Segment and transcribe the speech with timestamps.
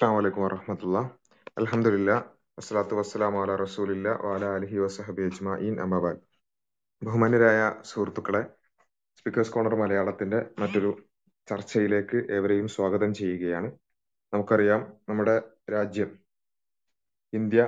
[0.00, 0.42] അസ്സാം വലൈക്കും
[1.56, 2.10] അലഹമുല്ല
[2.58, 6.20] വസ്സലാത്തു വസ്സലാമു അല റസൂലില്ല വാല അലഹി വസഹബി അജ്മഈൻ അമബാദ്
[7.02, 8.42] ബഹുമാന്യരായ സുഹൃത്തുക്കളെ
[9.18, 10.90] സ്പീക്കേഴ്സ് കോർണർ മലയാളത്തിന്റെ മറ്റൊരു
[11.48, 13.70] ചർച്ചയിലേക്ക് ഏവരെയും സ്വാഗതം ചെയ്യുകയാണ്.
[14.32, 15.36] നമുക്കറിയാം നമ്മുടെ
[15.74, 16.12] രാജ്യം
[17.32, 17.64] ഇന്ത്യ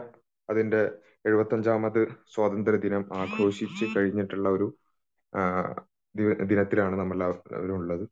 [0.48, 0.82] അതിന്റെ
[1.26, 2.00] എഴുപത്തഞ്ചാമത്
[2.34, 4.68] സ്വാതന്ത്ര്യ ദിനം ആഘോഷിച്ച് കഴിഞ്ഞിട്ടുള്ള ഒരു
[6.52, 7.18] ദിനത്തിലാണ് നമ്മൾ
[7.78, 8.06] ഉള്ളത്.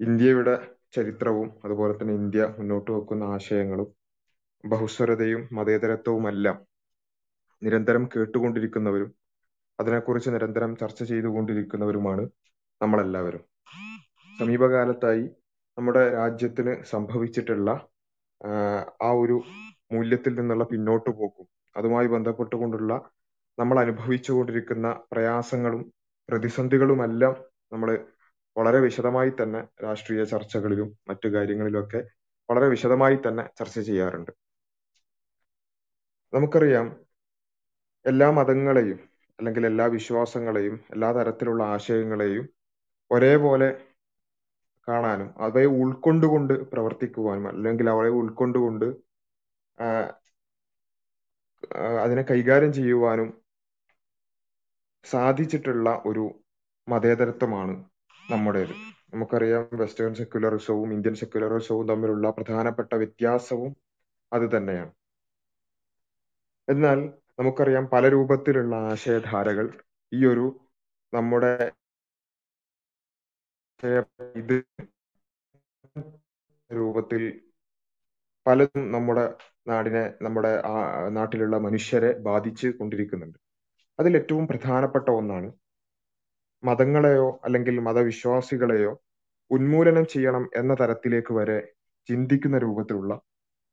[0.00, 0.56] ഇന്ത്യയുടെ
[0.96, 3.88] ചരിത്രവും അതുപോലെ തന്നെ ഇന്ത്യ മുന്നോട്ട് വെക്കുന്ന ആശയങ്ങളും
[4.64, 6.56] ബഹുസ്വരതയും മതേതരത്വവുമെല്ലാം
[7.62, 9.10] നിരന്തരം കേട്ടുകൊണ്ടിരിക്കുന്നവരും
[9.78, 12.24] അതിനെക്കുറിച്ച് നിരന്തരം ചർച്ച ചെയ്തുകൊണ്ടിരിക്കുന്നവരുമാണ്
[12.80, 13.42] നമ്മളെല്ലാവരും.
[14.30, 15.24] സമീപകാലത്തായി
[15.78, 17.68] നമ്മുടെ രാജ്യത്തിന് സംഭവിച്ചിട്ടുള്ള
[19.00, 19.36] ആ, ഒരു
[19.90, 22.92] മൂല്യത്തിൽ നിന്നുള്ള പിന്നോട്ട് പോക്കും അതുമായി ബന്ധപ്പെട്ടുകൊണ്ടുള്ള
[23.58, 25.82] നമ്മൾ അനുഭവിച്ചുകൊണ്ടിരിക്കുന്ന പ്രയാസങ്ങളും
[26.28, 27.34] പ്രതിസന്ധികളുമെല്ലാം
[27.72, 27.90] നമ്മൾ
[28.56, 32.00] വളരെ വിശദമായി തന്നെ രാഷ്ട്രീയ ചർച്ചകളിലും മറ്റു കാര്യങ്ങളിലൊക്കെ
[32.48, 34.32] വളരെ വിശദമായി തന്നെ ചർച്ച ചെയ്യാറുണ്ട്.
[36.32, 36.86] നമുക്കറിയാം
[38.04, 38.98] എല്ലാ മതങ്ങളെയും
[39.38, 42.44] അല്ലെങ്കിൽ എല്ലാ വിശ്വാസങ്ങളെയും എല്ലാ തരത്തിലുള്ള ആശയങ്ങളെയും
[43.10, 43.68] ഒരേപോലെ
[44.88, 48.86] കാണാനും അവയെ ഉൾക്കൊണ്ടുകൊണ്ട് പ്രവർത്തിക്കുവാനും അല്ലെങ്കിൽ അവയെ ഉൾക്കൊണ്ടുകൊണ്ട്
[52.04, 53.28] അതിനെ കൈകാര്യം ചെയ്യുവാനും
[55.04, 56.24] സാധിച്ചിട്ടുള്ള ഒരു
[56.88, 57.74] മതേതരത്വമാണ്
[58.30, 58.74] നമ്മുടേത്.
[59.14, 63.72] നമുക്കറിയാം വെസ്റ്റേൺ സെക്യുലറിസവും ഇന്ത്യൻ സെക്യുലറിസവും തമ്മിലുള്ള പ്രധാനപ്പെട്ട വ്യത്യാസവും
[64.32, 64.92] അത് തന്നെയാണ്.
[66.68, 66.98] എന്നാൽ
[67.38, 69.66] നമുക്കറിയാം പല രൂപത്തിലുള്ള ആശയധാരകൾ
[70.12, 70.46] ഈ ഒരു
[71.12, 71.52] നമ്മുടെ
[76.70, 77.22] രൂപത്തിൽ
[78.46, 79.24] പലതും നമ്മുടെ
[79.68, 80.52] നാടിനെ നമ്മുടെ
[81.08, 83.38] നാട്ടിലുള്ള മനുഷ്യരെ ബാധിച്ചു കൊണ്ടിരിക്കുന്നുണ്ട്.
[83.98, 85.48] അതിൽ ഏറ്റവും പ്രധാനപ്പെട്ട ഒന്നാണ്
[86.66, 88.92] മതങ്ങളെയോ അല്ലെങ്കിൽ മതവിശ്വാസികളെയോ
[89.50, 91.58] ഉന്മൂലനം ചെയ്യണം എന്ന തരത്തിലേക്ക് വരെ
[92.08, 93.20] ചിന്തിക്കുന്ന രൂപത്തിലുള്ള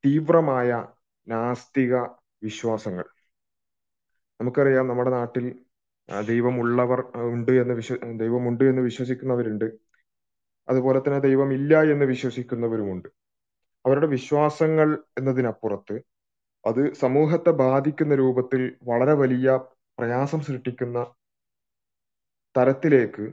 [0.04, 0.70] തീവ്രമായ
[1.28, 1.96] നാസ്തിക
[2.44, 3.06] വിശ്വാസങ്ങൾ.
[4.42, 5.46] നമുക്കറിയാം നമ്മുടെ നാട്ടിൽ
[6.26, 9.68] ദൈവമുള്ളവർ ഉണ്ട് എന്ന് വിശ്വ ദൈവമുണ്ട് എന്ന് വിശ്വസിക്കുന്നവരുണ്ട്.
[10.68, 13.10] അതുപോലെ തന്നെ ദൈവം ഇല്ല എന്ന് വിശ്വസിക്കുന്നവരുമുണ്ട്.
[13.86, 15.96] അവരുടെ വിശ്വാസങ്ങൾ എന്നതിനപ്പുറത്ത്
[16.66, 19.60] അത് സമൂഹത്തെ ബാധിക്കുന്ന രൂപത്തിൽ വളരെ വലിയ
[20.00, 21.00] പ്രയാസം സൃഷ്ടിക്കുന്ന
[22.56, 23.26] തരത്തിലേക്ക്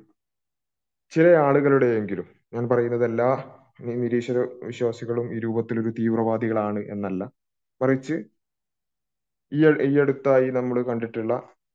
[1.13, 3.31] ചില ആളുകളുടെയെങ്കിലും ഞാൻ പറയുന്നത് എല്ലാ
[4.01, 7.23] നിരീശ്വര വിശ്വാസികളും ഈ രൂപത്തിൽ ഒരു തീവ്രവാദികളാണ് എന്നല്ല.
[7.81, 8.17] മറിച്ച്
[9.53, 11.35] ഈ ഈ അടുത്തായി നമ്മൾ കണ്ടിട്ടുള്ള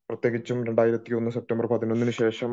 [0.09, 2.51] പ്രത്യേകിച്ചും രണ്ടായിരത്തി ഒന്ന് സെപ്റ്റംബർ പതിനൊന്നിന് ശേഷം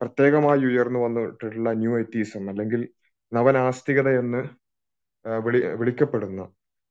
[0.00, 2.82] പ്രത്യേകമായി ഉയർന്നു വന്നിട്ടുള്ള ന്യൂ എത്തീസം അല്ലെങ്കിൽ
[3.32, 4.40] നവനാസ്തികത എന്ന്
[5.24, 6.40] വിളി വിളിക്കപ്പെടുന്ന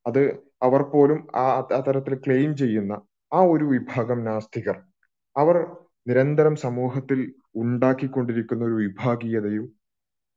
[0.06, 0.22] അത്
[0.62, 1.46] അവർ പോലും ആ
[1.78, 2.94] ആ തരത്തിൽ ക്ലെയിം ചെയ്യുന്ന
[3.32, 4.78] ആ ഒരു വിഭാഗം നാസ്തികർ.
[5.36, 5.58] അവർ
[6.10, 7.20] നിരന്തരം സമൂഹത്തിൽ
[7.56, 9.66] ഉണ്ടാക്കിക്കൊണ്ടിരിക്കുന്ന ഒരു വിഭാഗീയതയും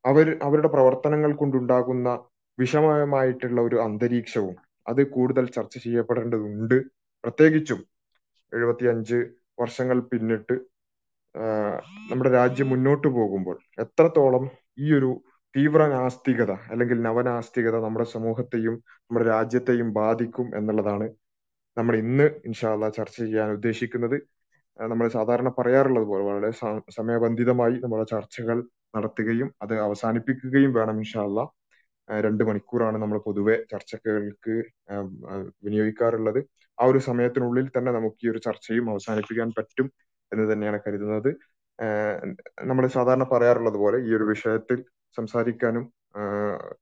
[0.05, 2.09] അവർ അവരുടെ പ്രവർത്തനങ്ങൾ കൊണ്ടുണ്ടാകുന്ന
[2.59, 4.57] വിഷമയമായിട്ടുള്ള ഒരു അന്തരീക്ഷവും
[4.87, 6.77] അത് കൂടുതൽ ചർച്ച ചെയ്യപ്പെടേണ്ടതുണ്ട്.
[7.25, 7.81] പ്രത്യേകിച്ചും
[8.53, 9.19] എഴുപത്തിയഞ്ച്
[9.61, 10.55] വർഷങ്ങൾ പിന്നിട്ട്
[12.11, 14.45] നമ്മുടെ രാജ്യം മുന്നോട്ട് പോകുമ്പോൾ എത്രത്തോളം
[14.85, 15.11] ഈ ഒരു
[15.55, 21.07] തീവ്ര നാസ്തികത അല്ലെങ്കിൽ നവനാസ്തികത നമ്മുടെ സമൂഹത്തെയും നമ്മുടെ രാജ്യത്തെയും ബാധിക്കും എന്നുള്ളതാണ്
[21.77, 24.17] നമ്മൾ ഇന്ന് ഇൻഷാല്ല ചർച്ച ചെയ്യാൻ ഉദ്ദേശിക്കുന്നത്.
[24.79, 26.51] നമ്മൾ സാധാരണ പറയാറുള്ളത് പോലെ വളരെ
[26.99, 28.59] സമയബന്ധിതമായി നമ്മുടെ ചർച്ചകൾ
[28.97, 31.41] നടത്തുകയും അത് അവസാനിപ്പിക്കുകയും വേണം ഇൻഷാല്ല
[32.09, 34.55] രണ്ട് മണിക്കൂറാണ് നമ്മൾ പൊതുവെ ചർച്ചകൾക്ക്
[35.67, 36.41] വിനിയോഗിക്കാറുള്ളത്.
[36.79, 39.89] ആ ഒരു സമയത്തിനുള്ളിൽ തന്നെ നമുക്ക് ഈ ഒരു ചർച്ചയും അവസാനിപ്പിക്കാൻ പറ്റും
[40.33, 41.31] എന്ന് തന്നെയാണ് കരുതുന്നത്.
[42.71, 44.79] നമ്മൾ സാധാരണ പറയാറുള്ളത് പോലെ ഈ ഒരു വിഷയത്തിൽ
[45.17, 45.85] സംസാരിക്കാനും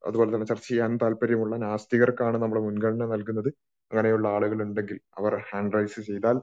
[0.09, 3.51] അതുപോലെ തന്നെ ചർച്ച ചെയ്യാനും താല്പര്യമുള്ള നാസ്തികർക്കാണ് നമ്മൾ മുൻഗണന നൽകുന്നത്.
[3.91, 6.37] അങ്ങനെയുള്ള ആളുകൾ ഉണ്ടെങ്കിൽ അവർ ഹാൻഡ് റൈസ് ചെയ്താൽ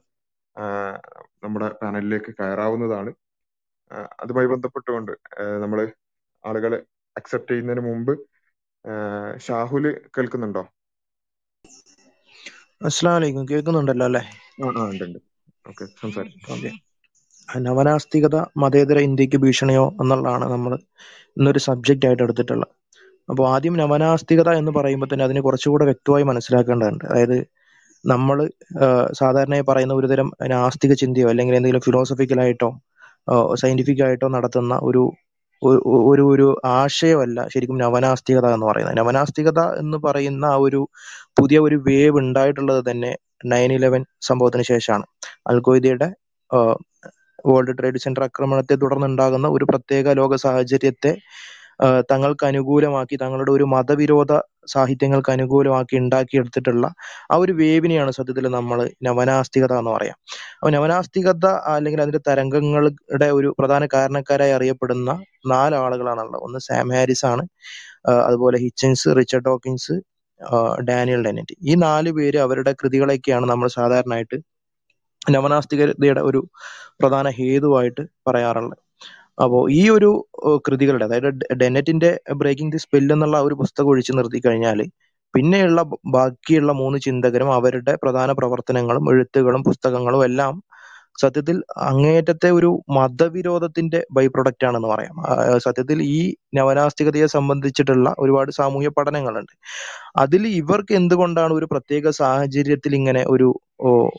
[1.43, 3.11] നമ്മുടെ പാനലിലേക്ക് കയറാവുന്നതാണ്.
[4.19, 5.11] അതുമായി ബന്ധപ്പെട്ടുകൊണ്ട്
[5.63, 5.79] നമ്മൾ
[6.43, 6.79] ആളുകളെ
[7.17, 8.13] അക്സെപ്റ്റ് ചെയ്യുന്നതിന് മുമ്പ്
[9.45, 9.85] ഷാഹുൽ
[10.15, 10.63] കേൾക്കുന്നുണ്ടോ?
[12.85, 14.23] അസ്സലാമു അലൈക്കും കേൾക്കുന്നുണ്ടല്ലോ അല്ലേ?
[15.69, 15.85] ഓക്കെ
[17.65, 20.73] നവനാസ്തികത മതേതര ഇന്ത്യയ്ക്ക് ഭീഷണിയോ എന്നുള്ളതാണ് നമ്മൾ
[21.37, 22.73] ഇന്നൊരു സബ്ജക്റ്റ് ആയിട്ട് എടുത്തിട്ടുള്ളത്.
[23.29, 27.05] അപ്പോൾ ആദ്യം നവനാസ്തികത എന്ന് പറയുമ്പോൾ തന്നെ അതിനെ കുറച്ചുകൂടെ വ്യക്തമായി മനസ്സിലാക്കേണ്ടതുണ്ട്.
[27.05, 27.37] അതായത്
[28.07, 28.37] നമ്മൾ
[29.11, 32.69] സാധാരണയായി പറയുന്ന ഒരുതരം നാസ്തിക ചിന്തയോ അല്ലെങ്കിൽ എന്തെങ്കിലും ഫിലോസഫിക്കലായിട്ടോ
[33.53, 35.03] സയന്റിഫിക് ആയിട്ടോ നടത്തുന്ന ഒരു
[36.07, 36.47] ഒരു ഒരു
[36.79, 38.97] ആശയമല്ല ശരിക്കും നവനാസ്തികത എന്ന് പറയുന്നത്.
[38.97, 40.81] നവനാസ്തികത എന്ന് പറയുന്ന ആ ഒരു
[41.39, 43.11] പുതിയ ഒരു വേവ് ഉണ്ടായിട്ടുള്ളത് തന്നെ
[43.45, 45.05] നയൻ ഇലവൻ സംഭവത്തിന് ശേഷമാണ്.
[45.47, 46.07] അൽഗോയിദയുടെ
[47.45, 51.11] വേൾഡ് ട്രേഡ് സെന്റർ ആക്രമണത്തെ തുടർന്നുണ്ടാകുന്ന ഒരു പ്രത്യേക ലോക സാഹചര്യത്തെ
[52.11, 54.31] തങ്ങൾക്ക് അനുകൂലമാക്കി തങ്ങളുടെ ഒരു മതവിരോധ
[54.65, 56.85] സാഹിത്യങ്ങൾക്ക് അനുകൂലമാക്കി ഉണ്ടാക്കിയെടുത്തിട്ടുള്ള
[57.31, 60.17] ആ ഒരു വേവിനെയാണ് സത്യത്തിൽ നമ്മൾ നവനാസ്തികത എന്ന് പറയാം.
[60.59, 61.45] അപ്പൊ നവനാസ്തികത
[61.75, 65.11] അല്ലെങ്കിൽ അതിന്റെ തരംഗങ്ങളുടെ ഒരു പ്രധാന കാരണക്കാരായി അറിയപ്പെടുന്ന
[65.45, 67.45] നാല് ആളുകളാണുള്ളത് ഒന്ന് സാം ഹാരിസ് ആണ്
[68.27, 69.95] അതുപോലെ Hitchens Richard Dawkins
[70.89, 74.37] Daniel Dennett ഈ നാല് പേര് അവരുടെ കൃതികളൊക്കെയാണ് നമ്മൾ സാധാരണയായിട്ട്
[75.31, 76.41] നവനാസ്തികതയുടെ ഒരു
[77.01, 78.81] പ്രധാന ഹേതുവായിട്ട് പറയാറുള്ളത്.
[79.37, 80.09] അപ്പോൾ ഈ ഒരു
[80.65, 84.79] കൃതികളുടെ അതായത് ഡെനറ്റിന്റെ ബ്രേക്കിംഗ് ദി സ്പെൽ എന്നുള്ള ഒരു പുസ്തകം ഒഴിച്ചു നിർത്തി കഴിഞ്ഞാൽ
[85.33, 90.53] പിന്നെയുള്ള ബാക്കിയുള്ള മൂന്ന് ചിന്തകരും അവരുടെ പ്രധാന പ്രവർത്തനങ്ങളും എഴുത്തുകളും പുസ്തകങ്ങളും എല്ലാം
[91.17, 91.57] സത്യത്തിൽ
[91.89, 95.15] അങ്ങേയറ്റത്തെ ഒരു മതവിരോധത്തിന്റെ ബൈ പ്രൊഡക്റ്റ് ആണെന്ന് പറയാം.
[95.65, 96.19] സത്യത്തിൽ ഈ
[96.55, 99.53] നവനാസ്തികതയെ സംബന്ധിച്ചിട്ടുള്ള ഒരുപാട് സാമൂഹ്യ പഠനങ്ങളുണ്ട്.
[100.17, 103.49] അതിൽ ഇവർക്ക് എന്തുകൊണ്ടാണ് ഒരു പ്രത്യേക സാഹചര്യത്തിൽ ഇങ്ങനെ ഒരു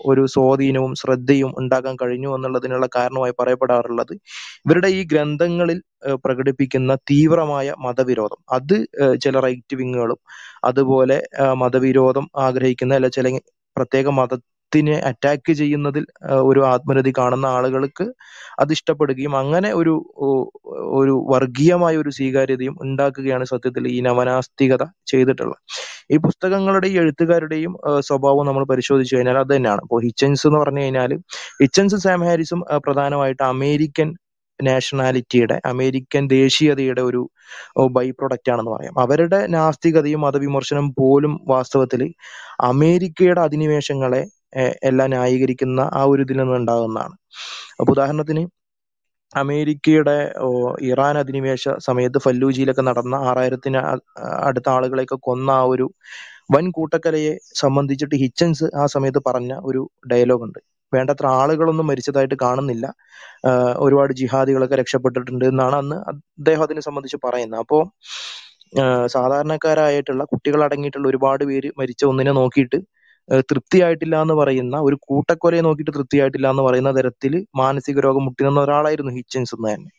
[0.06, 4.12] ഒരു സ്വാധീനവും ശ്രദ്ധയും ഉണ്ടാകാൻ കഴിഞ്ഞു എന്നുള്ളതിനുള്ള കാരണമായി പറയപ്പെടാറുള്ളത്?
[4.66, 5.78] ഇവരുടെ ഈ ഗ്രന്ഥങ്ങളിൽ
[6.24, 8.76] പ്രകടിപ്പിക്കുന്ന തീവ്രമായ മതവിരോധം അത്
[9.20, 10.20] ചില റൈറ്റ് വിങ്ങുകളും
[10.64, 11.18] അതുപോലെ
[11.54, 13.28] മതവിരോധം ആഗ്രഹിക്കുന്ന അല്ല ചില
[13.76, 14.08] പ്രത്യേക
[14.68, 16.04] മതത്തിനെ അറ്റാക്ക് ചെയ്യുന്നതിൽ
[16.48, 18.04] ഒരു ആത്മരതി കാണുന്ന ആളുകൾക്ക്
[18.58, 19.94] അത് ഇഷ്ടപ്പെടുകയും അങ്ങനെ ഒരു
[20.98, 25.60] ഒരു വർഗീയമായ ഒരു സ്വീകാര്യതയും ഉണ്ടാക്കുകയാണ് സത്യത്തിൽ ഈ നവനാസ്തികത ചെയ്തിട്ടുള്ളത്.
[26.12, 29.82] ഈ പുസ്തകങ്ങളുടെയും എഴുത്തുകാരുടെയും സ്വഭാവം നമ്മൾ പരിശോധിച്ചു കഴിഞ്ഞാൽ അത് തന്നെയാണ്.
[29.86, 31.12] ഇപ്പോൾ ഹിച്ചൻസ് എന്ന് പറഞ്ഞു കഴിഞ്ഞാൽ
[31.62, 34.10] ഹിച്ചൻസും സാം ഹാരിസും പ്രധാനമായിട്ട് അമേരിക്കൻ
[34.60, 37.20] നാഷണാലിറ്റിയുടെ അമേരിക്കൻ ദേശീയതയുടെ ഒരു
[37.96, 38.94] ബൈ പ്രൊഡക്റ്റ് ആണെന്ന് പറയാം.
[39.04, 42.02] അവരുടെ നാസ്തികതയും മതവിമർശനം പോലും വാസ്തവത്തിൽ
[42.70, 44.22] അമേരിക്കയുടെ അധിനിവേശങ്ങളെ
[44.88, 47.14] എല്ലാം ന്യായീകരിക്കുന്ന ആ ഒരു ഇതിൽ നിന്ന് ഉണ്ടാകുന്നതാണ്.
[47.80, 48.42] അപ്പൊ ഉദാഹരണത്തിന്
[49.34, 50.16] അമേരിക്കയുടെ
[50.90, 53.80] ഇറാൻ അധിനിവേശ സമയത്ത് ഫല്ലൂജിയിലൊക്കെ നടന്ന ആറായിരത്തിന്
[54.48, 55.86] അടുത്ത ആളുകളെയൊക്കെ കൊന്ന ആ ഒരു
[56.54, 60.60] വൻ കൂട്ടക്കലയെ സംബന്ധിച്ചിട്ട് ഹിച്ചൻസ് ആ സമയത്ത് പറഞ്ഞ ഒരു ഡയലോഗ് ഉണ്ട്
[60.92, 62.86] വേണ്ടത്ര ആളുകളൊന്നും മരിച്ചതായിട്ട് കാണുന്നില്ല.
[63.86, 67.60] ഒരുപാട് ജിഹാദികളൊക്കെ രക്ഷപ്പെട്ടിട്ടുണ്ട് എന്നാണ് അന്ന് അദ്ദേഹം അതിനെ സംബന്ധിച്ച് പറയുന്നത്.
[67.64, 67.82] അപ്പോൾ
[69.14, 72.78] സാധാരണക്കാരായിട്ടുള്ള കുട്ടികൾ അടങ്ങിയിട്ടുള്ള ഒരുപാട് പേര് മരിച്ച ഒന്നിനെ നോക്കിയിട്ട്
[73.50, 77.32] തൃപ്തിയായിട്ടില്ല എന്ന് പറയുന്ന ഒരു കൂട്ടക്കൊലയെ നോക്കിയിട്ട് തൃപ്തിയായിട്ടില്ല എന്ന് പറയുന്ന തരത്തിൽ
[77.62, 79.90] മാനസിക രോഗം മുട്ടിനിന്ന ഒരാളായിരുന്നു ഹിച്ചൻസ് എന്ന് തന്നെ.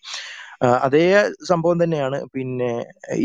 [0.86, 1.04] അതേ
[1.50, 2.72] സംഭവം തന്നെയാണ് പിന്നെ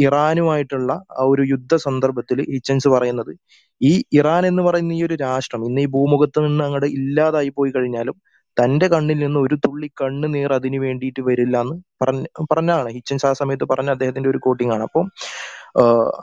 [0.07, 0.91] ഇറാനുമായിട്ടുള്ള
[1.21, 3.33] ആ ഒരു യുദ്ധ സന്ദർഭത്തിൽ ഹിച്ചൻസ് പറയുന്നത്.
[3.81, 8.17] ഈ ഇറാൻ എന്ന് പറയുന്ന ഈ ഒരു രാഷ്ട്രം ഇന്ന് ഈ ഭൂമുഖത്ത് നിന്ന് അങ്ങോട്ട് ഇല്ലാതായി പോയി കഴിഞ്ഞാലും
[8.57, 13.67] തന്റെ കണ്ണിൽ നിന്ന് ഒരു തുള്ളി കണ്ണുനീർ അതിനു വേണ്ടിയിട്ട് വരില്ല എന്ന് പറഞ്ഞ പറഞ്ഞാണ് ഹിച്ചൻസ് ആ സമയത്ത്
[13.73, 14.85] പറഞ്ഞ അദ്ദേഹത്തിന്റെ ഒരു കോട്ടിംഗ് ആണ്.
[14.89, 15.07] അപ്പം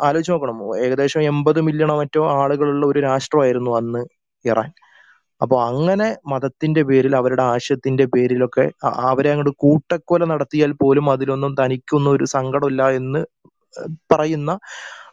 [0.02, 0.58] ആലോചിച്ച് നോക്കണം.
[0.86, 4.02] ഏകദേശം എൺപത് മില്യണോ മറ്റോ ആളുകളുള്ള ഒരു രാഷ്ട്രമായിരുന്നു അന്ന്
[4.46, 4.70] ഇറാൻ.
[5.42, 8.66] അപ്പോൾ അങ്ങനെ മതത്തിന്റെ പേരിൽ അവരുടെ ആശയത്തിന്റെ പേരിലൊക്കെ
[9.10, 13.22] അവരെ അങ്ങോട്ട് കൂട്ടക്കൊല നടത്തിയാൽ പോലും അതിലൊന്നും തനിക്കൊന്നും ഒരു സങ്കടമില്ല എന്ന്
[14.12, 14.60] പറയുന്ന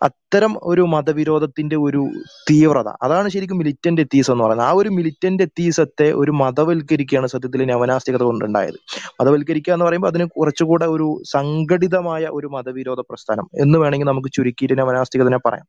[0.03, 2.09] അത്തരം ഒരു മതവിരോധത്തിന്റെ ഒരു
[2.51, 2.89] തീവ്രത.
[3.03, 4.67] അതാണ് ശരിക്കും മിലിറ്റന്റ് എത്തീസം എന്ന് പറയുന്നത്.
[4.67, 8.79] ആ ഒരു മിലിറ്റന്റ് എത്തീസത്തെ ഒരു മതവൽക്കരിക്കുകയാണ് സത്യത്തിൽ നവനാസ്തികത കൊണ്ടുണ്ടായത്.
[9.21, 15.39] മതവൽക്കരിക്കുക എന്ന് പറയുമ്പോൾ അതിന് കുറച്ചുകൂടെ ഒരു സംഘടിതമായ ഒരു മതവിരോധ പ്രസ്ഥാനം എന്ന് വേണമെങ്കിൽ നമുക്ക് ചുരുക്കിയിട്ട് നവനാസ്തികതനെ
[15.47, 15.67] പറയാം.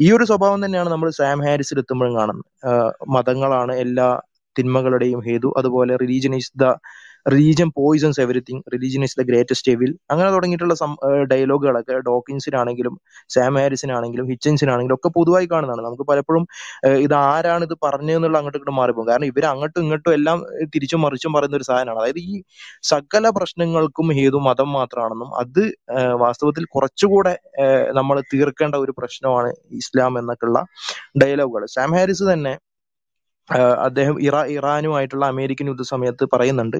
[0.00, 4.20] ഈ ഒരു സ്വഭാവം തന്നെയാണ് നമ്മൾ സാം ഹാരിസിൽ എത്തുമ്പോഴും കാണുന്നത് മതങ്ങളാണ് എല്ലാ
[4.58, 5.54] തിന്മകളുടെയും ഹേതു.
[5.58, 6.64] അതുപോലെ religion is the
[7.26, 10.74] religion poisons everything religion is the greatest evil അങ്ങനെ തുടങ്ങിയിട്ടുള്ള
[11.32, 12.94] ഡയലോഗുകളൊക്കെ ഡോക്കിൻസിനാണെങ്കിലും
[13.30, 15.84] സാം ഹാരിസിനാണെങ്കിലും ഹിച്ചൻസിനാണെങ്കിലും ഒക്കെ പൊതുവായി കാണുന്നതാണ്.
[15.86, 16.44] നമുക്ക് പലപ്പോഴും
[17.06, 19.08] ഇത് ആരാണ് ഇത് പറഞ്ഞതെന്നുള്ള അങ്ങോട്ട് ഇങ്ങോട്ടും മാറിപ്പോകും.
[19.10, 20.38] കാരണം ഇവർ അങ്ങോട്ടും ഇങ്ങോട്ടും എല്ലാം
[20.74, 22.00] തിരിച്ചും മറിച്ചും പറയുന്ന ഒരു സാധനമാണ്.
[22.02, 22.34] അതായത് ഈ
[22.92, 25.62] സകല പ്രശ്നങ്ങൾക്കും ഹേതു മതം മാത്രമാണെന്നും അത്
[26.24, 27.34] വാസ്തവത്തിൽ കുറച്ചുകൂടെ
[27.98, 29.50] നമ്മൾ തീർക്കേണ്ട ഒരു പ്രശ്നമാണ്
[29.82, 30.60] ഇസ്ലാം എന്നൊക്കെയുള്ള
[31.22, 32.54] ഡയലോഗുകൾ സാം ഹാരിസ് തന്നെ
[33.86, 36.78] അദ്ദേഹം ഇറാ ഇറാനുമായിട്ടുള്ള അമേരിക്കൻ യുദ്ധ സമയത്ത് പറയുന്നുണ്ട്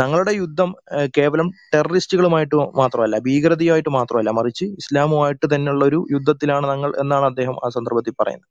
[0.00, 0.70] ഞങ്ങളുടെ യുദ്ധം
[1.18, 8.14] കേവലം ടെററിസ്റ്റുകളുമായിട്ട് മാത്രമല്ല ഭീകരതയുമായിട്ട് മാത്രമല്ല മറിച്ച് ഇസ്ലാമുമായിട്ട് തന്നെയുള്ള ഒരു യുദ്ധത്തിലാണ് ഞങ്ങൾ എന്നാണ് അദ്ദേഹം ആ സന്ദർഭത്തിൽ
[8.22, 8.48] പറയുന്നത്.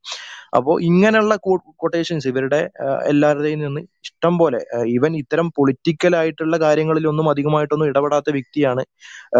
[0.57, 1.33] അപ്പോൾ ഇങ്ങനെയുള്ള
[1.81, 2.59] കൊട്ടേഷൻസ് ഇവരുടെ
[3.11, 4.59] എല്ലാവരുടെയും നിന്ന് ഇഷ്ടം പോലെ
[4.95, 8.83] ഈവൻ ഇത്തരം പൊളിറ്റിക്കൽ ആയിട്ടുള്ള കാര്യങ്ങളിലൊന്നും അധികമായിട്ടൊന്നും ഇടപെടാത്ത വ്യക്തിയാണ്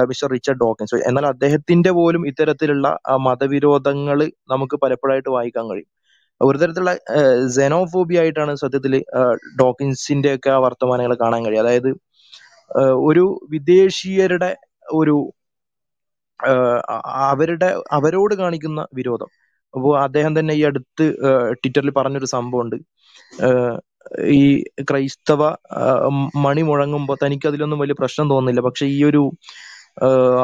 [0.10, 0.98] മിസ്റ്റർ റിച്ചർഡ് ഡോക്കിൻസ്.
[1.10, 2.88] എന്നാൽ അദ്ദേഹത്തിന്റെ പോലും ഇത്തരത്തിലുള്ള
[3.30, 4.20] മതവിരോധങ്ങൾ
[4.54, 5.90] നമുക്ക് പലപ്പോഴായിട്ട് വായിക്കാൻ കഴിയും.
[6.42, 6.94] ഒരു തരത്തിലുള്ള
[7.58, 8.94] സെനോഫോബിയ ആയിട്ടാണ് സത്യത്തിൽ
[9.62, 11.90] ഡോക്കിൻസിന്റെ ഒക്കെ ആ വർത്തമാനങ്ങൾ കാണാൻ കഴിയും അതായത്
[13.10, 14.52] ഒരു വിദേശീയരുടെ
[15.00, 15.16] ഒരു
[17.32, 19.30] അവരുടെ അവരോട് കാണിക്കുന്ന വിരോധം.
[19.74, 21.06] അപ്പോൾ അദ്ദേഹം തന്നെ ഈ അടുത്ത്
[21.62, 22.78] ട്വിറ്ററിൽ പറഞ്ഞൊരു സംഭവം ഉണ്ട്
[24.38, 24.44] ഈ
[24.90, 25.42] ക്രൈസ്തവ
[26.46, 28.62] മണി മുഴങ്ങുമ്പോൾ തനിക്ക് അതിലൊന്നും വലിയ പ്രശ്നം തോന്നുന്നില്ല.
[28.68, 29.22] പക്ഷെ ഈ ഒരു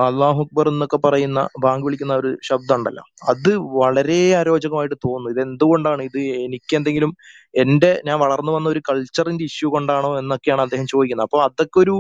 [0.06, 3.50] അള്ളാഹു അക്ബർ എന്നൊക്കെ പറയുന്ന ബാങ്ക് വിളിക്കുന്ന ഒരു ശബ്ദം ഉണ്ടല്ലോ അത്
[3.82, 5.30] വളരെ അരോചകമായിട്ട് തോന്നുന്നു.
[5.34, 7.12] ഇത് എന്തുകൊണ്ടാണ് ഇത് എനിക്ക് എന്തെങ്കിലും
[7.56, 11.28] എന്റെ ഞാൻ വളർന്നു വന്ന ഒരു കൾച്ചറിന്റെ ഇഷ്യൂ കൊണ്ടാണോ എന്നൊക്കെയാണ് അദ്ദേഹം ചോദിക്കുന്നത്.
[11.28, 11.96] അപ്പോൾ അതൊക്കെ ഒരു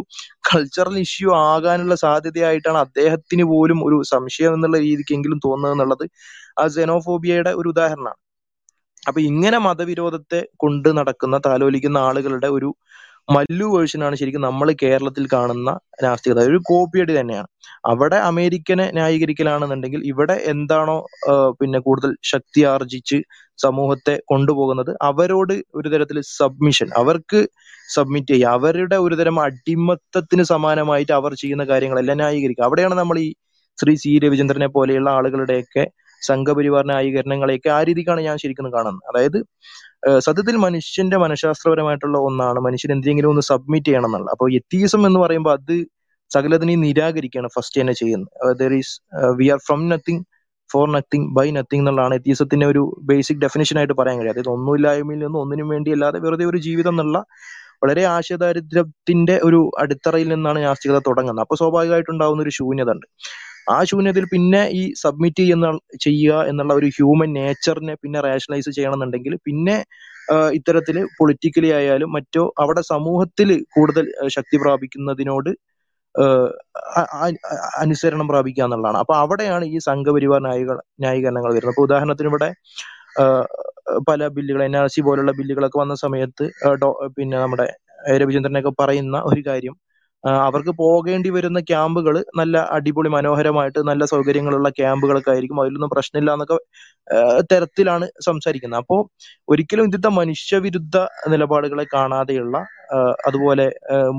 [0.50, 6.06] കൾച്ചറൽ ഇഷ്യൂ ആകാനുള്ള സാധ്യതയായിട്ടാണ് അദ്ദേഹത്തിന് പോലും ഒരു സംശയം എന്നുള്ള രീതിക്കെങ്കിലും തോന്നുന്നത് എന്നുള്ളത്
[6.62, 8.20] ആ xenophobia-യുടെ ഒരു ഉദാഹരണമാണ്.
[9.04, 12.70] അപ്പൊ ഇങ്ങനെ മതവിരോധത്തെ കൊണ്ട് നടക്കുന്ന താലോലിക്കുന്ന ആളുകളുടെ ഒരു
[13.27, 15.70] മല്ലു വേർഷനാണ് ശരിക്കും നമ്മൾ കേരളത്തിൽ കാണുന്ന
[16.03, 17.48] നാസ്തികത ഒരു കോപ്പിയടി തന്നെയാണ്.
[17.91, 20.98] അവിടെ അമേരിക്കനെ ന്യായീകരിക്കലാണെന്നുണ്ടെങ്കിൽ ഇവിടെ എന്താണോ
[21.60, 23.17] പിന്നെ കൂടുതൽ ശക്തി ആർജിച്ച്
[23.60, 27.41] സമൂഹത്തെ കൊണ്ടുപോകുന്നത് അവരോട് ഒരു തരത്തിൽ സബ്മിഷൻ അവർക്ക്
[27.89, 28.53] സബ്മിറ്റ് ചെയ്യുക.
[28.58, 32.65] അവരുടെ ഒരു തരം അടിമത്തത്തിന് സമാനമായിട്ട് അവർ ചെയ്യുന്ന കാര്യങ്ങളെല്ലാം ന്യായീകരിക്കുക.
[32.70, 33.29] അവിടെയാണ് നമ്മൾ ഈ
[33.77, 35.84] ശ്രീ സി രവിചന്ദ്രനെ പോലെയുള്ള ആളുകളുടെയൊക്കെ
[36.22, 39.05] സംഘപരിവാർ ന്യായീകരണങ്ങളെയൊക്കെ ആ രീതിക്കാണ് ഞാൻ ശരിക്കും കാണുന്നത്.
[39.12, 39.39] അതായത്
[40.26, 42.60] സത്യത്തിൽ മനുഷ്യന്റെ മനഃശാസ്ത്രപരമായിട്ടുള്ള ഒന്നാണ്.
[42.60, 44.32] മനുഷ്യൻ എന്തെങ്കിലും ഒന്ന് സബ്മിറ്റ് ചെയ്യണം എന്നുള്ളത്.
[44.36, 45.76] അപ്പോൾ എത്തീസം എന്ന് പറയുമ്പോൾ അത്
[46.32, 48.72] സകലതിനെയും നിരാകരിക്കുകയാണ് ഫസ്റ്റ് തന്നെ ചെയ്യുന്നത്.
[48.82, 48.94] Is
[49.40, 50.22] we are from nothing
[50.70, 55.40] for nothing by nothing എന്നുള്ളതാണ് എത്തീസത്തിന്റെ ഒരു ബേസിക് ഡെഫിനേഷൻ ആയിട്ട് പറയാൻ കഴിയും അതായത് ഒന്നുമില്ലായ്മയിൽ നിന്ന്
[55.44, 57.20] ഒന്നിനും വേണ്ടി അല്ലാതെ വെറുതെ ഒരു ജീവിതം എന്നുള്ള
[57.84, 61.44] വളരെ ആശയദാരിദ്ര്യത്തിന്റെ ഒരു അടിത്തറയിൽ നിന്നാണ് നാസ്തികത തുടങ്ങുന്നത്.
[61.46, 63.08] അപ്പൊ സ്വാഭാവികമായിട്ടുണ്ടാവുന്ന ഒരു ശൂന്യത ഉണ്ട്
[63.68, 65.68] ആ ശൂന്യതയിൽ പിന്നെ ഈ സബ്മിറ്റ് ചെയ്യുന്ന
[66.06, 69.78] ചെയ്യുക എന്നുള്ള ഒരു ഹ്യൂമൻ നേച്ചറിനെ പിന്നെ റേഷണലൈസ് ചെയ്യണമെന്നുണ്ടെങ്കിൽ പിന്നെ
[70.58, 74.06] ഇത്തരത്തിൽ പൊളിറ്റിക്കലി ആയാലും മറ്റോ അവിടെ സമൂഹത്തിൽ കൂടുതൽ
[74.38, 75.52] ശക്തി പ്രാപിക്കുന്നതിനോട്
[77.84, 78.98] അനുസരണം പ്രാപിക്കുക എന്നുള്ളതാണ്.
[79.04, 80.72] അപ്പൊ അവിടെയാണ് ഈ സംഘപരിവാർ ന്യായീക
[81.04, 81.74] ന്യായീകരണങ്ങൾ വരുന്നത്.
[81.74, 82.50] അപ്പൊ ഉദാഹരണത്തിന് ഇവിടെ
[84.10, 86.46] പല ബില്ലുകൾ എൻ ആർ സി പോലുള്ള ബില്ലുകളൊക്കെ വന്ന സമയത്ത്
[87.18, 87.66] പിന്നെ നമ്മുടെ
[88.22, 89.76] രവിചന്ദ്രനൊക്കെ പറയുന്ന ഒരു കാര്യം
[90.48, 95.60] അവർക്ക് പോകേണ്ടി വരുന്ന ക്യാമ്പുകൾ നല്ല അടിപൊളി മനോഹരമായിട്ട് നല്ല സൗകര്യങ്ങളുള്ള ക്യാമ്പുകളൊക്കെ ആയിരിക്കും.
[95.63, 96.58] അതിലൊന്നും പ്രശ്നമില്ല എന്നൊക്കെ
[97.51, 98.79] തരത്തിലാണ് സംസാരിക്കുന്നത്.
[98.84, 99.01] അപ്പോൾ
[99.53, 100.98] ഒരിക്കലും ഇതിന്റെ മനുഷ്യവിരുദ്ധ
[101.34, 102.58] നിലപാടുകളെ കാണാതെയുള്ള
[103.27, 103.67] അതുപോലെ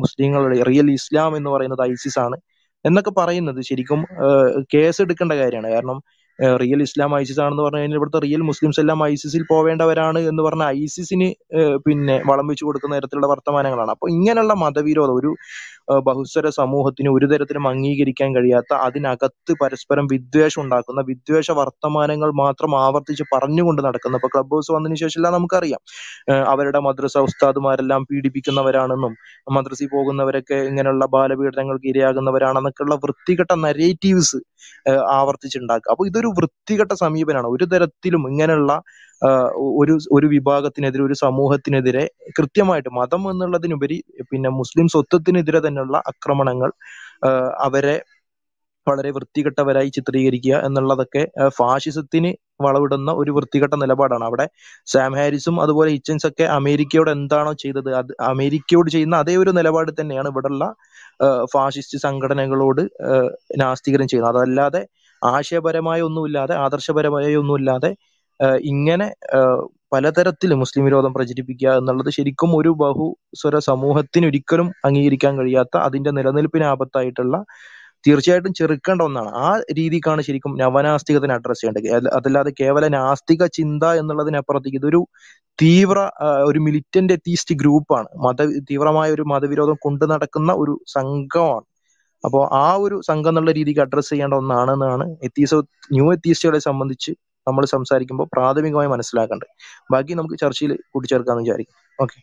[0.03, 2.39] മുസ്ലിങ്ങളുടെ റിയൽ ഇസ്ലാം എന്ന് പറയുന്നത് ഐസിസ് ആണ്
[2.85, 4.01] എന്നൊക്കെ പറയുന്നത് ശരിക്കും
[4.75, 5.71] കേസ് എടുക്കേണ്ട കാര്യമാണ്.
[5.77, 5.99] കാരണം
[6.63, 11.29] റിയൽ ഇസ്ലാം ഐസിസ് ആണെന്ന് പറഞ്ഞു കഴിഞ്ഞാൽ ഇവിടുത്തെ റിയൽ മുസ്ലിംസ് എല്ലാം ഐസിസിൽ പോവേണ്ടവരാണ് എന്ന് പറഞ്ഞ ഐസിസിന്
[11.87, 13.93] പിന്നെ വളം വെച്ചു കൊടുക്കുന്ന തരത്തിലുള്ള വർത്തമാനങ്ങളാണ്.
[13.97, 15.31] അപ്പൊ ഇങ്ങനെയുള്ള മതവിരോധം ഒരു
[16.07, 23.83] ബഹുസ്വര സമൂഹത്തിന് ഒരു തരത്തിലും അംഗീകരിക്കാൻ കഴിയാത്ത അതിനകത്ത് പരസ്പരം വിദ്വേഷം ഉണ്ടാക്കുന്ന വിദ്വേഷ വർത്തമാനങ്ങൾ മാത്രം ആവർത്തിച്ച് പറഞ്ഞുകൊണ്ട്
[23.83, 25.81] നടക്കുന്ന ഇപ്പൊ ക്ലബ് ഹൗസ് വന്നതിന് ശേഷം നമുക്കറിയാം.
[26.47, 29.15] അവരുടെ മദ്രസ ഉസ്താദുമാരെല്ലാം പീഡിപ്പിക്കുന്നവരാണെന്നും
[29.51, 34.41] മദ്രസയിൽ പോകുന്നവരൊക്കെ ഇങ്ങനെയുള്ള ബാലപീഡനങ്ങൾക്ക് ഇരയാകുന്നവരാണെന്നൊക്കെയുള്ള വൃത്തികെട്ട നരേറ്റീവ്സ്
[35.19, 37.49] ആവർത്തിച്ചുണ്ടാക്കുക അപ്പൊ ഇതൊരു വൃത്തികെട്ട സമീപനമാണ്.
[37.57, 38.73] ഒരു തരത്തിലും ഇങ്ങനെയുള്ള
[39.81, 42.05] ഒരു ഒരു വിഭാഗത്തിനെതിരെ ഒരു സമൂഹത്തിനെതിരെ
[42.39, 43.99] കൃത്യമായിട്ട് മതം എന്നുള്ളതിനുപരി
[44.31, 46.73] പിന്നെ മുസ്ലിം സ്വത്വത്തിനെതിരെ തന്നെയുള്ള ആക്രമണങ്ങൾ
[47.67, 47.97] അവരെ
[48.87, 51.23] വളരെ വൃത്തികെട്ടവരായി ചിത്രീകരിക്കുക എന്നുള്ളതൊക്കെ
[51.59, 52.31] ഫാഷിസത്തിന്
[52.61, 54.25] വളവിടുന്ന ഒരു വൃത്തികെട്ട നിലപാടാണ്.
[54.29, 54.47] അവിടെ
[54.87, 60.31] സാം ഹാരിസും അതുപോലെ ഹിച്ചൻസ് ഒക്കെ അമേരിക്കയോട് എന്താണോ ചെയ്തത് അത് അമേരിക്കയോട് ചെയ്യുന്ന അതേ ഒരു നിലപാട് തന്നെയാണ്
[60.33, 60.67] ഇവിടെയുള്ള
[61.55, 62.83] ഫാഷിസ്റ്റ് സംഘടനകളോട്
[63.63, 64.33] നാസ്തികരം ചെയ്യുന്നത്.
[64.35, 64.83] അതല്ലാതെ
[65.23, 67.91] ആശയപരമായ ഒന്നുമില്ലാതെ ആദർശപരമായ ഒന്നുമില്ലാതെ
[68.73, 69.07] ഇങ്ങനെ
[69.93, 77.37] പലതരത്തിൽ മുസ്ലിം വിരോധം പ്രചരിപ്പിക്കുക എന്നുള്ളത് ശരിക്കും ഒരു ബഹുസ്വര സമൂഹത്തിന് ഒരിക്കലും അംഗീകരിക്കാൻ കഴിയാത്ത അതിന്റെ നിലനിൽപ്പിന് ആപത്തായിട്ടുള്ള
[78.05, 79.31] തീർച്ചയായിട്ടും ചെറുക്കേണ്ട ഒന്നാണ്.
[79.47, 82.09] ആ രീതിക്കാണ് ശരിക്കും നവനാസ്തികത്തിന് അഡ്രസ് ചെയ്യേണ്ടത്.
[82.17, 85.01] അതല്ലാതെ കേവല നാസ്തിക ചിന്ത എന്നുള്ളതിനപ്പുറത്തേക്ക് ഇതൊരു
[85.59, 85.99] തീവ്ര
[86.49, 88.41] ഒരു മിലിറ്റന്റ് എത്തീസ്റ്റ് ഗ്രൂപ്പാണ് മത
[88.71, 91.67] തീവ്രമായ ഒരു മതവിരോധം കൊണ്ടു നടക്കുന്ന ഒരു സംഘമാണ്.
[92.25, 95.55] അപ്പോൾ ആ ഒരു സംഘം എന്നുള്ള രീതിക്ക് അഡ്രസ് ചെയ്യേണ്ട ഒന്നാണെന്നാണ് എത്തീസ
[95.95, 97.13] ന്യൂ എത്തീസ്റ്റുകളെ സംബന്ധിച്ച്
[97.47, 99.53] നമ്മൾ സംസാരിക്കുമ്പോൾ പ്രാഥമികമായി മനസ്സിലാക്കേണ്ടത്.
[99.93, 102.19] ബാക്കി നമുക്ക് ചർച്ചയിൽ കൂട്ടിച്ചേർക്കാന്ന് വിചാരിക്കും ഓക്കെ.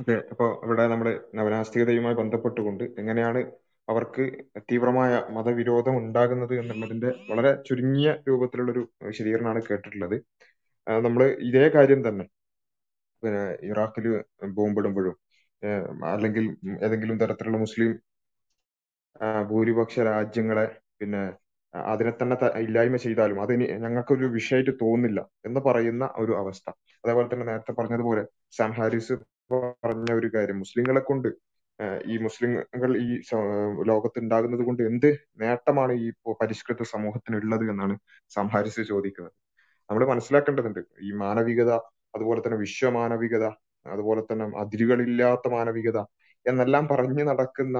[0.00, 3.40] അതെ അപ്പോൾ ഇവിടെ നമ്മുടെ നവനാസ്തികതയുമായി ബന്ധപ്പെട്ടുകൊണ്ട് എങ്ങനെയാണ്
[3.88, 4.24] അവർക്ക്
[4.70, 10.16] തീവ്രമായ മതവിരോധം ഉണ്ടാകുന്നത് എന്നുള്ളതിന്റെ വളരെ ചുരുങ്ങിയ രൂപത്തിലുള്ളൊരു വിശദീകരണമാണ് കേട്ടിട്ടുള്ളത്.
[10.86, 12.24] നമ്മൾ ഇതേ കാര്യം തന്നെ
[13.22, 14.06] പിന്നെ ഇറാഖിൽ
[14.58, 15.16] ബോംബിടുമ്പോഴും
[16.12, 16.44] അല്ലെങ്കിൽ
[16.86, 17.92] ഏതെങ്കിലും തരത്തിലുള്ള മുസ്ലിം
[19.50, 20.66] ഭൂരിപക്ഷ രാജ്യങ്ങളെ
[21.00, 21.22] പിന്നെ
[21.74, 26.66] അതിനെ തന്നെ ഇല്ലായ്മ ചെയ്താലും അതിന് ഞങ്ങൾക്കൊരു വിഷയമായിട്ട് തോന്നില്ല എന്ന് പറയുന്ന ഒരു അവസ്ഥ.
[27.04, 29.16] അതേപോലെ തന്നെ നേരത്തെ പറഞ്ഞതുപോലെ സാം ഹാരിസ്
[29.52, 31.28] പറഞ്ഞ ഒരു കാര്യം മുസ്ലിങ്ങളെ കൊണ്ട്
[32.06, 33.08] ഈ മുസ്ലിങ്ങൾ ഈ
[33.82, 35.08] ലോകത്ത് ഉണ്ടാകുന്നത് കൊണ്ട് എന്ത്
[35.40, 36.08] നേട്ടമാണ് ഈ
[36.40, 37.94] പരിഷ്കൃത സമൂഹത്തിന് സമൂഹത്തിനുള്ളത് എന്നാണ്
[38.30, 39.34] സാം ഹാരിസ് ചോദിക്കുന്നത്.
[39.90, 41.70] നമ്മൾ മനസ്സിലാക്കേണ്ടതുണ്ട് ഈ മാനവികത
[42.14, 43.44] അതുപോലെ തന്നെ വിശ്വമാനവികത
[43.86, 45.98] അതുപോലെ തന്നെ അതിരുകളില്ലാത്ത മാനവികത
[46.46, 47.78] എന്നെല്ലാം പറഞ്ഞു നടക്കുന്ന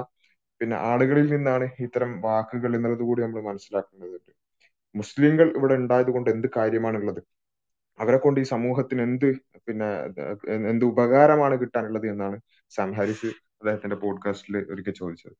[0.60, 4.32] പിന്നെ ആളുകളിൽ നിന്നാണ് ഇത്തരം വാക്കുകൾ എന്നുള്ളത് കൂടി നമ്മൾ മനസ്സിലാക്കേണ്ടതുണ്ട്
[4.94, 7.20] മുസ്ലിങ്ങൾ ഇവിടെ ഉണ്ടായത് കൊണ്ട് എന്ത് കാര്യമാണുള്ളത്?
[8.00, 9.26] അവരെ കൊണ്ട് ഈ സമൂഹത്തിന് എന്ത്
[9.66, 9.88] പിന്നെ
[10.70, 12.36] എന്ത് ഉപകാരമാണ് കിട്ടാനുള്ളത് എന്നാണ്
[12.72, 13.26] സാം ഹാരിസ്
[13.60, 15.34] അദ്ദേഹത്തിന്റെ പോഡ്കാസ്റ്റിൽ ഒരിക്കൽ ചോദിച്ചത്.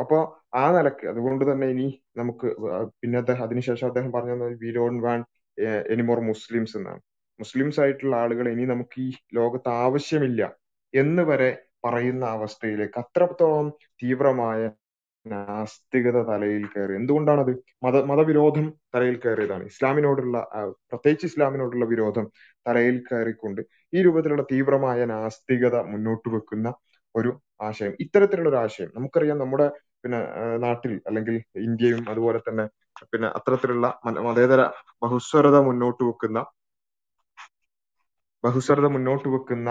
[0.00, 0.18] അപ്പോ
[0.54, 2.48] ആ നിലയ്ക്ക് അതുകൊണ്ട് തന്നെ ഇനി നമുക്ക്
[3.00, 5.26] പിന്നെ അദ്ദേഹം അതിനുശേഷം അദ്ദേഹം പറഞ്ഞു we don't want
[5.92, 7.00] anymore Muslims എന്നാണ്.
[7.40, 10.42] മുസ്ലിംസ് ആയിട്ടുള്ള ആളുകളെ ഇനി നമുക്ക് ഈ ലോകത്ത് ആവശ്യമില്ല
[10.94, 11.50] എന്ന് വരെ
[11.84, 13.68] പറയുന്ന അവസ്ഥയിലേക്ക് അത്രത്തോളം
[14.02, 14.60] തീവ്രമായ
[15.26, 17.52] നാസ്തികത തലയിൽ കയറി എന്തുകൊണ്ടാണത്?
[17.82, 18.64] മത മതവിരോധം
[18.94, 19.64] തലയിൽ കയറിയതാണ്.
[19.64, 20.36] ഇസ്ലാമിനോടുള്ള
[20.90, 22.26] പ്രത്യേകിച്ച് ഇസ്ലാമിനോടുള്ള വിരോധം
[22.66, 23.60] തലയിൽ കയറിക്കൊണ്ട്
[23.92, 26.68] ഈ രൂപത്തിലുള്ള തീവ്രമായ നാസ്തികത മുന്നോട്ട് വെക്കുന്ന
[27.14, 28.90] ഒരു ആശയം ഇത്തരത്തിലുള്ള ഒരു ആശയം.
[28.94, 29.66] നമുക്കറിയാം നമ്മുടെ
[30.04, 30.20] പിന്നെ
[30.58, 32.64] നാട്ടിൽ അല്ലെങ്കിൽ ഇന്ത്യയും അതുപോലെ തന്നെ
[33.12, 33.86] പിന്നെ അത്തരത്തിലുള്ള
[34.26, 34.62] മതേതര
[35.02, 36.38] ബഹുസ്വരത മുന്നോട്ട് വെക്കുന്ന
[38.44, 39.70] ബഹുസ്വരത മുന്നോട്ട് വെക്കുന്ന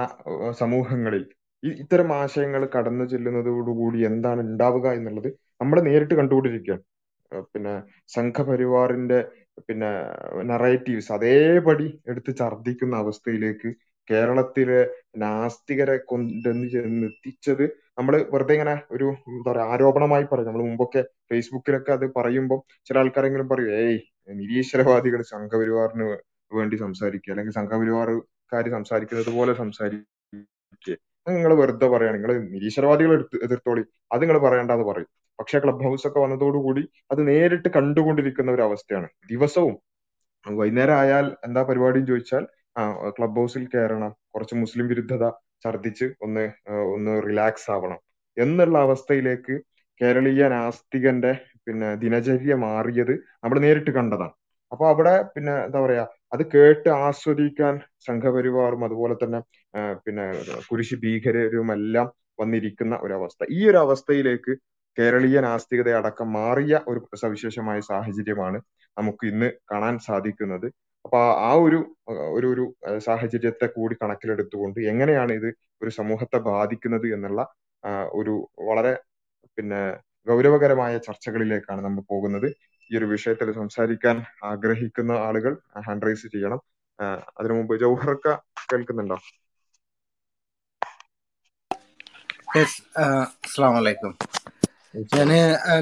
[0.60, 1.24] സമൂഹങ്ങളിൽ
[1.64, 5.30] ഇത്തരം ആശയങ്ങൾ കടന്നു ചെല്ലുന്നതോടുകൂടി എന്താണ് ഉണ്ടാവുക എന്നുള്ളത്
[5.62, 6.84] നമ്മൾ നേരിട്ട് കണ്ടുകൊണ്ടിരിക്കുകയാണ്.
[7.54, 7.74] പിന്നെ
[8.16, 9.20] സംഘപരിവാറിന്റെ
[9.68, 9.90] പിന്നെ
[10.52, 13.70] നറേറ്റീവ്സ് അതേപടി എടുത്ത് ഛർദ്ദിക്കുന്ന അവസ്ഥയിലേക്ക്
[14.08, 14.80] കേരളത്തിലെ
[15.24, 16.68] നാസ്തികരെ കൊണ്ടെന്ന്
[17.10, 17.64] എത്തിച്ചത്
[17.98, 20.48] നമ്മൾ വെറുതെ ഇങ്ങനെ ഒരു എന്താ പറയുക ആരോപണമായി പറയും.
[20.50, 21.02] നമ്മൾ മുമ്പൊക്കെ
[21.32, 23.98] ഫേസ്ബുക്കിലൊക്കെ അത് പറയുമ്പോൾ ചില ആൾക്കാരെങ്കിലും പറയും ഏയ്
[24.42, 26.08] നിരീശ്വരവാദികൾ സംഘപരിവാറിന്
[26.52, 27.32] വേണ്ടി സംസാരിക്കുക.
[27.34, 30.98] അല്ലെങ്കിൽ സംഘപരിവാറുകാർ സംസാരിക്കുന്നത് പോലെ സംസാരിക്കുക.
[31.28, 32.16] നിങ്ങൾ വെറുതെ പറയാണ്.
[32.18, 33.84] നിങ്ങൾ നിരീശ്വരവാദികൾ എടുത്ത് എതിർത്തോളി.
[34.12, 35.10] അത് നിങ്ങൾ പറയണ്ടെന്ന് പറയും.
[35.40, 39.76] പക്ഷെ ക്ലബ് ഹൗസ് ഒക്കെ വന്നതോടുകൂടി അത് നേരിട്ട് കണ്ടുകൊണ്ടിരിക്കുന്ന ഒരു അവസ്ഥയാണ് ദിവസവും
[40.46, 42.44] വൈകുന്നേരം ആയാൽ എന്താ പരിപാടിയും ചോദിച്ചാൽ
[42.76, 42.84] ആ
[43.18, 44.12] ക്ലബ് ഹൗസിൽ കയറണം.
[44.34, 45.26] കുറച്ച് മുസ്ലിം വിരുദ്ധത
[45.66, 46.44] ഛർദിച്ച് ഒന്ന്
[46.96, 48.00] ഒന്ന് റിലാക്സ് ആവണം
[48.38, 49.56] എന്നുള്ള അവസ്ഥയിലേക്ക്
[50.02, 51.32] കേരളീയ നാസ്തികന്റെ
[51.68, 53.14] പിന്നെ ദിനചര്യ മാറിയത്
[53.44, 54.34] നമ്മൾ നേരിട്ട് കണ്ടതാണ്.
[54.72, 56.04] അപ്പൊ അവിടെ പിന്നെ എന്താ പറയാ
[56.34, 57.74] അത് കേട്ട് ആസ്വദിക്കാൻ
[58.08, 59.40] സംഘപരിവാറും അതുപോലെ തന്നെ
[60.06, 60.26] പിന്നെ
[60.70, 62.08] കുരിശ് ഭീകരരുമെല്ലാം
[62.40, 63.46] വന്നിരിക്കുന്ന ഒരവസ്ഥ.
[63.50, 64.54] ഈ ഒരു അവസ്ഥയിലേക്ക്
[64.98, 68.58] കേരളീയ നാസ്തികത അടക്കം മാറിയ ഒരു സവിശേഷമായ സാഹചര്യമാണ്
[68.98, 70.68] നമുക്ക് ഇന്ന് കാണാൻ സാധിക്കുന്നത്.
[71.06, 71.80] അപ്പൊ ആ ഒരു
[72.38, 72.66] ഒരു ഒരു
[73.00, 75.50] സാഹചര്യത്തെ കൂടി കണക്കിലെടുത്തുകൊണ്ട് എങ്ങനെയാണ് ഇത്
[75.82, 77.42] ഒരു സമൂഹത്തെ ബാധിക്കുന്നത് എന്നുള്ള
[78.14, 78.34] ഒരു
[78.70, 78.94] വളരെ
[79.58, 79.82] പിന്നെ
[80.28, 82.48] ഗൗരവകരമായ ചർച്ചകളിലേക്കാണ് നമ്മൾ പോകുന്നത്.
[82.92, 85.54] ഈ ഒരു വിഷയത്തിൽ സംസാരിക്കാൻ ആഗ്രഹിക്കുന്ന ആളുകൾ
[85.88, 86.60] ഹാൻഡ് റൈസ് ചെയ്യണം.
[87.40, 88.28] അതിനു മുമ്പ് ജൗഹർക്ക
[88.72, 89.18] കേൾക്കുന്നുണ്ടോ?
[92.56, 94.12] അസ്സാം വലൈക്കും
[95.14, 95.30] ഞാൻ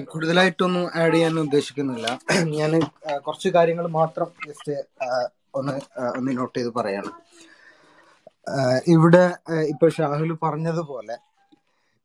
[0.03, 2.07] കൂടുതലായിട്ടൊന്നും ആഡ് ചെയ്യാൻ ഉദ്ദേശിക്കുന്നില്ല.
[2.57, 2.71] ഞാൻ
[3.25, 4.75] കുറച്ച് കാര്യങ്ങൾ മാത്രം ജസ്റ്റ്
[5.55, 5.73] ഒന്ന്
[6.17, 7.11] ഒന്ന് നോട്ട് ചെയ്ത് പറയാണ്.
[8.87, 9.23] ഇവിടെ
[9.69, 11.15] ഇപ്പൊ ഷാഹുൽ പറഞ്ഞതുപോലെ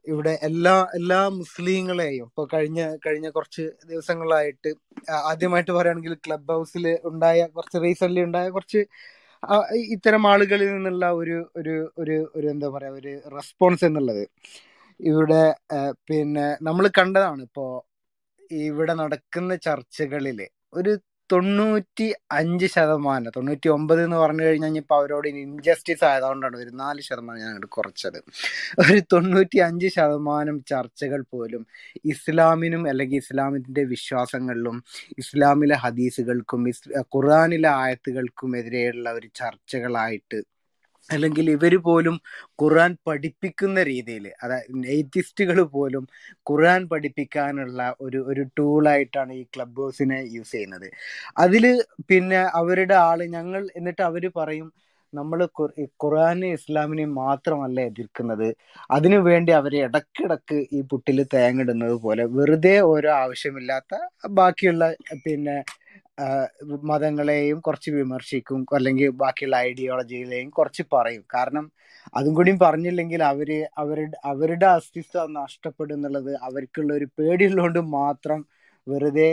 [0.07, 4.71] ഇവിടെ എല്ലാ എല്ലാ മുസ്ലിങ്ങളെയും ഇപ്പൊ കഴിഞ്ഞ കഴിഞ്ഞ കുറച്ച് ദിവസങ്ങളായിട്ട്
[5.31, 8.83] ആദ്യമായിട്ട് പറയുകയാണെങ്കിൽ ക്ലബ് ഹൗസിൽ ഉണ്ടായ കുറച്ച് റീസെന്റ് ഉണ്ടായ കുറച്ച്
[9.95, 14.25] ഇത്തരം ആളുകളിൽ നിന്നുള്ള ഒരു ഒരു ഒരു ഒരു എന്താ പറയാ ഒരു റെസ്പോൺസ് എന്നുള്ളത്.
[15.01, 15.43] ഇവിടെ
[16.09, 17.67] പിന്നെ നമ്മൾ കണ്ടതാണ് ഇപ്പോ
[18.51, 20.41] ഇവിടെ നടക്കുന്ന ചർച്ചകളിൽ
[20.75, 20.93] ഒരു
[21.31, 23.31] തൊണ്ണൂറ്റി അഞ്ച് ശതമാനം.
[23.37, 28.19] തൊണ്ണൂറ്റി ഒമ്പത് എന്ന് പറഞ്ഞു കഴിഞ്ഞാൽ ഇപ്പൊ അവരോട് ഇൻജസ്റ്റിസ് ആയതുകൊണ്ടാണ് ഒരു നാല് ശതമാനം ഞാൻ അങ്ങോട്ട് കുറച്ചത്.
[28.85, 31.63] ഒരു തൊണ്ണൂറ്റി അഞ്ച് ശതമാനം ചർച്ചകൾ പോലും
[32.15, 34.79] ഇസ്ലാമിനും അല്ലെങ്കിൽ ഇസ്ലാമിന്റെ വിശ്വാസങ്ങളിലും
[35.19, 36.63] ഇസ്ലാമിലെ ഹദീസുകൾക്കും
[37.17, 40.41] ഖുർആാനിലെ ആയത്തുകൾക്കും എതിരെയുള്ള ഒരു ചർച്ചകളായിട്ട്
[41.11, 42.17] അല്ലെങ്കിൽ ഇവർ പോലും
[42.61, 46.05] ഖുർആൻ പഠിപ്പിക്കുന്ന രീതിയിൽ അതായത് നെയ്ത്തിസ്റ്റുകൾ പോലും
[46.51, 50.89] ഖുർആൻ പഠിപ്പിക്കാനുള്ള ഒരു ഒരു ടൂളായിട്ടാണ് ഈ ക്ലബ് ഹൗസിനെ യൂസ് ചെയ്യുന്നത്.
[51.45, 51.65] അതിൽ
[52.11, 54.69] പിന്നെ അവരുടെ ആൾ ഞങ്ങൾ എന്നിട്ട് അവർ പറയും
[55.13, 55.41] നമ്മൾ
[56.03, 58.49] ഖുർആാനെ ഇസ്ലാമിനെ മാത്രമല്ല എതിർക്കുന്നത്.
[58.91, 63.93] അതിനു വേണ്ടി അവർ ഇടക്കിടക്ക് ഈ പുട്ടിൽ തേങ്ങിടുന്നത് പോലെ വെറുതെ ഓരോ ആവശ്യമില്ലാത്ത
[64.39, 64.85] ബാക്കിയുള്ള
[65.27, 65.57] പിന്നെ
[66.83, 71.25] മതങ്ങളെയും കുറച്ച് വിമർശിക്കും അല്ലെങ്കിൽ ബാക്കിയുള്ള ഐഡിയോളജികളെയും കുറച്ച് പറയും.
[71.35, 71.65] കാരണം
[72.17, 78.41] അതും കൂടി പറഞ്ഞില്ലെങ്കിൽ അവർ അവരുടെ അവരുടെ അസ്തിത്വം നഷ്ടപ്പെടും എന്നുള്ളത് അവർക്കുള്ള ഒരു പേടിയുള്ളതുകൊണ്ട് മാത്രം
[78.87, 79.31] വെറുതെ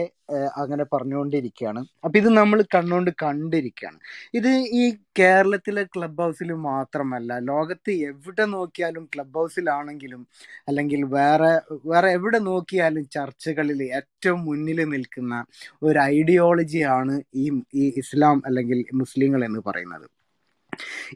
[0.57, 3.99] അങ്ങനെ പറഞ്ഞുകൊണ്ടിരിക്കുകയാണ് അപ്പൊ ഇത് നമ്മൾ കണ്ണുകൊണ്ട് കണ്ടിരിക്കുകയാണ്
[4.33, 4.83] ഇത് ഈ
[5.19, 10.21] കേരളത്തിലെ ക്ലബ് ഹൗസിൽ മാത്രമല്ല ലോകത്ത് എവിടെ നോക്കിയാലും ക്ലബ് ഹൗസിലാണെങ്കിലും
[10.67, 11.51] അല്ലെങ്കിൽ വേറെ
[11.85, 15.43] വേറെ എവിടെ നോക്കിയാലും ചർച്ചകളിൽ ഏറ്റവും മുന്നിൽ നിൽക്കുന്ന
[15.83, 20.07] ഒരു ഐഡിയോളജിയാണ് ഈ ഈ ഇസ്ലാം അല്ലെങ്കിൽ മുസ്ലിങ്ങൾ എന്ന് പറയുന്നത്.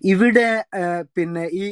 [0.06, 0.50] ഇവിടെ
[1.16, 1.66] പിന്നെ ഈ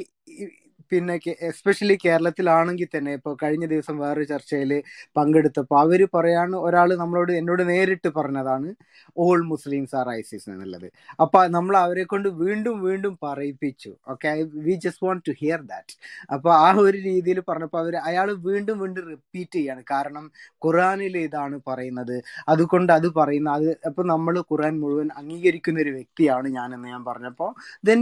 [0.92, 1.16] പിന്നെ
[1.50, 4.72] എസ്പെഷ്യലി കേരളത്തിലാണെങ്കിൽ തന്നെ ഇപ്പോൾ കഴിഞ്ഞ ദിവസം വേറൊരു ചർച്ചയിൽ
[5.18, 8.70] പങ്കെടുത്തപ്പോൾ അവർ പറയാണ് ഒരാൾ നമ്മളോട് എന്നോട് നേരിട്ട് പറഞ്ഞതാണ്
[9.18, 10.88] ഓൾ മുസ്ലിംസ് ആർ ഐസിസ് എന്നുള്ളത്.
[11.20, 13.92] അപ്പോൾ നമ്മൾ അവരെ കൊണ്ട് വീണ്ടും വീണ്ടും പറയിപ്പിച്ചു.
[14.08, 14.34] Okay
[14.68, 15.96] we just want to hear that
[16.32, 19.84] അപ്പോൾ ആ ഒരു രീതിയിൽ പറഞ്ഞപ്പോൾ അവർ അയാൾ വീണ്ടും വീണ്ടും റിപ്പീറ്റ് ചെയ്യാണ്.
[19.94, 20.26] കാരണം
[20.66, 22.16] ഖുറാനിൽ ഇതാണ് പറയുന്നത്.
[22.48, 27.50] അതുകൊണ്ട് അത് പറയുന്ന അത് അപ്പോൾ നമ്മൾ ഖുറാൻ മുഴുവൻ അംഗീകരിക്കുന്ന ഒരു വ്യക്തിയാണ് ഞാൻ ഞാനെന്ന് ഞാൻ പറഞ്ഞപ്പോൾ
[27.88, 28.00] then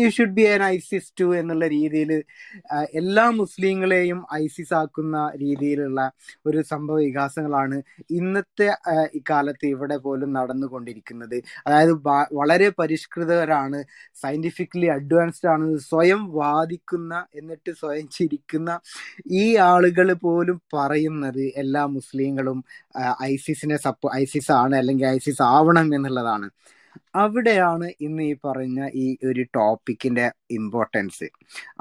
[0.00, 2.10] you should be an ISIS too എന്നുള്ള രീതിയിൽ
[3.00, 6.00] എല്ലാ മുസ്ലിങ്ങളെയും ഐസിസ് ആക്കുന്ന രീതിയിലുള്ള
[6.46, 7.78] ഒരു സംഭവ വികാസങ്ങളാണ്
[8.10, 8.68] ഇന്നത്തെ
[9.14, 11.36] ഇക്കാലത്ത് ഇവിടെ പോലും നടന്നുകൊണ്ടിരിക്കുന്നത്.
[11.66, 11.94] അതായത്
[12.32, 13.80] വളരെ പരിഷ്കൃതരാണ്
[14.22, 18.70] സയന്റിഫിക്കലി അഡ്വാൻസ്ഡ് ആണ് സ്വയം വാദിക്കുന്ന എന്നിട്ട് സ്വയം ചിരിക്കുന്ന
[19.42, 22.58] ഈ ആളുകൾ പോലും പറയുന്നത് എല്ലാ മുസ്ലിങ്ങളും
[23.32, 26.48] ഐസിസിനെ സപ്പോ ഐസിസ് ആണ് അല്ലെങ്കിൽ ഐസിസ് ആവണം എന്നുള്ളതാണ്.
[27.22, 30.26] അവിടെയാണ് ഇന്ന് ഈ പറഞ്ഞ ഈ ഒരു ടോപ്പിക്കിന്റെ
[30.58, 31.28] ഇമ്പോർട്ടൻസ്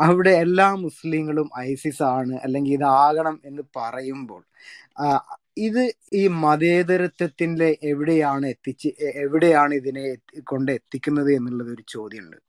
[0.05, 4.43] അവിടെ എല്ലാ മുസ്ലിങ്ങളും ഐസിസ് ആണ് അല്ലെങ്കിൽ ഇതാകണം എന്ന് പറയുമ്പോൾ
[5.59, 8.89] ഇത് ഈ മതേതരത്വത്തിന്റെ എവിടെയാണ് എത്തിച്ച്
[9.25, 10.05] എവിടെയാണ് ഇതിനെ
[10.45, 12.39] കൊണ്ട് എത്തിക്കുന്നത് എന്നുള്ളത് ഒരു ചോദ്യമുണ്ട്.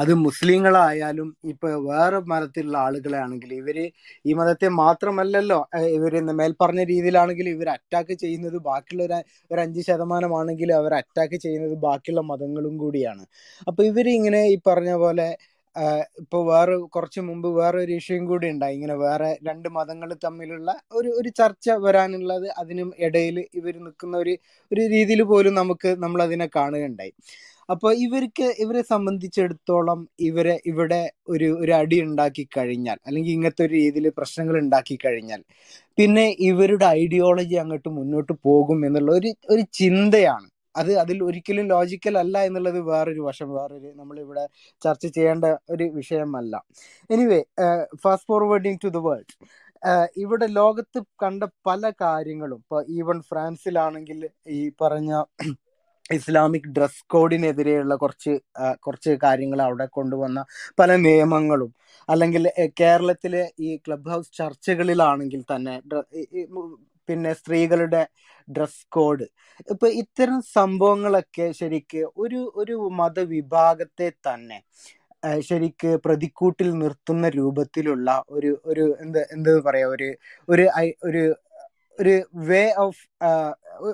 [0.00, 3.78] അത് മുസ്ലിങ്ങളായാലും ഇപ്പൊ വേറെ മതത്തിലുള്ള ആളുകളാണെങ്കിൽ ഇവർ
[4.24, 5.60] ഈ മതത്തെ മാത്രമല്ലല്ലോ
[5.96, 9.16] ഇവർ മേൽപ്പറഞ്ഞ പറഞ്ഞ രീതിയിലാണെങ്കിൽ ഇവർ അറ്റാക്ക് ചെയ്യുന്നത് ബാക്കിയുള്ള ഒരു
[9.50, 13.24] ഒരു അഞ്ച് ശതമാനമാണെങ്കിൽ അവർ അറ്റാക്ക് ചെയ്യുന്നത് ബാക്കിയുള്ള മതങ്ങളും കൂടിയാണ്.
[13.66, 15.28] അപ്പൊ ഇവർ ഇങ്ങനെ ഈ പറഞ്ഞ പോലെ
[16.22, 18.74] ഇപ്പൊ വേറെ കുറച്ച് മുമ്പ് വേറെ ഒരു ഇഷ്യൂയും കൂടി ഉണ്ടായി.
[18.78, 20.68] ഇങ്ങനെ വേറെ രണ്ട് മതങ്ങൾ തമ്മിലുള്ള
[20.98, 24.34] ഒരു ഒരു ചർച്ച വരാനുള്ളത് അതിനും ഇടയിൽ ഇവർ നിൽക്കുന്ന ഒരു
[24.70, 27.12] ഒരു രീതിയിൽ പോലും നമുക്ക് നമ്മൾ അതിനെ കാണുകയുണ്ടായി.
[27.68, 34.06] അപ്പോൾ ഇവർക്ക് ഇവരെ സംബന്ധിച്ചിടത്തോളം ഇവരെ ഇവിടെ ഒരു ഒരു അടി ഉണ്ടാക്കി കഴിഞ്ഞാൽ അല്ലെങ്കിൽ ഇങ്ങനത്തെ ഒരു രീതിയിൽ
[34.10, 35.42] പ്രശ്നങ്ങൾ ഉണ്ടാക്കി കഴിഞ്ഞാൽ
[35.98, 40.48] പിന്നെ ഇവരുടെ ഐഡിയോളജി അങ്ങോട്ട് മുന്നോട്ട് പോകും എന്നുള്ള ഒരു ഒരു ചിന്തയാണ്.
[40.74, 44.44] അത് അതിൽ ഒരിക്കലും ലോജിക്കൽ അല്ല എന്നുള്ളത് വേറൊരു വശം വേറൊരു നമ്മളിവിടെ
[44.82, 46.54] ചർച്ച ചെയ്യേണ്ട ഒരു വിഷയമല്ല.
[47.10, 47.40] Anyway
[48.04, 49.34] fast forwarding to the world
[50.16, 55.12] ഇവിടെ ലോകത്ത് കണ്ട പല കാര്യങ്ങളും ഇപ്പൊ ഈവൻ ഫ്രാൻസിലാണെങ്കിൽ ഈ പറഞ്ഞ
[56.10, 58.32] ഇസ്ലാമിക് ഡ്രസ് കോഡിനെതിരെയുള്ള കുറച്ച്
[58.78, 60.40] കുറച്ച് കാര്യങ്ങൾ അവിടെ കൊണ്ടുവന്ന
[60.78, 61.70] പല നിയമങ്ങളും.
[62.08, 62.44] അല്ലെങ്കിൽ
[62.80, 65.74] കേരളത്തിലെ ഈ ക്ലബ് ഹൗസ് ചർച്ചകളിലാണെങ്കിൽ തന്നെ
[67.08, 68.02] പിന്നെ സ്ത്രീകളുടെ
[68.48, 69.26] ഡ്രസ് കോഡ്
[69.70, 74.58] ഇപ്പൊ ഇത്തരം സംഭവങ്ങളൊക്കെ ശരിക്ക് ഒരു ഒരു മതവിഭാഗത്തെ തന്നെ
[75.40, 80.08] ശരിക്ക് പ്രതിക്കൂട്ടിൽ നിർത്തുന്ന രൂപത്തിലുള്ള ഒരു ഒരു എന്താ എന്താ പറയാ ഒരു
[80.48, 80.66] ഒരു
[81.04, 81.24] ഒരു
[81.98, 82.14] ഒരു
[82.48, 83.00] വേ ഓഫ്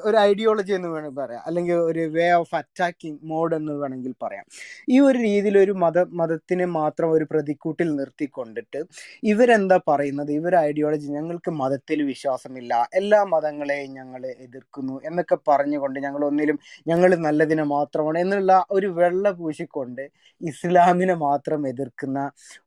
[0.04, 1.42] ഒരു ഐഡിയോളജി എന്ന് വേണമെങ്കിൽ പറയാം.
[1.46, 4.44] അല്ലെങ്കിൽ ഒരു വേ ഓഫ് അറ്റാക്കിംഗ് മോഡ് എന്ന് വേണമെങ്കിൽ പറയാം.
[4.88, 8.80] ഈ ഒരു രീതിയിൽ ഒരു മത മതത്തിനെ മാത്രം ഒരു പ്രതിക്കൂട്ടിൽ നിർത്തിക്കൊണ്ടിട്ട്
[9.22, 10.32] ഇവരെന്താ പറയുന്നത്?
[10.32, 12.72] ഇവർ ഐഡിയോളജി ഞങ്ങൾക്ക് മതത്തിൽ വിശ്വാസമില്ല.
[12.94, 20.04] എല്ലാ മതങ്ങളെയും ഞങ്ങൾ എതിർക്കുന്നു എന്നൊക്കെ പറഞ്ഞുകൊണ്ട് ഞങ്ങൾ ഒന്നിലും ഞങ്ങൾ നല്ലതിനെ മാത്രമാണ് എന്നുള്ള ഒരു വെള്ള പൂശിക്കൊണ്ട്
[20.40, 22.18] ഇസ്ലാമിനെ മാത്രം എതിർക്കുന്ന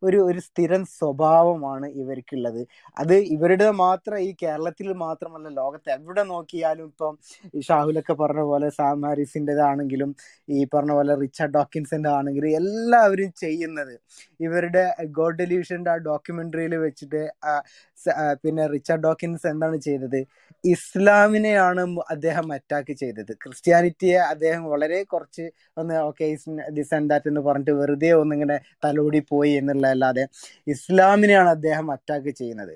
[0.03, 2.61] ഒരു ഒരു സ്ഥിരം സ്വഭാവമാണ് ഇവർക്കുള്ളത്.
[2.97, 7.13] അത് ഇവരുടെ മാത്രം ഈ കേരളത്തിൽ മാത്രമല്ല ലോകത്ത് എവിടെ നോക്കിയാലും ഇപ്പം
[7.67, 10.11] ഷാഹുലൊക്കെ പറഞ്ഞ പോലെ സാം ഹാരിസിന്റെതാണെങ്കിലും
[10.55, 13.93] ഈ പറഞ്ഞ പോലെ റിച്ചാർഡ് ഡോക്കിൻസിന്റെ ആണെങ്കിലും എല്ലാവരും ചെയ്യുന്നത്.
[14.45, 14.83] ഇവരുടെ
[15.17, 17.21] ഗോഡ് ഡെലിവിഷന്റെ ആ ഡോക്യുമെന്ററിയിൽ വെച്ചിട്ട്
[18.43, 20.19] പിന്നെ റിച്ചാർഡ് ഡോക്കിൻസ് എന്താണ് ചെയ്തത്?
[20.63, 21.81] ഇസ്ലാമിനെയാണ്
[22.15, 23.31] അദ്ദേഹം അറ്റാക്ക് ചെയ്തത്.
[23.43, 25.45] ക്രിസ്ത്യാനിറ്റിയെ അദ്ദേഹം വളരെ കുറച്ച്
[25.81, 26.25] ഒന്ന് ഓക്കെ
[26.77, 30.23] ദിസ് ആൻഡ് ദാറ്റ് എന്ന് പറഞ്ഞിട്ട് വെറുതെ ഒന്നിങ്ങനെ തലോടി പോയി എന്നുള്ളതല്ലാതെ
[30.75, 32.75] ഇസ്ലാമിനെയാണ് അദ്ദേഹം അറ്റാക്ക് ചെയ്യുന്നത്.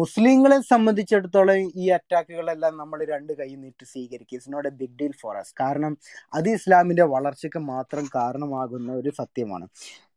[0.00, 4.36] മുസ്ലിങ്ങളെ സംബന്ധിച്ചിടത്തോളം ഈ അറ്റാക്കുകളെല്ലാം നമ്മൾ രണ്ട് കൈ നീട്ടി സ്വീകരിക്കുക.
[4.38, 5.92] It's not a big deal for us കാരണം
[6.32, 9.66] അത് ഇസ്ലാമിന്റെ വളർച്ചയ്ക്ക് മാത്രം കാരണമാകുന്ന ഒരു സത്യമാണ്.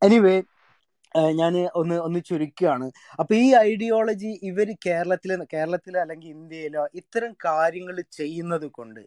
[0.02, 0.36] എനിവേ
[1.40, 2.88] ഞാൻ ഒന്ന് ഒന്ന് ചുരുക്കുകയാണ്.
[3.22, 9.02] അപ്പൊ ഈ ഐഡിയോളജി ഇവർ കേരളത്തിലെ കേരളത്തിൽ അല്ലെങ്കിൽ ഇന്ത്യയിലോ ഇത്തരം കാര്യങ്ങൾ ചെയ്യുന്നത് കൊണ്ട്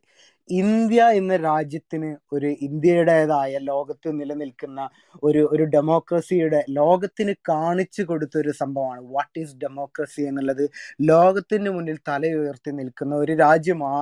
[0.50, 4.80] ഇന്ത്യ എന്ന രാജ്യത്തിന് ഒരു ഇന്ത്യയുടേതായ ലോകത്ത് നിലനിൽക്കുന്ന
[5.22, 9.02] ഒരു ഒരു ഡെമോക്രസിയുടെ ലോകത്തിന് കാണിച്ചു കൊടുത്ത ഒരു സംഭവമാണ്.
[9.10, 10.64] വാട്ട് ഈസ് ഡെമോക്രസി എന്നുള്ളത്
[11.04, 13.92] ലോകത്തിന് മുന്നിൽ തലയുയർത്തി നിൽക്കുന്ന ഒരു രാജ്യമാ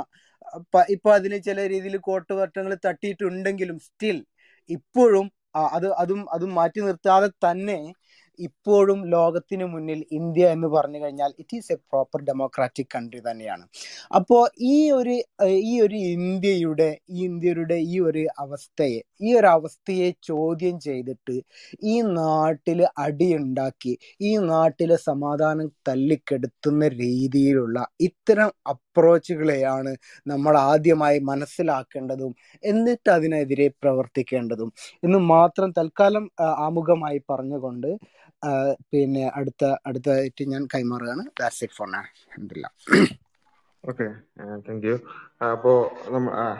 [0.95, 4.19] ഇപ്പൊ അതിന് ചില രീതിയിൽ കോട്ടുവട്ടങ്ങൾ തട്ടിയിട്ടുണ്ടെങ്കിലും സ്റ്റിൽ
[4.71, 5.27] ഇപ്പോഴും
[5.69, 7.79] അത് അതും അതും മാറ്റി നിർത്താതെ തന്നെ
[8.41, 13.65] ഇപ്പോഴും ലോകത്തിന് മുന്നിൽ ഇന്ത്യ എന്ന് പറഞ്ഞു കഴിഞ്ഞാൽ it is a proper democratic country തന്നെയാണ്.
[14.11, 15.17] അപ്പോൾ ഈ ഒരു
[15.65, 21.37] ഈ ഒരു ഇന്ത്യയുടെ ഈ ഇന്ത്യയുടെ ഈ ഒരു അവസ്ഥയെ ഈ ഒരു അവസ്ഥയെ ചോദ്യം ചെയ്തിട്ട്
[21.85, 29.93] ഈ നാട്ടിൽ അടിയുണ്ടാക്കി ഈ നാട്ടിലെ സമാധാനം തല്ലിക്കെടുത്തുന്ന രീതിയിലുള്ള ഇത്തരം അപ്രോച്ചുകളെയാണ്
[30.27, 34.71] നമ്മൾ ആദ്യമായി മനസ്സിലാക്കേണ്ടതും എന്നിട്ട് അതിനെതിരെ പ്രവർത്തിക്കേണ്ടതും
[35.03, 36.25] എന്ന് മാത്രം തൽക്കാലം
[36.59, 37.91] ആമുഖമായി പറഞ്ഞുകൊണ്ട്
[38.93, 41.25] പിന്നെ അടുത്ത അടുത്തായിട്ട് ഞാൻ കൈമാറുകയാണ്.
[41.41, 42.71] ദാറ്റ്സ് ഇറ്റ് ഫോർ നൗ അൽഹംദുലില്ലാ.
[43.91, 44.07] ഓക്കെ
[44.67, 44.97] താങ്ക് യു
[45.53, 45.73] അപ്പോ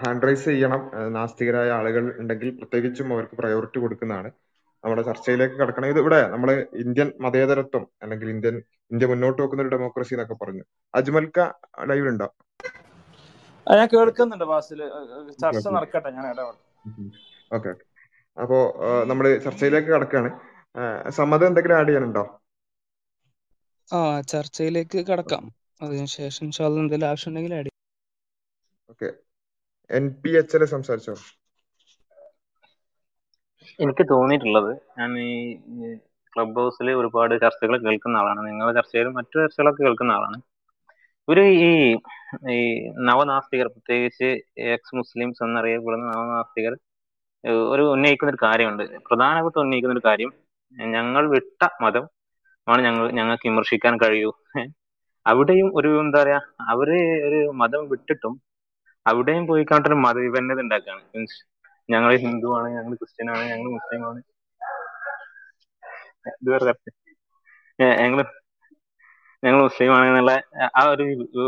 [0.03, 0.83] ഹാൻഡ് റൈസ് ചെയ്യണം.
[1.17, 4.31] നാസ്തികരായ ആളുകൾ ഉണ്ടെങ്കിൽ പ്രത്യേകിച്ചും അവർക്ക് പ്രയോറിറ്റി കൊടുക്കുന്നതാണ്.
[4.85, 5.89] നമ്മുടെ ചർച്ചയിലേക്ക് കടക്കണം.
[5.93, 6.51] ഇത് ഇവിടെ നമ്മൾ
[6.85, 8.57] ഇന്ത്യൻ മതേതരത്വം അല്ലെങ്കിൽ ഇന്ത്യൻ
[8.93, 10.65] ഇന്ത്യ മുന്നോട്ട് വെക്കുന്ന ഒരു ഡെമോക്രസി എന്നൊക്കെ പറഞ്ഞു.
[10.99, 11.39] അജ്മൽക്ക
[11.91, 12.29] ലൈവ് ഉണ്ടോ
[13.67, 14.47] ഞാൻ കേൾക്കുന്നുണ്ട്
[15.43, 16.57] ചർച്ച നടക്കട്ടെ ഞാൻ ഇടപെടാം
[17.57, 17.85] ഓക്കെ ഓക്കെ
[18.37, 18.59] അപ്പോ
[19.11, 20.31] നമ്മൾ ചർച്ചയിലേക്ക് കടക്കാണ്.
[21.11, 22.25] സമ്മതം എന്തെങ്കിലും ആഡ് ചെയ്യാനുണ്ടോ?
[23.89, 24.01] ആ
[24.33, 25.45] ചർച്ചയിലേക്ക് കടക്കാം.
[25.81, 27.71] അതിനുശേഷം എന്തെങ്കിലും ആവശ്യം ഉണ്ടെങ്കിൽ add
[28.89, 29.09] okay.
[29.91, 31.15] N P H L സംസാരിച്ചോ?
[33.79, 35.31] എനിക്ക് തോന്നിയിട്ടുള്ളത് ഞാൻ ഈ
[36.33, 38.41] ക്ലബ് ഹൗസിൽ ഒരുപാട് ചർച്ചകൾ കേൾക്കുന്ന ആളാണ്.
[38.49, 40.39] നിങ്ങളുടെ ചർച്ചയിലും മറ്റു ചർച്ചകളൊക്കെ കേൾക്കുന്ന ആളാണ്.
[41.29, 41.71] ഒരു ഈ
[42.55, 42.59] ഈ
[43.09, 44.29] നവനാസ്തികർ പ്രത്യേകിച്ച്
[44.75, 46.75] എക്സ് മുസ്ലിംസ് എന്നറിയപ്പെടുന്ന നവനാസ്തികർ
[47.73, 48.85] ഒരു ഉന്നയിക്കുന്ന ഒരു കാര്യമുണ്ട്.
[49.09, 50.31] പ്രധാനപ്പെട്ട ഉന്നയിക്കുന്ന ഒരു കാര്യം
[50.77, 52.05] ഞങ്ങൾ വിട്ട മതം
[52.67, 54.31] ആണ് ഞങ്ങൾ ഞങ്ങൾക്ക് വിമർശിക്കാൻ കഴിയൂ.
[55.27, 56.39] അവിടെയും ഒരു എന്താ പറയാ
[56.73, 56.89] അവർ
[57.29, 58.35] ഒരു മതം വിട്ടിട്ടും
[59.07, 61.03] അവിടെയും പോയി കണ്ടൊരു മതവിഭിന്നത ഉണ്ടാക്കുകയാണ്.
[61.15, 61.39] മീൻസ്
[61.89, 64.21] ഞങ്ങൾ ഹിന്ദു ആണ് ഞങ്ങൾ ക്രിസ്ത്യൻ ആണ് ഞങ്ങൾ മുസ്ലിം ആണ്.
[68.03, 68.21] ഞങ്ങൾ
[69.43, 70.33] ഞങ്ങൾ മുസ്ലിം ആണ് എന്നുള്ള
[70.79, 71.05] ആ ഒരു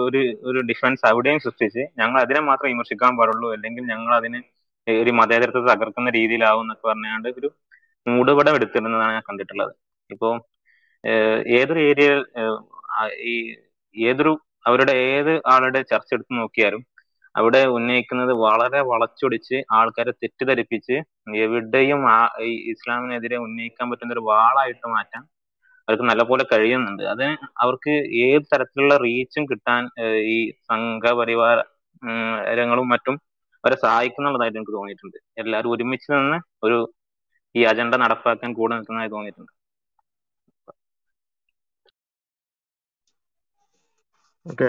[0.06, 3.48] ഒരു ഒരു ഡിഫറൻസ് അവിടെയും സൃഷ്ടിച്ച് ഞങ്ങൾ അതിനെ മാത്രം വിമർശിക്കാൻ പാടുള്ളൂ.
[3.56, 4.40] അല്ലെങ്കിൽ ഞങ്ങൾ അതിനെ
[4.86, 7.48] ഒരു മതേതരത്തെ തകർക്കുന്ന രീതിയിലാവും എന്നൊക്കെ പറഞ്ഞാണ്ട് ഒരു
[8.06, 9.72] മൂടുപടം എടുത്തിരുന്നതാണ് ഞാൻ കണ്ടിട്ടുള്ളത്.
[10.10, 10.28] ഇപ്പോ
[11.58, 12.20] ഏതൊരു ഏരിയയിൽ
[13.32, 13.34] ഈ
[13.96, 14.32] ഏതൊരു
[14.68, 16.82] അവരുടെ ഏത് ആളുടെ ചർച്ച എടുത്ത് നോക്കിയാലും
[17.34, 20.96] അവിടെ ഉന്നയിക്കുന്നത് വളരെ വളച്ചൊടിച്ച് ആൾക്കാരെ തെറ്റിദ്ധരിപ്പിച്ച്
[21.44, 22.00] എവിടെയും
[22.72, 25.22] ഇസ്ലാമിനെതിരെ ഉന്നയിക്കാൻ പറ്റുന്ന ഒരു വാളായിട്ട് മാറ്റാൻ
[25.88, 27.02] അവർക്ക് നല്ലപോലെ കഴിയുന്നുണ്ട്.
[27.12, 27.30] അതിന്
[27.62, 27.92] അവർക്ക്
[28.26, 29.82] ഏത് തരത്തിലുള്ള റീച്ചും കിട്ടാൻ
[30.34, 30.36] ഈ
[30.70, 31.58] സംഘപരിവാര
[32.02, 32.12] ഉം,
[32.58, 33.16] രംഗങ്ങളും മറ്റും
[33.64, 35.18] അവരെ സഹായിക്കുന്നുള്ളതായിട്ട് എനിക്ക് തോന്നിയിട്ടുണ്ട്.
[35.42, 36.78] എല്ലാവരും ഒരുമിച്ച് നിന്ന് ഒരു
[37.54, 39.52] ഈ അജണ്ട നടപ്പാക്കാൻ കൂടെ നിൽക്കുന്നതായി തോന്നിയിട്ടുണ്ട്.
[44.46, 44.68] ഓക്കെ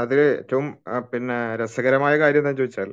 [0.00, 0.66] അതിൽ ഏറ്റവും
[1.12, 2.90] പിന്നെ രസകരമായ കാര്യം എന്താ ചോദിച്ചാൽ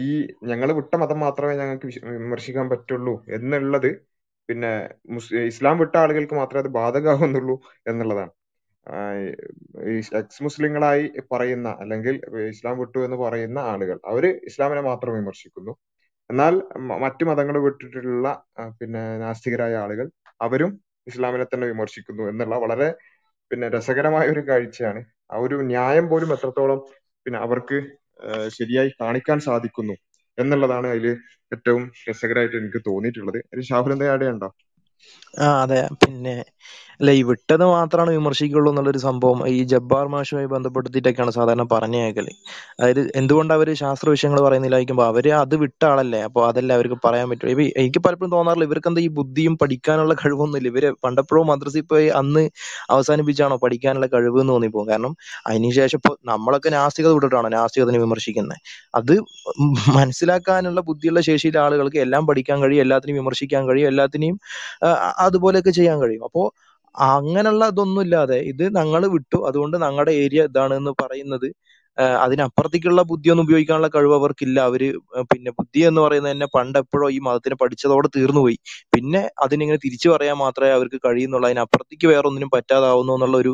[0.00, 0.06] ഈ
[0.50, 3.90] ഞങ്ങൾ വിട്ട മതം മാത്രമേ ഞങ്ങൾക്ക് വിമർശിക്കാൻ പറ്റുള്ളൂ എന്നുള്ളത്
[4.48, 4.72] പിന്നെ
[5.50, 7.56] ഇസ്ലാം വിട്ട ആളുകൾക്ക് മാത്രമേ അത് ബാധകമാകുന്നുള്ളൂ
[7.90, 8.32] എന്നുള്ളതാണ്.
[10.20, 12.14] എക്സ് മുസ്ലിങ്ങളായി പറയുന്ന അല്ലെങ്കിൽ
[12.52, 15.72] ഇസ്ലാം വിട്ടു എന്ന് പറയുന്ന ആളുകൾ അവർ ഇസ്ലാമിനെ മാത്രം വിമർശിക്കുന്നു.
[16.30, 16.54] എന്നാൽ
[17.04, 18.28] മറ്റു മതങ്ങൾ വിട്ടിട്ടുള്ള
[18.80, 20.06] പിന്നെ നാസ്തികരായ ആളുകൾ
[20.40, 20.72] അവരും
[21.06, 22.88] ഇസ്ലാമിനെ തന്നെ വിമർശിക്കുന്നു എന്നുള്ള വളരെ
[23.50, 25.00] പിന്നെ രസകരമായ ഒരു കാഴ്ചയാണ്.
[25.32, 26.80] ആ ഒരു ന്യായം പോലും എത്രത്തോളം
[27.26, 27.78] പിന്നെ അവർക്ക്
[28.48, 29.94] ശരിയായി കാണിക്കാൻ സാധിക്കുന്നു
[30.38, 31.06] എന്നുള്ളതാണ് അതിൽ
[31.52, 33.38] ഏറ്റവും രസകരമായിട്ട് എനിക്ക് തോന്നിയിട്ടുള്ളത്.
[33.70, 34.26] ഷാഹുൽ എന്താ ആഡ്
[35.36, 35.80] ആ അതെ.
[36.02, 36.36] പിന്നെ
[37.00, 39.40] അല്ല വിട്ടത് മാത്രമാണ് വിമർശിക്കുള്ളൂ എന്നുള്ളൊരു സംഭവം.
[39.50, 42.26] ഈ ജബ്ബാർ മാഷുമായി ബന്ധപ്പെടുത്തിയിട്ടൊക്കെയാണ് സാധാരണ പറഞ്ഞു കേൾക്കൽ
[42.78, 46.20] അതായത് എന്തുകൊണ്ട് അവർ ശാസ്ത്ര വിഷയങ്ങൾ പറയുന്നില്ലായിരിക്കുമ്പോൾ അവർ അത് വിട്ട ആളല്ലേ?
[46.28, 50.68] അപ്പൊ അതല്ലേ അവർക്ക് പറയാൻ പറ്റും ഇപ്പൊ എനിക്ക് പലപ്പോഴും തോന്നാറില്ല ഇവർക്ക് എന്താ ഈ ബുദ്ധിയും പഠിക്കാനുള്ള കഴിവൊന്നുമില്ല.
[50.72, 52.44] ഇവർ പണ്ടപ്പോഴും മദ്രസയിൽ പോയി അന്ന്
[52.90, 54.88] അവസാനിപ്പിച്ചാണോ പഠിക്കാനുള്ള കഴിവ് എന്ന് തോന്നിപ്പോകും.
[54.90, 55.14] കാരണം
[55.48, 58.58] അതിനുശേഷം ഇപ്പൊ നമ്മളൊക്കെ നാസ്തികത വിട്ടിട്ടാണോ നാസ്തികതനെ വിമർശിക്കുന്നത്
[58.94, 59.14] അത്
[59.98, 64.36] മനസ്സിലാക്കാനുള്ള ബുദ്ധിയുള്ള ശേഷിയിലെ ആളുകൾക്ക് എല്ലാം പഠിക്കാൻ കഴിയും എല്ലാത്തിനെയും വിമർശിക്കാൻ കഴിയും എല്ലാത്തിനെയും
[65.26, 66.24] അതുപോലെയൊക്കെ ചെയ്യാൻ കഴിയും.
[66.28, 66.42] അപ്പോ
[67.10, 69.38] അങ്ങനെയുള്ള ഇതൊന്നും ഇല്ലാതെ ഇത് ഞങ്ങൾ വിട്ടു.
[69.48, 71.48] അതുകൊണ്ട് ഞങ്ങളുടെ ഏരിയ ഇതാണ് എന്ന് പറയുന്നത്
[72.18, 74.58] അതിനപ്പുറത്തേക്കുള്ള ബുദ്ധിയൊന്നും ഉപയോഗിക്കാനുള്ള കഴിവ് അവർക്കില്ല.
[74.68, 74.82] അവർ
[75.30, 78.58] പിന്നെ ബുദ്ധി എന്ന് പറയുന്നത് തന്നെ പണ്ട് എപ്പോഴോ ഈ മതത്തിന് പഠിച്ചതോടെ തീർന്നുപോയി
[78.94, 81.46] പിന്നെ അതിനിങ്ങനെ തിരിച്ചു പറയാൻ മാത്രമേ അവർക്ക് കഴിയുന്നുള്ളൂ.
[81.50, 83.52] അതിനപ്പുറത്തേക്ക് വേറെ ഒന്നിനും പറ്റാതാവുന്നു എന്നുള്ള ഒരു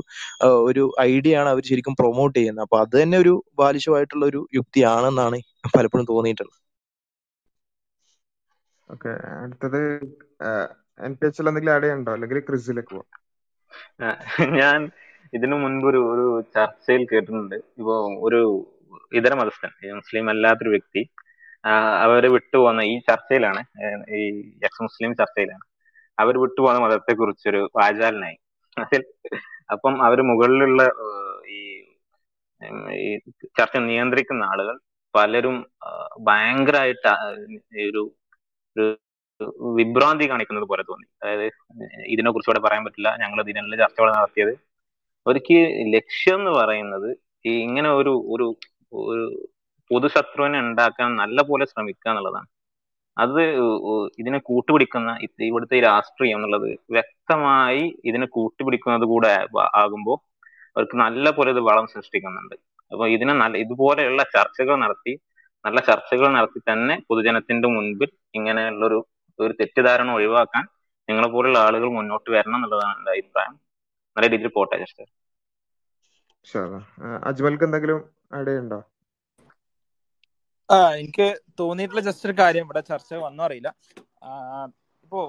[0.69, 2.65] ഒരു ഐഡിയ ആണ് അവർ ശരിക്കും പ്രൊമോട്ട് ചെയ്യുന്നത്.
[2.67, 5.39] അപ്പൊ അത് തന്നെ ഒരു ബാലിശമായിട്ടുള്ള ഒരു യുക്തിയാണെന്നാണ്
[5.75, 6.59] പലപ്പോഴും തോന്നിയിട്ടുള്ളത്.
[8.91, 9.13] ഓക്കെ.
[9.37, 9.81] അടുത്തത്
[10.99, 12.11] എൻ പി എച്ച് എന്തെങ്കിലും ആഡ് ചെയ്യണ്ടോ?
[12.17, 13.09] അല്ലെങ്കിൽ ക്രിസിലേക്ക് പോവാം.
[14.61, 14.79] ഞാൻ
[15.37, 16.25] ഇതിനു മുൻപ് ഒരു ഒരു
[16.57, 17.57] ചർച്ചയിൽ കേട്ടിട്ടുണ്ട്.
[17.81, 17.95] ഇപ്പോ
[18.27, 18.41] ഒരു
[19.19, 21.03] ഇതര മതസ്ഥൻ മുസ്ലിം അല്ലാത്തൊരു വ്യക്തി
[22.05, 23.61] അവർ വിട്ടുപോകുന്ന ഈ ചർച്ചയിലാണ്
[24.19, 24.23] ഈ
[24.67, 25.65] എക്സ് മുസ്ലിം ചർച്ചയിലാണ്.
[26.19, 28.37] അവർ വിട്ടുപോകുന്ന മതത്തെ കുറിച്ചൊരു വാചാലനായി.
[28.77, 29.03] അതിൽ
[29.73, 30.83] അപ്പം അവർ മുകളിലുള്ള
[31.57, 31.61] ഈ
[33.01, 33.09] ഈ
[33.59, 34.77] ചർച്ച നിയന്ത്രിക്കുന്ന ആളുകൾ
[35.15, 35.57] പലരും
[36.29, 37.13] ഭയങ്കരമായിട്ട്
[37.89, 38.03] ഒരു
[38.77, 38.87] ഒരു
[39.79, 41.07] വിഭ്രാന്തി കാണിക്കുന്നത് പോലെ തോന്നി.
[41.23, 41.47] അതായത്
[42.15, 43.11] ഇതിനെ കുറിച്ച് ഇവിടെ പറയാൻ പറ്റില്ല.
[43.23, 44.53] ഞങ്ങൾ ഇതിനെല്ലാം ചർച്ചകൾ നടത്തിയത്.
[45.27, 45.59] അവർക്ക്
[45.97, 47.09] ലക്ഷ്യം എന്ന് പറയുന്നത്
[47.51, 48.47] ഈ ഇങ്ങനെ ഒരു ഒരു
[49.03, 49.25] ഒരു
[49.91, 52.49] പൊതുശത്രുവിനെ ഉണ്ടാക്കാൻ നല്ല പോലെ ശ്രമിക്കുക എന്നുള്ളതാണ്.
[53.17, 53.41] അത്
[54.21, 55.11] ഇതിനെ കൂട്ടുപിടിക്കുന്ന
[55.49, 56.67] ഇവിടുത്തെ രാഷ്ട്രീയം എന്നുള്ളത്
[56.97, 59.31] വ്യക്തമായി ഇതിനെ കൂട്ടുപിടിക്കുന്നത് കൂടെ
[59.83, 60.19] ആകുമ്പോൾ
[60.77, 62.57] അവർക്ക് നല്ല പോലെ ഇത് വളം സൃഷ്ടിക്കുന്നുണ്ട്.
[62.91, 65.13] അപ്പൊ ഇതിനെ നല്ല ഇതുപോലെയുള്ള ചർച്ചകൾ നടത്തി
[65.65, 68.99] നല്ല ചർച്ചകൾ നടത്തി തന്നെ പൊതുജനത്തിന്റെ മുൻപിൽ ഇങ്ങനെയുള്ളൊരു
[69.39, 70.65] ഒരു തെറ്റിദ്ധാരണ ഒഴിവാക്കാൻ
[71.09, 73.55] നിങ്ങളെ പോലുള്ള ആളുകൾ മുന്നോട്ട് വരണം എന്നുള്ളതാണ് എന്റെ അഭിപ്രായം.
[74.17, 75.05] നല്ല രീതിയിൽ പോട്ടെ ജസ്റ്റ്
[77.31, 77.99] അജ്മൽക്ക് എന്തെങ്കിലും
[80.69, 81.27] ആ എനിക്ക്
[81.61, 83.71] തോന്നിയിട്ടുള്ള ജസ്റ്റ് ഒരു കാര്യം ഇവിടെ ചർച്ച വന്നോ അറിയില്ല.
[85.05, 85.21] ഇപ്പോ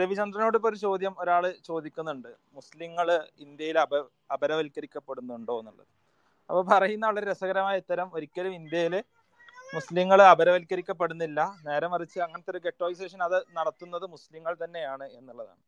[0.00, 2.28] രവിചന്ദ്രനോട് ഇപ്പൊ ഒരു ചോദ്യം ഒരാൾ ചോദിക്കുന്നുണ്ട്.
[2.58, 3.08] മുസ്ലിങ്ങൾ
[3.46, 3.94] ഇന്ത്യയിൽ അപ
[4.34, 5.90] അപരവൽക്കരിക്കപ്പെടുന്നുണ്ടോ എന്നുള്ളത്.
[6.50, 8.08] അപ്പൊ പറയുന്ന വളരെ രസകരമായ ഉത്തരം.
[8.16, 8.94] ഒരിക്കലും ഇന്ത്യയിൽ
[9.72, 11.40] മുസ്ലിങ്ങൾ അപരവൽക്കരിക്കപ്പെടുന്നില്ല.
[11.68, 15.62] നേരെ മറിച്ച് അങ്ങനത്തെ ഒരു ഗെറ്റോയിസേഷൻ അത് നടത്തുന്നത് മുസ്ലിങ്ങൾ തന്നെയാണ് എന്നുള്ളതാണ്.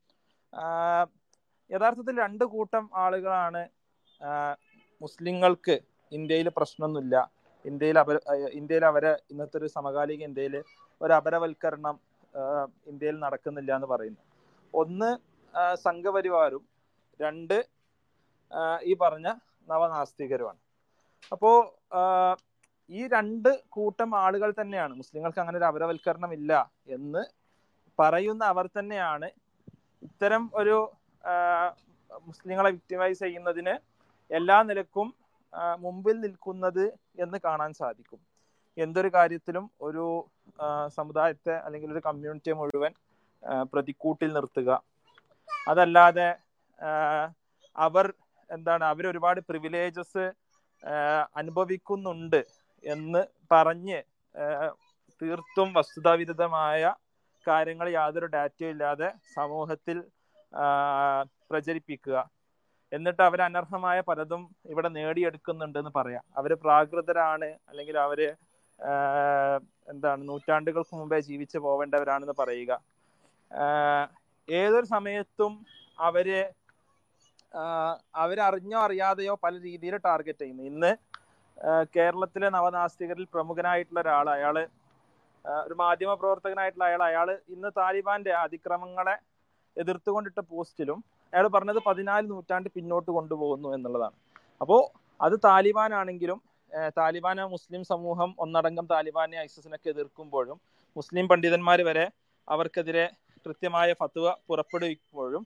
[1.70, 3.62] യഥാർത്ഥത്തിൽ രണ്ട് കൂട്ടം ആളുകളാണ്
[5.00, 5.74] മുസ്ലിങ്ങൾക്ക്
[6.12, 7.16] ഇന്ത്യയിൽ പ്രശ്നമൊന്നുമില്ല.
[7.64, 8.16] ഇന്ത്യയിൽ അപര
[8.58, 10.54] ഇന്ത്യയിൽ അവരെ ഇന്നത്തെ ഒരു സമകാലിക ഇന്ത്യയിൽ
[11.00, 11.96] ഒരു അപരവൽക്കരണം
[12.90, 14.22] ഇന്ത്യയിൽ നടക്കുന്നില്ല എന്ന് പറയുന്നു.
[14.74, 15.10] ഒന്ന്
[15.86, 16.62] സംഘപരിവാരും
[17.20, 17.56] രണ്ട്
[18.82, 19.28] ഈ പറഞ്ഞ
[19.68, 20.60] നവനാസ്തികരുമാണ്.
[21.32, 21.50] അപ്പോ
[22.00, 22.36] ആഹ്
[22.90, 24.92] ഈ രണ്ട് കൂട്ടം ആളുകൾ തന്നെയാണ്.
[25.00, 26.52] മുസ്ലിങ്ങൾക്ക് അങ്ങനെ ഒരു അപരവൽക്കരണം ഇല്ല
[26.96, 27.22] എന്ന്
[27.98, 29.28] പറയുന്ന അവർ തന്നെയാണ്
[30.06, 30.76] ഇത്തരം ഒരു
[32.28, 33.74] മുസ്ലിങ്ങളെ വിക്ടിമൈസ് ചെയ്യുന്നതിന്
[34.30, 35.08] എല്ലാ നിലക്കും
[35.84, 36.84] മുമ്പിൽ നിൽക്കുന്നത്
[37.24, 38.20] എന്ന് കാണാൻ സാധിക്കും.
[38.76, 40.04] എന്തൊരു കാര്യത്തിലും ഒരു
[40.96, 42.92] സമുദായത്തെ അല്ലെങ്കിൽ ഒരു കമ്മ്യൂണിറ്റിയെ മുഴുവൻ
[43.72, 44.70] പ്രതിക്കൂട്ടിൽ നിർത്തുക.
[45.70, 46.28] അതല്ലാതെ
[47.76, 48.06] അവർ
[48.50, 50.24] എന്താണ് അവർ ഒരുപാട് പ്രിവിലേജസ്
[51.40, 52.40] അനുഭവിക്കുന്നുണ്ട്.
[52.84, 53.98] എന്ന് പറഞ്ഞ്
[55.22, 56.94] തീർത്തും വസ്തുതാവിരുദ്ധമായ
[57.46, 60.02] കാര്യങ്ങൾ യാതൊരു ഡാറ്റയും ഇല്ലാതെ സമൂഹത്തിൽ
[61.50, 62.16] പ്രചരിപ്പിക്കുക.
[62.92, 66.24] എന്നിട്ട് അവർ അനർഹമായ പലതും ഇവിടെ നേടിയെടുക്കുന്നുണ്ടെന്ന് പറയാം.
[66.36, 68.20] അവർ പ്രാകൃതരാണ് അല്ലെങ്കിൽ അവർ
[69.92, 72.72] എന്താണ് നൂറ്റാണ്ടുകൾക്ക് മുമ്പേ ജീവിച്ചു പോവേണ്ടവരാണെന്ന് പറയുക.
[74.48, 75.52] ഏതൊരു സമയത്തും
[75.98, 76.28] അവർ
[78.14, 80.62] അവരറിഞ്ഞോ അറിയാതെയോ പല രീതിയിൽ ടാർഗറ്റ് ചെയ്യുന്നു.
[80.62, 80.92] ഇന്ന്
[81.94, 84.56] കേരളത്തിലെ നവനാസ്തികരിൽ പ്രമുഖനായിട്ടുള്ള ഒരാൾ അയാൾ
[85.44, 89.16] ഒരു മാധ്യമ പ്രവർത്തകനായിട്ടുള്ള അയാൾ അയാൾ ഇന്ന് താലിബാന്റെ അതിക്രമങ്ങളെ
[89.76, 90.98] എതിർത്തുകൊണ്ടിട്ട പോസ്റ്റിലും
[91.32, 94.16] അയാൾ പറഞ്ഞത് പതിനാല് നൂറ്റാണ്ട് പിന്നോട്ട് കൊണ്ടുപോകുന്നു എന്നുള്ളതാണ്.
[94.60, 94.80] അപ്പോൾ
[95.20, 96.38] അത് താലിബാൻ ആണെങ്കിലും
[96.98, 100.58] താലിബാൻ മുസ്ലിം സമൂഹം ഒന്നടങ്കം താലിബാനെ ഐസിസിനൊക്കെ എതിർക്കുമ്പോഴും
[100.96, 102.06] മുസ്ലിം പണ്ഡിതന്മാർ വരെ
[102.48, 103.04] അവർക്കെതിരെ
[103.46, 105.42] കൃത്യമായ ഫത്വ പുറപ്പെടുവിക്കുമ്പോഴും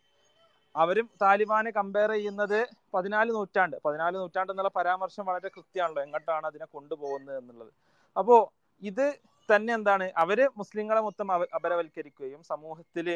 [0.83, 2.59] അവരും താലിബാനെ കമ്പയർ ചെയ്യുന്നത്
[2.95, 7.73] പതിനാല് നൂറ്റാണ്ട് പതിനാല് നൂറ്റാണ്ട് എന്നുള്ള പരാമർശം വളരെ കൃത്യമാണല്ലോ എങ്ങോട്ടാണ് അതിനെ കൊണ്ടുപോകുന്നത് എന്നുള്ളത്.
[8.17, 8.37] അപ്പോ
[8.83, 9.07] ഇത്
[9.49, 13.07] തന്നെ എന്താണ് അവർ മുസ്ലിങ്ങളെ മൊത്തം അപരവൽക്കരിക്കുകയും സമൂഹത്തിൽ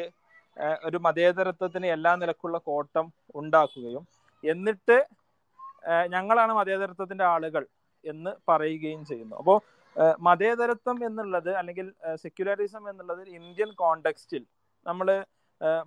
[0.87, 3.05] ഒരു മതേതരത്വത്തിന് എല്ലാ നിലക്കുള്ള കോട്ടം
[3.41, 4.03] ഉണ്ടാക്കുകയും
[4.43, 4.97] എന്നിട്ട്
[6.13, 7.63] ഞങ്ങളാണ് മതേതരത്വത്തിന്റെ ആളുകൾ
[8.03, 9.35] എന്ന് പറയുകയും ചെയ്യുന്നു.
[9.41, 9.55] അപ്പോ
[10.27, 11.87] മതേതരത്വം എന്നുള്ളത് അല്ലെങ്കിൽ
[12.23, 14.43] സെക്യുലറിസം എന്നുള്ളത് ഇന്ത്യൻ കോണ്ടെക്സ്റ്റിൽ
[14.85, 15.07] നമ്മൾ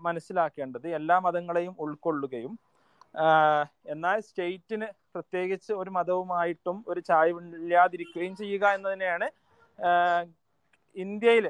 [0.06, 2.52] മനസ്സിലാക്കേണ്ടത് എല്ലാ മതങ്ങളെയും ഉൾക്കൊള്ളുകയും
[3.92, 9.28] എന്നാൽ സ്റ്റേറ്റിന് പ്രത്യേകിച്ച് ഒരു മതവുമായിട്ടും ഒരു ചായവില്ലാതിരിക്കുകയും ചെയ്യുക എന്നതിനെയാണ്
[10.96, 11.46] ഇന്ത്യയിൽ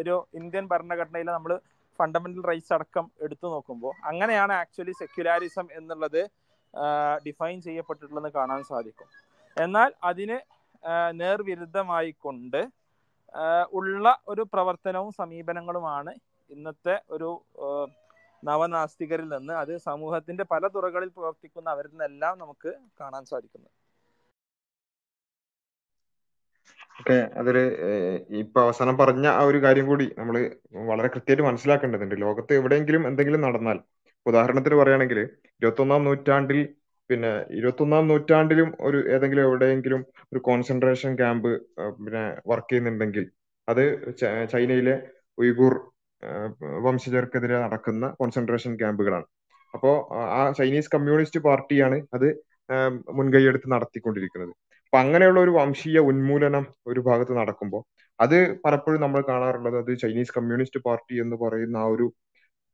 [0.00, 1.52] ഒരു ഇന്ത്യൻ ഭരണഘടനയിൽ നമ്മൾ
[1.98, 6.22] ഫണ്ടമെന്റൽ റൈറ്റ്സ് അടക്കം എടുത്തു നോക്കുമ്പോൾ അങ്ങനെയാണ് ആക്ച്വലി സെക്യുലാരിസം എന്നുള്ളത്
[7.26, 9.08] ഡിഫൈൻ ചെയ്യപ്പെട്ടിട്ടുള്ളത് കാണാൻ സാധിക്കും.
[9.56, 10.38] എന്നാൽ അതിന്
[11.20, 16.12] നേർവിരുദ്ധമായിക്കൊണ്ട് നേർവിരുദ്ധമായി ഉള്ള ഒരു പ്രവർത്തനവും സമീപനങ്ങളുമാണ്
[16.52, 17.30] ഇന്നത്തെ ഒരു
[18.42, 23.70] നവനാസ്തികരിൽ നിന്ന് അത് സമൂഹത്തിന്റെ പല തുറകളിൽ പ്രവർത്തിക്കുന്ന അവരിൽ നിന്നെല്ലാം നമുക്ക് കാണാൻ സാധിക്കുന്നു.
[27.00, 27.56] ഓക്കെ അതിൽ
[28.42, 30.36] ഇപ്പൊ അവസാനം പറഞ്ഞ ആ ഒരു കാര്യം കൂടി നമ്മൾ
[30.90, 32.14] വളരെ കൃത്യമായിട്ട് മനസ്സിലാക്കേണ്ടതുണ്ട്.
[32.24, 33.78] ലോകത്ത് എവിടെയെങ്കിലും എന്തെങ്കിലും നടന്നാൽ
[34.26, 35.20] ഉദാഹരണത്തിന് പറയുകയാണെങ്കിൽ
[35.62, 36.60] ഇരുപത്തൊന്നാം നൂറ്റാണ്ടിൽ
[37.10, 40.00] പിന്നെ ഇരുപത്തൊന്നാം നൂറ്റാണ്ടിലും ഒരു ഏതെങ്കിലും എവിടെയെങ്കിലും
[40.32, 41.50] ഒരു കോൺസെൻട്രേഷൻ ക്യാമ്പ്
[41.98, 43.24] പിന്നെ വർക്ക് ചെയ്യുന്നുണ്ടെങ്കിൽ
[43.68, 43.82] അത്
[44.52, 44.94] ചൈനയിലെ
[45.38, 45.74] ഉയ്ഗൂർ
[46.62, 49.24] വംശജർക്കെതിരെ നടക്കുന്ന കോൺസെൻട്രേഷൻ ക്യാമ്പുകളാണ്
[49.74, 52.28] അപ്പോ ആ- ചൈനീസ് കമ്മ്യൂണിസ്റ്റ് പാർട്ടിയാണ് അത്
[53.10, 54.50] മുൻകൈയെടുത്ത് നടത്തിക്കൊണ്ടിരിക്കുന്നത്.
[54.84, 57.82] അപ്പൊ അങ്ങനെയുള്ള ഒരു വംശീയ ഉന്മൂലനം ഒരു ഭാഗത്ത് നടക്കുമ്പോൾ
[58.20, 62.12] അത് പലപ്പോഴും നമ്മൾ കാണാറുള്ളത് അത് ചൈനീസ് കമ്മ്യൂണിസ്റ്റ് പാർട്ടി എന്ന് പറയുന്ന ആ ഒരു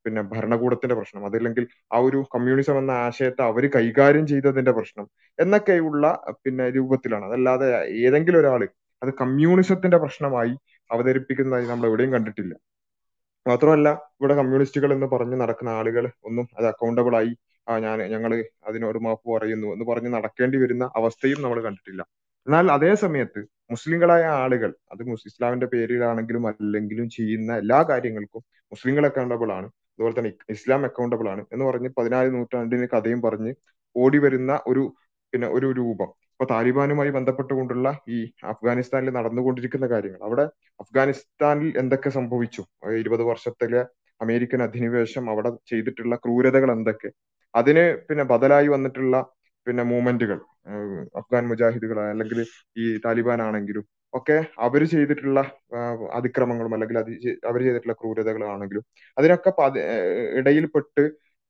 [0.06, 5.06] പിന്നെ ഭരണകൂടത്തിന്റെ പ്രശ്നം അതല്ലെങ്കിൽ ആ ഒരു കമ്മ്യൂണിസം എന്ന ആശയത്തെ അവർ കൈകാര്യം ചെയ്തതിന്റെ പ്രശ്നം
[5.38, 6.04] എന്നൊക്കെയുള്ള
[6.44, 7.24] പിന്നെ രൂപത്തിലാണ്.
[7.24, 8.68] അതല്ലാതെ ഏതെങ്കിലും ഒരാൾ
[9.02, 10.54] അത് കമ്മ്യൂണിസത്തിന്റെ പ്രശ്നമായി
[10.90, 12.54] അവതരിപ്പിക്കുന്നതായി നമ്മൾ എവിടെയും കണ്ടിട്ടില്ല.
[13.48, 13.88] മാത്രമല്ല
[14.20, 17.32] ഇവിടെ കമ്മ്യൂണിസ്റ്റുകൾ എന്ന് പറഞ്ഞ് നടക്കുന്ന ആളുകൾ ഒന്നും അത് അക്കൗണ്ടബിൾ ആയി
[17.66, 18.32] ആ ഞാൻ ഞങ്ങൾ
[18.68, 22.02] അതിനൊരു മാപ്പ് പറയുന്നു എന്ന് പറഞ്ഞ് നടക്കേണ്ടി വരുന്ന അവസ്ഥയും നമ്മൾ കണ്ടിട്ടില്ല.
[22.46, 29.66] എന്നാൽ അതേ സമയത്ത് മുസ്ലിങ്ങളായ ആളുകൾ അത് ഇസ്ലാമിന്റെ പേരിലാണെങ്കിലും അല്ലെങ്കിലും ചെയ്യുന്ന എല്ലാ കാര്യങ്ങൾക്കും മുസ്ലിങ്ങൾ അക്കൗണ്ടബിൾ ആണ്.
[29.94, 33.52] അതുപോലെ തന്നെ ഇസ്ലാം അക്കൗണ്ടബിൾ ആണ് എന്ന് പറഞ്ഞ് പതിനാല് നൂറ്റാണ്ടിന് കഥയും പറഞ്ഞ്
[33.96, 34.82] ഓടി വരുന്ന ഒരു
[35.32, 36.10] പിന്നെ ഒരു രൂപം.
[36.40, 38.18] ഇപ്പൊ താലിബാനുമായി ബന്ധപ്പെട്ടുകൊണ്ടുള്ള ഈ
[38.50, 40.20] അഫ്ഗാനിസ്ഥാനിൽ നടന്നുകൊണ്ടിരിക്കുന്ന കാര്യങ്ങൾ.
[40.26, 40.44] അവിടെ
[40.80, 42.62] അഫ്ഗാനിസ്ഥാനിൽ എന്തൊക്കെ സംഭവിച്ചു?
[43.00, 43.80] ഇരുപത് വർഷത്തിലെ
[44.20, 47.08] അമേരിക്കൻ അധിനിവേശം അവിടെ ചെയ്തിട്ടുള്ള ക്രൂരതകൾ എന്തൊക്കെ?
[47.54, 49.16] അതിന് പിന്നെ ബദലായി വന്നിട്ടുള്ള
[49.66, 50.38] പിന്നെ മൂവ്മെന്റുകൾ
[51.20, 52.38] അഫ്ഗാൻ മുജാഹിദുകൾ അല്ലെങ്കിൽ
[52.76, 55.40] ഈ താലിബാൻ ആണെങ്കിലും ഒക്കെ അവർ ചെയ്തിട്ടുള്ള
[56.18, 56.98] അതിക്രമങ്ങളും അല്ലെങ്കിൽ
[57.50, 58.84] അവർ ചെയ്തിട്ടുള്ള ക്രൂരതകളാണെങ്കിലും
[59.16, 59.52] അതിനൊക്കെ
[60.40, 61.04] ഇടയിൽപ്പെട്ട്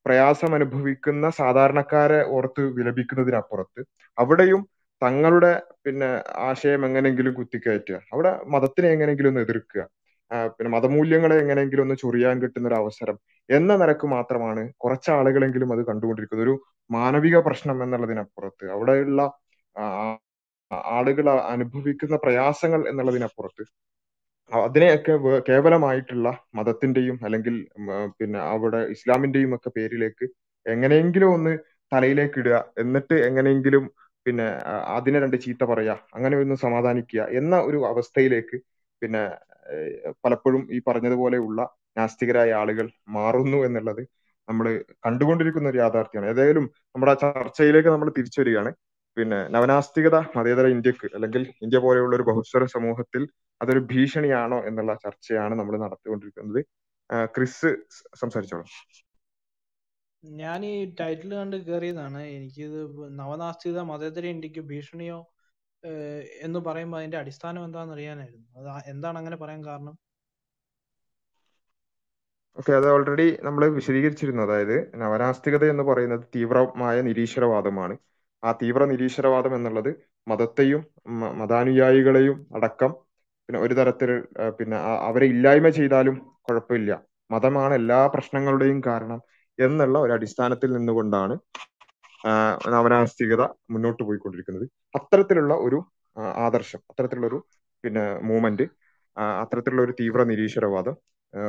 [0.05, 3.81] പ്രയാസം അനുഭവിക്കുന്ന സാധാരണക്കാരെ ഓർത്ത് വിലപിക്കുന്നതിനപ്പുറത്ത്
[4.17, 4.61] അവിടെയും
[5.01, 5.51] തങ്ങളുടെ
[5.85, 6.09] പിന്നെ
[6.47, 7.99] ആശയം എങ്ങനെയെങ്കിലും കുത്തിക്കയറ്റുക.
[8.13, 9.83] അവിടെ മതത്തിനെ എങ്ങനെയെങ്കിലും ഒന്ന് എതിർക്കുക.
[10.55, 13.15] പിന്നെ മതമൂല്യങ്ങളെ എങ്ങനെയെങ്കിലും ഒന്ന് ചൊറിയാൻ കിട്ടുന്ന ഒരു അവസരം
[13.49, 16.45] എന്ന നിലയ്ക്ക് മാത്രമാണ് കുറച്ചാളുകളെങ്കിലും അത് കണ്ടുകൊണ്ടിരിക്കുന്നത്.
[16.47, 16.55] ഒരു
[16.89, 19.21] മാനവിക പ്രശ്നം എന്നുള്ളതിനപ്പുറത്ത് അവിടെയുള്ള
[20.97, 23.63] ആളുകൾ അനുഭവിക്കുന്ന പ്രയാസങ്ങൾ എന്നുള്ളതിനപ്പുറത്ത്
[24.51, 25.13] അതിനെയൊക്കെ
[25.47, 27.55] കേവലമായിട്ടുള്ള മതത്തിന്റെയും അല്ലെങ്കിൽ
[28.19, 30.25] പിന്നെ അവിടെ ഇസ്ലാമിന്റെയും ഒക്കെ പേരിലേക്ക്
[30.65, 31.53] എങ്ങനെയെങ്കിലും ഒന്ന്
[31.91, 32.57] തലയിലേക്ക് ഇടുക.
[32.77, 33.83] എന്നിട്ട് എങ്ങനെയെങ്കിലും
[34.29, 34.47] പിന്നെ
[34.97, 38.57] അതിനെ രണ്ട് ചീത്ത പറയുക അങ്ങനെ ഒന്ന് സമാധാനിക്കുക എന്ന ഒരു അവസ്ഥയിലേക്ക്
[39.01, 39.21] പിന്നെ
[40.25, 41.61] പലപ്പോഴും ഈ പറഞ്ഞതുപോലെയുള്ള
[41.97, 42.87] നാസ്തികരായ ആളുകൾ
[43.17, 44.01] മാറുന്നു എന്നുള്ളത്
[44.47, 44.65] നമ്മൾ
[45.05, 46.29] കണ്ടുകൊണ്ടിരിക്കുന്ന ഒരു യാഥാർത്ഥ്യമാണ്.
[46.33, 48.71] ഏതായാലും നമ്മുടെ ആ ചർച്ചയിലേക്ക് നമ്മൾ തിരിച്ചു വരികയാണ്
[49.17, 53.23] പിന്നെ നവനാസ്തികത മതേതര ഇന്ത്യയ്ക്ക് അല്ലെങ്കിൽ ഇന്ത്യ പോലെയുള്ള ഒരു ബഹുസ്വര സമൂഹത്തിൽ
[53.61, 56.61] അതൊരു ഭീഷണിയാണോ എന്നുള്ള ചർച്ചയാണ് നമ്മൾ നടത്തിക്കൊണ്ടിരിക്കുന്നത്.
[57.35, 57.69] ക്രിസ്
[58.21, 58.65] സംസാരിച്ചോളൂ.
[60.23, 62.77] ഞാൻ ഈ ടൈറ്റിൽ കണ്ട് കയറിയതാണ് എനിക്കിത്
[63.19, 65.19] നവനാസ്തികത മതേതര ഇന്ത്യയ്ക്ക് ഭീഷണിയോ
[66.45, 68.47] എന്ന് പറയുമ്പോൾ അതിന്റെ അടിസ്ഥാനം എന്താണെന്ന് അറിയാനായിരുന്നു.
[68.59, 69.95] അത് എന്താണ് അങ്ങനെ പറയാൻ കാരണം?
[72.57, 74.41] ഓക്കെ അത് ഓൾറെഡി നമ്മൾ വിശദീകരിച്ചിരുന്നു.
[74.47, 77.95] അതായത് നവനാസ്തികത എന്ന് പറയുന്നത് തീവ്രമായ നിരീശ്വരവാദമാണ്.
[78.43, 79.91] ആ തീവ്ര നിരീശ്വരവാദം എന്നുള്ളത്
[80.27, 80.81] മതത്തെയും
[81.39, 82.91] മതാനുയായികളെയും അടക്കം
[83.49, 84.09] പിന്നെ ഒരു തരത്തിൽ
[84.59, 84.77] പിന്നെ
[85.07, 86.15] അവരെ ഇല്ലായ്മ ചെയ്താലും
[86.47, 86.91] കുഴപ്പമില്ല.
[87.29, 89.19] മതമാണ് എല്ലാ പ്രശ്നങ്ങളുടെയും കാരണം.
[89.59, 91.35] എന്നുള്ള ഒരു അടിസ്ഥാനത്തിൽ നിന്നുകൊണ്ടാണ്
[92.73, 94.65] നവനാസ്തികത മുന്നോട്ട് പോയിക്കൊണ്ടിരിക്കുന്നത്.
[94.97, 95.79] അത്തരത്തിലുള്ള ഒരു
[96.47, 97.39] ആദർശം അത്തരത്തിലുള്ള ഒരു
[97.83, 98.65] പിന്നെ മൂവ്മെന്റ്
[99.41, 100.95] അത്തരത്തിലുള്ള ഒരു തീവ്ര നിരീശ്വരവാദം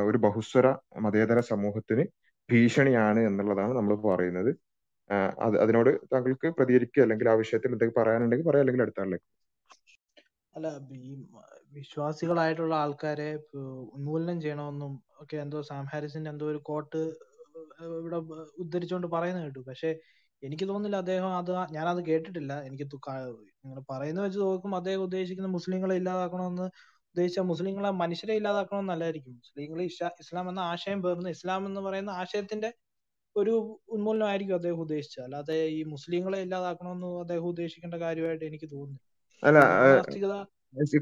[0.05, 0.67] ഒരു ബഹുസ്വര
[1.05, 2.03] മതേതര സമൂഹത്തിന്
[2.49, 4.51] ഭീഷണിയാണ് എന്നുള്ളതാണ് നമ്മൾ പറയുന്നത്.
[5.43, 9.27] അത് അതിനോട് താങ്കൾക്ക് പ്രതികരിക്കുക അല്ലെങ്കിൽ ആ വിഷയത്തിൽ എന്തെങ്കിലും പറയാനുണ്ടെങ്കിൽ പറയാം അല്ലെങ്കിൽ അടുത്ത ആളിലേക്ക്
[10.53, 10.67] അല്ല
[11.01, 11.11] ഈ
[11.73, 13.27] വിശ്വാസികളായിട്ടുള്ള ആൾക്കാരെ
[13.95, 17.01] ഉന്മൂലനം ചെയ്യണമെന്നും ഒക്കെ എന്തോ സാം ഹാരിസിന്റെ എന്തോ ഒരു കോട്ട്
[17.99, 18.17] ഇവിടെ
[18.63, 19.61] ഉദ്ധരിച്ചുകൊണ്ട് പറയുന്നത് കേട്ടു.
[19.69, 19.89] പക്ഷെ
[20.43, 22.53] എനിക്ക് തോന്നുന്നില്ല അദ്ദേഹം അത് ഞാൻ അത് കേട്ടിട്ടില്ല.
[22.67, 22.85] എനിക്ക്
[23.63, 26.67] നിങ്ങൾ പറയുന്നത് വെച്ച് നോക്കുമ്പോൾ അദ്ദേഹം ഉദ്ദേശിക്കുന്ന മുസ്ലിങ്ങളെ ഇല്ലാതാക്കണമെന്ന്
[27.15, 29.79] ഉദ്ദേശിച്ച മുസ്ലിങ്ങളെ മനുഷ്യരെ ഇല്ലാതാക്കണമെന്നല്ലായിരിക്കും മുസ്ലിങ്ങൾ
[30.23, 32.69] ഇസ്ലാം എന്ന ആശയം പേർന്ന് ഇസ്ലാം എന്ന് പറയുന്ന ആശയത്തിന്റെ
[33.35, 33.53] ഒരു
[33.95, 35.23] ഉന്മൂലനമായിരിക്കും അദ്ദേഹം ഉദ്ദേശിച്ചത്.
[35.27, 39.07] അല്ലാതെ ഈ മുസ്ലിങ്ങളെ ഇല്ലാതാക്കണമെന്ന് അദ്ദേഹം ഉദ്ദേശിക്കേണ്ട കാര്യമായിട്ട് എനിക്ക് തോന്നുന്നില്ല.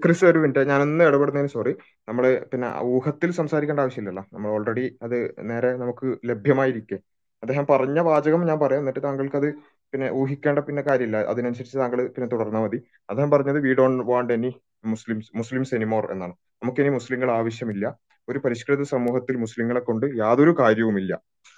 [0.03, 0.61] ക്രിസ് ഒരു മിനിറ്റ്.
[0.71, 1.73] ഞാനൊന്ന് ഇടപെടുന്നതിന് സോറി
[2.09, 4.23] നമ്മൾ പിന്നെ ഊഹത്തിൽ സംസാരിക്കേണ്ട ആവശ്യമില്ലല്ലോ.
[4.33, 5.15] നമ്മൾ ഓൾറെഡി അത്
[5.51, 6.97] നേരെ നമുക്ക് ലഭ്യമായിരിക്കെ.
[7.43, 8.81] അദ്ദേഹം പറഞ്ഞ വാചകം ഞാൻ പറയാം.
[8.83, 9.49] എന്നിട്ട് താങ്കൾക്ക് അത്
[9.93, 11.17] പിന്നെ ഊഹിക്കേണ്ട പിന്നെ കാര്യമില്ല.
[11.33, 12.79] അതിനനുസരിച്ച് താങ്കൾ പിന്നെ തുടർന്നാൽ മതി.
[13.09, 14.51] അദ്ദേഹം പറഞ്ഞത് we don't want any
[14.85, 16.33] Muslims Muslims anymore എന്നാണ്.
[16.63, 17.85] നമുക്കിനി മുസ്ലിങ്ങൾ ആവശ്യമില്ല.
[18.27, 21.13] ഒരു പരിഷ്കൃത സമൂഹത്തിൽ മുസ്ലിങ്ങളെ കൊണ്ട് യാതൊരു കാര്യവുമില്ല.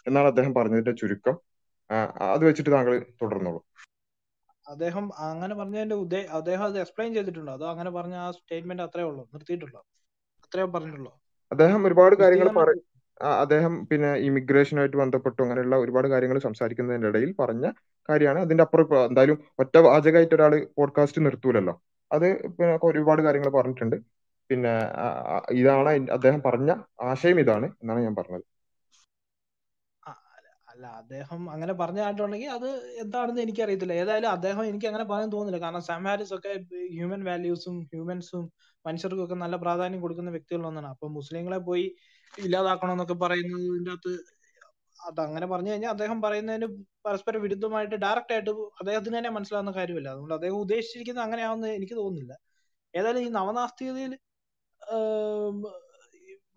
[0.08, 1.36] എന്നാണ് അദ്ദേഹം പറഞ്ഞതിന്റെ ചുരുക്കം.
[2.34, 3.60] അത് വെച്ചിട്ട് താങ്കൾ തുടർന്നോളൂ.
[4.72, 7.54] അദ്ദേഹം അങ്ങനെ പറഞ്ഞതിന്റെ ഉദ്ദേ അദ്ദേഹം അത് എക്സ്പ്ലെയിൻ ചെയ്തിട്ടുണ്ടോ?
[7.54, 9.24] അതോ അങ്ങനെ പറഞ്ഞ ആ സ്റ്റേറ്റ്മെന്റ് അത്രേ ഉള്ളൂ?
[9.34, 9.82] നിർത്തിയിട്ടുള്ളൂ
[10.44, 11.12] അത്രേ പറഞ്ഞിട്ടുള്ളൂ
[11.52, 12.84] അദ്ദേഹം ഒരുപാട് കാര്യങ്ങൾ പറയും
[13.42, 17.66] അദ്ദേഹം പിന്നെ ഇമിഗ്രേഷനുമായിട്ട് ബന്ധപ്പെട്ടു അങ്ങനെയുള്ള ഒരുപാട് കാര്യങ്ങൾ സംസാരിക്കുന്നതിന്റെ ഇടയിൽ പറഞ്ഞ
[18.10, 18.40] കാര്യമാണ്.
[18.40, 21.74] അതിന്റെ അപ്പുറം എന്തായാലും ഒറ്റ വാചകമായിട്ട് ഒരാൾ പോഡ്കാസ്റ്റ് നിർത്തൂലല്ലോ.
[22.12, 23.98] അത് പിന്നെ ഒരുപാട് കാര്യങ്ങൾ പറഞ്ഞിട്ടുണ്ട്.
[24.50, 24.74] പിന്നെ
[25.54, 26.72] ഇതാണ് അദ്ദേഹം പറഞ്ഞ
[27.10, 28.46] ആശയം ഇതാണ് എന്നാണ് ഞാൻ പറഞ്ഞത്.
[30.82, 32.68] അല്ല അദ്ദേഹം അങ്ങനെ പറഞ്ഞതായിട്ടുണ്ടെങ്കിൽ അത്
[33.02, 33.94] എന്താണെന്ന് എനിക്കറിയത്തില്ല.
[33.94, 35.60] ഏതായാലും അദ്ദേഹം എനിക്ക് അങ്ങനെ പറയാൻ തോന്നുന്നില്ല.
[35.66, 36.52] കാരണം സാം ഹാരിസ് ഒക്കെ
[36.96, 38.46] ഹ്യൂമൻ വാല്യൂസും ഹ്യൂമൻസും
[38.86, 41.86] മനുഷ്യർക്കും ഒക്കെ നല്ല പ്രാധാന്യം കൊടുക്കുന്ന വ്യക്തികളൊന്നാണ് അപ്പൊ മുസ്ലിങ്ങളെ പോയി
[42.34, 44.14] ഇല്ലാതാക്കണമെന്നൊക്കെ എന്നൊക്കെ പറയുന്നതിന്റെ അകത്ത്
[45.00, 46.68] അത് അങ്ങനെ പറഞ്ഞു കഴിഞ്ഞാൽ അദ്ദേഹം പറയുന്നതിന്
[47.06, 48.52] പരസ്പര വിരുദ്ധമായിട്ട് ഡയറക്റ്റ് ആയിട്ട്
[48.82, 50.10] അദ്ദേഹത്തിന് തന്നെ മനസ്സിലാവുന്ന കാര്യമല്ല.
[50.10, 52.34] അതുകൊണ്ട് അദ്ദേഹം ഉദ്ദേശിച്ചിരിക്കുന്നത് അങ്ങനെയാണെന്ന് എനിക്ക് തോന്നുന്നില്ല.
[52.94, 54.14] ഏതായാലും ഈ നവനാസ്തികതയിൽ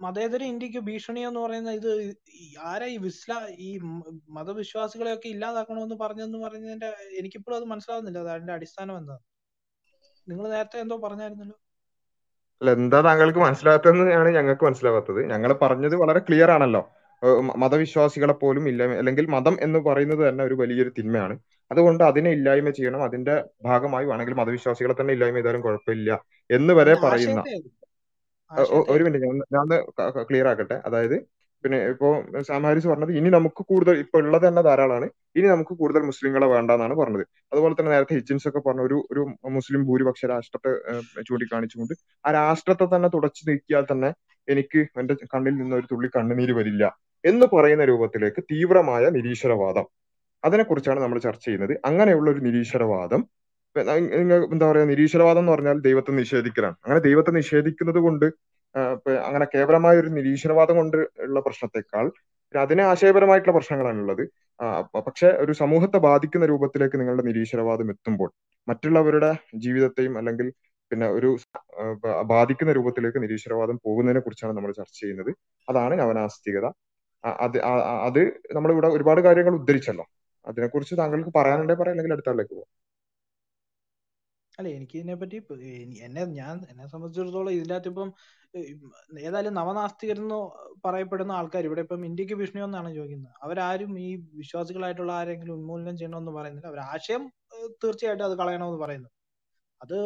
[0.00, 1.90] മതേതര ഇന്ത്യയ്ക്ക് ഭീഷണി എന്ന് പറയുന്ന ഇത്
[2.60, 3.70] ആരാ ഈ വിസ്ല ഈ
[4.28, 6.88] മതവിശ്വാസികളെയൊക്കെ ഇല്ലാതാക്കണമെന്ന് പറഞ്ഞെന്ന് പറഞ്ഞതിന്റെ
[7.18, 8.18] എനിക്കിപ്പോഴും അത് മനസ്സിലാവുന്നില്ല.
[8.18, 9.16] അത് അതിന്റെ അടിസ്ഥാനം എന്താ?
[10.28, 11.56] നിങ്ങൾ നേരത്തെ എന്തോ പറഞ്ഞായിരുന്നല്ലോ?
[12.60, 16.82] അല്ല എന്താ താങ്കൾക്ക് മനസ്സിലാത്തതെന്നാണ് ഞങ്ങൾക്ക് മനസ്സിലാവാത്തത് ഞങ്ങൾ പറഞ്ഞത് വളരെ ക്ലിയർ ആണല്ലോ.
[17.56, 21.34] മതവിശ്വാസികളെ പോലും ഇല്ല അല്ലെങ്കിൽ മതം എന്ന് പറയുന്നത് തന്നെ ഒരു വലിയൊരു തിന്മയാണ്.
[21.70, 23.02] അതുകൊണ്ട് അതിനെ ഇല്ലായ്മ ചെയ്യണം.
[23.02, 23.34] അതിന്റെ
[23.64, 26.10] ഭാഗമായി വേണമെങ്കിൽ മതവിശ്വാസികളെ തന്നെ ഇല്ലായ്മ ചെയ്താലും കുഴപ്പമില്ല
[26.50, 27.40] എന്ന് വരെ പറയുന്ന
[28.94, 29.68] ഒരു മിനിറ്റ് ഞാൻ ഞാൻ
[30.30, 30.76] ക്ലിയർ ആക്കട്ടെ.
[30.88, 31.16] അതായത്
[31.64, 32.08] പിന്നെ ഇപ്പോ
[32.48, 35.06] സാം ഹാരിസ് പറഞ്ഞത് ഇനി നമുക്ക് കൂടുതൽ ഇപ്പൊ ഉള്ളത് തന്നെ ധാരാളമാണ്.
[35.38, 37.24] ഇനി നമുക്ക് കൂടുതൽ മുസ്ലിങ്ങളെ വേണ്ടെന്നാണ് പറഞ്ഞത്.
[37.52, 39.22] അതുപോലെ തന്നെ നേരത്തെ ഹിച്ചിൻസ് ഒക്കെ പറഞ്ഞ ഒരു ഒരു
[39.56, 40.72] മുസ്ലിം ഭൂരിപക്ഷ രാഷ്ട്രത്തെ
[41.28, 44.10] ചൂണ്ടിക്കാണിച്ചുകൊണ്ട് ആ രാഷ്ട്രത്തെ തന്നെ തുടച്ചു നീക്കിയാൽ തന്നെ
[44.48, 46.84] എനിക്ക് എന്റെ കണ്ണിൽ നിന്ന് ഒരു തുള്ളി കണ്ണുനീര് വരില്ല
[47.24, 49.86] എന്ന് പറയുന്ന രൂപത്തിലേക്ക് തീവ്രമായ നിരീശ്വരവാദം.
[50.42, 51.74] അതിനെക്കുറിച്ചാണ് നമ്മൾ ചർച്ച ചെയ്യുന്നത്.
[51.88, 53.20] അങ്ങനെയുള്ള ഒരു നിരീശ്വരവാദം
[53.76, 56.76] എന്താ പറയാ നിരീശ്വരവാദം എന്ന് പറഞ്ഞാൽ ദൈവത്തെ നിഷേധിക്കലാണ്.
[56.84, 58.26] അങ്ങനെ ദൈവത്തെ നിഷേധിക്കുന്നത് കൊണ്ട്
[59.28, 62.06] അങ്ങനെ കേവലമായ ഒരു നിരീശ്വരവാദം കൊണ്ട് ഉള്ള പ്രശ്നത്തെക്കാൾ
[62.54, 64.22] അതിനെ ആശയപരമായിട്ടുള്ള പ്രശ്നങ്ങളാണ് ഉള്ളത്.
[65.06, 68.30] പക്ഷെ ഒരു സമൂഹത്തെ ബാധിക്കുന്ന രൂപത്തിലേക്ക് നിങ്ങളുടെ നിരീശ്വരവാദം എത്തുമ്പോൾ
[68.68, 69.30] മറ്റുള്ളവരുടെ
[69.64, 70.48] ജീവിതത്തെയും അല്ലെങ്കിൽ
[70.90, 71.30] പിന്നെ ഒരു
[72.32, 75.30] ബാധിക്കുന്ന രൂപത്തിലേക്ക് നിരീശ്വരവാദം പോകുന്നതിനെ കുറിച്ചാണ് നമ്മൾ ചർച്ച ചെയ്യുന്നത്.
[75.68, 76.66] അതാണ് നവനാസ്തികത
[77.44, 77.58] അത്
[78.08, 78.20] അത്
[78.56, 80.04] നമ്മളിവിടെ ഒരുപാട് കാര്യങ്ങൾ ഉദ്ധരിച്ചല്ലോ.
[80.46, 82.56] അതിനെക്കുറിച്ച് താങ്കൾക്ക് പറയാനുണ്ടെങ്കിൽ പറയാം അല്ലെങ്കിൽ അടുത്ത ആളിലേക്ക്
[84.58, 85.68] അല്ല എനിക്ക് ഇതിനെപ്പറ്റി പറ്റി
[86.06, 88.10] എന്നെ ഞാൻ എന്നെ സംബന്ധിച്ചിടത്തോളം ഇതിന്റെ അകത്ത് ഇപ്പം
[89.28, 90.38] ഏതായാലും നവനാസ്തികരെന്ന്
[90.84, 93.34] പറയപ്പെടുന്ന ആൾക്കാർ ഇവിടെ ഇപ്പം ഇന്ത്യയ്ക്ക് ഭീഷണിയൊന്നാണ് ചോദിക്കുന്നത്.
[93.46, 94.08] അവരാരും ഈ
[94.42, 96.68] വിശ്വാസികളായിട്ടുള്ള ആരെങ്കിലും ഉന്മൂലനം ചെയ്യണമെന്ന് പറയുന്നില്ല.
[96.72, 97.24] അവർ ആശയം
[97.82, 99.10] തീർച്ചയായിട്ടും അത് കളയണമെന്ന് പറയുന്നു.
[99.80, 99.96] അത്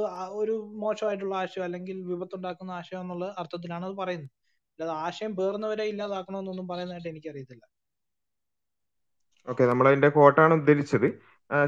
[0.41, 4.33] ഒരു മോശമായിട്ടുള്ള ആശയം അല്ലെങ്കിൽ വിപത്തുണ്ടാക്കുന്ന ആശയം എന്നുള്ള അർത്ഥത്തിലാണ് അത് പറയുന്നത്.
[4.79, 7.65] അല്ലാതെ ആശയം പേർന്നവരെ ഇല്ലാതാക്കണമെന്നൊന്നും പറയുന്നതായിട്ട് എനിക്കറിയത്തില്ല.
[9.49, 11.09] ഓക്കെ നമ്മൾ അതിന്റെ കോട്ടാണ് ഉദ്ധരിച്ചത്.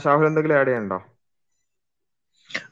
[0.04, 0.98] ഷാഹുൽ എന്തെങ്കിലും ആഡ് ചെയ്യണ്ടോ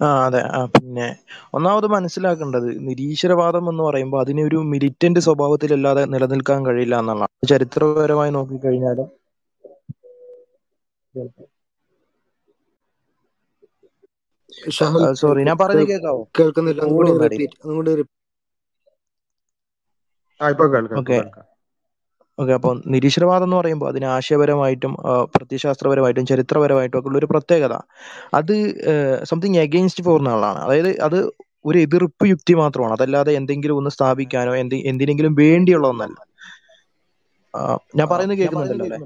[0.01, 0.41] ആ അതെ.
[0.53, 1.07] ആ പിന്നെ
[1.55, 7.27] ഒന്നാമത് മനസ്സിലാക്കേണ്ടത് നിരീശ്വരവാദം എന്ന് പറയുമ്പോൾ അതിന് ഒരു മിലിറ്റന്റ് സ്വഭാവത്തിലല്ലാതെ നിലനിൽക്കാൻ കഴിയില്ല എന്നുള്ളതാണ്.
[7.53, 9.01] ചരിത്രപരമായി നോക്കിക്കഴിഞ്ഞാൽ
[15.21, 16.83] സോറി ഞാൻ പറഞ്ഞു കേൾ- കേൾക്കാവോ കേൾക്കുന്നില്ല
[20.95, 21.19] ഓക്കെ
[22.39, 24.93] ഓക്കെ അപ്പോൾ നിരീശ്വരവാദം എന്ന് പറയുമ്പോൾ അതിന് ആശയപരമായിട്ടും
[25.35, 27.75] പ്രത്യശാസ്ത്രപരമായിട്ടും ചരിത്രപരമായിട്ടും ഒക്കെ ഉള്ള ഒരു പ്രത്യേകത.
[28.39, 28.55] അത്
[29.31, 31.19] സംതിങ് എഗെയിൻസ്റ്റ് ഫോർ എന്നുള്ളതാണ് അതായത് അത്
[31.65, 32.93] ഒരു എതിർപ്പ് യുക്തി മാത്രമാണ്.
[32.99, 36.19] അതല്ലാതെ എന്തെങ്കിലും ഒന്ന് സ്ഥാപിക്കാനോ എന്ത് എന്തിനെങ്കിലും വേണ്ടിയുള്ള ഒന്നല്ല.
[37.99, 39.01] ഞാൻ പറയുന്നത് കേൾക്കുന്നുണ്ടല്ലോ അല്ലേ?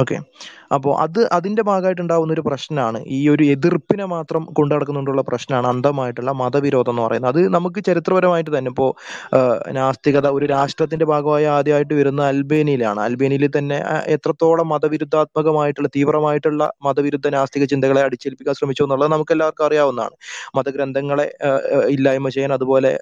[0.00, 0.16] ഓക്കെ.
[0.76, 7.02] അപ്പോൾ അത് അതിന്റെ ഭാഗമായിട്ടുണ്ടാവുന്ന ഒരു പ്രശ്നമാണ് ഈ ഒരു എതിർപ്പിനെ മാത്രം കൊണ്ടു പ്രശ്നമാണ് അന്ധമായിട്ടുള്ള മതവിരോധം എന്ന്
[7.02, 7.30] പറയുന്നത്.
[7.32, 8.90] അത് നമുക്ക് ചരിത്രപരമായിട്ട് തന്നെ ഇപ്പോൾ
[9.72, 18.02] നാസ്തികത ഒരു രാഷ്ട്രത്തിന്റെ ഭാഗമായി ആദ്യമായിട്ട് വരുന്ന അൽബേനിയയിലാണ് അൽബേനിയയിൽ തന്നെ എത്രത്തോളം മതവിരുദ്ധാത്മകമായിട്ടുള്ള തീവ്രമായിട്ടുള്ള മതവിരുദ്ധ നാസ്തിക ചിന്തകളെ
[18.02, 20.14] അടിച്ചേൽപ്പിക്കാൻ ശ്രമിച്ചു എന്നുള്ളത് നമുക്ക് എല്ലാവർക്കും അറിയാവുന്നതാണ്.
[20.56, 21.26] മതഗ്രന്ഥങ്ങളെ
[21.96, 22.92] ഇല്ലായ്മ ചെയ്യാൻ അതുപോലെ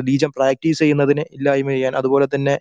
[0.00, 2.54] റിലീജിയൻ പ്രാക്ടീസ് ചെയ്യുന്നതിനെ ഇല്ലായ്മ ചെയ്യാൻ അതുപോലെ തന്നെ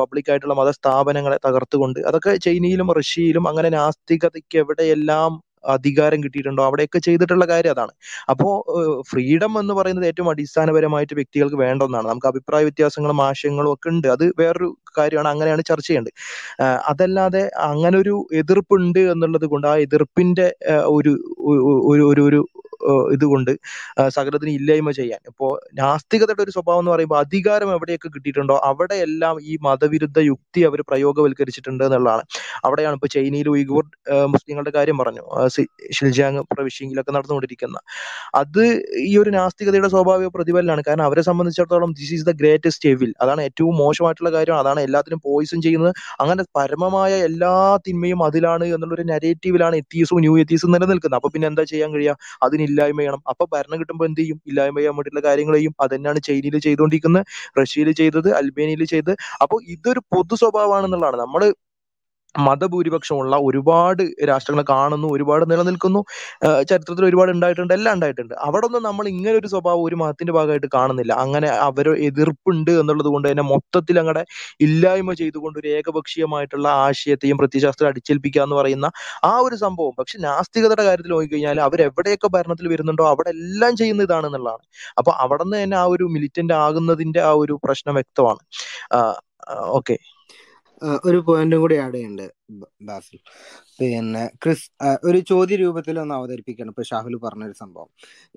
[0.00, 5.32] പബ്ലിക് ആയിട്ടുള്ള മതസ്ഥാപനങ്ങളെ തകർത്തുകൊണ്ട് അതൊക്കെ ചൈനയിലും റഷ്യയിലും അങ്ങനെ നാസ്തികതയ്ക്ക് എവിടെയെല്ലാം
[5.74, 7.92] അധികാരം കിട്ടിയിട്ടുണ്ടോ അവിടെയൊക്കെ ചെയ്തിട്ടുള്ള കാര്യം അതാണ്.
[8.30, 8.48] അപ്പോ
[9.10, 12.06] ഫ്രീഡം എന്ന് പറയുന്നത് ഏറ്റവും അടിസ്ഥാനപരമായിട്ട് വ്യക്തികൾക്ക് വേണ്ട ഒന്നാണ്.
[12.08, 14.08] നമുക്ക് അഭിപ്രായ വ്യത്യാസങ്ങളും ആശയങ്ങളും ഒക്കെ ഉണ്ട്.
[14.08, 14.68] അത് വേറൊരു
[14.98, 15.28] കാര്യമാണ്.
[15.28, 16.14] അങ്ങനെയാണ് ചർച്ച ചെയ്യേണ്ടത്.
[16.90, 20.46] അതല്ലാതെ അങ്ങനെ ഒരു എതിർപ്പുണ്ട് എന്നുള്ളത് കൊണ്ട് ആ എതിർപ്പിന്റെ
[20.96, 21.14] ഒരു
[21.90, 22.40] ഒരു ഒരു
[23.16, 23.52] ഇതുകൊണ്ട്
[24.16, 25.20] സകലത്തിന് ഇല്ലായ്മ ചെയ്യാൻ.
[25.30, 25.46] ഇപ്പോ
[25.80, 31.84] നാസ്തികതയുടെ ഒരു സ്വഭാവം എന്ന് പറയുമ്പോൾ അധികാരം എവിടെയൊക്കെ കിട്ടിയിട്ടുണ്ടോ അവിടെ എല്ലാം ഈ മതവിരുദ്ധ യുക്തി അവർ പ്രയോഗവൽക്കരിച്ചിട്ടുണ്ട്
[31.88, 32.24] എന്നുള്ളതാണ്.
[32.66, 33.84] അവിടെയാണ് ഇപ്പൊ ചൈനയിൽ ഉയ്ഗൂർ
[34.34, 35.24] മുസ്ലിങ്ങളുടെ കാര്യം പറഞ്ഞു.
[35.98, 37.76] ഷിൽജാങ് പ്രവിശ്യയിലൊക്കെ നടന്നുകൊണ്ടിരിക്കുന്ന
[38.42, 38.62] അത്
[39.08, 40.82] ഈ ഒരു നാസ്തികതയുടെ സ്വാഭാവിക പ്രതിഫലനാണ്.
[40.88, 45.58] കാരണം അവരെ സംബന്ധിച്ചിടത്തോളം this is the greatest evil അതാണ് ഏറ്റവും മോശമായിട്ടുള്ള കാര്യം അതാണ് എല്ലാത്തിനും പോയിസൺ
[45.66, 45.92] ചെയ്യുന്നത്.
[46.22, 47.52] അങ്ങനെ പരമമായ എല്ലാ
[47.86, 51.18] തിന്മയും അതിലാണ് എന്നുള്ളൊരു നരേറ്റീവിലാണ് എത്തീസും ന്യൂ എത്തീസും നിലനിൽക്കുന്നത്.
[51.20, 52.16] അപ്പൊ പിന്നെ എന്താ ചെയ്യാൻ കഴിയുക?
[52.46, 53.22] അതിന് ഇല്ലായ്മ ചെയ്യണം.
[53.28, 54.38] അപ്പൊ ഭരണം കിട്ടുമ്പോൾ എന്ത് ചെയ്യും?
[54.46, 55.74] ഇല്ലായ്മ ചെയ്യാൻ വേണ്ടിയിട്ടുള്ള കാര്യങ്ങൾ ചെയ്യും.
[55.94, 57.24] തന്നെയാണ് ചൈനയിൽ ചെയ്തുകൊണ്ടിരിക്കുന്നത്.
[57.60, 59.14] റഷ്യയിൽ ചെയ്തത് അൽബേനിയയിൽ ചെയ്തത്.
[59.42, 61.18] അപ്പോൾ ഇതൊരു പൊതു സ്വഭാവമാണെന്നുള്ളതാണ്.
[61.24, 61.42] നമ്മൾ
[62.46, 66.00] മതഭൂരിപക്ഷമുള്ള ഒരുപാട് രാഷ്ട്രങ്ങൾ കാണുന്നു ഒരുപാട് നിലനിൽക്കുന്നു.
[66.70, 68.34] ചരിത്രത്തിൽ ഒരുപാട് ഉണ്ടായിട്ടുണ്ട് എല്ലാം ഉണ്ടായിട്ടുണ്ട്.
[68.46, 71.12] അവിടെ ഒന്നും നമ്മൾ ഇങ്ങനെ ഒരു സ്വഭാവം ഒരു മതത്തിന്റെ ഭാഗമായിട്ട് കാണുന്നില്ല.
[71.24, 74.22] അങ്ങനെ അവർ എതിർപ്പുണ്ട് എന്നുള്ളത് കൊണ്ട് തന്നെ മൊത്തത്തിൽ അങ്ങടെ
[74.66, 78.86] ഇല്ലായ്മ ചെയ്തുകൊണ്ട് ഒരു ഏകപക്ഷീയമായിട്ടുള്ള ആശയത്തെയും പ്രത്യശാസ്ത്രം അടിച്ചേൽപ്പിക്കുക എന്ന് പറയുന്ന
[79.30, 79.94] ആ ഒരു സംഭവം.
[80.00, 84.64] പക്ഷെ നാസ്തികതയുടെ കാര്യത്തിൽ നോക്കിക്കഴിഞ്ഞാൽ അവർ എവിടെയൊക്കെ ഭരണത്തിൽ വരുന്നുണ്ടോ അവിടെ എല്ലാം ചെയ്യുന്ന ഇതാണ് എന്നുള്ളതാണ്.
[85.00, 88.42] അപ്പൊ അവിടെ നിന്ന് തന്നെ ആ ഒരു മിലിറ്റന്റ് ആകുന്നതിന്റെ ആ ഒരു പ്രശ്നം വ്യക്തമാണ്.
[89.78, 89.96] ഓക്കെ.
[91.08, 92.26] ഒരു പോയിന്റും കൂടി ആഡ് ചെയ്യുന്നുണ്ട്
[92.88, 93.18] ബാസിൽ.
[93.80, 94.66] പിന്നെ ക്രിസ്
[95.08, 97.90] ഒരു ചോദ്യ രൂപത്തിൽ ഒന്ന് അവതരിപ്പിക്കണം ഇപ്പൊ ഷാഹുൽ പറഞ്ഞൊരു സംഭവം.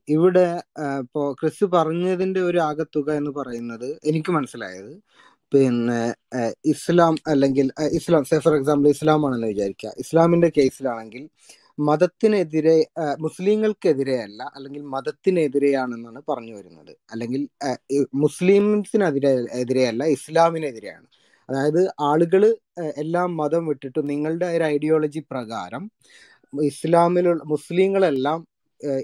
[0.07, 0.45] ഇവിടെ
[1.01, 4.93] ഇപ്പോ ക്രിസ് പറഞ്ഞതിന്റെ ഒരു ആകത്തുക എന്ന് പറയുന്നത് എനിക്ക് മനസ്സിലായത്
[5.51, 6.01] പിന്നെ
[6.73, 7.67] ഇസ്ലാം അല്ലെങ്കിൽ
[7.99, 9.91] ഇസ്ലാം സേ ഫോർ എക്സാമ്പിൾ ഇസ്ലാം ആണെന്ന് വിചാരിക്കുക.
[10.03, 11.23] ഇസ്ലാമിന്റെ കേസിലാണെങ്കിൽ
[11.79, 12.77] മതത്തിനെതിരെ
[13.25, 16.93] മുസ്ലിങ്ങൾക്കെതിരെ അല്ല അല്ലെങ്കിൽ മതത്തിനെതിരെയാണെന്നാണ് പറഞ്ഞു വരുന്നത്.
[17.11, 17.41] അല്ലെങ്കിൽ
[18.23, 19.31] മുസ്ലിംസിനെതിരെ
[19.61, 21.07] എതിരെയല്ല ഇസ്ലാമിനെതിരെയാണ്.
[21.49, 22.43] അതായത് ആളുകൾ
[22.95, 25.83] എല്ലാം മതം വിട്ടിട്ട് നിങ്ങളുടെ ഒരു ഐഡിയോളജി പ്രകാരം
[26.53, 28.39] ഇസ്ലാമിലുള്ള മുസ്ലിങ്ങളെല്ലാം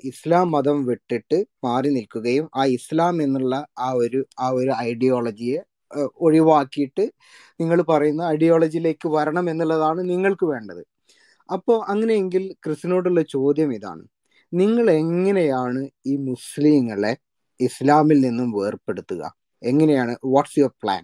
[0.03, 5.59] ഇസ്ലാം മതം വിട്ടിട്ട് മാറി നിൽക്കുകയും ആ ഇസ്ലാം എന്നുള്ള ആ ഒരു ആ ഒരു ഐഡിയോളജിയെ
[6.17, 7.03] ഒഴിവാക്കിയിട്ട്
[7.61, 10.83] നിങ്ങൾ പറയുന്ന ഐഡിയോളജിയിലേക്ക് വരണം എന്നുള്ളതാണ് നിങ്ങൾക്ക് വേണ്ടത്.
[11.49, 14.03] അപ്പോൾ അങ്ങനെയെങ്കിൽ ക്രിസ്റ്റിനോടുള്ള ചോദ്യം ഇതാണ്.
[14.53, 17.13] നിങ്ങൾ എങ്ങനെയാണ് ഈ മുസ്ലിങ്ങളെ
[17.59, 19.23] ഇസ്ലാമിൽ നിന്നും വേർപ്പെടുത്തുക?
[19.61, 21.03] എങ്ങനെയാണ് വാട്ട്സ് യുവർ പ്ലാൻ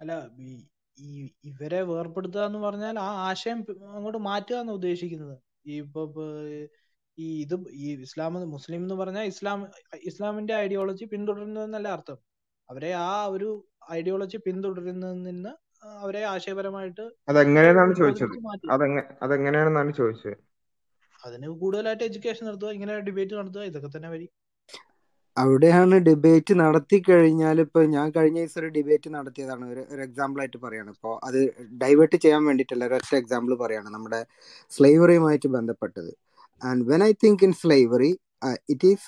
[0.00, 0.12] അല്ല
[0.98, 1.10] ഈ
[1.50, 3.58] ഇവരെ വേർപെടുത്തുക എന്ന് പറഞ്ഞാൽ ആ ആശയം
[3.96, 5.36] അങ്ങോട്ട് മാറ്റുക എന്ന് ഉദ്ദേശിക്കുന്നത്.
[5.70, 6.02] ഈ ഇപ്പൊ
[7.18, 9.60] ഈ ഇത് ഈ ഇസ്ലാം മുസ്ലിം എന്ന് പറഞ്ഞാൽ ഇസ്ലാം
[10.10, 12.18] ഇസ്ലാമിന്റെ ഐഡിയോളജി പിന്തുടരുന്നു എന്നല്ല അർത്ഥം.
[12.68, 13.48] അവരെ ആ ഒരു
[13.98, 15.52] ഐഡിയോളജി പിന്തുടരുന്നതിൽ നിന്ന്
[16.02, 18.34] അവരെ ആശയപരമായിട്ട് അതെങ്ങനെയാണെന്നാണ് ചോദിച്ചത്?
[19.24, 20.36] അതെങ്ങനെയാണെന്നാണ് ചോദിച്ചത്?
[21.20, 24.26] അതിന് കൂടുതലായിട്ട് എഡ്യൂക്കേഷൻ നടത്തുക ഇങ്ങനെ ഡിബേറ്റ് നടത്തുക ഇതൊക്കെ തന്നെ വഴി.
[25.40, 29.64] അവിടെയാണ് ഡിബേറ്റ് നടത്തി കഴിഞ്ഞാൽ ഇപ്പൊ ഞാൻ കഴിഞ്ഞ ദിവസം ഒരു ഡിബേറ്റ് നടത്തിയതാണ്.
[29.72, 31.38] ഒരു ഒരു എക്സാമ്പിൾ ആയിട്ട് പറയുകയാണ് ഇപ്പോൾ അത്
[31.82, 34.20] ഡൈവേർട്ട് ചെയ്യാൻ വേണ്ടിയിട്ടല്ല ഒരൊറ്റ എക്സാമ്പിൾ പറയുകയാണ് നമ്മുടെ
[34.72, 36.10] സ്ലേവറിയുമായിട്ട് ബന്ധപ്പെട്ടത്.
[36.62, 38.12] And when I think in slavery
[38.72, 39.06] it is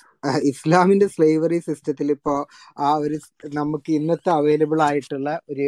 [0.51, 2.39] ഇസ്ലാമിന്റെ സ്ലേവറി സിസ്റ്റത്തിൽ ഇപ്പോൾ
[2.85, 3.17] ആ ഒരു
[3.59, 5.67] നമുക്ക് ഇന്നത്തെ അവൈലബിൾ ആയിട്ടുള്ള ഒരു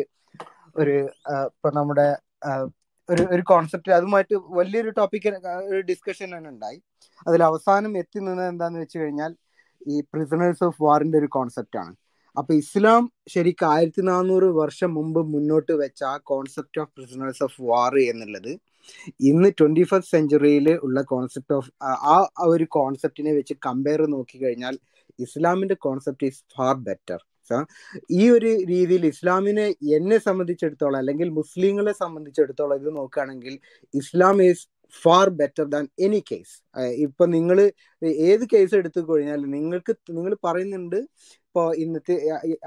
[0.82, 0.95] ഒരു
[1.49, 2.07] ഇപ്പൊ നമ്മുടെ
[3.09, 5.28] ഒരു ഒരു കോൺസെപ്റ്റ് അതുമായിട്ട് വലിയൊരു ടോപ്പിക്
[5.72, 6.78] ഒരു ഡിസ്കഷൻ തന്നെ ഉണ്ടായി.
[7.26, 9.32] അതിൽ അവസാനം എത്തി നിന്നത് എന്താന്ന് വെച്ച് കഴിഞ്ഞാൽ
[9.88, 11.93] ഈ പ്രിസണേഴ്സ് ഓഫ് വാറിന്റെ ഒരു കോൺസെപ്റ്റ് ആണ്.
[12.38, 17.95] അപ്പൊ ഇസ്ലാം ശരിക്കും ആയിരത്തി നാനൂറ് വർഷം മുമ്പ് മുന്നോട്ട് വെച്ച ആ concept of prisoners of war
[18.05, 18.51] എന്നുള്ളത്
[19.29, 21.69] ഇന്ന് ട്വന്റി ഫസ്റ്റ് സെഞ്ചുറിയിൽ ഉള്ള കോൺസെപ്റ്റ് ഓഫ്
[22.13, 22.17] ആ
[22.47, 24.75] ഒരു കോൺസെപ്റ്റിനെ വെച്ച് കമ്പയർ നോക്കി കഴിഞ്ഞാൽ
[25.19, 27.19] ഇസ്ലാമിന്റെ കോൺസെപ്റ്റ് ഈസ് ഫാർ ബെറ്റർ
[28.15, 29.65] ഈ ഒരു രീതിയിൽ ഇസ്ലാമിനെ
[29.97, 33.55] എന്നെ സംബന്ധിച്ചിടത്തോളം അല്ലെങ്കിൽ മുസ്ലിങ്ങളെ സംബന്ധിച്ചിടത്തോളം ഇത് നോക്കുകയാണെങ്കിൽ
[33.93, 34.63] Islam is
[35.01, 36.55] far better than any case
[37.05, 37.57] ഇപ്പൊ നിങ്ങൾ
[38.29, 40.99] ഏത് കേസ് എടുത്തു കഴിഞ്ഞാൽ നിങ്ങൾക്ക് നിങ്ങൾ പറയുന്നുണ്ട്
[41.47, 42.15] ഇപ്പോൾ ഇന്നത്തെ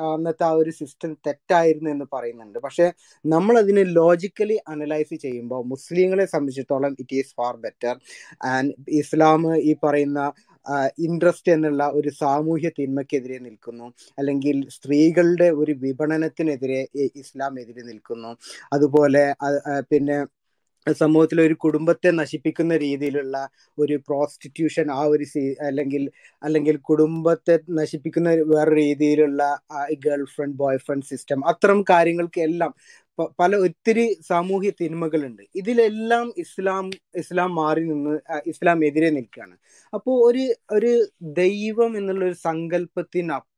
[0.08, 2.58] അന്നത്തെ ആ ഒരു സിസ്റ്റം തെറ്റായിരുന്നു എന്ന് പറയുന്നുണ്ട്.
[2.66, 2.86] പക്ഷെ
[3.24, 7.94] നമ്മൾ അതിനെ ലോജിക്കലി അനലൈസ് ചെയ്യുമ്പോൾ മുസ്ലിങ്ങളെ സംബന്ധിച്ചിടത്തോളം it is far better
[8.52, 10.20] and ഇസ്ലാം ഈ പറയുന്ന
[11.06, 13.86] ഇൻട്രസ്റ്റ് എന്നുള്ള ഒരു സാമൂഹ്യ തിന്മയ്ക്കെതിരെ നിൽക്കുന്നു.
[14.18, 16.80] അല്ലെങ്കിൽ സ്ത്രീകളുടെ ഒരു വിപണനത്തിനെതിരെ
[17.22, 18.30] ഇസ്ലാം എതിരെ നിൽക്കുന്നു.
[18.76, 19.24] അതുപോലെ
[19.92, 20.18] പിന്നെ
[20.86, 23.36] സമൂഹത്തിലെ ഒരു കുടുംബത്തെ നശിപ്പിക്കുന്ന രീതിയിലുള്ള
[23.78, 26.02] ഒരു പ്രോസ്റ്റിറ്റ്യൂഷൻ ആ ഒരു സീ അല്ലെങ്കിൽ
[26.42, 29.42] അല്ലെങ്കിൽ കുടുംബത്തെ നശിപ്പിക്കുന്ന വേറെ രീതിയിലുള്ള
[30.04, 32.72] girl friend boy friend system അത്തരം കാര്യങ്ങൾക്ക് എല്ലാം
[33.38, 35.42] പല ഒത്തിരി സാമൂഹ്യ തിന്മകളുണ്ട്.
[35.54, 36.86] ഇതിലെല്ലാം ഇസ്ലാം
[37.18, 38.14] ഇസ്ലാം മാറി നിന്ന്
[38.46, 39.56] ഇസ്ലാം എതിരെ നിൽക്കുകയാണ്.
[39.92, 40.92] അപ്പോൾ ഒരു ഒരു
[41.40, 43.54] ദൈവം എന്നുള്ള ഒരു സങ്കല്പത്തിനപ്പുറം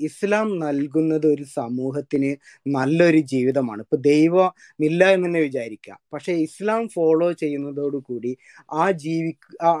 [0.00, 2.30] ഇസ്ലാം നൽകുന്നത് ഒരു സമൂഹത്തിന്
[2.66, 3.80] നല്ലൊരു ജീവിതമാണ്.
[3.84, 4.48] ഇപ്പൊ ദൈവം
[4.80, 5.72] ഇല്ല എന്ന് തന്നെ വിചാരിക്കുക
[6.14, 8.32] പക്ഷെ ഇസ്ലാം ഫോളോ ചെയ്യുന്നതോടുകൂടി
[8.76, 9.32] ആ ജീവി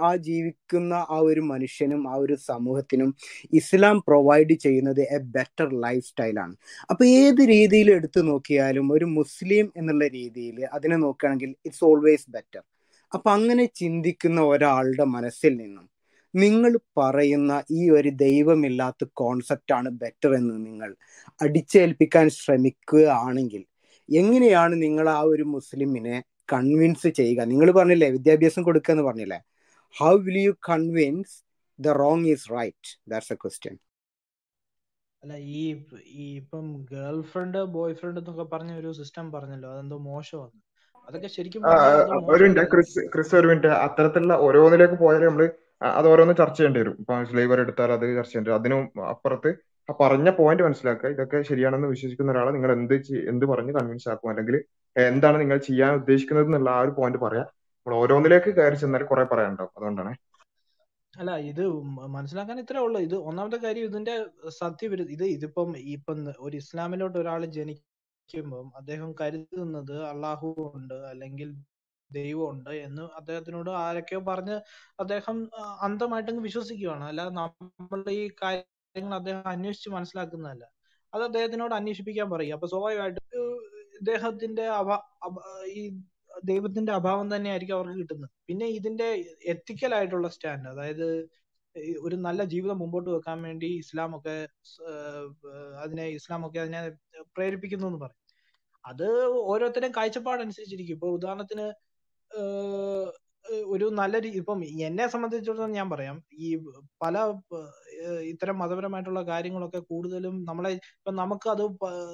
[0.02, 3.10] ആ ജീവിക്കുന്ന ആ ഒരു മനുഷ്യനും ആ ഒരു സമൂഹത്തിനും
[3.60, 6.54] ഇസ്ലാം പ്രൊവൈഡ് ചെയ്യുന്നത് എ ബെറ്റർ ലൈഫ് സ്റ്റൈലാണ്
[6.90, 12.62] അപ്പൊ ഏത് രീതിയിൽ എടുത്തു നോക്കിയാലും ഒരു മുസ്ലിം എന്നുള്ള രീതിയിൽ അതിനെ നോക്കുകയാണെങ്കിൽ ഇറ്റ്സ് ഓൾവേസ് ബെറ്റർ
[13.12, 15.84] അപ്പൊ അങ്ങനെ ചിന്തിക്കുന്ന ഒരാളുടെ മനസ്സിൽ നിന്നും
[16.34, 20.90] നിങ്ങൾ പറയുന്ന ഈ ഒരു ദൈവമില്ലാത്ത കോൺസെപ്റ്റാണ് ആണ് ബെറ്റർ എന്ന് നിങ്ങൾ
[21.40, 23.62] അടിച്ചേൽപ്പിക്കാൻ ശ്രമിക്കുകയാണെങ്കിൽ
[24.08, 26.16] എങ്ങനെയാണ് നിങ്ങൾ ആ ഒരു മുസ്ലിമിനെ
[26.52, 27.40] കൺവിൻസ് ചെയ്യുക?
[27.52, 29.38] നിങ്ങൾ പറഞ്ഞില്ലേ വിദ്യാഭ്യാസം കൊടുക്കുക എന്ന് പറഞ്ഞില്ലേ?
[29.96, 31.34] How will you convince
[31.78, 33.76] the wrong is right that's a question
[35.22, 35.62] അല്ല ഈ
[36.16, 40.56] ഈ ഇപ്പം ഗേൾ ഫ്രണ്ട് ബോയ് ഫ്രണ്ട് എന്നൊക്കെ പറഞ്ഞ ഒരു സിസ്റ്റം പറഞ്ഞല്ലോ അതെന്തോ മോശമാണ്.
[41.08, 41.62] അതൊക്കെ ശരിക്കും
[42.32, 45.46] ഒരു മിനിറ്റ് ക്രിസ് ക്രിസ് ഒരു മിനിറ്റ് അത്തരത്തിലുള്ള ഓരോന്നിലേക്ക് പോയാലും നമ്മൾ
[45.80, 46.96] അത് ഓരോന്ന് ചർച്ച ചെയ്യേണ്ടി വരും.
[47.00, 48.60] ഇപ്പൊ സ്ലേവർ എടുത്താൽ അത് ചർച്ച ചെയ്യേണ്ടി വരും.
[48.60, 49.50] അതിനും അപ്പുറത്ത്
[49.88, 51.08] ആ പറഞ്ഞ പോയിന്റ് മനസ്സിലാക്കുക.
[51.08, 52.94] ഇതൊക്കെ ശരിയാണെന്ന് വിശ്വസിക്കുന്ന ഒരാളെ നിങ്ങൾ എന്ത്
[53.32, 54.30] എന്ത് പറഞ്ഞ് കൺവിൻസ് ആക്കും?
[54.30, 54.56] അല്ലെങ്കിൽ
[54.96, 57.48] എന്താണ് നിങ്ങൾ ചെയ്യാൻ ഉദ്ദേശിക്കുന്നത് എന്നുള്ള ആ ഒരു പോയിന്റ് പറയാം.
[57.86, 59.72] നമ്മൾ ഓരോന്നിലേക്ക് കയറി ചെന്നാൽ കുറെ പറയാനുണ്ടാവും.
[59.76, 60.12] അതുകൊണ്ടാണ്.
[61.14, 61.64] അല്ല ഇത്
[62.14, 63.00] മനസ്സിലാക്കാൻ ഇത്രേ ഉള്ളൂ.
[63.00, 64.14] ഇത് ഒന്നാമത്തെ കാര്യം ഇതിന്റെ
[64.60, 71.48] സത്യവിരുദ്ധ ഇത് ഇതിപ്പം ഇപ്പം ഒരു ഇസ്ലാമിലോട്ട് ഒരാൾ ജനിക്കുമ്പം അദ്ദേഹം കരുതുന്നത് അള്ളാഹു ഉണ്ട് അല്ലെങ്കിൽ
[72.10, 74.56] ദൈവമുണ്ട് എന്ന് അദ്ദേഹത്തിനോട് ആരൊക്കെയോ പറഞ്ഞ്
[75.00, 75.36] അദ്ദേഹം
[75.82, 77.04] അന്ധമായിട്ടങ്ങ് വിശ്വസിക്കുകയാണ്.
[77.04, 80.64] അല്ലാതെ നമ്മൾ ഈ കാര്യങ്ങൾ അദ്ദേഹം അന്വേഷിച്ച് മനസ്സിലാക്കുന്നതല്ല.
[81.12, 82.54] അത് അദ്ദേഹത്തിനോട് അന്വേഷിപ്പിക്കാൻ പറയും.
[82.54, 83.20] അപ്പൊ സ്വാഭാവികമായിട്ട്
[84.00, 84.96] ഇദ്ദേഹത്തിന്റെ അഭാ
[85.74, 85.82] ഈ
[86.44, 88.30] ദൈവത്തിന്റെ അഭാവം തന്നെയായിരിക്കും അവർക്ക് കിട്ടുന്നത്.
[88.48, 89.08] പിന്നെ ഇതിന്റെ
[89.46, 91.06] എത്തിക്കൽ ആയിട്ടുള്ള സ്റ്റാൻഡ് അതായത്
[92.02, 94.34] ഒരു നല്ല ജീവിതം മുമ്പോട്ട് വെക്കാൻ വേണ്ടി ഇസ്ലാമൊക്കെ
[95.84, 96.80] അതിനെ ഇസ്ലാം ഒക്കെ അതിനെ
[97.36, 98.20] പ്രേരിപ്പിക്കുന്നു എന്ന് പറയും.
[98.84, 99.06] അത്
[99.52, 100.96] ഓരോരുത്തരുടെയും കാഴ്ചപ്പാടനുസരിച്ചിരിക്കും.
[100.96, 101.66] ഇപ്പൊ ഉദാഹരണത്തിന്
[103.72, 106.16] ഒരു നല്ല രീതി ഇപ്പം എന്നെ സംബന്ധിച്ചിടത്തോളം ഞാൻ പറയാം.
[106.38, 106.48] ഈ
[107.02, 107.14] പല
[108.30, 111.62] ഇത്തരം മതപരമായിട്ടുള്ള കാര്യങ്ങളൊക്കെ കൂടുതലും നമ്മളെ ഇപ്പൊ നമുക്ക് അത്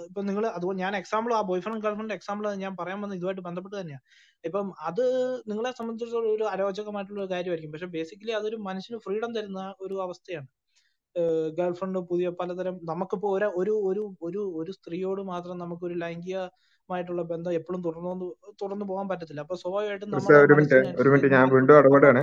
[0.08, 3.76] ഇപ്പൊ നിങ്ങൾ അത് ഞാൻ എക്സാമ്പിൾ ആ ബോയ് ഫ്രണ്ട് ഗേൾഫ്രണ്ട് എക്സാമ്പിൾ ഞാൻ പറയാൻ വന്ന ഇതുമായിട്ട് ബന്ധപ്പെട്ട്
[3.80, 4.04] തന്നെയാണ്
[4.44, 5.04] ഇപ്പം അത്
[5.50, 7.72] നിങ്ങളെ സംബന്ധിച്ചിടത്തോളം ഒരു അരോചകമായിട്ടുള്ള ഒരു കാര്യമായിരിക്കും.
[7.74, 10.48] പക്ഷെ ബേസിക്കലി അതൊരു മനുഷ്യന് ഫ്രീഡം തരുന്ന ഒരു അവസ്ഥയാണ്.
[11.58, 13.46] ഗേൾഫ്രണ്ട് പുതിയ പലതരം നമുക്കിപ്പോ ഒരു
[13.90, 15.96] ഒരു ഒരു ഒരു സ്ത്രീയോട് മാത്രം നമുക്ക് ഒരു
[16.91, 18.26] ലൈംഗികമായിട്ടുള്ള ബന്ധം എപ്പോഴും തുടർന്നു
[18.62, 19.41] തുടർന്നു പോകാൻ പറ്റത്തില്ല.
[19.45, 21.28] അപ്പൊ സ്വാഭാവികമായിട്ടും നമ്മൾ ഒരു മിനിറ്റ് ഒരു മിനിറ്റ്.
[21.36, 22.22] ഞാൻ വീണ്ടും ഇടപെടുകയാണ്.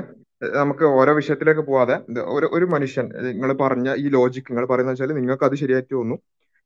[0.61, 1.95] നമുക്ക് ഓരോ വിഷയത്തിലേക്ക് പോവാതെ
[2.37, 6.17] ഒരു ഒരു മനുഷ്യൻ നിങ്ങൾ പറഞ്ഞ ഈ ലോജിക് നിങ്ങൾ പറയുന്ന വെച്ചാൽ നിങ്ങൾക്ക് അത് ശരിയായിട്ട് തോന്നുന്നു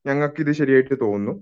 [0.05, 1.33] ഞങ്ങൾക്ക് ഇത് ശരിയായിട്ട് തോന്നുന്നു.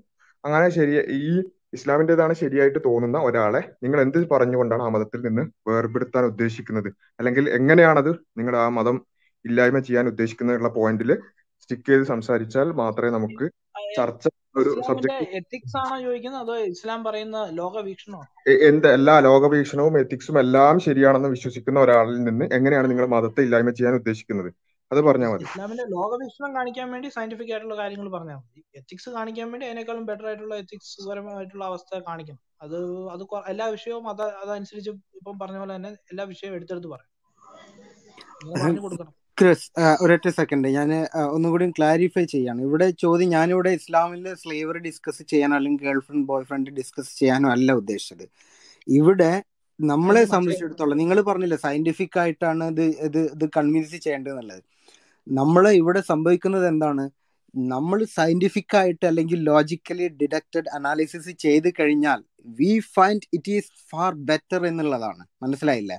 [0.43, 1.31] അങ്ങനെ ശരി ഈ
[1.77, 6.89] ഇസ്ലാമിന്റെതാണ് ശരിയായിട്ട് തോന്നുന്ന ഒരാളെ നിങ്ങൾ എന്ത് പറഞ്ഞുകൊണ്ടാണ് ആ മതത്തിൽ നിന്ന് വേർപെടുത്താൻ ഉദ്ദേശിക്കുന്നത്?
[7.19, 8.97] അല്ലെങ്കിൽ എങ്ങനെയാണത് നിങ്ങൾ ആ മതം
[9.45, 11.11] ഇല്ലായ്മ ചെയ്യാൻ ഉദ്ദേശിക്കുന്ന പോയിന്റിൽ
[11.63, 13.45] സ്റ്റിക്ക് ചെയ്ത് സംസാരിച്ചാൽ മാത്രമേ നമുക്ക്
[13.97, 14.69] ചർച്ച ഒരു
[15.39, 16.41] എത്തിക്സ് ആണോ ചോദിക്കുന്നത്?
[16.41, 18.27] അതോ ഇസ്ലാം പറയുന്ന ലോക വീക്ഷണമാണോ
[18.67, 24.49] എന്ത് എല്ലാ ലോകവീക്ഷണവും എത്തിക്സും എല്ലാം ശരിയാണെന്ന് വിശ്വസിക്കുന്ന ഒരാളിൽ നിന്ന് എങ്ങനെയാണ് നിങ്ങൾ മതത്തെ ഇല്ലായ്മ ചെയ്യാൻ ഉദ്ദേശിക്കുന്നത്?
[24.91, 25.45] അത് പറഞ്ഞാൽ മതി.
[25.47, 28.61] ഇസ്ലാമിന്റെ ലോകവീക്ഷണം കാണിക്കാൻ വേണ്ടി സയന്റിഫിക് ആയിട്ടുള്ള കാര്യങ്ങൾ പറഞ്ഞാൽ മതി.
[28.75, 32.41] എത്തിക്സ് കാണിക്കാൻ വേണ്ടി അതിനേക്കാളും ബെറ്റർ ആയിട്ടുള്ള എത്തിക്സ് പരമായിട്ടുള്ള അവസ്ഥ കാണിക്കണം.
[32.61, 32.77] അത്
[33.15, 33.23] അത്
[33.53, 37.09] എല്ലാ വിഷയവും അത് അതനുസരിച്ച് ഇപ്പം പറഞ്ഞ പോലെ തന്നെ എല്ലാ വിഷയവും എടുത്തെടുത്ത് പറയാം.
[38.55, 39.13] പറഞ്ഞു കൊടുക്കണം.
[39.39, 39.67] ക്രിസ്
[40.03, 40.89] ഒരൊറ്റ സെക്കൻഡ് ഞാൻ
[41.35, 42.59] ഒന്നുകൂടി ക്ലാരിഫൈ ചെയ്യാണ്.
[42.67, 47.71] ഇവിടെ ചോദ്യം ഞാനിവിടെ ഇസ്ലാമിലെ സ്ലേവറി ഡിസ്കസ് ചെയ്യാനോ അല്ലെങ്കിൽ girl friend boy friend discuss ചെയ്യാനോ അല്ല
[47.81, 48.25] ഉദ്ദേശിച്ചത്.
[48.87, 49.31] ഇവിടെ
[49.79, 54.63] നമ്മളെ സംബന്ധിച്ചിടത്തോളം നിങ്ങൾ പറഞ്ഞില്ല സയന്റിഫിക് ആയിട്ടാണ് ഇത് ഇത് ഇത് കൺവിൻസ് ചെയ്യേണ്ടത് എന്നുള്ളത്.
[55.27, 57.05] നമ്മളെ ഇവിടെ സംഭവിക്കുന്നത് എന്താണ്?
[57.53, 62.19] നമ്മൾ സയന്റിഫിക് ആയിട്ട് അല്ലെങ്കിൽ ലോജിക്കലി ഡിഡക്റ്റഡ് അനാലിസിസ് ചെയ്ത് കഴിഞ്ഞാൽ
[62.59, 65.23] we find it is far better എന്നുള്ളതാണ്.
[65.43, 65.97] മനസ്സിലായില്ലേ?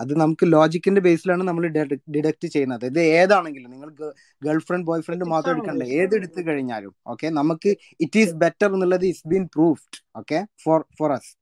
[0.00, 1.64] അത് നമുക്ക് ലോജിക്കിന്റെ ബേസിലാണ് നമ്മൾ
[2.14, 2.84] ഡിഡക്ട് ചെയ്യുന്നത്.
[2.90, 3.88] ഇത് ഏതാണെങ്കിലും നിങ്ങൾ
[4.42, 5.84] ഗേൾ ഫ്രണ്ട് ബോയ് ഫ്രണ്ട് മാത്രം എടുക്കണ്ട?
[6.00, 7.70] ഏത് എടുത്തു കഴിഞ്ഞാലും ഓക്കെ നമുക്ക്
[8.00, 11.32] ഇറ്റ് ഈസ് ബെറ്റർ എന്നുള്ളത് is been proofed okay for for us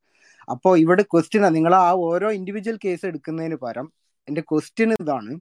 [0.48, 3.86] അപ്പോ ഇവിടെ ക്വസ്റ്റ്യൻ നിങ്ങൾ ആ ഓരോ ഇൻഡിവിജ്വൽ കേസ് എടുക്കുന്നതിന് പകരം
[4.28, 5.32] എന്റെ ക്വസ്റ്റ്യൻ ഇതാണ്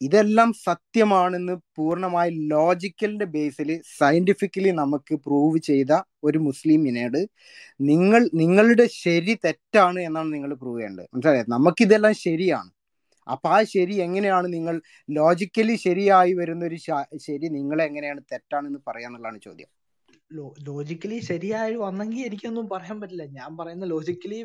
[0.00, 5.92] ഇതെല്ലാം സത്യമാണെന്ന് പൂർണമായി ലോജിക്കലിന്റെ ബേസിൽ സയന്റിഫിക്കലി നമുക്ക് പ്രൂവ് ചെയ്ത
[6.24, 7.20] ഒരു മുസ്ലിമിനോട്
[7.80, 11.08] നിങ്ങൾ നിങ്ങളുടെ ശരി തെറ്റാണ് എന്നാണ് നിങ്ങൾ പ്രൂവ് ചെയ്യേണ്ടത്.
[11.14, 12.70] മനസ്സിലായത് നമുക്കിതെല്ലാം ശരിയാണ്.
[13.26, 14.74] അപ്പൊ ആ ശരി എങ്ങനെയാണ് നിങ്ങൾ
[15.10, 16.78] ലോജിക്കലി ശരിയായി വരുന്ന ഒരു
[17.26, 19.70] ശരി നിങ്ങൾ എങ്ങനെയാണ് തെറ്റാണെന്ന് പറയാന്നുള്ളതാണ് ചോദ്യം.
[20.68, 23.24] ലോജിക്കലി ശരിയായി വന്നെങ്കിൽ എനിക്കൊന്നും പറയാൻ പറ്റില്ല.
[23.38, 24.38] ഞാൻ പറയുന്ന ലോജിക്കലി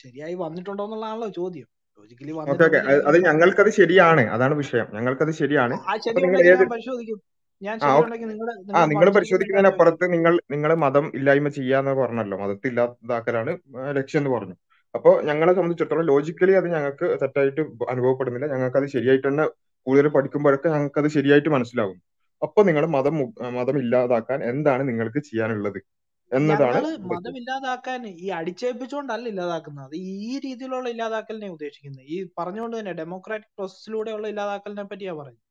[0.00, 1.68] ശരിയായി വന്നിട്ടുണ്ടോ എന്നുള്ളതാണല്ലോ ചോദ്യം.
[2.00, 2.32] ലോജിക്കലി
[3.08, 4.20] അത് ഞങ്ങൾക്കത് ശരിയാണ്.
[4.20, 4.86] അതാണ് വിഷയം.
[4.94, 5.74] ഞങ്ങൾക്കത് ശരിയാണ്.
[5.74, 7.18] ആ നിങ്ങൾ പരിശോധിക്കും.
[8.76, 8.84] ആ
[9.16, 12.38] പരിശോധിക്കുന്നതിനപ്പുറത്ത് നിങ്ങൾ നിങ്ങൾ മതം ഇല്ലായ്മ ചെയ്യാന്ന് പറഞ്ഞല്ലോ.
[12.38, 13.58] മതത്തില്ലാതാക്കലാണ്
[13.90, 14.54] ലക്ഷ്യം എന്ന് പറഞ്ഞു.
[14.94, 18.46] അപ്പോൾ ഞങ്ങളെ സംബന്ധിച്ചിടത്തോളം ലോജിക്കലി അത് ഞങ്ങൾക്ക് തെറ്റായിട്ട് അനുഭവപ്പെടുന്നില്ല.
[18.46, 19.44] ഞങ്ങൾക്ക് അത് ശരിയായിട്ട് തന്നെ
[19.86, 21.98] കൂടുതൽ പഠിക്കുമ്പോഴൊക്കെ ഞങ്ങൾക്ക് അത് ശരിയായിട്ട് മനസ്സിലാകും.
[22.42, 23.18] അപ്പൊ നിങ്ങൾ മതം
[23.52, 25.99] മതം ഇല്ലാതാക്കാൻ എന്താണ് നിങ്ങൾക്ക് ചെയ്യാനുള്ളത്?
[26.32, 29.94] എന്നതാണ് മതമില്ലാതാക്കാൻ മതം ഇല്ലാതാക്കാൻ ഈ അടിച്ചേൽപ്പിച്ചുകൊണ്ടല്ല ഇല്ലാതാക്കുന്നത്.
[30.28, 32.04] ഈ രീതിയിലുള്ള ഇല്ലാതാക്കലിനെ ഉദ്ദേശിക്കുന്നത്.
[32.14, 35.44] ഈ പറഞ്ഞുകൊണ്ട് തന്നെ ഡെമോക്രാറ്റിക് പ്രോസസ്സിലൂടെയുള്ള ഇല്ലാതാക്കലിനെ പറ്റിയാ പറയുന്നത്.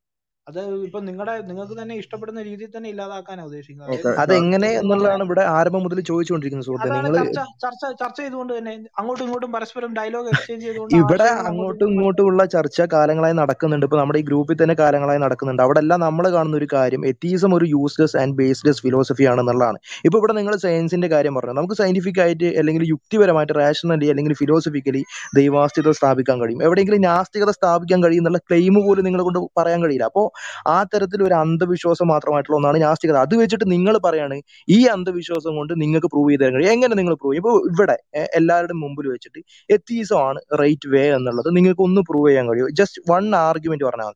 [0.49, 4.07] അത് ഇപ്പൊ നിങ്ങളുടെ നിങ്ങൾക്ക് തന്നെ ഇഷ്ടപ്പെടുന്ന രീതിയിൽ തന്നെ ഇല്ലാതാക്കാനാ ഉദ്ദേശിക്കുന്നത്.
[4.23, 6.89] അതെങ്ങനെ എന്നുള്ളതാണ് ഇവിടെ ആരംഭം മുതൽ ചോദിച്ചുകൊണ്ടിരിക്കുന്നത് സുഹൃത്തെ.
[6.95, 7.25] നിങ്ങൾ
[7.63, 12.87] ചർച്ച ചർച്ച ചെയ്തുകൊണ്ട് തന്നെ അങ്ങോട്ടും ഇങ്ങോട്ടും പരസ്പരം ഡയലോഗ് എക്സ്ചേഞ്ച് ചെയ്തുകൊണ്ട് ഇവിടെ അങ്ങോട്ടും ഇങ്ങോട്ടും ഉള്ള ചർച്ച
[12.93, 13.85] കാലങ്ങളായി നടക്കുന്നുണ്ട്.
[13.89, 15.63] ഇപ്പൊ നമ്മുടെ ഈ ഗ്രൂപ്പിൽ തന്നെ കാലങ്ങളായി നടക്കുന്നുണ്ട്.
[15.65, 19.79] അവിടെ എല്ലാം നമ്മൾ കാണുന്ന ഒരു കാര്യം എത്തീസം ഒരു യൂസ്ലെസ് ആൻഡ് ബേസ്ലെസ് ഫിലോസഫി ആണെന്നുള്ളതാണ്.
[20.07, 21.57] ഇപ്പൊ ഇവിടെ നിങ്ങൾ സയൻസിന്റെ കാര്യം പറഞ്ഞു.
[21.59, 25.03] നമുക്ക് സയന്റിഫിക് ആയിട്ട് അല്ലെങ്കിൽ യുക്തിപരമായിട്ട് റാഷണലി അല്ലെങ്കിൽ ഫിലോസഫിക്കലി
[25.39, 26.61] ദൈവാസ്തികത സ്ഥാപിക്കാൻ കഴിയും.
[26.69, 30.05] എവിടെയെങ്കിലും നാസ്തികത സ്ഥാപിക്കാൻ കഴിയും എന്നുള്ള ക്ലെയിം പോലും നിങ്ങളെ കൊണ്ട് പറയാൻ കഴിയില്ല.
[30.13, 30.27] അപ്പോൾ
[30.75, 33.17] ആ തരത്തിൽ ഒരു അന്ധവിശ്വാസം മാത്രമായിട്ടുള്ള ഒന്നാണ് നാസ്തികത.
[33.25, 34.37] അത് വെച്ചിട്ട് നിങ്ങൾ പറയാണ്
[34.77, 36.73] ഈ അന്ധവിശ്വാസം കൊണ്ട് നിങ്ങൾക്ക് പ്രൂവ് ചെയ്ത് തരാൻ കഴിയും.
[36.75, 37.97] എങ്ങനെ നിങ്ങൾ പ്രൂവ് ഇപ്പൊ ഇവിടെ
[38.39, 39.41] എല്ലാവരുടെയും മുമ്പിൽ വെച്ചിട്ട്
[39.77, 42.69] എത്തീസം ആണ് റൈറ്റ് വേ എന്നുള്ളത് നിങ്ങൾക്ക് ഒന്ന് പ്രൂവ് ചെയ്യാൻ കഴിയും.
[42.81, 44.15] ജസ്റ്റ് വൺ ആർഗ്യുമെന്റ് പറഞ്ഞാൽ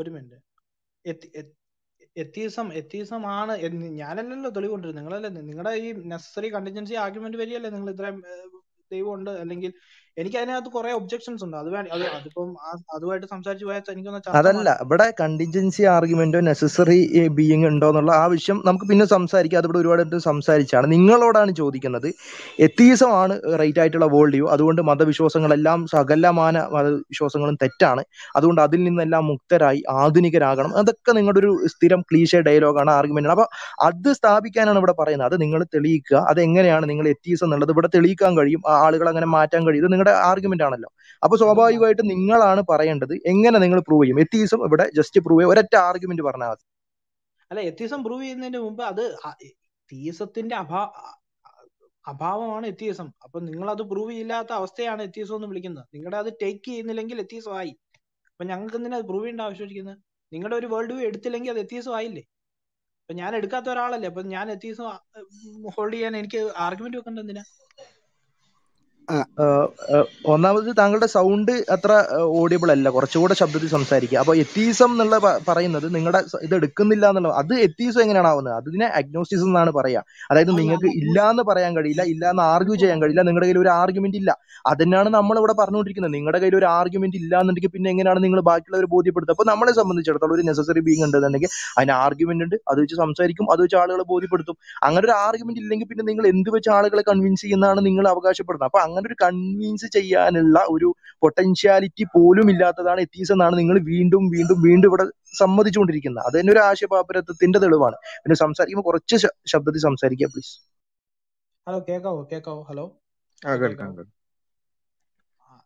[0.00, 0.38] ഒരു മിനിറ്റ്
[2.16, 3.52] എത്തീസം എത്തീസം ആണ്
[4.00, 4.98] ഞാനല്ലല്ലോ തെളിവുകൊണ്ടിരുന്നത്.
[5.00, 8.18] നിങ്ങളല്ലേ നിങ്ങളുടെ ഈ നെസസറി കണ്ടിജൻസി ആർഗ്യുമെന്റ് വരികയല്ലേ നിങ്ങൾ ഇത്രയും
[8.90, 9.72] ദൈവമുണ്ട് അല്ലെങ്കിൽ
[10.16, 11.56] എനിക്ക് അതിനകത്ത് കുറെ ഒബ്ജെക്ഷൻസ് ഉണ്ട്.
[11.56, 11.88] അത് വേണ്ട
[12.18, 12.56] അതിപ്പം
[12.94, 18.86] അതുമായിട്ട് സംസാരിച്ചു പോയാൽ എനിക്ക് അതല്ല ഇവിടെ കണ്ടിൻജൻസി ആർഗ്യുമെന്റോ നെസസറി ബീയിങ് ഉണ്ടോ എന്നുള്ള ആ വിഷയം നമുക്ക്
[18.86, 19.58] പിന്നെ സംസാരിക്കാം.
[19.58, 20.92] അതിവിടെ ഒരുപാട് സംസാരിച്ചാണ്.
[20.92, 22.08] നിങ്ങളോടാണ് ചോദിക്കുന്നത്.
[22.58, 28.04] എത്തീസം ആണ് റൈറ്റ് ആയിട്ടുള്ള വേൾഡ് വ്യൂ അതുകൊണ്ട് മതവിശ്വാസങ്ങളെല്ലാം സകലമാന മതവിശ്വാസങ്ങളും തെറ്റാണ്.
[28.36, 30.76] അതുകൊണ്ട് അതിൽ നിന്നെല്ലാം മുക്തരായി ആധുനികരാകണം.
[30.76, 33.36] അതൊക്കെ നിങ്ങളുടെ ഒരു സ്ഥിരം ക്ലീശ ഡയലോഗാണ് ആർഗ്യുമെന്റ് ആണ്.
[33.38, 33.46] അപ്പൊ
[33.86, 35.28] അത് സ്ഥാപിക്കാനാണ് ഇവിടെ പറയുന്നത്.
[35.32, 36.16] അത് നിങ്ങൾ തെളിയിക്കുക.
[36.16, 38.62] അത് എങ്ങനെയാണ് നിങ്ങൾ എത്തീസം എന്നുള്ളത് ഇവിടെ തെളിയിക്കാൻ കഴിയും.
[38.68, 39.82] ആ ആളുകൾ അങ്ങനെ മാറ്റാൻ കഴിയും.
[39.84, 40.88] ഇത് നിങ്ങളുടെ ആർഗ്യുമെന്റ് ആണല്ലോ.
[41.22, 44.20] അപ്പൊ സ്വാഭാവികമായിട്ട് നിങ്ങളാണ് പറയേണ്ടത് എങ്ങനെ നിങ്ങൾ പ്രൂവ് ചെയ്യും.
[44.20, 45.52] എത്തീസം ഇവിടെ ജസ്റ്റ് പ്രൂവ് ചെയ്യും.
[45.52, 46.64] ഒരൊറ്റ ആർഗ്യുമെന്റ് പറഞ്ഞാൽ മതി.
[47.50, 49.04] അല്ല എത്തീസം പ്രൂവ് ചെയ്യുന്നതിന് മുമ്പ് അത്
[49.92, 50.88] തീസത്തിന്റെ അഭാവ
[52.04, 53.08] അഭാവമാണ് എത്തീസം.
[53.24, 55.86] അപ്പൊ നിങ്ങൾ അത് പ്രൂവ് ചെയ്യാത്ത അവസ്ഥയാണ് എത്തീസം എന്ന് വിളിക്കുന്നത്.
[55.94, 57.72] നിങ്ങളുടെ അത് ടേക്ക് ചെയ്യുന്നില്ലെങ്കിൽ എത്തീസം ആയി.
[58.32, 59.98] അപ്പൊ ഞങ്ങൾക്ക് എന്തിനാ അത് പ്രൂവ് ചെയ്യേണ്ട ആവശ്യമിരിക്കുന്നത്
[60.32, 62.22] നിങ്ങളുടെ ഒരു വേൾഡ് വ്യൂ എടുത്തില്ലെങ്കിൽ അത് എത്തീസം ആയില്ലേ?
[63.02, 64.08] അപ്പൊ ഞാൻ എടുക്കാത്ത ഒരാളല്ലേ?
[64.08, 64.84] അപ്പൊ ഞാൻ എത്തീസം
[65.76, 67.44] ഹോൾഡ് ചെയ്യാൻ എനിക്ക് ആർഗ്യുമെന്റ് വെക്കേണ്ട എന്തിനാ?
[70.32, 71.92] ഒന്നാമത് താങ്കളുടെ സൗണ്ട് അത്ര
[72.40, 72.90] ഓഡിയബിൾ അല്ല.
[72.96, 74.18] കുറച്ചുകൂടെ ശബ്ദത്തിൽ സംസാരിക്കുക.
[74.22, 75.16] അപ്പൊ എത്തീസം എന്നുള്ള
[75.48, 78.54] പറയുന്നത് നിങ്ങളുടെ ഇത് എടുക്കുന്നില്ല എന്നുള്ള അത് എത്തീസം എങ്ങനെയാണ് ആവുന്നത്?
[78.60, 80.00] അതിനെ അഗ്നോസ്റ്റിസം എന്നാണ് പറയാ.
[80.30, 84.18] അതായത് നിങ്ങൾക്ക് ഇല്ല എന്ന് പറയാൻ കഴിയില്ല ഇല്ല എന്ന് ആർഗ്യൂ ചെയ്യാൻ കഴിയില്ല നിങ്ങളുടെ കയ്യിൽ ഒരു ആർഗ്യുമെന്റ്
[84.22, 84.30] ഇല്ല.
[84.72, 86.14] അതിനാണ് നമ്മൾ ഇവിടെ പറഞ്ഞുകൊണ്ടിരിക്കുന്നത്.
[86.18, 89.36] നിങ്ങളുടെ കയ്യിൽ ഒരു ആർഗ്യുമെന്റ് ഇല്ല എന്നുണ്ടെങ്കിൽ പിന്നെ എങ്ങനെയാണ് നിങ്ങൾ ബാക്കിയുള്ളവർ ബോധ്യപ്പെടുത്തുക?
[89.36, 93.76] അപ്പൊ നമ്മളെ സംബന്ധിച്ചിടത്തോളം ഒരു നെസസറി ബീങ് ഉണ്ടെന്നുണ്ടെങ്കിൽ അതിന് ആർഗ്യുമെന്റ് ഉണ്ട് അത് വെച്ച് സംസാരിക്കും അത് വെച്ച്
[93.82, 94.56] ആളുകളെ ബോധ്യപ്പെടുത്തും.
[94.86, 98.68] അങ്ങനെ ഒരു ആർഗ്യുമെന്റ് ഇല്ലെങ്കിൽ പിന്നെ നിങ്ങൾ എന്ത് വെച്ച് ആളുകളെ കൺവിൻസ് ചെയ്യുന്നതാണ് നിങ്ങൾ അവകാശപ്പെടുന്നത്?
[98.70, 100.88] അപ്പൊ അങ്ങനെ ഒരു കൺവിൻസ് ചെയ്യാനുള്ള ഒരു
[101.22, 105.04] പൊട്ടൻഷ്യാലിറ്റി പോലും ഇല്ലാത്തതാണ് എത്തീസ് എന്നാണ് നിങ്ങൾ വീണ്ടും വീണ്ടും വീണ്ടും ഇവിടെ
[105.38, 106.24] സമ്മതിച്ചുകൊണ്ടിരിക്കുന്നത്.
[106.26, 107.96] അത് തന്നെ ഒരു ആശയപാപരത്വത്തിന്റെ തെളിവാണ്.
[108.24, 109.16] പിന്നെ സംസാരിക്കുമ്പോൾ കുറച്ച്
[109.52, 110.54] ശബ്ദത്തിൽ സംസാരിക്കുക പ്ലീസ്
[111.66, 112.22] ഹലോ കേക്കാവോ?
[112.32, 112.62] കേക്കാവോ?
[112.62, 112.84] ഹലോ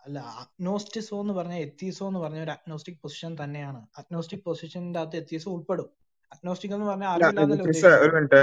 [0.05, 3.81] അല്ല അഗ്നോസ്റ്റിസോ എന്ന് പറഞ്ഞ എത്തീസോ എന്ന് പറഞ്ഞ ഒരു അഗ്നോസ്റ്റിക് പൊസിഷൻ തന്നെയാണ്.
[3.99, 5.89] അഗ്നോസ്റ്റിക് പൊസിഷന്റെ അകത്ത് എത്തീസോ ഉൾപ്പെടും.
[6.33, 7.11] അഗ്നോസ്റ്റിക് എന്ന് പറഞ്ഞാൽ
[8.05, 8.41] ഒരു മിനിറ്റ്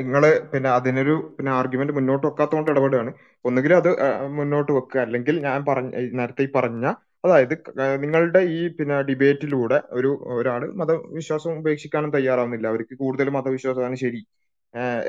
[0.00, 3.10] നിങ്ങൾ പിന്നെ അതിനൊരു പിന്നെ ആർഗ്യുമെന്റ് മുന്നോട്ട് വെക്കാത്തതുകൊണ്ട് ഇടപെടുകയാണ്
[3.44, 3.90] ഒന്നുകിൽ അത്
[4.38, 4.98] മുന്നോട്ട് വെക്കുക.
[5.06, 5.88] അല്ലെങ്കിൽ ഞാൻ പറഞ്ഞ
[6.20, 6.84] നേരത്തെ ഈ പറഞ്ഞ
[7.24, 7.54] അതായത്
[8.02, 12.66] നിങ്ങളുടെ ഈ പിന്നെ ഡിബേറ്റിലൂടെ ഒരു ഒരാൾ മതവിശ്വാസം ഉപേക്ഷിക്കാനും തയ്യാറാവുന്നില്ല.
[12.72, 14.20] അവർക്ക് കൂടുതൽ മതവിശ്വാസമാണ് ശരി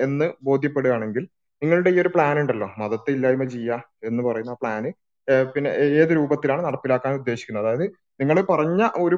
[0.05, 1.23] എന്ന് ബോധ്യപ്പെടുകയാണെങ്കിൽ
[1.61, 2.67] നിങ്ങളുടെ ഈ ഒരു പ്ലാൻ ഉണ്ടല്ലോ.
[2.81, 3.77] മതത്തെ ഇല്ലായ്മ ചെയ്യുക
[4.09, 4.89] എന്ന് പറയുന്ന പ്ലാന്
[5.55, 7.65] പിന്നെ ഏത് രൂപത്തിലാണ് നടപ്പിലാക്കാൻ ഉദ്ദേശിക്കുന്നത്?
[7.65, 7.85] അതായത്
[8.19, 9.17] നിങ്ങൾ പറഞ്ഞ ഒരു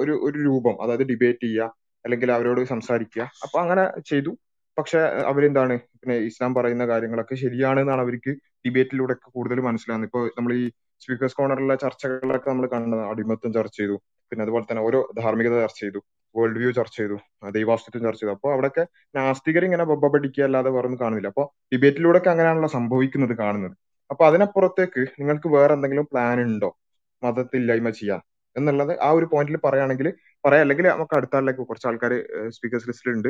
[0.00, 1.66] ഒരു ഒരു രൂപം അതായത് ഡിബേറ്റ് ചെയ്യുക
[2.04, 3.22] അല്ലെങ്കിൽ അവരോട് സംസാരിക്കുക.
[3.22, 4.38] അപ്പൊ അങ്ങനെ ചെയ്തു.
[4.78, 8.30] പക്ഷെ അവരെന്താണ് പിന്നെ ഇസ്ലാം പറയുന്ന കാര്യങ്ങളൊക്കെ ശരിയാണ് എന്നാണ് അവർക്ക്
[8.66, 10.08] ഡിബേറ്റിലൂടെ കൂടുതൽ മനസ്സിലാകുന്നത്.
[10.08, 10.70] ഇപ്പൊ നമ്മൾ ഈ
[11.00, 14.00] സ്പീക്കേഴ്സ് കോർണറിലെ ചർച്ചകളൊക്കെ നമ്മൾ കണ്ടത് അടിമത്തം ചർച്ച ചെയ്തു.
[14.30, 15.98] പിന്നെ അതുപോലെ തന്നെ ഓരോ ധാർമ്മികത ചർച്ച ചെയ്തു.
[16.36, 17.16] വേൾഡ് വ്യൂ ചർച്ച ചെയ്തു.
[17.50, 18.34] ദൈവാസ്തിത്വം ചർച്ച ചെയ്തു.
[18.34, 21.28] അപ്പൊ അവിടെയൊക്കെ നാസ്തികർ ഇങ്ങനെ ബൊബ്ബടിക്കുക അല്ലാതെ വേറെ കാണുന്നില്ല.
[21.28, 23.76] അപ്പൊ ഡിബേറ്റിലൂടെ ഒക്കെ അങ്ങനെയാണല്ലോ സംഭവിക്കുന്നത് കാണുന്നത്.
[24.10, 26.78] അപ്പൊ അതിനപ്പുറത്തേക്ക് നിങ്ങൾക്ക് വേറെ എന്തെങ്കിലും പ്ലാൻ ഉണ്ടോ?
[27.22, 28.20] മതത്തില്ലായ്മ ചെയ്യാൻ.
[28.56, 30.14] എന്നുള്ളത് ആ ഒരു പോയിന്റിൽ പറയുകയാണെങ്കിൽ
[30.44, 30.62] പറയാം.
[30.64, 32.12] അല്ലെങ്കിൽ നമുക്ക് അടുത്ത ആളിലേക്ക് കുറച്ച് ആൾക്കാർ
[32.48, 33.28] സ്പീക്കേഴ്സ് ലിസ്റ്റിൽ ഉണ്ട്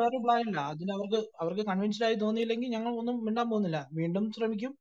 [0.00, 0.60] വേറെ പ്ലാൻ ഇല്ല.
[0.72, 3.88] അതിന് അവർക്ക് അവർക്ക് കൺവിൻസ്ഡ് ആയി തോന്നിയില്ലെങ്കിൽ ഞങ്ങൾ ഒന്നും മിണ്ടാൻ പോകുന്നില്ല.
[3.92, 4.72] വീണ്ടും ശ്രമിക്കും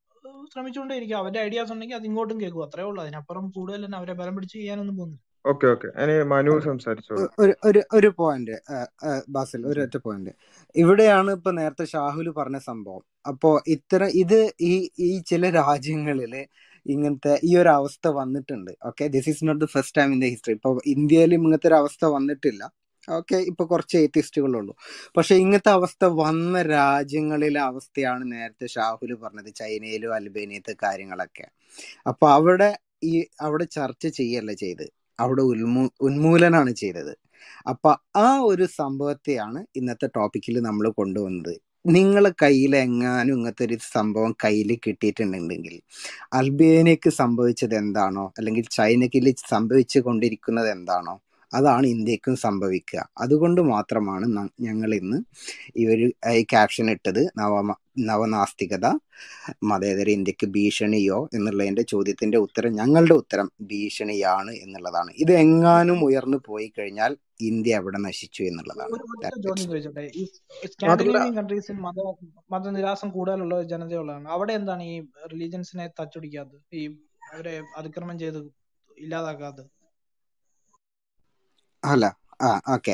[0.54, 1.18] ശ്രമിച്ചുകൊണ്ടേയിരിക്കും.
[1.18, 2.64] അവരുടെ ഐഡിയാസ് ഉണ്ടെങ്കിൽ അത് ഇങ്ങോട്ടും കേൾക്കും.
[2.66, 3.00] അത്രേ ഉള്ളൂ.
[3.04, 5.22] അതിനപ്പുറം കൂടുതൽ തന്നെ അവരെ ബലം പിടിച്ച് ചെയ്യാനൊന്നും പോകുന്നില്ല.
[5.46, 5.88] Okay okay.
[6.24, 6.52] മനു.
[7.39, 8.56] ഒരു ഒരു ഒരു പോയിന്റ്
[9.30, 10.32] ബാസിൽ ഒരു ഒറ്റ പോയിന്റ്
[10.76, 13.02] ഇവിടെയാണ് ഇപ്പൊ നേരത്തെ ഷാഹുൽ പറഞ്ഞ സംഭവം.
[13.28, 16.36] അപ്പോ ഇത്തരം ഇത് ഈ ഈ ചില രാജ്യങ്ങളിൽ
[16.86, 18.72] ഇങ്ങനത്തെ ഈ ഒരു അവസ്ഥ വന്നിട്ടുണ്ട്.
[18.86, 22.06] Okay this is not the first time in the history ഇപ്പൊ ഇന്ത്യയിലും ഇങ്ങനത്തെ ഒരു അവസ്ഥ
[22.06, 22.64] വന്നിട്ടില്ല.
[23.10, 24.74] ഓക്കെ ഇപ്പൊ കുറച്ച് ഏത്തിസ്റ്റുകളുള്ളൂ
[25.18, 31.48] പക്ഷെ ഇങ്ങനത്തെ അവസ്ഥ വന്ന രാജ്യങ്ങളിലെ അവസ്ഥയാണ് നേരത്തെ ഷാഹുൽ പറഞ്ഞത് ചൈനയിലും അൽബേനിയത്തെ കാര്യങ്ങളൊക്കെ.
[32.08, 34.86] അപ്പൊ അവിടെ ഈ അവിടെ ചർച്ച ചെയ്യല്ല ചെയ്ത്?
[35.20, 37.14] അവിടെ ഉന്മൂ ഉന്മൂലനാണ് ചെയ്തത്.
[37.68, 41.56] അപ്പൊ ആ ഒരു സംഭവത്തെയാണ് ഇന്നത്തെ ടോപ്പിക്കിൽ നമ്മൾ കൊണ്ടുവന്നത്.
[41.86, 45.76] നിങ്ങളെ കയ്യിൽ എങ്ങാനും ഇങ്ങനത്തെ ഒരു സംഭവം കയ്യിൽ കിട്ടിയിട്ടുണ്ടെങ്കിൽ
[46.34, 51.16] അൽബേനിയക്ക് സംഭവിച്ചത് എന്താണോ അല്ലെങ്കിൽ ചൈനയ്ക്ക് സംഭവിച്ചു കൊണ്ടിരിക്കുന്നത് എന്താണോ
[51.54, 53.00] അതാണ് ഇന്ത്യക്കും സംഭവിക്കുക.
[53.18, 54.26] അതുകൊണ്ട് മാത്രമാണ്
[54.62, 55.18] ഞങ്ങൾ ഇന്ന്
[55.78, 56.08] ഈ ഒരു
[56.52, 57.54] ക്യാപ്ഷൻ ഇട്ടത് നവ
[57.98, 58.86] നവനാസ്തികത
[59.64, 65.12] മതേതര ഇന്ത്യയ്ക്ക് ഭീഷണിയോ എന്നുള്ളതിന്റെ ചോദ്യത്തിന്റെ ഉത്തരം ഞങ്ങളുടെ ഉത്തരം ഭീഷണിയാണ് എന്നുള്ളതാണ്.
[65.18, 67.12] ഇത് എങ്ങാനും ഉയർന്നു പോയി കഴിഞ്ഞാൽ
[67.42, 68.98] ഇന്ത്യ അവിടെ നശിച്ചു എന്നുള്ളതാണ്.
[71.38, 72.00] കൺട്രീസിൽ മത
[72.52, 74.30] മതനിരാസം കൂടുതലുള്ള ജനതയുള്ളതാണ്.
[74.30, 74.96] അവിടെ എന്താണ് ഈ
[75.34, 76.62] റിലീജിയൻസിനെ തച്ചുടിക്കാത്തത്?
[76.74, 76.84] ഈ
[77.34, 78.39] അവരെ അതിക്രമം ചെയ്ത്
[78.98, 79.70] ഇല്ലാതാക്കാത്തത്?
[81.84, 82.06] അല്ല
[82.42, 82.94] ആ ഓക്കെ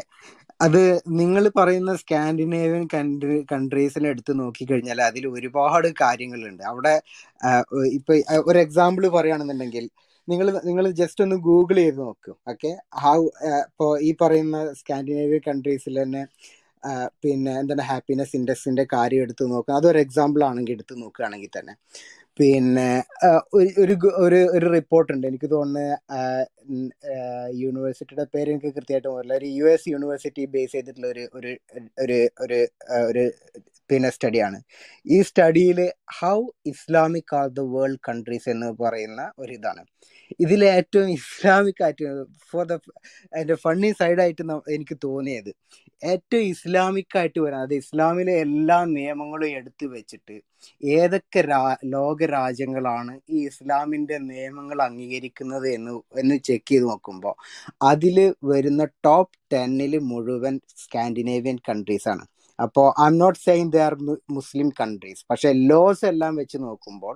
[0.60, 0.82] അത്
[1.20, 6.64] നിങ്ങൾ പറയുന്ന സ്കാൻഡിനേവിയൻ കൺട്രി കൺട്രീസിനെ എടുത്ത് നോക്കിക്കഴിഞ്ഞാൽ അതിൽ ഒരുപാട് കാര്യങ്ങളുണ്ട്.
[6.72, 6.94] അവിടെ
[7.98, 8.14] ഇപ്പൊ
[8.50, 9.86] ഒരു എക്സാമ്പിൾ പറയുകയാണെന്നുണ്ടെങ്കിൽ
[10.28, 12.72] നിങ്ങൾ നിങ്ങൾ ജസ്റ്റ് ഒന്ന് ഗൂഗിൾ ചെയ്ത് നോക്കൂ ഓക്കെ
[13.04, 13.18] ഹൗ
[13.66, 16.24] ഇപ്പോൾ ഈ പറയുന്ന സ്കാൻഡിനേവിയൻ കൺട്രീസിൽ തന്നെ
[17.24, 21.74] പിന്നെ എന്താണ് ഹാപ്പിനെസ് ഇൻഡെക്സിന്റെ കാര്യം എടുത്ത് നോക്കുക അതൊരു എക്സാമ്പിൾ ആണെങ്കിൽ എടുത്ത് നോക്കുകയാണെങ്കിൽ തന്നെ.
[22.40, 22.90] പിന്നെ
[23.80, 23.94] ഒരു
[24.26, 25.94] ഒരു ഒരു റിപ്പോർട്ട് ഉണ്ട് എനിക്ക് തോന്നുന്നത്
[27.62, 29.38] യൂണിവേഴ്സിറ്റിയുടെ പേര് എനിക്ക് കൃത്യമായിട്ട് ഓർമ്മയില്ല.
[29.40, 31.24] ഒരു യു എസ് യൂണിവേഴ്സിറ്റി ബേസ് ചെയ്തിട്ടുള്ള ഒരു
[32.04, 32.60] ഒരു ഒരു
[33.10, 33.24] ഒരു
[33.90, 34.60] പിന്നെ സ്റ്റഡിയാണ്
[35.16, 35.80] ഈ സ്റ്റഡിയിൽ
[36.20, 36.38] how
[36.74, 39.84] Islamic are the world countries എന്ന് പറയുന്ന ഒരു ഇതാണ്.
[40.44, 42.08] ഇതിൽ ഏറ്റവും ഇസ്ലാമിക് ആയിട്ട്
[42.52, 42.76] ഫോർ ദ
[43.42, 44.44] എന്റെ ഫണ്ണി സൈഡായിട്ട്
[44.76, 45.52] എനിക്ക് തോന്നിയത്.
[46.04, 50.36] ഏറ്റവും ഇസ്ലാമിക് ആയിട്ട് വരാൻ അത് ഇസ്ലാമിലെ എല്ലാ നിയമങ്ങളും എടുത്തു വെച്ചിട്ട്
[50.98, 51.62] ഏതൊക്കെ രാ
[51.96, 57.36] ലോക രാജ്യങ്ങളാണ് ഈ ഇസ്ലാമിന്റെ നിയമങ്ങൾ അംഗീകരിക്കുന്നത് എന്ന് എന്ന് ചെക്ക് ചെയ്ത് നോക്കുമ്പോൾ
[57.92, 58.18] അതിൽ
[58.52, 62.26] വരുന്ന ടോപ്പ് ടെന്നിൽ മുഴുവൻ സ്കാൻഡിനേവിയൻ കൺട്രീസ് ആണ്.
[62.60, 63.96] അപ്പോൾ I'm not saying they are
[64.30, 67.16] Muslim countries പക്ഷെ ലോസ് എല്ലാം വെച്ച് നോക്കുമ്പോൾ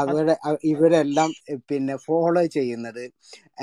[0.00, 0.34] അവരെ
[0.72, 1.30] ഇവരെല്ലാം
[1.70, 3.04] പിന്നെ ഫോളോ ചെയ്യുന്നത്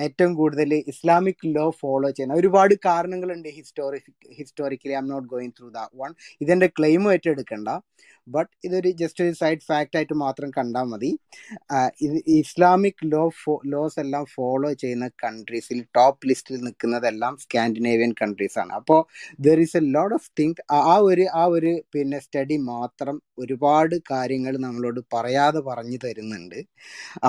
[0.05, 3.99] ഏറ്റവും കൂടുതൽ ഇസ്ലാമിക് ലോ ഫോളോ ചെയ്യുന്ന ഒരുപാട് കാരണങ്ങളുണ്ട് history
[4.39, 6.11] historically I'm not going through the one
[6.43, 7.69] ഇതിന്റെ ക്ലെയിം ഏറ്റെടുക്കണ്ട.
[8.27, 11.09] ബട്ട് ഇതൊരു ജസ്റ്റ് ഒരു സൈഡ് ഫാക്റ്റ് ആയിട്ട് മാത്രം കണ്ടാൽ മതി.
[12.05, 13.23] ഇത് ഇസ്ലാമിക് ലോ
[13.73, 18.71] ലോസ് എല്ലാം ഫോളോ ചെയ്യുന്ന കൺട്രീസിൽ ടോപ്പ് ലിസ്റ്റിൽ നിൽക്കുന്നതെല്ലാം സ്കാൻഡിനേവിയൻ കൺട്രീസ് ആണ്.
[18.79, 18.99] അപ്പോൾ
[19.47, 24.53] there is a lot of think ആ ഒരു ആ ഒരു പിന്നെ സ്റ്റഡി മാത്രം ഒരുപാട് കാര്യങ്ങൾ
[24.67, 26.59] നമ്മളോട് പറയാതെ പറഞ്ഞു തരുന്നുണ്ട്.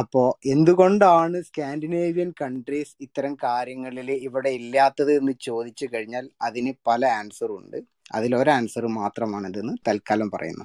[0.01, 7.81] അപ്പോൾ എന്തുകൊണ്ടാണ് സ്കാൻഡിനേവിയൻ കൺട്രീസ് ഇത്തരം കാര്യങ്ങളിൽ ഇവിടെ ഇല്ലാത്തത് എന്ന് ചോദിച്ചു കഴിഞ്ഞാൽ അതിന് പല ആൻസറും ഉണ്ട്.
[8.19, 10.65] അതിലൊരു ആൻസർ മാത്രമാണിതെന്ന് തൽക്കാലം പറയുന്നു.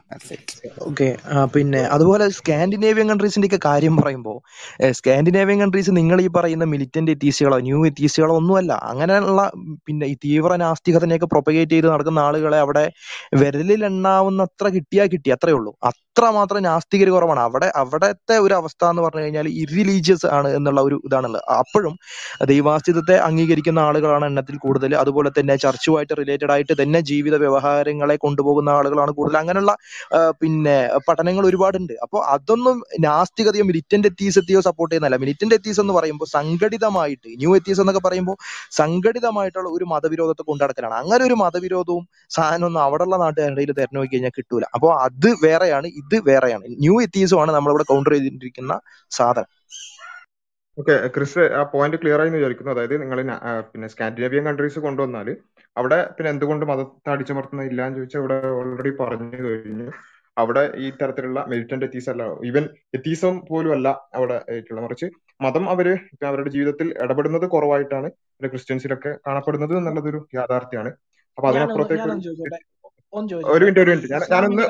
[0.89, 1.09] ഓക്കെ
[1.55, 4.37] പിന്നെ അതുപോലെ സ്കാൻഡിനേവിയൻ കൺട്രീസിന്റെ ഒക്കെ കാര്യം പറയുമ്പോൾ
[4.99, 9.43] സ്കാൻഡിനേവിയൻ കൺട്രീസ് നിങ്ങൾ ഈ പറയുന്ന മിലിറ്റന്റ് എത്തീസുകളോ ന്യൂ എത്തീസുകളോ ഒന്നുമല്ല അങ്ങനെയുള്ള
[9.87, 12.85] പിന്നെ ഈ തീവ്ര നാസ്തികതനെയൊക്കെ പ്രൊപ്പഗേറ്റ് ചെയ്ത് നടക്കുന്ന ആളുകളെ അവിടെ
[13.43, 15.73] വിരലിൽ എണ്ണാവുന്നത്ര കിട്ടിയാ കിട്ടി അത്രേ ഉള്ളൂ.
[16.15, 20.97] അത്ര മാത്രം നാസ്തികര് കുറവാണ് അവിടെ അവിടത്തെ ഒരു അവസ്ഥ എന്ന് പറഞ്ഞു കഴിഞ്ഞാൽ ഇറിലീജിയസ് ആണ് എന്നുള്ള ഒരു
[21.07, 21.43] ഇതാണുള്ളത്.
[21.61, 21.95] അപ്പോഴും
[22.51, 24.91] ദൈവാസ്തിത്വത്തെ അംഗീകരിക്കുന്ന ആളുകളാണ് എണ്ണത്തിൽ കൂടുതൽ.
[25.01, 29.37] അതുപോലെ തന്നെ ചർച്ചുമായിട്ട് റിലേറ്റഡ് ആയിട്ട് തന്നെ ജീവിത വ്യവഹാരങ്ങളെ കൊണ്ടുപോകുന്ന ആളുകളാണ് കൂടുതൽ.
[29.41, 29.73] അങ്ങനെയുള്ള
[30.43, 31.93] പിന്നെ പഠനങ്ങൾ ഒരുപാടുണ്ട്.
[32.05, 35.19] അപ്പോൾ അതൊന്നും നാസ്തികതയോ മിലിറ്റന്റ് എത്തീസത്തെയോ സപ്പോർട്ട് ചെയ്യുന്നതല്ല.
[35.25, 38.37] മിലിറ്റന്റ് എത്തീസ് എന്ന് പറയുമ്പോൾ സംഘടിതമായിട്ട് ന്യൂ എത്തീസ് എന്നൊക്കെ പറയുമ്പോൾ
[38.81, 42.05] സംഘടിതമായിട്ടുള്ള ഒരു മതവിരോധത്തെ കൊണ്ടുനടക്കലാണ് അങ്ങനെ ഒരു മതവിരോധവും
[42.37, 44.65] സാധനമൊന്നും അവിടെയുള്ള നാട്ടുകാരുടെ ഇടയിൽ തെരഞ്ഞു നോക്കി കഴിഞ്ഞാൽ കിട്ടൂല.
[44.77, 45.87] അപ്പോൾ അത് വേറെയാണ്.
[46.05, 46.65] ഇത് വേറെയാണ്.
[46.83, 48.73] ന്യൂ എത്തീസുമാണ് നമ്മളിവിടെ കൗണ്ടർ ചെയ്തിരിക്കുന്ന
[49.17, 49.49] സാധനം.
[50.77, 52.71] ഓക്കെ ക്രിസ് ആ പോയിന്റ് ക്ലിയർ ആയി എന്ന് വിചാരിക്കുന്നു.
[52.75, 53.19] അതായത് നിങ്ങൾ
[53.71, 55.27] പിന്നെ സ്കാൻഡിനേവിയൻ കൺട്രീസ് കൊണ്ടുവന്നാൽ
[55.75, 59.87] അവിടെ പിന്നെ എന്തുകൊണ്ട് മതത്തെ അടിച്ചമർത്തുന്ന ഇല്ല എന്ന് ചോദിച്ചാൽ ഇവിടെ ഓൾറെഡി പറഞ്ഞു കഴിഞ്ഞു.
[60.37, 62.63] അവിടെ ഈ തരത്തിലുള്ള മിലിറ്റന്റ് എത്തീസ് അല്ല ഈവൻ
[62.97, 63.87] എത്തീസം പോലും അല്ല
[64.17, 65.07] അവിടെ ആയിട്ടുള്ള മറിച്ച്
[65.45, 65.87] മതം അവർ
[66.29, 70.91] അവരുടെ ജീവിതത്തിൽ ഇടപെടുന്നത് കുറവായിട്ടാണ് പിന്നെ ക്രിസ്ത്യൻസിലൊക്കെ കാണപ്പെടുന്നത് എന്നുള്ളതൊരു യാഥാർത്ഥ്യമാണ്.
[71.37, 72.09] അപ്പൊ അതിനപ്പുറത്തേക്ക്
[73.13, 74.11] ഒരു മിനിറ്റ് ഒരു മിനിറ്റ്.
[74.11, 74.61] ഞാൻ ഞാനൊന്ന്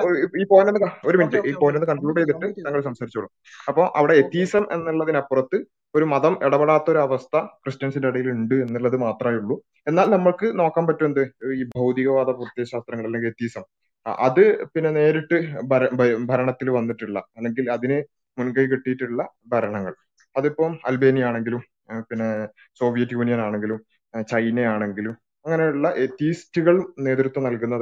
[0.42, 1.38] ഈ പോയിന്റ് ഒന്ന് ഒരു മിനിറ്റ്.
[1.38, 3.30] ഈ പോയിന്റ് ഒന്ന് കൺക്ലൂഡ് ചെയ്തിട്ട് ഞങ്ങൾ സംസാരിച്ചോളൂ.
[3.68, 5.66] അപ്പൊ അവിടെ എത്തീസം എന്നുള്ളതിനപ്പുറത്ത്
[5.96, 9.62] ഒരു മതം ഇടപെടാത്ത ഒരു അവസ്ഥ ക്രിസ്ത്യൻസിന്റെ ഇടയിൽ ഉണ്ട് എന്നുള്ളത് മാത്രമേ ഉള്ളൂ.
[9.88, 11.22] എന്നാൽ നമുക്ക് നോക്കാൻ പറ്റും എന്ത്?
[11.54, 13.64] ഈ ഭൗതികവാദ പ്രത്യയശാസ്ത്രങ്ങൾ അല്ലെങ്കിൽ എത്തീസം
[14.06, 18.04] അത് പിന്നെ നേരിട്ട് ഭര- ഭരണത്തിൽ വന്നിട്ടുള്ള അല്ലെങ്കിൽ അതിന്
[18.40, 19.94] മുൻകൈ കിട്ടിയിട്ടുള്ള ഭരണങ്ങൾ.
[20.38, 21.62] അതിപ്പം അൽബേനിയ ആണെങ്കിലും
[22.00, 22.48] പിന്നെ
[22.80, 23.80] സോവിയറ്റ് യൂണിയൻ ആണെങ്കിലും
[24.22, 26.76] ചൈന ആണെങ്കിലും അങ്ങനെയുള്ള എത്തീസ്റ്റുകൾ
[27.08, 27.76] നേതൃത്വം നൽകുന്ന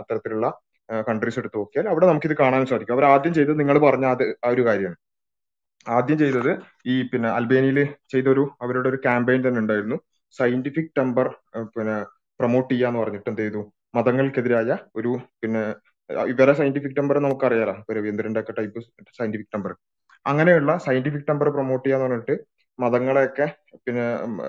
[0.00, 0.46] അത്തരത്തിലുള്ള
[1.08, 2.94] കൺട്രീസ് എടുത്ത് നോക്കിയാൽ അവിടെ നമുക്കിത് കാണാൻ സാധിക്കും.
[2.96, 4.98] അവർ ആദ്യം ചെയ്തത് നിങ്ങൾ പറഞ്ഞ അത് ആ ഒരു കാര്യമാണ്
[5.86, 6.50] ആദ്യം ചെയ്തത്
[6.92, 7.78] ഈ പിന്നെ അൽബേനിയയിൽ
[8.12, 9.96] ചെയ്തൊരു അവരുടെ ഒരു ക്യാമ്പയിൻ തന്നെ ഉണ്ടായിരുന്നു.
[10.34, 11.26] സയന്റിഫിക് ടെമ്പർ
[11.74, 11.96] പിന്നെ
[12.40, 13.60] പ്രൊമോട്ട് ചെയ്യാന്ന് പറഞ്ഞിട്ട് എന്ത് ചെയ്തു?
[13.96, 15.10] മതങ്ങൾക്കെതിരായ ഒരു
[15.42, 15.62] പിന്നെ
[16.32, 17.74] ഇവരെ സയന്റിഫിക് ടെമ്പർ നമുക്കറിയാലോ.
[17.96, 18.80] രവീന്ദ്രന്റെ ഒക്കെ ടൈപ്പ്
[19.18, 19.72] സയന്റിഫിക് ടെമ്പർ
[20.26, 22.34] അങ്ങനെയുള്ള സയന്റിഫിക് ടെമ്പർ പ്രൊമോട്ട് ചെയ്യാന്ന് പറഞ്ഞിട്ട്
[22.78, 23.46] മതങ്ങളെയൊക്കെ
[23.86, 24.04] പിന്നെ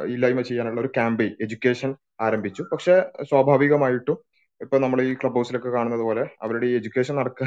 [0.06, 2.64] ഇല്ലായ്മ ചെയ്യാനുള്ള ഒരു ക്യാമ്പയിൻ എഡ്യൂക്കേഷൻ ആരംഭിച്ചു.
[2.72, 2.96] പക്ഷെ
[3.30, 4.18] സ്വാഭാവികമായിട്ടും
[4.62, 7.44] ഇപ്പൊ നമ്മൾ ഈ ക്ലബ് ഹൗസിലൊക്കെ കാണുന്നത് പോലെ അവരുടെ ഈ എഡ്യൂക്കേഷൻ നടക്ക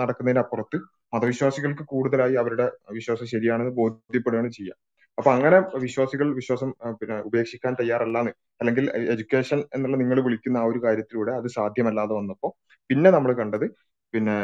[0.00, 0.78] നടക്കുന്നതിനപ്പുറത്ത്
[1.14, 4.74] മതവിശ്വാസികൾക്ക് കൂടുതലായി അവരുടെ വിശ്വാസം ശരിയാണെന്ന് ബോധ്യപ്പെടുകയാണ് ചെയ്യുക.
[5.18, 6.70] അപ്പൊ അങ്ങനെ വിശ്വാസികൾ വിശ്വാസം
[7.00, 12.50] പിന്നെ ഉപേക്ഷിക്കാൻ തയ്യാറല്ലാന്ന് അല്ലെങ്കിൽ എഡ്യൂക്കേഷൻ എന്നുള്ള നിങ്ങൾ വിളിക്കുന്ന ആ ഒരു കാര്യത്തിലൂടെ അത് സാധ്യമല്ലാതെ വന്നപ്പോൾ
[12.90, 13.66] പിന്നെ നമ്മൾ കണ്ടത്
[14.14, 14.36] പിന്നെ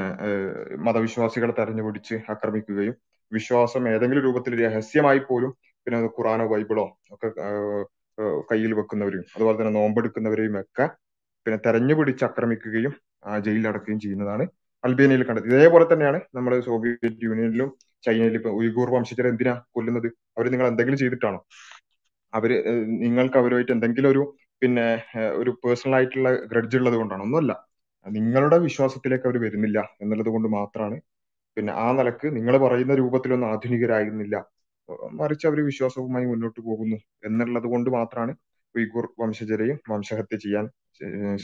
[0.86, 2.94] മതവിശ്വാസികളെ തെരഞ്ഞുപിടിച്ച് ആക്രമിക്കുകയും
[3.32, 5.52] വിശ്വാസം ഏതെങ്കിലും രൂപത്തിൽ രഹസ്യമായി പോലും
[5.86, 7.28] പിന്നെ ഖുറാനോ ബൈബിളോ ഒക്കെ
[8.50, 10.86] കയ്യിൽ വെക്കുന്നവരെയും അതുപോലെ തന്നെ നോമ്പെടുക്കുന്നവരെയും ഒക്കെ
[11.46, 12.92] പിന്നെ തെരഞ്ഞുപിടിച്ച് ആക്രമിക്കുകയും
[13.70, 14.44] അടക്കുകയും ചെയ്യുന്നതാണ്
[14.84, 15.46] അൽബേനിയയിൽ കണ്ടത്.
[15.50, 17.68] ഇതേപോലെ തന്നെയാണ് നമ്മൾ സോവിയറ്റ് യൂണിയനിലും
[18.04, 20.08] ചൈനയിലും ഇപ്പൊ ഉയ്ഗൂർ വംശജരെ എന്തിനാ കൊല്ലുന്നത്?
[20.36, 21.40] അവർ നിങ്ങൾ എന്തെങ്കിലും ചെയ്തിട്ടാണോ?
[22.32, 22.50] അവർ
[23.04, 24.22] നിങ്ങൾക്ക് അവരുമായിട്ട് എന്തെങ്കിലും ഒരു
[24.62, 24.86] പിന്നെ
[25.40, 27.22] ഒരു പേഴ്സണൽ ആയിട്ടുള്ള ഗ്രഡ്ജ് ഉള്ളത് കൊണ്ടാണ്?
[27.26, 27.52] ഒന്നുമല്ല.
[28.06, 30.96] നിങ്ങളുടെ വിശ്വാസത്തിലേക്ക് അവർ വരുന്നില്ല എന്നുള്ളത് കൊണ്ട് മാത്രമാണ്
[31.56, 34.36] പിന്നെ ആ നിലയ്ക്ക് നിങ്ങൾ പറയുന്ന രൂപത്തിലൊന്നും ആധുനികരായിരുന്നില്ല.
[35.20, 38.32] മറിച്ച് അവർ വിശ്വാസവുമായി മുന്നോട്ട് പോകുന്നു എന്നുള്ളത് കൊണ്ട് മാത്രമാണ്
[38.74, 40.66] ഉയ്ഗുർ വംശജരെയും വംശഹത്യ ചെയ്യാൻ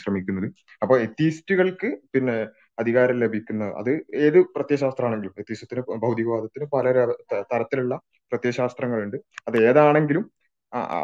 [0.00, 0.48] ശ്രമിക്കുന്നത്.
[0.82, 2.36] അപ്പൊ എത്തീസ്റ്റുകൾക്ക് പിന്നെ
[2.80, 3.90] അധികാരം ലഭിക്കുന്ന അത്
[4.26, 6.88] ഏത് പ്രത്യയശാസ്ത്രമാണെങ്കിലും എത്തീസത്തിന് ഭൗതികവാദത്തിന് പല
[7.52, 7.94] തരത്തിലുള്ള
[8.32, 9.16] പ്രത്യയശാസ്ത്രങ്ങളുണ്ട്.
[9.48, 10.24] അത് ഏതാണെങ്കിലും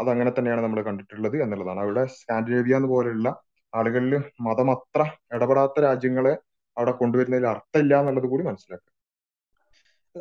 [0.01, 1.81] അതങ്ങനെ തന്നെയാണ് നമ്മൾ കണ്ടിട്ടുള്ളത് എന്നുള്ളതാണ്.
[1.85, 3.29] അവിടെ സ്കാൻഡിനേവിയ എന്ന് പോലെയുള്ള
[3.73, 4.15] ആളുകളിൽ
[4.47, 5.03] മതം അത്ര
[5.37, 6.35] ഇടപെടാത്ത രാജ്യങ്ങളെ
[6.77, 8.91] അവിടെ കൊണ്ടുവരുന്നതിൽ അർത്ഥമില്ല എന്നുള്ളത് കൂടി മനസ്സിലാക്കുക.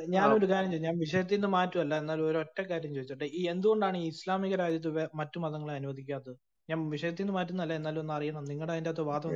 [0.01, 3.25] ഞാനൊരു കാര്യം ചോദിച്ചു ഞാൻ വിഷയത്തിൽ നിന്ന് മാറ്റുമല്ല എന്നാലും ഒരു ഒറ്റ കാര്യം ചോദിച്ചോട്ടെ.
[3.25, 6.35] ഈ എന്തുകൊണ്ടാണ് ഈ ഇസ്ലാമിക രാജ്യത്ത് മറ്റു മതങ്ങളെ അനുവദിക്കാത്തത്?
[6.69, 8.43] ഞാൻ വിഷയത്തിൽ നിന്ന് മാറ്റുന്നല്ല എന്നാലും ഒന്ന് അറിയണം.
[8.43, 9.31] നിങ്ങളുടെ അതിന്റെ അകത്ത് വാദം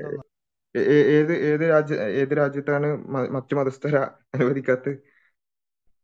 [0.75, 3.97] ഏ- ഏത് ഏത് രാജ്യ ഏത് രാജ്യത്താണ് മറ്റു മതസ്ഥരെ
[4.35, 4.93] അനുവദിക്കാത്തത്?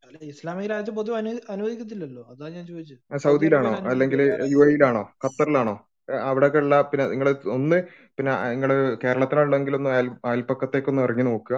[0.04, 2.24] അല്ല ഇസ്ലാമിക രാജ്യത്ത് പൊതുവെ അനു അനുവദിക്കത്തില്ലല്ലോ.
[2.24, 3.90] അതാ ഞാൻ ചോദിച്ചത് സൗദി സൗദിയിലാണോ?
[3.90, 5.76] അല്ലെങ്കിൽ യു എയിലാണോ ഖത്തറിലാണോ?
[6.22, 7.84] അവിടെയൊക്കെ ഉള്ള പിന്നെ നിങ്ങൾ ഒന്ന്
[8.18, 11.58] പിന്നെ നിങ്ങൾ കേരളത്തിലാണെങ്കിൽ ഒന്ന് അയൽ അയൽപ്പക്കത്തേക്കൊന്ന് ഇറങ്ങി നോക്കുക.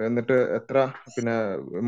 [0.00, 0.76] എന്നിട്ട് എത്ര
[1.16, 1.34] പിന്നെ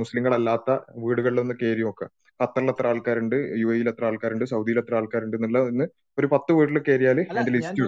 [0.01, 0.71] മുസ്ലിങ്ങളല്ലാത്ത
[1.05, 2.09] വീടുകളിലൊന്ന് കയറി നോക്കുക
[2.41, 5.85] ഖത്തറിൽ എത്ര ആൾക്കാരുണ്ട് യു എയിൽ എത്ര ആൾക്കാരുണ്ട് സൗദിയിൽ എത്ര ആൾക്കാരുണ്ട് എന്നുള്ള ഒന്ന്
[6.19, 7.83] ഒരു പത്ത് വീട്ടിൽ കയറിയാൽ അതിന്റെ ലിസ്റ്റ്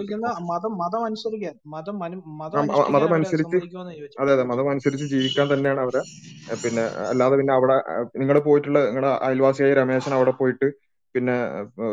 [2.95, 3.59] മതം അനുസരിച്ച്
[4.21, 6.01] അതെ അതെ മതം അനുസരിച്ച് ജീവിക്കാൻ തന്നെയാണ് അവരെ.
[6.63, 7.77] പിന്നെ അല്ലാതെ പിന്നെ അവിടെ
[8.21, 10.67] നിങ്ങൾ പോയിട്ടുള്ള നിങ്ങളുടെ അയൽവാസിയായ രമേശൻ അവിടെ പോയിട്ട്
[11.15, 11.35] പിന്നെ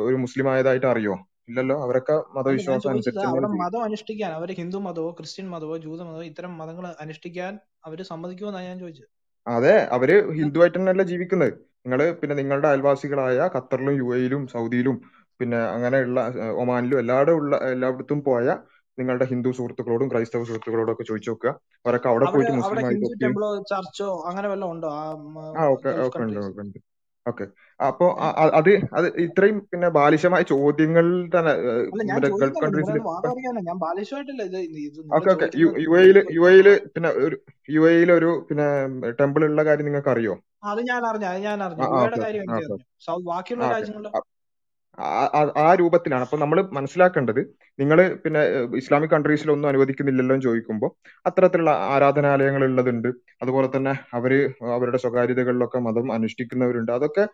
[0.03, 1.14] ഒരു മുസ്ലിം ആയതായിട്ട് അറിയോ?
[1.49, 1.76] ഇല്ലല്ലോ.
[1.84, 6.86] അവരൊക്കെ മതവിശ്വാസം അനുസരിച്ച് അവിടെ മതം അനുഷ്ഠിക്കാൻ അവർ ഹിന്ദു മതമോ ക്രിസ്ത്യൻ മതമോ ജൂത മതമോ ഇത്തരം മതങ്ങൾ
[7.05, 7.53] അനുഷ്ഠിക്കാൻ
[7.86, 9.09] അവർ സമ്മതിക്കുമെന്നാണ് ഞാൻ ചോദിച്ചത്.
[9.47, 11.55] അതെ അവർ ഹിന്ദു ആയിട്ട് തന്നെയല്ല ജീവിക്കുന്നത്.
[11.84, 14.97] നിങ്ങൾ പിന്നെ നിങ്ങളുടെ അയൽവാസികളായ ഖത്തറിലും യു എയിലും സൗദിയിലും
[15.40, 18.47] പിന്നെ അങ്ങനെയുള്ള ഉള്ള ഒമാനിലും എല്ലാവരും ഉള്ള എല്ലായിടത്തും പോയ
[18.99, 21.51] നിങ്ങളുടെ ഹിന്ദു സുഹൃത്തുക്കളോടും ക്രൈസ്തവ സുഹൃത്തുക്കളോടും ഒക്കെ ചോദിച്ചു നോക്കുക
[21.84, 23.09] അവരൊക്കെ അവിടെ പോയിട്ട് മുസ്ലിം ആയിട്ട്
[23.72, 24.90] ചർച്ചോ അങ്ങനെ വല്ലതും ഉണ്ടോ?
[25.59, 26.78] ആ ഓക്കേ ഓക്കേ ഉണ്ട് ഒക്കെ ഉണ്ട്.
[27.26, 27.45] ഓക്കെ.
[27.83, 28.07] അപ്പോ
[28.59, 31.53] അത് അത് ഇത്രയും പിന്നെ ബാലിശമായ ചോദ്യങ്ങൾ തന്നെ
[32.35, 32.99] ഗൾഫ് കൺട്രീസിൽ
[35.16, 35.47] ഓക്കെ ഓക്കെ.
[35.61, 35.68] യു
[36.01, 37.37] എയിൽ യു എയിൽ പിന്നെ ഒരു
[37.68, 38.66] യു എയിൽ ഒരു പിന്നെ
[39.20, 41.85] ടെമ്പിൾ ഉള്ള കാര്യം നിങ്ങൾക്ക് അറിയോ അത് ഞാൻ അറിഞ്ഞു അത് ഞാൻ അറിഞ്ഞു.
[43.05, 43.68] ആ ബാക്കിയുള്ള
[45.78, 46.24] രൂപത്തിലാണ്.
[46.26, 47.41] അപ്പൊ നമ്മൾ മനസ്സിലാക്കേണ്ടത്
[47.78, 48.41] നിങ്ങൾ പിന്നെ
[48.80, 50.91] ഇസ്ലാമിക് കൺട്രീസിലൊന്നും അനുവദിക്കുന്നില്ലല്ലോ എന്ന് ചോദിക്കുമ്പോൾ
[51.26, 53.09] അത്തരത്തിലുള്ള ആരാധനാലയങ്ങൾ ഉള്ളതുണ്ട്
[53.43, 54.33] അതുപോലെ തന്നെ അവർ
[54.74, 56.93] അവരുടെ സ്വകാര്യതകളിലൊക്കെ മതം അനുഷ്ഠിക്കുന്നവരുണ്ട്.
[56.93, 57.24] അതൊക്കെ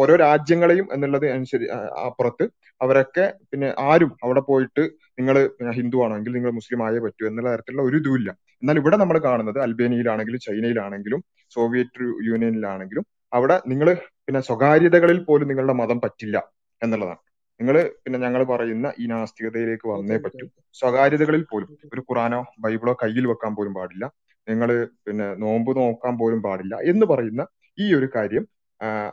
[0.00, 1.66] ഓരോ രാജ്യങ്ങളെയും എന്നുള്ളത് അനുസരി
[2.06, 2.44] അപ്പുറത്ത്
[2.80, 4.82] അവരൊക്കെ പിന്നെ ആരും അവിടെ പോയിട്ട്
[5.18, 5.36] നിങ്ങൾ
[5.78, 8.30] ഹിന്ദു ആണെങ്കിൽ നിങ്ങൾ മുസ്ലിം ആയേ പറ്റൂ എന്നുള്ള തരത്തിലുള്ള ഒരു ഇതുമില്ല
[8.62, 11.20] എന്നാൽ ഇവിടെ നമ്മൾ കാണുന്നത് അൽബേനിയയിലാണെങ്കിലും ചൈനയിലാണെങ്കിലും
[11.56, 13.88] സോവിയറ്റ് യൂണിയനിലാണെങ്കിലും അവിടെ നിങ്ങൾ
[14.26, 16.36] പിന്നെ സ്വകാര്യതകളിൽ പോലും നിങ്ങളുടെ മതം പറ്റില്ല
[16.82, 17.20] എന്നുള്ളതാണ്.
[17.60, 20.44] നിങ്ങൾ പിന്നെ ഞങ്ങൾ പറയുന്ന ഈ നാസ്തികതയിലേക്ക് വന്നേ പറ്റൂ.
[20.80, 24.04] സ്വകാര്യതകളിൽ പോലും ഒരു ഖുറാനോ ബൈബിളോ കയ്യിൽ വെക്കാൻ പോലും പാടില്ല.
[24.48, 24.70] നിങ്ങൾ
[25.06, 27.42] പിന്നെ നോമ്പ് നോക്കാൻ പോലും പാടില്ല എന്ന് പറയുന്ന
[27.78, 28.44] ഈ ഒരു കാര്യം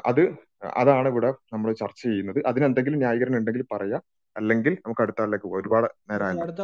[0.09, 0.21] അത്
[0.63, 2.45] അതാണ് ഇവിടെ നമ്മൾ ചർച്ച ചെയ്യുന്നത്.
[2.45, 4.03] അതിനെന്തെങ്കിലും ന്യായീകരണം ഉണ്ടെങ്കിൽ പറയാം.
[4.37, 5.61] അല്ലെങ്കിൽ നമുക്ക് അടുത്ത ആളിലേക്ക് പോകാം.
[5.61, 6.55] ഒരുപാട് നേരം നേരമായല്ലോ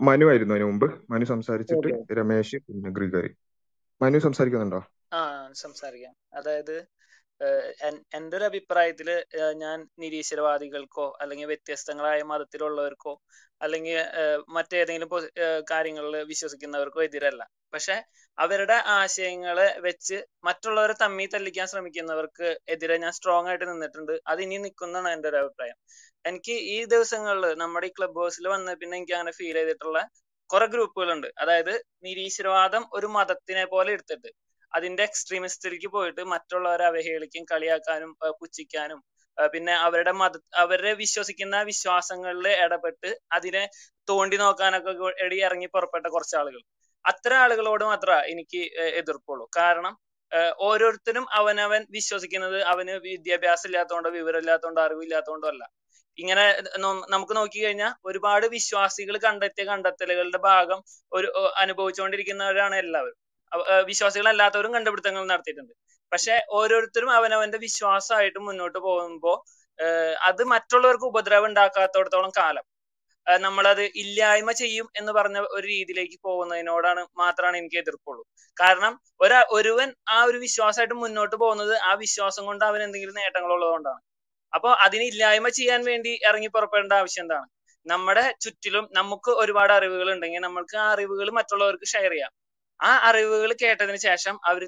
[0.00, 1.00] മനു ആയിരുന്നു അതിന് മുമ്പ്.
[1.10, 3.34] മനു സംസാരിച്ചിട്ട് രമേശ് പിന്നെ ഗ്രിഗറി.
[4.02, 4.84] മനു സംസാരിക്കുന്നുണ്ടോ?
[5.12, 6.14] ആ സംസാരിക്കാം.
[6.34, 6.86] അതായത്
[8.14, 9.24] എന്റെ ഒരു അഭിപ്രായത്തിൽ
[9.54, 13.22] ഞാൻ നിരീശ്വരവാദികൾക്കോ അല്ലെങ്കിൽ വ്യത്യസ്തങ്ങളായ മതത്തിലുള്ളവർക്കോ
[13.62, 14.04] അല്ലെങ്കിൽ
[14.48, 15.08] മറ്റേതെങ്കിലും
[15.70, 17.48] കാര്യങ്ങളിൽ വിശ്വസിക്കുന്നവർക്കോ എതിരല്ല.
[17.72, 17.96] പക്ഷെ
[18.38, 24.14] അവരുടെ ആശയങ്ങളെ വെച്ച് മറ്റുള്ളവരെ തമ്മി തല്ലിക്കാൻ ശ്രമിക്കുന്നവർക്ക് എതിരെ ഞാൻ സ്ട്രോങ് ആയിട്ട് നിന്നിട്ടുണ്ട്.
[24.30, 25.76] അത് ഇനി നിൽക്കുന്നതാണ് എന്റെ ഒരു അഭിപ്രായം.
[26.24, 30.00] എനിക്ക് ഈ ദിവസങ്ങളിൽ നമ്മുടെ ഈ ക്ലബ് ഹൗസിൽ വന്ന പിന്നെ എനിക്ക് അങ്ങനെ ഫീൽ ചെയ്തിട്ടുള്ള
[30.50, 31.74] കുറെ ഗ്രൂപ്പുകളുണ്ട് അതായത്
[32.06, 34.30] നിരീശ്വരവാദം ഒരു മതത്തിനെ പോലെ എടുത്തിട്ട്
[34.72, 38.10] അതിന്റെ എക്സ്ട്രീമിസ്റ്റിലേക്ക് പോയിട്ട് മറ്റുള്ളവരെ അവഹേളിക്കും കളിയാക്കാനും
[38.40, 39.00] പുച്ഛിക്കാനും
[39.38, 43.64] പിന്നെ അവരുടെ മത അവരെ വിശ്വസിക്കുന്ന വിശ്വാസങ്ങളിൽ ഇടപെട്ട് അതിനെ
[44.08, 44.92] തോണ്ടി നോക്കാനൊക്കെ
[45.46, 46.62] ഇറങ്ങി പുറപ്പെട്ട കുറച്ച് ആളുകൾ.
[47.04, 48.60] അത്തരം ആളുകളോട് മാത്രമേ എനിക്ക്
[49.00, 49.44] എതിർപ്പുള്ളൂ.
[49.60, 49.94] കാരണം
[50.66, 55.64] ഓരോരുത്തരും അവനവൻ വിശ്വസിക്കുന്നത് അവന് വിദ്യാഭ്യാസം ഇല്ലാത്തതുകൊണ്ടോ വിവരമില്ലാത്തതുകൊണ്ടോ അറിവില്ലാത്തതുകൊണ്ടോ അല്ല.
[56.18, 56.44] ഇങ്ങനെ
[57.14, 60.80] നമുക്ക് നോക്കി കഴിഞ്ഞാൽ ഒരുപാട് വിശ്വാസികൾ കണ്ടെത്തിയ കണ്ടെത്തലുകളുടെ ഭാഗം
[61.12, 61.28] ഒരു
[61.62, 63.18] അനുഭവിച്ചുകൊണ്ടിരിക്കുന്നവരാണ് എല്ലാവരും.
[63.90, 65.74] വിശ്വാസികളല്ലാത്തവരും കണ്ടുപിടുത്തങ്ങൾ നടത്തിയിട്ടുണ്ട്.
[66.12, 69.36] പക്ഷെ ഓരോരുത്തരും അവനവന്റെ വിശ്വാസമായിട്ട് മുന്നോട്ട് പോകുമ്പോൾ
[70.28, 72.64] അത് മറ്റുള്ളവർക്ക് ഉപദ്രവം ഉണ്ടാക്കാത്തടത്തോളം കാലം.
[73.26, 78.22] നമ്മളത് ഇല്ലായ്മ ചെയ്യും എന്ന് പറഞ്ഞ ഒരു രീതിയിലേക്ക് പോകുന്നതിനോടാണ് മാത്രമാണ് എനിക്ക് എതിർപ്പുള്ളൂ.
[78.56, 84.02] കാരണം ഒരാ ഒരുവൻ ആ ഒരു വിശ്വാസമായിട്ട് മുന്നോട്ട് പോകുന്നത് ആ വിശ്വാസം കൊണ്ട് അവൻ എന്തെങ്കിലും നേട്ടങ്ങൾ ഉള്ളതുകൊണ്ടാണ്
[84.52, 87.46] അപ്പൊ അതിനെ ഇല്ലായ്മ ചെയ്യാൻ വേണ്ടി ഇറങ്ങി പുറപ്പെടേണ്ട ആവശ്യം എന്താണ്?
[87.86, 92.32] നമ്മുടെ ചുറ്റിലും നമുക്ക് ഒരുപാട് അറിവുകൾ ഉണ്ടെങ്കിൽ നമ്മൾക്ക് ആ അറിവുകൾ മറ്റുള്ളവർക്ക് ഷെയർ ചെയ്യാം.
[92.80, 94.62] ആ അറിവുകൾ കേട്ടതിന് ശേഷം അവർ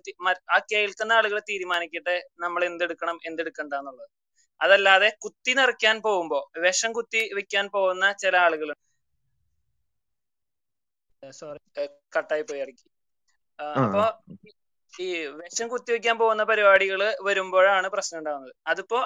[0.54, 4.08] ആ കേൾക്കുന്ന ആളുകൾ തീരുമാനിക്കട്ടെ നമ്മൾ എന്തെടുക്കണം എന്തെടുക്കണ്ട എന്നുള്ളത്.
[4.60, 8.70] അതല്ലാതെ കുത്തി നിറയ്ക്കാൻ പോകുമ്പോ വിഷം കുത്തി വെക്കാൻ പോകുന്ന ചില ആളുകൾ
[11.22, 11.60] സോറി
[12.12, 12.86] കട്ടായി പോയി ഇറക്കി
[13.78, 14.02] അപ്പൊ
[14.92, 15.06] ഈ
[15.38, 18.98] വിഷം കുത്തിവെക്കാൻ പോകുന്ന പരിപാടികൾ വരുമ്പോഴാണ് പ്രശ്നം ഉണ്ടാകുന്നത് അതിപ്പോ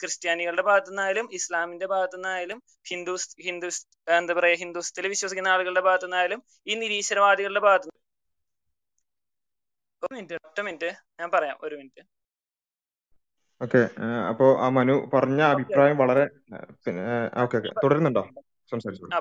[0.00, 3.80] ക്രിസ്ത്യാനികളുടെ ഭാഗത്തു നിന്നായാലും ഇസ്ലാമിന്റെ ഭാഗത്തു നിന്നായാലും ഹിന്ദുസ് ഹിന്ദുസ്
[4.14, 7.90] എന്താ പറയാ ഹിന്ദുസ്ഥിൽ വിശ്വസിക്കുന്ന ആളുകളുടെ ഭാഗത്തു നിന്നായാലും ഈ നിരീശ്വരവാദികളുടെ ഭാഗത്തു
[10.02, 10.90] ഒരു മിനിറ്റ് ഒറ്റ മിനിറ്റ്.
[11.18, 12.02] ഞാൻ പറയാം ഒരു മിനിറ്റ്.
[13.60, 13.80] ഓക്കെ
[14.28, 16.24] അപ്പോ ആ മനു പറഞ്ഞ അഭിപ്രായം വളരെ
[16.86, 17.04] പിന്നെ
[17.42, 17.72] ഓക്കെ ഓക്കെ.
[17.84, 18.24] തുടരുന്നുണ്ടോ?
[18.70, 19.12] സംസാരിച്ചോളൂ.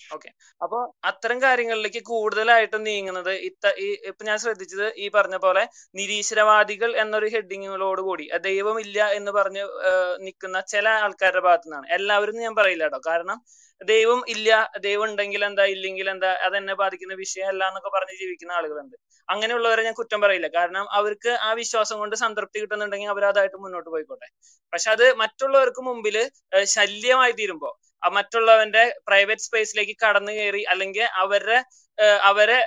[0.00, 0.30] ഓക്കെ
[0.60, 5.62] അപ്പൊ അത്തരം കാര്യങ്ങളിലേക്ക് കൂടുതലായിട്ട് നീങ്ങുന്നത് ഇത്ത ഈ ഇപ്പൊ ഞാൻ ശ്രദ്ധിച്ചത് ഈ പറഞ്ഞ പോലെ
[5.94, 9.64] നിരീശ്വരവാദികൾ എന്നൊരു ഹെഡിങ്ങുകളോട് കൂടി "അഹ് ദൈവമില്ല എന്ന് പറഞ്ഞ്
[10.20, 13.00] നിൽക്കുന്ന ചില ആൾക്കാരുടെ ഭാഗത്തു നിന്നാണ് എല്ലാവരും ഞാൻ പറയില്ല കേട്ടോ.
[13.06, 13.38] കാരണം
[13.80, 14.48] ദൈവം ഇല്ല
[14.82, 18.96] ദൈവം ഉണ്ടെങ്കിൽ എന്താ ഇല്ലെങ്കിൽ എന്താ അതെന്നെ ബാധിക്കുന്ന വിഷയമല്ല എന്നൊക്കെ പറഞ്ഞ് ജീവിക്കുന്ന ആളുകളുണ്ട്.
[19.28, 20.48] അങ്ങനെയുള്ളവരെ ഞാൻ കുറ്റം പറയില്ല.
[20.56, 24.28] കാരണം അവർക്ക് ആ വിശ്വാസം കൊണ്ട് സംതൃപ്തി കിട്ടുന്നുണ്ടെങ്കിൽ അവർ അതായിട്ട് മുന്നോട്ട് പോയിക്കോട്ടെ.
[24.72, 26.16] പക്ഷെ അത് മറ്റുള്ളവർക്ക് മുമ്പിൽ
[26.76, 31.58] ശല്യമായി തീരുമ്പോ ആ മറ്റുള്ളവന്റെ പ്രൈവറ്റ് സ്പേസിലേക്ക് കടന്നു കയറി അല്ലെങ്കിൽ അവരുടെ
[32.22, 32.58] അവരെ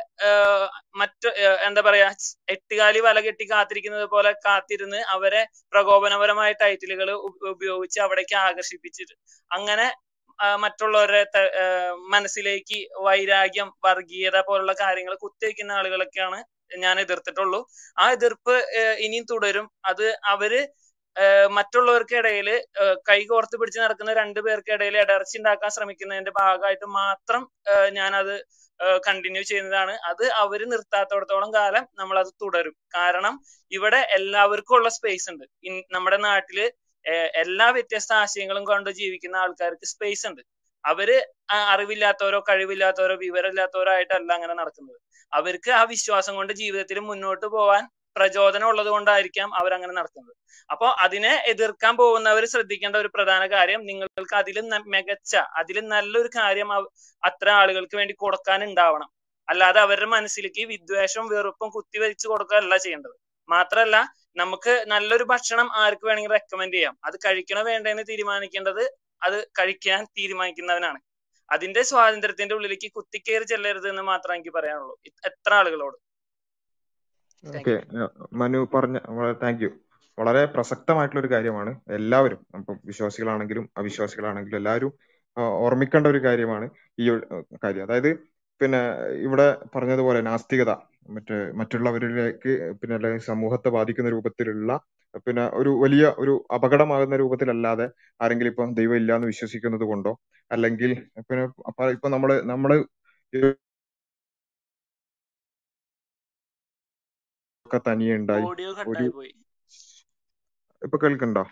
[0.98, 1.30] മറ്റു
[1.68, 2.08] എന്താ പറയാ
[2.54, 5.42] എട്ടുകാലി വല കെട്ടി കാത്തിരിക്കുന്നത് പോലെ കാത്തിരുന്ന് അവരെ
[5.74, 7.10] പ്രകോപനപരമായ ടൈറ്റിലുകൾ
[7.54, 9.16] ഉപയോഗിച്ച് അവിടേക്ക് ആകർഷിപ്പിച്ചിട്ട്.
[9.52, 9.88] അങ്ങനെ
[10.60, 11.42] മറ്റുള്ളവരുടെ
[12.14, 16.40] മനസ്സിലേക്ക് വൈരാഗ്യം വർഗീയത പോലുള്ള കാര്യങ്ങൾ കുത്തിവെക്കുന്ന ആളുകളൊക്കെയാണ്
[16.84, 17.60] ഞാൻ എതിർത്തിട്ടുള്ളൂ.
[17.98, 18.56] ആ എതിർപ്പ്
[19.06, 19.68] ഇനിയും തുടരും.
[19.86, 20.54] അത് അവർ
[21.58, 22.50] മറ്റുള്ളവർക്കിടയിൽ
[23.10, 27.44] കൈകോർത്ത് പിടിച്ച് നടക്കുന്ന രണ്ടു പേർക്കിടയിൽ ഇടർച്ച ഉണ്ടാക്കാൻ ശ്രമിക്കുന്നതിന്റെ ഭാഗമായിട്ട് മാത്രം
[27.98, 28.34] ഞാൻ അത്
[29.08, 29.94] കണ്ടിന്യൂ ചെയ്യുന്നതാണ്.
[30.10, 32.76] അത് അവർ നിർത്താത്തോടത്തോളം കാലം നമ്മൾ അത് തുടരും.
[32.96, 33.36] കാരണം
[33.72, 35.46] ഇവിടെ എല്ലാവർക്കും ഉള്ള സ്പേസ് ഉണ്ട്.
[35.96, 36.60] നമ്മുടെ നാട്ടിൽ
[37.44, 40.42] എല്ലാ വ്യത്യസ്ത ആശയങ്ങളും കൊണ്ട് ജീവിക്കുന്ന ആൾക്കാർക്ക് സ്പേസ് ഉണ്ട്.
[40.86, 41.10] അവർ
[41.74, 44.98] അറിവില്ലാത്തവരോ കഴിവില്ലാത്തവരോ വിവരമില്ലാത്തവരോ ആയിട്ടല്ല അങ്ങനെ നടക്കുന്നത്.
[45.34, 47.84] അവർക്ക് ആ വിശ്വാസം കൊണ്ട് ജീവിതത്തിൽ മുന്നോട്ട് പോകാൻ
[48.16, 50.36] പ്രചോദനം ഉള്ളത് കൊണ്ടായിരിക്കാം അവരങ്ങനെ നടത്തുന്നത്.
[50.72, 56.74] അപ്പോൾ അതിനെ എതിർക്കാൻ പോകുന്നവർ ശ്രദ്ധിക്കേണ്ട ഒരു പ്രധാന കാര്യം നിങ്ങൾക്ക് അതിലും ന- മികച്ച അതിലും നല്ലൊരു കാര്യം
[57.24, 59.10] അത്ര ആളുകൾക്ക് വേണ്ടി കൊടുക്കാൻ ഉണ്ടാവണം
[59.50, 63.12] അല്ലാതെ അവരുടെ മനസ്സിലേക്ക് വിദ്വേഷം വെറുപ്പും കുത്തിവെച്ച് കൊടുക്കുകയല്ല ചെയ്യേണ്ടത്.
[63.50, 66.98] മാത്രല്ല നമുക്ക് നല്ലൊരു ഭക്ഷണം ആർക്ക് വേണമെങ്കിൽ റെക്കമെൻഡ് ചെയ്യാം.
[67.06, 71.00] അത് കഴിക്കണോ വേണ്ടെന്ന് തീരുമാനിക്കേണ്ടത് അത് കഴിക്കാൻ തീരുമാനിക്കുന്നവനാണ്.
[71.52, 74.98] അതിന്റെ സ്വാതന്ത്ര്യത്തിന്റെ ഉള്ളിലേക്ക് കുത്തിക്കേറി ചെല്ലരുത് എന്ന് മാത്രമേ എനിക്ക് പറയാനുള്ളൂ.
[75.26, 75.98] എത്ര ആളുകളോട്.
[77.46, 77.74] ഓക്കെ.
[78.34, 79.70] മനു പറഞ്ഞ വളരെ താങ്ക് യു.
[80.18, 81.72] വളരെ പ്രസക്തമായിട്ടുള്ള ഒരു കാര്യമാണ്.
[81.92, 84.92] എല്ലാവരും ഇപ്പം വിശ്വാസികളാണെങ്കിലും അവിശ്വാസികളാണെങ്കിലും എല്ലാവരും
[85.64, 86.66] ഓർമ്മിക്കേണ്ട ഒരു കാര്യമാണ്
[87.00, 87.08] ഈ
[87.64, 87.84] കാര്യം.
[87.88, 88.10] അതായത്
[88.62, 88.82] പിന്നെ
[89.26, 90.72] ഇവിടെ പറഞ്ഞതുപോലെ നാസ്തികത
[91.16, 94.72] മറ്റ് മറ്റുള്ളവരിലേക്ക് പിന്നെ അല്ലെങ്കിൽ സമൂഹത്തെ ബാധിക്കുന്ന രൂപത്തിലുള്ള
[95.26, 97.86] പിന്നെ ഒരു വലിയ ഒരു അപകടമാകുന്ന രൂപത്തിലല്ലാതെ
[98.20, 100.14] ആരെങ്കിലും ഇപ്പം ദൈവം ഇല്ല എന്ന് വിശ്വസിക്കുന്നത് കൊണ്ടോ
[100.52, 100.92] അല്ലെങ്കിൽ
[101.30, 101.44] പിന്നെ
[101.94, 102.72] ഇപ്പൊ നമ്മൾ നമ്മൾ
[107.66, 109.08] ഒക്കെ തനിയെ ഉണ്ടായി ഓഡിയോ ഒരു
[110.82, 111.44] ഇപ്പൊ കേൾക്കണ്ടോ?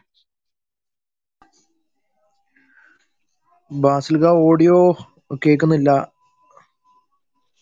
[3.71, 4.77] ബാസിൽക ഓഡിയോ
[5.41, 5.89] കേൾക്കുന്നില്ല.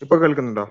[0.02, 0.66] ഇപ്പൊ കേൾക്കുന്നുണ്ടോ?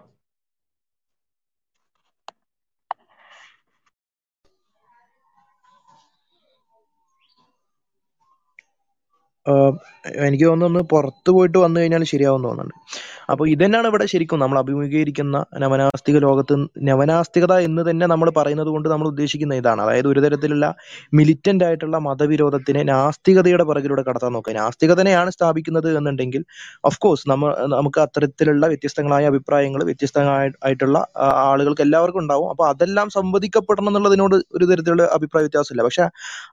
[10.25, 12.75] എനിക്ക് തോന്നുന്നു പുറത്തു പുറത്ത് പോയിട്ട് വന്നു കഴിഞ്ഞാൽ ശരിയാവും തോന്നുന്നുണ്ട്.
[13.31, 16.55] അപ്പോൾ ഇതന്നെയാണ് ഇവിടെ ശരിക്കും നമ്മൾ അഭിമുഖീകരിക്കുന്ന നവനാസ്തിക ലോകത്ത്
[16.89, 19.81] നവനാസ്തികത എന്ന് തന്നെ നമ്മൾ പറയുന്നത് കൊണ്ട് നമ്മൾ ഉദ്ദേശിക്കുന്ന ഇതാണ്.
[19.85, 20.65] അതായത് ഒരു തരത്തിലുള്ള
[21.19, 24.53] മിലിറ്റന്റ് ആയിട്ടുള്ള മതവിരോധത്തിനെ നാസ്തികതയുടെ പിറകിലൂടെ കടത്താൻ നോക്കുക.
[24.53, 26.43] നാസ്തികതനെയാണ് സ്ഥാപിക്കുന്നത് എന്നുണ്ടെങ്കിൽ
[26.85, 27.25] ഓഫ് കോഴ്സ്
[27.75, 30.97] നമുക്ക് അത്തരത്തിലുള്ള വ്യത്യസ്തങ്ങളായ അഭിപ്രായങ്ങൾ വ്യത്യസ്തമായിട്ടുള്ള
[31.47, 32.49] ആളുകൾക്ക് എല്ലാവർക്കും ഉണ്ടാവും.
[32.49, 35.83] അപ്പോൾ അതെല്ലാം സംവദിക്കപ്പെടണം എന്നുള്ളതിനോട് ഒരു തരത്തിലുള്ള അഭിപ്രായ വ്യത്യാസമില്ല.
[35.83, 36.05] പക്ഷെ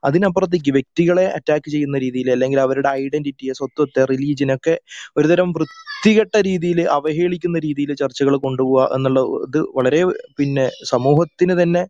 [0.09, 4.75] അതിനപ്പുറത്തേക്ക് വ്യക്തികളെ അറ്റാക്ക് ചെയ്യുന്ന രീതിയിൽ അല്ലെങ്കിൽ അവരുടെ ഐഡന്റിറ്റിയെ സ്വത്വത്തെ റിലീജിയനൊക്കെ
[5.17, 5.49] ഒരുതരം
[5.99, 9.99] വൃത്തികെട്ട രീതിയിൽ അവഹേളിക്കുന്ന രീതിയിൽ ചർച്ചകൾ കൊണ്ടുപോവുക എന്നുള്ള ഇത് വളരെ
[10.37, 11.81] പിന്നെ സമൂഹത്തിന് തന്നെ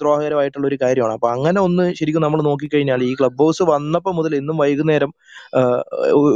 [0.00, 1.12] ദ്രോഹകരമായിട്ടുള്ള ഒരു കാര്യമാണ്.
[1.18, 5.12] അപ്പൊ അങ്ങനെ ഒന്ന് ശരിക്കും നമ്മൾ നോക്കിക്കഴിഞ്ഞാൽ ഈ ക്ലബ് ഹൗസ് വന്നപ്പോൾ മുതൽ ഇന്നും വൈകുന്നേരം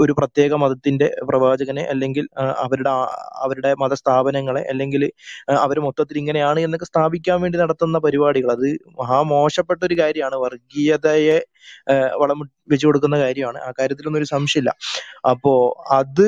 [0.03, 2.27] ഒരു പ്രത്യേക മതത്തിന്റെ പ്രവാചകനെ അല്ലെങ്കിൽ
[2.65, 2.93] അവരുടെ
[3.45, 5.05] അവരുടെ മതസ്ഥാപനങ്ങളെ അല്ലെങ്കിൽ
[5.59, 8.51] അവർ മൊത്തത്തിൽ ഇങ്ങനെയാണ് എന്നൊക്കെ സ്ഥാപിക്കാൻ വേണ്ടി നടത്തുന്ന പരിപാടികൾ.
[8.57, 8.69] അത്
[9.03, 10.39] മഹാമോശപ്പെട്ട ഒരു കാര്യമാണ്.
[10.47, 11.39] വർഗീയതയെ
[12.21, 12.39] വളം
[12.69, 13.59] വെച്ചു കൊടുക്കുന്ന കാര്യമാണ്.
[13.59, 14.73] ആ കാര്യത്തിലൊന്നും ഒരു സംശയമില്ല.
[15.31, 15.53] അപ്പോ
[15.91, 16.27] അത്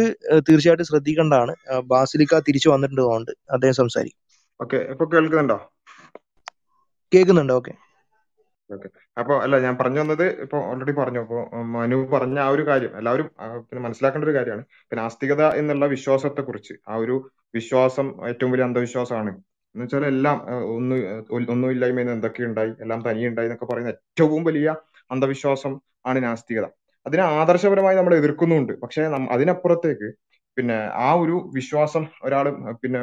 [0.49, 1.55] തീർച്ചയായിട്ടും ശ്രദ്ധിക്കേണ്ടതാണ്.
[1.85, 4.21] ബാസിലിക്ക തിരിച്ചു വന്നിട്ടുണ്ട് അദ്ദേഹം സംസാരിക്കും.
[4.61, 4.77] ഓക്കെ.
[4.77, 5.59] ഇപ്പൊ കേൾക്കുന്നുണ്ടോ?
[7.13, 7.53] കേൾക്കുന്നുണ്ട്.
[7.53, 7.73] ഓക്കെ.
[8.71, 8.89] ഓക്കെ.
[9.19, 11.21] അപ്പൊ അല്ല ഞാൻ പറഞ്ഞു വന്നത് ഇപ്പൊ ഓൾറെഡി പറഞ്ഞു.
[11.21, 14.65] അപ്പൊ മനു പറഞ്ഞ ആ ഒരു കാര്യം എല്ലാവരും പിന്നെ മനസ്സിലാക്കേണ്ട ഒരു കാര്യമാണ്.
[14.91, 17.17] പിന്നെ ആസ്തികത എന്നുള്ള വിശ്വാസത്തെ കുറിച്ച് ആ ഒരു
[17.55, 19.33] വിശ്വാസം ഏറ്റവും വലിയ അന്ധവിശ്വാസമാണ്.
[19.75, 20.37] എന്ന് വെച്ചാൽ എല്ലാം
[20.77, 20.99] ഒന്നും
[21.31, 24.69] ഒന്ന് ഒന്നുമില്ലായ്മയിൽ നിന്ന് എന്തൊക്കെ ഉണ്ടായി എല്ലാം തനിയെ ഉണ്ടായി എന്നൊക്കെ പറയുന്ന ഏറ്റവും വലിയ
[25.15, 25.73] അന്ധവിശ്വാസം
[26.07, 26.67] ആണ് നാസ്തികത.
[27.07, 28.73] അതിനെ ആദർശപരമായി നമ്മൾ എതിർക്കുന്നുണ്ട്.
[28.83, 29.03] പക്ഷെ
[29.37, 30.09] അതിനപ്പുറത്തേക്ക്
[30.57, 30.77] പിന്നെ
[31.07, 32.47] ആ ഒരു വിശ്വാസം ഒരാൾ
[32.83, 33.01] പിന്നെ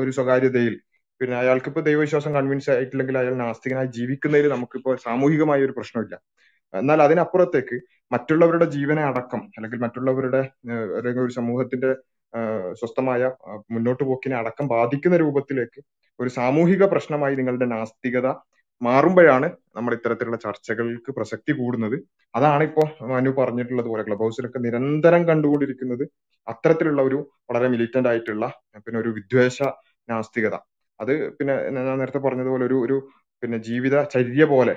[0.00, 0.74] ഒരു സ്വകാര്യതയിൽ
[1.20, 6.14] പിന്നെ അയാൾക്ക് ഇപ്പൊ ദൈവവിശ്വാസം കൺവിൻസ് ആയിട്ടില്ലെങ്കിൽ അയാൾ നാസ്തികനായി ജീവിക്കുന്നതിൽ നമുക്കിപ്പോൾ സാമൂഹികമായ ഒരു പ്രശ്നമില്ല.
[6.74, 7.76] എന്നാൽ അതിനപ്പുറത്തേക്ക്
[8.12, 10.42] മറ്റുള്ളവരുടെ ജീവനെ അടക്കം അല്ലെങ്കിൽ മറ്റുള്ളവരുടെ
[10.98, 11.90] അല്ലെങ്കിൽ ഒരു സമൂഹത്തിന്റെ
[12.80, 13.22] സ്വസ്ഥമായ
[13.74, 15.80] മുന്നോട്ട് പോക്കിനെ അടക്കം ബാധിക്കുന്ന രൂപത്തിലേക്ക്
[16.20, 18.28] ഒരു സാമൂഹിക പ്രശ്നമായി നിങ്ങളുടെ നാസ്തികത
[18.80, 19.46] മാറുമ്പോഴാണ്
[19.76, 21.96] നമ്മൾ ഇത്തരത്തിലുള്ള ചർച്ചകൾക്ക് പ്രസക്തി കൂടുന്നത്.
[22.34, 22.82] അതാണ് ഇപ്പോ
[23.12, 26.04] മനു പറഞ്ഞിട്ടുള്ളത് പോലെ ക്ലബ് ഹൗസിലൊക്കെ നിരന്തരം കണ്ടുകൊണ്ടിരിക്കുന്നത്
[26.46, 27.18] അത്തരത്തിലുള്ള ഒരു
[27.50, 28.44] വളരെ മിലിറ്റന്റ് ആയിട്ടുള്ള
[28.86, 29.58] പിന്നെ ഒരു വിദ്വേഷ
[30.08, 30.54] നാസ്തികത.
[31.00, 32.96] അത് പിന്നെ ഞാൻ നേരത്തെ പറഞ്ഞതുപോലെ ഒരു ഒരു
[33.42, 34.74] പിന്നെ ജീവിത ചര്യ പോലെ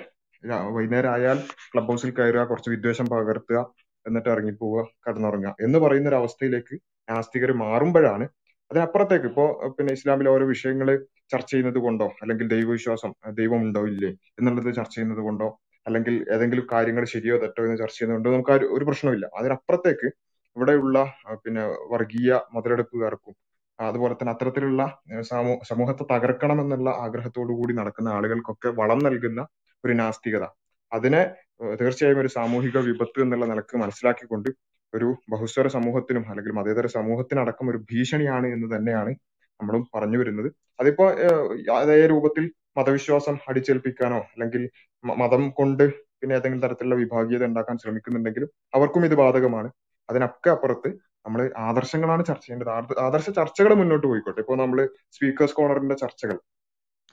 [0.76, 1.38] വൈകുന്നേരം ആയാൽ
[1.72, 3.60] ക്ലബ് ഹൗസിൽ കയറുക കുറച്ച് വിദ്വേഷം പകർത്തുക
[4.06, 6.76] എന്നിട്ട് ഇറങ്ങിപ്പോവുക കടന്നുറങ്ങുക എന്ന് പറയുന്ന ഒരു അവസ്ഥയിലേക്ക്
[7.07, 8.26] നാസ്തികർ മാറുമ്പോഴാണ്
[8.72, 9.45] അതിനപ്പുറത്തേക്ക് ഇപ്പോ
[9.77, 10.88] പിന്നെ ഇസ്ലാമിലെ ഓരോ വിഷയങ്ങൾ
[11.31, 15.48] ചർച്ച ചെയ്യുന്നത് കൊണ്ടോ അല്ലെങ്കിൽ ദൈവവിശ്വാസം ദൈവം ഉണ്ടോ ഇല്ലേ എന്നുള്ളത് ചർച്ച ചെയ്യുന്നത് കൊണ്ടോ
[15.85, 20.10] അല്ലെങ്കിൽ ഏതെങ്കിലും കാര്യങ്ങൾ ശരിയോ തെറ്റോ എന്ന് ചർച്ച ചെയ്യുന്നത് കൊണ്ടോ നമുക്ക് ഒരു പ്രശ്നമില്ല അതിനപ്പുറത്തേക്ക്
[20.56, 20.98] ഇവിടെയുള്ള
[21.43, 23.35] പിന്നെ വർഗീയ മുതലെടുപ്പുകാർക്കും
[23.80, 24.81] അതുപോലെ തന്നെ അത്തരത്തിലുള്ള
[25.64, 29.41] സമൂഹത്തെ തകർക്കണം എന്നുള്ള ആഗ്രഹത്തോടു കൂടി നടക്കുന്ന ആളുകൾക്കൊക്കെ വളം നൽകുന്ന
[29.84, 30.43] ഒരു നാസ്തികത.
[30.91, 31.22] അതിനെ
[31.80, 34.49] തീർച്ചയായും ഒരു സാമൂഹിക വിപത്ത് എന്നുള്ള നിലയ്ക്ക് മനസ്സിലാക്കിക്കൊണ്ട്
[34.93, 39.11] ഒരു ബഹുസ്വര സമൂഹത്തിനും അല്ലെങ്കിൽ മതേതര സമൂഹത്തിനടക്കം ഒരു ഭീഷണിയാണ് എന്ന് തന്നെയാണ്
[39.59, 40.49] നമ്മളും പറഞ്ഞു വരുന്നത്.
[40.80, 41.05] അതിപ്പോ
[41.81, 44.69] അതേ രൂപത്തിൽ മതവിശ്വാസം അടിച്ചേൽപ്പിക്കാനോ അല്ലെങ്കിൽ
[45.03, 45.84] മതം കൊണ്ട്
[46.22, 49.69] പിന്നെ ഏതെങ്കിലും തരത്തിലുള്ള വിഭാഗീയത ഉണ്ടാക്കാൻ ശ്രമിക്കുന്നുണ്ടെങ്കിലും അവർക്കും ഇത് ബാധകമാണ്.
[50.09, 50.89] അതിനൊക്കെ അപ്പുറത്ത്
[51.26, 52.99] നമ്മൾ ആദർശങ്ങളാണ് ചർച്ച ചെയ്യേണ്ടത്.
[52.99, 54.39] ആദർശ ചർച്ചകൾ മുന്നോട്ട് പോയിക്കോട്ടെ.
[54.39, 56.38] ഇപ്പോൾ നമ്മൾ സ്പീക്കേഴ്സ് കോർണറിന്റെ ചർച്ചകൾ.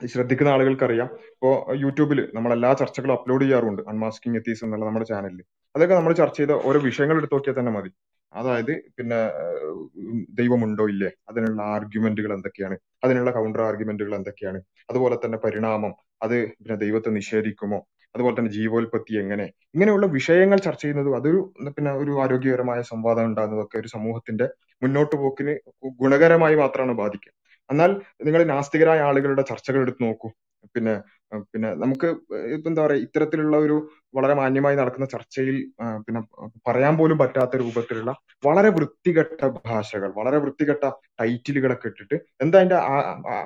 [0.07, 1.09] ശ്രദ്ധിക്കുന്ന ആളുകൾക്കറിയാം.
[1.35, 3.83] ഇപ്പോൾ യൂട്യൂബിൽ നമ്മൾ എല്ലാ ചർച്ചകളും അപ്ലോഡ് ചെയ്യാറുണ്ട്.
[3.93, 5.41] അൺമാസ്കിംഗ് എത്തീസ് എന്നുള്ള നമ്മുടെ ചാനലിൽ
[5.75, 7.91] അതൊക്കെ നമ്മൾ ചർച്ച ചെയ്ത ഓരോ വിഷയങ്ങൾ എടുത്ത് നോക്കിയാൽ തന്നെ മതി.
[8.33, 9.19] അതായത് പിന്നെ
[10.39, 11.11] ദൈവമുണ്ടോ ഇല്ലേ?
[11.29, 12.77] അതിനുള്ള ആർഗ്യുമെന്റുകൾ എന്തൊക്കെയാണ്?
[13.05, 14.59] അതിനുള്ള കൗണ്ടർ ആർഗ്യുമെന്റുകൾ എന്തൊക്കെയാണ്?
[14.91, 15.93] അതുപോലെ തന്നെ പരിണാമം.
[16.23, 17.79] അത് പിന്നെ ദൈവത്തെ നിഷേധിക്കുമോ?
[18.15, 19.45] അതുപോലെ തന്നെ ജീവോൽപത്തി എങ്ങനെ?
[19.75, 24.49] ഇങ്ങനെയുള്ള വിഷയങ്ങൾ ചർച്ച ചെയ്യുന്നതും അതൊരു പിന്നെ ഒരു ആരോഗ്യകരമായ സംവാദം ഉണ്ടാകുന്നതൊക്കെ ഒരു സമൂഹത്തിന്റെ
[24.83, 25.55] മുന്നോട്ട് പോക്കിന്
[26.03, 27.33] ഗുണകരമായി മാത്രമാണ് ബാധിക്കുക.
[27.71, 27.91] എന്നാൽ
[28.25, 30.29] നിങ്ങൾ നാസ്തികരായ ആളുകളുടെ ചർച്ചകൾ എടുത്ത് നോക്കൂ.
[30.75, 30.95] പിന്നെ
[31.53, 32.09] പിന്നെ നമുക്ക്
[32.55, 33.77] ഇപ്പൊ എന്താ പറയാ ഇത്തരത്തിലുള്ള ഒരു
[34.15, 35.57] വളരെ മാന്യമായി നടക്കുന്ന ചർച്ചയിൽ
[36.07, 36.21] പിന്നെ
[36.69, 38.13] പറയാൻ പോലും പറ്റാത്ത രൂപത്തിലുള്ള
[38.47, 40.85] വളരെ വൃത്തികെട്ട ഭാഷകൾ വളരെ വൃത്തികെട്ട
[41.21, 42.79] ടൈറ്റിലുകളൊക്കെ ഇട്ടിട്ട് എന്താ അതിന്റെ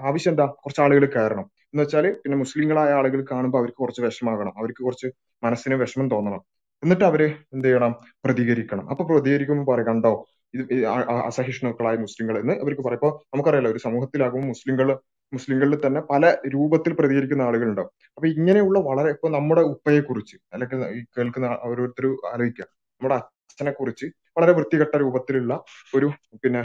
[0.09, 0.47] ആവശ്യം എന്താ?
[0.63, 1.47] കുറച്ച് ആളുകൾ കയറണം.
[1.75, 5.09] എന്ന് വെച്ചാൽ പിന്നെ മുസ്ലിങ്ങളായ ആളുകൾ കാണുമ്പോൾ അവർക്ക് കുറച്ച് വിഷമാകണം അവർക്ക് കുറച്ച്
[5.43, 6.43] മനസ്സിന് വിഷമം തോന്നണം.
[6.83, 7.23] എന്നിട്ട് അവർ
[7.55, 7.93] എന്ത് ചെയ്യണം?
[8.25, 8.85] പ്രതികരിക്കണം.
[8.91, 10.13] അപ്പൊ പ്രതികരിക്കുമ്പോൾ പറയും കണ്ടോ
[10.55, 10.87] ഇത്
[11.29, 13.01] അസഹിഷ്ണുക്കളായ മുസ്ലിങ്ങൾ എന്ന് അവർക്ക് പറയും.
[13.01, 14.89] ഇപ്പൊ നമുക്കറിയാലോ ഒരു സമൂഹത്തിലാകുമ്പോൾ മുസ്ലിങ്ങൾ
[15.33, 16.25] മുസ്ലിങ്ങളിൽ തന്നെ പല
[16.55, 17.91] രൂപത്തിൽ പ്രതികരിക്കുന്ന ആളുകളുണ്ടാവും.
[18.17, 20.81] അപ്പൊ ഇങ്ങനെയുള്ള വളരെ ഇപ്പൊ നമ്മുടെ ഉപ്പയെ കുറിച്ച് അല്ലെങ്കിൽ
[21.19, 22.67] കേൾക്കുന്ന ഓരോരുത്തർ ആലോചിക്കുക.
[23.01, 24.07] നമ്മുടെ അച്ഛനെ കുറിച്ച്
[24.39, 25.53] വളരെ വൃത്തികെട്ട രൂപത്തിലുള്ള
[25.95, 26.09] ഒരു
[26.45, 26.63] പിന്നെ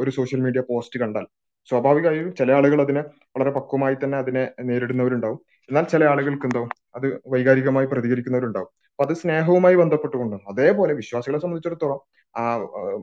[0.00, 1.26] ഒരു സോഷ്യൽ മീഡിയ പോസ്റ്റ് കണ്ടാൽ
[1.68, 3.02] സ്വാഭാവികമായും ചില ആളുകൾ അതിനെ
[3.36, 5.40] വളരെ പക്വമായി തന്നെ അതിനെ നേരിടുന്നവരുണ്ടാവും.
[5.68, 6.62] എന്നാൽ ചില ആളുകൾക്ക് എന്തോ
[6.96, 8.70] അത് വൈകാരികമായി പ്രതികരിക്കുന്നവരുണ്ടാവും.
[8.90, 12.00] അപ്പൊ അത് സ്നേഹവുമായി ബന്ധപ്പെട്ടുകൊണ്ടാണ് അതേപോലെ വിശ്വാസികളെ സംബന്ധിച്ചിടത്തോളം
[12.34, 12.44] ആ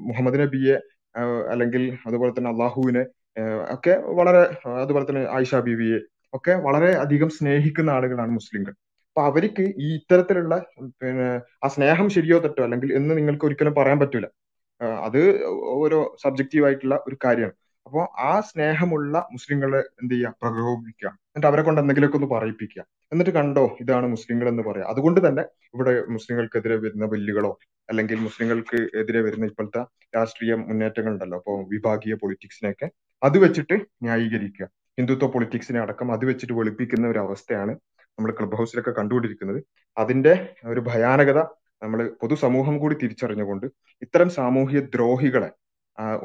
[0.07, 0.75] മുഹമ്മദ് നബിയെ
[1.53, 3.03] അല്ലെങ്കിൽ അതുപോലെ തന്നെ അള്ളാഹുവിനെ
[3.75, 4.41] ഒക്കെ വളരെ
[4.83, 5.99] അതുപോലെ തന്നെ ആയിഷ ബീവിയെ
[6.33, 8.73] ഒക്കെ വളരെ അധികം സ്നേഹിക്കുന്ന ആളുകളാണ് മുസ്ലിംകൾ.
[9.09, 10.53] അപ്പൊ അവർക്ക് ഈ ഇത്തരത്തിലുള്ള
[11.01, 11.27] പിന്നെ
[11.65, 14.27] ആ സ്നേഹം ശരിയോ തെറ്റോ അല്ലെങ്കിൽ എന്ന് നിങ്ങൾക്ക് ഒരിക്കലും പറയാൻ പറ്റൂല.
[15.07, 15.21] അത്
[15.77, 17.55] ഓരോ സബ്ജക്റ്റീവ് ആയിട്ടുള്ള ഒരു കാര്യമാണ്.
[17.87, 20.35] അപ്പോൾ ആ സ്നേഹമുള്ള മുസ്ലിങ്ങളെ എന്ത് ചെയ്യുക?
[20.41, 21.09] പ്രകോപിപ്പിക്കുക.
[21.29, 22.81] എന്നിട്ട് അവരെ കൊണ്ട് എന്തെങ്കിലുമൊക്കെ ഒന്ന് പറയിപ്പിക്കുക.
[23.11, 25.43] എന്നിട്ട് കണ്ടോ ഇതാണ് മുസ്ലിങ്ങൾ എന്ന് പറയാം അതുകൊണ്ട് തന്നെ
[25.75, 27.51] ഇവിടെ മുസ്ലിങ്ങൾക്കെതിരെ വരുന്ന ബില്ലുകളോ
[27.89, 29.81] അല്ലെങ്കിൽ മുസ്ലിങ്ങൾക്ക് എതിരെ വരുന്ന ഇപ്പോഴത്തെ
[30.17, 32.87] രാഷ്ട്രീയ മുന്നേറ്റങ്ങൾ ഉണ്ടല്ലോ അപ്പോൾ വിഭാഗീയ പൊളിറ്റിക്സിനെയൊക്കെ
[33.23, 34.65] അത് വെച്ചിട്ട് ന്യായീകരിക്കുക.
[34.99, 37.73] ഹിന്ദുത്വ പൊളിറ്റിക്സിനെ അടക്കം അത് വെച്ചിട്ട് വെളുപ്പിക്കുന്ന ഒരു അവസ്ഥയാണ്
[38.17, 39.59] നമ്മൾ ക്ലബ് ഹൗസിലൊക്കെ കണ്ടുകൊണ്ടിരിക്കുന്നത്.
[39.97, 40.33] അതിന്റെ
[40.65, 41.39] ഒരു ഭയാനകത
[41.83, 43.65] നമ്മൾ പൊതുസമൂഹം കൂടി തിരിച്ചറിഞ്ഞുകൊണ്ട്
[44.01, 45.49] ഇത്തരം സാമൂഹ്യ ദ്രോഹികളെ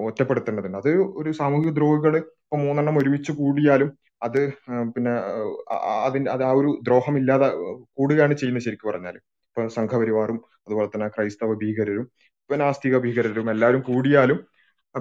[0.05, 0.79] ഒറ്റപ്പെടുത്തേണ്ടതുണ്ട്.
[0.83, 0.91] അത്
[1.21, 3.91] ഒരു സാമൂഹിക ദ്രോഹികൾ ഇപ്പൊ മൂന്നെണ്ണം ഒരുമിച്ച് കൂടിയാലും
[4.23, 4.41] അത്
[4.95, 5.13] പിന്നെ
[6.07, 7.49] അതിന്റെ അത് ആ ഒരു ദ്രോഹം ഇല്ലാതെ
[7.99, 9.17] കൂടുകയാണ് ചെയ്യുന്നത് ശരിക്കും പറഞ്ഞാൽ
[9.49, 12.07] ഇപ്പൊ സംഘപരിവാറും അതുപോലെ തന്നെ ക്രൈസ്തവ ഭീകരരും
[12.43, 14.39] ഇപ്പൊ നാസ്തിക ഭീകരരും എല്ലാവരും കൂടിയാലും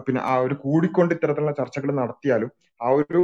[0.03, 3.21] പിന്നെ ആ ഒരു കൂടിക്കൊണ്ട് ഇത്തരത്തിലുള്ള ചർച്ചകൾ നടത്തിയാലും ആ ഒരു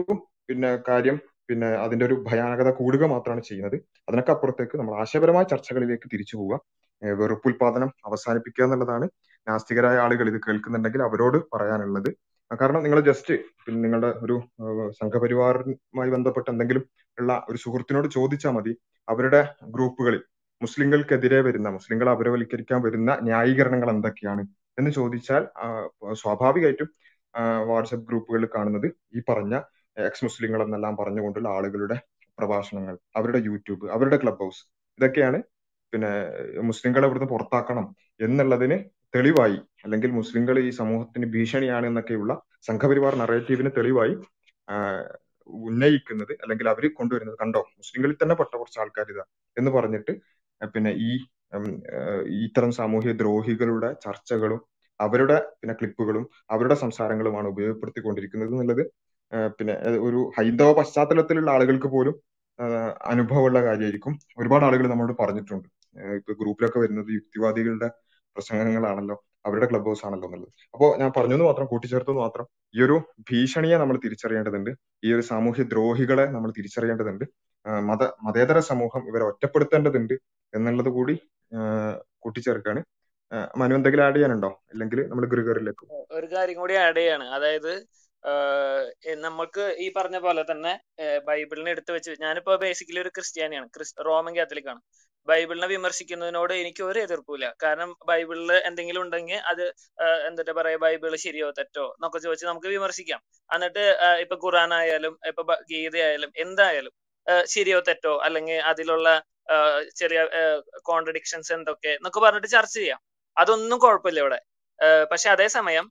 [0.50, 1.18] പിന്നെ കാര്യം
[1.50, 3.76] പിന്നെ അതിന്റെ ഒരു ഭയാനകത കൂടുക മാത്രമാണ് ചെയ്യുന്നത്.
[4.08, 6.56] അതിനൊക്കെ അപ്പുറത്തേക്ക് നമ്മൾ ആശയപരമായ ചർച്ചകളിലേക്ക് തിരിച്ചു പോവുക.
[7.02, 9.06] വെറുപ്പുൽപാദനം അവസാനിപ്പിക്കുക എന്നുള്ളതാണ്
[9.48, 12.10] നാസ്തികരായ ആളുകൾ ഇത് കേൾക്കുന്നുണ്ടെങ്കിൽ അവരോട് പറയാനുള്ളത്.
[12.52, 13.34] കാരണം നിങ്ങൾ ജസ്റ്റ്
[13.66, 14.36] പിന്നെ നിങ്ങളുടെ ഒരു
[14.92, 16.84] സംഘപരിവാറുമായി ബന്ധപ്പെട്ട് എന്തെങ്കിലും
[17.18, 18.74] ഉള്ള ഒരു സുഹൃത്തിനോട് ചോദിച്ചാൽ മതി.
[19.08, 20.22] അവരുടെ ഗ്രൂപ്പുകളിൽ
[20.62, 24.44] മുസ്ലിങ്ങൾക്കെതിരെ വരുന്ന മുസ്ലിങ്ങളെ അപരവൽക്കരിക്കാൻ വരുന്ന ന്യായീകരണങ്ങൾ എന്തൊക്കെയാണ്
[24.78, 25.44] എന്ന് ചോദിച്ചാൽ
[26.14, 26.90] സ്വാഭാവികമായിട്ടും
[27.68, 29.56] വാട്സപ്പ് ഗ്രൂപ്പുകളിൽ കാണുന്നത് ഈ പറഞ്ഞ
[29.98, 31.98] എക്സ് മുസ്ലിങ്ങൾ എന്നെല്ലാം പറഞ്ഞുകൊണ്ടുള്ള ആളുകളുടെ
[32.38, 34.62] പ്രഭാഷണങ്ങൾ അവരുടെ യൂട്യൂബ് അവരുടെ ക്ലബ് ഹൗസ്
[35.00, 35.40] ഇതൊക്കെയാണ്
[35.96, 36.12] പിന്നെ
[36.70, 37.86] മുസ്ലിങ്ങളെ ഇവിടുന്ന് പുറത്താക്കണം
[38.20, 38.78] എന്നുള്ളതിന്
[39.16, 39.58] തെളിവായി.
[39.86, 42.34] അല്ലെങ്കിൽ മുസ്ലിങ്ങൾ ഈ സമൂഹത്തിന് ഭീഷണിയാണ് എന്നൊക്കെയുള്ള
[42.68, 44.14] സംഘപരിവാർ നറേറ്റീവിന് തെളിവായി
[45.70, 47.38] ഉന്നയിക്കുന്നത് അല്ലെങ്കിൽ അവർ കൊണ്ടുവരുന്നത്.
[47.44, 47.62] കണ്ടോ?
[47.80, 49.26] മുസ്ലിങ്ങളിൽ തന്നെ പെട്ട കുറച്ച് ആൾക്കാർ ഇതാ
[49.58, 50.14] എന്ന് പറഞ്ഞിട്ട്
[50.76, 51.12] പിന്നെ ഈ
[52.46, 54.62] ഇത്തരം സാമൂഹ്യ ദ്രോഹികളുടെ ചർച്ചകളും
[55.00, 58.84] അവരുടെ പിന്നെ ക്ലിപ്പുകളും അവരുടെ സംസാരങ്ങളുമാണ് ഉപയോഗപ്പെടുത്തിക്കൊണ്ടിരിക്കുന്നത് എന്നുള്ളത്
[59.58, 59.74] പിന്നെ
[60.08, 62.16] ഒരു ഹൈന്ദവ പശ്ചാത്തലത്തിലുള്ള ആളുകൾക്ക് പോലും
[63.14, 64.14] അനുഭവമുള്ള കാര്യമായിരിക്കും.
[64.38, 65.68] ഒരുപാട് ആളുകൾ നമ്മളോട് പറഞ്ഞിട്ടുണ്ട്.
[66.34, 67.90] ഗ്രൂപ്പിലൊക്കെ വരുന്നത് യുക്തിവാദികളുടെ
[68.36, 70.54] പ്രസംഗങ്ങളാണല്ലോ അവരുടെ ക്ലബ് ഹൗസ് ആണല്ലോ എന്നുള്ളത്.
[70.74, 72.46] അപ്പോ ഞാൻ പറഞ്ഞു മാത്രം കൂട്ടിച്ചേർത്തെന്ന് മാത്രം
[72.76, 74.72] ഈ ഒരു ഭീഷണിയെ നമ്മൾ തിരിച്ചറിയേണ്ടതുണ്ട്
[75.04, 77.26] ഈ ഒരു സാമൂഹ്യ ദ്രോഹികളെ നമ്മൾ തിരിച്ചറിയേണ്ടതുണ്ട്
[77.90, 80.14] മത മതേതര സമൂഹം ഇവരെ ഒറ്റപ്പെടുത്തേണ്ടതുണ്ട്
[80.54, 81.16] എന്നുള്ളത് കൂടി
[82.20, 82.84] കൂട്ടിച്ചേർക്കാണ്.
[83.58, 84.62] മനു എന്തെങ്കിലും ആഡ് ചെയ്യാനുണ്ടോ?
[84.72, 87.24] അല്ലെങ്കിൽ നമ്മൾ ഗ്രിഗറിലേക്ക് ഒരു കാര്യം കൂടി ആഡ് ചെയ്യാണ്.
[87.24, 87.86] അതായത്
[89.24, 90.80] നമ്മൾക്ക് ഈ പറഞ്ഞ പോലെ തന്നെ
[91.28, 93.68] ബൈബിളിനെ എടുത്തു വെച്ച് ഞാനിപ്പോ ബേസിക്കലി ഒരു ക്രിസ്ത്യാനിയാണ്.
[93.76, 94.82] ക്രിസ് റോമൻ കാത്തലിക് ആണ്
[95.28, 99.64] ബൈബിളിനെ വിമർശിക്കുന്നതിനോട് എനിക്ക് ഒരു എതിർപ്പില്ല കാരണം ബൈബിളിൽ എന്തെങ്കിലും ഉണ്ടെങ്കിൽ അത്
[100.28, 103.22] എന്താ പറയാ ബൈബിൾ ശരിയോ തെറ്റോ എന്നൊക്കെ ചോദിച്ച് നമുക്ക് വിമർശിക്കാം.
[103.56, 103.84] എന്നിട്ട്
[104.24, 106.94] ഇപ്പൊ ഖുറാൻ ആയാലും ഇപ്പൊ ഗീത ഗീതയായാലും എന്തായാലും
[107.56, 109.08] ശരിയോ തെറ്റോ അല്ലെങ്കിൽ അതിലുള്ള
[110.00, 110.20] ചെറിയ
[110.90, 113.00] കോൺട്രഡിക്ഷൻസ് എന്തൊക്കെ എന്നൊക്കെ പറഞ്ഞിട്ട് ചർച്ച ചെയ്യാം.
[113.38, 114.40] അതൊന്നും കുഴപ്പമില്ല ഇവിടെ.
[115.12, 115.86] പക്ഷെ അതേസമയം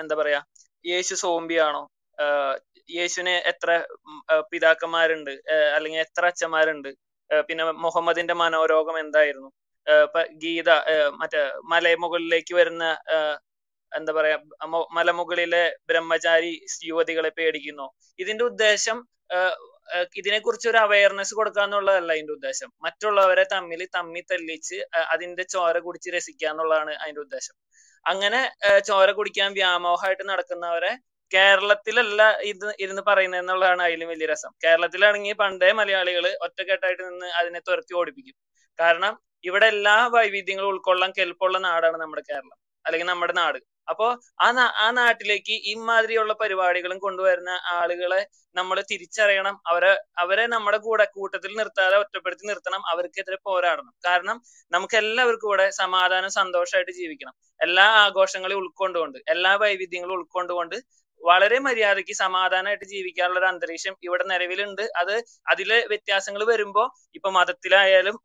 [0.00, 0.40] എന്താ പറയാ
[0.84, 1.82] യേശു സോംബിയാണോ?
[2.98, 3.70] യേശുവിന് എത്ര
[4.52, 5.32] പിതാക്കന്മാരുണ്ട്?
[5.76, 6.90] അല്ലെങ്കിൽ എത്ര അച്ഛന്മാരുണ്ട്?
[7.48, 9.48] പിന്നെ മുഹമ്മദിന്റെ മനോരോഗം എന്തായിരുന്നു?
[10.42, 10.70] ഗീത
[11.20, 11.40] മറ്റേ
[11.72, 12.84] മലമുകളിലേക്ക് വരുന്ന
[13.92, 14.36] എന്താ പറയാ
[14.96, 16.50] മലമുകളിലെ ബ്രഹ്മചാരി
[16.90, 17.86] യുവതികളെ പേടിക്കുന്നു.
[18.18, 18.98] ഇതിന്റെ ഉദ്ദേശം
[20.18, 22.68] ഇതിനെ കുറിച്ച് ഒരു അവയർനെസ് കൊടുക്കുക എന്നുള്ളതല്ല അതിന്റെ ഉദ്ദേശം.
[22.84, 24.78] മറ്റുള്ളവരെ തമ്മിൽ തമ്മി തല്ലിച്ച്
[25.14, 27.54] അതിന്റെ ചോര കുടിച്ച് രസിക്കുക എന്നുള്ളതാണ് അതിന്റെ ഉദ്ദേശം.
[28.06, 28.40] അങ്ങനെ
[28.88, 30.92] ചോര കുടിക്കാൻ വ്യാമോഹമായിട്ട് നടക്കുന്നവരെ
[31.34, 32.22] കേരളത്തിലല്ല
[32.52, 34.52] ഇത് ഇരുന്ന് പറയുന്നത് എന്നുള്ളതാണ് അതിലും വലിയ രസം.
[34.64, 38.36] കേരളത്തിലാണെങ്കിൽ പണ്ടേ മലയാളികൾ ഒറ്റക്കെട്ടായിട്ട് നിന്ന് അതിനെ തുരത്തി ഓടിപ്പിക്കും.
[38.78, 39.14] കാരണം
[39.44, 42.56] ഇവിടെ എല്ലാ വൈവിധ്യങ്ങളും ഉൾക്കൊള്ളാൻ കെൽപ്പുള്ള നാടാണ് നമ്മുടെ കേരളം
[42.86, 43.58] അല്ലെങ്കിൽ നമ്മുടെ നാട്.
[43.88, 44.06] അപ്പോ
[44.40, 44.48] ആ
[44.84, 48.20] ആ നാട്ടിലേക്ക് ഇമാതിരിയുള്ള പരിപാടികളും കൊണ്ടുവരുന്ന ആളുകളെ
[48.54, 49.54] നമ്മൾ തിരിച്ചറിയണം.
[49.66, 52.82] അവരെ അവരെ നമ്മുടെ കൂടെ കൂട്ടത്തിൽ നിർത്താതെ ഒറ്റപ്പെടുത്തി നിർത്തണം.
[52.92, 53.92] അവർക്കെതിരെ പോരാടണം.
[54.06, 54.36] കാരണം
[54.72, 57.34] നമുക്ക് എല്ലാവർക്കും ഇവിടെ സമാധാനം സന്തോഷമായിട്ട് ജീവിക്കണം.
[57.60, 60.76] എല്ലാ ആഘോഷങ്ങളെയും ഉൾക്കൊണ്ടുകൊണ്ട് എല്ലാ വൈവിധ്യങ്ങളും ഉൾക്കൊണ്ടുകൊണ്ട്
[61.22, 64.82] വളരെ മര്യാദയ്ക്ക് സമാധാനമായിട്ട് ജീവിക്കാനുള്ള ഒരു അന്തരീക്ഷം ഇവിടെ നിലവിലുണ്ട്.
[65.00, 65.14] അത്
[65.52, 66.84] അതിലെ വ്യത്യാസങ്ങൾ വരുമ്പോ
[67.18, 68.16] ഇപ്പൊ മതത്തിലായാലും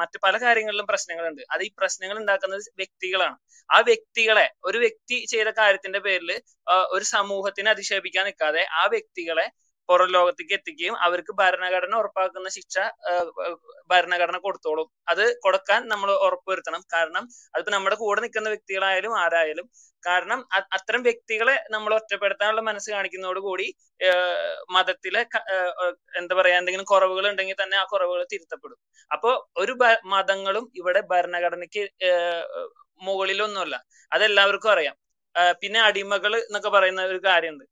[0.00, 1.42] മറ്റു പല കാര്യങ്ങളിലും പ്രശ്നങ്ങളുണ്ട്.
[1.52, 3.36] അത് ഈ പ്രശ്നങ്ങൾ ഉണ്ടാക്കുന്നത് വ്യക്തികളാണ്.
[3.70, 6.30] ആ വ്യക്തികളെ ഒരു വ്യക്തി ചെയ്ത കാര്യത്തിന്റെ പേരിൽ
[6.94, 9.46] ഒരു സമൂഹത്തിനെ അധിക്ഷേപിക്കാൻ നിൽക്കാതെ ആ വ്യക്തികളെ
[9.88, 12.76] പുറം ലോകത്തേക്ക് എത്തിക്കുകയും അവർക്ക് ഭരണഘടന ഉറപ്പാക്കുന്ന ശിക്ഷ
[13.92, 14.86] ഭരണഘടന കൊടുത്തോളും.
[15.12, 17.24] അത് കൊടുക്കാൻ നമ്മൾ ഉറപ്പുവരുത്തണം കാരണം
[17.54, 19.66] അതിപ്പോ നമ്മുടെ കൂടെ നിൽക്കുന്ന വ്യക്തികളായാലും ആരായാലും
[20.02, 20.40] കാരണം
[20.76, 23.66] അത്തരം വ്യക്തികളെ നമ്മൾ ഒറ്റപ്പെടുത്താനുള്ള മനസ്സ് കാണിക്കുന്നതോടുകൂടി കൂടി
[24.74, 25.22] മതത്തിലെ
[26.20, 28.78] എന്താ പറയാ എന്തെങ്കിലും കുറവുകൾ ഉണ്ടെങ്കിൽ തന്നെ ആ കുറവുകൾ തിരുത്തപ്പെടും.
[29.10, 29.30] അപ്പോ
[29.62, 29.74] ഒരു
[30.14, 31.84] മതങ്ങളും ഇവിടെ ഭരണഘടനയ്ക്ക്
[33.00, 33.76] മുകളിലൊന്നുമല്ല.
[34.12, 34.96] അതെല്ലാവർക്കും അറിയാം.
[35.62, 37.64] പിന്നെ അടിമകൾ എന്നൊക്കെ പറയുന്ന ഒരു കാര്യമുണ്ട്.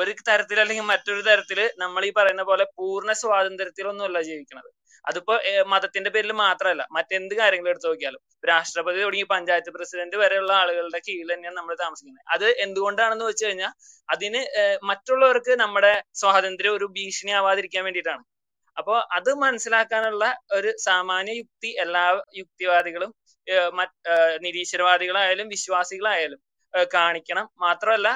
[0.00, 4.70] ഒരു തരത്തിൽ അല്ലെങ്കിൽ മറ്റൊരു തരത്തിൽ നമ്മൾ ഈ പറയുന്ന പോലെ പൂർണ സ്വാതന്ത്ര്യത്തിലൊന്നുമല്ല ജീവിക്കുന്നത്.
[5.04, 5.34] അതിപ്പോ
[5.72, 8.20] മതത്തിന്റെ പേരിൽ മാത്രമല്ല മറ്റെന്ത് കാര്യങ്ങൾ എടുത്തു നോക്കിയാലും
[8.50, 12.24] രാഷ്ട്രപതി തുടങ്ങി പഞ്ചായത്ത് പ്രസിഡന്റ് വരെയുള്ള ആളുകളുടെ കീഴിൽ തന്നെയാണ് നമ്മൾ താമസിക്കുന്നത്.
[12.34, 13.72] അത് എന്തുകൊണ്ടാണെന്ന് വെച്ച് കഴിഞ്ഞാൽ
[14.08, 14.42] അതിന്
[14.90, 18.22] മറ്റുള്ളവർക്ക് നമ്മുടെ സ്വാതന്ത്ര്യം ഒരു ഭീഷണി ആവാതിരിക്കാൻ വേണ്ടിയിട്ടാണ്.
[18.76, 20.24] അപ്പോ അത് മനസ്സിലാക്കാനുള്ള
[20.58, 22.04] ഒരു സാമാന്യ യുക്തി എല്ലാ
[22.40, 23.10] യുക്തിവാദികളും
[24.46, 26.40] നിരീശ്വരവാദികളായാലും വിശ്വാസികളായാലും
[26.94, 27.46] കാണിക്കണം.
[27.64, 28.08] മാത്രമല്ല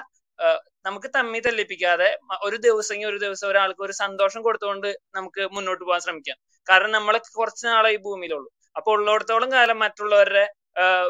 [0.86, 2.08] നമുക്ക് തമ്മി തല്ലിപ്പിക്കാതെ
[2.46, 6.38] ഒരു ദിവസം ഒരു ദിവസം ഒരാൾക്ക് ഒരു സന്തോഷം കൊടുത്തുകൊണ്ട് നമുക്ക് മുന്നോട്ട് പോകാൻ ശ്രമിക്കാം.
[6.66, 8.48] കാരണം നമ്മളെ കുറച്ച് നാളെ ഈ ഭൂമിയിലുള്ളൂ.
[8.76, 10.44] അപ്പൊ ഉള്ളിടത്തോളം കാലം മറ്റുള്ളവരുടെ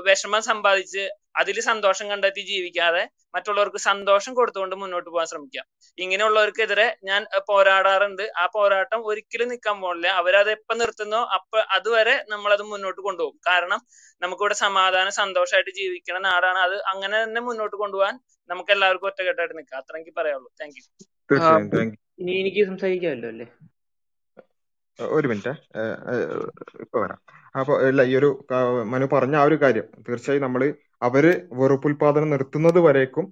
[0.09, 1.05] വിഷമം സമ്പാദിച്ച്
[1.41, 3.03] അതിൽ സന്തോഷം കണ്ടെത്തി ജീവിക്കാതെ
[3.35, 5.67] മറ്റുള്ളവർക്ക് സന്തോഷം കൊടുത്തുകൊണ്ട് മുന്നോട്ട് പോകാൻ ശ്രമിക്കാം
[5.99, 8.25] ഇങ്ങനെയുള്ളവർക്കെതിരെ ഞാൻ പോരാടാറുണ്ട്.
[8.41, 13.37] ആ പോരാട്ടം ഒരിക്കലും നിൽക്കാൻ പോകില്ല അവരത് എപ്പം നിർത്തുന്നോ അപ്പൊ അതുവരെ നമ്മൾ അത് മുന്നോട്ട് കൊണ്ടുപോകും.
[13.51, 13.81] കാരണം
[14.23, 16.61] നമുക്കിവിടെ സമാധാനം സന്തോഷമായിട്ട് ജീവിക്കുന്ന നാടാണ്.
[16.67, 18.15] അത് അങ്ങനെ തന്നെ മുന്നോട്ട് കൊണ്ടുപോകാൻ
[18.51, 19.79] നമുക്ക് എല്ലാവർക്കും ഒറ്റക്കെട്ടായിട്ട് നിൽക്കാം.
[19.83, 20.85] അത്ര എനിക്ക് പറയാനുള്ളൂ താങ്ക് യു
[22.23, 23.47] ഇനി എനിക്ക് സംസാരിക്കാമല്ലോ അല്ലേ?
[24.99, 25.53] ഒരു മിനിറ്റ്.
[26.85, 27.19] ഇപ്പൊ വരാം.
[27.61, 28.29] അപ്പൊ ഇല്ല ഈ ഒരു
[28.93, 30.63] മനു പറഞ്ഞ ആ ഒരു കാര്യം തീർച്ചയായും നമ്മൾ
[31.02, 31.24] അവർ
[31.60, 33.27] വെറുപ്പുൽപാദനം നിർത്തുന്നത് വരേക്കും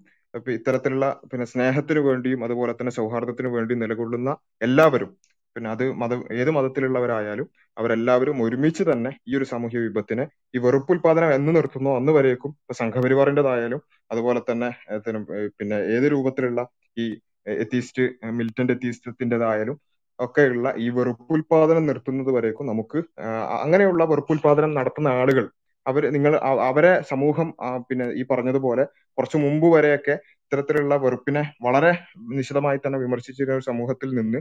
[0.55, 4.31] ഇത്തരത്തിലുള്ള പിന്നെ സ്നേഹത്തിനു വേണ്ടിയും അതുപോലെ തന്നെ സൗഹാർദ്ദത്തിനു വേണ്ടിയും നിലകൊള്ളുന്ന
[4.62, 5.11] എല്ലാവരും
[5.57, 7.47] പിന്നെ അത് മത ഏത് മതത്തിലുള്ളവരായാലും
[7.77, 10.24] അവരെല്ലാവരും ഒരുമിച്ച് തന്നെ ഈ ഒരു സാമൂഹ്യ വിപത്തിനെ
[10.55, 12.51] ഈ വെറുപ്പുൽപാദനം എന്ന് നിർത്തുന്നോ അന്ന് വരേക്കും.
[12.62, 13.81] ഇപ്പൊ സംഘപരിവാറിന്റെതായാലും
[14.11, 14.69] അതുപോലെ തന്നെ
[15.59, 16.62] പിന്നെ ഏത് രൂപത്തിലുള്ള
[16.97, 17.07] ഈ
[17.57, 19.77] എത്തീസ്റ്റ് മിലിറ്റന്റ് എത്തീസ്റ്റത്തിന്റെതായാലും
[20.19, 22.99] ഒക്കെയുള്ള ഈ വെറുപ്പുൽപാദനം നിർത്തുന്നത് വരേക്കും നമുക്ക്
[23.59, 25.47] അങ്ങനെയുള്ള വെറുപ്പുൽപാദനം നടത്തുന്ന ആളുകൾ
[25.86, 26.32] അവർ നിങ്ങൾ
[26.69, 27.48] അവരെ സമൂഹം
[27.89, 28.85] പിന്നെ ഈ പറഞ്ഞതുപോലെ
[29.19, 31.93] കുറച്ച് മുമ്പ് വരെയൊക്കെ ഇത്തരത്തിലുള്ള വെറുപ്പിനെ വളരെ
[32.31, 34.40] നിശിതമായി തന്നെ വിമർശിച്ചിരുന്ന ഒരു സമൂഹത്തിൽ നിന്ന്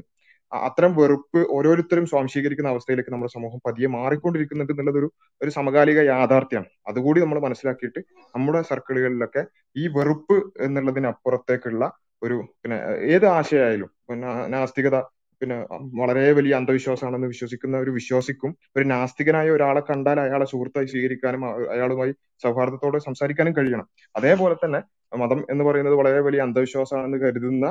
[0.51, 6.69] അത്തരം വെറുപ്പ് ഓരോരുത്തരും സ്വാംശീകരിക്കുന്ന അവസ്ഥയിലേക്ക് നമ്മുടെ സമൂഹം പതിയെ മാറിക്കൊണ്ടിരിക്കുന്നുണ്ട് എന്നുള്ളതൊരു ഒരു ഒരു സമകാലിക യാഥാർത്ഥ്യമാണ്.
[6.87, 8.01] അതുകൂടി നമ്മൾ മനസ്സിലാക്കിയിട്ട്
[8.35, 9.43] നമ്മുടെ സർക്കിളുകളിലൊക്കെ
[9.75, 11.83] ഈ വെറുപ്പ് എന്നുള്ളതിനപ്പുറത്തേക്കുള്ള
[12.21, 12.77] ഒരു പിന്നെ
[13.15, 14.97] ഏത് ആശയമായാലും പിന്നെ നാസ്തികത
[15.43, 15.57] പിന്നെ
[16.01, 21.41] വളരെ വലിയ അന്ധവിശ്വാസമാണെന്ന് വിശ്വസിക്കുന്ന ഒരു വിശ്വാസിക്കും ഒരു നാസ്തികനായ ഒരാളെ കണ്ടാൽ അയാളെ സുഹൃത്തായി സ്വീകരിക്കാനും
[21.71, 22.11] അയാളുമായി
[22.43, 23.87] സൗഹാർദ്ദത്തോടെ സംസാരിക്കാനും കഴിയണം.
[24.15, 24.79] അതേപോലെ തന്നെ
[25.17, 27.65] മതം എന്ന് പറയുന്നത് വളരെ വലിയ അന്ധവിശ്വാസമാണെന്ന് കരുതുന്ന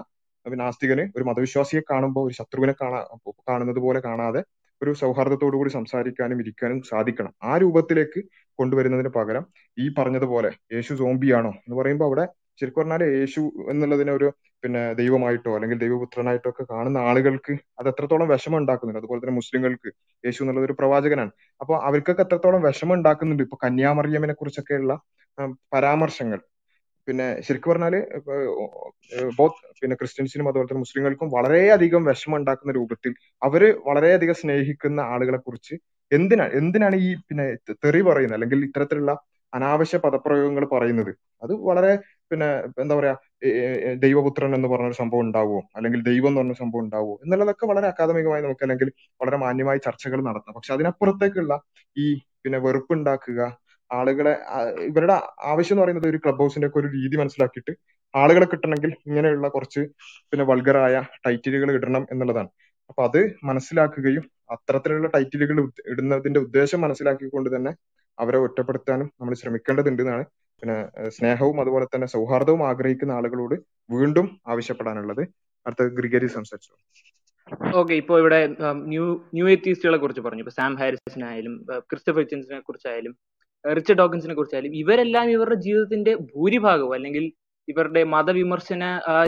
[0.46, 3.00] നാസ്തികന് ഒരു മതവിശ്വാസിയെ കാണുമ്പോൾ ഒരു ശത്രുവിനെ കാണാ
[3.48, 4.40] കാണുന്നത് പോലെ കാണാതെ
[4.82, 7.32] ഒരു സൗഹാർദ്ദത്തോടു കൂടി സംസാരിക്കാനും ഇരിക്കാനും സാധിക്കണം.
[7.42, 8.20] ആ രൂപത്തിലേക്ക്
[8.58, 9.44] കൊണ്ടുവരുന്നതിന് പകരം
[9.78, 12.24] ഈ പറഞ്ഞതുപോലെ യേശു സോംബിയാണോ എന്ന് പറയുമ്പോൾ അവിടെ
[12.58, 14.28] ശരിക്കും പറഞ്ഞാൽ യേശു എന്നുള്ളതിനെ ഒരു
[14.64, 19.00] പിന്നെ ദൈവമായിട്ടോ അല്ലെങ്കിൽ ദൈവപുത്രനായിട്ടോ ഒക്കെ കാണുന്ന ആളുകൾക്ക് അത് എത്രത്തോളം വിഷമം ഉണ്ടാക്കുന്നുണ്ട്.
[19.02, 19.88] അതുപോലെ തന്നെ മുസ്ലിങ്ങൾക്ക്
[20.24, 21.32] യേശു എന്നുള്ളത് ഒരു പ്രവാചകനാണ്.
[21.60, 23.42] അപ്പോൾ അവർക്കൊക്കെ എത്രത്തോളം വിഷമം ഉണ്ടാക്കുന്നുണ്ട്.
[23.46, 24.94] ഇപ്പൊ കന്യാമറിയമിനെ കുറിച്ചൊക്കെയുള്ള
[25.74, 26.40] പരാമർശങ്ങൾ.
[27.08, 27.94] പിന്നെ ശരിക്കും പറഞ്ഞാൽ
[29.38, 33.12] ബോത്ത് പിന്നെ ക്രിസ്ത്യൻസിനും അതുപോലെ തന്നെ മുസ്ലിങ്ങൾക്കും വളരെയധികം വിഷമം ഉണ്ടാക്കുന്ന രൂപത്തിൽ
[33.42, 35.74] അവർ വളരെയധികം സ്നേഹിക്കുന്ന ആളുകളെ കുറിച്ച്
[36.10, 37.46] എന്തിനാ എന്തിനാണ് ഈ പിന്നെ
[37.84, 38.36] തെറി പറയുന്നത്?
[38.38, 39.12] അല്ലെങ്കിൽ ഇത്തരത്തിലുള്ള
[39.52, 41.10] അനാവശ്യ പദപ്രയോഗങ്ങൾ പറയുന്നത്.
[41.42, 41.92] അത് വളരെ
[42.30, 42.48] പിന്നെ
[42.80, 43.14] എന്താ പറയാ
[43.94, 45.60] ദൈവപുത്രൻ എന്ന് പറഞ്ഞൊരു സംഭവം ഉണ്ടാവുമോ?
[45.76, 47.14] അല്ലെങ്കിൽ ദൈവം എന്ന് പറഞ്ഞ സംഭവം ഉണ്ടാവുമോ?
[47.24, 48.88] എന്നുള്ളതൊക്കെ വളരെ അക്കാദമികമായി നമുക്ക് അല്ലെങ്കിൽ
[49.20, 50.54] വളരെ മാന്യമായ ചർച്ചകൾ നടത്താം.
[50.54, 51.54] പക്ഷെ അതിനപ്പുറത്തേക്കുള്ള
[51.96, 52.06] ഈ
[52.44, 53.40] പിന്നെ വെറുപ്പുണ്ടാക്കുക
[53.90, 54.32] ആളുകളെ
[54.88, 57.72] ഇവരുടെ ആവശ്യം എന്ന് പറയുന്നത് ഒരു ക്ലബ് ഹൗസിന്റെ ഒക്കെ ഒരു രീതി മനസ്സിലാക്കിയിട്ട്
[58.14, 59.80] ആളുകളെ കിട്ടണമെങ്കിൽ ഇങ്ങനെയുള്ള കുറച്ച്
[60.30, 60.94] പിന്നെ വൾഗറായ
[61.26, 62.48] ടൈറ്റിലുകൾ ഇടണം എന്നുള്ളതാണ്.
[62.90, 65.56] അപ്പൊ അത് മനസ്സിലാക്കുകയും അത്തരത്തിലുള്ള ടൈറ്റിലുകൾ
[65.92, 67.72] ഇടുന്നതിന്റെ ഉദ്ദേശം മനസ്സിലാക്കിക്കൊണ്ട് തന്നെ
[68.18, 70.24] അവരെ ഒറ്റപ്പെടുത്താനും നമ്മൾ ശ്രമിക്കേണ്ടതുണ്ട് എന്നാണ്
[70.62, 70.76] പിന്നെ
[71.16, 73.54] സ്നേഹവും അതുപോലെ തന്നെ സൗഹാർദ്ദവും ആഗ്രഹിക്കുന്ന ആളുകളോട്
[73.90, 75.22] വീണ്ടും ആവശ്യപ്പെടാനുള്ളത്.
[75.66, 76.72] അടുത്ത ഗ്രിഗരി സംസാരിച്ചു.
[77.80, 78.38] ഓക്കെ ഇപ്പോ ഇവിടെ
[78.92, 79.04] ന്യൂ
[79.36, 80.42] ന്യൂ എത്തീസ്റ്റുകളെ കുറിച്ച് പറഞ്ഞു.
[80.44, 83.14] ഇപ്പൊ സാം ഹാരിസിനായാലും ക്രിസ്റ്റഫ് ക്രിസ്റ്റഫർ ഹിച്ചൻസിനെ കുറിച്ചായാലും
[83.64, 87.24] റിച്ച് ഡോക്കിൻസിനെ കുറിച്ചായാലും ഇവരെല്ലാം ഇവരുടെ ജീവിതത്തിന്റെ ഭൂരിഭാഗവും അല്ലെങ്കിൽ
[87.68, 88.84] ഇവരുടെ മതവിമർശന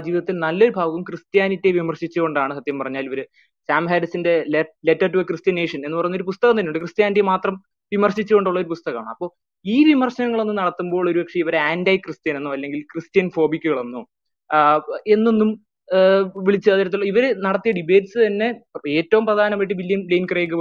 [0.06, 3.20] ജീവിതത്തിൽ നല്ലൊരു ഭാഗവും ക്രിസ്ത്യാനിറ്റിയെ വിമർശിച്ചുകൊണ്ടാണ് സത്യം പറഞ്ഞാൽ ഇവർ
[3.68, 4.32] Sam ഹാരിസിന്റെ
[4.88, 6.80] letter to a Christian nation എന്ന് പറയുന്ന ഒരു പുസ്തകം തന്നെയുണ്ട്.
[6.84, 7.54] ക്രിസ്ത്യാനിറ്റി മാത്രം
[7.94, 9.10] വിമർശിച്ചുകൊണ്ടുള്ള ഒരു പുസ്തകമാണ്.
[9.14, 9.28] അപ്പോൾ
[9.64, 14.02] ഈ വിമർശനങ്ങളൊന്നും നടത്തുമ്പോൾ ഒരുപക്ഷെ ഇവരെ ആന്റൈ ക്രിസ്ത്യൻ എന്നോ അല്ലെങ്കിൽ ക്രിസ്ത്യൻ ഫോബിക്കുകളെന്നോ
[15.14, 15.50] എന്നൊന്നും
[16.46, 18.46] വിളിച്ച അതിരത്തുള്ള ഇവർ നടത്തിയ ഡിബേറ്റ്സ് തന്നെ
[18.98, 20.56] ഏറ്റവും പ്രധാനമായിട്ട് വില്യം ലെയിൻ ക്രേഗ്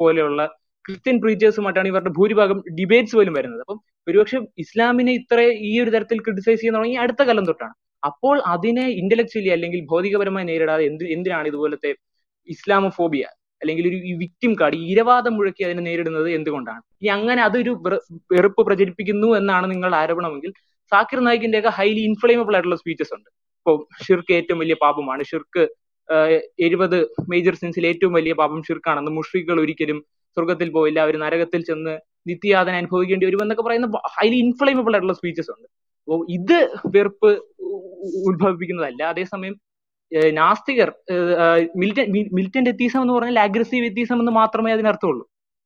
[0.00, 0.42] പോലെയുള്ള
[0.84, 3.62] ക്രിസ്ത്യൻ പ്രീച്ചേഴ്സുമായിട്ടാണ് ഇവരുടെ ഭൂരിഭാഗം ഡിബേറ്റ്സ് പോലും വരുന്നത്.
[3.64, 3.78] അപ്പം
[4.10, 5.38] ഒരുപക്ഷെ ഇസ്ലാമിനെ ഇത്ര
[5.68, 7.74] ഈ ഒരു തരത്തിൽ ക്രിട്ടിസൈസ് ചെയ്യാൻ തുടങ്ങി അടുത്ത കാലം തൊട്ടാണ്.
[8.02, 11.90] അപ്പോൾ അതിനെ ഇന്റലക്ച്വലി അല്ലെങ്കിൽ ഭൗതികപരമായി നേരിടാതെ എന്ത് എന്തിനാണ് ഇതുപോലത്തെ
[12.48, 13.24] ഇസ്ലാമോഫോബിയ?
[13.62, 16.78] അല്ലെങ്കിൽ ഒരു വിക്ടിം കാർഡ് ഇരവാദം മുഴക്കി അതിനെ നേരിടുന്നത് എന്തുകൊണ്ടാണ്?
[16.78, 20.52] ഇനി അങ്ങനെ അതൊരു വെറു- വെറുപ്പ് പ്രചരിപ്പിക്കുന്നു എന്നാണ് നിങ്ങൾ ആരോപണമെങ്കിൽ
[20.90, 23.30] സാക്കിർ നായിക്കിന്റെ ഒക്കെ ഹൈലി ഇൻഫ്ലേമബിൾ ആയിട്ടുള്ള സ്പീച്ചസ് ഉണ്ട്.
[23.30, 25.22] ഇപ്പോൾ ഷിർക്ക് ഏറ്റവും വലിയ പാപമാണ്.
[25.22, 25.68] ഷിർക്ക്
[26.60, 30.04] എഴുപത് മേജർ സിൻസിൽ ഏറ്റവും വലിയ പാപം ഷിർക്കാണെന്ന് മുഷ്രിഖുകൾ ഒരിക്കലും
[30.34, 31.00] സ്വർഗത്തിൽ പോയില്ല.
[31.00, 33.86] അവർ നരകത്തിൽ ചെന്ന് നിത്യയാതന അനുഭവിക്കേണ്ടി വരുമെന്നൊക്കെ പറയുന്ന
[34.20, 35.68] ഹൈലി ഇൻഫ്ലേമബിൾ ആയിട്ടുള്ള സ്പീച്ചസ് ഉണ്ട്.
[36.02, 37.42] അപ്പോൾ ഇത് വെറുപ്പ്
[38.26, 39.02] ഉത്ഭവിപ്പിക്കുന്നതല്ല.
[39.02, 39.56] അതേസമയം
[40.38, 40.88] നാസ്തികർ
[42.36, 45.24] മിലിറ്റന്റ് എത്തീസം എന്ന് പറഞ്ഞാൽ അഗ്രസീവ് എത്തീസം എന്ന് മാത്രമേ അതിനർത്ഥമുള്ളൂ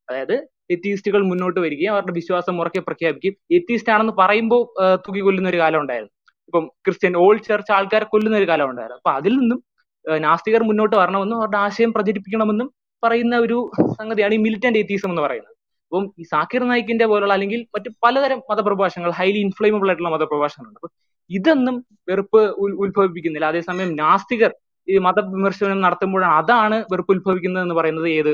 [0.09, 0.37] അതായത്
[0.75, 4.63] എത്തീസ്റ്റുകൾ മുന്നോട്ട് വരികയും അവരുടെ വിശ്വാസം ഉറക്കെ പ്രഖ്യാപിക്കുകയും എത്തീസ്റ്റ് ആണെന്ന് പറയുമ്പോൾ
[5.05, 6.13] തൂക്കി കൊല്ലുന്ന ഒരു കാലം ഉണ്ടായിരുന്നു.
[6.49, 9.01] ഇപ്പം ക്രിസ്ത്യൻ ഓൾഡ് ചർച്ച് ആൾക്കാരെ കൊല്ലുന്ന ഒരു കാലം ഉണ്ടായിരുന്നു.
[9.01, 9.59] അപ്പൊ അതിൽ നിന്നും
[10.05, 12.69] നാസ്തികർ മുന്നോട്ട് വരണമെന്നും അവരുടെ ആശയം പ്രചരിപ്പിക്കണമെന്നും
[13.03, 13.59] പറയുന്ന ഒരു
[13.99, 15.55] സംഗതിയാണ് ഈ മിലിറ്റന്റ് എത്തീസം എന്ന് പറയുന്നത്.
[15.93, 20.89] അപ്പം ഈ സാക്കിർ നായിക്കിന്റെ പോലുള്ള അല്ലെങ്കിൽ മറ്റു പലതരം മതപ്രഭാഷണങ്ങൾ ഹൈലി ഇൻഫ്ലേമബിൾ ആയിട്ടുള്ള മതപ്രഭാഷണങ്ങളുണ്ട്
[21.31, 21.77] ഇതൊന്നും
[22.11, 22.41] വെറുപ്പ്
[22.85, 23.49] ഉത്ഭവിപ്പിക്കുന്നില്ല.
[23.53, 24.53] അതേസമയം നാസ്തികർ
[24.89, 28.33] ഈ മതവിമർശനം നടത്തുമ്പോഴാണ് അതാണ് വെറുപ്പ് ഉത്ഭവിക്കുന്നത് എന്ന് പറയുന്നത് ഏത്?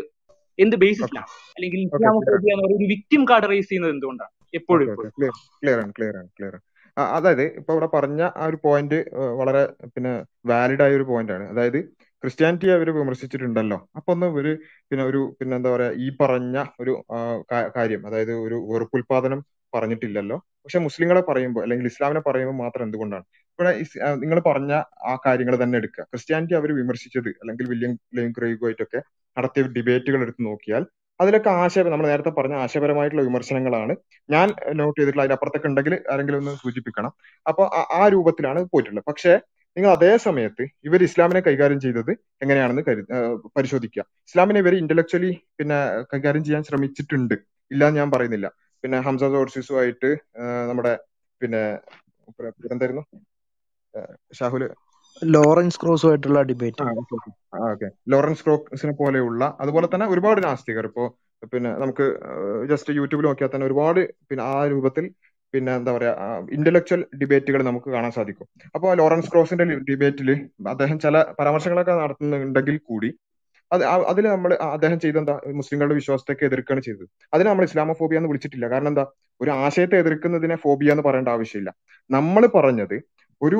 [0.58, 4.32] എന്ത് ബേസിസിലാണ് അല്ലെങ്കിൽ ഇസ്ലാമോഫോബിയ ഒരു വിക്ടിം കാർഡ് റേസ് ചെയ്യുന്നത് എന്തുകൊണ്ടാണ്?
[4.58, 5.08] എപ്പോഴും ഓക്കെ ഓക്കെ.
[5.08, 5.14] എപ്പോഴും.
[5.18, 6.64] ക്ലിയർ ക്ലിയർ ആണ് ക്ലിയർ ആണ് ക്ലിയർ ആണ്.
[7.16, 8.98] അതായത് ഇപ്പൊ ഇവിടെ പറഞ്ഞ ആ ഒരു പോയിന്റ്
[9.40, 9.62] വളരെ
[9.94, 10.12] പിന്നെ
[10.50, 11.44] വാലിഡ് ആയ ഒരു പോയിന്റ് ആണ്.
[11.52, 11.78] അതായത്
[12.24, 13.78] ക്രിസ്ത്യാനിറ്റി അവർ വിമർശിച്ചിട്ടുണ്ടല്ലോ.
[13.98, 14.52] അപ്പൊ ഒന്ന് ഒരു
[14.90, 16.92] പിന്നെ ഒരു പിന്നെ എന്താ പറയാ ഈ പറഞ്ഞ ഒരു
[17.76, 19.40] കാര്യം അതായത് ഒരു വെറുപ്പുൽപാദനം
[19.72, 20.38] പറഞ്ഞിട്ടില്ലല്ലോ.
[20.64, 23.24] പക്ഷെ മുസ്ലിങ്ങളെ പറയുമ്പോൾ അല്ലെങ്കിൽ ഇസ്ലാമിനെ പറയുമ്പോൾ മാത്രം എന്തുകൊണ്ടാണ്?
[23.32, 23.84] ഇവിടെ
[24.14, 24.72] നിങ്ങൾ പറഞ്ഞ
[25.06, 26.04] ആ കാര്യങ്ങൾ തന്നെ എടുക്കുക.
[26.04, 29.02] ക്രിസ്ത്യാനിറ്റി അവർ വിമർശിച്ചത് അല്ലെങ്കിൽ വില്യം ലെയിൻ ക്രൈഗുമായിട്ടൊക്കെ
[29.38, 30.86] നടത്തിയ ഡിബേറ്റുകൾ എടുത്ത് നോക്കിയാൽ
[31.20, 33.96] അതിലൊക്കെ ആശയ നമ്മൾ നേരത്തെ പറഞ്ഞ ആശയപരമായിട്ടുള്ള വിമർശനങ്ങളാണ്.
[34.30, 37.12] ഞാൻ നോട്ട് ചെയ്തിട്ടുള്ള അതിനപ്പുറത്തൊക്കെ ഉണ്ടെങ്കിൽ ആരെങ്കിലും ഒന്ന് സൂചിപ്പിക്കണം.
[37.46, 39.04] അപ്പൊ ആ- രൂപത്തിലാണ് പോയിട്ടുള്ളത്.
[39.08, 39.40] പക്ഷേ
[39.76, 42.10] നിങ്ങൾ അതേ സമയത്ത് ഇവർ ഇസ്ലാമിനെ കൈകാര്യം ചെയ്തത്
[42.42, 43.06] എങ്ങനെയാണെന്ന് കരു
[43.56, 44.04] പരിശോധിക്കുക.
[44.12, 47.34] ഇസ്ലാമിനെ ഇവർ ഇന്റലക്ച്വലി പിന്നെ കൈകാര്യം ചെയ്യാൻ ശ്രമിച്ചിട്ടുണ്ട്.
[47.70, 48.50] ഇല്ല ഞാൻ പറയുന്നില്ല.
[48.84, 50.10] പിന്നെ ഹംസ ജോർസിസുമായിട്ട്
[50.68, 50.92] നമ്മുടെ
[51.40, 51.62] പിന്നെ
[52.72, 53.04] എന്തായിരുന്നു
[54.38, 54.62] ഷാഹുൽ
[55.22, 56.84] ലോറൻസ് ക്രോസുമായിട്ടുള്ള ഡിബേറ്റ്.
[57.70, 61.04] ഓക്കെ ലോറൻസ് ക്രോസിനെ പോലെയുള്ള അതുപോലെ തന്നെ ഒരുപാട് നാസ്തികർ ഇപ്പോ
[61.52, 62.04] പിന്നെ നമുക്ക്
[62.70, 65.04] ജസ്റ്റ് യൂട്യൂബിൽ നോക്കിയാൽ തന്നെ ഒരുപാട് പിന്നെ ആ രൂപത്തിൽ
[65.54, 66.12] പിന്നെ എന്താ പറയാ
[66.50, 68.46] ഇന്റലക്ച്വൽ ഡിബേറ്റുകൾ നമുക്ക് കാണാൻ സാധിക്കും.
[68.74, 70.30] അപ്പോൾ ലോറൻസ് ക്രോസിന്റെ ഡിബേറ്റിൽ
[70.68, 73.10] അദ്ദേഹം ചില പരാമർശങ്ങളൊക്കെ നടത്തുന്നുണ്ടെങ്കിൽ കൂടി
[73.74, 77.06] അത് അതിൽ നമ്മൾ അദ്ദേഹം ചെയ്ത എന്താ മുസ്ലിങ്ങളുടെ വിശ്വാസത്തെയൊക്കെ എതിർക്കുകയാണ് ചെയ്തത്.
[77.34, 78.66] അതിനെ നമ്മൾ ഇസ്ലാമോഫോബിയ എന്ന് വിളിച്ചിട്ടില്ല.
[78.70, 79.04] കാരണം എന്താ?
[79.40, 81.70] ഒരു ആശയത്തെ എതിർക്കുന്നതിനെ ഫോബിയ എന്ന് പറയേണ്ട ആവശ്യമില്ല.
[82.10, 82.96] നമ്മൾ പറഞ്ഞത്
[83.40, 83.58] ഒരു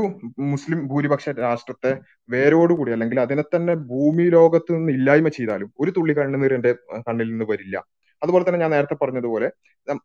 [0.53, 1.93] മുസ്ലിം ഭൂരിപക്ഷ രാഷ്ട്രത്തെ
[2.31, 6.73] വേരോടുകൂടി അല്ലെങ്കിൽ അതിനെ തന്നെ ഭൂമി ലോകത്ത് നിന്ന് ഇല്ലായ്മ ചെയ്താലും ഒരു തുള്ളി കണ്ണുനീർ എന്റെ
[7.09, 7.77] കണ്ണിൽ നിന്ന് വരില്ല.
[8.23, 9.49] അതുപോലെ തന്നെ ഞാൻ നേരത്തെ പറഞ്ഞതുപോലെ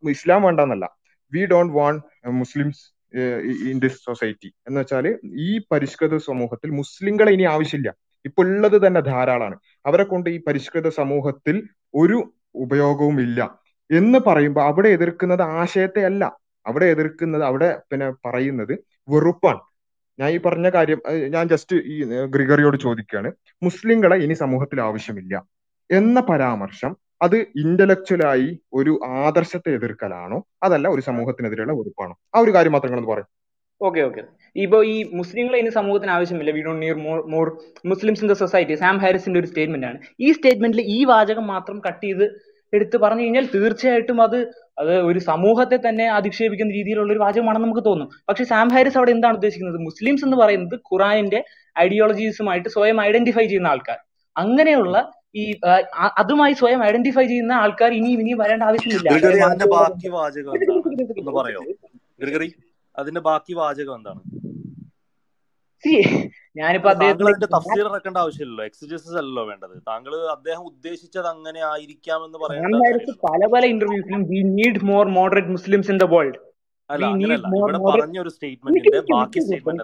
[0.09, 0.85] ഇസ്ലാം വേണ്ടെന്നല്ല.
[1.33, 2.81] We don't want Muslims
[3.71, 4.49] in this society.
[4.67, 5.05] എന്ന് വെച്ചാൽ
[5.47, 7.93] ഈ പരിഷ്കൃത സമൂഹത്തിൽ മുസ്ലിങ്ങളെ ഇനി ആവശ്യമില്ല.
[8.25, 9.55] ഇപ്പൊ ഉള്ളത് തന്നെ ധാരാളമാണ്
[9.85, 11.55] അവരെ കൊണ്ട് ഈ പരിഷ്കൃത സമൂഹത്തിൽ
[11.95, 12.17] ഒരു
[12.55, 16.23] ഉപയോഗവും ഇല്ല എന്ന് പറയുമ്പോൾ അവിടെ എതിർക്കുന്നത് ആശയത്തെ അല്ല.
[16.65, 18.73] അവിടെ എതിർക്കുന്നത് അവിടെ പിന്നെ പറയുന്നത്
[19.09, 19.61] വെറുപ്പാണ്.
[20.19, 20.99] ഞാൻ ഈ പറഞ്ഞ കാര്യം
[21.29, 23.29] ഞാൻ ജസ്റ്റ് ഈ ഗ്രിഗറിയോട് ചോദിക്കുകയാണ്.
[23.63, 25.43] മുസ്ലിങ്ങളെ ഇനി സമൂഹത്തിൽ ആവശ്യമില്ല
[25.89, 26.91] എന്ന പരാമർശം
[27.21, 30.45] അത് ഇന്റലക്ച്വലായി ഒരു ആദർശത്തെ എതിർക്കലാണോ?
[30.63, 32.19] അതല്ല ഒരു സമൂഹത്തിനെതിരെയുള്ള വെറുപ്പാണോ?
[32.35, 33.29] ആ ഒരു കാര്യം മാത്രം പറയും.
[33.81, 34.21] ഓക്കെ ഓക്കെ
[34.63, 36.51] ഇപ്പൊ ഈ മുസ്ലിങ്ങളെ ഇനി സമൂഹത്തിന് ആവശ്യമില്ല.
[36.55, 37.45] We don't need more more
[37.91, 39.97] Muslims in the society Sam ഹാരിസിന്റെ ഒരു സ്റ്റേറ്റ്മെന്റ് ആണ്.
[40.25, 42.25] ഈ സ്റ്റേറ്റ്മെന്റിൽ ഈ വാചകം മാത്രം കട്ട് ചെയ്ത്
[42.73, 44.37] എടുത്ത് പറഞ്ഞു കഴിഞ്ഞാൽ തീർച്ചയായിട്ടും അത്
[44.81, 48.09] അത് ഒരു സമൂഹത്തെ തന്നെ അധിക്ഷേപിക്കുന്ന രീതിയിലുള്ള ഒരു വാചകമാണെന്ന് നമുക്ക് തോന്നും.
[48.29, 49.79] പക്ഷെ സാം ഹാരിസ് അവിടെ എന്താണ് ഉദ്ദേശിക്കുന്നത്?
[49.87, 51.39] മുസ്ലിംസ് എന്ന് പറയുന്നത് ഖുറാനിന്റെ
[51.85, 53.97] ഐഡിയോളജീസുമായിട്ട് സ്വയം ഐഡന്റിഫൈ ചെയ്യുന്ന ആൾക്കാർ.
[54.35, 54.95] അങ്ങനെയുള്ള
[55.41, 55.43] ഈ
[56.21, 59.09] അതുമായി സ്വയം ഐഡന്റിഫൈ ചെയ്യുന്ന ആൾക്കാർ ഇനിയും ഇനിയും വരേണ്ട ആവശ്യമില്ല.
[63.01, 64.21] അതിന്റെ ബാക്കി വാചകം എന്താണ്?
[66.59, 68.63] ഞാനിപ്പോ അല്ല താങ്കൾ അദ്ദേഹത്തിന് അതിന്റെ തഫ്സീർ ഇറക്കേണ്ട ആവശ്യമില്ലല്ലോ.
[68.69, 69.75] എക്സിജസിസ് അല്ലല്ലോ വേണ്ടത്.
[69.89, 73.15] താങ്കൾ അദ്ദേഹം ഉദ്ദേശിച്ചത് അങ്ങനെ ആയിരിക്കാം എന്ന് കാര്യമില്ല.
[73.27, 76.39] പല പല ഇന്റർവ്യൂസിലും we need more moderate Muslims in the world
[76.89, 77.47] അല്ല അങ്ങനെയല്ല.
[77.61, 79.83] ഇവിടെ പറഞ്ഞ ഒരു സ്റ്റേറ്റ്മെന്റിന്റെ ബാക്കി സ്റ്റേറ്റ്മെന്റ്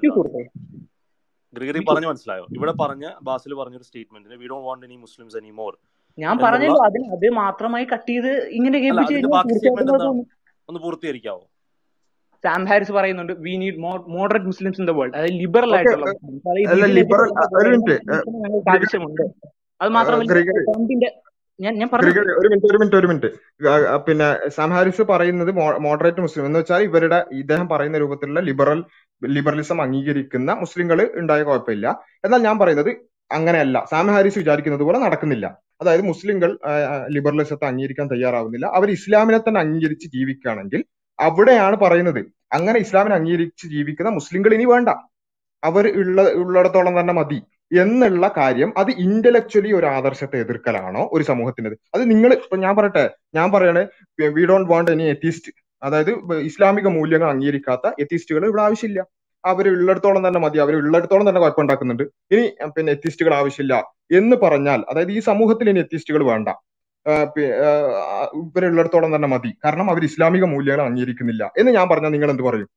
[1.53, 2.45] ഗ്രിഗറി പറഞ്ഞു മനസ്സിലായോ?
[2.57, 5.73] ഇവിടെ പറഞ്ഞ ബാസിൽ പറഞ്ഞൊരു സ്റ്റേറ്റ്മെന്റിന് we don't want any Muslims any more
[6.17, 8.77] ഞാൻ പറഞ്ഞല്ലോ അതിന് അത് മാത്രമായി കട്ട് ചെയ്ത് ഇങ്ങനെ
[10.69, 11.43] ഒന്ന് പൂർത്തീകരിക്കാവോ?
[12.45, 16.05] സാം ഹാരിസ് പറയുന്നുണ്ട് we need more moderate Muslims in the world അതായത് ലിബറൽ ആയിട്ടുള്ള
[18.73, 19.23] ആവശ്യമുണ്ട്.
[19.81, 21.11] അത് മാത്രമല്ല
[21.59, 23.29] ഞാൻ ഞാൻ പറഞ്ഞു ഒരു മിനിറ്റ് ഒരു മിനിറ്റ് ഒരു മിനിറ്റ്
[24.07, 25.51] പിന്നെ സാം ഹാരിസ് പറയുന്നത്
[25.85, 28.79] മോഡറേറ്റ് മുസ്ലിം എന്ന് വെച്ചാൽ ഇവരുടെ ഇദ്ദേഹം പറയുന്ന രൂപത്തിലുള്ള ലിബറൽ
[29.21, 31.87] ലിബറലിസം അംഗീകരിക്കുന്ന മുസ്ലിങ്ങൾ ഉണ്ടായ കുഴപ്പമില്ല.
[32.25, 32.91] എന്നാൽ ഞാൻ പറയുന്നത്
[33.31, 33.77] അങ്ങനെയല്ല.
[33.91, 35.45] സാം ഹാരിസ് വിചാരിക്കുന്നത് പോലെ നടക്കുന്നില്ല.
[35.81, 36.49] അതായത് മുസ്ലിങ്ങൾ
[37.15, 38.65] ലിബറലിസത്തെ അംഗീകരിക്കാൻ തയ്യാറാവുന്നില്ല.
[38.79, 40.83] അവർ ഇസ്ലാമിനെ തന്നെ അംഗീകരിച്ച് ജീവിക്കുകയാണെങ്കിൽ
[41.19, 42.21] അവിടെയാണ് പറയുന്നത്.
[42.53, 44.89] അങ്ങനെ ഇസ്ലാമിനെ അംഗീകരിച്ച് ജീവിക്കുന്ന മുസ്ലിങ്ങൾ ഇനി വേണ്ട.
[45.63, 47.39] അവർ ഉള്ള ഉള്ളിടത്തോളം തന്നെ മതി
[47.83, 53.05] എന്നുള്ള കാര്യം അത് ഇന്റലക്ച്വലി ഒരു ആദർശത്തെ എതിർക്കലാണോ ഒരു സമൂഹത്തിന്റെ അത് നിങ്ങൾ ഇപ്പൊ ഞാൻ പറയട്ടെ
[53.37, 53.83] ഞാൻ പറയണേ
[54.37, 55.51] we don't want any atheist
[55.83, 56.11] അതായത്
[56.49, 59.01] ഇസ്ലാമിക മൂല്യങ്ങൾ അംഗീകരിക്കാത്ത എത്തിസ്റ്റുകൾ ഇവിടെ ആവശ്യമില്ല.
[59.43, 62.03] അവർ ഉള്ളിടത്തോളം തന്നെ മതി അവർ ഉള്ളിടത്തോളം തന്നെ കുഴപ്പമുണ്ടാക്കുന്നുണ്ട്.
[62.33, 63.75] ഇനി പിന്നെ എത്തിസ്റ്റുകൾ ആവശ്യമില്ല
[64.19, 66.49] എന്ന് പറഞ്ഞാൽ അതായത് ഈ സമൂഹത്തിൽ ഇനി എത്തിസ്റ്റുകൾ വേണ്ട.
[68.39, 69.51] ഇവരുള്ളിടത്തോളം തന്നെ മതി.
[69.65, 71.43] കാരണം അവർ ഇസ്ലാമിക മൂല്യങ്ങൾ അംഗീകരിക്കുന്നില്ല.
[71.59, 72.69] എന്ന് ഞാൻ പറഞ്ഞാൽ നിങ്ങൾ എന്ത് പറയും?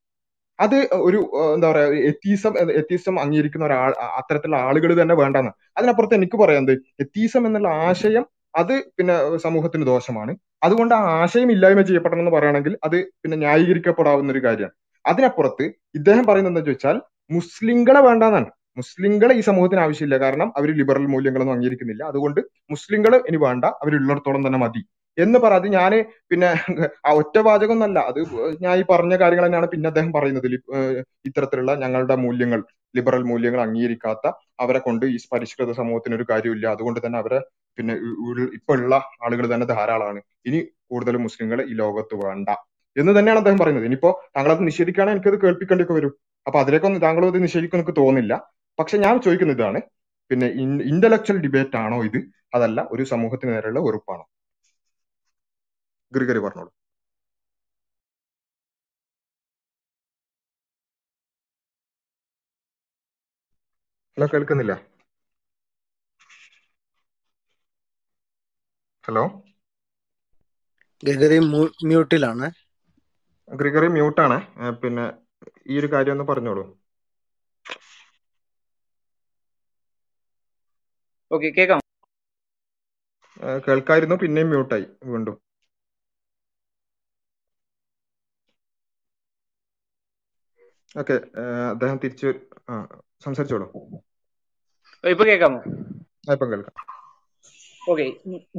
[0.58, 0.76] അത്
[1.08, 1.18] ഒരു
[1.54, 3.90] എന്താ പറയാ എത്തീസം എത്തീസം അംഗീകരിക്കുന്ന ഒരാൾ
[4.20, 5.52] അത്തരത്തിലുള്ള ആളുകൾ തന്നെ വേണ്ടെന്ന്.
[5.78, 6.64] അതിനപ്പുറത്ത് എനിക്ക് പറയാം
[7.04, 8.24] എത്തീസം എന്നുള്ള ആശയം
[8.60, 9.14] അത് പിന്നെ
[9.46, 10.32] സമൂഹത്തിന് ദോഷമാണ്.
[10.66, 14.74] അതുകൊണ്ട് ആ ആശയം ഇല്ലായ്മ ചെയ്യപ്പെടണം എന്ന് പറയുകയാണെങ്കിൽ അത് പിന്നെ ന്യായീകരിക്കപ്പെടാവുന്ന ഒരു കാര്യമാണ്.
[15.04, 15.64] അതിനപ്പുറത്ത്
[15.98, 16.96] ഇദ്ദേഹം പറയുന്നത് എന്താ ചോദിച്ചാൽ
[17.36, 18.48] മുസ്ലിങ്ങളെ വേണ്ടെന്നാണ്.
[18.78, 20.16] മുസ്ലിങ്ങളെ ഈ സമൂഹത്തിന് ആവശ്യമില്ല.
[20.24, 22.02] കാരണം അവർ ലിബറൽ മൂല്യങ്ങളൊന്നും അംഗീകരിക്കുന്നില്ല.
[22.12, 22.40] അതുകൊണ്ട്
[22.74, 24.82] മുസ്ലിങ്ങൾ ഇനി വേണ്ട അവരുള്ളിടത്തോളം തന്നെ മതി
[25.18, 25.92] എന്ന് പറ അത് ഞാൻ
[26.30, 26.48] പിന്നെ
[27.08, 27.36] ആ ഒറ്റ
[27.76, 28.20] എന്നല്ല അത്
[28.64, 30.46] ഞാൻ ഈ പറഞ്ഞ കാര്യങ്ങൾ തന്നെയാണ് പിന്നെ അദ്ദേഹം പറയുന്നത്.
[31.28, 32.60] ഇത്തരത്തിലുള്ള ഞങ്ങളുടെ മൂല്യങ്ങൾ
[32.94, 34.26] ലിബറൽ മൂല്യങ്ങൾ അംഗീകരിക്കാത്ത
[34.64, 36.66] അവരെ കൊണ്ട് ഈ പരിഷ്കൃത സമൂഹത്തിന് ഒരു കാര്യമില്ല.
[36.74, 37.40] അതുകൊണ്ട് തന്നെ അവരെ
[37.78, 37.94] പിന്നെ
[38.58, 38.94] ഇപ്പൊ ഉള്ള
[39.26, 40.20] ആളുകൾ തന്നെ ധാരാളമാണ്.
[40.48, 40.60] ഇനി
[40.92, 42.48] കൂടുതൽ മുസ്ലിങ്ങൾ ഈ ലോകത്ത് വേണ്ട
[42.96, 43.86] എന്ന് തന്നെയാണ് അദ്ദേഹം പറയുന്നത്.
[43.88, 46.12] ഇനിയിപ്പോ താങ്കളത് നിഷേധിക്കുകയാണെങ്കിൽ എനിക്കത് കേൾപ്പിക്കേണ്ടിയൊക്കെ വരും.
[46.46, 47.94] അപ്പൊ അതിലേക്കൊന്നും താങ്കളും അത് നിഷേധിക്കും എനിക്ക്
[48.78, 49.80] പക്ഷെ ഞാൻ ചോദിക്കുന്ന ഇതാണ്.
[50.30, 50.48] പിന്നെ
[50.90, 52.20] ഇന്റലക്ച്വൽ ഡിബേറ്റ് ആണോ ഇത്?
[52.54, 54.24] അതല്ല ഒരു സമൂഹത്തിന് നേരെയുള്ള വെറുപ്പാണോ?
[56.12, 56.70] ഗ്രിഗറി പറഞ്ഞോളൂ.
[64.16, 64.74] ഹലോ കേൾക്കുന്നില്ല?
[69.04, 69.24] ഹലോ?
[71.02, 71.38] ഗ്രിഗറി
[71.84, 72.48] മ്യൂട്ടിലാണ്.
[73.48, 74.38] ഗ്രിഗറി മ്യൂട്ടാണ്.
[74.82, 75.06] പിന്നെ
[75.66, 76.64] ഈ ഒരു കാര്യം ഒന്ന് പറഞ്ഞോളൂ.
[81.36, 81.80] ഓക്കെ കേൾക്കാം
[83.66, 85.36] കേൾക്കായിരുന്നു പിന്നെയും മ്യൂട്ടായി വീണ്ടും.
[91.00, 91.16] ഓക്കെ
[91.72, 92.28] അദ്ദേഹം തിരിച്ചു
[92.70, 92.74] ആ
[93.24, 93.66] സംസാരിച്ചോളൂ.
[95.04, 95.60] ഇപ്പൊ കേൾക്കാമോ
[96.34, 96.74] ഇപ്പം കേൾക്കാം.
[97.90, 98.06] ഓക്കെ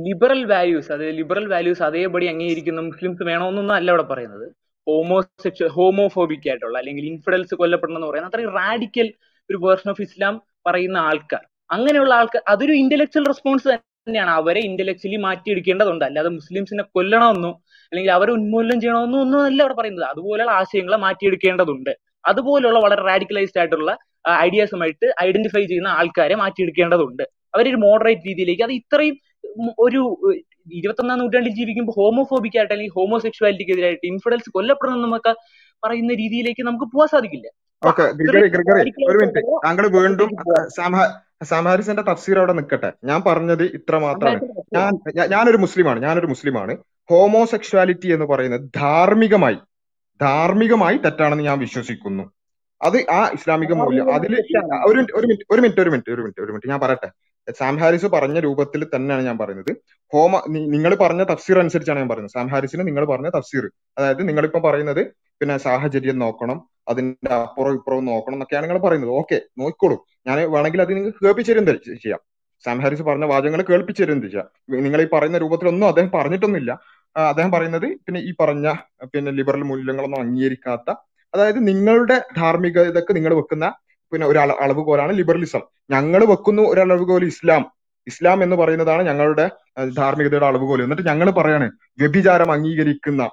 [0.05, 4.47] ലിബറൽ വാല്യൂസ് അതായത് ലിബറൽ വാല്യൂസ് അതേപടി അംഗീകരിക്കുന്ന മുസ്ലിംസ് വേണമെന്നൊന്നും അല്ല ഇവിടെ പറയുന്നത്.
[4.87, 9.07] ഹോമോസെക്ഷ ഹോമോഫോബിക് ആയിട്ടുള്ള അല്ലെങ്കിൽ ഇൻഫിഡൽസ് കൊല്ലപ്പെടണം എന്ന് പറയുന്ന അത്രയും റാഡിക്കൽ
[9.49, 10.35] ഒരു വേർഷൻ ഓഫ് ഇസ്ലാം
[10.67, 11.43] പറയുന്ന ആൾക്കാർ.
[11.75, 14.31] അങ്ങനെയുള്ള ആൾക്ക് അതൊരു ഇന്റലക്ച്വൽ റെസ്പോൺസ് തന്നെയാണ്.
[14.39, 16.03] അവരെ ഇന്റലക്ച്വലി മാറ്റിയെടുക്കേണ്ടതുണ്ട്.
[16.09, 17.51] അല്ലാതെ മുസ്ലിംസിനെ കൊല്ലണമെന്നോ
[17.91, 20.05] അല്ലെങ്കിൽ അവരെ ഉന്മൂലനം ചെയ്യണമെന്നോ ഒന്നും അല്ല അവിടെ പറയുന്നത്.
[20.13, 21.91] അതുപോലെയുള്ള ആശയങ്ങളെ മാറ്റിയെടുക്കേണ്ടതുണ്ട്.
[22.31, 23.91] അതുപോലെയുള്ള വളരെ റാഡിക്കലൈസ്ഡ് ആയിട്ടുള്ള
[24.45, 27.23] ഐഡിയാസുമായിട്ട് ഐഡന്റിഫൈ ചെയ്യുന്ന ആൾക്കാരെ മാറ്റിയെടുക്കേണ്ടതുണ്ട്.
[27.55, 29.15] അവരൊരു മോഡറേറ്റ് രീതിയിലേക്ക് അത് ഇത്രയും
[29.85, 30.01] ഒരു
[30.77, 35.31] ഇരുപത്തൊന്നാം നൂറ്റാണ്ടിൽ ജീവിക്കുമ്പോൾ ഹോമോഫോബിക് ആയിട്ട് അല്ലെങ്കിൽ ഹോമോസെക്ഷുവാലിറ്റിക്ക് എതിരായിട്ട് ഇൻഫിഡൽസ് കൊല്ലപ്പെടണം എന്നൊക്കെ
[35.83, 37.47] പറയുന്ന രീതിയിലേക്ക് നമുക്ക് പോകാൻ സാധിക്കില്ല.
[37.81, 39.41] ഓക്കെ ഒരു മിനിറ്റ്.
[39.65, 40.29] താങ്കൾ വീണ്ടും
[41.43, 44.41] സാം ഹാരിസിന്റെ തഫ്സീർ അവിടെ നിൽക്കട്ടെ ഞാൻ പറഞ്ഞത് ഇത്ര മാത്രമാണ്.
[44.75, 46.77] ഞാൻ ഞാനൊരു മുസ്ലിമാണ് ഞാനൊരു മുസ്ലിമാണ്.
[47.09, 49.57] ഹോമോസെക്ഷുവാലിറ്റി എന്ന് പറയുന്നത് ധാർമ്മികമായി
[50.21, 52.23] ധാർമ്മികമായി തെറ്റാണെന്ന് ഞാൻ വിശ്വസിക്കുന്നു.
[52.81, 54.33] അത് ആ ഇസ്ലാമിക മൂല്യം അതിൽ
[54.87, 57.09] ഒരു മിനിറ്റ് ഒരു മിനിറ്റ് ഒരു മിനിറ്റ് ഒരു മിനിറ്റ് ഒരു മിനിറ്റ് ഒരു മിനിറ്റ് ഞാൻ പറയട്ടെ.
[57.57, 59.71] സാം ഹാരിസ് പറഞ്ഞ രൂപത്തിൽ തന്നെയാണ് ഞാൻ പറയുന്നത്.
[60.13, 62.31] ഹോമ നിങ്ങൾ പറഞ്ഞ തഫ്സീർ അനുസരിച്ചാണ് ഞാൻ പറയുന്നത്.
[62.31, 65.07] സാം ഹാരിസിന് നിങ്ങൾ പറഞ്ഞ തഫ്സീർ അതായത് നിങ്ങളിപ്പോ പറയുന്നത്
[65.39, 69.11] പിന്നെ സാഹചര്യം നോക്കണം അതിന്റെ അപ്പുറം ഇപ്പുറവും നോക്കണം എന്നൊക്കെയാണ് നിങ്ങൾ പറയുന്നത്.
[69.11, 70.05] ഓക്കെ നോക്കിക്കോളൂ.
[70.27, 72.19] ഞാൻ വേണമെങ്കിൽ അത് നിങ്ങൾക്ക് കേൾപ്പിച്ചു തരും ത- ചെയ്യാം.
[72.65, 74.47] സാം ഹാരിസ് പറഞ്ഞ വാചകങ്ങൾ കേൾപ്പിച്ചു തരും ചെയ്യാം.
[74.69, 76.79] നിങ്ങൾ ഈ പറയുന്ന രൂപത്തിലൊന്നും അദ്ദേഹം പറഞ്ഞിട്ടൊന്നുമില്ല.
[77.29, 80.93] അദ്ദേഹം പറയുന്നത് പിന്നെ ഈ പറഞ്ഞ പിന്നെ ലിബറൽ മൂല്യങ്ങളൊന്നും അംഗീകരിക്കാത്ത
[81.33, 83.73] അതായത് നിങ്ങളുടെ ധാർമ്മികതക്ക് നിങ്ങൾ വെക്കുന്ന
[84.11, 87.71] പിന്നെ ഒരു അളവ് അളവുകോലാണ് ലിബറലിസം ഞങ്ങൾ വെക്കുന്ന ഒരു അളവുകോൽ ഇസ്ലാം.
[88.07, 89.49] ഇസ്ലാം എന്ന് പറയുന്നതാണ് ഞങ്ങളുടെ
[89.97, 93.29] ധാർമ്മികതയുടെ അളവുകോൽ എന്നിട്ട് ഞങ്ങൾ പറയാണ് വ്യഭിചാരം അംഗീകരിക്കുന്ന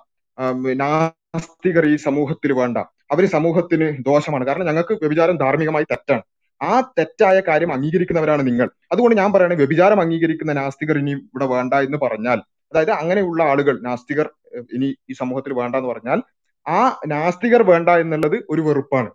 [0.72, 2.78] നാസ്തികർ ഈ സമൂഹത്തിൽ വേണ്ട.
[3.10, 4.46] അവർ സമൂഹത്തിന് ദോഷമാണ്.
[4.46, 6.22] കാരണം ഞങ്ങൾക്ക് വ്യഭിചാരം ധാർമ്മികമായി തെറ്റാണ്.
[6.62, 8.68] ആ തെറ്റായ കാര്യം അംഗീകരിക്കുന്നവരാണ് നിങ്ങൾ.
[8.92, 12.38] അതുകൊണ്ട് ഞാൻ പറയുന്നത് വ്യഭിചാരം അംഗീകരിക്കുന്ന നാസ്തികർ ഇനി ഇവിടെ വേണ്ട എന്ന് പറഞ്ഞാൽ
[12.72, 14.30] അതായത് അങ്ങനെയുള്ള ആളുകൾ നാസ്തികർ
[14.74, 16.22] ഇനി ഈ സമൂഹത്തിൽ വേണ്ട എന്ന് പറഞ്ഞാൽ
[16.68, 19.10] ആ നാസ്തികർ വേണ്ട എന്നുള്ളത് ഒരു വെറുപ്പാണ്.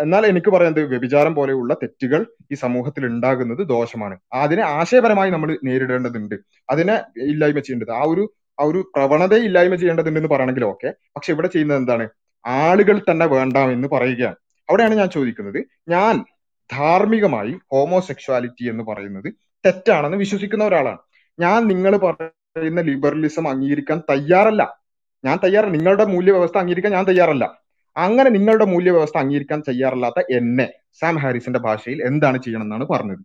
[0.00, 4.16] എന്നാൽ എനിക്ക് പറയുന്നത് വ്യഭിചാരം പോലെയുള്ള തെറ്റുകൾ ഈ സമൂഹത്തിൽ ഉണ്ടാകുന്നത് ദോഷമാണ്.
[4.32, 6.34] അതിനെ ആശയപരമായി നമ്മൾ നേരിടേണ്ടതുണ്ട്.
[6.70, 7.92] അതിനെ ഇല്ലായ്മ ചെയ്യേണ്ടത്.
[7.92, 10.94] ആ ഒരു ആ ഒരു പ്രവണതയെ ഇല്ലായ്മ ചെയ്യേണ്ടതുണ്ട് എന്ന് പറയണമെങ്കിൽ ഓക്കെ.
[11.16, 12.04] പക്ഷെ ഇവിടെ ചെയ്യുന്നത് എന്താണ്?
[12.46, 14.36] ആളുകൾ തന്നെ വേണ്ട എന്ന് പറയുകയാണ്.
[14.68, 15.64] അവിടെയാണ് ഞാൻ ചോദിക്കുന്നത്.
[15.88, 16.24] ഞാൻ
[16.72, 19.34] ധാർമ്മികമായി ഹോമോസെക്ഷുവാലിറ്റി എന്ന് പറയുന്നത്
[19.66, 20.98] തെറ്റാണെന്ന് വിശ്വസിക്കുന്ന ഒരാളാണ്.
[21.40, 24.80] ഞാൻ നിങ്ങൾ പറയുന്ന ലിബറലിസം അംഗീകരിക്കാൻ തയ്യാറല്ല.
[25.24, 27.62] ഞാൻ തയ്യാറ നിങ്ങളുടെ മൂല്യവ്യവസ്ഥ അംഗീകരിക്കാൻ ഞാൻ തയ്യാറല്ല.
[27.96, 33.18] അങ്ങനെ നിങ്ങളുടെ മൂല്യവ്യവസ്ഥ അംഗീകരിക്കാൻ തയ്യാറല്ലാത്ത എന്നെ സാം ഹാരിസിന്റെ ഭാഷയിൽ എന്താണ് ചെയ്യണം എന്നാണ് പറഞ്ഞത്.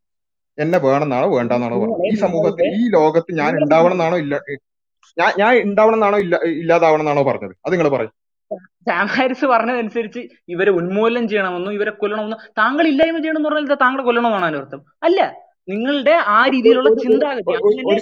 [0.60, 2.14] എന്നെ വേണമെന്നാണോ വേണ്ടെന്നാണോ പറഞ്ഞത്?
[2.14, 4.42] ഈ സമൂഹത്തിൽ ഈ ലോകത്ത് ഞാൻ ഉണ്ടാവണം എന്നാണോ ഇല്ല
[5.18, 7.56] ഞാൻ ഞാൻ ഉണ്ടാവണം എന്നാണോ ഇല്ല ഇല്ലാതാവണം എന്നാണോ പറഞ്ഞത്?
[7.66, 8.12] അത് നിങ്ങൾ പറയും.
[8.56, 10.20] സാം ഹാരിസ് പറഞ്ഞതനുസരിച്ച്
[10.50, 15.48] ഇവരെ ഉന്മൂലനം ചെയ്യണമെന്നും ഇവരെ കൊല്ലണമെന്നും താങ്കൾ ഇല്ലായ്മ ചെയ്യണം എന്ന് പറഞ്ഞാൽ താങ്കളെ കൊല്ലണമെന്നാണ് അതിന്റെ അർത്ഥം അല്ല
[15.70, 18.00] നിങ്ങളുടെ ആ രീതിയിലുള്ള ചിന്താഗതി ഒരു-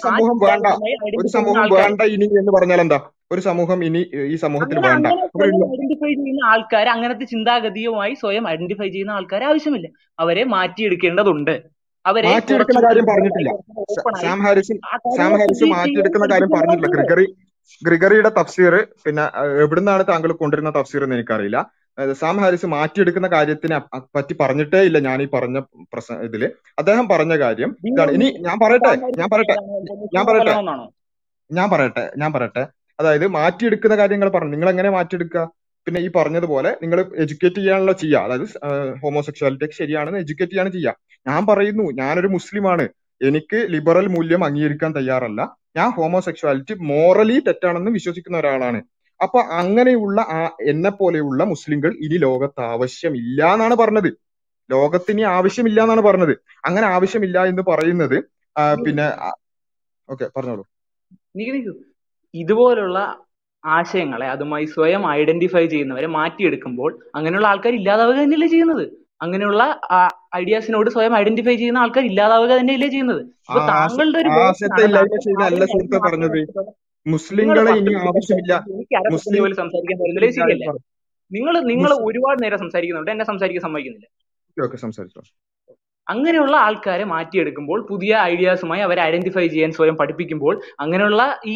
[3.35, 5.07] സമൂഹം ഇനി ഈ സമൂഹത്തിൽ വേണ്ട.
[5.45, 9.87] ഐഡന്റിഫൈ ചെയ്യുന്ന ആൾക്കാർ അങ്ങനത്തെ ചിന്താഗതിയുമായി സ്വയം ഐഡന്റിഫൈ ചെയ്യുന്ന ആൾക്കാർ ആവശ്യമില്ല.
[10.19, 11.55] അവരെ മാറ്റിയെടുക്കേണ്ടതുണ്ട്.
[12.05, 13.49] അവരെ മാറ്റിയെടുക്കുന്ന കാര്യം പറഞ്ഞിട്ടില്ല.
[13.91, 14.73] സ- ഹാരിസ്
[15.17, 16.95] സാം ഹാരിസ് മാറ്റിയെടുക്കുന്ന കാര്യം പറഞ്ഞിട്ടില്ല.
[16.95, 17.25] ഗ്രിഗറി
[17.87, 18.73] ഗ്രിഗറിയുടെ തഫ്സീർ
[19.05, 19.23] പിന്നെ
[19.63, 21.59] എവിടുന്നാണ് താങ്കൾ കൊണ്ടുവരുന്ന തഫ്സീർ എന്ന് എനിക്കറിയില്ല.
[22.21, 23.77] സാം ഹാരിസ് മാറ്റിയെടുക്കുന്ന കാര്യത്തിനെ
[24.15, 25.57] പറ്റി പറഞ്ഞിട്ടേ ഇല്ല ഞാൻ ഈ പറഞ്ഞ
[25.93, 26.43] പ്രശ്ന ഇതിൽ.
[26.79, 28.11] അദ്ദേഹം പറഞ്ഞ കാര്യം ഇതാണ്.
[28.17, 29.55] ഇനി ഞാൻ പറയട്ടെ ഞാൻ പറയട്ടെ
[30.15, 30.55] ഞാൻ പറയട്ടെ.
[31.51, 32.63] ഞാൻ പറയട്ടെ ഞാൻ പറയട്ടെ.
[32.99, 34.53] അതായത് മാറ്റിയെടുക്കുന്ന കാര്യങ്ങൾ പറഞ്ഞു.
[34.55, 35.43] നിങ്ങൾ എങ്ങനെ മാറ്റിയെടുക്കുക?
[35.87, 38.21] പിന്നെ ഈ പറഞ്ഞതുപോലെ നിങ്ങൾ എഡ്യൂക്കേറ്റ് ചെയ്യാനുള്ള ചെയ്യുക.
[38.25, 38.45] അതായത്
[39.01, 40.93] ഹോമോസെക്ഷുവാലിറ്റി ഒക്കെ ശരിയാണെന്ന് എഡ്യൂക്കേറ്റ് ചെയ്യാണ് ചെയ്യുക.
[41.25, 42.85] ഞാൻ പറയുന്നു ഞാനൊരു മുസ്ലിമാണ്.
[43.21, 45.41] എനിക്ക് ലിബറൽ മൂല്യം അംഗീകരിക്കാൻ തയ്യാറല്ല.
[45.75, 48.79] ഞാൻ ഹോമോസെക്ഷുവാലിറ്റി മോറലി തെറ്റാണെന്ന് വിശ്വസിക്കുന്ന ഒരാളാണ്.
[49.19, 50.39] അപ്പൊ അങ്ങനെയുള്ള ആ
[50.71, 54.09] എന്നെ പോലെയുള്ള മുസ്ലിങ്ങൾ ഇനി ലോകത്ത് ആവശ്യമില്ല എന്നാണ് പറഞ്ഞത്.
[54.69, 56.33] ലോകത്തിന് ആവശ്യമില്ല എന്നാണ് പറഞ്ഞത്.
[56.65, 58.17] അങ്ങനെ ആവശ്യമില്ല എന്ന് പറയുന്നത്
[58.85, 59.05] പിന്നെ
[60.09, 60.63] ഓക്കെ പറഞ്ഞോളൂ.
[62.33, 62.99] ഇതുപോലുള്ള
[63.63, 68.85] ആശയങ്ങളെ അതുമായി സ്വയം ഐഡന്റിഫൈ ചെയ്യുന്നവരെ മാറ്റിയെടുക്കുമ്പോൾ അങ്ങനെയുള്ള ആൾക്കാർ ഇല്ലാതാവുക തന്നെയല്ലേ ചെയ്യുന്നത്?
[69.25, 69.63] അങ്ങനെയുള്ള
[70.35, 73.21] ഐഡിയാസിനോട് സ്വയം ഐഡന്റിഫൈ ചെയ്യുന്ന ആൾക്കാർ ഇല്ലാതാവുക തന്നെയല്ലേ ചെയ്യുന്നത്.
[73.69, 74.29] താങ്കളുടെ ഒരു
[76.07, 76.39] പറഞ്ഞത്.
[77.05, 78.53] മുസ്ലിങ്ങളെ ഇനി ആവശ്യമില്ല.
[79.41, 79.97] പോലും സംസാരിക്കാൻ
[80.37, 80.67] ശരിയല്ലേ?
[81.31, 83.11] നിങ്ങൾ നിങ്ങൾ ഒരുപാട് നേരം സംസാരിക്കുന്നുണ്ട്.
[83.11, 84.07] എന്നെ സംസാരിക്കാൻ സമ്മതിക്കുന്നില്ല.
[84.85, 85.21] സംസാരിച്ചോ.
[86.07, 91.55] അങ്ങനെയുള്ള ആൾക്കാരെ മാറ്റിയെടുക്കുമ്പോൾ പുതിയ ഐഡിയാസുമായി അവരെ ഐഡന്റിഫൈ ചെയ്യാൻ സ്വയം പഠിപ്പിക്കുമ്പോൾ അങ്ങനെയുള്ള ഈ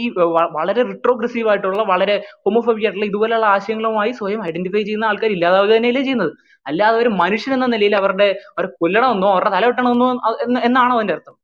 [0.58, 2.16] വളരെ റിട്രോഗ്രസീവ് ആയിട്ടുള്ള വളരെ
[2.46, 6.34] ഹോമോഫോബിക് ആയിട്ടുള്ള ഇതുപോലെയുള്ള ആശയങ്ങളുമായി സ്വയം ഐഡന്റിഫൈ ചെയ്യുന്ന ആൾക്കാർ ഇല്ലാതാവുക തന്നെയല്ലേ ചെയ്യുന്നത്.
[6.66, 8.28] അല്ലാതെ ഒരു മനുഷ്യൻ എന്ന നിലയിൽ അവരുടെ
[8.58, 10.08] അവർ കൊല്ലണമെന്നോ അവരുടെ തല വെട്ടണമെന്നോ
[10.70, 11.36] എന്നാണോ അതിന്റെ അർത്ഥം?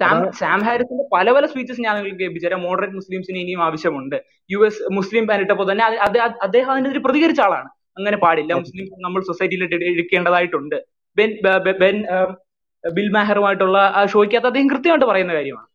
[0.00, 4.16] സാം സാം ഹാരിസിന്റെ പല പല സ്പീച്ചസ് ഞാൻ നിങ്ങൾക്ക് കേൾപ്പിച്ചുതരാം മോഡറേറ്റ് മുസ്ലിംസിന് ഇനിയും ആവശ്യമുണ്ട്.
[4.52, 5.84] യു എസ് മുസ്ലിം ബാൻ ഇട്ടപ്പോൾ തന്നെ
[6.46, 7.68] അദ്ദേഹം അതിനെതിരെ പ്രതികരിച്ച ആളാണ്.
[7.98, 8.52] അങ്ങനെ പാടില്ല.
[8.62, 10.78] മുസ്ലിം നമ്മൾ സൊസൈറ്റിയിൽ എടുക്കേണ്ടതായിട്ടുണ്ട്.
[11.16, 11.30] ബെൻ
[11.82, 11.96] ബെൻ
[12.84, 15.68] ബിൽ മാഹറുമായിട്ടുള്ള ആ ഷോയ്ക്കകത്ത് അദ്ദേഹം കൃത്യമായിട്ട് പറയുന്ന കാര്യമാണ്.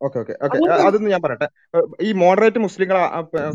[0.00, 0.34] Okay okay.
[0.44, 1.46] ഓക്കെ അതൊന്ന് ഞാൻ പറയട്ടെ.
[2.06, 2.96] ഈ മോഡറേറ്റ് മുസ്ലിങ്ങൾ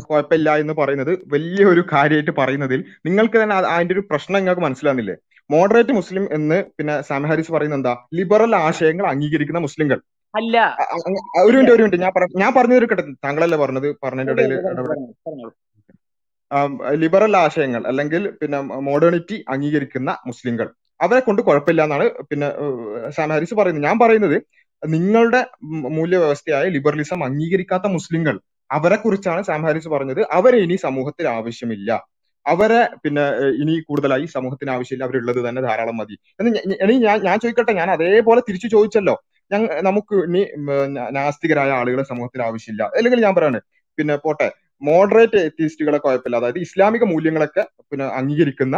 [0.08, 5.16] കുഴപ്പമില്ല എന്ന് പറയുന്നത് വലിയൊരു കാര്യമായിട്ട് പറയുന്നതിൽ നിങ്ങൾക്ക് തന്നെ അത് അതിന്റെ ഒരു പ്രശ്നം നിങ്ങൾക്ക് മനസ്സിലാകുന്നില്ലേ
[5.50, 7.94] മോഡറേറ്റ് മുസ്ലിം എന്ന് പിന്നെ സാം ഹാരിസ് പറയുന്നത് എന്താ?
[8.18, 9.98] ലിബറൽ ആശയങ്ങൾ അംഗീകരിക്കുന്ന മുസ്ലിങ്ങൾ.
[10.34, 10.56] അല്ല.
[11.46, 12.00] ഒരു മിനിറ്റ് ഒരു മിനിറ്റ്.
[12.04, 12.12] ഞാൻ
[12.42, 13.88] ഞാൻ ഒരു തീർക്കട്ടെ താങ്കളല്ലേ പറഞ്ഞത്?
[14.04, 14.54] പറഞ്ഞതിന്റെ ഇടയിൽ
[17.02, 18.58] ലിബറൽ ആശയങ്ങൾ അല്ലെങ്കിൽ പിന്നെ
[18.88, 20.66] മോഡേണിറ്റി അംഗീകരിക്കുന്ന മുസ്ലിങ്ങൾ.
[21.00, 22.48] അവരെ കൊണ്ട് കുഴപ്പമില്ല എന്നാണ് പിന്നെ
[23.16, 23.86] സാം ഹാരിസ് പറയുന്നത്.
[23.88, 24.36] ഞാൻ പറയുന്നത്
[24.84, 25.40] നിങ്ങളുടെ
[25.96, 28.36] മൂല്യവ്യവസ്ഥയായ ലിബറലിസം അംഗീകരിക്കാത്ത മുസ്ലിങ്ങൾ
[28.70, 30.20] അവരെ കുറിച്ചാണ് സാം ഹാരിസ് പറഞ്ഞത്.
[30.30, 31.90] അവരെ ഇനി സമൂഹത്തിൽ ആവശ്യമില്ല.
[32.46, 33.24] അവരെ പിന്നെ
[33.62, 35.04] ഇനി കൂടുതലായി സമൂഹത്തിന് ആവശ്യമില്ല.
[35.04, 36.16] അവരുള്ളത് തന്നെ ധാരാളം മതി.
[36.40, 36.50] എന്ന്
[37.06, 39.14] ഞാൻ ഞാൻ ചോദിക്കട്ടെ ഞാൻ അതേപോലെ തിരിച്ചു ചോദിച്ചല്ലോ.
[39.50, 40.42] ഞങ്ങ നമുക്ക് ഇനി
[41.18, 42.82] നാസ്തികരായ ആളുകളെ സമൂഹത്തിന് ആവശ്യമില്ല.
[42.96, 43.60] അല്ലെങ്കിൽ ഞാൻ പറയാണ്
[43.98, 44.48] പിന്നെ പോട്ടെ
[44.82, 46.36] മോഡറേറ്റ് എത്തിയിസ്റ്റുകളെ കുഴപ്പമില്ല.
[46.36, 48.76] അതായത് ഇസ്ലാമിക മൂല്യങ്ങളൊക്കെ പിന്നെ അംഗീകരിക്കുന്ന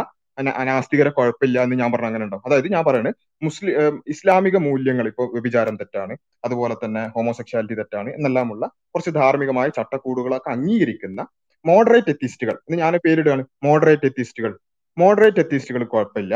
[0.61, 5.75] അനാസ്തികരെ കുഴപ്പമില്ല എന്ന് ഞാൻ പറഞ്ഞ അങ്ങനെ ഉണ്ടാവും അതായത് ഞാൻ പറയുന്നത് മുസ്ലിം ഇസ്ലാമിക മൂല്യങ്ങൾ ഇപ്പൊ വ്യഭിചാരം
[5.81, 6.13] തെറ്റാണ്.
[6.45, 8.09] അതുപോലെ തന്നെ ഹോമോസെക്ഷാലിറ്റി തെറ്റാണ്.
[8.17, 11.21] എന്നെല്ലാമുള്ള കുറച്ച് ധാർമ്മികമായ ചട്ടക്കൂടുകളൊക്കെ അംഗീകരിക്കുന്ന
[11.65, 14.51] മോഡറേറ്റ് എത്തിസ്റ്റുകൾ എന്ന് ഞാൻ പേരിടുകയാണ് മോഡറേറ്റ് എത്തിസ്റ്റുകൾ
[14.97, 16.35] മോഡറേറ്റ് എത്തിസ്റ്റുകൾ കുഴപ്പമില്ല.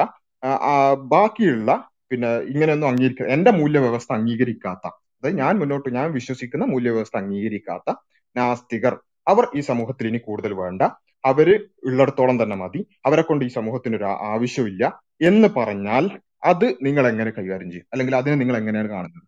[1.14, 1.72] ബാക്കിയുള്ള
[2.12, 4.86] പിന്നെ ഇങ്ങനെയൊന്നും അംഗീകരിക്ക എന്റെ മൂല്യവ്യവസ്ഥ അംഗീകരിക്കാത്ത
[5.18, 7.90] അതായത് ഞാൻ മുന്നോട്ട് ഞാൻ വിശ്വസിക്കുന്ന മൂല്യവ്യവസ്ഥ അംഗീകരിക്കാത്ത
[8.36, 8.94] നാസ്തികർ
[9.32, 10.82] അവർ ഈ സമൂഹത്തിൽ ഇനി കൂടുതൽ വേണ്ട.
[11.26, 12.86] അവർ ഉള്ളിടത്തോളം തന്നെ മതി.
[13.06, 17.86] അവരെ കൊണ്ട് ഈ സമൂഹത്തിന് ഒരു ആവശ്യമില്ല എന്ന് പറഞ്ഞാൽ അത് നിങ്ങൾ എങ്ങനെ കൈകാര്യം ചെയ്യും?
[17.94, 19.24] അല്ലെങ്കിൽ അതിനെ നിങ്ങൾ എങ്ങനെയാണ് കാണുന്നത്?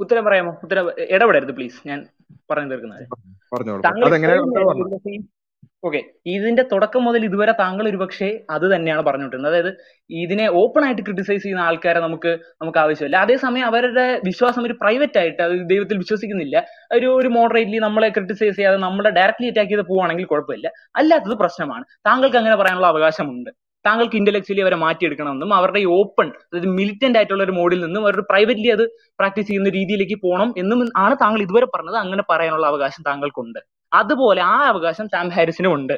[0.00, 0.52] ഉത്തരം പറയാമോ?
[0.62, 2.06] ഉത്തരം ഇടപെടരുത് പ്ലീസ് ഞാൻ
[2.50, 3.06] പറഞ്ഞു തീർക്കുന്നത്
[5.82, 9.52] ഓക്കെ ഇതിന്റെ തുടക്കം മുതൽ ഇതുവരെ താങ്കൾ ഒരുപക്ഷെ അത് തന്നെയാണ് പറഞ്ഞുകൊണ്ടിരുന്നത്.
[9.52, 9.70] അതായത്
[10.10, 12.32] ഇതിനെ ഓപ്പൺ ആയിട്ട് ക്രിട്ടിസൈസ് ചെയ്യുന്ന ആൾക്കാരെ നമുക്ക്
[12.62, 13.16] നമുക്ക് ആവശ്യമില്ല.
[13.16, 16.56] അതേസമയം അവരുടെ വിശ്വാസം ഒരു പ്രൈവറ്റ് ആയിട്ട് അത് ദൈവത്തിൽ വിശ്വസിക്കുന്നില്ല.
[16.96, 20.68] ഒരു ഒരു മോഡറേറ്റ്ലി നമ്മളെ ക്രിട്ടിസൈസ് ചെയ്യാതെ നമ്മളെ ഡയറക്ട്ലി അറ്റാക്ക് ചെയ്ത് പോവാണെങ്കിൽ കുഴപ്പമില്ല.
[20.96, 21.84] അല്ലാത്തത് പ്രശ്നമാണ്.
[22.08, 23.50] താങ്കൾക്ക് അങ്ങനെ പറയാനുള്ള അവകാശമുണ്ട്.
[23.84, 28.68] താങ്കൾക്ക് ഇന്റലക്ച്വലി അവരെ മാറ്റിയെടുക്കണമെന്നും അവരുടെ ഈ ഓപ്പൺ അതായത് മിലിറ്റന്റ് ആയിട്ടുള്ള ഒരു മോഡിൽ നിന്നും അവരുടെ പ്രൈവറ്റ്ലി
[28.76, 28.84] അത്
[29.20, 31.98] പ്രാക്ടീസ് ചെയ്യുന്ന രീതിയിലേക്ക് പോകണം എന്നും ആണ് താങ്കൾ ഇതുവരെ പറഞ്ഞത്.
[32.04, 33.60] അങ്ങനെ പറയാനുള്ള അവകാശം താങ്കൾക്കുണ്ട്.
[33.92, 35.96] അതുപോലെ ആ അവകാശം സാം ഹാരിസിനും ഉണ്ട്.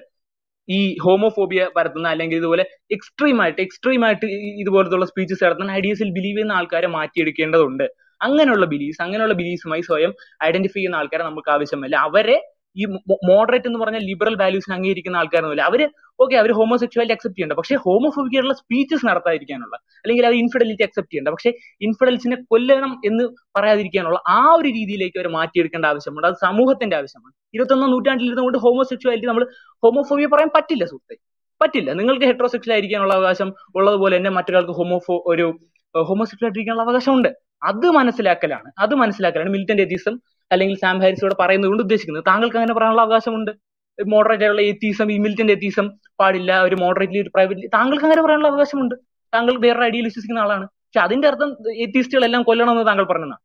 [0.69, 2.65] ഈ ഹോമോഫോബിയ പരത്തുന്ന അല്ലെങ്കിൽ ഇതുപോലെ
[2.97, 4.27] എക്സ്ട്രീം ആയിട്ട് എക്സ്ട്രീം ആയിട്ട്
[4.63, 7.87] ഇതുപോലത്തുള്ള സ്പീച്ചസ് നടത്തുന്ന ഐഡിയസിൽ ബിലീവ് ചെയ്യുന്ന ആൾക്കാരെ മാറ്റിയെടുക്കേണ്ടതുണ്ട്.
[8.21, 10.13] അങ്ങനെയുള്ള ബിലീഫ്സ് അങ്ങനെയുള്ള ബിലീഫ്സുമായി സ്വയം
[10.45, 11.97] ഐഡന്റിഫൈ ചെയ്യുന്ന ആൾക്കാരെ നമുക്ക് ആവശ്യമില്ല.
[12.09, 12.37] അവരെ
[12.77, 12.85] ഈ
[13.29, 15.63] മോഡറേറ്റ് എന്ന് പറഞ്ഞാൽ ലിബറൽ വാല്യൂസിന് അംഗീകരിക്കുന്ന ആൾക്കാരൊന്നുമില്ല.
[15.63, 15.91] അവർ
[16.21, 17.53] ഓക്കെ അവർ ഹോമോസെക്ഷുവാലിറ്റി അക്സെപ്റ്റ് ചെയ്യണ്ട.
[17.53, 21.29] പക്ഷേ ഹോമോഫോബിക്കുള്ള സ്പീച്ചസ് നടത്താതിരിക്കാനുള്ള അല്ലെങ്കിൽ അവർ ഇൻഫിഡലിറ്റി അക്സെപ്റ്റ് ചെയ്യണ്ട.
[21.29, 23.25] പക്ഷേ ഇൻഫിഡൽസിനെ കൊല്ലണം എന്ന്
[23.57, 26.27] പറയാതിരിക്കാനുള്ള ആ ഒരു രീതിയിലേക്ക് അവർ മാറ്റിയെടുക്കേണ്ട ആവശ്യമുണ്ട്.
[26.27, 27.35] അത് സമൂഹത്തിന്റെ ആവശ്യമാണ്.
[27.55, 29.47] ഇരുപത്തൊന്നാം നൂറ്റാണ്ടിൽ ഇരുന്നുകൊണ്ട് ഹോമോസെക്ഷുവാലിറ്റി നമ്മൾ
[29.83, 31.17] ഹോമോഫോബിയ പറയാൻ പറ്റില്ല സുഹൃത്തെ.
[31.63, 31.93] പറ്റില്ല.
[31.93, 35.59] നിങ്ങൾക്ക് ഹെട്രോസെക്ഷൽ ആയിരിക്കാനുള്ള അവകാശം ഉള്ളതുപോലെ തന്നെ മറ്റൊരാൾക്ക് ഹോമോഫോ ഒരു
[36.01, 37.29] ഹോമോസെക്ഷൽ ആയിട്ടിരിക്കാനുള്ള അവകാശമുണ്ട്.
[37.63, 38.73] അത് മനസ്സിലാക്കലാണ്.
[38.79, 39.51] അത് മനസ്സിലാക്കലാണ്.
[39.51, 40.21] മിലിറ്റന്റ് എത്തീസം
[40.55, 42.25] അല്ലെങ്കിൽ സാം ഹാരിസ് ഇവിടെ പറയുന്നത് കൊണ്ട് ഉദ്ദേശിക്കുന്നത്.
[42.31, 43.53] താങ്കൾക്ക് അങ്ങനെ പറയാനുള്ള അവകാശമുണ്ട്?
[43.99, 45.87] മോഡറേറ്റ് ആയിട്ടുള്ള എത്തീസം ഈ മിലിറ്റന്റ് എത്തീസം
[46.21, 48.95] പാടില്ല ഒരു മോഡറേറ്റ്ലി ഒരു പ്രൈവറ്റ്ലി താങ്കൾക്ക് അങ്ങനെ പറയാനുള്ള അവകാശമുണ്ട്.
[49.33, 50.67] താങ്കൾ വേറെ ഐഡിയയിൽ വിശ്വസിക്കുന്ന ആളാണ്.
[50.87, 51.51] പക്ഷെ അതിന്റെ അർത്ഥം
[51.85, 53.43] എത്തീസ്റ്റുകളെല്ലാം കൊല്ലണമെന്ന് താങ്കൾ പറഞ്ഞതാണ്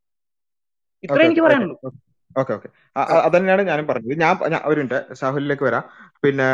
[1.03, 1.77] ഇത്രേ എനിക്ക് പറയാനുള്ളൂ.
[2.40, 2.69] Okay okay.
[3.27, 4.15] അതന്നെയാണ് ഞാനും പറഞ്ഞത്.
[4.23, 4.34] ഞാൻ
[4.72, 5.84] ഒരു മിനിറ്റ് സാഹുലിലേക്ക് വരാം.
[6.23, 6.49] പിന്നെ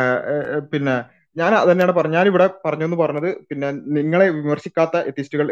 [0.72, 0.94] പിന്നെ
[1.36, 5.46] ഞാൻ അതന്നെയാണ് പറഞ്ഞത് ഞാനിവിടെ പറഞ്ഞെന്ന് പറഞ്ഞത് പിന്നെ നിങ്ങളെ വിമർശിക്കാത്ത എത്തിസ്റ്റുകൾ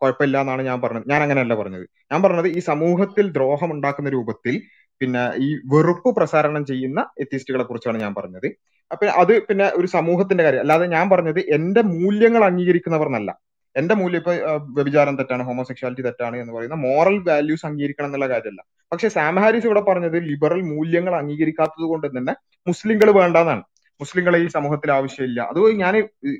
[0.00, 1.06] കുഴപ്പമില്ല എന്നാണ് ഞാൻ പറഞ്ഞത്.
[1.12, 1.86] ഞാൻ അങ്ങനെയല്ല പറഞ്ഞത്.
[2.12, 4.56] ഞാൻ പറഞ്ഞത് ഈ സമൂഹത്തിൽ ദ്രോഹം ഉണ്ടാക്കുന്ന രൂപത്തിൽ
[5.00, 8.48] പിന്നെ ഈ വെറുപ്പ് പ്രസാരണം ചെയ്യുന്ന എത്തിസ്റ്റുകളെ കുറിച്ചാണ് ഞാൻ പറഞ്ഞത്.
[8.90, 10.62] അപ്പൊ അത് പിന്നെ ഒരു സമൂഹത്തിന്റെ കാര്യം.
[10.64, 13.30] അല്ലാതെ ഞാൻ പറഞ്ഞത് എന്റെ മൂല്യങ്ങൾ അംഗീകരിക്കുന്നവർ എന്നല്ല
[13.76, 14.32] എന്റെ മൂല്യം ഇപ്പൊ
[14.76, 18.60] വ്യഭിചാരം തെറ്റാണ് ഹോമോസെക്ഷാലിറ്റി തെറ്റാണ് എന്ന് പറയുന്ന മോറൽ വാല്യൂസ് അംഗീകരിക്കണം എന്നുള്ള കാര്യമല്ല.
[18.92, 22.34] പക്ഷെ സാം ഹാരിസ് ഇവിടെ പറഞ്ഞത് ലിബറൽ മൂല്യങ്ങൾ അംഗീകരിക്കാത്തത് കൊണ്ട് തന്നെ
[22.66, 23.62] മുസ്ലിങ്ങൾ വേണ്ടെന്നാണ്.
[24.00, 25.40] മുസ്ലിങ്ങളെ ഈ സമൂഹത്തിൽ ആവശ്യമില്ല.
[25.50, 25.94] അത് ഞാൻ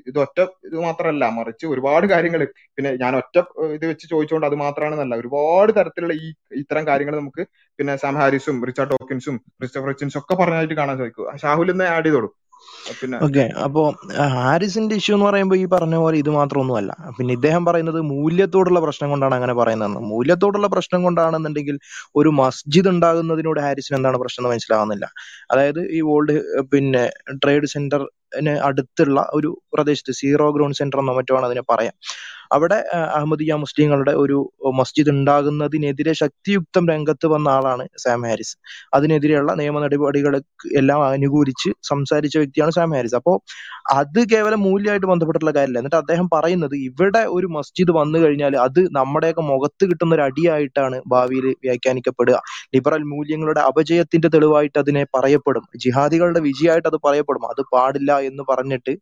[0.09, 2.41] ഇത് ഒറ്റ ഇത് മാത്രമല്ല മറിച്ച് ഒരുപാട് കാര്യങ്ങൾ
[2.77, 3.37] പിന്നെ ഞാൻ ഒറ്റ
[3.77, 6.27] ഇത് വെച്ച് ചോദിച്ചുകൊണ്ട് അത് മാത്രമാണെന്നല്ല ഒരുപാട് തരത്തിലുള്ള ഈ
[6.61, 7.43] ഇത്തരം കാര്യങ്ങൾ നമുക്ക്
[7.79, 11.25] പിന്നെ സാം ഹാരിസും റിച്ചാർഡ് ഡോക്കിൻസും ക്രിസ്റ്റഫർ ഒക്കെ പറഞ്ഞായിട്ട് കാണാൻ സാധിക്കും.
[11.43, 12.29] ഷാഹുൽ ആഡ് ചെയ്തോളൂ.
[13.25, 13.81] ഓക്കെ അപ്പോ
[14.35, 16.91] ഹാരിസിന്റെ ഇഷ്യൂ എന്ന് പറയുമ്പോൾ ഈ പറഞ്ഞ പോലെ ഇത് മാത്രമൊന്നുമല്ല.
[17.17, 21.77] പിന്നെ ഇദ്ദേഹം പറയുന്നത് മൂല്യത്തോടുള്ള പ്രശ്നം കൊണ്ടാണ് അങ്ങനെ പറയുന്നത് മൂല്യത്തോടുള്ള പ്രശ്നം കൊണ്ടാണെന്നുണ്ടെങ്കിൽ
[22.15, 25.07] ഒരു മസ്ജിദ് ഉണ്ടാകുന്നതിനോട് ഹാരിസിന് എന്താണ് പ്രശ്നം എന്ന് മനസ്സിലാവുന്നില്ല.
[25.51, 26.35] അതായത് ഈ വേൾഡ്
[26.73, 27.03] പിന്നെ
[27.43, 28.13] ട്രേഡ് സെന്ററിന്
[28.63, 31.95] അടുത്തുള്ള ഒരു പ്രദേശത്ത് സീറോ ഗ്രൗണ്ട് സെന്റർ എന്നോ മറ്റോ ആണ് അതിനെ പറയാം.
[32.51, 32.77] അവിടെ
[33.15, 34.37] അഹമ്മദിയ മുസ്ലിങ്ങളുടെ ഒരു
[34.79, 38.53] മസ്ജിദ് ഉണ്ടാകുന്നതിനെതിരെ ശക്തിയുക്തം രംഗത്ത് വന്ന ആളാണ് സാം ഹാരിസ്.
[38.93, 40.33] അതിനെതിരെയുള്ള നിയമ നടപടികൾ
[40.79, 43.15] എല്ലാം അനുകൂലിച്ച് സംസാരിച്ച വ്യക്തിയാണ് സാം ഹാരിസ്.
[43.15, 43.33] അപ്പോ
[43.93, 45.79] അത് കേവലം മൂല്യമായിട്ട് ബന്ധപ്പെട്ടുള്ള കാര്യമല്ല.
[45.79, 51.47] എന്നിട്ട് അദ്ദേഹം പറയുന്നത് ഇവിടെ ഒരു മസ്ജിദ് വന്നു കഴിഞ്ഞാൽ അത് നമ്മുടെയൊക്കെ മുഖത്ത് കിട്ടുന്ന ഒരു അടിയായിട്ടാണ് ഭാവിയിൽ
[51.65, 52.37] വ്യാഖ്യാനിക്കപ്പെടുക.
[52.75, 55.65] ലിബറൽ മൂല്യങ്ങളുടെ അപജയത്തിന്റെ തെളിവായിട്ട് അതിനെ പറയപ്പെടും.
[55.85, 57.45] ജിഹാദികളുടെ വിജയമായിട്ട് അത് പറയപ്പെടും.
[57.53, 58.93] അത് പാടില്ല എന്ന് പറഞ്ഞിട്ട്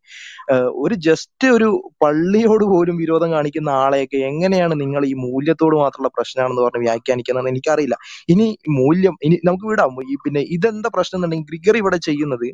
[0.84, 1.68] ഒരു ജസ്റ്റ് ഒരു
[2.04, 7.96] പള്ളിയോട് പോലും വിരോധം കാണിക്കുന്ന ആളെയൊക്കെ എങ്ങനെയാണ് നിങ്ങൾ ഈ മൂല്യത്തോട് മാത്രമുള്ള പ്രശ്നമാണെന്ന് പറഞ്ഞ് വ്യാഖ്യാനിക്കുന്നതെന്ന് എനിക്കറിയില്ല.
[8.28, 8.46] ഇനി
[8.78, 9.92] മൂല്യം ഇനി നമുക്ക് വിടാം.
[10.12, 12.46] ഈ പിന്നെ ഇതെന്താ പ്രശ്നം എന്നുണ്ടെങ്കിൽ ഗ്രിഗറി ഇവിടെ ചെയ്യുന്നത്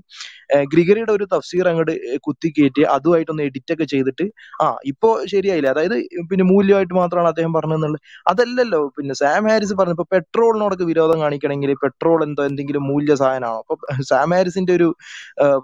[0.73, 1.95] ഗ്രിഗറിയുടെ ഒരു തഫ്സീർ അങ്ങോട്ട്
[2.27, 4.25] കുത്തിക്കയറ്റി അതുമായിട്ടൊന്ന് എഡിറ്റ് ഒക്കെ ചെയ്തിട്ട്
[4.63, 5.69] ആ ഇപ്പോ ശരിയായില്ല?
[5.75, 5.97] അതായത്
[6.31, 8.03] പിന്നെ മൂല്യമായിട്ട് മാത്രമാണ് അദ്ദേഹം പറഞ്ഞതെന്നുള്ളത്
[8.33, 13.75] അതല്ലല്ലോ പിന്നെ സാം ഹാരിസ് പറഞ്ഞു ഇപ്പൊ പെട്രോളിനോടൊക്കെ വിരോധം കാണിക്കണമെങ്കിൽ പെട്രോൾ എന്തോ എന്തെങ്കിലും മൂല്യ സാധനമാണോ അപ്പൊ
[14.11, 14.89] സാം ഹാരിസിന്റെ ഒരു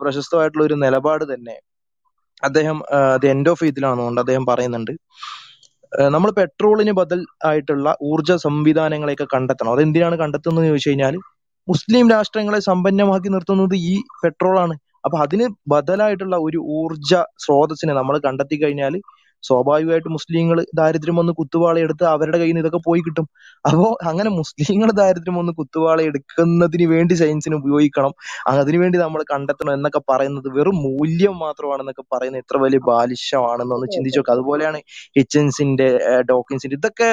[0.02, 1.56] പ്രശസ്തമായിട്ടുള്ള ഒരു നിലപാട് തന്നെ
[2.42, 2.78] അദ്ദേഹം
[3.16, 4.92] അത് എൻഡ് ഓഫ് ഇതിലാണെന്നുകൊണ്ട് അദ്ദേഹം പറയുന്നുണ്ട്.
[6.14, 9.72] നമ്മൾ പെട്രോളിന് ബദൽ ആയിട്ടുള്ള ഊർജ സംവിധാനങ്ങളെയൊക്കെ കണ്ടെത്തണം.
[9.76, 11.14] അതെന്തിനാണ് കണ്ടെത്തുന്നത് ചോദിച്ചു കഴിഞ്ഞാൽ
[11.68, 14.74] മുസ്ലിം രാഷ്ട്രങ്ങളെ സമ്പന്നമാക്കി നിർത്തുന്നത് ഈ പെട്രോളാണ്
[15.06, 17.10] അപ്പൊ അതിന് ബദലായിട്ടുള്ള ഒരു ഊർജ
[17.44, 18.94] സ്രോതസ്സിനെ നമ്മൾ കണ്ടെത്തി കഴിഞ്ഞാൽ
[19.44, 23.26] സ്വാഭാവികമായിട്ട് മുസ്ലിങ്ങൾ ദാരിദ്ര്യം വന്ന് കുത്തുവാളയെടുത്ത് അവരുടെ കയ്യിൽ നിന്ന് ഇതൊക്കെ പോയി കിട്ടും.
[23.64, 28.12] അപ്പോ അങ്ങനെ മുസ്ലിങ്ങൾ ദാരിദ്ര്യം വന്ന് കുത്തുവാളയെടുക്കുന്നതിന് വേണ്ടി സയൻസിന് ഉപയോഗിക്കണം.
[28.54, 34.34] അതിനുവേണ്ടി നമ്മൾ കണ്ടെത്തണം എന്നൊക്കെ പറയുന്നത് വെറും മൂല്യം മാത്രമാണെന്നൊക്കെ പറയുന്നത് എത്ര വലിയ ബാലിശമാണെന്ന് ഒന്ന് ചിന്തിച്ചു നോക്കുക
[34.36, 34.80] അതുപോലെയാണ്
[35.18, 35.88] ഹിച്ചൻസിന്റെ
[36.30, 37.08] ഡോക്കിൻസിന്റെ ഇതൊക്കെ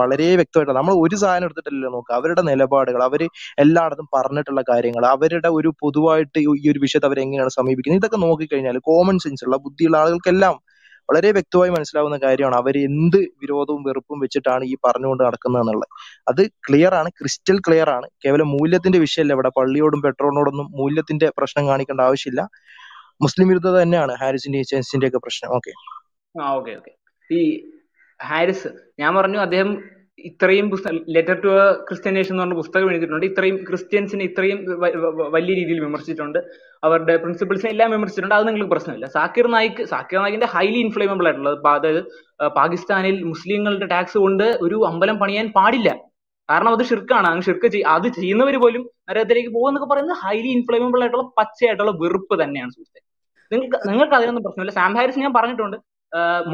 [0.00, 3.22] വളരെ വ്യക്തമായിട്ട് നമ്മൾ ഒരു സാധനം എടുത്തിട്ടല്ലോ നോക്കുക അവരുടെ നിലപാടുകൾ അവർ
[3.64, 8.00] എല്ലായിടത്തും പറഞ്ഞിട്ടുള്ള കാര്യങ്ങൾ അവരുടെ ഒരു പൊതുവായിട്ട് ഈ ഈ ഒരു വിഷയത്തെ അവർ എങ്ങനെയാണ് സമീപിക്കുന്നത്?
[8.02, 10.54] ഇതൊക്കെ നോക്കിക്കഴിഞ്ഞാൽ കോമൺ സെൻസ് ഉള്ള ബുദ്ധിയുള്ള ആളുകൾക്കെല്ലാം
[11.08, 15.88] വളരെ വ്യക്തമായി മനസ്സിലാവുന്ന കാര്യമാണ് അവർ എന്ത് വിരോധവും വെറുപ്പും വെച്ചിട്ടാണ് ഈ പറഞ്ഞുകൊണ്ട് നടക്കുന്നത് എന്നുള്ളത്.
[16.28, 18.06] അത് ക്ലിയർ ആണ് ക്രിസ്റ്റൽ ക്ലിയർ ആണ്.
[18.24, 19.48] കേവലം മൂല്യത്തിന്റെ വിഷയമല്ല ഇവിടെ.
[19.48, 22.42] പള്ളിയോടും പെട്രോളിനോടൊന്നും മൂല്യത്തിന്റെ പ്രശ്നം കാണിക്കേണ്ട ആവശ്യമില്ല.
[23.20, 25.50] മുസ്ലിം വിരുദ്ധത തന്നെയാണ് ഹാരിസിന്റെ ഹിച്ചൻസിന്റെ ഒക്കെ പ്രശ്നം.
[25.50, 25.72] ഓക്കെ.
[26.34, 26.92] ആ ഓക്കെ ഓക്കെ.
[27.30, 27.40] ഈ
[28.20, 28.68] ഹാരിസ്
[28.98, 29.70] ഞാൻ പറഞ്ഞു അദ്ദേഹം
[30.18, 30.66] ഇത്രയും
[31.14, 31.50] ലെറ്റർ ടു
[31.88, 33.26] ക്രിസ്ത്യൻ നേഷൻ എന്ന് പറഞ്ഞ പുസ്തകം എഴുതിയിട്ടുണ്ട്.
[33.30, 34.58] ഇത്രയും ക്രിസ്ത്യൻസിനെ ഇത്രയും
[35.36, 36.38] വലിയ രീതിയിൽ വിമർശിച്ചിട്ടുണ്ട്.
[36.86, 38.36] അവരുടെ പ്രിൻസിപ്പിൾസിനെ എല്ലാം വിമർശിച്ചിട്ടുണ്ട്.
[38.38, 39.06] അത് നിങ്ങൾക്ക് പ്രശ്നമില്ല.
[39.16, 42.02] സാക്കിർ നായിക് സാക്കിർ നായിക്കിന്റെ ഹൈലി ഇൻഫ്ലേമബിൾ ആയിട്ടുള്ളത് അതായത്
[42.58, 45.90] പാകിസ്ഥാനിൽ മുസ്ലിങ്ങളുടെ ടാക്സ് കൊണ്ട് ഒരു അമ്പലം പണിയാൻ പാടില്ല.
[46.48, 51.92] കാരണം അത് ഷിർക്കാണ് അങ്ങ് ഷിർക്ക് അത് ചെയ്യുന്നവർ പോലും നരകത്തിലേക്ക് പോകുന്നൊക്കെ പറയുന്നത് ഹൈലി ഇൻഫ്ലേമബിൾ ആയിട്ടുള്ള പച്ചയായിട്ടുള്ള
[52.02, 53.00] വെറുപ്പ് തന്നെയാണ് സുഹൃത്തെ.
[53.52, 54.72] നിങ്ങൾക്ക് നിങ്ങൾക്ക് അതിനൊന്നും പ്രശ്നമില്ല.
[54.80, 55.76] സാം ഹാരിസ് ഞാൻ പറഞ്ഞിട്ടുണ്ട്.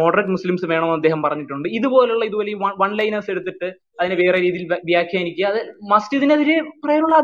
[0.01, 1.67] മോഡറേറ്റ് മുസ്ലിംസ് വേണമെന്ന് അദ്ദേഹം പറഞ്ഞിട്ടുണ്ട്.
[1.79, 3.69] ഇതുപോലുള്ള ഇതുപോലെ വൺ ലൈനേഴ്സ് എടുത്തിട്ട്
[4.01, 5.61] അതിനെ വേറെ രീതിയിൽ വ്യാഖ്യാനിക്കുക അത്
[5.93, 7.17] മസ്ജിദിനെതിരെ പറയാനുള്ള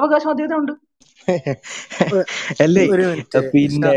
[0.00, 0.74] അവകാശം അദ്ദേഹത്തിനുണ്ട്.
[2.64, 2.84] അല്ലേ?
[3.54, 3.90] പിന്നെ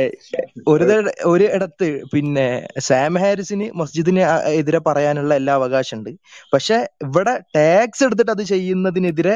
[0.67, 0.85] ഒരു
[1.25, 2.45] ഒരു ഇടത്ത് പിന്നെ
[2.87, 4.21] സാം ഹാരിസിന് മസ്ജിദിന്
[4.59, 6.11] എതിരെ പറയാനുള്ള എല്ലാ അവകാശമുണ്ട്.
[6.53, 9.35] പക്ഷെ ഇവിടെ ടാക്സ് എടുത്തിട്ട് അത് ചെയ്യുന്നതിനെതിരെ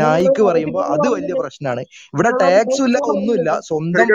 [0.00, 1.84] നായിക്ക് പറയുമ്പോൾ അത് വലിയ പ്രശ്നമാണ്.
[2.14, 4.06] ഇവിടെ ടാക്സും ഇല്ല ഒന്നുമില്ല സ്വന്തം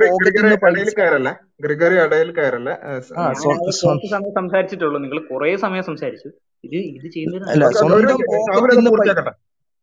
[4.39, 4.99] സംസാരിച്ചിട്ടുള്ളൂ.
[5.05, 6.29] നിങ്ങൾ കുറെ സമയം സംസാരിച്ചു.
[6.63, 7.45] ഇത് ഇത് ചെയ്യുന്നതിന്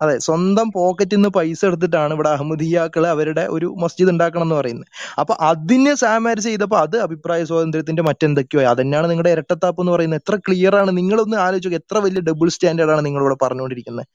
[0.02, 4.86] അത് സ്വന്തം പോക്കറ്റിൽ നിന്ന് പൈസ എടുത്തിട്ടാണ് ഇവിടെ അഹമ്മദിയാക്കൾ അവരുടെ ഒരു മസ്ജിദ് ഉണ്ടാക്കണം എന്ന് പറയുന്നത്.
[5.20, 8.62] അപ്പൊ അതിന് സാമാര് ചെയ്തപ്പോ അത് അഭിപ്രായ സ്വാതന്ത്ര്യത്തിന്റെ മറ്റെന്തൊക്കെയോ.
[8.70, 10.20] അതന്നെയാണ് നിങ്ങളുടെ ഇരട്ടത്താപ്പ് എന്ന് പറയുന്നത്.
[10.22, 10.96] എത്ര ക്ലിയർ ആണ്?
[10.98, 14.06] നിങ്ങളൊന്ന് ആലോചിക്കുക എത്ര വലിയ ഡബിൾ സ്റ്റാൻഡേർഡ് ആണ് നിങ്ങൾ ഇവിടെ പറഞ്ഞുകൊണ്ടിരിക്കുന്നത്.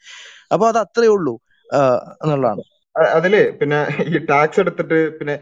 [0.54, 1.36] അപ്പൊ അത് അത്രേ ഉള്ളൂ
[2.24, 2.64] എന്നുള്ളതാണ്.
[3.14, 5.34] അതിൽ പിന്നെ ഈ ടാക്സ് എടുത്തിട്ട് പിന്നെ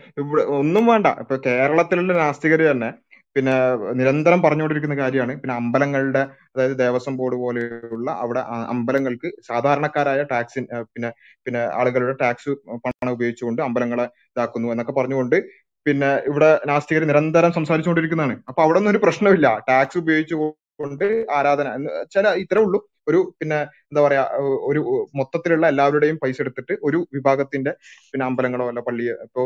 [0.59, 1.07] ഒന്നും വേണ്ട.
[1.23, 2.89] ഇപ്പൊ കേരളത്തിലുള്ള നാസ്തികര് തന്നെ
[3.35, 3.53] പിന്നെ
[3.99, 5.33] നിരന്തരം പറഞ്ഞുകൊണ്ടിരിക്കുന്ന കാര്യമാണ്.
[5.41, 6.21] പിന്നെ അമ്പലങ്ങളുടെ
[6.53, 8.41] അതായത് ദേവസ്വം ബോർഡ് പോലെയുള്ള അവിടെ
[8.73, 10.61] അമ്പലങ്ങൾക്ക് സാധാരണക്കാരായ ടാക്സ്
[10.93, 11.09] പിന്നെ
[11.45, 12.53] പിന്നെ ആളുകളുടെ ടാക്സ്
[12.85, 15.37] പണം ഉപയോഗിച്ചുകൊണ്ട് അമ്പലങ്ങളെ ഇതാക്കുന്നു എന്നൊക്കെ പറഞ്ഞുകൊണ്ട്
[15.85, 18.35] പിന്നെ ഇവിടെ നാസ്തികർ നിരന്തരം സംസാരിച്ചുകൊണ്ടിരിക്കുന്നതാണ്.
[18.49, 21.05] അപ്പൊ അവിടെ ഒന്നും ഒരു പ്രശ്നമില്ല ടാക്സ് ഉപയോഗിച്ചുകൊണ്ട്
[21.37, 22.79] ആരാധന എന്ന് വെച്ചാൽ ഇത്രേ ഉള്ളൂ.
[23.09, 23.57] ഒരു പിന്നെ
[23.89, 24.21] എന്താ പറയാ
[24.69, 24.81] ഒരു
[25.19, 27.71] മൊത്തത്തിലുള്ള എല്ലാവരുടെയും പൈസ എടുത്തിട്ട് ഒരു വിഭാഗത്തിന്റെ
[28.11, 29.43] പിന്നെ അമ്പലങ്ങളോ അല്ല പള്ളിയോ ഇപ്പോ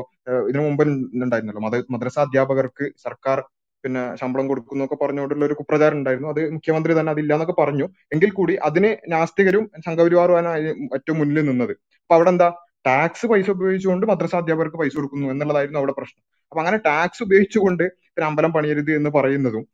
[0.49, 0.83] ഇതിനു മുമ്പ്
[1.23, 1.63] ഉണ്ടായിരുന്നല്ലോ
[1.95, 3.39] മദ്രസ അധ്യാപകർക്ക് സർക്കാർ
[3.83, 6.29] പിന്നെ ശമ്പളം കൊടുക്കുന്നു ഒക്കെ പറഞ്ഞുകൊണ്ടുള്ള ഒരു കുപ്രചാരം ഉണ്ടായിരുന്നു.
[6.29, 7.89] അത് മുഖ്യമന്ത്രി തന്നെ അതില്ല എന്നൊക്കെ പറഞ്ഞു.
[8.13, 10.57] എങ്കിൽ കൂടി അതിന് നാസ്തികരും സംഘപരിവാറുമാണ്
[10.93, 11.71] ഏറ്റവും മുന്നിൽ നിന്നത്.
[11.71, 12.53] അപ്പൊ അവിടെ എന്താ?
[12.87, 16.23] ടാക്സ് പൈസ ഉപയോഗിച്ചുകൊണ്ട് മദ്രസ അധ്യാപകർക്ക് പൈസ കൊടുക്കുന്നു എന്നുള്ളതായിരുന്നു അവിടെ പ്രശ്നം.
[16.43, 19.67] അപ്പൊ അങ്ങനെ ടാക്സ് ഉപയോഗിച്ചുകൊണ്ട് പിന്നെ അമ്പലം പണിയരുത് എന്ന് പറയുന്നതും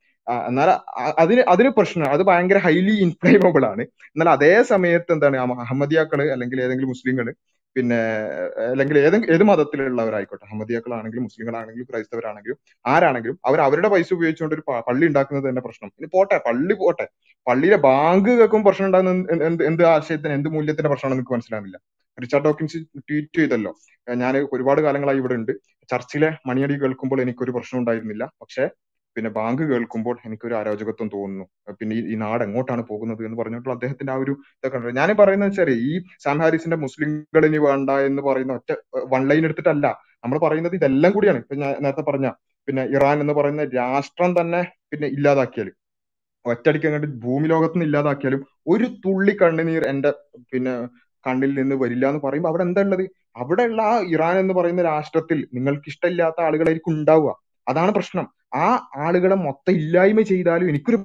[0.48, 0.70] എന്നാൽ
[1.20, 2.10] അതിന് അതിന് പ്രശ്നം.
[2.10, 3.82] അത് ഭയങ്കര ഹൈലി ഇൻഫ്ലേമബിൾ ആണ്.
[3.82, 5.38] എന്നാൽ അതേ സമയത്ത് എന്താണ്?
[5.38, 7.34] അഹ- അഹമ്മദിയാക്കൾ അല്ലെങ്കിൽ ഏതെങ്കിലും മുസ്ലിങ്ങൾ
[7.76, 8.00] പിന്നെ
[8.72, 15.48] അല്ലെങ്കിൽ ഏതെങ്കിലും ഏത് മതത്തിലുള്ളവരായിക്കോട്ടെ അഹമ്മദിയാക്കളാണെങ്കിലും മുസ്ലിങ്ങളാണെങ്കിലും ക്രൈസ്തവരാണെങ്കിലും ആരാണെങ്കിലും അവർ അവരുടെ പൈസ ഉപയോഗിച്ചുകൊണ്ട് ഒരു പള്ളി ഉണ്ടാക്കുന്നത്
[15.50, 15.92] തന്നെ പ്രശ്നം.
[16.00, 17.06] ഇനി പോട്ടെ പള്ളി പോട്ടെ.
[17.48, 21.80] പള്ളിയിലെ ബാങ്ക് കേൾക്കും പ്രശ്നം ഉണ്ടാകുന്ന എന്ത് എന്ത് ആശയത്തിന് എന്ത് മൂല്യത്തിന്റെ പ്രശ്നമാണ് എനിക്ക് മനസ്സിലാകുന്നില്ല
[22.18, 22.78] റിച്ചാർഡ് ഡോക്കിൻസ്
[23.10, 23.72] ട്വീറ്റ് ചെയ്തല്ലോ
[24.08, 25.52] ഞാൻ ഒരുപാട് കാലങ്ങളായി ഇവിടെ ഉണ്ട്.
[25.90, 28.24] ചർച്ചിലെ മണിയടി കേൾക്കുമ്പോൾ എനിക്കൊരു പ്രശ്നം ഉണ്ടായിരുന്നില്ല.
[28.42, 28.64] പക്ഷേ
[29.16, 31.46] പിന്നെ ബാങ്ക് കേൾക്കുമ്പോൾ എനിക്കൊരു അരാജകത്വം തോന്നുന്നു.
[31.80, 35.94] പിന്നെ ഈ നാട് എങ്ങോട്ടാണ് പോകുന്നത് എന്ന് പറഞ്ഞിട്ടുള്ള അദ്ദേഹത്തിന്റെ ആ ഒരു ഇതൊക്കെ ഞാൻ പറയുന്നത് വെച്ചാൽ ഈ
[36.24, 38.72] സാം ഹാരിസിന്റെ മുസ്ലിങ്ങളിനി വേണ്ട എന്ന് പറയുന്ന ഒറ്റ
[39.14, 39.88] വൺ ലൈൻ എടുത്തിട്ടല്ല.
[40.24, 41.38] നമ്മൾ പറയുന്നത് ഇതെല്ലാം കൂടിയാണ്.
[41.38, 42.28] ഇപ്പൊ ഞാൻ നേരത്തെ പറഞ്ഞ
[42.68, 44.62] പിന്നെ ഇറാൻ എന്ന് പറയുന്ന രാഷ്ട്രം തന്നെ
[44.92, 45.70] പിന്നെ ഇല്ലാതാക്കിയാൽ
[46.46, 50.12] ഒറ്റടിക്ക് അങ്ങോട്ട് ഭൂമി ലോകത്ത് നിന്ന് ഇല്ലാതാക്കിയാലും ഒരു തുള്ളി കണ്ണുനീർ എന്റെ
[50.52, 50.74] പിന്നെ
[51.26, 53.04] കണ്ണിൽ നിന്ന് വരില്ല എന്ന് പറയുമ്പോൾ അവിടെ എന്താ ഉള്ളത്?
[53.36, 57.32] അവിടെയുള്ള ആ ഇറാൻ എന്ന് പറയുന്ന രാഷ്ട്രത്തിൽ നിങ്ങൾക്ക് ഇഷ്ടമില്ലാത്ത ആളുകളായിരിക്കും ഉണ്ടാവുക.
[57.68, 58.26] അതാണ് പ്രശ്നം.
[58.54, 58.68] ആ
[58.98, 61.00] ആളുകളെ മൊത്തം ഇല്ലായ്മ ചെയ്താലും എനിക്കൊരു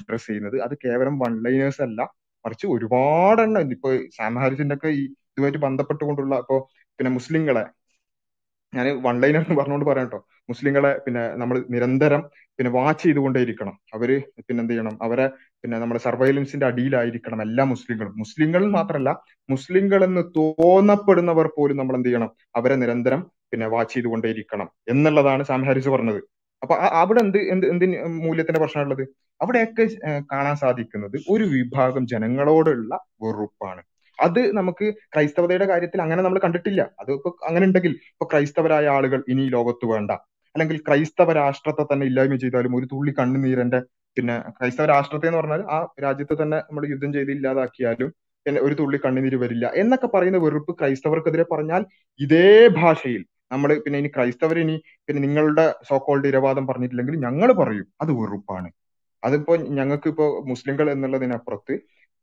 [0.00, 2.00] അഡ്രസ് ചെയ്യുന്നത് അത് കേവലം വൺ ലൈനേഴ്സ് അല്ല.
[2.44, 3.72] മറിച്ച് ഒരുപാടെണ്ണം.
[3.76, 6.56] ഇപ്പൊ സാം ഹാരിസിന്റെ ഒക്കെ ഇതുമായിട്ട് ബന്ധപ്പെട്ടുകൊണ്ടുള്ള ഇപ്പൊ
[6.98, 7.64] പിന്നെ മുസ്ലിങ്ങളെ
[8.72, 10.18] ഞാൻ വൺ ലൈനർ പറഞ്ഞുകൊണ്ട് പറയാം കേട്ടോ
[10.48, 12.20] മുസ്ലിങ്ങളെ പിന്നെ നമ്മൾ നിരന്തരം
[12.58, 13.74] പിന്നെ വാച്ച് ചെയ്തുകൊണ്ടേയിരിക്കണം.
[13.94, 14.10] അവർ
[14.46, 14.94] പിന്നെ എന്ത് ചെയ്യണം?
[15.02, 15.26] അവരെ
[15.62, 18.12] പിന്നെ നമ്മുടെ സർവൈലൻസിന്റെ അടിയിലായിരിക്കണം എല്ലാ മുസ്ലിങ്ങളും.
[18.16, 19.10] മുസ്ലിങ്ങൾ മാത്രമല്ല
[19.48, 22.30] മുസ്ലിങ്ങൾ എന്ന് തോന്നപ്പെടുന്നവർ പോലും നമ്മൾ എന്ത് ചെയ്യണം?
[22.56, 23.22] അവരെ നിരന്തരം
[23.52, 26.20] പിന്നെ വാച്ച് ചെയ്തുകൊണ്ടേയിരിക്കണം എന്നുള്ളതാണ് സാം ഹാരിസ് പറഞ്ഞത്.
[26.62, 27.84] അപ്പൊ അവിടെ എന്ത് എന്ത് എന്ത്
[28.24, 29.04] മൂല്യത്തിന്റെ പ്രശ്നമുള്ളത്
[29.40, 29.84] അവിടെയൊക്കെ
[30.32, 32.92] കാണാൻ സാധിക്കുന്നത് ഒരു വിഭാഗം ജനങ്ങളോടുള്ള
[33.22, 33.82] വെറുപ്പാണ്.
[34.20, 36.82] അത് നമുക്ക് ക്രൈസ്തവതയുടെ കാര്യത്തിൽ അങ്ങനെ നമ്മൾ കണ്ടിട്ടില്ല.
[37.00, 40.10] അത് ഇപ്പൊ അങ്ങനെ ഉണ്ടെങ്കിൽ ഇപ്പൊ ക്രൈസ്തവരായ ആളുകൾ ഇനി ലോകത്ത് വേണ്ട.
[40.54, 43.80] അല്ലെങ്കിൽ ക്രൈസ്തവ രാഷ്ട്രത്തെ തന്നെ ഇല്ലായ്മ ചെയ്താലും ഒരു തുള്ളി കണ്ണുനീരന്റെ
[44.16, 48.10] പിന്നെ ക്രൈസ്തവ രാഷ്ട്രത്തെ എന്ന് പറഞ്ഞാൽ ആ രാജ്യത്തെ തന്നെ നമ്മൾ യുദ്ധം ചെയ്ത് ഇല്ലാതാക്കിയാലും
[48.46, 51.82] പിന്നെ ഒരു തുള്ളി കണ്ണുനീര് വരില്ല എന്നൊക്കെ പറയുന്ന വെറുപ്പ് ക്രൈസ്തവർക്കെതിരെ പറഞ്ഞാൽ
[52.20, 52.46] ഇതേ
[52.78, 53.22] ഭാഷയിൽ
[53.52, 54.76] നമ്മൾ പിന്നെ ഇനി ക്രൈസ്തവർ ഇനി
[55.06, 57.86] പിന്നെ നിങ്ങളുടെ സോക്കോൾഡ് ഇരവാദം പറഞ്ഞിട്ടില്ലെങ്കിൽ ഞങ്ങൾ പറയും.
[58.02, 58.68] അത് വെറുപ്പാണ്.
[59.22, 61.74] അതിപ്പോ ഞങ്ങൾക്ക് ഇപ്പോ മുസ്ലിങ്ങൾ എന്നുള്ളതിനപ്പുറത്ത്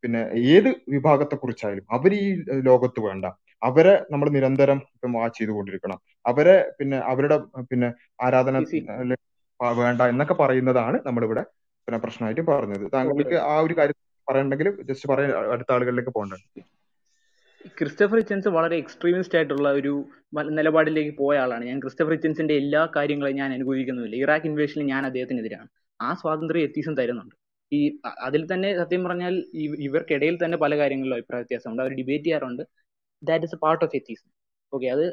[0.04, 0.22] പിന്നെ
[0.54, 2.26] ഏത് വിഭാഗത്തെ കുറിച്ചായാലും അവർ ഈ
[2.68, 3.26] ലോകത്ത് വേണ്ട.
[3.64, 6.00] അവരെ നമ്മൾ നിരന്തരം ഇപ്പം വാച്ച് ചെയ്തുകൊണ്ടിരിക്കണം.
[6.26, 7.38] അവരെ പിന്നെ അവരുടെ
[7.72, 7.90] പിന്നെ
[8.22, 8.58] ആരാധന
[9.80, 11.44] വേണ്ട എന്നൊക്കെ പറയുന്നതാണ് നമ്മളിവിടെ
[11.88, 12.86] പിന്നെ പ്രശ്നമായിട്ട് പറഞ്ഞത്.
[12.94, 13.98] താങ്കൾക്ക് ആ ഒരു കാര്യം
[14.28, 16.64] പറയണ്ടെങ്കിൽ ജസ്റ്റ് പറയാൻ അടുത്ത ആളുകളിലേക്ക് പോകേണ്ടത്
[17.78, 19.94] ക്രിസ്റ്റഫർ റിച്ചൻസ് വളരെ എക്സ്ട്രീമിസ്റ്റ് ആയിട്ടുള്ള ഒരു
[20.58, 21.64] നിലപാടിലേക്ക് പോയ ആളാണ്.
[21.66, 24.16] ഞാൻ ക്രിസ്റ്റഫർ റിച്ചൻസിന്റെ എല്ലാ കാര്യങ്ങളും ഞാൻ അനുകൂലിക്കുന്നുമില്ല.
[24.16, 25.68] ഇറാഖ് ഇൻവേഷനിൽ ഞാൻ അദ്ദേഹത്തിനെതിരാണ്.
[26.00, 27.36] ആ സ്വാതന്ത്ര്യം എത്തീസും തരുന്നുണ്ട്.
[27.72, 27.80] ഈ
[28.28, 29.36] അതിൽ തന്നെ സത്യം പറഞ്ഞാൽ
[29.88, 31.82] ഇവർക്കിടയിൽ തന്നെ പല കാര്യങ്ങളിലും അഭിപ്രായ വ്യത്യാസമുണ്ട്.
[31.86, 32.64] അവർ ഡിബേറ്റ് ചെയ്യാറുണ്ട്.
[33.24, 34.28] That is a part of atheism
[34.74, 35.06] okay അത്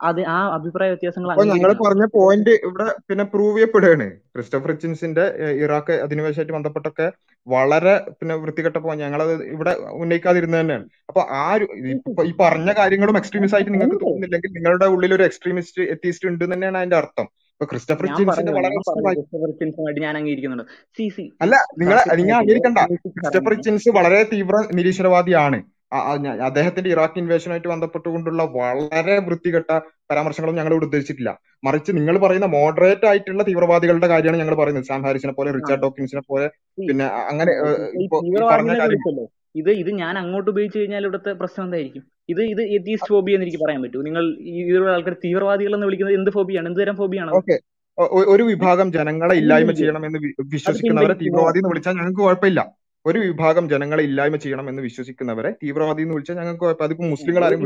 [0.00, 4.06] അത് ആ അഭിപ്രായ വ്യത്യാസങ്ങൾ ഞങ്ങൾ പറഞ്ഞ പോയിന്റ് ഇവിടെ പിന്നെ പ്രൂവ് ചെയ്യപ്പെടുകയാണ്.
[4.34, 5.24] ക്രിസ്റ്റഫർ റിച്ചിൻസിന്റെ
[5.64, 7.06] ഇറാഖ് അധിനിവേശമായിട്ട് ബന്ധപ്പെട്ടൊക്കെ
[7.46, 9.72] വളരെ പിന്നെ വൃത്തികെട്ട പോയിന്റ് ഞങ്ങളത് ഇവിടെ
[10.02, 10.86] ഉന്നയിക്കാതിരുന്നത് തന്നെയാണ്.
[11.10, 11.66] അപ്പൊ ആ ഒരു
[12.30, 16.98] ഈ പറഞ്ഞ കാര്യങ്ങളും എക്സ്ട്രീമിസ്റ്റ് ആയിട്ട് നിങ്ങൾക്ക് തോന്നുന്നില്ലെങ്കിൽ നിങ്ങളുടെ ഉള്ളിൽ ഒരു എക്സ്ട്രീമിസ്റ്റ് എത്തിയിസ്റ്റ് ഉണ്ട് തന്നെയാണ് അതിന്റെ
[17.02, 17.28] അർത്ഥം.
[17.60, 18.24] ക്രിസ്റ്റഫർ ഞാൻ
[18.56, 20.66] വളരെ ഞാൻ അംഗീകരിക്കുന്നുണ്ട്.
[20.96, 22.80] സി സി അല്ല നിങ്ങൾ നിങ്ങൾ അംഗീകരിക്കണ്ട.
[23.16, 25.58] ക്രിസ്റ്റഫർ ഹറാമാണ് വളരെ തീവ്ര നിരീശ്വരവാദിയാണ്.
[26.46, 29.70] അദ്ദേഹത്തിന്റെ ഇറാഖ് ഇൻവേഷനുമായിട്ട് ബന്ധപ്പെട്ടുകൊണ്ടുള്ള വളരെ വൃത്തികെട്ട
[30.10, 31.32] പരാമർശങ്ങളും ഞങ്ങൾ ഇവിടെ ഉദ്ദേശിച്ചിട്ടില്ല.
[31.66, 34.88] മറിച്ച് നിങ്ങൾ പറയുന്ന മോഡറേറ്റ് ആയിട്ടുള്ള തീവ്രവാദികളുടെ കാര്യമാണ് ഞങ്ങൾ പറയുന്നത്.
[34.90, 36.48] സാം ഹാരിസിനെ പോലെ റിച്ചാർഡ് ഡോക്കിൻസിനെ പോലെ
[36.88, 37.54] പിന്നെ അങ്ങനെ
[39.60, 42.04] ഇത് ഇത് ഞാൻ അങ്ങോട്ട് ഉപയോഗിച്ചു കഴിഞ്ഞാൽ ഇവിടുത്തെ പ്രശ്നം എന്തായിരിക്കും?
[42.28, 44.02] ഇത് ഇത് എത്തീസ്റ്റ് ഫോബിയ എന്ന് എനിക്ക് പറയാൻ പറ്റൂ.
[44.02, 44.24] നിങ്ങൾ
[44.60, 47.30] ഇതിലുള്ള ആൾക്കാർ തീവ്രവാദികൾ എന്ന് വിളിക്കുന്നത് എന്ത് ഫോബിയാണ് എന്ത് തരം ഫോബിയാണ്
[48.28, 50.18] ഒരു വിഭാഗം ജനങ്ങളെ ഇല്ലായ്മ ചെയ്യണം എന്ന്
[50.54, 52.60] വിശ്വസിക്കുന്നവരെ തീവ്രവാദി എന്ന് വിളിച്ചാൽ ഞങ്ങൾക്ക് കുഴപ്പമില്ല.
[53.06, 57.60] ഒരു വിഭാഗം ജനങ്ങളെ ഇല്ലായ്മ ചെയ്യണം എന്ന് വിശ്വസിക്കുന്നവരെ തീവ്രവാദി എന്ന് വിളിച്ചാൽ ഞങ്ങൾക്ക് കുഴപ്പം അതിപ്പോ മുസ്ലിങ്ങൾ ആരും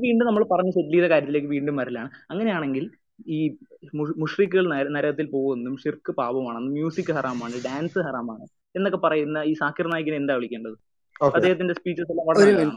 [0.00, 2.10] വീണ്ടും നമ്മൾ പറഞ്ഞ് സെറ്റിൽ ചെയ്ത കാര്യത്തിലേക്ക് വീണ്ടും വരലാണ്.
[2.30, 2.90] അങ്ങനെയാണെങ്കിൽ
[3.26, 3.56] ഈ
[3.94, 8.44] മു- മുഷ്രിക്കുകൾ നര- നരകത്തിൽ പോകുമെന്നും ഷിർക്ക് പാപമാണെന്നും മ്യൂസിക് ഹറാമാണ് ഡാൻസ് ഹറാമാണ്
[8.76, 10.76] എന്നൊക്കെ പറയുന്ന ഈ സാക്കിർ നായിക്കിനെ എന്താ വിളിക്കേണ്ടത്?
[11.20, 12.70] അദ്ദേഹത്തിന്റെ സ്പീച്ചസ് എല്ലാം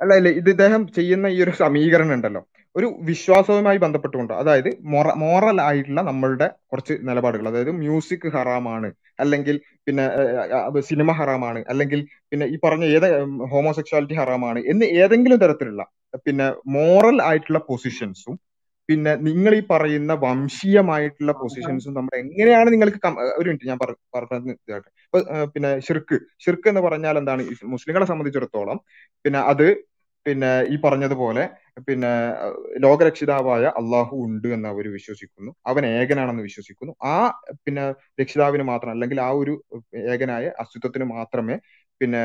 [0.00, 2.42] അല്ല ഇല്ല ഇത് ഇദ്ദേഹം ചെയ്യുന്ന ഈ ഒരു സമീകരണം ഉണ്ടല്ലോ.
[2.76, 7.48] ഒരു വിശ്വാസവുമായി ബന്ധപ്പെട്ടുകൊണ്ട് അതായത് മൊറ മോറൽ ആയിട്ടുള്ള നമ്മളുടെ കുറച്ച് നിലപാടുകൾ.
[7.48, 8.88] അതായത് മ്യൂസിക് ഹറാമാണ്
[9.20, 9.56] അല്ലെങ്കിൽ
[9.86, 10.04] പിന്നെ
[10.80, 13.08] സിനിമ ഹറാമാണ് അല്ലെങ്കിൽ പിന്നെ ഈ പറഞ്ഞ ഏത്
[13.50, 15.84] ഹോമോസെക്ഷാലിറ്റി ഹറാമാണ് എന്ന് ഏതെങ്കിലും തരത്തിലുള്ള
[16.26, 18.36] പിന്നെ മോറൽ ആയിട്ടുള്ള പൊസിഷൻസും
[18.90, 23.00] പിന്നെ നിങ്ങൾ ഈ പറയുന്ന വംശീയമായിട്ടുള്ള പൊസിഷൻസും നമ്മൾ എങ്ങനെയാണ് നിങ്ങൾക്ക്
[23.38, 24.56] ഒരു മിനിറ്റ് ഞാൻ പറ- പറഞ്ഞത്
[25.54, 27.42] പിന്നെ ഷിർക്ക് ഷിർക്ക് എന്ന് പറഞ്ഞാൽ എന്താണ്?
[27.64, 28.80] മുസ്ലിങ്ങളെ സംബന്ധിച്ചിടത്തോളം
[29.24, 29.66] പിന്നെ അത്
[30.26, 31.44] പിന്നെ ഈ പറഞ്ഞതുപോലെ
[31.88, 32.10] പിന്നെ
[32.78, 35.54] ലോകരക്ഷിതാവായ അള്ളാഹു ഉണ്ട് എന്ന് അവർ വിശ്വസിക്കുന്നു.
[35.66, 36.94] അവൻ ഏകനാണെന്ന് വിശ്വസിക്കുന്നു.
[37.04, 37.14] ആ
[37.64, 37.84] പിന്നെ
[38.20, 39.54] രക്ഷിതാവിന് മാത്രം അല്ലെങ്കിൽ ആ ഒരു
[39.96, 41.56] ഏകനായ അസ്തിത്വത്തിന് മാത്രമേ
[42.00, 42.22] പിന്നെ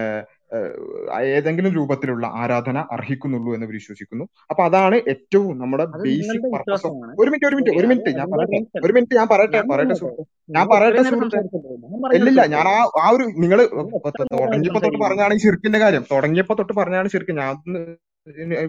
[1.35, 4.25] ഏതെങ്കിലും രൂപത്തിലുള്ള ആരാധന അർഹിക്കുന്നുള്ളൂ എന്ന് വിശ്വസിക്കുന്നു.
[4.51, 6.87] അപ്പൊ അതാണ് ഏറ്റവും നമ്മുടെ ബേസിക് പർപ്പസ്
[7.21, 8.11] ഒരു മിനിറ്റ് ഒരു മിനിറ്റ് ഒരു മിനിറ്റ്.
[8.19, 9.97] ഞാൻ പറയട്ടെ ഒരു മിനിറ്റ് ഞാൻ പറയട്ടെ പറയട്ടെ
[10.57, 11.03] ഞാൻ പറയട്ടെ
[12.17, 13.59] ഇല്ലില്ല ഞാൻ ആ ആ ഒരു നിങ്ങൾ
[14.33, 15.41] തുടങ്ങിയപ്പോ തൊട്ട് പറഞ്ഞാണ് ഈ
[15.85, 16.05] കാര്യം.
[16.13, 17.53] തുടങ്ങിയപ്പോ തൊട്ട് പറഞ്ഞാണ് ഷിർക്ക് ഞാൻ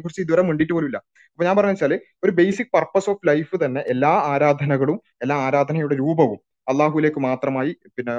[0.03, 0.99] കുറിച്ച് ഇതുവരെ മുണ്ടിട്ട് പോലും ഇല്ല
[1.31, 1.93] അപ്പൊ ഞാൻ പറഞ്ഞ വെച്ചാൽ
[2.25, 6.39] ഒരു ബേസിക് പർപ്പസ് ഓഫ് ലൈഫ് തന്നെ എല്ലാ ആരാധനകളും എല്ലാ ആരാധനയുടെ രൂപവും
[6.71, 8.15] അള്ളാഹുലേക്ക് മാത്രമായി പിന്നെ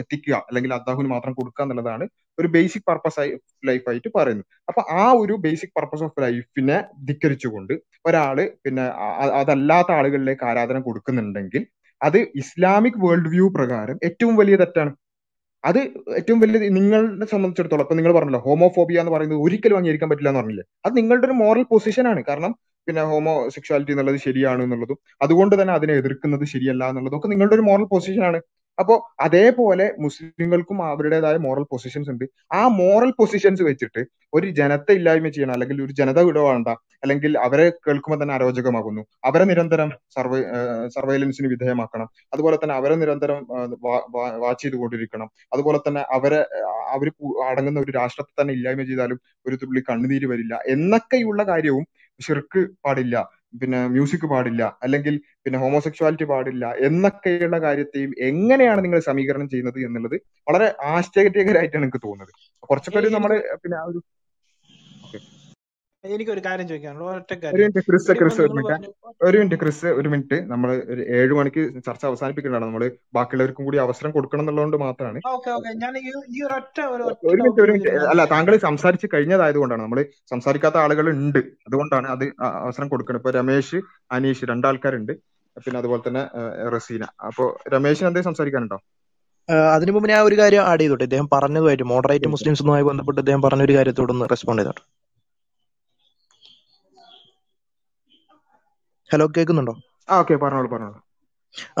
[0.00, 2.04] എത്തിക്കുക അല്ലെങ്കിൽ അള്ളാഹുവിന് മാത്രം കൊടുക്കുക എന്നുള്ളതാണ്
[2.40, 3.30] ഒരു ബേസിക് പർപ്പസ് ആയി
[3.68, 4.46] ലൈഫായിട്ട് പറയുന്നത്.
[4.70, 7.74] അപ്പൊ ആ ഒരു ബേസിക് പർപ്പസ് ഓഫ് ലൈഫിനെ ധിക്കരിച്ചുകൊണ്ട്
[8.08, 8.84] ഒരാൾ പിന്നെ
[9.40, 11.64] അതല്ലാത്ത ആളുകളിലേക്ക് ആരാധന കൊടുക്കുന്നുണ്ടെങ്കിൽ
[12.00, 14.92] അത് ഇസ്ലാമിക് വേൾഡ് വ്യൂ പ്രകാരം ഏറ്റവും വലിയ തെറ്റാണ്.
[15.64, 15.78] അത്
[16.18, 20.64] ഏറ്റവും വലിയ നിങ്ങളെ സംബന്ധിച്ചിടത്തോളം ഇപ്പൊ നിങ്ങൾ പറഞ്ഞല്ലോ ഹോമോഫോബിയ എന്ന് പറയുന്നത് ഒരിക്കലും അംഗീകരിക്കാൻ പറ്റില്ല എന്ന് പറഞ്ഞില്ലേ?
[20.86, 22.20] അത് നിങ്ങളുടെ ഒരു മോറൽ പൊസിഷൻ ആണ്.
[22.28, 22.52] കാരണം
[22.88, 27.64] പിന്നെ ഹോമോ സെക്ഷുവാലിറ്റി എന്നുള്ളത് ശരിയാണ് എന്നുള്ളതും അതുകൊണ്ട് തന്നെ അതിനെ എതിർക്കുന്നത് ശരിയല്ല എന്നുള്ളതും ഒക്കെ നിങ്ങളുടെ ഒരു
[27.68, 28.40] മോറൽ പൊസിഷൻ ആണ്.
[28.80, 32.24] അപ്പോ അതേപോലെ മുസ്ലിങ്ങൾക്കും അവരുടേതായ മോറൽ പൊസിഷൻസ് ഉണ്ട്.
[32.52, 34.00] ആ മോറൽ പൊസിഷൻസ് വെച്ചിട്ട്
[34.34, 36.68] ഒരു ജനത്തെ ഇല്ലായ്മ ചെയ്യണം അല്ലെങ്കിൽ ഒരു ജനത വിടവാണ്ട
[37.02, 39.02] അല്ലെങ്കിൽ അവരെ കേൾക്കുമ്പോൾ തന്നെ അരോചകമാകുന്നു.
[39.24, 40.40] അവരെ നിരന്തരം സർവേ
[40.96, 42.08] സർവൈലൻസിന് വിധേയമാക്കണം.
[42.34, 43.38] അതുപോലെ തന്നെ അവരെ നിരന്തരം
[44.44, 45.30] വാച്ച് ചെയ്തുകൊണ്ടിരിക്കണം.
[45.52, 46.40] അതുപോലെ തന്നെ അവരെ
[46.94, 47.08] അവർ
[47.50, 50.54] അടങ്ങുന്ന ഒരു രാഷ്ട്രത്തെ തന്നെ ഇല്ലായ്മ ചെയ്താലും ഒരു തുള്ളി കണ്ണുനീര് വരില്ല.
[50.74, 51.86] എന്നൊക്കെയുള്ള കാര്യവും
[52.20, 53.16] ഷിർക്ക് പാടില്ല
[53.62, 55.14] പിന്നെ മ്യൂസിക് പാടില്ല അല്ലെങ്കിൽ
[55.44, 60.16] പിന്നെ ഹോമോസെക്ഷുവാലിറ്റി പാടില്ല എന്നൊക്കെയുള്ള കാര്യത്തെയും എങ്ങനെയാണ് നിങ്ങൾ സമീകരണം ചെയ്യുന്നത് എന്നുള്ളത്
[60.46, 62.32] വളരെ ആശ്ചര്യകരമായിട്ടാണ് എനിക്ക് തോന്നുന്നത്.
[62.62, 64.00] കുറച്ചൊക്കെ ഒരു നമ്മുടെ പിന്നെ ആ ഒരു
[66.14, 67.06] എനിക്കൊരു കാര്യം ചോദിക്കാനുള്ളൂ.
[67.18, 68.14] ഒറ്റ ഒരു മിനിറ്റ് ക്രിസ്
[69.62, 72.84] ക്രിസ് ഒരു മിനിറ്റ് നമ്മൾ ഒരു ഏഴ് മണിക്ക് ചർച്ച അവസാനിപ്പിക്കേണ്ടതാണ് നമ്മൾ
[73.16, 75.20] ബാക്കിയുള്ളവർക്കും കൂടി അവസരം കൊടുക്കണം എന്നുള്ളതുകൊണ്ട് മാത്രമാണ്.
[75.34, 75.70] Okay okay.
[75.84, 76.04] ഞാൻ ഈ
[76.36, 76.80] ഈ ഒരു ഒറ്റ
[77.30, 79.82] ഒരു മിനിറ്റ് ഒരു മിനിറ്റ് അല്ല താങ്കൾ സംസാരിച്ച് കഴിഞ്ഞതായത് കൊണ്ടാണ്.
[79.86, 80.00] നമ്മൾ
[80.34, 82.26] സംസാരിക്കാത്ത ആളുകൾ ഉണ്ട് അതുകൊണ്ടാണ് അത്
[82.64, 83.80] അവസരം കൊടുക്കണം ഇപ്പൊ രമേശ്
[84.16, 85.14] അനീഷ് രണ്ടാൾക്കാരുണ്ട്.
[85.64, 86.22] പിന്നെ അതുപോലെ തന്നെ
[86.76, 87.04] റസീന.
[87.28, 88.78] അപ്പൊ രമേശിന് എന്തെങ്കിലും സംസാരിക്കാനുണ്ടോ?
[89.74, 91.04] അതിനു മുമ്പ് ഞാൻ ഒരു കാര്യം ആഡ് ചെയ്തോട്ടെ.
[91.08, 94.82] ഇദ്ദേഹം പറഞ്ഞതുമായിട്ട് മോഡറേറ്റ് മുസ്ലിംസുമായി ബന്ധപ്പെട്ട് ഇദ്ദേഹം പറഞ്ഞ ഒരു കാര്യത്തോടൊന്ന് റെസ്പോണ്ട് ചെയ്തോട്ടെ.
[99.10, 99.74] ഹലോ കേൾക്കുന്നുണ്ടോ?
[100.08, 100.98] ആ ഓക്കെ പറഞ്ഞോളൂ പറഞ്ഞോളൂ.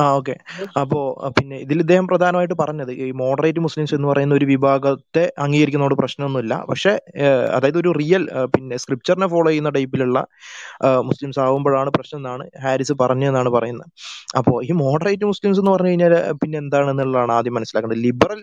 [0.00, 0.34] ആ ഓക്കെ.
[0.82, 1.00] അപ്പോ
[1.36, 6.54] പിന്നെ ഇതിൽ ഇദ്ദേഹം പ്രധാനമായിട്ട് പറഞ്ഞത് ഈ മോഡറേറ്റ് മുസ്ലിംസ് എന്ന് പറയുന്ന ഒരു വിഭാഗത്തെ അംഗീകരിക്കുന്നതോട് പ്രശ്നമൊന്നുമില്ല.
[6.70, 6.92] പക്ഷെ
[7.56, 8.22] അതായത് ഒരു റിയൽ
[8.54, 10.20] പിന്നെ സ്ക്രിപ്ചറിനെ ഫോളോ ചെയ്യുന്ന ടൈപ്പിലുള്ള
[11.10, 13.88] മുസ്ലിംസ് ആകുമ്പോഴാണ് പ്രശ്നം എന്നാണ് ഹാരിസ് പറഞ്ഞതെന്നാണ് പറയുന്നത്.
[14.38, 18.04] അപ്പോ ഈ മോഡറേറ്റ് മുസ്ലിംസ് എന്ന് പറഞ്ഞു കഴിഞ്ഞാൽ പിന്നെ എന്താണെന്നുള്ളതാണ് ആദ്യം മനസ്സിലാക്കേണ്ടത്.
[18.06, 18.40] ലിബറൽ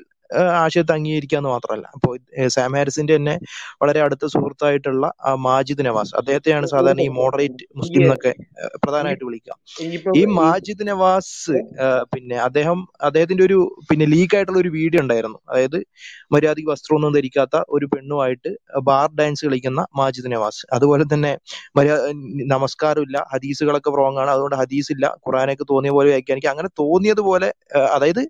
[0.62, 2.14] ആശയത്തെ അംഗീകരിക്കുക എന്ന് മാത്രമല്ല അപ്പോൾ
[2.56, 3.36] സാം ഹാരിസിന്റെ തന്നെ
[3.82, 5.06] വളരെ അടുത്ത സുഹൃത്തായിട്ടുള്ള
[5.48, 6.14] മാജിദ് നവാസ്.
[6.20, 8.34] അദ്ദേഹത്തെയാണ് സാധാരണ ഈ മോഡറേറ്റ് മുസ്ലിം എന്നൊക്കെ
[8.84, 9.56] പ്രധാനമായിട്ട് വിളിക്കുക.
[9.84, 11.58] ഈ ഈ മാജിദ് നവാസ്
[12.14, 15.40] പിന്നെ അദ്ദേഹം അദ്ദേഹത്തിന്റെ ഒരു പിന്നെ ലീക്ക് ആയിട്ടുള്ള ഒരു വീഡിയോ ഉണ്ടായിരുന്നു.
[15.50, 15.80] അതായത്
[16.36, 18.52] മര്യാദയ്ക്ക് വസ്ത്രമൊന്നും ധരിക്കാത്ത ഒരു പെണ്ണുമായിട്ട്
[18.90, 20.62] ബാർ ഡാൻസ് കളിക്കുന്ന മാജിദ് നവാസ്.
[20.76, 21.32] അതുപോലെ തന്നെ
[21.78, 22.02] മര്യാദ
[22.56, 26.52] നമസ്കാരമില്ല ഹദീസുകളൊക്കെ റോങ് ആണ് അതുകൊണ്ട് ഹദീസ് ഇല്ല ഖുറാനൊക്കെ തോന്നിയ പോലെ വ്യാഖ്യാനിക്കുക.
[26.56, 27.50] അങ്ങനെ തോന്നിയതുപോലെ
[27.96, 28.24] അതായത്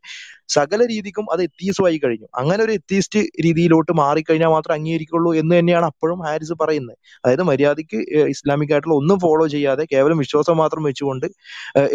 [0.50, 2.28] സകല രീതിക്കും അത് എത്തീസുമായി കഴിഞ്ഞു.
[2.34, 6.96] അങ്ങനെ ഒരു എത്തീസ്റ്റ് രീതിയിലോട്ട് മാറിക്കഴിഞ്ഞാൽ മാത്രമേ അംഗീകരിക്കുള്ളൂ എന്ന് തന്നെയാണ് അപ്പോഴും ഹാരിസ് പറയുന്നത്.
[7.24, 8.00] അതായത് മര്യാദയ്ക്ക്
[8.34, 11.28] ഇസ്ലാമിക് ആയിട്ടുള്ള ഒന്നും ഫോളോ ചെയ്യാതെ കേവലം വിശ്വാസം മാത്രം വെച്ചുകൊണ്ട്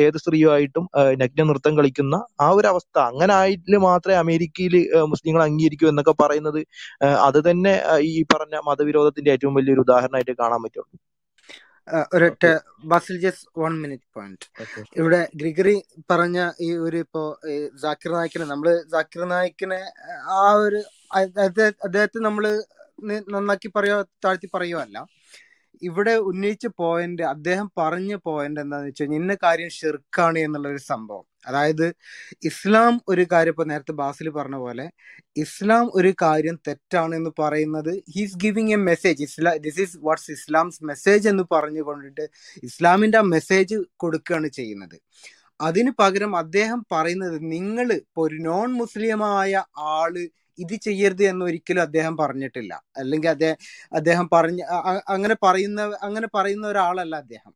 [0.06, 0.84] ഏത് സ്ത്രീയുമായിട്ടും
[1.22, 2.96] നഗ്ന നൃത്തം കളിക്കുന്ന ആ ഒരു അവസ്ഥ.
[3.10, 4.76] അങ്ങനെ ആയിട്ട് മാത്രമേ അമേരിക്കയിൽ
[5.12, 6.60] മുസ്ലിങ്ങൾ അംഗീകരിക്കൂ എന്നൊക്കെ പറയുന്നത്
[7.28, 7.74] അത് തന്നെ
[8.10, 10.92] ഈ പറഞ്ഞ മതവിരോധത്തിന്റെ ഏറ്റവും വലിയൊരു ഉദാഹരണമായിട്ട് കാണാൻ പറ്റുള്ളൂ.
[12.14, 12.44] ഒരൊറ്റ
[12.84, 14.46] Basil just one minute point
[14.96, 15.76] ഇവിടെ ഗ്രിഗറി
[16.10, 17.22] പറഞ്ഞ ഈ ഒരു ഇപ്പോ
[17.76, 19.80] ജാക്കിർ നായിക്കിനെ നമ്മൾ ജാക്കിർ നായിക്കിനെ
[20.30, 20.80] ആ ഒരു
[21.40, 22.46] അദ്ദേഹ- അദ്ദേഹത്തെ നമ്മൾ
[23.30, 24.98] നന്നാക്കി പറയോ താഴ്ത്തി പറയുവല്ല.
[25.82, 31.24] ഇവിടെ ഉന്നയിച്ച പോയിന്റ് അദ്ദേഹം പറഞ്ഞ പോയിന്റ് എന്താന്ന് വെച്ച് കഴിഞ്ഞാൽ ഇന്ന കാര്യം ഷിർക്കാണ് എന്നുള്ള ഒരു സംഭവം.
[31.46, 31.86] അതായത്
[32.44, 34.86] ഇസ്ലാം ഒരു കാര്യം ഇപ്പൊ നേരത്തെ ബാസിൽ പറഞ്ഞ പോലെ
[35.36, 40.84] ഇസ്ലാം ഒരു കാര്യം തെറ്റാണ് എന്ന് പറയുന്നത് he's giving a message ഇസ്ലാ this is what's Islam's
[40.84, 42.26] message എന്ന് പറഞ്ഞു കൊണ്ടിട്ട്
[42.62, 44.96] ഇസ്ലാമിന്റെ ആ മെസ്സേജ് കൊടുക്കുകയാണ് ചെയ്യുന്നത്.
[45.60, 49.52] അതിന് പകരം അദ്ദേഹം പറയുന്നത് നിങ്ങൾ ഇപ്പൊ ഒരു നോൺ മുസ്ലിമായ
[49.94, 50.14] ആൾ
[50.58, 52.82] ഇത് ചെയ്യരുത് എന്ന് ഒരിക്കലും അദ്ദേഹം പറഞ്ഞിട്ടില്ല.
[52.96, 53.56] അല്ലെങ്കിൽ അദ്ദേഹം
[53.92, 54.60] അദ്ദേഹം പറഞ്ഞ
[55.08, 57.52] അങ്ങനെ പറയുന്ന അങ്ങനെ പറയുന്ന ഒരാളല്ല അദ്ദേഹം.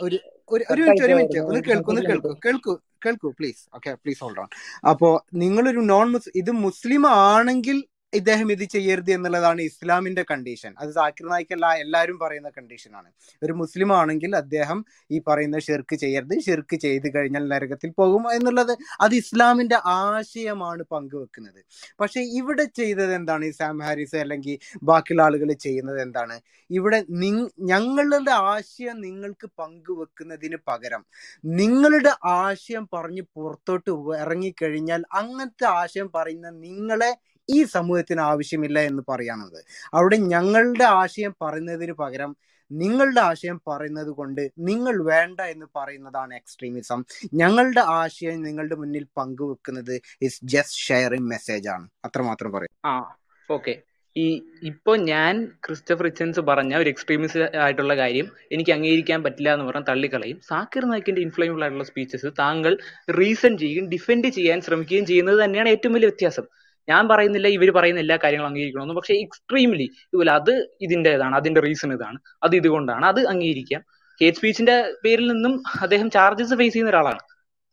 [0.00, 0.18] ഒരു
[0.52, 1.38] ഒരു ഒരു മിനിറ്റ് ഒരു മിനിറ്റ്.
[1.38, 2.32] ഒന്ന് കേൾക്കൂ ഒന്ന് കേൾക്കൂ.
[2.46, 2.74] കേൾക്കൂ
[3.06, 4.48] കേൾക്കൂ please okay please hold on
[4.88, 7.78] അപ്പോ നിങ്ങളൊരു നോൺ മുസ് ഇത് മുസ്ലിം ആണെങ്കിൽ
[8.12, 13.08] ഇദ്ദേഹം ഇത് ചെയ്യരുത് എന്നുള്ളതാണ് ഇസ്ലാമിന്റെ കണ്ടീഷൻ അത് സാക്കിർ നായിക്കല്ല എല്ലാവരും പറയുന്ന കണ്ടീഷനാണ്
[13.42, 19.14] ഒരു മുസ്ലിം ആണെങ്കിൽ അദ്ദേഹം ഈ പറയുന്ന ഷിർക്ക് ചെയ്യരുത് ഷിർക്ക് ചെയ്ത് കഴിഞ്ഞാൽ നരകത്തിൽ പോകും എന്നുള്ളത് അത്
[19.14, 21.60] ഇസ്ലാമിന്റെ ആശയമാണ് പങ്കുവെക്കുന്നത്.
[22.00, 23.44] പക്ഷെ ഇവിടെ ചെയ്തത് എന്താണ്?
[23.44, 26.40] ഈ സാം ഹാരിസ് അല്ലെങ്കിൽ ബാക്കിയുള്ള ആളുകൾ ചെയ്യുന്നത് എന്താണ്?
[26.70, 27.30] ഇവിടെ നി
[27.60, 31.04] ഞങ്ങളുടെ ആശയം നിങ്ങൾക്ക് പങ്കുവെക്കുന്നതിന് പകരം
[31.44, 33.90] നിങ്ങളുടെ ആശയം പറഞ്ഞ് പുറത്തോട്ട്
[34.20, 37.10] ഇറങ്ങിക്കഴിഞ്ഞാൽ അങ്ങനത്തെ ആശയം പറയുന്ന നിങ്ങളെ
[37.48, 39.64] ഈ സമൂഹത്തിന് ആവശ്യമില്ല എന്ന് പറയാണത്
[39.94, 42.36] അവിടെ ഞങ്ങളുടെ ആശയം പറയുന്നതിന് പകരം
[42.70, 47.04] നിങ്ങളുടെ ആശയം പറയുന്നത് കൊണ്ട് നിങ്ങൾ വേണ്ട എന്ന് പറയുന്നതാണ് എക്സ്ട്രീമിസം
[47.34, 51.88] ഞങ്ങളുടെ ആശയം നിങ്ങളുടെ മുന്നിൽ പങ്കുവെക്കുന്നത് ഇസ് ജസ്റ്റ് ഷെയറിംഗ് മെസ്സേജ് ആണ്.
[52.04, 52.74] അത്രമാത്രം പറയും.
[52.84, 53.16] ആ
[53.50, 53.82] ഓക്കെ
[54.16, 54.26] ഈ
[54.62, 60.40] ഇപ്പൊ ഞാൻ ക്രിസ്റ്റഫർ റിച്ചൻസ് പറഞ്ഞ ഒരു എക്സ്ട്രീമിസ്റ്റ് ആയിട്ടുള്ള കാര്യം എനിക്ക് അംഗീകരിക്കാൻ പറ്റില്ല എന്ന് പറഞ്ഞാൽ തള്ളിക്കളയും.
[60.48, 62.78] സാക്കിർ നായിക്കിന്റെ ഇൻഫ്ലുവൻസ് ആയിട്ടുള്ള സ്പീച്ചസ് താങ്കൾ
[63.10, 66.46] റീസൺ ചെയ്യുകയും ഡിഫെൻഡ് ചെയ്യാൻ ശ്രമിക്കുകയും ചെയ്യുന്നത് തന്നെയാണ് ഏറ്റവും വലിയ വ്യത്യാസം.
[66.88, 68.94] ഞാൻ പറയുന്നില്ല ഇവർ പറയുന്ന എല്ലാ കാര്യങ്ങളും അംഗീകരിക്കണമെന്ന്.
[68.94, 73.82] പക്ഷെ എക്സ്ട്രീംലി ഇതുപോലെ അത് ഇതിന്റേതാണ് അതിന്റെ റീസൺ ഇതാണ് അത് ഇതുകൊണ്ടാണ് അത് അംഗീകരിക്കാം.
[74.20, 75.52] ഹേറ്റ് സ്പീച്ചിന്റെ പേരിൽ നിന്നും
[75.82, 77.20] അദ്ദേഹം ചാർജസ് ഫേസ് ചെയ്യുന്ന ഒരാളാണ്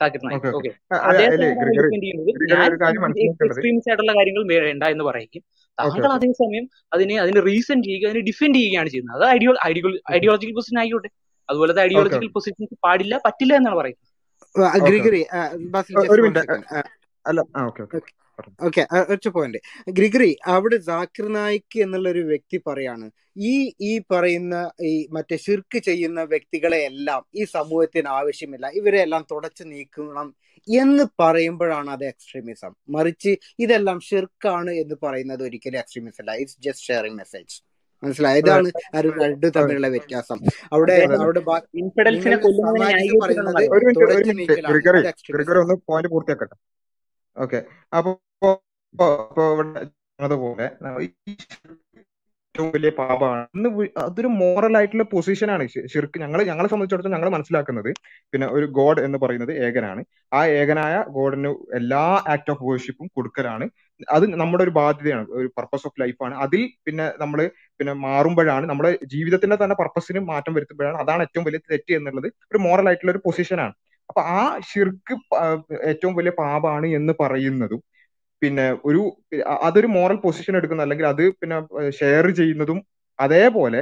[0.01, 0.71] സാക്കിർ നായിക് ഓക്കെ
[3.43, 5.43] എക്സ്ട്രീംസ് ആയിട്ടുള്ള കാര്യങ്ങൾ വേണ്ട എന്ന് പറയും.
[5.77, 6.65] താങ്കൾ അതേ അതേസമയം
[6.95, 9.15] അതിനെ അതിനെ റീസൺ ചെയ്യുക അതിനെ ഡിഫെൻഡ് ചെയ്യുകയാണ് ചെയ്യുന്നത്.
[9.17, 11.09] അത് ഐഡിയോ ഐഡിയോ ഐഡിയോളജിക്കൽ പൊസിഷൻ ആയിക്കോട്ടെ.
[11.49, 14.09] അതുപോലത്തെ ഐഡിയോളജിക്കൽ പൊസിഷൻസ് പാടില്ല പറ്റില്ല എന്നാണ് പറയുന്നത്.
[16.13, 16.59] ഒരു മിനിറ്റ്.
[17.25, 17.39] അല്ല
[17.69, 17.81] ഓക്കെ.
[17.87, 17.99] ഓക്കെ.
[18.59, 19.59] ഓക്കെ ഒറ്റ പോയിന്റ്
[19.91, 23.05] ഗ്രിഗറി അവിടെ ജാക്കിർ നായിക് എന്നുള്ള ഒരു വ്യക്തി പറയാണ്
[23.45, 29.63] ഈ ഈ പറയുന്ന ഈ മറ്റേ ശിർക്ക് ചെയ്യുന്ന വ്യക്തികളെ എല്ലാം ഈ സമൂഹത്തിന് ആവശ്യമില്ല ഇവരെ എല്ലാം തുടച്ചു
[29.65, 30.27] നീക്കണം
[30.67, 36.33] എന്ന് പറയുമ്പോഴാണ് അത് എക്സ്ട്രീമിസം മറിച്ച് ഇതെല്ലാം ഷിർക്കാണ് എന്ന് പറയുന്നത് ഒരിക്കലും എക്സ്ട്രീമിസം അല്ല.
[36.41, 37.55] ഇറ്റ്സ് ജസ്റ്റ് ഷെയറിംഗ് മെസ്സേജ്
[38.03, 38.39] മനസ്സിലായി?
[38.41, 38.69] ഇതാണ്
[39.21, 40.39] രണ്ടു തമ്മിലുള്ള വ്യത്യാസം.
[40.73, 40.95] അവിടെ
[41.25, 41.83] അവിടെ പറയുന്നത്
[47.37, 47.59] ഓക്കെ.
[47.97, 48.11] അപ്പോ
[50.19, 50.65] അതുപോലെ
[52.55, 53.41] ഏറ്റവും വലിയ പാപമാണ്.
[54.03, 55.63] അതൊരു മോറൽ ആയിട്ടുള്ള പൊസിഷനാണ്
[55.93, 57.89] ശിർക്ക് ഞങ്ങൾ ഞങ്ങളെ സംബന്ധിച്ചിടത്തോളം ഞങ്ങൾ മനസ്സിലാക്കുന്നത്.
[58.33, 60.01] പിന്നെ ഒരു ഗോഡ് എന്ന് പറയുന്നത് ഏകനാണ്.
[60.37, 62.03] ആ ഏകനായ ഗോഡിന് എല്ലാ
[62.33, 63.65] ആക്ട് ഓഫ് വേർഷിപ്പും കൊടുക്കലാണ്.
[64.15, 67.39] അത് നമ്മുടെ ഒരു ബാധ്യതയാണ് ഒരു പർപ്പസ് ഓഫ് ലൈഫാണ് അതിൽ പിന്നെ നമ്മൾ
[67.79, 72.87] പിന്നെ മാറുമ്പോഴാണ് നമ്മുടെ ജീവിതത്തിന്റെ തന്നെ പർപ്പസിന് മാറ്റം വരുത്തുമ്പോഴാണ് അതാണ് ഏറ്റവും വലിയ തെറ്റ് എന്നുള്ളത് ഒരു മോറൽ
[72.91, 73.75] ആയിട്ടുള്ള ഒരു പൊസിഷനാണ്
[74.09, 75.15] അപ്പൊ ആ ശിർക്ക്
[75.91, 77.81] ഏറ്റവും വലിയ പാപാണ് എന്ന് പറയുന്നതും
[78.41, 79.01] പിന്നെ ഒരു
[79.65, 81.57] അതൊരു മോറൽ പൊസിഷൻ എടുക്കുന്ന അല്ലെങ്കിൽ അത് പിന്നെ
[81.99, 82.79] ഷെയർ ചെയ്യുന്നതും
[83.19, 83.81] അതേപോലെ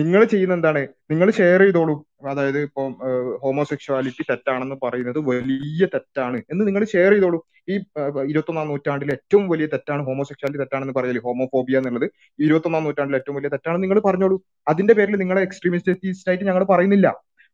[0.00, 0.80] നിങ്ങൾ ചെയ്യുന്ന എന്താണ്
[1.10, 1.94] നിങ്ങൾ ഷെയർ ചെയ്തോളൂ.
[2.30, 2.90] അതായത് ഇപ്പം
[3.42, 7.38] ഹോമോസെക്ഷുവാലിറ്റി തെറ്റാണെന്ന് പറയുന്നത് വലിയ തെറ്റാണ് എന്ന് നിങ്ങൾ ഷെയർ ചെയ്തോളൂ.
[7.72, 7.74] ഈ
[8.30, 12.06] ഇരുപത്തൊന്നാം നൂറ്റാണ്ടിൽ ഏറ്റവും വലിയ തെറ്റാണ് ഹോമോസെക്ഷുവാലിറ്റി തെറ്റാണെന്ന് പറയൽ ഹോമോഫോബിയ എന്നുള്ളത്
[12.46, 14.36] ഇരുപത്തൊന്നാം നൂറ്റാണ്ടിൽ ഏറ്റവും വലിയ തെറ്റാണ് നിങ്ങൾ പറഞ്ഞോളൂ.
[14.72, 17.08] അതിന്റെ പേരിൽ നിങ്ങളെ എക്സ്ട്രീമിസ്റ്റ് ആയിട്ട് ഞങ്ങൾ പറയുന്നില്ല.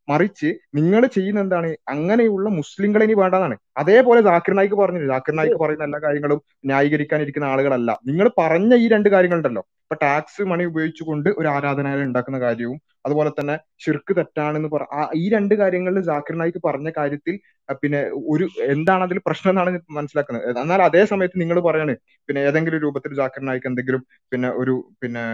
[0.08, 3.56] മറിച്ച് നിങ്ങൾ ചെയ്യുന്ന എന്താണ് അങ്ങനെയുള്ള മുസ്ലിങ്ങളെ ഇനി വേണ്ടതാണ്.
[3.80, 5.08] അതേപോലെ ജാക്കിർ നായിക്ക് പറഞ്ഞില്ല?
[5.12, 6.38] ജാക്കിർ നായിക്ക് പറയുന്ന എല്ലാ കാര്യങ്ങളും
[6.70, 7.90] ന്യായീകരിക്കാനിരിക്കുന്ന ആളുകളല്ല.
[8.10, 9.62] നിങ്ങൾ പറഞ്ഞ ഈ രണ്ട് കാര്യങ്ങളുണ്ടല്ലോ.
[9.84, 12.76] ഇപ്പൊ ടാക്സ് മണി ഉപയോഗിച്ചുകൊണ്ട് ഒരു ആരാധനാലയം ഉണ്ടാക്കുന്ന കാര്യവും
[13.06, 13.54] അതുപോലെ തന്നെ
[13.84, 14.82] ഷിർക്ക് തെറ്റാണെന്ന് പറ
[15.20, 17.34] ഈ രണ്ട് കാര്യങ്ങളിൽ ജാക്കിർ നായിക്ക് പറഞ്ഞ കാര്യത്തിൽ
[17.82, 18.00] പിന്നെ
[18.32, 20.44] ഒരു എന്താണ് അതിൽ പ്രശ്നം എന്നാണ് മനസ്സിലാക്കുന്നത്.
[20.62, 21.94] എന്നാൽ അതേ സമയത്ത് നിങ്ങൾ പറയാണ്
[22.28, 24.02] പിന്നെ ഏതെങ്കിലും രൂപത്തിൽ ജാക്കിർ നായിക്ക് എന്തെങ്കിലും
[24.32, 25.24] പിന്നെ ഒരു പിന്നെ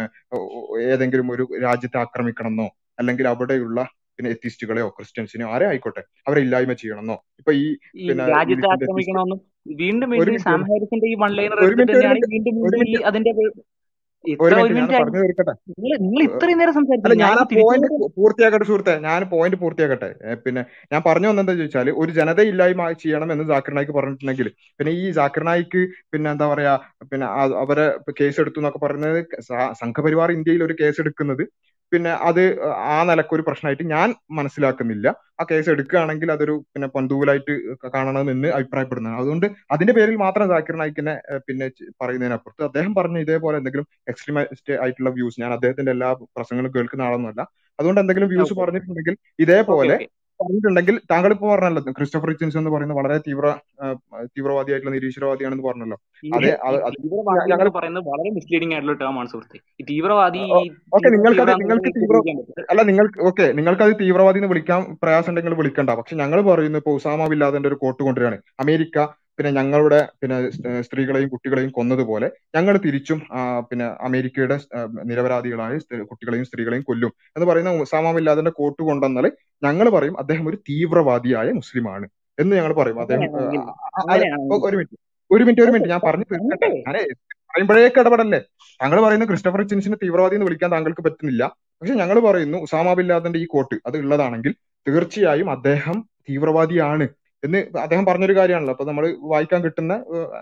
[0.92, 2.68] ഏതെങ്കിലും ഒരു രാജ്യത്തെ ആക്രമിക്കണമെന്നോ
[2.98, 3.80] അല്ലെങ്കിൽ അവിടെയുള്ള
[4.18, 6.02] പിന്നെ എത്തിസ്റ്റുകളെയോ ക്രിസ്ത്യൻസിനെയോ ആരെ ആയിക്കോട്ടെ?
[6.28, 7.16] അവരെ ഇല്ലായ്മ ചെയ്യണമെന്നോ?
[7.38, 7.66] ഇപ്പൊ ഈ
[17.70, 18.94] വീണ്ടും പൂർത്തിയാക്കട്ടെ സുഹൃത്തെ.
[18.98, 20.08] ഞാൻ പോയിന്റ് പൂർത്തിയാക്കട്ടെ.
[20.36, 20.62] പിന്നെ
[20.92, 24.48] ഞാൻ പറഞ്ഞു വന്നെന്താ ചോദിച്ചാൽ ഒരു ജനത ഇല്ലായ്മ ചെയ്യണം എന്ന് ജാക്കിർ നായിക്ക് പറഞ്ഞിട്ടുണ്ടെങ്കിൽ
[24.80, 25.82] പിന്നെ ഈ ജാക്കിർ നായിക്ക്
[26.12, 26.74] പിന്നെ എന്താ പറയാ
[27.12, 27.26] പിന്നെ
[27.62, 27.86] അവരെ
[28.20, 31.44] കേസ് എടുത്തു എന്നൊക്കെ പറയുന്നത് സ- സംഘപരിവാർ ഇന്ത്യയിൽ ഒരു കേസ് എടുക്കുന്നത്
[31.92, 32.40] പിന്നെ അത്
[32.90, 35.06] ആ നിലയ്ക്ക് ഒരു പ്രശ്നമായിട്ട് ഞാൻ മനസ്സിലാക്കുന്നില്ല.
[35.40, 37.54] ആ കേസ് എടുക്കുകയാണെങ്കിൽ അതൊരു പിന്നെ പന്തൂലായിട്ട്
[37.94, 39.20] കാണണമെന്ന് അഭിപ്രായപ്പെടുന്നതാണ്.
[39.22, 41.14] അതുകൊണ്ട് അതിന്റെ പേരിൽ മാത്രം ജാക്കിർ നായിക്കിനെ
[41.48, 41.68] പിന്നെ
[42.02, 47.42] പറയുന്നതിനപ്പുറത്ത് അദ്ദേഹം പറഞ്ഞ ഇതേപോലെ എന്തെങ്കിലും എക്സ്ട്രീമിസ്റ്റ് ആയിട്ടുള്ള വ്യൂസ് ഞാൻ അദ്ദേഹത്തിന്റെ എല്ലാ പ്രസംഗങ്ങളും കേൾക്കുന്ന ആളൊന്നുമല്ല.
[47.78, 49.96] അതുകൊണ്ട് എന്തെങ്കിലും വ്യൂസ് പറഞ്ഞിട്ടുണ്ടെങ്കിൽ ഇതേപോലെ
[50.40, 53.46] പറഞ്ഞിട്ടുണ്ടെങ്കിൽ താങ്കൾ ഇപ്പൊ പറഞ്ഞല്ലോ ക്രിസ്റ്റഫർ റിച്ചിൻസ് എന്ന് പറയുന്ന വളരെ തീവ്ര
[54.34, 55.98] തീവ്രവാദിയായിട്ടുള്ള നിരീശ്വരവാദിയാണെന്ന് പറഞ്ഞല്ലോ.
[56.36, 56.96] അതെ അത് അത്
[57.52, 59.58] ഞങ്ങൾ പറയുന്നത് വളരെ മിസ്ലീഡിംഗ് ആയിട്ടുള്ള ടേം ആണ് സുഹൃത്തെ.
[59.90, 60.42] തീവ്രവാദി
[60.96, 62.18] ഓക്കെ നിങ്ങൾക്ക് പറഞ്ഞാൽ തീവ്ര
[62.72, 65.90] അല്ല നിങ്ങൾക്ക് ഓക്കെ നിങ്ങൾക്കത് തീവ്രവാദി എന്ന് വിളിക്കാൻ പ്രയാസം ഉണ്ടെങ്കിൽ വിളിക്കണ്ട.
[66.00, 68.38] പക്ഷെ ഞങ്ങൾ പറയുന്നത് ഇപ്പൊ ഉസാമ ബിൻ ഒരു കോട്ട് കൊണ്ടുവരികയാണ്.
[68.64, 68.98] അമേരിക്ക
[69.38, 70.36] പിന്നെ ഞങ്ങളുടെ പിന്നെ
[70.80, 73.18] സ്ത്രീകളെയും കുട്ടികളെയും കൊന്നതുപോലെ ഞങ്ങൾ തിരിച്ചും
[73.70, 74.56] പിന്നെ അമേരിക്കയുടെ
[75.10, 75.78] നിരപരാധികളായ
[76.10, 79.26] കുട്ടികളെയും സ്ത്രീകളെയും കൊല്ലും എന്ന് പറയുന്ന ഉസാമ ബിൻ ലാദന്റെ കോട്ട് കൊണ്ടുവന്നാൽ
[79.62, 82.06] ഞങ്ങൾ പറയും അദ്ദേഹം ഒരു തീവ്രവാദിയായ മുസ്ലിമാണ്
[82.38, 82.98] എന്ന് ഞങ്ങൾ പറയും.
[83.00, 83.22] അദ്ദേഹം
[84.68, 84.96] ഒരു മിനിറ്റ്
[85.30, 86.66] ഒരു മിനിറ്റ് ഒരു മിനിറ്റ് ഞാൻ പറഞ്ഞു തീർക്കട്ടെ.
[86.66, 87.02] പറഞ്ഞിട്ടേ ഞാനേ
[87.50, 88.40] പറയുമ്പോഴേക്ക് ഇടപെടല്ലേ?
[88.80, 91.42] താങ്കൾ പറയുന്ന ക്രിസ്റ്റഫർ ചിൻസിനെ തീവ്രവാദി എന്ന് വിളിക്കാൻ താങ്കൾക്ക് പറ്റുന്നില്ല.
[91.82, 94.52] പക്ഷെ ഞങ്ങൾ പറയുന്നു ഉസാമ ബിൻ ലാദന്റെ ഈ കോട്ട് അത് ഉള്ളതാണെങ്കിൽ
[94.86, 95.96] തീർച്ചയായും അദ്ദേഹം
[96.28, 97.06] തീവ്രവാദിയാണ്
[97.42, 98.72] എന്ന് അദ്ദേഹം പറഞ്ഞൊരു കാര്യമാണല്ലോ.
[98.74, 99.92] അപ്പൊ നമ്മൾ വായിക്കാൻ കിട്ടുന്ന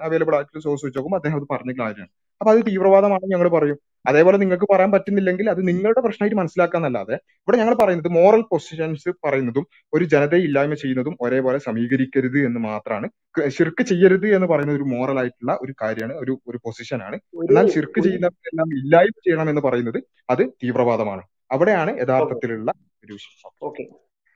[0.06, 2.10] അവൈലബിൾ ആയിട്ടുള്ള സോഴ്സ് വെച്ച് നോക്കുമ്പോൾ അദ്ദേഹം അത് പറഞ്ഞ കാര്യമാണ്.
[2.40, 3.78] അപ്പൊ അത് തീവ്രവാദമാണെന്ന് ഞങ്ങൾ പറയും.
[4.08, 10.04] അതേപോലെ നിങ്ങൾക്ക് പറയാൻ പറ്റുന്നില്ലെങ്കിൽ അത് നിങ്ങളുടെ പ്രശ്നമായിട്ട് മനസ്സിലാക്കാന്നല്ലാതെ ഇവിടെ ഞങ്ങൾ പറയുന്നത് മോറൽ പൊസിഷൻസ് പറയുന്നതും ഒരു
[10.04, 13.08] ജനതയെ ഇല്ലായ്മ ചെയ്യുന്നതും ഒരേപോലെ സമീകരിക്കരുത് എന്ന് മാത്രമാണ്.
[13.56, 17.16] ശിർക്ക് ചെയ്യരുത് എന്ന് പറയുന്ന ഒരു മോറൽ ആയിട്ടുള്ള ഒരു കാര്യമാണ് ഒരു ഒരു പൊസിഷനാണ്
[17.48, 20.00] എന്നാൽ ശിർക്ക് ചെയ്യുന്നവരെല്ലാം ഇല്ലായ്മ ചെയ്യണം എന്ന് പറയുന്നത്
[20.30, 21.24] അത് തീവ്രവാദമാണ്.
[21.56, 22.70] അവിടെയാണ് യഥാർത്ഥത്തിലുള്ള
[23.04, 23.84] ഒരു വിഷയം ഓക്കെ.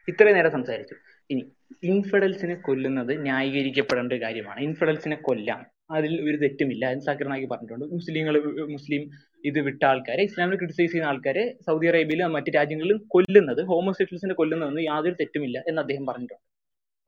[0.08, 0.94] ഇത്രയും നേരം സംസാരിച്ചു.
[1.30, 1.42] ഇനി
[1.90, 4.60] ഇൻഫിഡൽസിനെ കൊല്ലുന്നത് ന്യായീകരിക്കപ്പെടേണ്ട ഒരു കാര്യമാണ്.
[4.68, 5.60] ഇൻഫിഡൽസിനെ കൊല്ലാം.
[5.96, 6.84] അതിൽ ഒരു തെറ്റുമില്ല.
[6.92, 7.84] എന്ന് സാക്കിർ നായിക്ക് പറഞ്ഞിട്ടുണ്ട്.
[7.96, 8.34] മുസ്ലിങ്ങൾ
[8.74, 9.02] മുസ്ലിം
[9.48, 15.16] ഇത് വിട്ട ആൾക്കാരെ ഇസ്ലാമിനെ ക്രിട്ടിസൈസ് ചെയ്യുന്ന ആൾക്കാരെ സൗദി അറേബ്യയിലും മറ്റു രാജ്യങ്ങളിലും കൊല്ലുന്നത് ഹോമോസെക്ഷൽസിനെ കൊല്ലുന്നതെന്ന് യാതൊരു
[15.20, 16.44] തെറ്റുമില്ല എന്ന് അദ്ദേഹം പറഞ്ഞിട്ടുണ്ട്.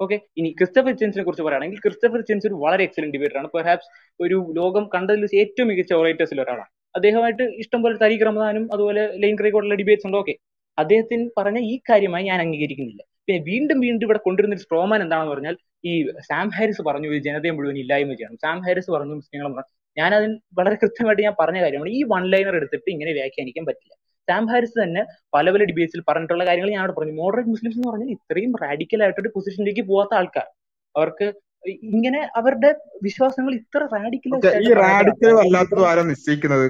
[0.00, 3.48] ഓക്കെ ഇനി ക്രിസ്റ്റഫർ ചെൻസിനെ കുറിച്ച് പറയുകയാണെങ്കിൽ ക്രിസ്റ്റഫർ ചെൻസ് ഒരു വളരെ എക്സലന്റ് ഡിബേറ്റർ ആണ്.
[3.56, 3.90] പെർഹാപ്സ്
[4.24, 6.70] ഒരു ലോകം കണ്ടതിൽ ഏറ്റവും മികച്ച ഓറേറ്റേഴ്സിൽ ഒരാളാണ്.
[6.98, 10.18] അദ്ദേഹമായിട്ട് ഇഷ്ടംപോലെ തരീഖ് റമദാനും അതുപോലെ ലൈൻ ക്രൈക്കോട്ടുള്ള ഡിബേറ്റ്സ് ഉണ്ട്.
[10.22, 10.34] ഓക്കെ
[10.78, 13.02] അദ്ദേഹത്തിന് പറഞ്ഞ ഈ കാര്യമായി ഞാൻ അംഗീകരിക്കുന്നില്ല.
[13.28, 15.56] വീണ്ടും വീണ്ടും ഇവിടെ കൊണ്ടുവരുന്ന ഒരു സ്ട്രോമാൻ എന്താണെന്ന് പറഞ്ഞാൽ
[15.90, 15.92] ഈ
[16.30, 18.38] സാം ഹാരിസ് പറഞ്ഞു ഒരു ജനതയെ മുഴുവൻ ഇല്ലായ്മ ചെയ്യണം.
[18.44, 21.90] സാം ഹാരിസ് പറഞ്ഞു മുസ്ലിങ്ങളെ മുഴുവൻ ഞാൻ അതിന് വളരെ കൃത്യമായിട്ട് ഞാൻ പറഞ്ഞ കാര്യമാണ്.
[21.90, 23.94] ഈ വൺ ലൈനർ എടുത്തിട്ട് ഇങ്ങനെ വ്യാഖ്യാനിക്കാൻ പറ്റില്ല.
[24.28, 25.02] സാം ഹാരിസ് തന്നെ
[25.34, 27.12] പല പല ഡിബേറ്റ്സിൽ പറഞ്ഞിട്ടുള്ള കാര്യങ്ങൾ ഞാൻ അവിടെ പറഞ്ഞു.
[27.12, 30.46] മോഡറേറ്റ് മുസ്ലിംസ് എന്ന് പറഞ്ഞാൽ ഇത്രയും റാഡിക്കൽ ആയിട്ടൊരു പൊസിഷനിലേക്ക് പോകാത്ത ആൾക്കാർ.
[30.94, 31.26] അവർക്ക്
[31.88, 32.70] ഇങ്ങനെ അവരുടെ
[33.02, 36.64] വിശ്വാസങ്ങൾ ഇത്ര റാഡിക്കൽ ഈ റാഡിക്കൽ അല്ലാത്തതും ആരാ നിശ്ചയിക്കുന്നത്?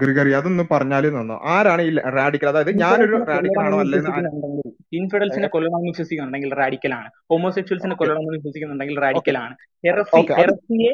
[0.00, 1.36] ഗ്രിഗറി അതൊന്നും പറഞ്ഞാൽ നന്നോ?
[1.48, 4.12] ആരാണ് ഈ റാഡിക്കൽ അതായത് ഞാനൊരു റാഡിക്കൽ ആണോ അല്ലെങ്കിൽ
[4.92, 8.00] ഇൻഫെഡൽസിനെ വിശ്വസിക്കുന്നുണ്ടെങ്കിൽ കൊല്ലണമെന്ന് വിശ്വസിക്കുന്നുണ്ടെങ്കിൽ റാഡിക്കലാണ് ഹോമോസെക്ഷൽസിനെ ഓക്കെ.
[8.02, 9.38] കൊല്ലണമെന്ന് വിശ്വസിക്കുന്നുണ്ടെങ്കിൽ റാഡിക്കൽ
[10.30, 10.92] ഹെറസിയെ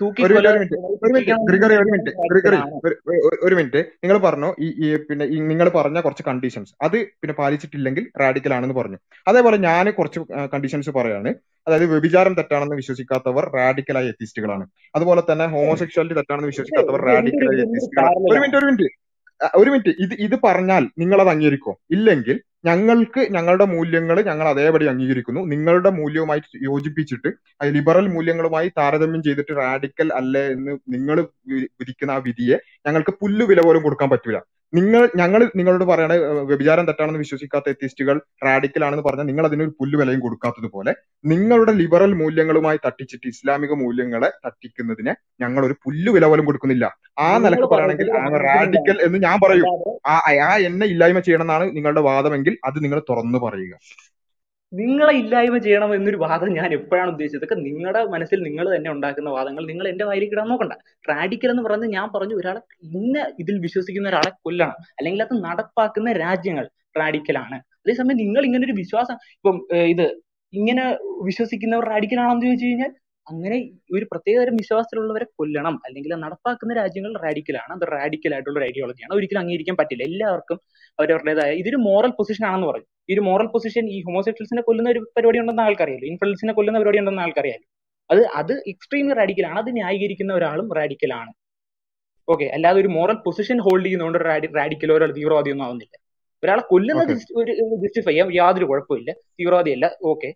[0.00, 0.22] തൂക്കി
[3.46, 8.76] ഒരു മിനിറ്റ് നിങ്ങൾ പറഞ്ഞു ഈ പിന്നെ നിങ്ങൾ പറഞ്ഞ കുറച്ച് കണ്ടീഷൻസ് അത് പിന്നെ പാലിച്ചിട്ടില്ലെങ്കിൽ റാഡിക്കൽ ആണെന്ന്
[8.80, 8.98] പറഞ്ഞു.
[9.26, 10.20] അതേപോലെ ഞാൻ കുറച്ച്
[10.54, 11.32] കണ്ടീഷൻസ് പറയാണ്.
[11.66, 14.64] അതായത് വ്യഭിചാരം തെറ്റാണെന്ന് വിശ്വസിക്കാത്തവർ റാഡിക്കലായ എത്തിസ്റ്റുകളാണ്
[14.96, 18.88] അതുപോലെ തന്നെ ഹോമോസെക്ഷുവാലിറ്റി തെറ്റാണെന്ന് വിശ്വസിക്കാത്തവർ റാഡിക്കൽ റാഡിക്കലായ എത്തിസ്റ്റുകളാണ് ഒരു മിനിറ്റ് ഒരു മിനിറ്റ്.
[19.60, 19.92] ഒരു മിനിറ്റ്.
[20.04, 21.72] ഇത് ഇത് പറഞ്ഞാൽ നിങ്ങൾ അത് അംഗീകരിക്കോ?
[21.96, 25.40] ഇല്ലെങ്കിൽ ഞങ്ങൾക്ക് ഞങ്ങളുടെ മൂല്യങ്ങൾ ഞങ്ങൾ അതേപടി അംഗീകരിക്കുന്നു.
[25.52, 27.30] നിങ്ങളുടെ മൂല്യവുമായി യോജിപ്പിച്ചിട്ട്
[27.60, 31.16] അത് ലിബറൽ മൂല്യങ്ങളുമായി താരതമ്യം ചെയ്തിട്ട് റാഡിക്കൽ അല്ലേ എന്ന് നിങ്ങൾ
[31.80, 34.38] വിധിക്കുന്ന ആ വിധിയെ ഞങ്ങൾക്ക് പുല്ലുവില പോലും കൊടുക്കാൻ പറ്റൂല.
[34.72, 40.20] നിങ്ങൾ ഞങ്ങൾ നിങ്ങളോട് പറയണ വ്യഭിചാരം തെറ്റാണെന്ന് വിശ്വസിക്കാത്ത എത്തിസ്റ്റുകൾ റാഡിക്കൽ ആണെന്ന് പറഞ്ഞാൽ നിങ്ങൾ അതിനൊരു പുല്ല് വിലയും
[40.20, 40.92] കൊടുക്കാത്തതുപോലെ
[41.24, 46.86] നിങ്ങളുടെ ലിബറൽ മൂല്യങ്ങളുമായി തട്ടിച്ചിട്ട് ഇസ്ലാമിക മൂല്യങ്ങളെ തട്ടിക്കുന്നതിന് ഞങ്ങൾ ഒരു പുല്ല് വില പോലും കൊടുക്കുന്നില്ല.
[47.18, 48.10] ആ നിലയ്ക്ക് പറയണമെങ്കിൽ
[48.46, 49.66] റാഡിക്കൽ എന്ന് ഞാൻ പറയും.
[50.06, 50.16] ആ
[50.68, 53.74] എന്നെ ഇല്ലായ്മ ചെയ്യണം എന്നാണ് നിങ്ങളുടെ വാദമെങ്കിൽ അത് നിങ്ങൾ തുറന്നു പറയുക.
[54.72, 57.40] നിങ്ങളെ ഇല്ലായ്മ ചെയ്യണം എന്നൊരു വാദം ഞാൻ എപ്പോഴാണ് ഉദ്ദേശിച്ചത്?
[57.40, 59.62] ഇതൊക്കെ നിങ്ങളുടെ മനസ്സിൽ നിങ്ങൾ തന്നെ ഉണ്ടാക്കുന്ന വാദങ്ങൾ.
[59.66, 60.74] നിങ്ങൾ എന്റെ വായിലേക്ക് ഇടാൻ നോക്കണ്ട.
[61.04, 62.60] റാഡിക്കൽ എന്ന് പറയുന്നത് ഞാൻ പറഞ്ഞു ഒരാളെ
[62.90, 64.76] ഇന്ന ഇതിൽ വിശ്വസിക്കുന്ന ഒരാളെ കൊല്ലണം.
[64.98, 66.66] അല്ലെങ്കിൽ അത് നടപ്പാക്കുന്ന രാജ്യങ്ങൾ
[66.96, 69.56] റാഡിക്കലാണ് അതേസമയം നിങ്ങൾ ഇങ്ങനെ ഒരു വിശ്വാസം ഇപ്പം
[69.94, 70.06] ഇത്
[70.52, 70.84] ഇങ്ങനെ
[71.24, 72.90] വിശ്വസിക്കുന്നവർ റാഡിക്കൽ ആണോ ചോദിച്ചു കഴിഞ്ഞാൽ
[73.26, 73.56] അങ്ങനെ
[73.96, 75.74] ഒരു പ്രത്യേകതരം വിശ്വാസത്തിലുള്ളവരെ കൊല്ലണം.
[75.86, 80.04] അല്ലെങ്കിൽ നടപ്പാക്കുന്ന രാജ്യങ്ങൾ റാഡിക്കലാണ് അത് റാഡിക്കൽ ആയിട്ടുള്ള ഒരു ഐഡിയോളജിയാണ് ഒരിക്കലും അംഗീകരിക്കാൻ പറ്റില്ല.
[80.10, 80.58] എല്ലാവർക്കും
[80.98, 85.38] അവരവരുടേതായ ഇതൊരു മോറൽ പൊസിഷൻ ആണെന്ന് പറഞ്ഞു ഈ ഒരു മോറൽ പൊസിഷൻ ഈ ഹോമോസെക്ഷൽസിനെ കൊല്ലുന്ന ഒരു പരിപാടി
[85.42, 86.06] ഉണ്ടെന്ന് ആൾക്കറിയാലോ?
[86.12, 87.64] ഇൻഫ്ലുവൻസിനെ കൊല്ലുന്ന പരിപാടി ഉണ്ടെന്ന് ആൾക്കറിയാലോ?
[88.10, 91.30] അത് അത് എക്സ്ട്രീംലി റാഡിക്കലാണ് അത് ന്യായീകരിക്കുന്ന ഒരാളും റാഡിക്കലാണ്
[92.28, 95.94] ഓക്കെ അല്ലാതെ ഒരു മോറൽ പൊസിഷൻ ഹോൾഡ് ചെയ്യുന്നതുകൊണ്ട് ഒരു റാഡി റാഡിക്കലോ ഒരാൾ തീവ്രവാദിയൊന്നും ആവുന്നില്ല.
[96.42, 97.52] ഒരാളെ കൊല്ലുന്നത് ഒരു
[97.82, 99.86] ജസ്റ്റിഫൈ ചെയ്യാം യാതൊരു കുഴപ്പമില്ല തീവ്രവാദിയല്ല.
[100.10, 100.28] ഓക്കെ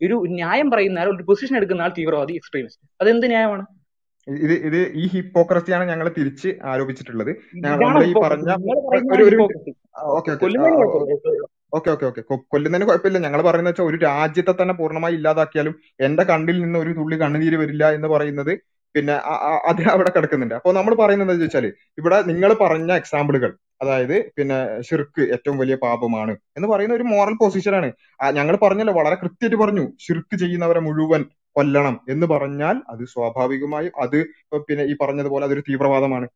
[0.00, 3.64] ഒരു ന്യായം പറയുന്ന ആൾ ഒരു പൊസിഷൻ എടുക്കുന്ന ആൾ തീവ്രവാദി എക്സ്ട്രീമിസ്റ്റ് അതെന്ത് ന്യായമാണ്?
[4.28, 7.30] ഇത് ഇത് ഈ ഹിപ്പോക്രസിയാണ് ഞങ്ങൾ തിരിച്ച് ആരോപിച്ചിട്ടുള്ളത്.
[7.66, 8.50] ഞങ്ങൾ ഈ പറഞ്ഞ
[11.76, 13.18] ഓക്കെ ഓക്കെ ഓക്കെ കൊല്ലുന്നതിന് കുഴപ്പമില്ല.
[13.18, 15.74] ഞങ്ങൾ പറയുന്നത് വെച്ചാൽ ഒരു രാജ്യത്തെ തന്നെ പൂർണമായി ഇല്ലാതാക്കിയാലും
[16.06, 18.52] എന്റെ കണ്ണിൽ നിന്ന് ഒരു തുള്ളി കണ്ണുനീര് വരില്ല എന്ന് പറയുന്നത്
[18.96, 19.14] പിന്നെ
[19.70, 20.54] അത് അവിടെ കിടക്കുന്നുണ്ട്.
[20.58, 21.66] അപ്പോൾ നമ്മൾ പറയുന്നത് എന്താ വെച്ചാൽ
[22.00, 23.50] ഇവിടെ നിങ്ങൾ പറഞ്ഞ എക്സാമ്പിളുകൾ
[23.82, 24.58] അതായത് പിന്നെ
[24.88, 27.88] ഷിർക്ക് ഏറ്റവും വലിയ പാപമാണ് എന്ന് പറയുന്ന ഒരു മോറൽ പൊസിഷനാണ്
[28.38, 31.24] ഞങ്ങൾ പറഞ്ഞല്ലോ വളരെ കൃത്യമായിട്ട് പറഞ്ഞു ഷിർക്ക് ചെയ്യുന്നവരെ മുഴുവൻ
[31.56, 34.18] കൊല്ലണം എന്ന് പറഞ്ഞാൽ അത് സ്വാഭാവികമായും അത്
[34.68, 36.26] പിന്നെ ഈ പറഞ്ഞതുപോലെ അതൊരു തീവ്രവാദമാണ്.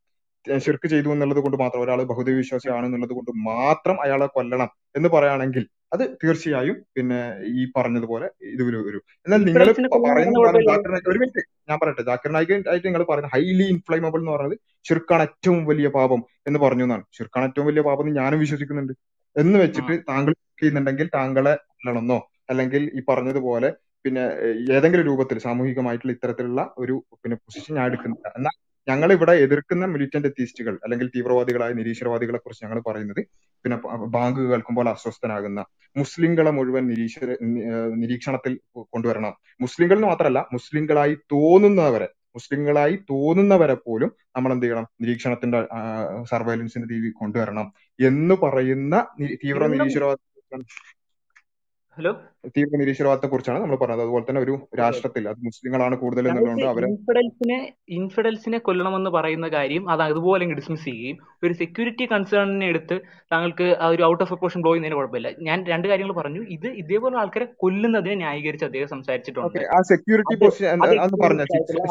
[0.65, 5.65] ഷിർക്ക് ചെയ്തു എന്നുള്ളത് കൊണ്ട് മാത്രം ഒരാൾ ബഹുദൈവ വിശ്വാസിയാണ് എന്നുള്ളത് കൊണ്ട് മാത്രം അയാളെ കൊല്ലണം എന്ന് പറയുകയാണെങ്കിൽ
[5.95, 7.19] അത് തീർച്ചയായും പിന്നെ
[7.53, 9.67] ഈ പറഞ്ഞതുപോലെ ഇത് ഒരു എന്നാൽ നിങ്ങൾ
[10.07, 10.39] പറയുന്ന
[11.11, 12.03] ഒരു മിനിറ്റ് ഞാൻ പറയട്ടെ.
[12.03, 14.59] ജാക്കിർ നായിക് ആയിട്ട് നിങ്ങൾ പറയുന്നത് ഹൈലി ഇൻഫ്ലൈമബിൾ എന്ന് പറയുന്നത്
[14.89, 17.05] ശിർക്കാണ് ഏറ്റവും വലിയ പാപം എന്ന് പറഞ്ഞു എന്നാണ്.
[17.19, 18.95] ശിർക്കാണ് ഏറ്റവും വലിയ പാപം എന്ന് ഞാനും വിശ്വസിക്കുന്നുണ്ട്.
[19.37, 22.19] എന്ന് വെച്ചിട്ട് താങ്കൾ ചെയ്യുന്നുണ്ടെങ്കിൽ താങ്കളെ കൊല്ലണമെന്നോ
[22.51, 23.69] അല്ലെങ്കിൽ ഈ പറഞ്ഞതുപോലെ
[24.05, 24.23] പിന്നെ
[24.77, 28.29] ഏതെങ്കിലും രൂപത്തിൽ സാമൂഹികമായിട്ടുള്ള ഇത്തരത്തിലുള്ള ഒരു പിന്നെ പൊസിഷൻ ഞാൻ എടുക്കുന്നില്ല.
[28.39, 28.55] എന്നാൽ
[28.87, 33.21] ഞങ്ങൾ ഇവിടെ എതിർക്കുന്ന മിലിറ്റന്റ് എത്തീസ്റ്റുകൾ അല്ലെങ്കിൽ തീവ്രവാദികളായ നിരീശ്വരവാദികളെ കുറിച്ച് ഞങ്ങൾ പറയുന്നത്
[33.65, 33.77] പിന്നെ
[34.15, 35.61] ബാങ്ക് കേൾക്കുമ്പോൾ അസ്വസ്ഥനാകുന്ന
[35.97, 37.31] മുസ്ലിങ്ങളെ മുഴുവൻ നിരീശ്വര
[38.03, 38.53] നിരീക്ഷണത്തിൽ
[38.93, 39.33] കൊണ്ടുവരണം.
[39.61, 45.61] മുസ്ലിങ്ങൾ മാത്രമല്ല മുസ്ലിങ്ങളായി തോന്നുന്നവരെ മുസ്ലിങ്ങളായി തോന്നുന്നവരെ പോലും നമ്മൾ എന്ത് ചെയ്യണം നിരീക്ഷണത്തിന്റെ
[46.31, 47.67] സർവൈലൻസിന്റെ രീതിയിൽ കൊണ്ടുവരണം
[47.99, 48.95] എന്ന് പറയുന്ന
[49.43, 50.19] തീവ്ര നിരീശ്വരവാദ
[51.97, 52.11] ഹലോ
[52.57, 54.03] തീവ്ര നിരീശ്വരവാദത്തെ കുറിച്ചാണ് നമ്മൾ പറഞ്ഞത്.
[54.05, 57.57] അതുപോലെ തന്നെ ഒരു രാഷ്ട്രത്തിൽ അത് മുസ്ലിങ്ങളാണ് കൂടുതൽ എന്നുള്ളതുകൊണ്ട് അവരെ ഇൻഫിഡൽസിനെ
[57.97, 62.97] ഇൻഫിഡൽസിനെ കൊല്ലണമെന്ന് പറയുന്ന കാര്യം അത് അതുപോലെ ഡിസ്മിസ് ചെയ്യുകയും ഒരു സെക്യൂരിറ്റി കൺസേണിനെ എടുത്ത്
[63.33, 65.31] താങ്കൾക്ക് ആ ഒരു ഔട്ട് ഓഫ് പ്രൊപ്പോർഷൻ ബ്ലോ ചെയ്യുന്നതിന് കുഴപ്പമില്ല.
[65.49, 66.43] ഞാൻ രണ്ട് കാര്യങ്ങൾ പറഞ്ഞു.
[66.57, 69.61] ഇത് ഇതേപോലെ ആൾക്കാരെ കൊല്ലുന്നതിനെ ന്യായീകരിച്ച് അദ്ദേഹം സംസാരിച്ചിട്ടുണ്ട്.
[69.77, 70.81] ആ security position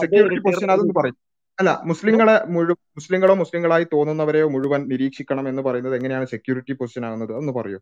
[0.04, 1.18] security position retire അതൊന്ന് പറയും.
[1.58, 7.34] അല്ല മുസ്ലിങ്ങളെ മുഴുവൻ മുസ്ലിങ്ങളോ മുസ്ലിങ്ങളായി തോന്നുന്നവരെയോ മുഴുവൻ നിരീക്ഷിക്കണം എന്ന് പറയുന്നത് എങ്ങനെയാണ് സെക്യൂരിറ്റി പൊസിഷൻ ആകുന്നത്?
[7.42, 7.80] ഒന്ന് പറയൂ?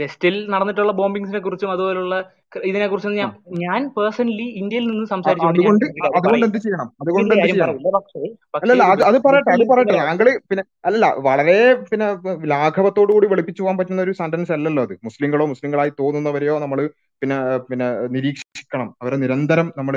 [0.00, 2.14] വെസ്റ്റിൽ നടന്നിട്ടുള്ള ബോംബിങ്സിനെ കുറിച്ചും അതുപോലുള്ള
[2.68, 3.30] ഇതിനെ കുറിച്ചും ഞാൻ
[3.64, 5.04] ഞാൻ പേഴ്സണലി ഇന്ത്യയിൽ നിന്ന്
[9.08, 9.96] അത് പറയട്ടെ അത് വെസ്റ്റിൽ പറയട്ടെ.
[10.08, 11.56] താങ്കൾ പിന്നെ അല്ല വളരെ
[11.90, 12.08] പിന്നെ
[12.52, 14.94] ലാഘവത്തോടു കൂടി വെളുപ്പിച്ചു പോകാൻ പറ്റുന്ന ഒരു സെന്റൻസ് അല്ലല്ലോ അത്.
[15.08, 16.80] മുസ്ലിങ്ങളോ മുസ്ലിങ്ങളായി തോന്നുന്നവരെയോ നമ്മൾ
[17.22, 17.38] പിന്നെ
[17.70, 18.88] പിന്നെ നിരീക്ഷിക്കണം.
[19.02, 19.96] അവരെ നിരന്തരം നമ്മൾ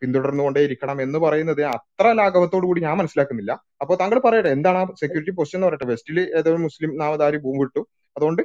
[0.00, 3.52] പിന്തുടർന്നുകൊണ്ടേ ഇരിക്കണം എന്ന് പറയുന്നത് അത്ര ലാഘവത്തോടു കൂടി ഞാൻ മനസ്സിലാക്കുന്നില്ല.
[3.82, 5.88] അപ്പോൾ താങ്കൾ പറയട്ടെ എന്താണ് ആ സെക്യൂരിറ്റി പൊസിഷൻ എന്ന് പറയട്ടെ?
[5.92, 7.82] വെസ്റ്റിൽ ഏതൊരു മുസ്ലിം നാമധാരി ഭൂമി ഇട്ടു.
[8.16, 8.42] അതുകൊണ്ട്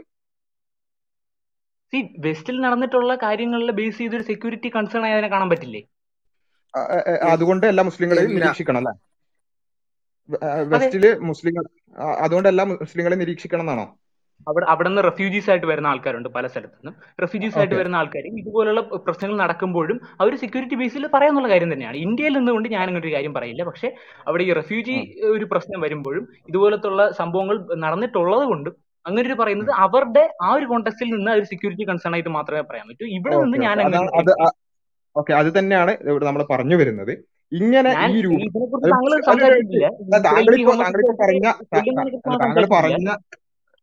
[1.93, 5.81] സി വെസ്റ്റിൽ നടന്നിട്ടുള്ള കാര്യങ്ങളിൽ ബേസ് ചെയ്തൊരു സെക്യൂരിറ്റി കൺസേൺ ആയി അതിനെ കാണാൻ പറ്റില്ലേ?
[7.33, 8.93] അതുകൊണ്ട് എല്ലാ മുസ്ലിങ്ങളെയും നിരീക്ഷിക്കണം അല്ലെ?
[10.73, 11.63] വെസ്റ്റിൽ മുസ്ലിങ്ങൾ
[12.25, 13.85] അതുകൊണ്ട് എല്ലാ മുസ്ലിങ്ങളെയും നിരീക്ഷിക്കണം എന്നാണോ?
[14.47, 18.81] അവിടെ അവിടെ നിന്ന് റെഫ്യൂജീസ് ആയിട്ട് വരുന്ന ആൾക്കാരുണ്ട് പല സ്ഥലത്തു നിന്നും റെഫ്യൂജീസ് ആയിട്ട് വരുന്ന ആൾക്കാരും ഇതുപോലുള്ള
[19.05, 21.97] പ്രശ്നങ്ങൾ നടക്കുമ്പോഴും അവർ സെക്യൂരിറ്റി ബേസിൽ പറയാനുള്ള കാര്യം തന്നെയാണ്.
[22.05, 23.63] ഇന്ത്യയിൽ നിന്നുകൊണ്ട് ഞാൻ അങ്ങനെ ഒരു കാര്യം പറയില്ല.
[23.69, 23.89] പക്ഷെ
[24.27, 24.95] അവിടെ ഈ റെഫ്യൂജി
[25.35, 28.75] ഒരു പ്രശ്നം വരുമ്പോഴും ഇതുപോലത്തുള്ള സംഭവങ്ങൾ നടന്നിട്ടുള്ളത് കൊണ്ടും
[29.05, 33.05] അങ്ങനെ ഒരു പറയുന്നത് അവരുടെ ആ ഒരു കോണ്ടെക്സ്റ്റിൽ നിന്ന് ഒരു സെക്യൂരിറ്റി കൺസേൺ ആയിട്ട് മാത്രമേ പറയാൻ പറ്റൂ.
[33.17, 33.77] ഇവിടെ നിന്ന് ഞാൻ
[35.15, 35.33] ഓക്കെ.
[35.33, 37.13] അത് തന്നെയാണ് ഇവിടെ നമ്മൾ പറഞ്ഞു വരുന്നത്.
[37.51, 38.39] ഇങ്ങനെ ഈ രൂപം
[42.43, 43.09] താങ്കൾ പറഞ്ഞ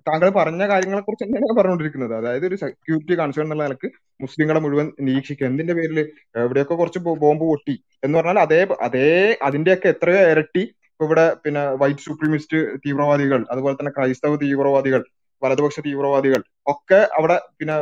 [0.06, 2.14] താങ്കൾ പറഞ്ഞ കാര്യങ്ങളെ കുറിച്ച് തന്നെയാണ് പറഞ്ഞുകൊണ്ടിരിക്കുന്നത്.
[2.16, 3.88] അതായത് ഒരു സെക്യൂരിറ്റി കൺസേൺ എന്നുള്ള നിലയ്ക്ക്
[4.20, 5.46] മുസ്ലിങ്ങളെ മുഴുവൻ നിരീക്ഷിക്കുക.
[5.46, 5.98] എന്തിന്റെ പേരിൽ
[6.36, 7.74] എവിടെയൊക്കെ കുറച്ച് ബോംബ് പൊട്ടി
[8.04, 13.92] എന്ന് പറഞ്ഞാൽ അതേ അതേ അതിന്റെയൊക്കെ എത്രയോ ഇരട്ടി ഇപ്പൊ ഇവിടെ പിന്നെ വൈറ്റ് സുപ്രീമിസ്റ്റ് തീവ്രവാദികൾ അതുപോലെ തന്നെ
[13.96, 15.02] ക്രൈസ്തവ തീവ്രവാദികൾ
[15.42, 16.40] വലതുപക്ഷ തീവ്രവാദികൾ
[16.72, 17.76] ഒക്കെ അവിടെ പിന്നെ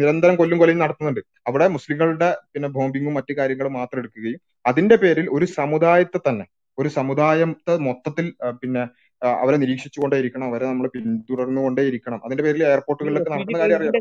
[0.00, 1.20] നിരന്തരം കൊല്ലും കൊലയും നടത്തുന്നുണ്ട്.
[1.48, 4.40] അവിടെ മുസ്ലിങ്ങളുടെ പിന്നെ ബോംബിങ്ങും മറ്റു കാര്യങ്ങളും മാത്രം എടുക്കുകയും
[4.70, 6.46] അതിന്റെ പേരിൽ ഒരു സമുദായത്തെ തന്നെ
[6.78, 8.26] ഒരു സമുദായത്തെ മൊത്തത്തിൽ
[8.62, 8.82] പിന്നെ
[9.22, 12.20] അവരെ നിരീക്ഷിച്ചുകൊണ്ടേ ഇരിക്കണം അവരെ നമ്മൾ പിന്തുടർന്നുകൊണ്ടേയിരിക്കണം.
[12.26, 13.94] അതിന്റെ പേരിൽ എയർപോർട്ടുകളിലൊക്കെ നടക്കുന്ന കാര്യം അറിയാം?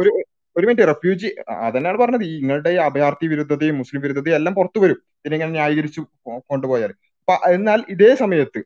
[0.00, 0.10] ഒരു
[0.56, 1.28] ഒരു മിനിറ്റ് റെഫ്യൂജി
[1.66, 2.24] അതന്നെയാണ് പറഞ്ഞത്.
[2.24, 4.98] ഇങ്ങളുടെ നിങ്ങളുടെ ഈ അഭയാർത്ഥി വിരുദ്ധതയും മുസ്ലിം വിരുദ്ധതയും എല്ലാം പുറത്തു വരും.
[5.24, 6.02] ഇതിനെങ്ങനെ ന്യായീകരിച്ചു
[6.50, 6.92] കൊണ്ടുപോയാൽ
[7.28, 8.60] എന്നാൽ ഇതേ സമയത്ത്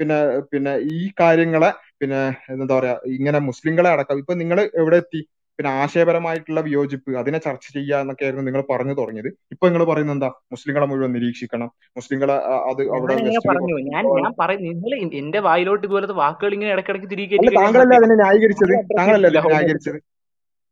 [0.00, 0.18] പിന്നെ
[0.52, 1.70] പിന്നെ ഈ കാര്യങ്ങളെ
[2.00, 2.20] പിന്നെ
[2.54, 5.20] എന്താ പറയാ ഇങ്ങനെ മുസ്ലിങ്ങളെ അടക്കം ഇപ്പൊ നിങ്ങൾ എവിടെ എത്തി?
[5.58, 9.28] പിന്നെ ആശയപരമായിട്ടുള്ള വിയോജിപ്പ് അതിനെ ചർച്ച ചെയ്യുക എന്നൊക്കെയായിരുന്നു നിങ്ങൾ പറഞ്ഞു തുടങ്ങിയത്.
[9.52, 10.28] ഇപ്പൊ നിങ്ങൾ പറയുന്നത് എന്താ?
[10.52, 11.68] മുസ്ലിങ്ങളെ മുഴുവൻ നിരീക്ഷിക്കണം.
[11.96, 12.36] മുസ്ലിങ്ങളെ
[12.70, 13.14] അത് അവിടെ
[13.48, 16.74] പറഞ്ഞു ഞാൻ ഞാൻ പറയും നിങ്ങൾ എന്റെ വായിലോട്ട് ഇതുപോലത്തെ വാക്കുകൾ ഇങ്ങനെ
[17.14, 18.74] തിരികെ കയറ്റി താങ്കളല്ലേ അതിനെ ന്യായീകരിച്ചത്?
[18.98, 19.98] താങ്കളല്ലേ ന്യായീകരിച്ചത്?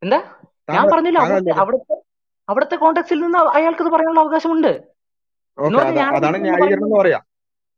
[0.02, 0.20] എന്താ?
[0.68, 1.20] ഞാൻ പറഞ്ഞില്ല
[1.62, 1.96] അവിടുത്തെ
[2.48, 4.72] അവിടുത്തെ കോണ്ടെക്സിൽ നിന്ന് അയാൾക്ക് പറയാനുള്ള അവകാശമുണ്ട്.
[6.16, 7.20] അതാണ് ന്യായീകരണം എന്ന് പറയാ.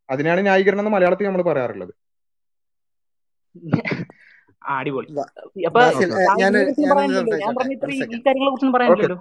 [0.08, 1.94] അതിനാണ് ന്യായീകരണം എന്ന് മലയാളത്തിൽ നമ്മൾ പറയാറുള്ളത്
[4.72, 5.08] അടിപൊളി
[5.66, 5.80] അപ്പൊ
[6.40, 6.86] ഞാൻ ഈ
[8.20, 9.18] കാര്യങ്ങളെ കുറിച്ചൊന്നും പറയാനില്ലല്ലോ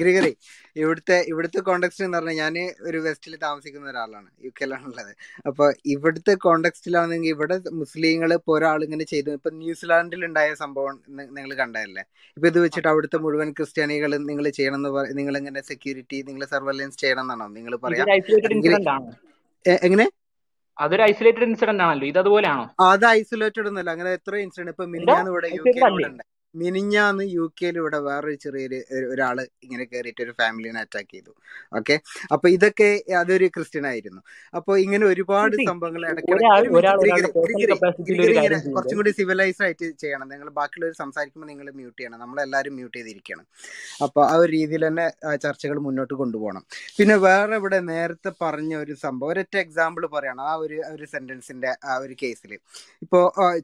[0.00, 0.32] ഗ്രിഗറി.
[0.82, 2.56] ഇവിടുത്തെ ഇവിടുത്തെ കോണ്ടെക്സ്റ്റ് എന്ന് പറഞ്ഞാൽ ഞാൻ
[2.88, 5.12] ഒരു വെസ്റ്റിൽ താമസിക്കുന്ന ഒരാളാണ് യു കെയിലാണുള്ളത്
[5.48, 9.30] അപ്പൊ ഇവിടുത്തെ കോണ്ടെക്സ്റ്റിലാണെങ്കിൽ ഇവിടെ മുസ്ലിങ്ങൾ ഇപ്പോൾ ഒരാൾ ഇങ്ങനെ ചെയ്തു.
[9.38, 10.96] ഇപ്പൊ ന്യൂസിലാൻഡിൽ ഉണ്ടായ സംഭവം
[11.38, 12.04] നിങ്ങൾ കണ്ടതല്ലേ?
[12.36, 17.24] ഇപ്പൊ ഇത് വെച്ചിട്ട് അവിടുത്തെ മുഴുവൻ ക്രിസ്ത്യാനികൾ നിങ്ങൾ ചെയ്യണം എന്ന് നിങ്ങൾ ഇങ്ങനെ സെക്യൂരിറ്റി നിങ്ങൾ സർവൈലൻസ് ചെയ്യണം
[17.26, 18.04] എന്നാണോ നിങ്ങൾ പറയാ
[19.86, 20.06] എങ്ങനെ?
[20.78, 22.06] അതൊരു ഐസൊലേറ്റഡ് ഇൻസിഡന്റ് ആണല്ലോ.
[22.10, 22.64] ഇത് അതുപോലെയാണോ?
[22.92, 23.90] അത് ഐസൊലേറ്റഡ് ഒന്നുമല്ല.
[23.96, 26.24] അങ്ങനെ എത്ര ഇൻസിഡന്റ് ഇപ്പൊ മിനിഞ്ഞാന്ന് ഇവിടെ യു ഐസൊലേറ്റഡ്
[26.62, 28.78] മിനിഞ്ഞാന്ന് യു കെയിൽ ഇവിടെ വേറൊരു ചെറിയൊരു
[29.12, 29.36] ഒരാൾ
[29.66, 31.32] ഇങ്ങനെ കയറിയിട്ട് ഒരു ഫാമിലിനെ അറ്റാക്ക് ചെയ്തു.
[31.78, 31.96] ഓക്കെ
[32.34, 32.88] അപ്പൊ ഇതൊക്കെ
[33.20, 34.20] അതൊരു ക്രിസ്ത്യൻ ആയിരുന്നു.
[34.58, 36.02] അപ്പൊ ഇങ്ങനെ ഒരുപാട് സംഭവങ്ങൾ
[38.76, 40.26] കുറച്ചും കൂടി സിവിലൈസ് ആയിട്ട് ചെയ്യണം.
[40.34, 42.18] നിങ്ങൾ ബാക്കിയുള്ളവർ സംസാരിക്കുമ്പോൾ നിങ്ങൾ മ്യൂട്ട് ചെയ്യണം.
[42.24, 43.46] നമ്മളെല്ലാവരും മ്യൂട്ട് ചെയ്തിരിക്കണം.
[44.06, 45.06] അപ്പൊ ആ ഒരു രീതിയിൽ തന്നെ
[45.44, 46.64] ചർച്ചകൾ മുന്നോട്ട് കൊണ്ടുപോകണം.
[46.98, 50.44] പിന്നെ വേറെ ഇവിടെ നേരത്തെ പറഞ്ഞ ഒരു സംഭവം ഒരൊറ്റ എക്സാമ്പിൾ പറയണം.
[50.50, 52.52] ആ ഒരു ഒരു സെന്റൻസിന്റെ ആ ഒരു കേസിൽ
[53.04, 53.20] ഇപ്പോ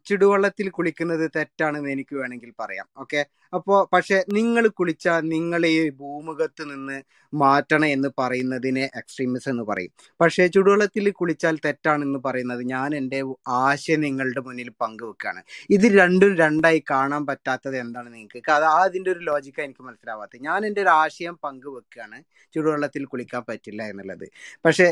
[0.09, 2.80] ചുടുവെള്ളത്തിൽ കുളിക്കുന്നത് തെറ്റാണെന്ന് എനിക്ക് വേണമെങ്കിൽ പറയാം.
[2.97, 3.21] ഓക്കെ
[3.53, 6.97] അപ്പോ പക്ഷെ നിങ്ങൾ കുളിച്ച നിങ്ങൾ ഈ ഭൂമുഖത്ത് നിന്ന്
[7.33, 9.93] മാറ്റണം എന്ന് പറയുന്നതിനെ എക്സ്ട്രീമിസം എന്ന് പറയും.
[10.21, 15.43] പക്ഷേ ചുടുവെള്ളത്തിൽ കുളിച്ചാൽ തെറ്റാണെന്ന് പറയുന്നത് ഞാൻ എന്റെ ആശയം നിങ്ങളുടെ മുന്നിൽ പങ്കുവെക്കുകയാണ്.
[15.71, 18.51] ഇത് രണ്ടും രണ്ടായി കാണാൻ പറ്റാത്തത് എന്താണ് നിങ്ങൾക്ക്?
[18.51, 20.43] അത് അതിന്റെ ഒരു ലോജിക്കാണ് എനിക്ക് മനസ്സിലാവാത്തത്.
[20.43, 22.19] ഞാൻ എന്റെ ഒരു ആശയം പങ്കുവെക്കുകയാണ്
[22.55, 24.27] ചുടുവെള്ളത്തിൽ കുളിക്കാൻ പറ്റില്ല എന്നുള്ളത്.
[24.65, 24.87] പക്ഷേ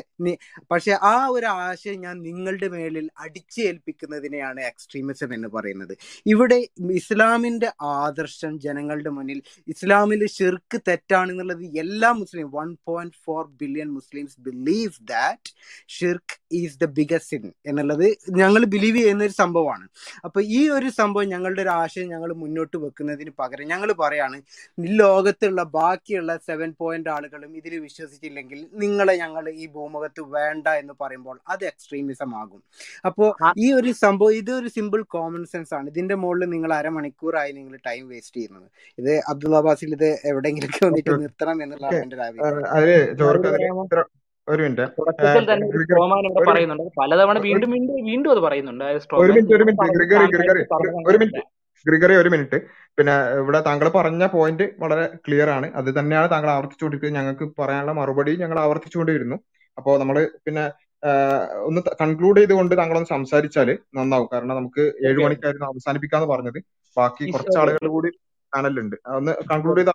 [0.70, 5.94] പക്ഷെ ആ ഒരു ആശയം ഞാൻ നിങ്ങളുടെ മേളിൽ അടിച്ചേൽപ്പിക്കുന്നതിനെയാണ് എക്സ്ട്രീമിസം എന്ന് പറയുന്നത്.
[6.26, 6.58] ഇവിടെ
[6.92, 9.38] ഇസ്ലാമിന്റെ ആദർശം ജനങ്ങളുടെ മുന്നിൽ
[9.68, 15.50] ഇസ്ലാമിൽ ഷിർക്ക് തെറ്റാണെന്നുള്ളത് എല്ലാ Muslim one point four billion Muslims believe that
[15.96, 18.06] ഷിർക്ക് ഈസ് ദ ബിഗസ്റ്റ് സിൻ എന്നുള്ളത്
[18.40, 19.84] ഞങ്ങൾ ബിലീവ് ചെയ്യുന്ന ഒരു സംഭവമാണ്.
[20.26, 24.38] അപ്പൊ ഈ ഒരു സംഭവം ഞങ്ങളുടെ ഒരു ആശയം ഞങ്ങൾ മുന്നോട്ട് വെക്കുന്നതിന് പകരം ഞങ്ങൾ പറയാണ്
[24.78, 31.36] ഈ ലോകത്തുള്ള ബാക്കിയുള്ള സെവൻ പോയിന്റ് ആളുകളും ഇതിൽ വിശ്വസിച്ചില്ലെങ്കിൽ നിങ്ങളെ ഞങ്ങൾ ഈ ഭൂമുഖത്ത് വേണ്ട എന്ന് പറയുമ്പോൾ
[31.52, 32.62] അത് എക്സ്ട്രീമിസം ആകും.
[33.08, 33.28] അപ്പോൾ
[33.64, 35.86] ഈ ഒരു സംഭവം ഇത് ഒരു സിമ്പിൾ കോമൺ സെൻസ് ആണ്.
[35.92, 38.68] ഇതിന്റെ മുകളിൽ നിങ്ങൾ അരമണിക്കൂറായി നിങ്ങൾ ടൈം വേസ്റ്റ് ചെയ്യുന്നത്.
[38.98, 43.96] ഇത് അബ്ദുള്ള ബാസിൽ ഇത് എവിടെയെങ്കിലൊക്കെ വന്നിട്ട് നിർത്തണം എന്നുള്ളതാണ് എന്റെ ഒരു ആഗ്രഹം.
[44.48, 44.84] ഒരു മിനിറ്റ്.
[46.50, 46.82] പറയുന്നുണ്ട്.
[47.00, 48.84] പലതവണ വീണ്ടും വീണ്ടും വീണ്ടും അത് പറയുന്നുണ്ട്.
[49.14, 49.94] ഒരു മിനിറ്റ് ഒരു മിനിറ്റ്.
[49.96, 50.62] Gregory Gregory.
[51.08, 51.42] ഒരു മിനിറ്റ്.
[51.86, 52.58] ഗ്രിഗറി ഒരു മിനിറ്റ്.
[52.98, 55.72] പിന്നെ ഇവിടെ താങ്കൾ പറഞ്ഞ പോയിന്റ് വളരെ ക്ലിയർ ആണ്.
[55.74, 57.22] അത് തന്നെയാണ് താങ്കൾ ആവർത്തിച്ചുകൊണ്ടിരിക്കുന്നത്.
[57.22, 59.36] ഞങ്ങൾക്ക് പറയാനുള്ള മറുപടി ഞങ്ങൾ ആവർത്തിച്ചുകൊണ്ടിരുന്നു.
[59.78, 60.16] അപ്പോൾ നമ്മൾ
[60.46, 60.64] പിന്നെ
[61.66, 64.28] ഒന്ന് കൺക്ലൂഡ് ചെയ്തുകൊണ്ട് താങ്കളൊന്ന് സംസാരിച്ചാൽ നന്നാവും.
[64.32, 66.58] കാരണം നമുക്ക് ഏഴ് മണിക്കായിരുന്നു അവസാനിപ്പിക്കാന്ന് പറഞ്ഞത്.
[66.96, 68.10] ബാക്കി കുറച്ച് ആളുകൾ കൂടി
[68.52, 69.92] പാനലിലുണ്ട് അതൊന്ന് കൺക്ലൂഡ് ചെയ്ത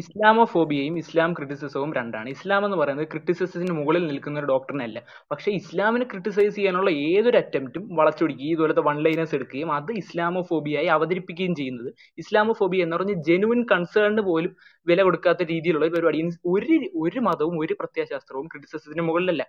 [0.00, 2.28] ഇസ്ലാമോ ഫോബിയയും ഇസ്ലാമോഫോബിയയും ഇസ്ലാം ക്രിറ്റിസിസവും രണ്ടാണ്.
[2.28, 4.98] ഇസ്ലാം എന്ന് പറയുന്നത് ക്രിറ്റിസിസത്തിന് മുകളിൽ നിൽക്കുന്ന ഒരു ഡോക്ടറിനല്ല.
[5.30, 11.90] പക്ഷെ ഇസ്ലാമിനെ ക്രിട്ടിസൈസ് ചെയ്യാനുള്ള ഏതൊരു അറ്റംപ്റ്റും വളച്ചൊടിക്കുകയും ഇതുപോലത്തെ വൺ ലൈനേഴ്സ് എടുക്കുകയും അത് ഇസ്ലാമോഫോബിയായി അവതരിപ്പിക്കുകയും ചെയ്യുന്നത്.
[12.18, 14.52] ഇസ്ലാമോഫോബിയ എന്ന് പറഞ്ഞ ജെനുവിൻ കൺസേണിന് പോലും
[14.86, 16.20] വില കൊടുക്കാത്ത രീതിയിലുള്ള പരിപാടി.
[16.46, 19.42] ഒരു ഒരു മതവും ഒരു പ്രത്യയശാസ്ത്രവും ക്രിറ്റിസിസത്തിന് മുകളിലല്ല.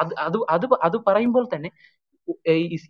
[0.00, 1.70] അത് അത് അത് അത് പറയുമ്പോൾ തന്നെ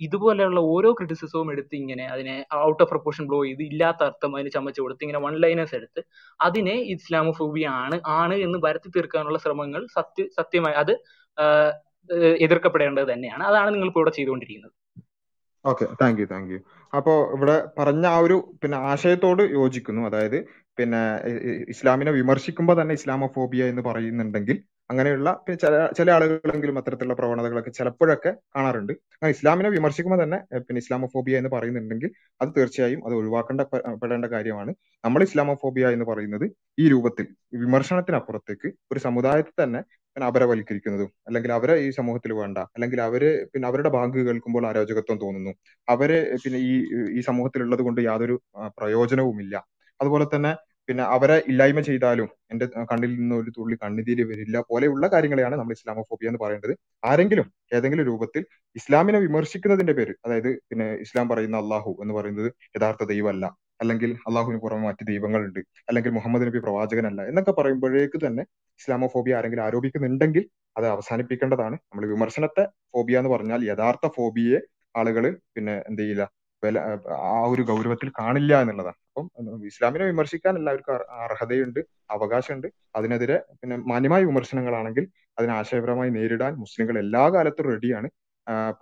[0.06, 2.34] ഇതുപോലെയുള്ള ഓരോ ക്രിറ്റിസിസവും എടുത്ത് ഇങ്ങനെ അതിനെ
[2.68, 6.02] ഔട്ട് ഓഫ് പ്രൊപ്പോർഷൻ ബ്ലോ ചെയ്ത് ഇല്ലാത്ത അർത്ഥം അതിന് ചമച്ച് കൊടുത്ത് ഇങ്ങനെ വൺ ലൈനേഴ്സ് എടുത്ത്
[6.40, 10.92] അതിനെ ഇസ്ലാമോഫോബിയ ആണ് ആണ് എന്ന് വരുത്തി തീർക്കാനുള്ള ശ്രമങ്ങൾ സത്യ സത്യമായി അത്
[11.38, 11.72] ഏഹ്
[12.46, 13.42] എതിർക്കപ്പെടേണ്ടത് തന്നെയാണ്.
[13.44, 14.74] അതാണ് നിങ്ങൾ ഇപ്പോൾ ഇവിടെ ചെയ്തുകൊണ്ടിരിക്കുന്നത്.
[15.64, 16.58] Okay thank you thank you
[16.92, 20.02] അപ്പോ ഇവിടെ പറഞ്ഞ ആ ഒരു പിന്നെ ആശയത്തോട് യോജിക്കുന്നു.
[20.08, 20.38] അതായത്
[20.78, 21.00] പിന്നെ
[21.74, 24.56] ഇസ്ലാമിനെ വിമർശിക്കുമ്പോൾ തന്നെ ഇസ്ലാമോഫോബിയ എന്ന് പറയുന്നുണ്ടെങ്കിൽ
[24.90, 28.92] അങ്ങനെയുള്ള പിന്നെ ചില ചില ആളുകളെങ്കിലും അത്തരത്തിലുള്ള പ്രവണതകളൊക്കെ ചിലപ്പോഴൊക്കെ കാണാറുണ്ട്.
[29.14, 32.10] അങ്ങനെ ഇസ്ലാമിനെ വിമർശിക്കുമ്പോൾ തന്നെ പിന്നെ ഇസ്ലാമോഫോബിയ എന്ന് പറയുന്നുണ്ടെങ്കിൽ
[32.40, 33.62] അത് തീർച്ചയായും അത് ഒഴിവാക്കേണ്ട
[34.02, 34.72] പെടേണ്ട കാര്യമാണ്.
[35.04, 36.46] നമ്മൾ ഇസ്ലാമോഫോബിയ എന്ന് പറയുന്നത്
[36.82, 37.26] ഈ രൂപത്തിൽ
[37.64, 39.82] വിമർശനത്തിനപ്പുറത്തേക്ക് ഒരു സമുദായത്തെ തന്നെ
[40.16, 43.22] പിന്നെ അപരവൽക്കരിക്കുന്നതും അല്ലെങ്കിൽ അവരെ ഈ സമൂഹത്തിൽ വേണ്ട അല്ലെങ്കിൽ അവർ
[43.52, 45.52] പിന്നെ അവരുടെ ബാങ്ക് കേൾക്കുമ്പോൾ അരോചകത്വം തോന്നുന്നു.
[45.88, 46.10] അവർ
[46.44, 46.72] പിന്നെ ഈ
[47.18, 48.36] ഈ സമൂഹത്തിലുള്ളത് കൊണ്ട് യാതൊരു
[48.78, 49.54] പ്രയോജനവുമില്ല.
[50.00, 50.52] അതുപോലെ തന്നെ
[50.90, 56.30] പിന്നെ അവരെ ഇല്ലായ്മ ചെയ്താലും എന്റെ കണ്ണിൽ നിന്ന് ഒരു തുള്ളി കണ്ണുനീര് വരില്ല പോലെയുള്ള കാര്യങ്ങളെയാണ് നമ്മൾ ഇസ്ലാമോഫോബിയ
[56.30, 56.72] എന്ന് പറയേണ്ടത്.
[57.10, 57.46] ആരെങ്കിലും
[57.76, 58.42] ഏതെങ്കിലും രൂപത്തിൽ
[58.76, 63.44] ഇസ്ലാമിനെ വിമർശിക്കുന്നതിന്റെ പേര് അതായത് പിന്നെ ഇസ്ലാം പറയുന്ന അള്ളാഹു എന്ന് പറയുന്നത് യഥാർത്ഥ ദൈവമല്ല
[63.82, 65.60] അല്ലെങ്കിൽ അള്ളാഹുവിന് പുറമെ മറ്റ് ദൈവങ്ങളുണ്ട്
[65.90, 68.42] അല്ലെങ്കിൽ മുഹമ്മദ് നബി പ്രവാചകനല്ല എന്നൊക്കെ പറയുമ്പോഴേക്ക് തന്നെ
[68.80, 70.44] ഇസ്ലാമോഫോബിയ ആരെങ്കിലും ആരോപിക്കുന്നുണ്ടെങ്കിൽ
[70.78, 71.76] അത് അവസാനിപ്പിക്കേണ്ടതാണ്.
[71.90, 72.64] നമ്മൾ വിമർശനത്തെ
[72.94, 74.58] ഫോബിയ എന്ന് പറഞ്ഞാൽ യഥാർത്ഥ ഫോബിയെ
[75.02, 75.24] ആളുകൾ
[75.56, 76.24] പിന്നെ എന്ത് ചെയ്യില്ല
[77.30, 78.99] ആ ഒരു ഗൗരവത്തിൽ കാണില്ല എന്നുള്ളതാണ്.
[79.16, 81.80] അപ്പം ഇസ്ലാമിനെ വിമർശിക്കാൻ എല്ലാവർക്കും അർഹതയുണ്ട്
[82.10, 82.66] അവകാശമുണ്ട്.
[82.96, 85.08] അതിനെതിരെ പിന്നെ മാന്യമായ വിമർശനങ്ങളാണെങ്കിൽ
[85.38, 88.10] അതിനെ ആശയപരമായി നേരിടാൻ മുസ്ലിങ്ങൾ എല്ലാ കാലത്തും റെഡിയാണ്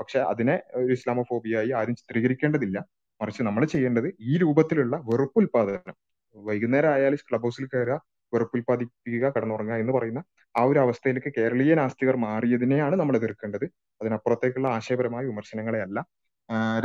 [0.01, 2.79] പക്ഷെ അതിനെ ഒരു ഇസ്ലാമോഫോബിയായി ആരും ചിത്രീകരിക്കേണ്ടതില്ല.
[3.21, 5.95] മറിച്ച് നമ്മൾ ചെയ്യേണ്ടത് ഈ രൂപത്തിലുള്ള വെറുപ്പ് ഉൽപാദനം
[6.37, 7.97] വൈകുന്നേരം ആയാലും ക്ലബ് ഹൗസിൽ കയറുക
[8.35, 10.23] വെറുപ്പ് ഉൽപാദിപ്പിക്കുക കടന്നുറങ്ങുക എന്ന് പറയുന്ന
[10.57, 13.65] ആ ഒരു അവസ്ഥയിലേക്ക് കേരളീയ നാസ്തികർ മാറിയതിനെയാണ് നമ്മൾ എതിർക്കേണ്ടത്.
[14.01, 15.99] അതിനപ്പുറത്തേക്കുള്ള ആശയപരമായ വിമർശനങ്ങളെ അല്ല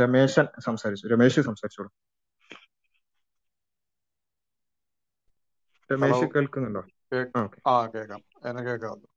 [0.02, 1.06] രമേശൻ സംസാരിച്ചു.
[1.08, 1.90] രമേശ് സംസാരിച്ചോളൂ.
[5.90, 6.82] രമേശ് കേൾക്കുന്നുണ്ടോ?
[7.66, 9.08] ആ കേക്കാം എന്നെ കേൾക്കാവുന്നു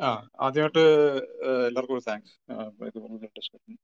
[0.00, 0.08] ആ
[0.38, 0.84] ആദ്യമായിട്ട്
[1.66, 2.34] എല്ലാവർക്കും ഒരു താങ്ക്സ്
[2.88, 3.74] ഇതുപോലുള്ള ഡിസ്കഷൻ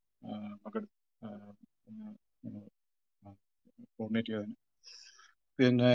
[3.95, 4.57] കോർഡിനേറ്റ് ചെയ്തതിന്
[5.59, 5.93] പിന്നെ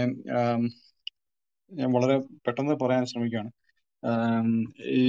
[1.72, 2.16] ഞാൻ വളരെ
[2.46, 3.52] പെട്ടെന്ന് പറയാൻ ശ്രമിക്കുകയാണ്.
[4.98, 5.06] ഈ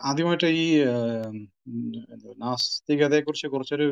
[0.00, 0.66] ആദ്യമായിട്ട് ഈ
[2.38, 3.86] നാസ്തികതയെ കുറിച്ച് കുറച്ചൊരു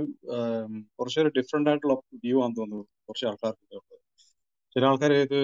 [0.99, 1.95] കുറച്ചൊരു ഡിഫറെന്റ് ആയിട്ടുള്ള
[2.25, 3.99] വ്യൂ ആണെന്ന് തോന്നുന്നു കുറച്ച് ആൾക്കാർക്ക്
[4.77, 5.39] ചില ആൾക്കാർ ഇത്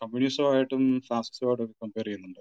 [0.00, 2.40] കമ്മ്യൂണിസമായിട്ടും ഫാസിസമായിട്ടും കമ്പയർ ചെയ്യുന്നുണ്ട്.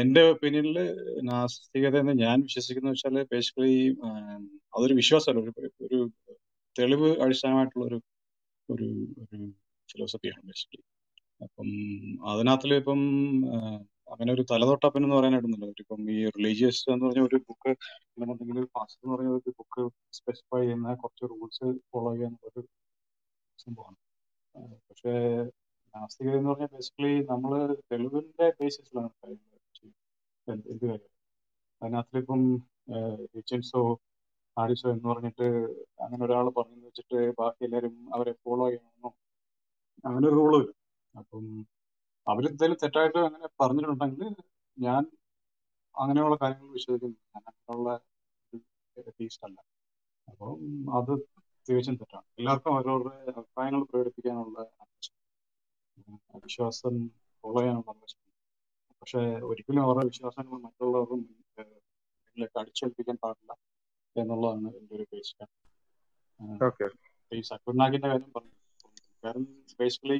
[0.00, 0.78] എന്റെ ഒപ്പീനിയനിൽ
[1.22, 3.74] നാസ്തികത എന്ന് ഞാൻ വിശ്വസിക്കുന്ന വെച്ചാൽ ബേസിക്കലി
[4.74, 5.52] അതൊരു വിശ്വാസമല്ല.
[5.60, 5.98] ഒരു ഒരു
[6.76, 7.98] തെളിവ് അടിസ്ഥാനമായിട്ടുള്ള ഒരു
[8.68, 8.88] ഒരു
[9.88, 10.84] ഫിലോസഫിയാണ് ബേസിക്കലി
[11.40, 11.68] അപ്പം
[12.30, 13.00] അതിനകത്തിൽ ഇപ്പം
[14.08, 15.72] അങ്ങനെ ഒരു തലതൊട്ടപ്പൻ എന്ന് പറയാനായിട്ടൊന്നുമില്ല.
[15.82, 17.72] ഇപ്പം ഈ റിലീജിയസ് എന്ന് പറഞ്ഞ ഒരു ബുക്ക്
[18.54, 19.84] ഒരു ഫാസ്റ്റ് എന്ന് പറഞ്ഞ ഒരു ബുക്ക്
[20.18, 22.62] സ്പെസിഫൈ ചെയ്യുന്ന കുറച്ച് റൂൾസ് ഫോളോ ചെയ്യുന്ന ഒരു
[23.58, 23.98] സംഭവമാണ്.
[24.88, 25.12] പക്ഷെ
[25.94, 27.52] നാസ്തികത എന്ന് പറഞ്ഞാൽ ബേസിക്കലി നമ്മൾ
[27.90, 29.10] തെളിവിന്റെ ബേസിസിലാണ്
[30.74, 31.12] ഇത് കാര്യം
[31.82, 32.42] അതിനകത്തിലിപ്പം
[33.34, 33.82] റിച്ചൻസോ
[34.56, 35.46] ആരിസോ എന്ന് പറഞ്ഞിട്ട്
[36.04, 39.10] അങ്ങനെ ഒരാൾ പറഞ്ഞെന്ന് വെച്ചിട്ട് ബാക്കി എല്ലാവരും അവരെ ഫോളോ ചെയ്യണമെന്നോ
[40.04, 40.76] അങ്ങനെ ഒരു റൂൾ വരും
[41.14, 41.44] അപ്പം
[42.26, 44.28] അവരെന്തെങ്കിലും തെറ്റായിട്ട് അങ്ങനെ പറഞ്ഞിട്ടുണ്ടെങ്കിൽ
[44.78, 45.02] ഞാൻ
[45.94, 47.90] അങ്ങനെയുള്ള കാര്യങ്ങൾ വിശ്വസിക്കുന്നു ഞാൻ അങ്ങനെയുള്ള
[49.46, 49.58] അല്ല.
[50.28, 50.50] അപ്പോൾ
[50.98, 51.12] അത്
[51.66, 52.26] തികച്ചും തെറ്റാണ്.
[52.38, 54.58] എല്ലാവർക്കും അവരവരുടെ അഭിപ്രായങ്ങൾ പ്രകടിപ്പിക്കാനുള്ള
[56.46, 56.94] വിശ്വാസം
[57.44, 57.92] ഫോളോ ചെയ്യാനുള്ള
[59.02, 63.52] പക്ഷെ ഒരിക്കലും അവരുടെ വിശ്വാസങ്ങൾ മറ്റുള്ളവരുടെ മുന്നിലേക്ക് അടിച്ചേൽപ്പിക്കാൻ പാടില്ല
[64.16, 65.44] എന്നുള്ളതാണ് എന്റെ ഒരു ബേസിക്
[67.32, 68.54] ഈ സക്കുർനാഗിന്റെ കാര്യം പറഞ്ഞു.
[69.24, 69.46] കാരണം
[69.80, 70.16] ബേസിക്കലി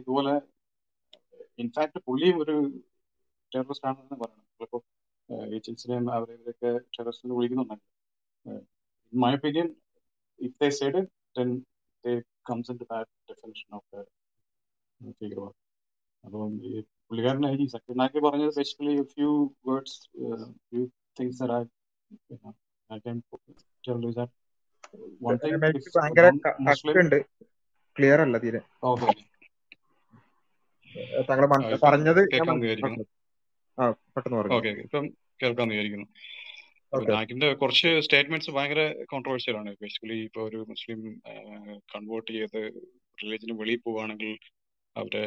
[0.00, 0.34] ഇതുപോലെ
[1.58, 2.54] ഇൻഫാക്ട് പുള്ളിയും ഒരു
[3.52, 4.82] ടെററിസ്റ്റ് ആണെന്ന് പറയുന്നത് ചിലപ്പോൾ
[5.56, 7.88] ഏജൻസിനെയും അവരെ ഇവരൊക്കെ ടെററിസ്റ്റ് എന്ന് വിളിക്കുന്നുണ്ടെങ്കിൽ
[9.12, 9.68] in my opinion
[10.38, 11.00] if they side
[11.38, 11.50] then
[12.04, 12.12] they
[12.50, 14.04] comes into that definition of
[15.20, 15.56] ഭീകരവാദം.
[16.24, 16.70] അപ്പം ഈ
[17.08, 19.30] പുള്ളിക്കാരൻ ഈ സക്കീർനാക്കി പറഞ്ഞത് basically few
[19.68, 19.98] words
[20.66, 20.82] few
[21.18, 21.62] things I
[22.90, 23.18] I can
[23.84, 24.34] tell you that
[25.24, 25.56] ഭയങ്കര
[27.96, 28.60] ക്ലിയർ അല്ല തീരെ.
[28.90, 29.06] ഓക്കെ
[31.28, 31.46] താങ്കൾ
[31.84, 32.20] പറഞ്ഞത്
[33.78, 34.54] ആ പെട്ടെന്ന് പറഞ്ഞു.
[34.56, 35.06] ഓക്കെ ഇപ്പം
[35.42, 36.06] കേൾക്കാൻ വിചാരിക്കുന്നു
[36.92, 37.12] ഓക്കെ.
[37.62, 39.70] കുറച്ച് സ്റ്റേറ്റ്മെന്റ്സ് ഭയങ്കര കോൺട്രവേഴ്സ്യൽ ആണ്.
[39.82, 41.00] ബേസിക്കലി ഇപ്പൊ ഒരു മുസ്ലിം
[41.94, 42.60] കൺവേർട്ട് ചെയ്ത്
[43.18, 44.32] റിലീജിയന് വെളിയിൽ പോവുകയാണെങ്കിൽ
[44.96, 45.24] അവരെ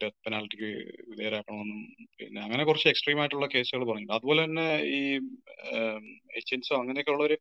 [0.00, 0.70] ഡെത്ത് പെനാൽറ്റിക്ക്
[1.10, 1.80] വിധേയരാക്കണമെന്നും
[2.18, 4.66] പിന്നെ അങ്ങനെ കുറച്ച് എക്സ്ട്രീം ആയിട്ടുള്ള കേസുകൾ പറഞ്ഞിട്ടുണ്ട് അതുപോലെ തന്നെ
[4.96, 5.00] ഈ
[6.34, 7.32] എച്ചിൻസോ അങ്ങനെയൊക്കെ ഉള്ളവർ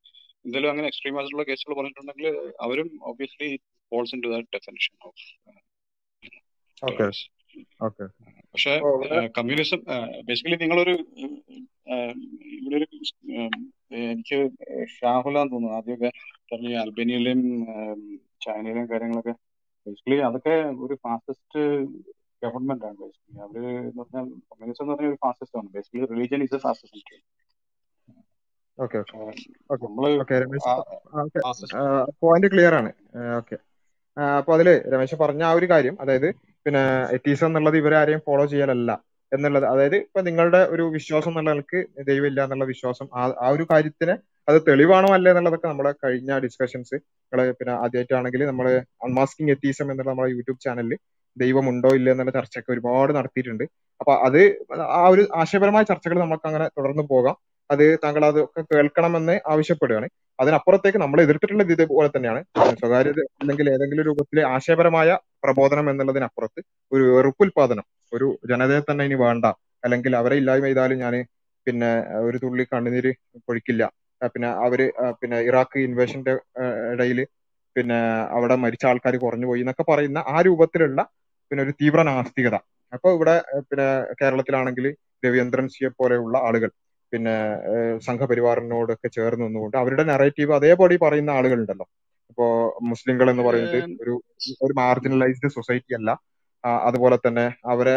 [0.46, 2.28] എന്തെങ്കിലും അങ്ങനെ എക്സ്ട്രീം ആയിട്ടുള്ള കേസുകൾ പറഞ്ഞിട്ടുണ്ടെങ്കിൽ
[2.60, 3.50] അവരും obviously
[3.92, 5.26] falls in to that definition of
[8.54, 8.74] പക്ഷെ
[9.38, 9.80] കമ്മ്യൂണിസം
[10.28, 10.94] ബേസിക്കലി നിങ്ങളൊരു
[12.56, 12.88] ഇവിടെ ഒരു
[14.12, 14.38] എനിക്ക്
[14.96, 15.78] ഷാഹുലാന്ന് തോന്നുന്നു.
[15.78, 16.10] ആദ്യമൊക്കെ
[16.52, 17.42] പറഞ്ഞ അൽബേനിയയിലെയും
[18.46, 19.34] ചൈനയിലെയും കാര്യങ്ങളൊക്കെ
[19.88, 20.56] ബേസിക്കലി അതൊക്കെ
[20.86, 21.62] ഒരു ഫാസിസ്റ്റ്
[22.44, 25.70] ഗവൺമെന്റ് ആണ് ബേസിക്കലി അവർ എന്ന് പറഞ്ഞാൽ കമ്മ്യൂണിസം എന്ന് പറഞ്ഞാൽ ഒരു ഫാസിസ്റ്റ് ആണ്.
[25.70, 27.18] Basically religion is a fascist
[28.78, 29.24] okay okay.
[29.72, 29.86] Okay.
[29.86, 30.06] നമ്മൾ
[31.46, 31.80] ഫാസിസ്റ്റ്
[32.24, 32.92] പോയിന്റ് ക്ലിയർ ആണ്.
[33.40, 33.58] ഓക്കെ.
[34.38, 36.30] അപ്പൊ അതിൽ രമേശ് പറഞ്ഞ ആ ഒരു കാര്യം അതായത്
[36.66, 36.82] പിന്നെ
[37.18, 38.92] എത്തീസം എന്നുള്ളത് ഇവരെ ആരെയും ഫോളോ ചെയ്യലല്ല
[39.32, 44.14] എന്നുള്ളത് അതായത് ഇപ്പൊ നിങ്ങളുടെ ഒരു വിശ്വാസം എന്നുള്ള നിലയ്ക്ക് ദൈവമില്ല എന്നുള്ള വിശ്വാസം ആ ഒരു കാര്യത്തിന്
[44.48, 48.68] അത് തെളിവാണോ അല്ലേ എന്നുള്ളതൊക്കെ നമ്മുടെ കഴിഞ്ഞ ഡിസ്കഷൻസ് നമ്മൾ പിന്നെ ആദ്യമായിട്ടാണെങ്കിൽ നമ്മൾ
[49.06, 50.96] അൺമാസ്കിംഗ് എത്തീസം എന്നുള്ള നമ്മുടെ യൂട്യൂബ് ചാനലിൽ
[51.38, 53.66] ദൈവം ഉണ്ടോ ഇല്ല എന്നുള്ള ചർച്ചയൊക്കെ ഒരുപാട് നടത്തിയിട്ടുണ്ട്.
[54.02, 54.40] അപ്പൊ അത്
[54.96, 57.36] ആ ഒരു ആശയപരമായ ചർച്ചകൾ നമുക്ക് അങ്ങനെ തുടർന്ന് പോകാം.
[57.70, 60.08] അത് താങ്കൾ അതൊക്കെ കേൾക്കണമെന്ന് ആവശ്യപ്പെടുകയാണ്.
[60.40, 62.42] അതിനപ്പുറത്തേക്ക് നമ്മൾ എതിർത്തിട്ടുള്ളത് ഇതേപോലെ തന്നെയാണ്.
[62.82, 65.10] സ്വകാര്യത അല്ലെങ്കിൽ ഏതെങ്കിലും രൂപത്തിലെ ആശയപരമായ
[65.44, 69.46] പ്രബോധനം എന്നുള്ളതിനപ്പുറത്ത് ഒരു വെറുപ്പുൽപാദനം ഒരു ജനതയെ തന്നെ ഇനി വേണ്ട
[69.84, 71.16] അല്ലെങ്കിൽ അവരെ ഇല്ലായ്മ ചെയ്താലും ഞാൻ
[71.68, 71.90] പിന്നെ
[72.28, 73.12] ഒരു തുള്ളി കണ്ണുനീര്
[73.48, 73.84] പൊഴിക്കില്ല
[74.36, 74.80] പിന്നെ അവർ
[75.20, 76.34] പിന്നെ ഇറാഖ് ഇൻവേഷന്റെ
[76.94, 77.20] ഇടയിൽ
[77.76, 78.00] പിന്നെ
[78.38, 81.02] അവിടെ മരിച്ച ആൾക്കാർ കുറഞ്ഞു പോയി എന്നൊക്കെ പറയുന്ന ആ രൂപത്തിലുള്ള
[81.52, 82.56] പിന്നെ ഒരു തീവ്ര നാസ്തികത.
[82.94, 83.36] അപ്പൊ ഇവിടെ
[83.70, 83.88] പിന്നെ
[84.20, 84.86] കേരളത്തിലാണെങ്കിൽ
[85.24, 86.70] രവീന്ദ്രൻ സിയെ പോലെയുള്ള ആളുകൾ
[87.14, 87.36] പിന്നെ
[88.02, 91.86] സംഘപരിവാറിനോടൊക്കെ ചേർന്ന് നിന്നുകൊണ്ട് അവരുടെ നറേറ്റീവ് അതേപടി പറയുന്ന ആളുകളുണ്ടല്ലോ.
[92.32, 92.46] ഇപ്പോ
[92.90, 94.14] മുസ്ലിങ്ങൾ എന്ന് പറയുന്നത് ഒരു
[94.62, 96.10] ഒരു മാർജിനലൈസ്ഡ് സൊസൈറ്റി അല്ല.
[96.84, 97.96] അതുപോലെ തന്നെ അവരെ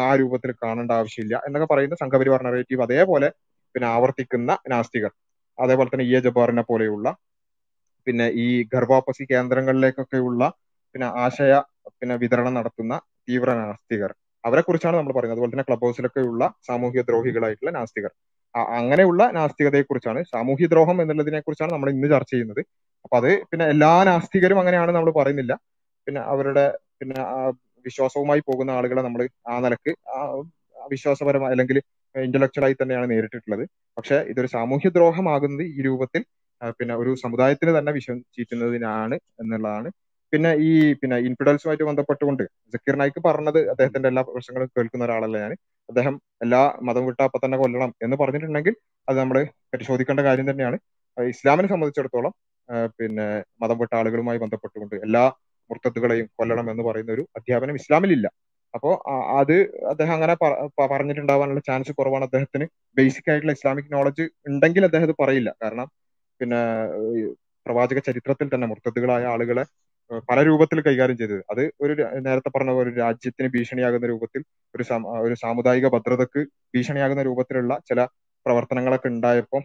[0.00, 3.28] ആ രൂപത്തിൽ കാണേണ്ട ആവശ്യമില്ല എന്നൊക്കെ പറയുന്ന സംഘപരിവാർ നറേറ്റീവ് അതേപോലെ
[3.74, 5.12] പിന്നെ ആവർത്തിക്കുന്ന നാസ്തികർ.
[5.58, 7.08] അതേപോലെ തന്നെ ഇ എ ജബ്ബാറിനെ പോലെയുള്ള
[8.06, 10.42] പിന്നെ ഈ ഗർഭാപസി കേന്ദ്രങ്ങളിലേക്കൊക്കെയുള്ള
[10.94, 11.52] പിന്നെ ആശയ
[11.92, 12.94] പിന്നെ വിതരണം നടത്തുന്ന
[13.28, 14.10] തീവ്ര നാസ്തികർ.
[14.44, 15.36] അവരെ കുറിച്ചാണ് നമ്മൾ പറയുന്നത്.
[15.36, 18.12] അതുപോലെ തന്നെ ക്ലബ് ഹൗസിലൊക്കെയുള്ള സാമൂഹ്യ ദ്രോഹികളായിട്ടുള്ള നാസ്തികർ.
[18.78, 22.62] അങ്ങനെയുള്ള നാസ്തികതയെ കുറിച്ചാണ് സാമൂഹ്യ ദ്രോഹം എന്നുള്ളതിനെ കുറിച്ചാണ് നമ്മൾ ഇന്ന് ചർച്ച ചെയ്യുന്നത്.
[23.04, 25.52] അപ്പൊ അത് പിന്നെ എല്ലാ നാസ്തികരും അങ്ങനെയാണ് നമ്മൾ പറയുന്നില്ല.
[26.06, 26.64] പിന്നെ അവരുടെ
[27.00, 27.20] പിന്നെ
[27.86, 29.20] വിശ്വാസവുമായി പോകുന്ന ആളുകളെ നമ്മൾ
[29.50, 29.92] ആ നിലയ്ക്ക്
[30.90, 31.78] വിശ്വാസപരമായി അല്ലെങ്കിൽ
[32.14, 33.64] ഇന്റലക്ച്വലായി തന്നെയാണ് നേരിട്ടിട്ടുള്ളത്.
[33.96, 36.22] പക്ഷെ ഇതൊരു സാമൂഹ്യ ദ്രോഹമാകുന്നത് ഈ രൂപത്തിൽ
[36.78, 39.88] പിന്നെ ഒരു സമുദായത്തിന് തന്നെ വിഷം ചീറ്റുന്നതിനാണ് എന്നുള്ളതാണ്
[40.32, 42.42] പിന്നെ ഈ പിന്നെ ഇൻഫിഡൽസുമായിട്ട് ബന്ധപ്പെട്ടുകൊണ്ട്
[42.72, 45.52] സക്കീർ നായിക്ക് പറഞ്ഞത് അദ്ദേഹത്തിന്റെ എല്ലാ പ്രശ്നങ്ങളും കേൾക്കുന്ന ഒരാളല്ല ഞാൻ.
[45.88, 48.74] അദ്ദേഹം എല്ലാ മതം വിട്ട അപ്പൊ തന്നെ കൊല്ലണം എന്ന് പറഞ്ഞിട്ടുണ്ടെങ്കിൽ
[49.08, 49.36] അത് നമ്മൾ
[49.74, 50.76] പരിശോധിക്കേണ്ട കാര്യം തന്നെയാണ്.
[51.18, 52.32] ഇസ്ലാമിനെ സംബന്ധിച്ചിടത്തോളം
[52.98, 53.26] പിന്നെ
[53.60, 55.24] മതം വിട്ട ആളുകളുമായി ബന്ധപ്പെട്ടുകൊണ്ട് എല്ലാ
[55.70, 58.26] മുർത്തത്തുകളെയും കൊല്ലണം എന്ന് പറയുന്ന ഒരു അധ്യാപനം ഇസ്ലാമിലില്ല.
[58.74, 59.54] അപ്പോ ആ- അത്
[59.86, 60.34] അദ്ദേഹം അങ്ങനെ
[60.92, 62.66] പറഞ്ഞിട്ടുണ്ടാവാനുള്ള ചാൻസ് കുറവാണ് അദ്ദേഹത്തിന്.
[62.96, 65.54] ബേസിക് ആയിട്ടുള്ള ഇസ്ലാമിക് നോളജ് ഉണ്ടെങ്കിൽ അദ്ദേഹം ഇത് പറയില്ല.
[65.62, 65.88] കാരണം
[66.40, 66.60] പിന്നെ
[67.66, 69.64] പ്രവാചക ചരിത്രത്തിൽ തന്നെ മുർത്തത്തുകളായ ആളുകളെ
[70.30, 71.42] പല രൂപത്തിൽ കൈകാര്യം ചെയ്തത്.
[71.50, 71.92] അത് ഒരു
[72.26, 74.42] നേരത്തെ പറഞ്ഞ പോലെ രാജ്യത്തിന് ഭീഷണിയാകുന്ന രൂപത്തിൽ
[74.74, 74.84] ഒരു
[75.26, 76.40] ഒരു സാമുദായിക ഭദ്രതക്ക്
[76.74, 78.00] ഭീഷണിയാകുന്ന രൂപത്തിലുള്ള ചില
[78.46, 79.62] പ്രവർത്തനങ്ങളൊക്കെ ഉണ്ടായപ്പോൾ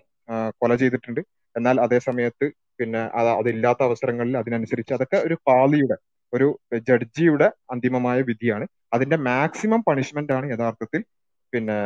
[0.61, 1.21] കൊല ചെയ്തിട്ടുണ്ട്.
[1.55, 2.45] എന്നാൽ അതേ സമയത്ത്
[2.79, 5.97] പിന്നെ അത് അതില്ലാത്ത അവസരങ്ങളിൽ അതിനനുസരിച്ച് അതൊക്കെ ഒരു പാളിയുടെ
[6.33, 6.47] ഒരു
[6.87, 8.65] ജഡ്ജിയുടെ അന്തിമമായ വിധിയാണ്.
[8.93, 11.01] അതിന്റെ മാക്സിമം പണിഷ്മെന്റ് ആണ് യഥാർത്ഥത്തിൽ
[11.53, 11.77] പിന്നെ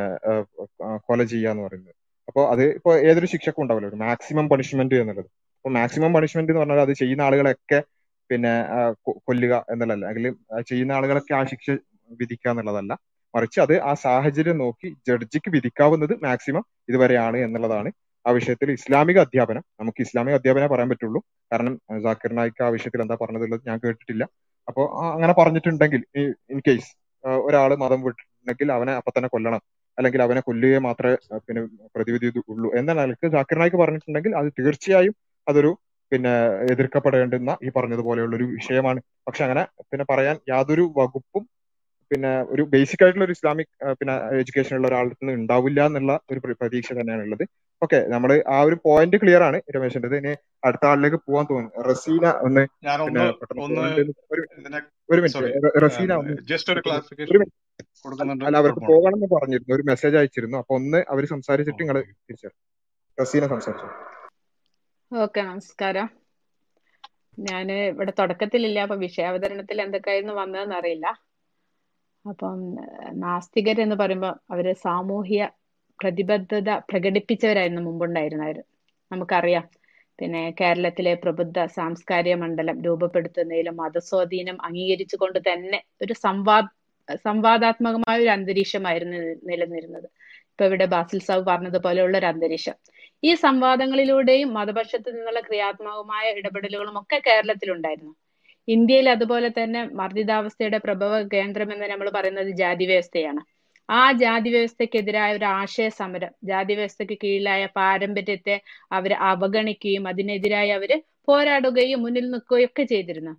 [1.07, 1.95] കൊല ചെയ്യുക എന്ന് പറയുന്നത്.
[2.27, 3.87] അപ്പോൾ അത് ഇപ്പോൾ ഏതൊരു ശിക്ഷക്കും ഉണ്ടാവില്ല.
[3.87, 5.29] ഒരു മാക്സിമം പണിഷ്മെന്റ് എന്നുള്ളത്.
[5.57, 7.79] അപ്പോൾ മാക്സിമം പണിഷ്മെന്റ് എന്ന് പറഞ്ഞാൽ അത് ചെയ്യുന്ന ആളുകളെയൊക്കെ
[8.31, 8.51] പിന്നെ
[9.27, 10.05] കൊല്ലുക എന്നുള്ളതല്ല.
[10.09, 10.33] അല്ലെങ്കിൽ
[10.69, 11.67] ചെയ്യുന്ന ആളുകളൊക്കെ ആ ശിക്ഷ
[12.21, 12.93] വിധിക്കുക എന്നുള്ളതല്ല.
[13.33, 17.89] മറിച്ച് അത് ആ സാഹചര്യം നോക്കി ജഡ്ജിക്ക് വിധിക്കാവുന്നത് മാക്സിമം ഇതുവരെയാണ് എന്നുള്ളതാണ്
[18.25, 19.63] ആ വിഷയത്തിൽ ഇസ്ലാമിക അധ്യാപനം.
[19.81, 21.19] നമുക്ക് ഇസ്ലാമിക അധ്യാപനം പറയാൻ പറ്റുള്ളൂ.
[21.51, 21.73] കാരണം
[22.05, 24.23] ജാക്കിർ നായിക്ക് ആ വിഷയത്തിൽ എന്താ പറഞ്ഞതുള്ളത് ഞാൻ കേട്ടിട്ടില്ല.
[24.67, 26.01] അപ്പോൾ അങ്ങനെ പറഞ്ഞിട്ടുണ്ടെങ്കിൽ
[26.53, 26.89] ഇൻ കേസ്
[27.47, 29.61] ഒരാൾ മതം വിട്ടിട്ടുണ്ടെങ്കിൽ അവനെ അപ്പൊ തന്നെ കൊല്ലണം.
[29.97, 31.15] അല്ലെങ്കിൽ അവനെ കൊല്ലുകയെ മാത്രമേ
[31.47, 31.61] പിന്നെ
[31.95, 32.69] പ്രതിവിധി ഉള്ളൂ.
[32.79, 35.15] എന്ന നിലയ്ക്ക് ജാക്കിർ നായിക്ക് പറഞ്ഞിട്ടുണ്ടെങ്കിൽ അത് തീർച്ചയായും
[35.47, 35.71] അതൊരു
[36.11, 39.01] പിന്നെ എതിർക്കപ്പെടേണ്ടുന്ന ഈ പറഞ്ഞതുപോലെയുള്ള ഒരു വിഷയമാണ്.
[39.27, 41.49] പക്ഷെ അങ്ങനെ പിന്നെ പറയാൻ യാതൊരു വകുപ്പും
[42.11, 46.55] പിന്നെ ഒരു ബേസിക് ആയിട്ടുള്ള ഒരു ഇസ്ലാമിക് പിന്നെ എഡ്യൂക്കേഷൻ ഉള്ള ഒരാളുടെ നിന്ന് ഉണ്ടാവില്ല എന്നുള്ള ഒരു പ്ര-
[46.61, 47.47] പ്രതീക്ഷ തന്നെയാണ് ഉള്ളത്.
[47.83, 51.81] ഓക്കെ നമ്മൾ ആ ഒരു പോയിന്റ് ക്ലിയർ ആണ് രമേശിന്റെ ഇനി അടുത്ത ആളിലേക്ക് പോകാൻ തോന്നുന്നു.
[51.81, 52.61] റസീന ഒന്ന്
[55.09, 55.85] ഒരു മിനിറ്റ്.
[55.85, 57.45] റസീന ഒന്ന്
[58.45, 59.75] അല്ല അവർക്ക് പോകണം എന്ന് പറഞ്ഞിരുന്നു.
[59.75, 60.57] ഒരു മെസ്സേജ് അയച്ചിരുന്നു.
[60.57, 62.49] അപ്പൊ ഒന്ന് അവർ സംസാരിച്ചിട്ട് നിങ്ങൾ തിരിച്ചു
[63.21, 63.88] റസീന സംസാരിച്ചു?
[65.11, 66.07] ഓക്കെ നമസ്കാരം.
[67.38, 71.07] ഞാൻ ഇവിടെ തുടക്കത്തിലില്ല അപ്പൊ വിഷയാവതരണത്തിൽ എന്തൊക്കെയായിരുന്നു വന്നതെന്ന് അറിയില്ല.
[72.25, 72.57] അപ്പം
[73.19, 75.49] നാസ്തികർ എന്ന് പറയുമ്പോൾ അവർ സാമൂഹ്യ
[75.99, 78.61] പ്രതിബദ്ധത പ്രകടിപ്പിച്ചവരായിരുന്നു മുമ്പുണ്ടായിരുന്നവര്
[79.11, 79.65] നമുക്കറിയാം.
[80.19, 86.65] പിന്നെ കേരളത്തിലെ പ്രബുദ്ധ സാംസ്കാരിക മണ്ഡലം രൂപപ്പെടുത്തുന്നതിലും മതസ്വാധീനം അംഗീകരിച്ചുകൊണ്ട് തന്നെ ഒരു സംവാദ
[87.25, 89.17] സംവാദാത്മകമായ ഒരു അന്തരീക്ഷമായിരുന്നു
[89.49, 90.07] നിലനിന്നിരുന്നത്.
[90.51, 92.75] ഇപ്പൊ ഇവിടെ ബാസിൽ സാബ് പറഞ്ഞതുപോലെയുള്ള ഒരു അന്തരീക്ഷം.
[93.23, 98.14] ഈ സംവാദങ്ങളിലൂടെയും മതപക്ഷത്തു നിന്നുള്ള ക്രിയാത്മകമായ ഇടപെടലുകളും ഒക്കെ കേരളത്തിലുണ്ടായിരുന്നു.
[98.68, 103.41] ഇന്ത്യയിൽ അതുപോലെ തന്നെ മർദ്ദിതാവസ്ഥയുടെ പ്രഭവ കേന്ദ്രം എന്ന് നമ്മൾ പറയുന്നത് ജാതി വ്യവസ്ഥയാണ്.
[103.89, 108.56] ആ ജാതി വ്യവസ്ഥക്കെതിരായ ഒരു ആശയ സമരം ജാതി വ്യവസ്ഥയ്ക്ക് കീഴിലായ പാരമ്പര്യത്തെ
[108.91, 110.91] അവർ അവഗണിക്കുകയും അതിനെതിരായി അവർ
[111.27, 113.34] പോരാടുകയും മുന്നിൽ നിൽക്കുകയും ഒക്കെ ചെയ്തിരുന്നു.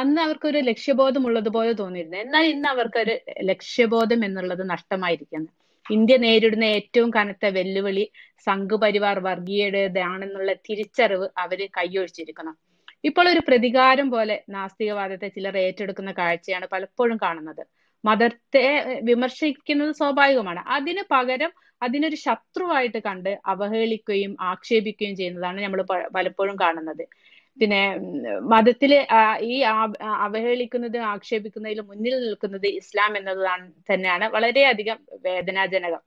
[0.00, 2.16] അന്ന് അവർക്കൊരു ലക്ഷ്യബോധം ഉള്ളതുപോലെ തോന്നിയിരുന്നു.
[2.16, 5.50] എന്നാൽ ഇന്ന് അവർക്കൊരു ലക്ഷ്യബോധം എന്നുള്ളത് നഷ്ടമായിരിക്കുന്നു.
[5.90, 8.04] ഇന്ത്യ നേരിടുന്ന ഏറ്റവും കനത്ത വെല്ലുവിളി
[8.46, 12.56] സംഘപരിവാർ വർഗീയതയാണെന്നുള്ള തിരിച്ചറിവ് അവർ കൈയൊഴിച്ചിരിക്കണം
[13.04, 17.62] ഇപ്പോൾ ഒരു പ്രതികാരം പോലെ നാസ്തികവാദത്തെ ചിലർ ഏറ്റെടുക്കുന്ന കാഴ്ചയാണ് പലപ്പോഴും കാണുന്നത്.
[18.04, 18.64] മതത്തെ
[19.08, 20.60] വിമർശിക്കുന്നത് സ്വാഭാവികമാണ്.
[20.76, 21.52] അതിന് പകരം
[21.82, 25.80] അതിനൊരു ശത്രുവായിട്ട് കണ്ട് അവഹേളിക്കുകയും ആക്ഷേപിക്കുകയും ചെയ്യുന്നതാണ് നമ്മൾ
[26.16, 27.04] പലപ്പോഴും കാണുന്നത്.
[27.60, 27.80] പിന്നെ
[28.48, 28.98] മതത്തിലെ
[29.48, 29.54] ഈ
[30.20, 36.02] അവഹേളിക്കുന്നത് ആക്ഷേപിക്കുന്നതിൽ മുന്നിൽ നിൽക്കുന്നത് ഇസ്ലാം എന്നതാണ് തന്നെയാണ് വളരെയധികം വേദനാജനകം.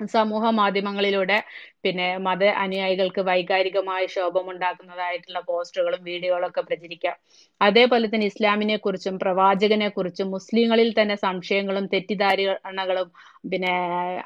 [0.00, 1.38] സമൂഹ മാധ്യമങ്ങളിലൂടെ
[1.84, 7.16] പിന്നെ മത അനുയായികൾക്ക് വൈകാരികമായ ശോഭമുണ്ടാക്കുന്നതായിട്ടുള്ള പോസ്റ്ററുകളും വീഡിയോകളൊക്കെ പ്രചരിക്കാം.
[7.60, 13.08] അതേപോലെ തന്നെ ഇസ്ലാമിനെ കുറിച്ചും പ്രവാചകനെ കുറിച്ചും മുസ്ലിങ്ങളിൽ തന്നെ സംശയങ്ങളും തെറ്റിദ്ധാരണകളും
[13.52, 13.72] പിന്നെ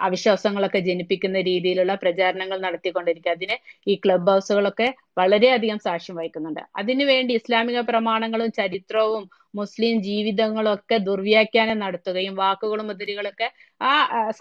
[0.01, 3.31] അവിശ്വാസങ്ങളൊക്കെ ജനിപ്പിക്കുന്ന രീതിയിലുള്ള പ്രചാരണങ്ങൾ നടത്തിക്കൊണ്ടിരിക്കുക.
[3.31, 3.57] അതിന്
[3.87, 4.89] ഈ ക്ലബ് ഹൗസുകളൊക്കെ
[5.19, 6.63] വളരെയധികം സാക്ഷ്യം വഹിക്കുന്നുണ്ട്.
[6.81, 9.25] അതിനുവേണ്ടി ഇസ്ലാമിക പ്രമാണങ്ങളും ചരിത്രവും
[9.57, 13.49] മുസ്ലിം ജീവിതങ്ങളൊക്കെ ദുർവ്യാഖ്യാനം നടത്തുകയും വാക്കുകളും മുദ്രകളൊക്കെ
[13.81, 13.93] ആ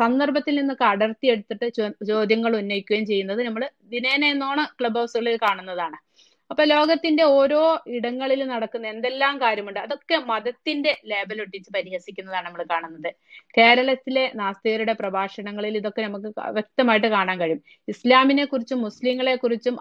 [0.01, 1.67] സന്ദർഭത്തിൽ നിന്നൊക്കെ അടർത്തിയെടുത്തിട്ട്
[2.11, 3.63] ചോദ്യങ്ങൾ ഉന്നയിക്കുകയും ചെയ്യുന്നത് നമ്മൾ
[3.93, 5.97] ദിനേന എന്നോണം ക്ലബ് ഹൗസുകളിൽ കാണുന്നതാണ്.
[6.51, 7.61] അപ്പൊ ലോകത്തിന്റെ ഓരോ
[7.97, 13.09] ഇടങ്ങളിൽ നടക്കുന്ന എന്തെല്ലാം കാര്യമുണ്ട് അതൊക്കെ മതത്തിന്റെ ലേബൽ ഒട്ടിച്ച് പരിഹസിക്കുന്നതാണ് നമ്മൾ കാണുന്നത്.
[13.57, 17.61] കേരളത്തിലെ നാസ്തികരുടെ പ്രഭാഷണങ്ങളിൽ ഇതൊക്കെ നമുക്ക് വ്യക്തമായിട്ട് കാണാൻ കഴിയും.
[17.87, 19.75] ഇസ്ലാമിനെ കുറിച്ചും മുസ്ലിങ്ങളെ കുറിച്ചും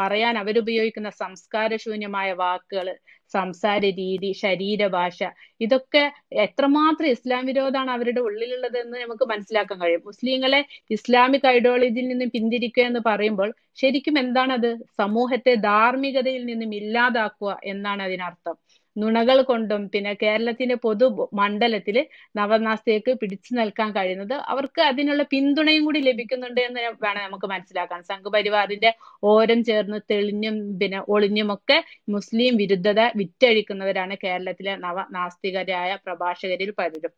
[0.00, 2.88] പറയാൻ അവരുപയോഗിക്കുന്ന സംസ്കാരശൂന്യമായ വാക്കുകൾ
[3.34, 5.18] സംസാര രീതി ശരീരഭാഷ
[5.60, 6.02] ഇതൊക്കെ
[6.44, 10.02] എത്രമാത്രം ഇസ്ലാം വിരോധാണ് അവരുടെ ഉള്ളിലുള്ളത് എന്ന് നമുക്ക് മനസ്സിലാക്കാൻ കഴിയും.
[10.04, 13.50] മുസ്ലിങ്ങളെ ഇസ്ലാമിക് ഐഡിയോളജിയിൽ നിന്നും പിന്തിരിക്കുക എന്ന് പറയുമ്പോൾ
[13.82, 14.70] ശരിക്കും എന്താണത്?
[15.00, 18.56] സമൂഹത്തെ ധാർമ്മികതയിൽ നിന്നും ഇല്ലാതാക്കുക എന്നാണ് അതിനർത്ഥം.
[18.96, 21.96] നുണകൾ കൊണ്ടും പിന്നെ കേരളത്തിന്റെ പൊതു മണ്ഡലത്തിൽ
[22.36, 28.00] നവനാസ്തികക്ക് പിടിച്ചു നിൽക്കാൻ കഴിയുന്നത് അവർക്ക് അതിനുള്ള പിന്തുണയും കൂടി ലഭിക്കുന്നുണ്ട് എന്ന് വേണം നമുക്ക് മനസ്സിലാക്കാൻ.
[28.10, 28.90] സംഘപരിവാറിന്റെ
[29.24, 37.12] ഓരം ചേർന്ന് തെളിഞ്ഞും പിന്നെ ഒളിഞ്ഞുമൊക്കെ മുസ്ലിം വിരുദ്ധത വിറ്റഴിക്കുന്നവരാണ് കേരളത്തിലെ നവനാസ്തികരായ പ്രഭാഷകരിൽ പലരും.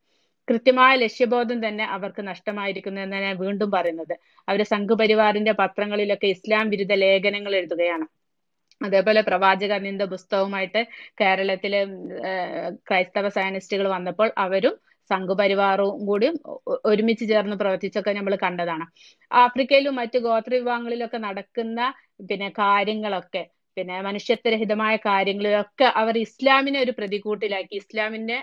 [0.49, 4.15] കൃത്യമായ ലക്ഷ്യബോധം തന്നെ അവർക്ക് നഷ്ടമായിരിക്കുന്നു എന്ന് ഞാൻ വീണ്ടും പറയുന്നത്.
[4.49, 8.07] അവർ സംഘപരിവാറിന്റെ പത്രങ്ങളിലൊക്കെ ഇസ്ലാം വിരുദ്ധ ലേഖനങ്ങൾ എഴുതുകയാണ്.
[8.81, 10.81] അതേപോലെ പ്രവാചക നിന്ദ പുസ്തകവുമായിട്ട്
[11.21, 11.81] കേരളത്തിലെ
[12.89, 14.75] ക്രൈസ്തവ സയനിസ്റ്റുകൾ വന്നപ്പോൾ അവരും
[15.11, 16.29] സംഘപരിവാറും കൂടി
[16.91, 18.85] ഒരുമിച്ച് ചേർന്ന് പ്രവർത്തിച്ചൊക്കെ നമ്മൾ കണ്ടതാണ്.
[19.31, 21.81] ആഫ്രിക്കയിലും മറ്റു ഗോത്ര വിഭാഗങ്ങളിലൊക്കെ നടക്കുന്ന
[22.31, 23.43] പിന്നെ കാര്യങ്ങളൊക്കെ
[23.77, 28.37] പിന്നെ മനുഷ്യത്വരഹിതമായ കാര്യങ്ങളിലൊക്കെ അവർ ഇസ്ലാമിനെ ഒരു പ്രതികൂട്ടിലാക്കി ഇസ്ലാമിന്റെ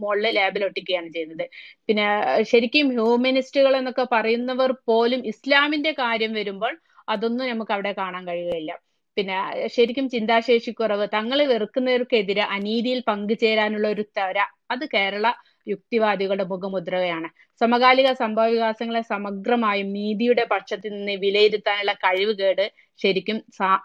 [0.00, 1.44] മുകളിൽ ലേബൽ ഒട്ടിക്കുകയാണ് ചെയ്യുന്നത്.
[1.88, 2.06] പിന്നെ
[2.50, 6.74] ശരിക്കും ഹ്യൂമനിസ്റ്റുകൾ എന്നൊക്കെ പറയുന്നവർ പോലും ഇസ്ലാമിന്റെ കാര്യം വരുമ്പോൾ
[7.08, 8.72] അതൊന്നും നമുക്ക് അവിടെ കാണാൻ കഴിയുകയില്ല.
[9.18, 9.36] പിന്നെ
[9.68, 14.36] ശരിക്കും ചിന്താശേഷി കുറവ് തങ്ങളെ വെറുക്കുന്നവർക്കെതിരെ അനീതിയിൽ പങ്കുചേരാനുള്ള ഒരു തര
[14.70, 15.26] അത് കേരള
[15.66, 17.28] യുക്തിവാദികളുടെ മുഖമുദ്രകയാണ്
[17.60, 22.64] സമകാലിക സംഭവ വികാസങ്ങളെ സമഗ്രമായും നീതിയുടെ പക്ഷത്തിൽ നിന്ന് വിലയിരുത്താനുള്ള കഴിവുകേട്
[23.00, 23.38] ശരിക്കും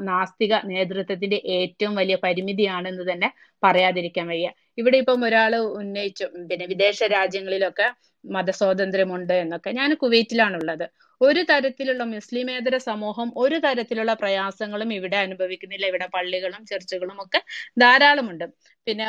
[0.10, 3.30] നാസ്തിക നേതൃത്വത്തിന്റെ ഏറ്റവും വലിയ പരിമിതിയാണെന്ന് തന്നെ
[3.64, 4.48] പറയാതിരിക്കാൻ വയ്യ.
[4.78, 7.88] ഇവിടെ ഇപ്പം ഒരാൾ ഉന്നയിച്ചു പിന്നെ വിദേശ രാജ്യങ്ങളിലൊക്കെ
[8.24, 9.70] മതസ്വാതന്ത്ര്യമുണ്ട് എന്നൊക്കെ.
[9.72, 10.86] ഞാൻ കുവൈറ്റിലാണുള്ളത്.
[11.24, 15.86] ഒരു തരത്തിലുള്ള മുസ്ലിമേതര സമൂഹം ഒരു തരത്തിലുള്ള പ്രയാസങ്ങളും ഇവിടെ അനുഭവിക്കുന്നില്ല.
[15.86, 17.40] ഇവിടെ പള്ളികളും ചർച്ചുകളും ഒക്കെ
[17.82, 18.46] ധാരാളമുണ്ട്.
[18.88, 19.06] പിന്നെ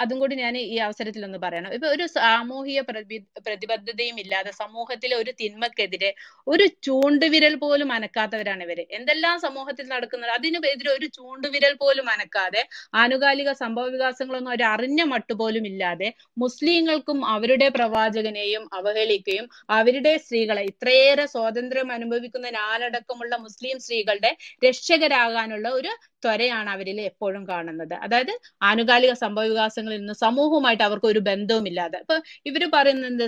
[0.00, 1.70] അതും കൂടി ഞാൻ ഈ അവസരത്തിൽ ഒന്ന് പറയണം.
[1.72, 6.10] ഇപ്പൊ ഒരു സാമൂഹിക പ്രതി പ്രതിബദ്ധതയും ഇല്ലാതെ സമൂഹത്തിലെ ഒരു തിന്മക്കെതിരെ
[6.46, 8.80] ഒരു ചൂണ്ടുവിരൽ പോലും അനക്കാത്തവരാണ് ഇവർ.
[8.90, 10.30] എന്തെല്ലാം സമൂഹത്തിൽ നടക്കുന്നത്?
[10.30, 12.62] അതിനെതിരെ ഒരു ചൂണ്ടുവിരൽ പോലും അനക്കാതെ
[12.94, 21.88] ആനുകാലിക സംഭവ വികാസങ്ങളൊന്നും അവർ അറിഞ്ഞ മട്ടുപോലും ഇല്ലാതെ മുസ്ലിങ്ങൾക്കും അവരുടെ പ്രവാചകനെയും അവഹേളിക്കുകയും അവരുടെ സ്ത്രീകളെ ഇത്രയേറെ സ്വാതന്ത്ര്യം
[21.96, 24.30] അനുഭവിക്കുന്ന നാലടക്കമുള്ള മുസ്ലിം സ്ത്രീകളുടെ
[24.66, 25.92] രക്ഷകരാകാനുള്ള ഒരു
[26.24, 27.94] ത്വരയാണ് അവരിൽ എപ്പോഴും കാണുന്നത്.
[28.04, 28.32] അതായത്
[28.68, 31.98] ആനുകാലിക സംഭവ വികാസങ്ങളിൽ നിന്ന് സമൂഹവുമായിട്ട് അവർക്ക് ഒരു ബന്ധവുമില്ലാതെ.
[32.04, 32.16] ഇപ്പൊ
[32.50, 33.26] ഇവർ പറയുന്നത്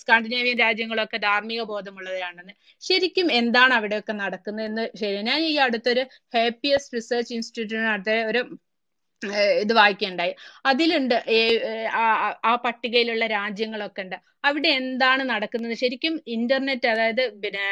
[0.00, 2.54] സ്കാൻഡിനേവിയൻ രാജ്യങ്ങളൊക്കെ ധാർമ്മിക ബോധമുള്ളവരാണെന്ന്.
[2.82, 6.04] ശരിക്കും എന്താണ് അവിടെയൊക്കെ നടക്കുന്നത് എന്ന് ശരി ഞാൻ ഈ അടുത്തൊരു
[6.36, 8.42] ഹാപ്പിയസ്റ്റ് റിസർച്ച് ഇൻസ്റ്റിറ്റ്യൂട്ടിന് നടത്തിയ ഒരു
[9.62, 10.32] ഇത് വായിക്കുകയുണ്ടായി
[10.70, 11.16] അതിലുണ്ട്
[12.44, 14.16] ആ പട്ടികയിലുള്ള രാജ്യങ്ങളൊക്കെ ഉണ്ട്.
[14.44, 15.74] അവിടെ എന്താണ് നടക്കുന്നത്?
[15.80, 17.64] ശരിക്കും ഇന്റർനെറ്റ് അതായത് പിന്നെ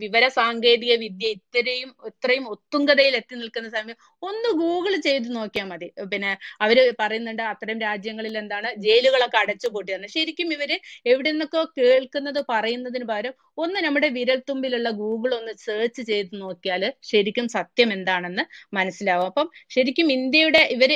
[0.00, 5.88] വിവര സാങ്കേതിക വിദ്യ ഇത്രയും ഇത്രയും ഒത്തുങ്കതയിൽ എത്തി നിൽക്കുന്ന സമയം ഒന്ന് ഗൂഗിൾ ചെയ്ത് നോക്കിയാൽ മതി.
[6.12, 6.32] പിന്നെ
[6.64, 10.70] അവർ പറയുന്നുണ്ട് അത്തരം രാജ്യങ്ങളിൽ എന്താണ് ജയിലുകളൊക്കെ അടച്ചു അടച്ചുപൂട്ടിയെന്ന് ശരിക്കും ഇവർ
[11.06, 17.90] എവിടെ നിന്നൊക്കെ കേൾക്കുന്നത് പറയുന്നതിന് പകരം ഒന്ന് നമ്മുടെ വിരൽത്തുമ്പിലുള്ള ഗൂഗിൾ ഒന്ന് സെർച്ച് ചെയ്ത് നോക്കിയാൽ ശരിക്കും സത്യം
[17.96, 18.44] എന്താണെന്ന്
[18.78, 19.26] മനസ്സിലാവും.
[19.30, 20.92] അപ്പം ശരിക്കും ഇന്ത്യയുടെ ഇവർ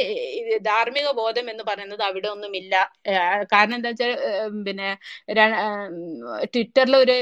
[0.69, 2.75] ധാർമ്മിക ബോധം എന്ന് പറയുന്നത് അവിടെ ഒന്നുമില്ല.
[3.53, 4.13] കാരണം എന്താ വെച്ചാൽ
[4.69, 4.89] പിന്നെ
[6.55, 7.15] ട്വിറ്ററിൽ ഒരു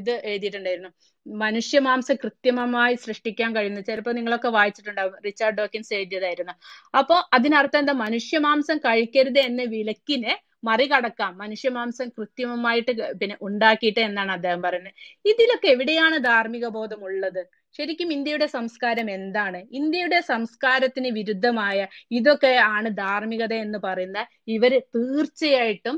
[0.00, 0.90] ഇത് എഴുതിയിട്ടുണ്ടായിരുന്നു.
[1.26, 6.52] മനുഷ്യമാംസം കൃത്രിമമായി സൃഷ്ടിക്കാൻ കഴിയുന്നു ചിലപ്പോൾ നിങ്ങളൊക്കെ വായിച്ചിട്ടുണ്ടാവും റിച്ചാർഡ് ഡോക്കിൻസ് എഴുതിയതായിരുന്നു.
[6.98, 7.92] അപ്പോൾ അതിനർത്ഥം എന്താ?
[8.04, 11.38] മനുഷ്യ മാംസം കഴിക്കരുത് എന്ന വിലക്കിനെ മറികടക്കാം.
[11.38, 12.08] മനുഷ്യ മാംസം
[12.92, 14.94] ഗ- പിന്നെ ഉണ്ടാക്കിയിട്ട് എന്നാണ് അദ്ദേഹം പറയുന്നത്.
[15.24, 17.42] ഇതിലൊക്കെ എവിടെയാണ് ധാർമ്മിക ബോധം ഉള്ളത്
[17.78, 19.64] ശരിക്കും ഇന്ത്യയുടെ സംസ്കാരം എന്താണ്?
[19.72, 21.78] ഇന്ത്യയുടെ സംസ്കാരത്തിന് വിരുദ്ധമായ
[22.10, 25.96] ഇതൊക്കെ ആണ് ധാർമ്മികത എന്ന് പറയുന്ന ഇവർ തീർച്ചയായിട്ടും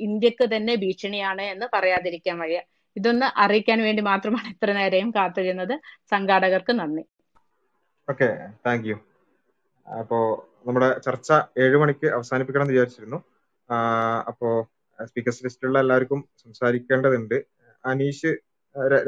[0.00, 2.62] ഇന്ത്യയ്ക്ക് തന്നെ ഭീഷണിയാണ് എന്ന് പറയാതിരിക്കാൻ വയ്യ.
[2.96, 5.80] ഇതൊന്ന് അറിയിക്കാൻ വേണ്ടി മാത്രമാണ് ഇത്ര നേരെയും കാത്തിരുന്നത്.
[6.10, 7.02] സംഘാടകർക്ക് നന്ദി.
[8.10, 8.94] Okay thank you.
[9.98, 13.16] അപ്പോ നമ്മുടെ ചർച്ച ഏഴു മണിക്ക് അവസാനിപ്പിക്കണം എന്ന് വിചാരിച്ചിരുന്നു.
[14.28, 14.70] അപ്പോ
[15.04, 17.44] സ്പീക്കേഴ്സ് ലിസ്റ്റിലുള്ള എല്ലാവർക്കും സംസാരിക്കേണ്ടതുണ്ട്.
[17.84, 18.34] അനീഷ്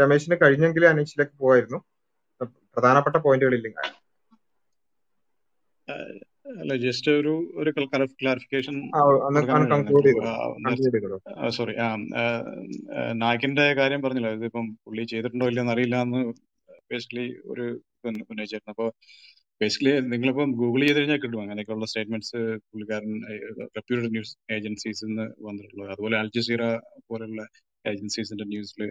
[0.00, 1.84] രമേശിന് കഴിഞ്ഞെങ്കിൽ അനീഷിലേക്ക് പോകായിരുന്നു
[2.44, 3.68] പ്രധാനപ്പെട്ട പോയിന്റുകളില്ല
[6.46, 7.70] അല്ല ജസ്റ്റ് ഒരു ഒരു
[8.20, 8.74] ക്ലാരിഫിക്കേഷൻ
[11.36, 11.74] ആ സോറി
[13.22, 14.30] നായിക്കിന്റെ കാര്യം പറഞ്ഞില്ല?
[14.38, 16.20] ഇതിപ്പം പുള്ളി ചെയ്തിട്ടുണ്ടോ ഇല്ലെന്ന് അറിയില്ല എന്ന്
[16.90, 17.66] ബേസിക്കലി ഒരു
[18.04, 18.88] ഉന്നയിച്ചായിരുന്നു അപ്പോൾ
[19.60, 21.40] ബേസിക്കലി നിങ്ങളിപ്പം ഗൂഗിൾ ചെയ്ത് കഴിഞ്ഞാൽ കിട്ടും.
[21.44, 22.40] അങ്ങനെയൊക്കെയുള്ള സ്റ്റേറ്റ്മെന്റ്സ്
[22.70, 23.12] പുള്ളിക്കാരൻ
[23.76, 25.90] റെപ്യൂട്ടഡ് ന്യൂസ് ഏജൻസീസിൽ നിന്ന് വന്നിട്ടുള്ളത്.
[25.94, 26.62] അതുപോലെ അൽ ജസീറ
[27.10, 27.42] പോലുള്ള
[27.84, 28.82] ഏജൻസീസിന്റെ ന്യൂസിൽ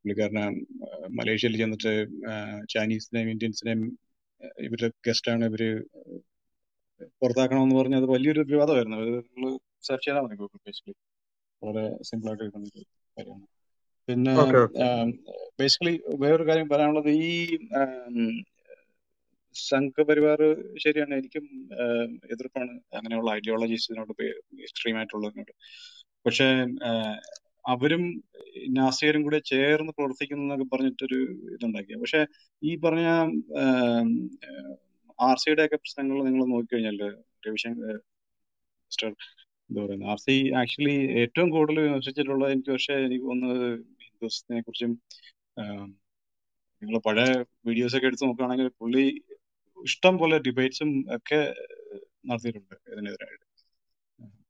[0.00, 0.44] പുള്ളിക്കാരന്
[1.18, 1.92] മലേഷ്യയിൽ ചെന്നിട്ട്
[2.74, 3.82] ചൈനീസിനെയും ഇന്ത്യൻസിനെയും
[4.66, 5.62] ഇവരുടെ ഗസ്റ്റാണ് ഇവർ
[7.20, 8.98] പുറത്താക്കണമെന്ന് പറഞ്ഞ് അത് വലിയൊരു വിവാദമായിരുന്നു.
[8.98, 9.50] അത് നിങ്ങൾ
[9.88, 10.96] സെർച്ച് ചെയ്താൽ മതി ഗൂഗിൾ ബേസിക്കലി
[11.62, 12.84] വളരെ സിമ്പിൾ ആയിട്ട് കിട്ടുന്ന ഒരു
[13.16, 13.46] കാര്യമാണ്.
[14.08, 14.34] പിന്നെ
[15.60, 17.30] ബേസിക്കലി വേറൊരു കാര്യം പറയാനുള്ളത് ഈ
[19.56, 20.40] സംഘപരിവാർ
[20.84, 21.14] ശരിയാണ്.
[21.20, 21.44] എനിക്കും
[22.34, 24.12] എതിർപ്പാണ് അങ്ങനെയുള്ള ഐഡിയോളജീസിനോട്
[24.66, 25.52] എക്സ്ട്രീം ആയിട്ടുള്ളതിനോട്.
[26.26, 26.48] പക്ഷേ
[27.64, 28.02] അവരും
[28.76, 31.18] നാസികരും കൂടെ ചേർന്ന് പ്രവർത്തിക്കുന്നു എന്നൊക്കെ പറഞ്ഞിട്ടൊരു
[31.54, 31.96] ഇതുണ്ടാക്കിയ.
[32.02, 32.20] പക്ഷെ
[32.62, 33.08] ഈ പറഞ്ഞ
[35.26, 36.98] ആർ സിയുടെ ഒക്കെ പ്രശ്നങ്ങൾ നിങ്ങൾ നോക്കിക്കഴിഞ്ഞാൽ
[37.46, 37.96] രവിശങ്കർ
[38.90, 39.08] മിസ്റ്റർ
[39.70, 43.66] എന്താ പറയുന്നത് ആർ സി ആക്ച്വലി ഏറ്റവും കൂടുതൽ വിമർശിച്ചിട്ടുള്ളത് എനിക്ക് പക്ഷേ എനിക്ക് തോന്നുന്നത്
[44.04, 44.92] ഹിന്ദുസിനെ കുറിച്ചും
[46.82, 47.30] നിങ്ങൾ പഴയ
[47.68, 49.04] വീഡിയോസ് ഒക്കെ എടുത്ത് നോക്കുകയാണെങ്കിൽ പുള്ളി
[49.78, 51.40] ഇഷ്ടം പോലെ ഡിബേറ്റ്സും ഒക്കെ
[52.28, 53.44] നടത്തിയിട്ടുണ്ട് ഇതിനെതിരായിട്ട്.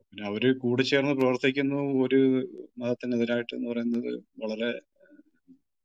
[0.06, 2.20] പിന്നെ അവർ കൂടെ ചേർന്ന് പ്രവർത്തിക്കുന്നു ഒരു
[2.80, 4.10] മതത്തിനെതിരായിട്ട് എന്ന് പറയുന്നത്
[4.42, 4.70] വളരെ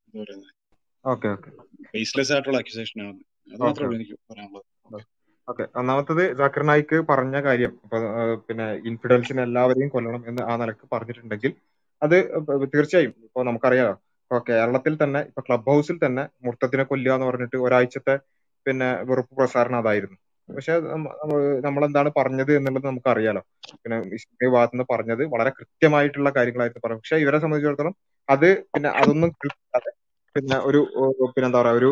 [0.06, 0.54] എന്താ പറയുന്നത്
[1.96, 3.20] ബേസ്ലെസ് ആയിട്ടുള്ള അക്യൂസേഷൻ ആണ്.
[3.52, 4.66] അത് മാത്രമേ ഉള്ളൂ എനിക്ക് പറയാനുള്ളത്.
[5.48, 7.74] ഓക്കെ ഒന്നാമത്തത് ജാക്കിർ നായിക്ക് പറഞ്ഞ കാര്യം
[8.48, 11.52] പിന്നെ ഇൻഫിഡൻസിന് എല്ലാവരെയും കൊല്ലണം എന്ന് ആ നിലയ്ക്ക് പറഞ്ഞിട്ടുണ്ടെങ്കിൽ
[12.02, 12.16] അത്
[12.74, 18.16] തീർച്ചയായും ഇപ്പൊ നമുക്കറിയാലോ ഇപ്പൊ കേരളത്തിൽ തന്നെ ഇപ്പൊ ക്ലബ് ഹൗസിൽ തന്നെ മുർത്തത്തിനെ കൊല്ലുക എന്ന് പറഞ്ഞിട്ട് ഒരാഴ്ചത്തെ
[18.66, 20.18] പിന്നെ വെറുപ്പ് പ്രസാരണം അതായിരുന്നു.
[20.50, 20.74] പക്ഷെ
[21.66, 23.42] നമ്മൾ എന്താണ് പറഞ്ഞത് എന്നുള്ളത് നമുക്ക് അറിയാലോ
[23.76, 27.02] പിന്നെ ഇസ്ലാമിക ഭാഗത്ത് നിന്ന് പറഞ്ഞത് വളരെ കൃത്യമായിട്ടുള്ള കാര്യങ്ങളായിരുന്നു പറഞ്ഞത്.
[27.04, 27.96] പക്ഷെ ഇവരെ സംബന്ധിച്ചിടത്തോളം
[28.30, 29.32] അത് പിന്നെ അതൊന്നും
[30.36, 30.80] പിന്നെ ഒരു
[31.34, 31.90] പിന്നെ എന്താ പറയാ ഒരു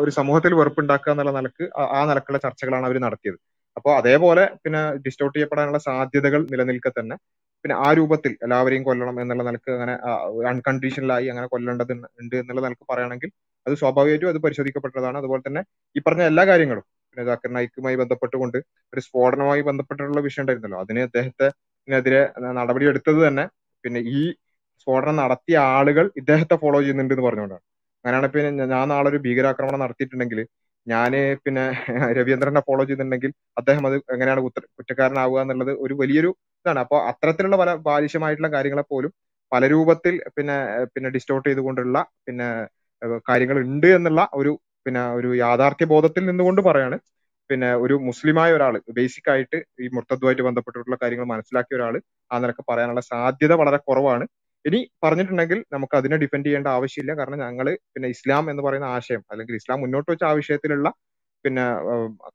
[0.00, 3.38] ഒരു സമൂഹത്തിൽ വെറുപ്പുണ്ടാക്കുക എന്നുള്ള നിലയ്ക്ക് ആ- ആ നിലക്കുള്ള ചർച്ചകളാണ് അവർ നടത്തിയത്.
[3.76, 7.16] അപ്പോൾ അതേപോലെ പിന്നെ ഡിസ്റ്റോർട്ട് ചെയ്യപ്പെടാനുള്ള സാധ്യതകൾ നിലനിൽക്കെ തന്നെ
[7.64, 9.94] പിന്നെ ആ രൂപത്തിൽ എല്ലാവരെയും കൊല്ലണം എന്നുള്ള നിലയ്ക്ക് അങ്ങനെ
[10.50, 11.92] അൺകണ്ടീഷണലായി അങ്ങനെ കൊല്ലേണ്ടത്
[12.22, 13.30] ഉണ്ട് എന്നുള്ള നിലയ്ക്ക് പറയുകയാണെങ്കിൽ
[13.66, 15.16] അത് സ്വാഭാവികമായിട്ടും അത് പരിശോധിക്കപ്പെട്ടതാണ്.
[15.22, 15.62] അതുപോലെ തന്നെ
[15.96, 18.58] ഈ പറഞ്ഞ എല്ലാ കാര്യങ്ങളും പിന്നെ ജാക്കിർ നായിക്കുമായി ബന്ധപ്പെട്ടുകൊണ്ട്
[18.92, 20.80] ഒരു സ്ഫോടനവുമായി ബന്ധപ്പെട്ടിട്ടുള്ള വിഷയം ഉണ്ടായിരുന്നല്ലോ.
[20.84, 22.22] അതിന് അദ്ദേഹത്തിനെതിരെ
[22.60, 23.44] നടപടി എടുത്തത് തന്നെ
[23.84, 24.20] പിന്നെ ഈ
[24.80, 27.64] സ്ഫോടനം നടത്തിയ ആളുകൾ ഇദ്ദേഹത്തെ ഫോളോ ചെയ്യുന്നുണ്ട് എന്ന് പറഞ്ഞുകൊണ്ടാണ്.
[28.08, 30.40] അങ്ങനെയാണ് പിന്നെ ഞാൻ നാളെ ഒരു ഭീകരാക്രമണം നടത്തിയിട്ടുണ്ടെങ്കിൽ
[30.86, 31.12] ഞാൻ
[31.44, 31.62] പിന്നെ
[32.18, 33.30] രവീന്ദ്രനെ ഫോളോ ചെയ്തിട്ടുണ്ടെങ്കിൽ
[33.60, 36.30] അദ്ദേഹം അത് എങ്ങനെയാണ് കുറ്റ കുറ്റക്കാരനാവുക എന്നുള്ളത് ഒരു വലിയൊരു
[36.60, 36.80] ഇതാണ്.
[36.84, 39.12] അപ്പോൾ അത്തരത്തിലുള്ള പല ബാലിഷ്യമായിട്ടുള്ള കാര്യങ്ങളെ പോലും
[39.52, 40.56] പല രൂപത്തിൽ പിന്നെ
[40.94, 42.48] പിന്നെ ഡിസ്റ്റോർട്ട് ചെയ്തുകൊണ്ടുള്ള പിന്നെ
[43.28, 44.52] കാര്യങ്ങൾ ഉണ്ട് എന്നുള്ള ഒരു
[44.86, 46.96] പിന്നെ ഒരു യാഥാർത്ഥ്യ ബോധത്തിൽ നിന്നുകൊണ്ട് പറയാണ്.
[47.50, 51.94] പിന്നെ ഒരു മുസ്ലിമായ ഒരാൾ ബേസിക് ആയിട്ട് ഈ മുർത്തദ്വായിട്ട് ബന്ധപ്പെട്ടിട്ടുള്ള കാര്യങ്ങൾ മനസ്സിലാക്കിയ ഒരാൾ
[52.30, 54.24] ആ നിലയ്ക്ക് പറയാനുള്ള സാധ്യത വളരെ കുറവാണ്.
[54.64, 57.12] ഇനി പറഞ്ഞിട്ടുണ്ടെങ്കിൽ നമുക്ക് അതിനെ ഡിപ്പെൻഡ് ചെയ്യേണ്ട ആവശ്യമില്ല.
[57.18, 60.88] കാരണം ഞങ്ങൾ പിന്നെ ഇസ്ലാം എന്ന് പറയുന്ന ആശയം അല്ലെങ്കിൽ ഇസ്ലാം മുന്നോട്ട് വെച്ച ആവശ്യത്തിലുള്ള
[61.44, 61.64] പിന്നെ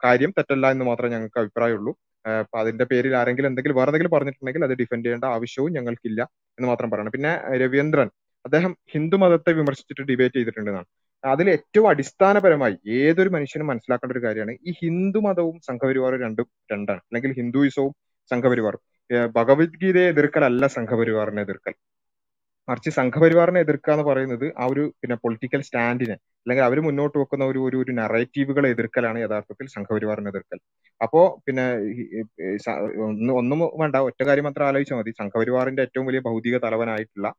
[0.04, 1.94] കാര്യം തെറ്റല്ല എന്ന് മാത്രമേ ഞങ്ങൾക്ക് അഭിപ്രായമുള്ളൂ.
[2.26, 6.22] അപ്പൊ അതിന്റെ പേരിൽ ആരെങ്കിലും എന്തെങ്കിലും വേറെ എന്തെങ്കിലും പറഞ്ഞിട്ടുണ്ടെങ്കിൽ അത് ഡിഫെൻഡ് ചെയ്യേണ്ട ആവശ്യവും ഞങ്ങൾക്കില്ല
[6.58, 7.14] എന്ന് മാത്രം പറയണം.
[7.16, 7.32] പിന്നെ
[7.64, 8.10] രവീന്ദ്രൻ
[8.46, 10.88] അദ്ദേഹം ഹിന്ദു മതത്തെ വിമർശിച്ചിട്ട് ഡിബേറ്റ് ചെയ്തിട്ടുണ്ടെന്നാണ്
[11.24, 17.02] അതിൽ ഏറ്റവും അടിസ്ഥാനപരമായി ഏതൊരു മനുഷ്യനും മനസ്സിലാക്കേണ്ട ഒരു കാര്യമാണ് ഈ ഹിന്ദു മതവും സംഘപരിവാറും രണ്ടും രണ്ടാണ്.
[17.10, 17.94] അല്ലെങ്കിൽ ഹിന്ദുയിസവും
[18.32, 18.82] സംഘപരിവാറും.
[19.38, 21.74] ഭഗവത്ഗീതയെ എതിർക്കലല്ല സംഘപരിവാറിനെ എതിർക്കൽ.
[22.68, 27.60] മറിച്ച് സംഘപരിവാറിനെ എതിർക്കുക എന്ന് പറയുന്നത് ആ ഒരു പിന്നെ പൊളിറ്റിക്കൽ സ്റ്റാൻഡിനെ അല്ലെങ്കിൽ അവർ മുന്നോട്ട് വെക്കുന്ന ഒരു
[27.68, 30.60] ഒരു ഒരു നറേറ്റീവുകളെ എതിർക്കലാണ് യഥാർത്ഥത്തിൽ സംഘപരിവാറിനെ എതിർക്കൽ.
[31.02, 31.66] അപ്പോ പിന്നെ
[33.40, 35.14] ഒന്ന് വേണ്ട ഒറ്റ കാര്യം മാത്രം ആലോചിച്ചാൽ മതി.
[35.22, 37.30] സംഘപരിവാറിന്റെ ഏറ്റവും വലിയ ഭൗതിക തലവനായിട്ടുള്ള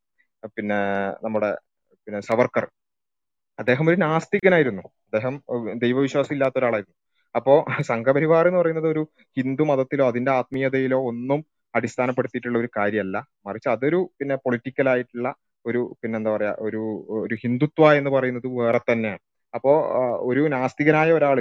[0.57, 0.79] പിന്നെ
[1.25, 1.51] നമ്മുടെ
[2.09, 2.65] പിന്നെ സവർക്കർ
[3.59, 4.83] അദ്ദേഹം ഒരു നാസ്തികനായിരുന്നു.
[5.07, 5.35] അദ്ദേഹം
[5.85, 6.97] ദൈവവിശ്വാസം ഇല്ലാത്ത ഒരാളായിരുന്നു.
[7.35, 7.53] അപ്പോ
[7.91, 9.03] സംഘപരിവാർ എന്ന് പറയുന്നത് ഒരു
[9.37, 11.41] ഹിന്ദു മതത്തിലോ അതിന്റെ ആത്മീയതയിലോ ഒന്നും
[11.75, 15.29] അടിസ്ഥാനപ്പെടുത്തിയിട്ടുള്ള ഒരു കാര്യമല്ല മറിച്ച് അതൊരു പിന്നെ പൊളിറ്റിക്കൽ ആയിട്ടുള്ള
[15.65, 16.81] ഒരു പിന്നെന്താ പറയാ ഒരു
[17.21, 19.23] ഒരു ഹിന്ദുത്വ എന്ന് പറയുന്നത് വേറെ തന്നെയാണ്.
[19.55, 19.73] അപ്പോ
[20.31, 21.39] ഒരു നാസ്തികനായ ഒരാൾ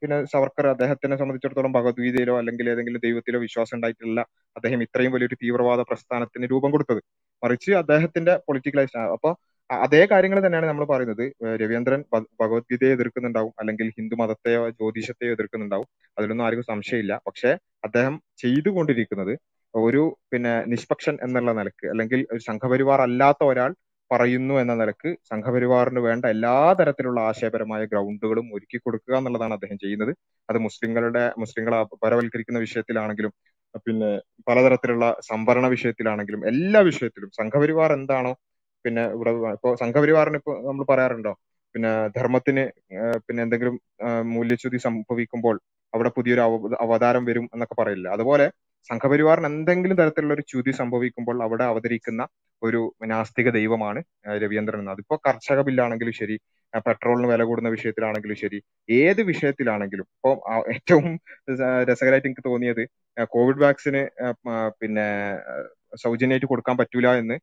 [0.00, 4.20] പിന്നെ സവർക്കർ അദ്ദേഹത്തിനെ സംബന്ധിച്ചിടത്തോളം ഭഗവത്ഗീതയിലോ അല്ലെങ്കിൽ ഏതെങ്കിലും ദൈവത്തിലോ വിശ്വാസം ഉണ്ടായിട്ടില്ല.
[4.56, 7.00] അദ്ദേഹം ഇത്രയും വലിയൊരു തീവ്രവാദ പ്രസ്ഥാനത്തിന് രൂപം കൊടുത്തത്.
[7.42, 9.30] മറിച്ച് അദ്ദേഹത്തിന്റെ പൊളിറ്റിക്കലൈസ് അപ്പൊ
[9.70, 11.24] അതേ കാര്യങ്ങൾ തന്നെയാണ് നമ്മൾ പറയുന്നത്.
[11.62, 12.00] രവീന്ദ്രൻ
[12.40, 15.88] ഭഗവത്ഗീതയെ എതിർക്കുന്നുണ്ടാവും അല്ലെങ്കിൽ ഹിന്ദു മതത്തെയോ ജ്യോതിഷത്തെയോ എതിർക്കുന്നുണ്ടാവും.
[16.16, 17.14] അതിലൊന്നും ആർക്കും സംശയമില്ല.
[17.28, 17.50] പക്ഷെ
[17.88, 19.32] അദ്ദേഹം ചെയ്തുകൊണ്ടിരിക്കുന്നത്
[19.74, 20.02] ഒരു
[20.32, 23.70] പിന്നെ നിഷ്പക്ഷൻ എന്നുള്ള നിലയ്ക്ക് അല്ലെങ്കിൽ ഒരു സംഘപരിവാർ അല്ലാത്ത ഒരാൾ
[24.10, 30.12] പറയുന്നു എന്ന നിലയ്ക്ക് സംഘപരിവാറിന് വേണ്ട എല്ലാ തരത്തിലുള്ള ആശയപരമായ ഗ്രൗണ്ടുകളും ഒരുക്കി കൊടുക്കുക എന്നുള്ളതാണ് അദ്ദേഹം ചെയ്യുന്നത്.
[30.48, 33.32] അത് മുസ്ലിങ്ങളുടെ മുസ്ലിങ്ങളെ പരവൽക്കരിക്കുന്ന വിഷയത്തിലാണെങ്കിലും
[33.86, 34.10] പിന്നെ
[34.48, 38.32] പലതരത്തിലുള്ള സംവരണ വിഷയത്തിലാണെങ്കിലും എല്ലാ വിഷയത്തിലും സംഘപരിവാർ എന്താണോ
[38.84, 41.32] പിന്നെ ഇവിടെ ഇപ്പൊ സംഘപരിവാറിന് ഇപ്പൊ നമ്മൾ പറയാറുണ്ടോ?
[41.74, 42.62] പിന്നെ ധർമ്മത്തിന്
[43.26, 43.76] പിന്നെ എന്തെങ്കിലും
[44.34, 45.56] മൂല്യച്യുതി സംഭവിക്കുമ്പോൾ
[45.92, 48.06] അവിടെ പുതിയൊരു അവ അവതാരം വരും എന്നൊക്കെ പറയില്ല?
[48.16, 48.46] അതുപോലെ
[48.88, 52.26] സംഘപരിവാറിന് എന്തെങ്കിലും തരത്തിലുള്ള ഒരു ച്യുതി സംഭവിക്കുമ്പോൾ അവിടെ അവതരിക്കുന്ന
[52.62, 54.90] ഒരു നാസ്തിക ദൈവമാണ് രവീന്ദ്രൻ എന്ന്.
[54.90, 56.40] അതിപ്പോ കർഷക ബില്ലാണെങ്കിലും ശരി
[56.76, 60.02] പെട്രോളിന് വില കൂടുന്ന വിഷയത്തിലാണെങ്കിലും ശരി ഏത് വിഷയത്തിലാണെങ്കിലും.
[60.02, 61.20] ഇപ്പൊ ഏറ്റവും
[61.52, 62.88] രസ- രസകരമായിട്ട് എനിക്ക് തോന്നിയത്
[63.24, 64.08] കോവിഡ് വാക്സിന്
[64.80, 65.36] പിന്നെ
[65.96, 67.34] സൗജന്യമായിട്ട് കൊടുക്കാൻ പറ്റൂല എന്ന്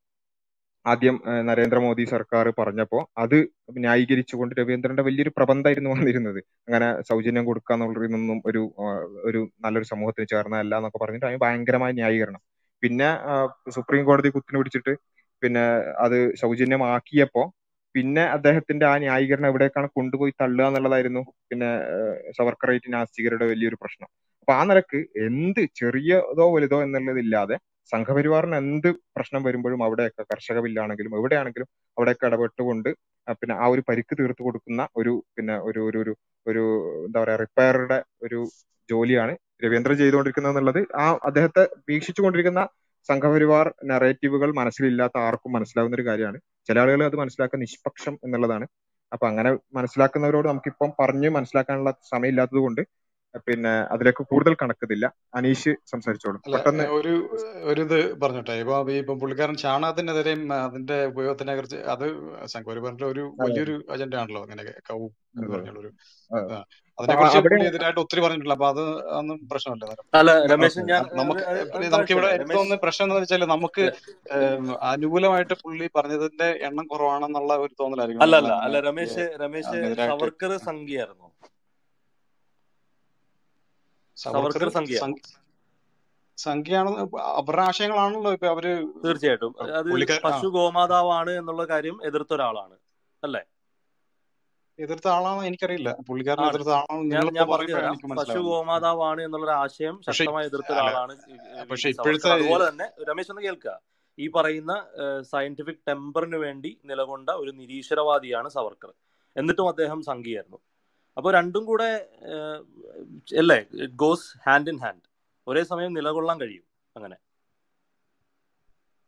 [0.86, 1.16] ആദ്യം
[1.48, 3.36] നരേന്ദ്രമോദി സർക്കാർ പറഞ്ഞപ്പോ അത്
[3.78, 6.40] ന്യായീകരിച്ചുകൊണ്ട് രവീന്ദ്രന്റെ വലിയൊരു പ്രബന്ധമായിരുന്നു വന്നിരുന്നത്.
[6.68, 8.62] അങ്ങനെ സൗജന്യം കൊടുക്കുക എന്നുള്ളതൊന്നും ഒരു
[9.30, 12.42] ഒരു നല്ലൊരു സമൂഹത്തിന് ചേർന്നതല്ല എന്നൊക്കെ പറഞ്ഞിട്ട് അതിന് ഭയങ്കരമായ ന്യായീകരണം.
[12.84, 13.10] പിന്നെ
[13.76, 14.94] സുപ്രീം കോടതി കുത്തിന് പിടിച്ചിട്ട്
[15.42, 15.64] പിന്നെ
[16.06, 17.44] അത് സൗജന്യമാക്കിയപ്പോ
[17.96, 21.70] പിന്നെ അദ്ദേഹത്തിന്റെ ആ ന്യായീകരണം എവിടേക്കാണ് കൊണ്ടുപോയി തള്ളുക എന്നുള്ളതായിരുന്നു പിന്നെ
[22.38, 24.10] സവർക്കറേറ്റ് നാസ്തികരുടെ വലിയൊരു പ്രശ്നം.
[24.42, 27.56] അപ്പൊ ആ നിലയ്ക്ക് എന്ത് ചെറിയതോ വലുതോ എന്നുള്ളതില്ലാതെ
[27.92, 32.90] സംഘപരിവാറിന് എന്ത് പ്രശ്നം വരുമ്പോഴും അവിടെയൊക്കെ കർഷക ബില്ലാണെങ്കിലും എവിടെയാണെങ്കിലും അവിടെയൊക്കെ ഇടപെട്ടുകൊണ്ട്
[33.42, 36.14] പിന്നെ ആ ഒരു പരിക്ക് തീർത്തു കൊടുക്കുന്ന ഒരു പിന്നെ ഒരു ഒരു ഒരു
[36.46, 36.64] ഒരു
[37.06, 38.40] എന്താ പറയാ റിപ്പയറുടെ ഒരു
[38.90, 42.62] ജോലിയാണ് രവീന്ദ്രൻ ചെയ്തുകൊണ്ടിരിക്കുന്നത് എന്നുള്ളത് ആ അദ്ദേഹത്തെ വീക്ഷിച്ചുകൊണ്ടിരിക്കുന്ന
[43.10, 46.38] സംഘപരിവാർ നറേറ്റീവുകൾ മനസ്സിലില്ലാത്ത ആർക്കും മനസ്സിലാവുന്ന ഒരു കാര്യമാണ്.
[46.70, 48.66] ചില ആളുകൾ അത് മനസ്സിലാക്കാൻ നിഷ്പക്ഷം എന്നുള്ളതാണ്.
[49.12, 52.82] അപ്പൊ അങ്ങനെ മനസ്സിലാക്കുന്നവരോട് നമുക്കിപ്പം പറഞ്ഞ് മനസ്സിലാക്കാനുള്ള സമയമില്ലാത്തത് കൊണ്ട്
[53.48, 55.06] പിന്നെ അതിലേക്ക് കൂടുതൽ കണക്കുന്നില്ല
[55.38, 56.38] അനീഷ് സംസാരിച്ചോളൂ.
[56.48, 57.12] പെട്ടെന്ന് ഒരു
[57.70, 58.54] ഒരു ഇത് പറഞ്ഞോട്ടെ.
[58.62, 62.06] ഇപ്പൊ ഈ പുള്ളിക്കാരൻ ചാണകത്തിനെതിരെയും അതിന്റെ ഉപയോഗത്തിനെ കുറിച്ച് അത്
[62.54, 65.00] സംഘപരിവാറിന്റെ ഒരു വലിയൊരു അജണ്ട ആണല്ലോ അങ്ങനെ കൗ
[65.36, 65.92] എന്ന് പറഞ്ഞുള്ള ഒരു
[66.32, 66.48] അതെ.
[66.52, 66.60] ആ,
[66.98, 68.82] അതിനെക്കുറിച്ച് അവിടെ പുള്ളി എതിരായിട്ട് ഒത്തിരി പറഞ്ഞിട്ടുള്ള അപ്പൊ അത്
[69.20, 69.94] ഒന്നും പ്രശ്നമല്ല.
[70.20, 71.44] അല്ല രമേശ് ഞാൻ ആ, നമുക്ക്
[72.10, 73.86] ഇവിടെ എനിക്ക് തോന്നുന്ന പ്രശ്നം എന്ന് വെച്ചാൽ നമുക്ക്
[74.92, 78.24] അനുകൂലമായിട്ട് പുള്ളി പറഞ്ഞതിന്റെ എണ്ണം കുറവാണെന്നുള്ള ഒരു തോന്നലായിരിക്കും.
[78.26, 78.80] അല്ല അല്ല അല്ല?
[78.88, 81.28] രമേശ് രമേശ് സവർക്കർ സംഘിയായിരുന്നു
[84.24, 85.00] സവർക്കർ സംഖ്യ.
[86.38, 87.02] സംഖ്യയാണെന്ന്
[87.40, 88.66] അവരുടെ ആശയങ്ങളാണല്ലോ ഇപ്പൊ അവർ
[89.06, 89.54] തീർച്ചയായിട്ടും.
[89.80, 89.90] അത്
[90.26, 92.76] പശു ഗോമാതാവാണ് എന്നുള്ള കാര്യം എതിർത്ത ഒരാളാണ്.
[93.24, 93.42] അല്ലേ?
[94.80, 95.90] എതിർത്ത ആളാണോ എനിക്കറിയില്ല.
[96.08, 101.16] പുള്ളിക്കാരൻ എതിർത്ത ആളാണോ പശു ഗോമാതാവാണ് എന്നുള്ള ആശയം ശക്തമായി എതിർത്ത ഒരാളാണ്
[101.72, 103.74] പക്ഷെ ഇപ്പോഴത്തെ അതുപോലെ തന്നെ രമേശ് ഒന്ന് കേൾക്കുക.
[104.18, 104.74] ഈ പറയുന്ന
[105.32, 108.92] സയന്റിഫിക് ടെമ്പറിന് വേണ്ടി നിലകൊണ്ട ഒരു നിരീശ്വരവാദിയാണ് സവർക്കർ.
[109.36, 110.60] എന്നിട്ടും അദ്ദേഹം സംഘിയായിരുന്നു
[111.18, 111.90] അപ്പോൾ രണ്ടും കൂടെ
[113.42, 115.06] അല്ലേ it goes hand in hand
[115.48, 116.66] ഒരേ സമയം നിലകൊള്ളാൻ കഴിയും
[116.96, 117.18] അങ്ങനെ.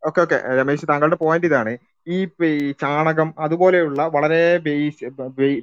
[0.04, 1.74] ഓക്കെ ഓക്കെ രമേശ് താങ്കളുടെ പോയിന്റ് ഇതാണ്.
[2.08, 5.10] ഈ ഈ ചാണകം അതുപോലെയുള്ള വളരെ ബേസ്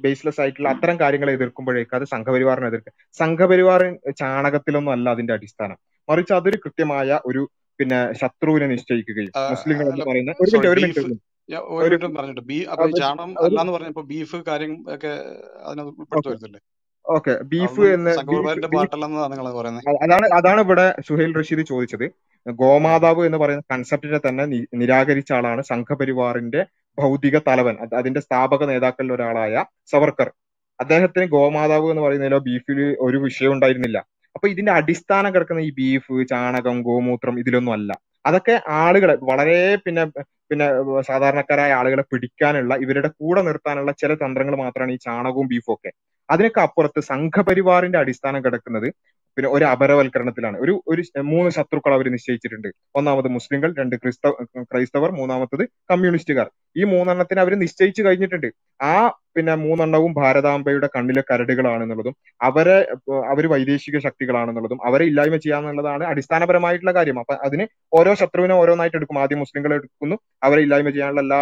[0.05, 3.81] ബേസ്ലെസ് ആയിട്ടുള്ള അത്തരം കാര്യങ്ങളെ എതിർക്കുമ്പോഴേക്ക് അത് സംഘപരിവാറിനെ എതിർക്കുക സംഘപരിവാർ
[4.21, 5.77] ചാണകത്തിലൊന്നും അല്ല അതിന്റെ അടിസ്ഥാനം.
[6.09, 7.43] മറിച്ച് അതൊരു കൃത്യമായ ഒരു
[7.81, 11.03] പിന്നെ ശത്രുവിനെ നിശ്ചയിക്കുകയും മുസ്ലിങ്ങൾ എന്ന് പറയുന്ന ഒരു മിനിറ്റ് ഒരു മിനിറ്റ്
[11.85, 12.43] ഒരു പറഞ്ഞിട്ട്.
[12.49, 15.13] ബീ അപ്പൊ ഈ ഒരു ചാണം അല്ലാന്ന് പറഞ്ഞപ്പോ ബീഫ് കാര്യം ഒക്കെ
[15.69, 16.61] അതിനകത്ത്
[17.05, 17.33] ഓക്കെ.
[17.51, 18.11] ബീഫ് എന്ന്
[20.05, 22.05] അതാണ് അതാണ് ഇവിടെ സുഹൈൽ റഷീദ് ചോദിച്ചത്.
[22.45, 24.43] ഗോമാതാവ് എന്ന് പറയുന്ന കൺസെപ്റ്റിനെ തന്നെ
[24.81, 26.61] നിരാകരിച്ച ആളാണ് സംഘപരിവാറിന്റെ
[26.97, 27.75] ഭൗതിക തലവൻ.
[27.99, 29.53] അതിന്റെ സ്ഥാപക നേതാക്കളിൽ ഒരാളായ
[29.91, 30.29] സവർക്കർ.
[30.79, 33.97] അദ്ദേഹത്തിന് ഗോമാതാവ് എന്ന് പറയുന്നതിലോ ബീഫിൽ ഒരു വിഷയം ഉണ്ടായിരുന്നില്ല
[34.35, 37.91] അപ്പൊ ഇതിന്റെ അടിസ്ഥാനം കിടക്കുന്ന ഈ ബീഫ് ചാണകം ഗോമൂത്രം ഇതിലൊന്നും അല്ല.
[38.25, 40.03] അതൊക്കെ ആളുകളെ വളരെ പിന്നെ
[40.51, 40.65] പിന്നെ
[41.01, 45.91] സാധാരണക്കാരായ ആളുകളെ പിടിക്കാനുള്ള ഇവരുടെ കൂടെ നിർത്താനുള്ള ചില തന്ത്രങ്ങൾ മാത്രമാണ് ഈ ചാണകവും ബീഫും ഒക്കെ.
[46.29, 48.87] അതിനൊക്കെ അപ്പുറത്ത് സംഘപരിവാറിന്റെ അടിസ്ഥാനം കിടക്കുന്നത്
[49.37, 50.57] പിന്നെ ഒരു അപരവൽക്കരണത്തിലാണ്.
[50.63, 51.01] ഒരു ഒരു
[51.31, 52.69] മൂന്ന് ശത്രുക്കൾ അവർ നിശ്ചയിച്ചിട്ടുണ്ട്.
[52.95, 54.31] ഒന്നാമത് മുസ്ലിങ്ങൾ രണ്ട് ക്രിസ്തവ
[54.71, 56.47] ക്രൈസ്തവർ മൂന്നാമത്തത് കമ്മ്യൂണിസ്റ്റുകാർ.
[56.77, 58.49] ഈ മൂന്നെണ്ണത്തിന് അവർ നിശ്ചയിച്ചു കഴിഞ്ഞിട്ടുണ്ട്.
[58.81, 58.93] ആ
[59.35, 62.77] പിന്നെ മൂന്നെണ്ണവും ഭാരതാംബയുടെ കണ്ണിലെ കരടുകളാണെന്നുള്ളതും അവരെ
[63.33, 67.19] അവർ വൈദേശിക ശക്തികളാണെന്നുള്ളതും അവരെ ഇല്ലായ്മ ചെയ്യാന്നുള്ളതാണ് അടിസ്ഥാനപരമായിട്ടുള്ള കാര്യം.
[67.19, 67.65] അപ്പൊ അതിന്
[67.99, 69.19] ഓരോ ശത്രുവിനെ ഓരോന്നായിട്ട് എടുക്കും.
[69.23, 71.41] ആദ്യം മുസ്ലിങ്ങളെ എടുക്കുന്നു അവരെ ഇല്ലായ്മ ചെയ്യാനുള്ള എല്ലാ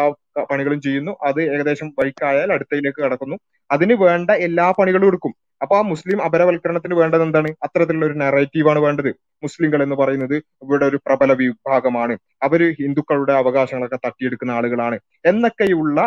[0.52, 1.14] പണികളും ചെയ്യുന്നു.
[1.30, 3.38] അത് ഏകദേശം വൈക്കായാൽ അടുത്തയിലേക്ക് കടക്കുന്നു.
[3.72, 5.34] അതിന് വേണ്ട എല്ലാ പണികളും എടുക്കും.
[5.62, 7.50] അപ്പൊ ആ മുസ്ലിം അപരവൽക്കരണത്തിന് വേണ്ടത് എന്താണ്?
[7.64, 9.12] അത്തരത്തിലുള്ള ഒരു നെറേറ്റീവാണ് വേണ്ടത്.
[9.44, 12.14] മുസ്ലിങ്ങൾ എന്ന് പറയുന്നത് ഇവിടെ ഒരു പ്രബല വിഭാഗമാണ്.
[12.44, 14.98] അവർ ഹിന്ദുക്കളുടെ അവകാശങ്ങളൊക്കെ തട്ടിയെടുക്കുന്ന ആളുകളാണ്.
[15.26, 15.98] എന്നൊക്കെയുള്ള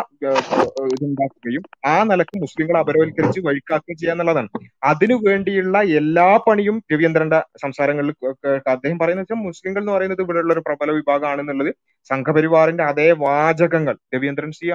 [0.95, 4.49] ഇതുണ്ടാക്കുകയും ആ നിലയ്ക്ക് മുസ്ലിങ്ങളെ അപരവൽക്കരിച്ച് വഴിക്കാക്കുകയും ചെയ്യുക എന്നുള്ളതാണ്.
[4.83, 8.13] അതിനു വേണ്ടിയുള്ള എല്ലാ പണിയും രവീന്ദ്രന്റെ സംസാരങ്ങളിൽ
[8.67, 11.71] അദ്ദേഹം പറയുന്നത് വെച്ചാൽ മുസ്ലിങ്ങൾ എന്ന് പറയുന്നത് ഇവിടെയുള്ള ഒരു പ്രബല വിഭാഗമാണെന്നുള്ളത്
[12.09, 14.67] സംഘപരിവാറിന്റെ അതേ വാചകങ്ങൾ രവീന്ദ്രൻ സി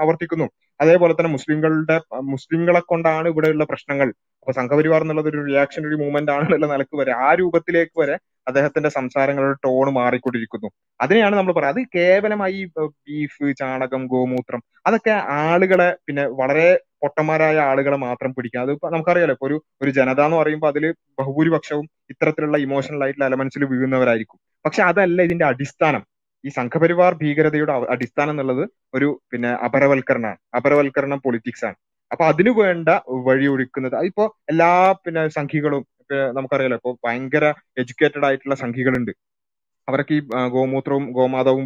[0.00, 0.46] ആവർത്തിക്കുന്നു.
[0.80, 1.94] അതേപോലെ തന്നെ മുസ്ലിങ്ങളുടെ
[2.32, 4.08] മുസ്ലിങ്ങളെ കൊണ്ടാണ് ഇവിടെയുള്ള പ്രശ്നങ്ങൾ
[4.46, 8.16] അപ്പൊ സംഘപരിവാർ എന്നുള്ളത് ഒരു റിയാക്ഷനറി മൂവ്മെന്റ് ആണെന്നുള്ള നിലയ്ക്ക് വരെ ആ രൂപത്തിലേക്ക് വരെ
[8.48, 10.68] അദ്ദേഹത്തിന്റെ സംസാരങ്ങളുടെ ടോൺ മാറിക്കൊണ്ടിരിക്കുന്നു.
[11.00, 12.58] അതിനെയാണ് നമ്മൾ പറയുന്നത് അത് കേവലമായി
[13.06, 16.68] ബീഫ് ചാണകം ഗോമൂത്രം അതൊക്കെ ആളുകളെ പിന്നെ വളരെ
[17.02, 18.60] പൊട്ടന്മാരായ ആളുകളെ മാത്രം പിടിക്കുക.
[18.66, 20.84] അത് നമുക്കറിയാലോ ഇപ്പൊ ഒരു ഒരു ജനത എന്ന് പറയുമ്പോൾ അതിൽ
[21.20, 24.38] ബഹുഭൂരിപക്ഷവും ഇത്തരത്തിലുള്ള ഇമോഷണൽ ആയിട്ടുള്ള എലമെന്റ്സിൽ വീഴുന്നവരായിരിക്കും.
[24.64, 26.04] പക്ഷെ അതല്ല ഇതിന്റെ അടിസ്ഥാനം.
[26.44, 28.64] ഈ സംഘപരിവാർ ഭീകരതയുടെ അടിസ്ഥാനം എന്നുള്ളത്
[28.96, 31.76] ഒരു പിന്നെ അപരവൽക്കരണമാണ് അപരവൽക്കരണം പൊളിറ്റിക്സ് ആണ്.
[32.10, 32.88] അപ്പൊ അതിനു വേണ്ട
[33.26, 34.70] വഴിയൊരുക്കുന്നത് അതിപ്പോ എല്ലാ
[35.04, 35.82] പിന്നെ സംഘികളും
[36.34, 37.44] നമുക്കറിയാലോ ഇപ്പൊ ഭയങ്കര
[37.78, 39.12] എഡ്യൂക്കേറ്റഡ് ആയിട്ടുള്ള സംഘികളുണ്ട്.
[39.88, 40.20] അവരൊക്കെ ഈ
[40.54, 41.64] ഗോമൂത്രവും ഗോമാതാവും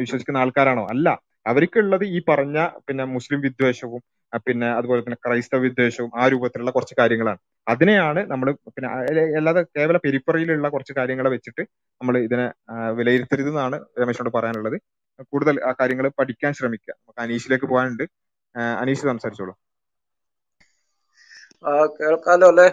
[0.00, 0.86] വിശ്വസിക്കുന്ന ആൾക്കാരാണോ?
[0.86, 1.08] അല്ല.
[1.46, 4.00] അവർക്കുള്ളത് ഈ പറഞ്ഞ പിന്നെ മുസ്ലിം വിദ്വേഷവും
[4.46, 7.40] പിന്നെ അതുപോലെ തന്നെ ക്രൈസ്തവ വിദ്വേഷവും ആ രൂപത്തിലുള്ള കുറച്ച് കാര്യങ്ങളാണ്.
[7.68, 11.62] അതിനെയാണ് നമ്മൾ പിന്നെ അല്ല- അല്ലാതെ കേവല പെരിപ്പറയിലുള്ള കുറച്ച് കാര്യങ്ങളെ വെച്ചിട്ട്
[12.00, 14.76] നമ്മൾ ഇതിനെ ആ, വിലയിരുത്തരുത് എന്നാണ് രമേശോട് പറയാനുള്ളത്.
[15.32, 16.92] കൂടുതൽ ആ കാര്യങ്ങൾ പഠിക്കാൻ ശ്രമിക്കുക.
[16.98, 18.04] നമുക്ക് അനീഷിലേക്ക് പോകാനുണ്ട്.
[18.80, 19.54] അനീഷ് സംസാരിച്ചോളൂ.
[21.64, 22.68] ആ കേൾക്കാലോ അല്ലേ?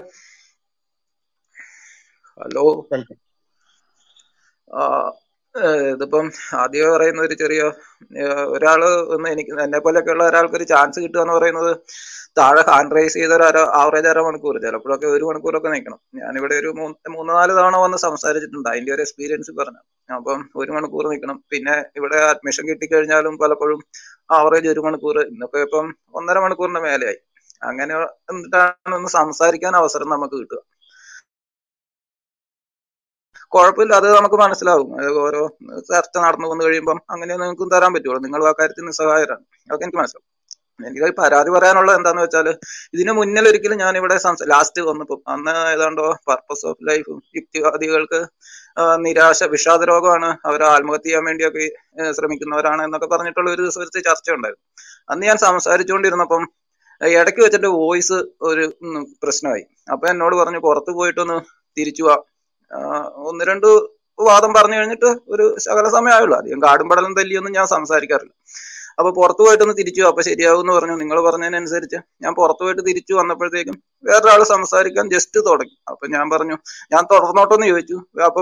[2.38, 2.66] ഹലോ.
[4.72, 4.84] ആ
[5.92, 6.26] ഇതിപ്പം
[6.62, 7.62] ആദ്യം പറയുന്ന ഒരു ചെറിയ
[8.56, 8.82] ഒരാൾ
[9.16, 11.72] ഒന്ന് എനിക്ക് എന്നെ പോലെയൊക്കെയുള്ള ഒരാൾക്ക് ഒരു ചാൻസ് കിട്ടുക എന്ന് പറയുന്നത്
[12.38, 14.56] താഴെ ഹാൻഡ് റൈസ് ചെയ്ത ഒരു അര ആവറേജ് അര മണിക്കൂർ.
[14.66, 16.00] ചിലപ്പോഴൊക്കെ ഒരു മണിക്കൂറൊക്കെ നിൽക്കണം.
[16.20, 18.70] ഞാനിവിടെ ഒരു മൂന്ന് മൂന്ന് നാല് തവണ വന്ന് സംസാരിച്ചിട്ടുണ്ട്.
[18.70, 19.82] അതിന്റെ ഒരു എക്സ്പീരിയൻസ് പറഞ്ഞു.
[20.10, 21.38] അപ്പം ഒരു മണിക്കൂർ നിൽക്കണം.
[21.54, 23.80] പിന്നെ ഇവിടെ അഡ്മിഷൻ കിട്ടിക്കഴിഞ്ഞാലും പലപ്പോഴും
[24.32, 25.18] ആവറേജ് ഒരു മണിക്കൂർ.
[25.32, 27.20] ഇന്നിപ്പോ ഇപ്പം ഒന്നര മണിക്കൂറിന്റെ മേലെയായി.
[27.62, 27.94] അങ്ങനെ
[28.32, 30.62] എന്നിട്ടാണ് ഒന്ന് സംസാരിക്കാൻ അവസരം നമുക്ക് കിട്ടുക.
[33.54, 34.90] കുഴപ്പമില്ല അത് നമുക്ക് മനസ്സിലാവും.
[35.26, 35.42] ഓരോ
[35.92, 38.20] ചർച്ച നടന്നു വന്നു കഴിയുമ്പം അങ്ങനെ നിങ്ങൾക്കും തരാൻ പറ്റുള്ളൂ.
[38.26, 39.44] നിങ്ങൾ ആ കാര്യത്തിൽ നിസ്സഹായരാണ്.
[39.68, 40.28] അതൊക്കെ എനിക്ക് മനസ്സിലാവും.
[40.88, 42.48] എനിക്ക് പരാതി പറയാനുള്ളത് എന്താന്ന് വെച്ചാൽ
[42.96, 44.16] ഇതിനു മുന്നിൽ ഒരിക്കലും ഞാൻ ഇവിടെ
[44.52, 48.20] ലാസ്റ്റ് വന്നപ്പോ അന്ന് ഏതാണ്ടോ പർപ്പസ് ഓഫ് ലൈഫ് യുക്തിവാദികൾക്ക്
[49.06, 51.66] നിരാശ വിഷാദ രോഗമാണ് അവർ ആത്മഹത്യ ചെയ്യാൻ വേണ്ടിയൊക്കെ
[52.20, 54.66] ശ്രമിക്കുന്നവരാണ് എന്നൊക്കെ പറഞ്ഞിട്ടുള്ള ഒരു ദിവസം ഒരു ചർച്ച ഉണ്ടായിരുന്നു.
[55.12, 56.44] അന്ന് ഞാൻ സംസാരിച്ചുകൊണ്ടിരുന്നപ്പം
[57.02, 58.74] ഇടയ്ക്ക് വെച്ചിട്ട് വോയിസ് ഒരു
[59.24, 59.64] പ്രശ്നമായി.
[59.92, 61.38] അപ്പൊ എന്നോട് പറഞ്ഞു പുറത്ത് പോയിട്ടൊന്ന്
[61.78, 62.16] തിരിച്ചു വാ.
[63.16, 63.68] ഒന്ന് രണ്ട്
[64.20, 66.38] വാദം പറഞ്ഞു കഴിഞ്ഞിട്ട് ഒരു ശകല സമയമായുള്ളൂ.
[66.38, 68.34] അധികം കാടും പടലും തല്ലിയൊന്നും ഞാൻ സംസാരിക്കാറില്ല.
[69.00, 70.96] അപ്പൊ പുറത്തു പോയിട്ടൊന്ന് തിരിച്ചു അപ്പൊ ശരിയാവും എന്ന് പറഞ്ഞു.
[70.96, 75.76] നിങ്ങൾ പറഞ്ഞതിനനുസരിച്ച് ഞാൻ പുറത്തു പോയിട്ട് തിരിച്ചു വന്നപ്പോഴത്തേക്കും വേറൊരാൾ സംസാരിക്കാൻ ജസ്റ്റ് തുടങ്ങി.
[75.90, 76.54] അപ്പൊ ഞാൻ പറഞ്ഞു
[76.92, 77.98] ഞാൻ തുടർന്നോട്ടെന്ന് ചോദിച്ചു.
[78.26, 78.42] അപ്പൊ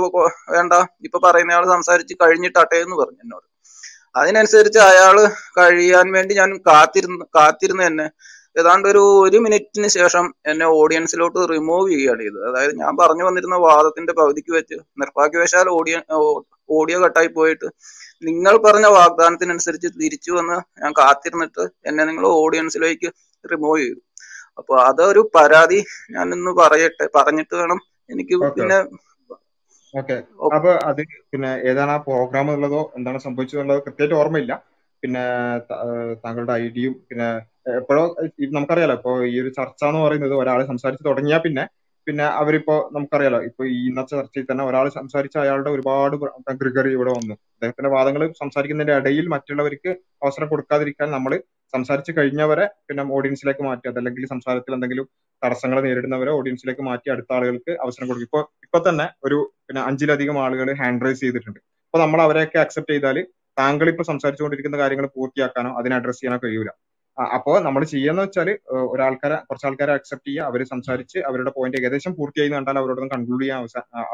[0.49, 0.73] വേണ്ട.
[1.01, 3.47] ഇപ്പൊ പറയുന്ന ആൾ സംസാരിച്ച് കഴിഞ്ഞിട്ടാട്ടെ എന്ന് പറഞ്ഞു എന്നോട്.
[4.15, 5.17] അതിനനുസരിച്ച് അയാൾ
[5.57, 8.05] കഴിയാൻ വേണ്ടി ഞാൻ കാത്തിരുന്ന് കാത്തിരുന്ന് തന്നെ
[8.55, 12.45] ഏതാണ്ട് ഒരു ഒരു മിനിറ്റിന് ശേഷം എന്നെ ഓഡിയൻസിലോട്ട് റിമൂവ് ചെയ്യുകയാണ് ചെയ്തത്.
[12.49, 15.95] അതായത് ഞാൻ പറഞ്ഞു വന്നിരുന്ന വാദത്തിന്റെ പകുതിക്ക് വെച്ച് നിർഭാഗ്യവശാൽ ഓഡിയ
[16.69, 17.67] ഓഡിയോ കട്ടായി പോയിട്ട്
[18.23, 23.09] നിങ്ങൾ പറഞ്ഞ വാഗ്ദാനത്തിനനുസരിച്ച് തിരിച്ചു വന്ന് ഞാൻ കാത്തിരുന്നിട്ട് എന്നെ നിങ്ങൾ ഓഡിയൻസിലേക്ക്
[23.45, 23.99] റിമൂവ് ചെയ്തു.
[24.59, 25.79] അപ്പൊ അതൊരു പരാതി
[26.15, 28.77] ഞാൻ ഇന്ന് പറയട്ടെ പറഞ്ഞിട്ട് വേണം എനിക്ക് പിന്നെ
[29.93, 30.15] ഓക്കെ.
[30.47, 31.01] അപ്പൊ അത്
[31.31, 34.53] പിന്നെ ഏതാണ് ആ പ്രോഗ്രാം ഉള്ളതോ എന്താണ് സംഭവിച്ചതെന്നുള്ളതോ കൃത്യമായിട്ട് ഓർമ്മയില്ല.
[35.03, 35.23] പിന്നെ
[36.23, 37.27] താങ്കളുടെ ഐഡിയും പിന്നെ
[37.65, 38.03] എപ്പോഴോ
[38.57, 41.63] നമുക്കറിയാലോ ഇപ്പോ ഈ ഒരു ചർച്ച എന്ന് പറയുന്നത് ഒരാൾ സംസാരിച്ച് തുടങ്ങിയാൽ പിന്നെ
[42.07, 46.15] പിന്നെ അവരിപ്പോ നമുക്കറിയാലോ ഇപ്പൊ ഈ ഇന്നത്തെ ചർച്ചയിൽ തന്നെ ഒരാൾ സംസാരിച്ച അയാളുടെ ഒരുപാട്
[46.59, 47.35] ഗ്രിഗറി ഇവിടെ വന്നു.
[47.55, 49.91] അദ്ദേഹത്തിന്റെ വാദങ്ങൾ സംസാരിക്കുന്നതിന്റെ ഇടയിൽ മറ്റുള്ളവർക്ക്
[50.23, 51.33] അവസരം കൊടുക്കാതിരിക്കാൻ നമ്മൾ
[51.73, 55.07] സംസാരിച്ചു കഴിഞ്ഞവരെ പിന്നെ ഓഡിയൻസിലേക്ക് മാറ്റി അതല്ലെങ്കിൽ സംസാരത്തിൽ എന്തെങ്കിലും
[55.41, 58.27] തടസ്സങ്ങൾ നേരിടുന്നവരെ ഓഡിയൻസിലേക്ക് മാറ്റി അടുത്ത ആളുകൾക്ക് അവസരം കൊടുക്കും.
[58.29, 59.37] ഇപ്പൊ ഇപ്പൊ തന്നെ ഒരു
[59.67, 61.59] പിന്നെ അഞ്ചിലധികം ആളുകൾ ഹാൻഡ് റൈസ് ചെയ്തിട്ടുണ്ട്.
[61.87, 63.17] അപ്പൊ നമ്മൾ അവരെയൊക്കെ അക്സെപ്റ്റ് ചെയ്താൽ
[63.57, 66.69] താങ്കൾ ഇപ്പൊ സംസാരിച്ചുകൊണ്ടിരിക്കുന്ന കാര്യങ്ങൾ പൂർത്തിയാക്കാനോ അതിനെ അഡ്രസ് ചെയ്യാനോ കഴിയൂല.
[67.17, 68.49] അപ്പോ നമ്മൾ ചെയ്യാന്ന് വെച്ചാൽ
[68.93, 73.59] ഒരാൾക്കാരെ കുറച്ച് ആൾക്കാരെ അക്സെപ്റ്റ് ചെയ്യുക അവർ സംസാരിച്ച് അവരുടെ പോയിന്റ് ഏകദേശം പൂർത്തിയായി കണ്ടാൽ അവരോടൊന്ന് കൺക്ലൂഡ് ചെയ്യാൻ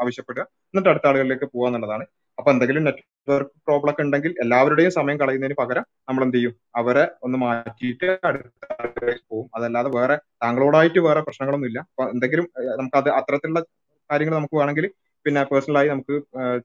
[0.02, 0.42] ആവശ്യപ്പെടുക.
[0.72, 2.04] എന്നിട്ട് അടുത്ത ആളുകളിലേക്ക് പോകുക എന്നുള്ളതാണ്.
[2.38, 6.52] അപ്പൊ എന്തെങ്കിലും നെറ്റ്വർക്ക് പ്രോബ്ലം ഒക്കെ ഉണ്ടെങ്കിൽ എല്ലാവരുടെയും സമയം കളയുന്നതിന് പകരം നമ്മൾ എന്ത് ചെയ്യും?
[6.80, 12.46] അവരെ ഒന്ന് മാറ്റിയിട്ട് അടുത്ത ആളുകളിലേക്ക് പോകും അതല്ലാതെ വേറെ താങ്കളോടായിട്ട് വേറെ പ്രശ്നങ്ങളൊന്നും ഇല്ല അപ്പൊ എന്തെങ്കിലും
[12.78, 13.62] നമുക്ക് അത് അത്തരത്തിലുള്ള
[14.10, 14.86] കാര്യങ്ങൾ നമുക്ക് വേണമെങ്കിൽ
[15.26, 16.14] പിന്നെ പേഴ്സണലായി നമുക്ക്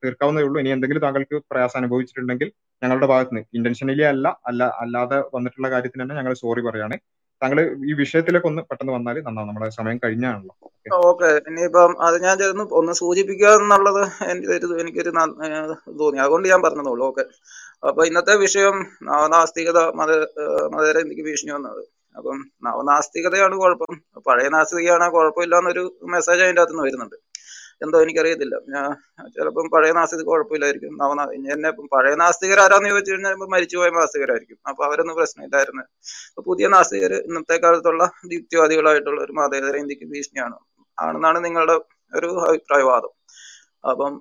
[0.04, 0.58] തീർക്കാവുന്നേ ഉള്ളൂ.
[0.62, 2.50] ഇനി എന്തെങ്കിലും താങ്കൾക്ക് പ്രയാസം അനുഭവിച്ചിട്ടുണ്ടെങ്കിൽ
[2.82, 6.98] ഞങ്ങളുടെ ഭാഗത്ത് നിന്ന് ഇന്റൻഷനലി അല്ല അല്ല അല്ലാതെ വന്നിട്ടുള്ള കാര്യത്തിന് തന്നെ ഞങ്ങൾ സോറി പറയാണ്.
[7.42, 9.50] താങ്കൾ ഈ വിഷയത്തിലേക്ക് ഒന്ന് പെട്ടെന്ന് വന്നാൽ നന്നാവും.
[9.50, 10.54] നമ്മുടെ സമയം കഴിഞ്ഞാണല്ലോ.
[11.10, 11.30] ഓക്കെ.
[11.50, 15.12] ഇനിയിപ്പം അത് ഞാൻ ചേർന്ന് ഒന്ന് സൂചിപ്പിക്കുക എന്നുള്ളത് എനിക്കൊരു
[16.02, 16.20] തോന്നി.
[16.26, 17.06] അതുകൊണ്ട് ഞാൻ പറഞ്ഞതുള്ളൂ.
[17.12, 17.26] ഓക്കെ.
[17.88, 18.76] അപ്പൊ ഇന്നത്തെ വിഷയം
[19.10, 20.12] നവനാസ്തികത മത
[20.44, 21.84] ഏഹ് എനിക്ക് ഭീഷണി വന്നത്.
[22.16, 22.38] അപ്പം
[22.68, 23.94] നവനാസ്തികതയാണ് കുഴപ്പം.
[24.28, 25.84] പഴയ നാസ്തികയാണ് കുഴപ്പമില്ല എന്നൊരു
[26.16, 27.18] മെസ്സേജ് അതിന്റെ അകത്തുനിന്ന് വരുന്നുണ്ട്.
[27.82, 28.56] എന്തോ എനിക്കറിയത്തില്ല.
[28.74, 28.86] ഞാൻ
[29.36, 30.94] ചിലപ്പം പഴയ നാസ്തിക കുഴപ്പമില്ലായിരിക്കും.
[31.02, 31.24] നവനാ
[31.56, 34.60] എന്നെ പഴയ നാസ്തികർ ആരാന്ന് ചോദിച്ചു കഴിഞ്ഞാൽ മരിച്ചുപോയ നാസ്തികരായിരിക്കും.
[34.70, 35.84] അപ്പൊ അവരൊന്നും പ്രശ്നമില്ലായിരുന്നു
[36.50, 38.04] പുതിയ നാസ്തികർ ഇന്നത്തെ കാലത്തുള്ള
[38.38, 40.58] യുക്തിവാദികളായിട്ടുള്ള ഒരു മതേതര ഇന്ത്യയ്ക്ക് ഭീഷണിയാണ്.
[40.98, 41.76] ആണെന്നാണ് നിങ്ങളുടെ
[42.14, 43.14] ഒരു അഭിപ്രായവാദം.
[43.84, 44.14] അപ്പം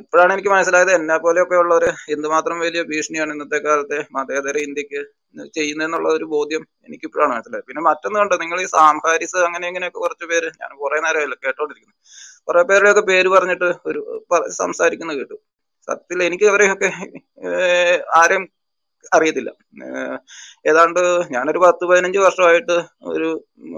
[0.00, 5.00] ഇപ്പോഴാണ് എനിക്ക് മനസ്സിലായത് എന്നെ പോലെയൊക്കെ ഉള്ളവര് എന്തുമാത്രം വലിയ ഭീഷണിയാണ് ഇന്നത്തെ കാലത്തെ മതേതര ഇന്ത്യയ്ക്ക്
[5.56, 7.66] ചെയ്യുന്നതെന്നുള്ള ഒരു ബോധ്യം എനിക്ക് ഇപ്പോഴാണ് മനസ്സിലായത്.
[7.66, 11.96] പിന്നെ മറ്റൊന്നും കണ്ടോ നിങ്ങൾ ഈ സാം ഹാരിസ് അങ്ങനെ ഇങ്ങനെയൊക്കെ കുറച്ച് പേര് ഞാൻ കുറെ നേരമായില്ല കേട്ടോണ്ടിരിക്കുന്നു?
[12.48, 14.00] കുറെ പേരുടെയൊക്കെ പേര് പറഞ്ഞിട്ട് ഒരു
[14.60, 15.36] സംസാരിക്കുന്ന കേട്ടു.
[15.88, 16.88] സത്യത്തിൽ എനിക്ക് അവരെയൊക്കെ
[18.20, 18.44] ആരെയും
[19.12, 19.50] അറിയത്തില്ല.
[20.70, 21.00] ഏതാണ്ട്
[21.34, 22.76] ഞാനൊരു പത്ത് പതിനഞ്ച് വർഷമായിട്ട്
[23.10, 23.28] ഒരു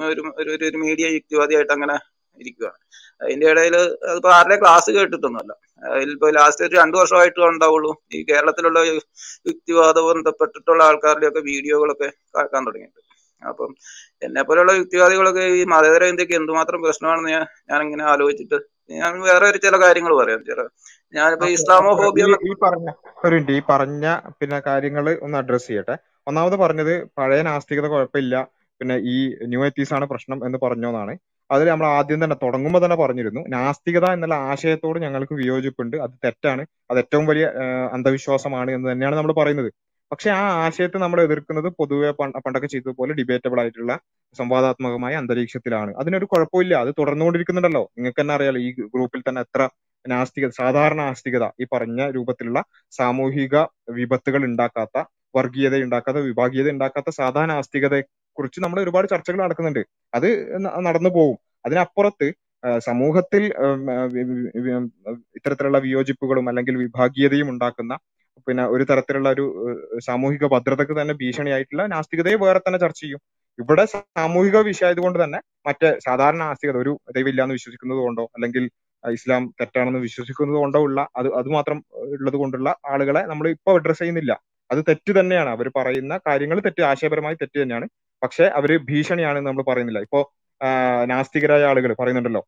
[0.05, 1.97] ഒരു ഒരു ഒരു മീഡിയ യുക്തിവാദിയായിട്ട് അങ്ങനെ
[2.41, 2.79] ഇരിക്കുകയാണ്
[3.23, 3.77] അതിന്റെ ഇടയിൽ
[4.11, 5.53] അതിപ്പോ ആരുടെ ക്ലാസ് കേട്ടിട്ടൊന്നുമല്ല.
[5.91, 8.03] അതിലിപ്പോ ലാസ്റ്റ് ഒരു രണ്ടു വർഷമായിട്ട് ഉണ്ടാവുള്ളൂ.
[8.13, 9.07] ഈ കേരളത്തിലുള്ള യു-
[9.47, 12.07] യുക്തിവാദ ബന്ധപ്പെട്ടിട്ടുള്ള ആൾക്കാരുടെയൊക്കെ വീഡിയോകളൊക്കെ
[12.39, 13.11] കേൾക്കാൻ തുടങ്ങിയിട്ടുണ്ട്
[13.47, 13.75] അപ്പം
[14.23, 18.59] എന്നെ പോലെയുള്ള യുക്തിവാദികളൊക്കെ ഈ മതേതര ഇന്ത്യയ്ക്ക് എന്തുമാത്രം പ്രശ്നമാണെന്ന് ഞാൻ ഞാൻ ഇങ്ങനെ ആലോചിച്ചിട്ട്
[18.91, 20.45] ഞാൻ വേറെ ഒരു ചില കാര്യങ്ങൾ പറയാം.
[20.45, 20.61] ചില
[21.15, 22.91] ഞാനിപ്പോ ഇസ്ലാമോ ഹോബി ഫോബിയ ഈ ഈ പറഞ്ഞ
[23.25, 23.53] ഒരു മിനിറ്റ്.
[23.53, 24.07] ഈ പറഞ്ഞ
[24.41, 25.97] പിന്നെ കാര്യങ്ങൾ ഒന്ന് അഡ്രസ് ചെയ്യട്ടെ.
[26.27, 28.49] ഒന്നാമത് പറഞ്ഞത് പഴയ നാസ്തികത കുഴപ്പമില്ല.
[28.81, 31.15] പിന്നെ ഈ ന്യൂ എത്തീസ് ആണ് പ്രശ്നം എന്ന് പറഞ്ഞോന്നാണ്.
[31.51, 33.43] അതിൽ നമ്മൾ ആദ്യം തന്നെ തുടങ്ങുമ്പോൾ തന്നെ പറഞ്ഞിരുന്നു.
[33.49, 35.97] നാസ്തികത എന്നുള്ള ആശയത്തോട് ഞങ്ങൾക്ക് വിയോജിപ്പുണ്ട്.
[36.05, 36.63] അത് തെറ്റാണ്.
[36.91, 37.47] അത് ഏറ്റവും വലിയ
[37.97, 39.71] അന്ധവിശ്വാസമാണ് എന്ന് തന്നെയാണ് നമ്മൾ പറയുന്നത്.
[40.13, 43.93] പക്ഷെ ആ ആശയത്തെ നമ്മൾ എതിർക്കുന്നത് പൊതുവെ പണ്ട് പണ്ടൊക്കെ ചെയ്തതുപോലെ ഡിബേറ്റബിൾ ആയിട്ടുള്ള
[44.37, 45.91] സംവാദാത്മകമായ അന്തരീക്ഷത്തിലാണ്.
[46.01, 46.75] അതിനൊരു കുഴപ്പമില്ല.
[46.85, 47.85] അത് തുടർന്നുകൊണ്ടിരിക്കുന്നുണ്ടല്ലോ.
[47.97, 49.63] നിങ്ങൾക്ക് തന്നെ അറിയാലോ ഈ ഗ്രൂപ്പിൽ തന്നെ എത്ര
[50.05, 52.61] നാസ്തിക സാധാരണ ആസ്തികത ഈ പറഞ്ഞ രൂപത്തിലുള്ള
[52.93, 53.55] സാമൂഹിക
[53.91, 54.97] വിപത്തുകൾ ഉണ്ടാക്കാത്ത
[55.35, 58.05] വർഗീയത ഉണ്ടാക്കാത്ത വിഭാഗീയത ഉണ്ടാക്കാത്ത സാധാരണ നാസ്തികതയെ
[58.41, 59.83] കുറിച്ച് നമ്മൾ ഒരുപാട് ചർച്ചകൾ നടക്കുന്നുണ്ട്.
[60.15, 60.29] അത്
[60.89, 61.37] നടന്നു പോകും.
[61.67, 62.29] അതിനപ്പുറത്ത്
[62.89, 63.43] സമൂഹത്തിൽ
[65.39, 67.93] ഇത്തരത്തിലുള്ള വിയോജിപ്പുകളും അല്ലെങ്കിൽ വിഭാഗീയതയും ഉണ്ടാക്കുന്ന
[68.47, 69.45] പിന്നെ ഒരു തരത്തിലുള്ള ഒരു
[70.07, 73.21] സാമൂഹിക ഭദ്രതക്ക് തന്നെ ഭീഷണിയായിട്ടുള്ള നാസ്തികതയെ വേറെ തന്നെ ചർച്ച ചെയ്യും.
[73.59, 75.39] ഇവിടെ സാമൂഹിക വിഷയമായതുകൊണ്ട് തന്നെ
[75.69, 78.65] മറ്റേ സാധാരണ നാസ്തികത ഒരു ദൈവമില്ലാന്ന് വിശ്വസിക്കുന്നത് കൊണ്ടോ അല്ലെങ്കിൽ
[79.05, 81.79] ഇസ്ലാം തെറ്റാണെന്ന് വിശ്വസിക്കുന്നത് കൊണ്ടോ ഉള്ള അത് അത് മാത്രം
[82.17, 84.33] ഉള്ളത് കൊണ്ടുള്ള ആളുകളെ നമ്മൾ ഇപ്പൊ അഡ്രസ് ചെയ്യുന്നില്ല.
[84.71, 85.51] അത് തെറ്റ് തന്നെയാണ്.
[85.57, 87.87] അവർ പറയുന്ന കാര്യങ്ങൾ തെറ്റ് ആശയപരമായി തെറ്റ് തന്നെയാണ്.
[88.23, 90.01] പക്ഷെ അവർ ഭീഷണിയാണെന്ന് നമ്മൾ പറയുന്നില്ല.
[90.07, 90.21] ഇപ്പോ
[91.13, 92.43] നാസ്തികരായ ആളുകൾ പറയുന്നുണ്ടല്ലോ.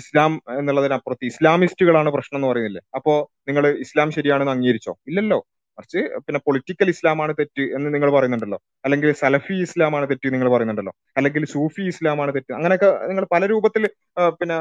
[0.00, 2.82] ഇസ്ലാം എന്നുള്ളതിനപ്പുറത്ത് ഇസ്ലാമിസ്റ്റുകളാണ് പ്രശ്നം എന്ന് പറയുന്നില്ലേ?
[2.94, 3.12] അപ്പോ
[3.48, 4.92] നിങ്ങൾ ഇസ്ലാം ശരിയാണെന്ന് അംഗീകരിച്ചോ?
[5.08, 5.38] ഇല്ലല്ലോ.
[5.78, 8.58] മറിച്ച് പിന്നെ പൊളിറ്റിക്കൽ ഇസ്ലാമാണ് തെറ്റ് എന്ന് നിങ്ങൾ പറയുന്നുണ്ടല്ലോ.
[8.84, 10.92] അല്ലെങ്കിൽ സലഫി ഇസ്ലാമാണ് തെറ്റ് നിങ്ങൾ പറയുന്നുണ്ടല്ലോ.
[11.16, 12.52] അല്ലെങ്കിൽ സൂഫി ഇസ്ലാമാണ് തെറ്റ്.
[12.58, 13.84] അങ്ങനെയൊക്കെ നിങ്ങൾ പല രൂപത്തിൽ
[14.38, 14.56] പിന്നെ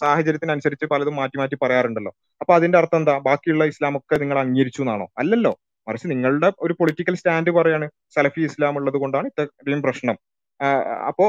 [0.00, 2.12] സാഹചര്യത്തിനനുസരിച്ച് പലതും മാറ്റി മാറ്റി പറയാറുണ്ടല്ലോ.
[2.40, 3.18] അപ്പൊ അതിന്റെ അർത്ഥം എന്താ?
[3.28, 5.08] ബാക്കിയുള്ള ഇസ്ലാം ഒക്കെ നിങ്ങൾ അംഗീകരിച്ചു എന്നാണോ?
[5.18, 5.52] അല്ലല്ലോ.
[5.90, 7.86] മറിച്ച് നിങ്ങളുടെ ഒരു പൊളിറ്റിക്കൽ സ്റ്റാൻഡ് പറയാണ്
[8.16, 10.16] സലഫി ഇസ്ലാം ഉള്ളത് കൊണ്ടാണ് ഇത്രയും പ്രശ്നം.
[11.10, 11.26] അപ്പോ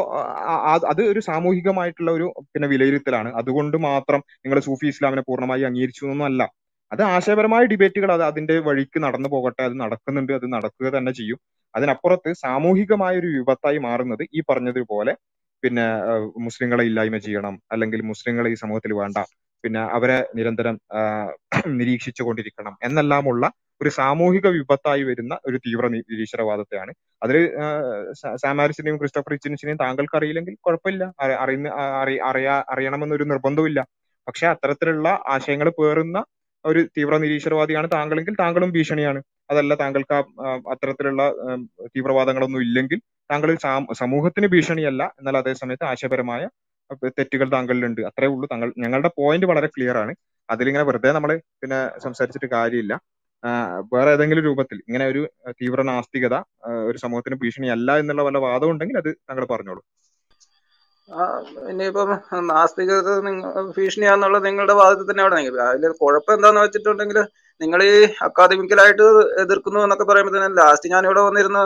[0.91, 3.30] അത് ഒരു സാമൂഹികമായിട്ടുള്ള ഒരു പിന്നെ വിലയിരുത്തലാണ്.
[3.41, 6.49] അതുകൊണ്ട് മാത്രം നിങ്ങൾ സൂഫി ഇസ്ലാമിനെ പൂർണമായി അംഗീകരിച്ചു എന്നൊന്നും
[6.91, 11.38] അത് ആശയപരമായ ഡിബേറ്റുകൾ അത് അതിന്റെ വഴിക്ക് നടന്നു പോകട്ടെ അത് നടക്കുന്നുണ്ട് അത് നടക്കുക തന്നെ ചെയ്യും.
[11.73, 15.14] അതിനപ്പുറത്ത് സാമൂഹികമായ ഒരു വിപത്തായി മാറുന്നത് ഈ പറഞ്ഞതുപോലെ
[15.64, 15.85] പിന്നെ
[16.48, 19.17] മുസ്ലിങ്ങളെ ഇല്ലായ്മ ചെയ്യണം അല്ലെങ്കിൽ മുസ്ലിങ്ങളെ ഈ സമൂഹത്തിൽ വേണ്ട.
[19.64, 20.75] പിന്നെ അവരെ നിരന്തരം
[21.80, 22.73] നിരീക്ഷിച്ചു കൊണ്ടിരിക്കണം.
[22.88, 23.43] എന്നെല്ലാമുള്ള
[23.81, 26.93] ഒരു സാമൂഹിക വിപത്തായി വരുന്ന ഒരു തീവ്ര നിരീശ്വരവാദത്തെയാണ്.
[27.23, 27.51] അതിൽ
[28.35, 31.13] സാമാരിസിനെയും ക്രിസ്റ്റഫർ ഇച്ചിനിച്ചിനെയും താങ്കൾക്ക് അറിയില്ലെങ്കിൽ കുഴപ്പമില്ല.
[31.19, 33.85] അറി- അറിയുന്ന അറി അറിയാ അറിയണമെന്നൊരു നിർബന്ധമില്ല
[34.27, 36.25] പക്ഷെ അത്തരത്തിലുള്ള ആശയങ്ങൾ പേറുന്ന
[36.65, 39.23] ഒരു തീവ്ര നിരീശ്വരവാദിയാണ് താങ്കളെങ്കിൽ താങ്കളും ഭീഷണിയാണ്.
[39.49, 40.13] അതല്ല താങ്കൾക്ക്
[40.71, 41.31] അത്തരത്തിലുള്ള
[41.87, 43.01] തീവ്രവാദങ്ങളൊന്നും ഇല്ലെങ്കിൽ
[43.31, 43.57] താങ്കൾ
[43.93, 45.15] സമൂഹത്തിന് ഭീഷണിയല്ല.
[45.19, 46.49] എന്നാൽ അതേസമയത്ത് ആശയപരമായ
[47.05, 48.01] തെറ്റുകൾ താങ്കളിലുണ്ട്.
[48.01, 48.49] അത്രേ ഉള്ളൂ.
[48.51, 50.15] താങ്കൾ ഞങ്ങളുടെ പോയിന്റ് വളരെ ക്ലിയർ ആണ്.
[50.49, 52.99] അതിലിങ്ങനെ വെറുതെ നമ്മൾ പിന്നെ സംസാരിച്ചിട്ട് കാര്യമില്ല.
[53.91, 55.21] വേറെ ഏതെങ്കിലും രൂപത്തിൽ ഇങ്ങനെ ഒരു
[55.59, 56.35] തീവ്ര നാസ്തികത
[56.89, 59.81] ഒരു സമൂഹത്തിന് ഭീഷണിയല്ല എന്നുള്ള വല്ല വാദം ഉണ്ടെങ്കിൽ അത് താങ്കൾ പറഞ്ഞോളൂ.
[61.69, 62.09] ഇനിയിപ്പം
[62.49, 63.09] നാസ്തികത
[63.77, 67.17] ഭീഷണിയാന്നുള്ളത് നിങ്ങളുടെ വാദത്തിൽ തന്നെ അവിടെ നിൽക്കും അതിൽ കുഴപ്പം എന്താന്ന് വെച്ചിട്ടുണ്ടെങ്കിൽ
[67.61, 67.95] നിങ്ങൾ ഈ
[68.27, 69.07] അക്കാദമിക്കലായിട്ട്
[69.41, 71.59] എതിർക്കുന്നു എന്നൊക്കെ പറയുമ്പോൾ തന്നെ ലാസ്റ്റ് ഞാൻ ഇവിടെ വന്നിരുന്ന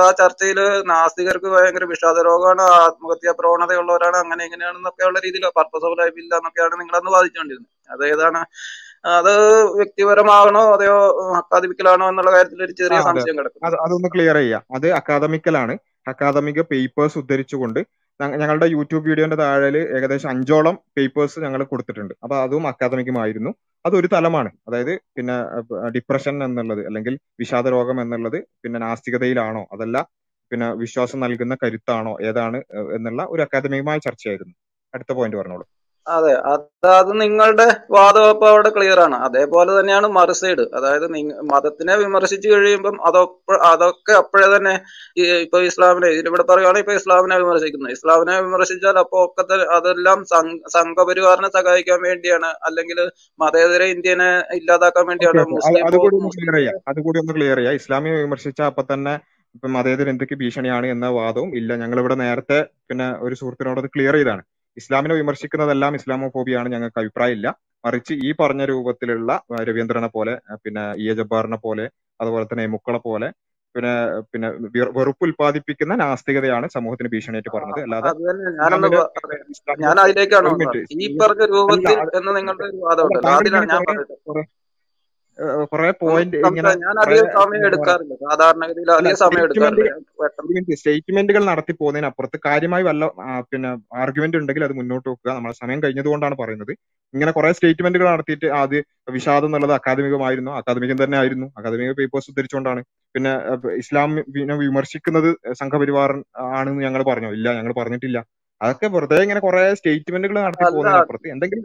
[0.00, 0.58] ആ ചർച്ചയിൽ
[0.90, 6.96] നാസ്തികർക്ക് ഭയങ്കര വിഷാദ രോഗമാണ് ആത്മഹത്യാ പ്രവണതയുള്ളവരാണ് അങ്ങനെ ഇങ്ങനെയാണെന്നൊക്കെയുള്ള രീതിയിൽ പർപ്പസ് ഓഫ് ലൈഫ് ഇല്ല എന്നൊക്കെയാണ് നിങ്ങൾ
[7.00, 8.42] അന്ന് വാദിച്ചുകൊണ്ടിരുന്നത് അത് ഏതാണ്?
[9.04, 9.32] അത്
[9.78, 10.96] വ്യക്തിപരമാണോ അതെയോ
[11.40, 14.62] അക്കാദമിക്കലാണോ എന്നുള്ള കാര്യത്തിൽ ഒരു ചെറിയ സംശയം കിടക്കും അതൊന്ന് ക്ലിയർ ചെയ്യാം.
[14.76, 15.74] അത് അക്കാദമിക്കലാണ്.
[16.08, 17.80] അക്കാദമിക പേപ്പേഴ്സ് ഉദ്ധരിച്ചുകൊണ്ട്
[18.20, 22.14] ഞങ്ങളുടെ യൂട്യൂബ് വീഡിയോന്റെ താഴെ ഏകദേശം അഞ്ചോളം പേപ്പേഴ്സ് ഞങ്ങൾ കൊടുത്തിട്ടുണ്ട്.
[22.24, 23.50] അപ്പൊ അതും അക്കാദമികമായിരുന്നു
[23.84, 24.50] അതൊരു തലമാണ്.
[24.68, 25.36] അതായത് പിന്നെ
[25.96, 29.62] ഡിപ്രഷൻ എന്നുള്ളത് അല്ലെങ്കിൽ വിഷാദ രോഗം എന്നുള്ളത് പിന്നെ നാസ്തികതയിലാണോ?
[29.74, 29.96] അതല്ല
[30.52, 32.16] പിന്നെ വിശ്വാസം നൽകുന്ന കരുത്താണോ?
[32.28, 32.58] ഏതാണ്
[32.96, 34.54] എന്നുള്ള ഒരു അക്കാദമികമായ ചർച്ചയായിരുന്നു.
[34.94, 35.66] അടുത്ത പോയിന്റ് പറഞ്ഞോളൂ.
[36.06, 36.32] അതെ
[37.00, 37.64] അത് നിങ്ങളുടെ
[37.94, 39.16] വാദം അപ്പൊ അവിടെ ക്ലിയർ ആണ്.
[39.26, 41.06] അതേപോലെ തന്നെയാണ് മറുസൈഡ് അതായത്
[41.50, 44.72] മതത്തിനെ വിമർശിച്ചു കഴിയുമ്പം അതൊക്കെ അതൊക്കെ അപ്പോഴേ തന്നെ
[45.44, 47.92] ഇപ്പൊ ഇസ്ലാമിനെ ഇതിലിവിടെ പറയുകയാണെങ്കിൽ ഇപ്പൊ ഇസ്ലാമിനെ വിമർശിക്കുന്നത്.
[47.98, 52.50] ഇസ്ലാമിനെ വിമർശിച്ചാൽ അപ്പൊ ഒക്കെ അതെല്ലാം സംഘ സംഘപരിവാറിനെ സഹായിക്കാൻ വേണ്ടിയാണ്.
[52.68, 53.00] അല്ലെങ്കിൽ
[53.40, 54.30] മതേതര ഇന്ത്യനെ
[54.60, 55.84] ഇല്ലാതാക്കാൻ വേണ്ടിയാണ് മുസ്ലിം
[56.38, 56.78] ക്ലിയർ ചെയ്യാം.
[57.36, 59.14] ക്ലിയർ ഇസ്ലാമിയെ വിമർശിച്ച അപ്പൊ തന്നെ
[59.54, 61.70] ഇപ്പൊ മതേതര ഇന്ത്യയ്ക്ക് ഭീഷണിയാണ് എന്ന വാദവും ഇല്ല.
[61.82, 64.42] ഞങ്ങൾ ഇവിടെ നേരത്തെ പിന്നെ ഒരു സുഹൃത്തിനോട് അത് ക്ലിയർ ചെയ്താണ്
[64.76, 67.48] ഇസ്ലാമിനെ വിമർശിക്കുന്നതെല്ലാം ഇസ്ലാമോഫോബിയാണ് ഞങ്ങൾക്ക് അഭിപ്രായമില്ല.
[67.84, 69.30] മറിച്ച് ഈ പറഞ്ഞ രൂപത്തിലുള്ള
[69.68, 70.32] രവീന്ദ്രനെ പോലെ
[70.64, 71.84] പിന്നെ ഇ എ ജബ്ബാറിനെ പോലെ
[72.20, 73.28] അതുപോലെ തന്നെ മുക്കളെ പോലെ
[73.74, 73.92] പിന്നെ
[74.32, 74.48] പിന്നെ
[74.96, 77.80] വെറുപ്പ് ഉൽപ്പാദിപ്പിക്കുന്ന നാസ്തികതയാണ് സമൂഹത്തിന് ഭീഷണിയായിട്ട് പറഞ്ഞത്.
[77.86, 78.10] അല്ലാതെ
[79.82, 80.48] ഞാൻ അതിലേക്കാണ്
[80.98, 82.66] ഈ പറഞ്ഞ രൂപത്തിൽ എന്ന് നിങ്ങളുടെ
[84.26, 84.42] ഒരു
[85.72, 86.38] കുറെ പോയിന്റ്
[90.80, 93.04] സ്റ്റേറ്റ്മെന്റുകൾ നടത്തി പോകുന്നതിന് അപ്പുറത്ത് കാര്യമായി വല്ല
[93.52, 93.70] പിന്നെ
[94.02, 95.30] ആർഗ്യുമെന്റ് ഉണ്ടെങ്കിൽ അത് മുന്നോട്ട് വെക്കുക.
[95.30, 96.72] നമ്മളെ സമയം കഴിഞ്ഞതുകൊണ്ടാണ് പറയുന്നത്.
[97.14, 98.76] ഇങ്ങനെ കുറെ സ്റ്റേറ്റ്മെന്റുകൾ നടത്തിയിട്ട് അത്
[99.16, 100.50] വിഷാദം എന്നുള്ളത് അക്കാദമികമായിരുന്നു.
[100.60, 101.46] അക്കാദമികം തന്നെ ആയിരുന്നു.
[101.58, 102.82] അക്കാദമിക പേപ്പേഴ്സ് ഉദ്ധരിച്ചുകൊണ്ടാണ്.
[103.14, 103.32] പിന്നെ
[103.82, 104.10] ഇസ്ലാം
[104.64, 106.12] വിമർശിക്കുന്നത് സംഘപരിവാർ
[106.58, 107.30] ആണെന്ന് ഞങ്ങൾ പറഞ്ഞു.
[107.38, 108.20] ഇല്ല ഞങ്ങൾ പറഞ്ഞിട്ടില്ല.
[108.60, 111.62] അതൊക്കെ വെറുതെ ഇങ്ങനെ കുറെ സ്റ്റേറ്റ്മെന്റുകൾ നടത്തി പോകുന്നതിനപ്പുറത്ത് എന്തെങ്കിലും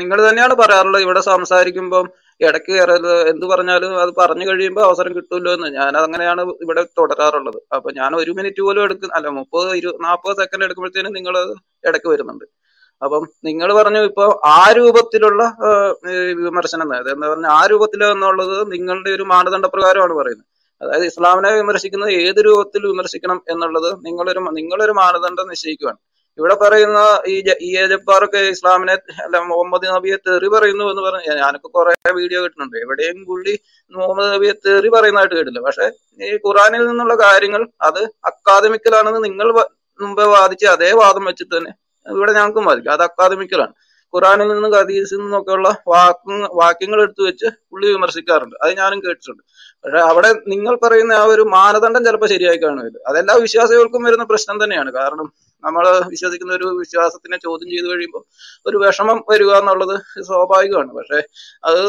[0.00, 2.04] നിങ്ങൾ തന്നെയാണ് പറയാറുള്ളത് ഇവിടെ സംസാരിക്കുമ്പോൾ
[2.40, 3.14] ഇടയ്ക്ക് കയറരുത്.
[3.32, 5.68] എന്ത് പറഞ്ഞാലും അത് പറഞ്ഞു കഴിയുമ്പോൾ അവസരം കിട്ടുമല്ലോ എന്ന്.
[5.78, 7.58] ഞാൻ അങ്ങനെയാണ് ഇവിടെ തുടരാറുള്ളത്.
[7.76, 11.36] അപ്പൊ ഞാൻ ഒരു മിനിറ്റ് പോലും എടുക്കുന്ന അല്ല മുപ്പത് ഇരു നാൽപ്പത് സെക്കൻഡ് എടുക്കുമ്പോഴത്തേനും നിങ്ങൾ
[11.88, 12.46] ഇടയ്ക്ക് വരുന്നുണ്ട്.
[13.02, 14.24] അപ്പം നിങ്ങൾ പറഞ്ഞു ഇപ്പൊ
[14.56, 15.42] ആ രൂപത്തിലുള്ള
[16.42, 20.46] വിമർശനം അതായത് എന്താ പറഞ്ഞ ആ രൂപത്തിൽ എന്നുള്ളത് നിങ്ങളുടെ ഒരു മാനദണ്ഡ പ്രകാരമാണ് പറയുന്നത്.
[20.80, 26.00] അതായത് ഇസ്ലാമിനെ വിമർശിക്കുന്നത് ഏത് രൂപത്തിൽ വിമർശിക്കണം എന്നുള്ളത് നിങ്ങളൊരു നിങ്ങളൊരു മാനദണ്ഡം നിശ്ചയിക്കുകയാണ്
[26.38, 27.00] ഇവിടെ പറയുന്ന
[27.32, 27.34] ഈ
[27.66, 33.18] ഈ ഏജപ്പാറൊക്കെ ഇസ്ലാമിനെ അല്ല മുഹമ്മദ് നബിയെ തെറി പറയുന്നു എന്ന് പറഞ്ഞു ഞാനൊക്കെ കുറെ വീഡിയോ കിട്ടുന്നുണ്ട് എവിടെയും
[33.28, 33.54] പുള്ളി
[33.92, 35.62] മുഹമ്മദ് നബിയെ തെറി പറയുന്നതായിട്ട് കേട്ടില്ല.
[35.68, 35.86] പക്ഷെ
[36.30, 39.48] ഈ ഖുറാനിൽ നിന്നുള്ള കാര്യങ്ങൾ അത് അക്കാദമിക്കലാണെന്ന് നിങ്ങൾ
[40.00, 41.72] മുമ്പേ വാദിച്ച അതേ വാദം വെച്ചിട്ട് തന്നെ
[42.06, 42.92] ഇവിടെ ഞങ്ങൾക്കും വാദിക്കും.
[42.96, 43.74] അത് അക്കാദമിക്കലാണ്.
[44.14, 48.56] ഖുറാനിൽ നിന്നും ഹദീസിൽ നിന്നൊക്കെയുള്ള വാക്ക് വാക്യങ്ങൾ എടുത്തു വെച്ച് പുള്ളി വിമർശിക്കാറുണ്ട്.
[48.62, 49.42] അത് ഞാനും കേട്ടിട്ടുണ്ട്.
[49.84, 54.90] പക്ഷെ അവിടെ നിങ്ങൾ പറയുന്ന ആ ഒരു മാനദണ്ഡം ചിലപ്പോൾ ശരിയായി കാണില്ല അതെല്ലാ വിശ്വാസികൾക്കും വരുന്ന പ്രശ്നം തന്നെയാണ്.
[54.92, 55.32] കാരണം
[55.64, 58.22] നമ്മൾ വിശ്വസിക്കുന്ന ഒരു വിശ്വാസത്തിനെ ചോദ്യം ചെയ്തു കഴിയുമ്പോൾ
[58.66, 59.94] ഒരു വിഷമം വരിക എന്നുള്ളത്
[60.28, 60.92] സ്വാഭാവികമാണ്.
[60.92, 61.20] പക്ഷെ
[61.64, 61.82] അത്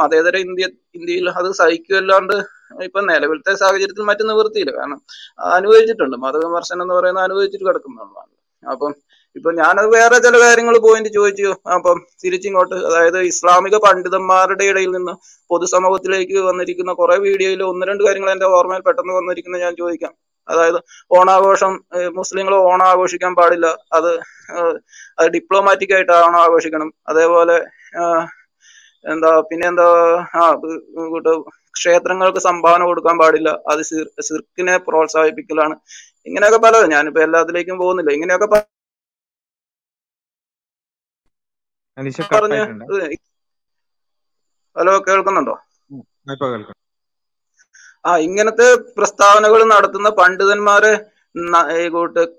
[0.00, 2.36] മതേതര ഇന്ത്യ ഇന്ത്യയിൽ അത് സഹിക്കുമല്ലാണ്ട്
[2.84, 4.72] ഇപ്പൊ നിലവിലത്തെ സാഹചര്യത്തിൽ മറ്റു നിവൃത്തിയില്ല.
[4.76, 5.00] കാരണം
[5.38, 8.32] അനുഭവിച്ചിട്ടുണ്ട് മതവിമർശനം എന്ന് പറയുന്നത് അനുഭവിച്ചിട്ട് കിടക്കുന്നതാണ്.
[8.62, 8.94] അപ്പം
[9.38, 11.50] ഇപ്പൊ ഞാനത് വേറെ ചില കാര്യങ്ങൾ പോയിന്റ് ചോദിച്ചു.
[11.76, 15.14] അപ്പം തിരിച്ചിങ്ങോട്ട് അതായത് ഇസ്ലാമിക പണ്ഡിതന്മാരുടെ ഇടയിൽ നിന്ന്
[15.52, 20.12] പൊതുസമൂഹത്തിലേക്ക് വന്നിരിക്കുന്ന കുറെ വീഡിയോയിൽ ഒന്ന് രണ്ട് കാര്യങ്ങൾ എന്റെ ഓർമ്മയിൽ പെട്ടെന്ന് വന്നിരിക്കുന്ന ഞാൻ ചോദിക്കാം.
[20.48, 20.78] അതായത്
[21.18, 21.72] ഓണാഘോഷം
[22.18, 23.66] മുസ്ലിങ്ങൾ ഓണം ആഘോഷിക്കാൻ പാടില്ല.
[23.98, 24.10] അത്
[25.18, 26.88] അത് ഡിപ്ലോമാറ്റിക് ആയിട്ട് ഓണം ആഘോഷിക്കണം.
[27.10, 27.56] അതേപോലെ
[29.12, 29.86] എന്താ പിന്നെ എന്താ
[30.42, 30.44] ആ
[31.78, 33.50] ക്ഷേത്രങ്ങൾക്ക് സംഭാവന കൊടുക്കാൻ പാടില്ല.
[33.70, 35.74] അത് സിർ സിർക്കിനെ പ്രോത്സാഹിപ്പിക്കലാണ്.
[36.28, 38.10] ഇങ്ങനെയൊക്കെ പലതും ഞാനിപ്പോ എല്ലാത്തിലേക്കും പോകുന്നില്ല.
[38.18, 38.48] ഇങ്ങനെയൊക്കെ
[44.76, 45.54] ഹലോ കേൾക്കുന്നുണ്ടോ?
[48.06, 50.92] ആ ഇങ്ങനത്തെ പ്രസ്താവനകൾ നടത്തുന്ന പണ്ഡിതന്മാരെ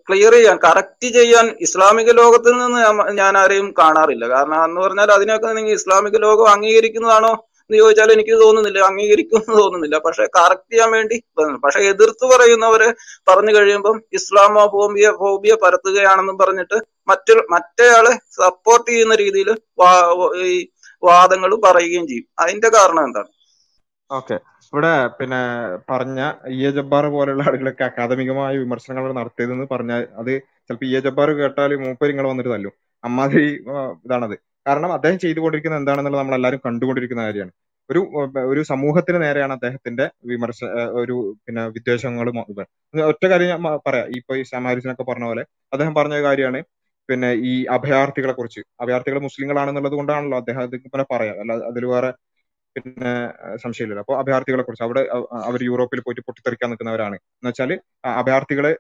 [0.10, 2.80] ക്ലിയർ ചെയ്യാൻ കറക്റ്റ് ചെയ്യാൻ ഇസ്ലാമിക ലോകത്തിൽ നിന്ന്
[3.12, 4.30] ഞാൻ- ആരെയും കാണാറില്ല.
[4.30, 8.80] കാരണം എന്ന് പറഞ്ഞാൽ അതിനൊക്കെ നിങ്ങൾ ഇസ്ലാമിക ലോകം അംഗീകരിക്കുന്നതാണോ എന്ന് ചോദിച്ചാൽ എനിക്ക് തോന്നുന്നില്ല.
[8.80, 9.98] അംഗീകരിക്കുമെന്ന് തോന്നുന്നില്ല.
[9.98, 11.18] പക്ഷെ കറക്റ്റ് ചെയ്യാൻ വേണ്ടി.
[11.64, 12.88] പക്ഷെ എതിർത്ത് പറയുന്നവര്
[13.28, 19.50] പറഞ്ഞു കഴിയുമ്പം ഇസ്ലാമോ ഫോബിയ ഫോബിയ പരത്തുകയാണെന്നും പറഞ്ഞിട്ട് മറ്റു മറ്റേയാളെ സപ്പോർട്ട് ചെയ്യുന്ന രീതിയിൽ
[20.46, 20.56] ഈ
[21.04, 22.28] വാദങ്ങൾ പറയുകയും ചെയ്യും.
[22.44, 23.30] അതിന്റെ കാരണം എന്താണ്?
[24.12, 24.36] ഓക്കെ.
[24.74, 25.40] ഇവിടെ പിന്നെ
[25.90, 26.20] പറഞ്ഞ
[26.54, 30.32] ഇ എ ജബ്ബാർ പോലുള്ള ആളുകളൊക്കെ അക്കാദമികമായ വിമർശനങ്ങൾ നടത്തിയതെന്ന് പറഞ്ഞാൽ അത്
[30.68, 32.74] ചിലപ്പോൾ ഇ എ ജബ്ബാർ കേട്ടാൽ മൂപ്പര് നിങ്ങൾ വന്നിട്ട് തല്ലും.
[33.04, 33.48] അമ്മാതിരി
[34.06, 34.36] ഇതാണത്.
[34.66, 37.54] കാരണം അദ്ദേഹം ചെയ്തുകൊണ്ടിരിക്കുന്നത് എന്താണെന്നുള്ളത് നമ്മൾ എല്ലാവരും കണ്ടുകൊണ്ടിരിക്കുന്ന കാര്യമാണ്.
[37.90, 38.02] ഒരു
[38.52, 40.60] ഒരു സമൂഹത്തിന് നേരെയാണ് അദ്ദേഹത്തിന്റെ വിമർശ
[41.02, 42.38] ഒരു പിന്നെ വിദ്വേഷങ്ങളും
[42.94, 44.08] ഒറ്റ കാര്യം ഞാൻ പറയാം.
[44.20, 45.44] ഇപ്പൊ ഈ സമാരിസിനൊക്കെ പറഞ്ഞ പോലെ
[45.74, 46.60] അദ്ദേഹം പറഞ്ഞ കാര്യമാണ്
[47.10, 51.36] പിന്നെ ഈ അഭയാർത്ഥികളെ കുറിച്ച് അഭയാർത്ഥികൾ മുസ്ലിങ്ങളാണെന്നുള്ളത് കൊണ്ടാണല്ലോ അദ്ദേഹം ഇങ്ങനെ പറയാം.
[51.44, 52.10] അല്ല അതിൽ വേറെ
[52.76, 53.12] പിന്നെ
[53.64, 54.04] സംശയമില്ലല്ലോ.
[54.06, 55.02] അപ്പൊ അഭയാർത്ഥികളെ കുറിച്ച് അവിടെ
[55.50, 57.18] അവർ യൂറോപ്പിൽ പോയിട്ട് പൊട്ടിത്തെറിക്കാൻ നിൽക്കുന്നവരാണ്.
[57.40, 57.72] എന്ന് വെച്ചാൽ
[58.22, 58.72] അഭയാർത്ഥികളെ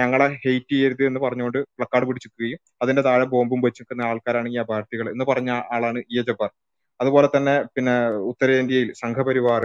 [0.00, 5.26] ഞങ്ങളെ ഹെയ്റ്റ് ചെയ്യരുത് എന്ന് പറഞ്ഞുകൊണ്ട് പ്ലക്കാർഡ് പിടിച്ചിരിക്കുകയും അതിന്റെ താഴെ ബോംബും വെച്ചിരിക്കുന്ന ആൾക്കാരാണ് ഈ അഭയാർത്ഥികൾ എന്ന്
[5.32, 6.50] പറഞ്ഞ ആളാണ് ഇ എ ജബ്ബാർ.
[7.00, 7.94] അതുപോലെ തന്നെ പിന്നെ
[8.30, 9.64] ഉത്തരേന്ത്യയിൽ സംഘപരിവാർ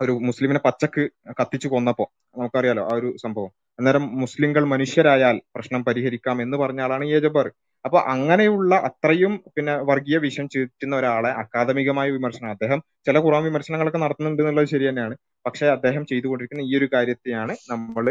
[0.00, 1.02] ഒരു മുസ്ലിമിനെ പച്ചക്ക്
[1.40, 2.04] കത്തിച്ചു കൊന്നപ്പോ
[2.38, 3.50] നമുക്കറിയാലോ ആ ഒരു സംഭവം.
[3.78, 7.46] അന്നേരം മുസ്ലിങ്ങൾ മനുഷ്യരായാൽ പ്രശ്നം പരിഹരിക്കാം എന്ന് പറഞ്ഞ ആളാണ് എ ജബ്ബാർ
[7.84, 14.40] അപ്പൊ അങ്ങനെയുള്ള അത്രയും പിന്നെ വർഗീയ വിഷം ചുറ്റുന്ന ഒരാളെ അക്കാദമികമായ വിമർശനം അദ്ദേഹം ചില ഖുറാൻ വിമർശനങ്ങളൊക്കെ നടത്തുന്നുണ്ട്
[14.42, 15.14] എന്നുള്ളത് ശരി തന്നെയാണ്.
[15.46, 18.06] പക്ഷെ അദ്ദേഹം ചെയ്തുകൊണ്ടിരിക്കുന്ന ഈ ഒരു കാര്യത്തെയാണ് നമ്മൾ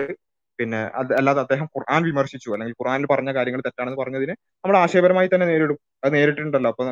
[0.60, 0.80] പിന്നെ
[1.20, 4.34] അല്ലാതെ അദ്ദേഹം ഖുർആൻ വിമർശിച്ചു അല്ലെങ്കിൽ ഖുർആനിൽ പറഞ്ഞ കാര്യങ്ങൾ തെറ്റാണെന്ന് പറഞ്ഞതിന്
[4.64, 5.78] നമ്മൾ ആശയപരമായി തന്നെ നേരിടും.
[6.04, 6.86] അത് നേരിട്ടുണ്ടല്ലോ അപ്പൊ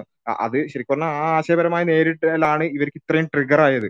[0.46, 3.88] അത് ശരിക്കും പറഞ്ഞാൽ ആ ആശയപരമായി നേരിട്ടലാണ് ഇവർക്ക് ഇത്രയും ട്രിഗർ ആയത്.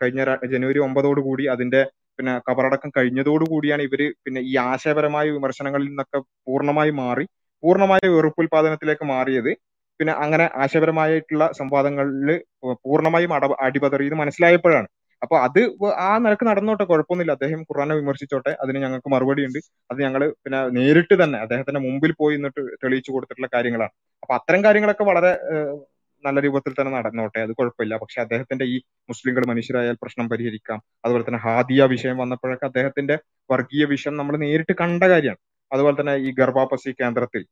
[0.00, 0.20] കഴിഞ്ഞ
[0.52, 1.80] ജനുവരി ഒമ്പതോട് കൂടി അതിന്റെ
[2.18, 7.24] പിന്നെ കബറടക്കം കഴിഞ്ഞതോട് കൂടിയാണ് ഇവർ പിന്നെ ഈ ആശയപരമായ വിമർശനങ്ങളിൽ നിന്നൊക്കെ പൂർണമായി മാറി
[7.62, 9.52] പൂർണമായ വെറുപ്പുൽപാദനത്തിലേക്ക് മാറിയത്.
[10.00, 12.30] പിന്നെ അങ്ങനെ ആശയപരമായിട്ടുള്ള സംവാദങ്ങളിൽ
[12.84, 14.88] പൂർണമായും അട അടിപതറിയത് മനസ്സിലായപ്പോഴാണ്.
[15.22, 15.60] അപ്പൊ അത്
[16.06, 17.34] ആ നിലയ്ക്ക് നടന്നോട്ടെ കുഴപ്പമൊന്നുമില്ല.
[17.36, 19.60] അദ്ദേഹം ഖുർആനെ വിമർശിച്ചോട്ടെ അതിന് ഞങ്ങൾക്ക് മറുപടി ഉണ്ട്.
[19.90, 23.94] അത് ഞങ്ങൾ പിന്നെ നേരിട്ട് തന്നെ അദ്ദേഹത്തിന്റെ മുമ്പിൽ പോയി നിന്നിട്ട് തെളിയിച്ചു കൊടുത്തിട്ടുള്ള കാര്യങ്ങളാണ്.
[24.22, 25.32] അപ്പൊ അത്തരം കാര്യങ്ങളൊക്കെ വളരെ
[26.26, 27.94] നല്ല രൂപത്തിൽ തന്നെ നടന്നോട്ടെ അത് കുഴപ്പമില്ല.
[28.02, 28.76] പക്ഷെ അദ്ദേഹത്തിന്റെ ഈ
[29.08, 30.78] മുസ്ലിങ്ങൾ മനുഷ്യരായാൽ പ്രശ്നം പരിഹരിക്കാം.
[31.04, 33.16] അതുപോലെ തന്നെ ഹാദിയ വിഷയം വന്നപ്പോഴൊക്കെ അദ്ദേഹത്തിന്റെ
[33.50, 35.40] വർഗീയ വിഷയം നമ്മൾ നേരിട്ട് കണ്ട കാര്യമാണ്.
[35.70, 37.42] അതുപോലെ തന്നെ ഈ ഗർഭാപസി കേന്ദ്രത്തിൽ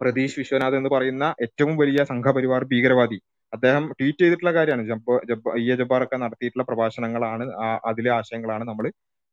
[0.00, 3.18] പ്രതീഷ് വിശ്വനാഥ് എന്ന് പറയുന്ന ഏറ്റവും വലിയ സംഘപരിവാർ ഭീകരവാദി
[3.52, 4.82] അദ്ദേഹം ട്വീറ്റ് ചെയ്തിട്ടുള്ള കാര്യമാണ്.
[4.90, 7.44] ജബ് ജബ് ഇ എ ജബ്ബാറൊക്കെ നടത്തിയിട്ടുള്ള പ്രഭാഷണങ്ങളാണ്
[7.90, 8.86] അതിലെ ആശയങ്ങളാണ് നമ്മൾ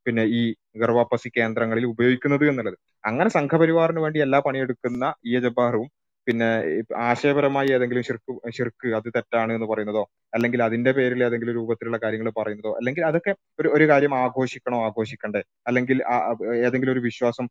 [0.06, 0.42] പിന്നെ ഈ
[0.82, 2.76] ഗർഭാപസി കേന്ദ്രങ്ങളിൽ ഉപയോഗിക്കുന്നത് എന്നുള്ളത്.
[3.04, 5.40] അങ്ങനെ സംഘപരിവാറിന് വേണ്ടി എല്ലാ പണിയെടുക്കുന്ന ഇ എ
[6.26, 6.48] പിന്നെ
[7.04, 10.02] ആശയപരമായി ഏതെങ്കിലും ശിർക്ക് ശിർക്ക് അത് തെറ്റാണ് എന്ന് പറയുന്നതോ
[10.34, 15.42] അല്ലെങ്കിൽ അതിന്റെ പേരിൽ ഏതെങ്കിലും രൂപത്തിലുള്ള കാര്യങ്ങൾ പറയുന്നതോ അല്ലെങ്കിൽ അതൊക്കെ ഒരു ഒരു കാര്യം ആഘോഷിക്കണോ ആഘോഷിക്കണ്ടേ?
[15.66, 15.98] അല്ലെങ്കിൽ
[16.64, 17.46] ഏതെങ്കിലും ഒരു വിശ്വാസം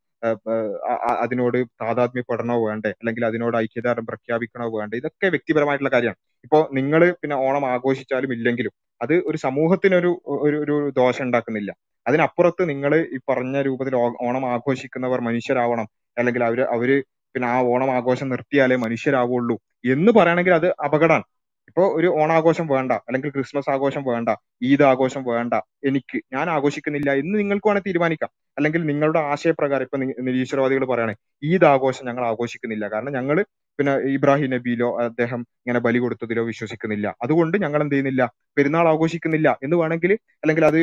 [1.18, 2.92] അതിനോട് താതാത്മ്യപ്പെടണോ വേണ്ടേ?
[3.00, 4.96] അല്ലെങ്കിൽ അതിനോട് ഐക്യദാർഢ്യം പ്രഖ്യാപിക്കണോ വേണ്ടേ?
[4.98, 6.20] ഇതൊക്കെ വ്യക്തിപരമായിട്ടുള്ള കാര്യമാണ്.
[6.44, 10.12] ഇപ്പോ നിങ്ങൾ പിന്നെ ഓണം ആഘോഷിച്ചാലും ഇല്ലെങ്കിലും അത് ഒരു സമൂഹത്തിനൊരു
[10.46, 11.72] ഒരു ഒരു ദോഷം ഉണ്ടാക്കുന്നില്ല.
[12.06, 13.96] അതിനപ്പുറത്ത് നിങ്ങൾ ഈ പറഞ്ഞ രൂപത്തിൽ
[14.26, 15.88] ഓണം ആഘോഷിക്കുന്നവർ മനുഷ്യരാവണം
[16.18, 16.90] അല്ലെങ്കിൽ അവർ അവർ
[17.36, 19.56] പിന്നെ ആ ഓണം ആഘോഷം നിർത്തിയാലേ മനുഷ്യരാവുള്ളൂ
[19.94, 21.26] എന്ന് പറയുകയാണെങ്കിൽ അത് അപകടമാണ്.
[21.70, 24.30] ഇപ്പൊ ഒരു ഓണാഘോഷം വേണ്ട അല്ലെങ്കിൽ ക്രിസ്മസ് ആഘോഷം വേണ്ട
[24.70, 25.54] ഈദ് ആഘോഷം വേണ്ട
[25.90, 28.30] എനിക്ക് ഞാൻ ആഘോഷിക്കുന്നില്ല എന്ന് നിങ്ങൾക്ക് വേണേൽ തീരുമാനിക്കാം.
[28.58, 29.98] അല്ലെങ്കിൽ നിങ്ങളുടെ ആശയപ്രകാരം ഇപ്പൊ
[30.28, 31.16] നിരീശ്വരവാദികൾ പറയണേ
[31.52, 32.86] ഈദ് ആഘോഷം ഞങ്ങൾ ആഘോഷിക്കുന്നില്ല.
[32.94, 33.38] കാരണം ഞങ്ങൾ
[33.80, 37.08] പിന്നെ ഇബ്രാഹിം നബിയിലോ അദ്ദേഹം ഇങ്ങനെ ബലി കൊടുത്തതിലോ വിശ്വസിക്കുന്നില്ല.
[37.26, 38.24] അതുകൊണ്ട് ഞങ്ങൾ എന്ത് ചെയ്യുന്നില്ല?
[38.58, 40.12] പെരുന്നാൾ ആഘോഷിക്കുന്നില്ല എന്ന് വേണമെങ്കിൽ
[40.44, 40.80] അല്ലെങ്കിൽ അത്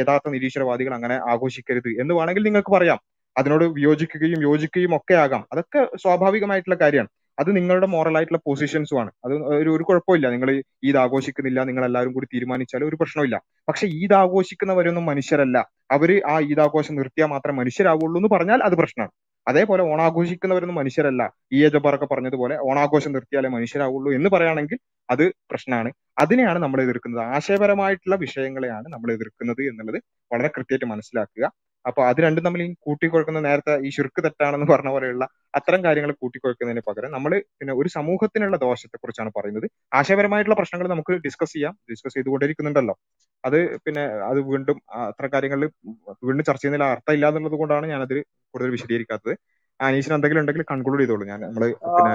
[0.00, 3.00] യഥാർത്ഥ നിരീശ്വരവാദികൾ അങ്ങനെ ആഘോഷിക്കരുത് എന്ന് വേണമെങ്കിൽ നിങ്ങൾക്ക് പറയാം.
[3.36, 5.46] അതിനോട് വിയോജിക്കുകയും യോജിക്കുകയും ഒക്കെ ആകാം.
[5.52, 7.10] അതൊക്കെ സ്വാഭാവികമായിട്ടുള്ള കാര്യമാണ്.
[7.38, 9.10] അത് നിങ്ങളുടെ മോറൽ ആയിട്ടുള്ള പൊസിഷൻസും ആണ്.
[9.24, 10.30] അത് ഒരു ഒരു കുഴപ്പമില്ല.
[10.30, 10.50] നിങ്ങൾ
[10.84, 13.36] ഈദ് ആഘോഷിക്കുന്നില്ല നിങ്ങൾ എല്ലാവരും കൂടി തീരുമാനിച്ചാൽ ഒരു പ്രശ്നമില്ല
[13.68, 15.56] പക്ഷെ ഈദ് ആഘോഷിക്കുന്നവരൊന്നും മനുഷ്യരല്ല.
[15.90, 19.12] അവർ ആ ഈദ് ആഘോഷം നിർത്തിയാൽ മാത്രം മനുഷ്യരാവുള്ളൂ എന്ന് പറഞ്ഞാൽ അത് പ്രശ്നമാണ്.
[19.46, 21.22] അതേപോലെ ഓണാഘോഷിക്കുന്നവരൊന്നും മനുഷ്യരല്ല.
[21.52, 24.78] ഈ എ ജബ്ബാറൊക്കെ പറഞ്ഞതുപോലെ ഓണാഘോഷം നിർത്തിയാലേ മനുഷ്യരാവുള്ളൂ എന്ന് പറയുകയാണെങ്കിൽ
[25.10, 25.90] അത് പ്രശ്നമാണ്.
[26.18, 27.22] അതിനെയാണ് നമ്മൾ എതിർക്കുന്നത്.
[27.36, 29.98] ആശയപരമായിട്ടുള്ള വിഷയങ്ങളെയാണ് നമ്മൾ എതിർക്കുന്നത് എന്നുള്ളത്
[30.32, 31.44] വളരെ കൃത്യമായിട്ട് മനസ്സിലാക്കുക.
[31.86, 35.24] അപ്പൊ അത് രണ്ടും തമ്മിൽ കൂട്ടിക്കൊഴുക്കുന്ന നേരത്തെ ഈ ശുർക്ക് തെറ്റാണെന്ന് പറഞ്ഞ പോലെയുള്ള
[35.54, 39.66] അത്തരം കാര്യങ്ങൾ കൂട്ടിക്കുഴക്കുന്നതിന് പകരം നമ്മൾ പിന്നെ ഒരു സമൂഹത്തിനുള്ള ദോഷത്തെ കുറിച്ചാണ് പറയുന്നത്.
[39.92, 41.74] ആശയപരമായിട്ടുള്ള പ്രശ്നങ്ങൾ നമുക്ക് ഡിസ്കസ് ചെയ്യാം.
[41.92, 42.94] ഡിസ്കസ് ചെയ്തുകൊണ്ടിരിക്കുന്നുണ്ടല്ലോ.
[43.44, 45.68] അത് പിന്നെ അത് വീണ്ടും അത്ര കാര്യങ്ങളിൽ
[46.26, 48.16] വീണ്ടും ചർച്ച ചെയ്യുന്നതിൽ അർത്ഥമില്ല എന്നുള്ളത് കൊണ്ടാണ് ഞാനത്
[48.54, 49.34] കൂടുതൽ വിശദീകരിക്കാത്തത്.
[49.80, 51.24] അനീഷിന് എന്തെങ്കിലും ഉണ്ടെങ്കിൽ കൺക്ലൂഡ് ചെയ്തോളൂ.
[51.30, 51.64] ഞാൻ നമ്മൾ
[51.96, 52.12] പിന്നെ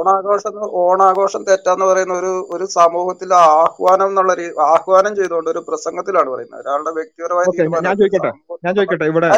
[0.00, 4.32] ഓണാഘോഷം ഓണാഘോഷം തെറ്റാന്ന് പറയുന്ന ഒരു ഒരു സമൂഹത്തിൽ ആഹ്വാനം എന്നുള്ള
[4.72, 6.60] ആഹ്വാനം ചെയ്തുകൊണ്ട് ഒരു പ്രസംഗത്തിലാണ് പറയുന്നത്.
[6.62, 7.44] ഒരാളുടെ വ്യക്തിപരമായ
[7.86, 8.32] ഞാൻ ചോദിക്കട്ടെ?
[8.66, 9.06] ഞാൻ ചോദിക്കട്ടെ?
[9.12, 9.28] ഇവിടെ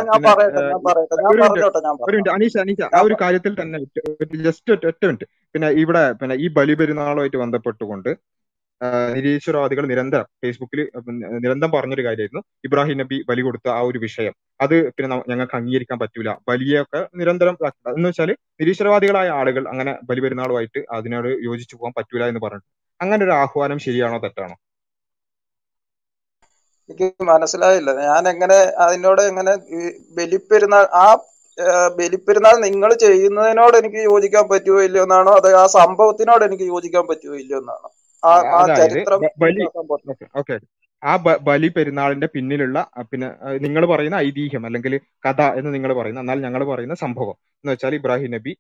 [2.37, 3.79] അനീഷ് അനീഷ ആ ഒരു കാര്യത്തിൽ തന്നെ
[4.49, 5.29] ജസ്റ്റ് ഒറ്റ ഒറ്റ മിനിറ്റ്.
[5.55, 8.11] പിന്നെ ഇവിടെ പിന്നെ ഈ ബലിപെരുന്നാളുമായിട്ട് ബന്ധപ്പെട്ടുകൊണ്ട്
[9.17, 10.81] നിരീശ്വരവാദികൾ നിരന്തരം ഫേസ്ബുക്കിൽ
[11.45, 12.43] നിരന്തരം പറഞ്ഞൊരു കാര്യമായിരുന്നു.
[12.67, 14.35] ഇബ്രാഹിം നബി ബലി കൊടുത്ത ആ ഒരു വിഷയം.
[14.61, 16.31] അത് പിന്നെ ഞങ്ങൾക്ക് അംഗീകരിക്കാൻ പറ്റൂല.
[16.49, 17.57] ബലിയൊക്കെ നിരന്തരം.
[17.93, 22.67] എന്ന് വെച്ചാൽ നിരീശ്വരവാദികളായ ആളുകൾ അങ്ങനെ ബലിപെരുന്നാളുമായിട്ട് അതിനോട് യോജിച്ചു പോകാൻ പറ്റൂല എന്ന് പറഞ്ഞു
[23.01, 24.57] അങ്ങനെ ഒരു ആഹ്വാനം ശരിയാണോ തെറ്റാണോ?
[26.91, 27.91] എനിക്ക് മനസ്സിലായില്ല.
[28.03, 29.53] ഞാൻ എങ്ങനെ അതിനോട് എങ്ങനെ
[30.19, 31.07] ബലിപ്പെരുന്നാൾ ആ,
[31.99, 35.33] ബലിപ്പെരുന്നാൾ നിങ്ങൾ ചെയ്യുന്നതിനോട് എനിക്ക് യോജിക്കാൻ പറ്റുമോ ഇല്ലയോ എന്നാണോ?
[35.39, 37.89] അതോ ആ സംഭവത്തിനോട് എനിക്ക് യോജിക്കാൻ പറ്റുമോ ഇല്ലയോ എന്നാണോ?
[39.43, 39.65] ബലി
[40.41, 40.57] ഓക്കെ
[41.03, 41.13] ആ
[41.49, 42.79] ബലി പെരുന്നാളിന്റെ പിന്നിലുള്ള
[43.11, 43.29] പിന്നെ
[43.65, 44.95] നിങ്ങൾ പറയുന്ന ഐതിഹ്യം അല്ലെങ്കിൽ
[45.27, 47.37] കഥ എന്ന് നിങ്ങൾ പറയുന്ന എന്നാൽ ഞങ്ങൾ പറയുന്ന സംഭവം.
[47.61, 48.53] എന്ന് വെച്ചാൽ ഇബ്രാഹിം നബി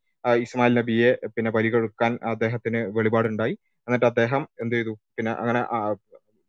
[0.44, 3.54] ഇസ്മായിൽ നബിയെ പിന്നെ ബലി കൊടുക്കാൻ അദ്ദേഹത്തിന് വെളിപാടുണ്ടായി.
[3.88, 4.92] എന്നിട്ട് അദ്ദേഹം എന്ത് ചെയ്തു?
[5.16, 5.62] പിന്നെ അങ്ങനെ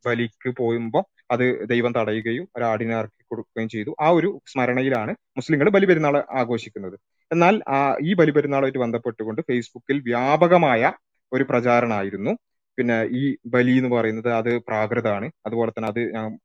[0.06, 3.92] ബലിക്ക് പോകുമ്പോൾ അത് ദൈവം തടയുകയും ഒരാടിനെ ഇറക്കി കൊടുക്കുകയും ചെയ്തു.
[4.02, 6.98] ആ ഒരു സ്മരണയിലാണ് മുസ്ലിങ്ങൾ ബലി പെരുന്നാൾ ആഘോഷിക്കുന്നത്.
[7.32, 10.92] എന്നാൽ ആ ഈ ബലിപെരുന്നാളുമായിട്ട് ബന്ധപ്പെട്ടുകൊണ്ട് ഫേസ്ബുക്കിൽ വ്യാപകമായ
[11.32, 12.34] ഒരു പ്രചാരണമായിരുന്നു.
[12.78, 13.22] പിന്നെ ഈ
[13.54, 16.02] ബലി എന്ന് പറയുന്നത് അത് പ്രാകൃതമാണ് അതുപോലെ തന്നെ അത്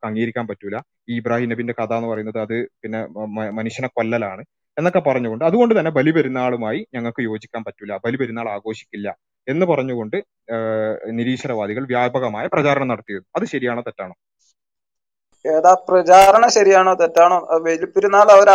[0.09, 0.77] അംഗീകരിക്കാൻ പറ്റൂല.
[1.11, 3.01] ഈ ഇബ്രാഹിം നബിന്റെ കഥ എന്ന് പറയുന്നത് അത് പിന്നെ
[3.61, 4.43] മനുഷ്യനെ കൊല്ലലാണ്
[4.77, 7.93] എന്നൊക്കെ പറഞ്ഞുകൊണ്ട് അതുകൊണ്ട് തന്നെ ബലി പെരുന്നാളുമായി ഞങ്ങൾക്ക് യോജിക്കാൻ പറ്റൂല.
[8.07, 9.09] ബലി പെരുന്നാൾ ആഘോഷിക്കില്ല
[9.47, 10.17] എന്ന് പറഞ്ഞുകൊണ്ട്
[11.19, 13.25] നിരീശ്വരവാദികൾ വ്യാപകമായ പ്രചാരണം നടത്തിയത്.
[13.36, 14.15] അത് ശരിയാണോ തെറ്റാണോ?
[15.45, 17.49] ഏതാ പ്രചാരണം ശരിയാണോ തെറ്റാണോ?
[17.62, 18.51] വെലിപ്പെരുന്നാൾ അവർ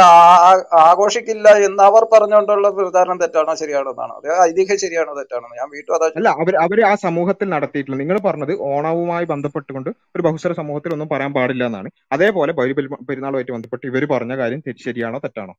[0.82, 4.16] ആഘോഷിക്കില്ല എന്ന് അവർ പറഞ്ഞുകൊണ്ടുള്ള പ്രചാരണം തെറ്റാണോ ശരിയാണോ എന്നാണോ.
[4.16, 5.48] അത് ഐതിഹ്യം ശരിയാണോ തെറ്റാണോ?
[5.58, 7.98] ഞാൻ വീട്ടു അതാ അല്ല അവർ അവർ ആ സമൂഹത്തിൽ നടത്തിയിട്ടില്ല.
[7.98, 11.90] നിങ്ങൾ പറഞ്ഞത് ഓണവുമായി ബന്ധപ്പെട്ടുകൊണ്ട് ഒരു ബഹുസ്വര സമൂഹത്തിൽ ഒന്നും പറയാൻ പാടില്ല എന്നാണ്.
[12.12, 15.56] അതേപോലെ ബലി പെരു- പെരുന്നാളുമായിട്ട് ബന്ധപ്പെട്ട് ഇവർ പറഞ്ഞ കാര്യം ശരിയാണോ തെറ്റാണോ?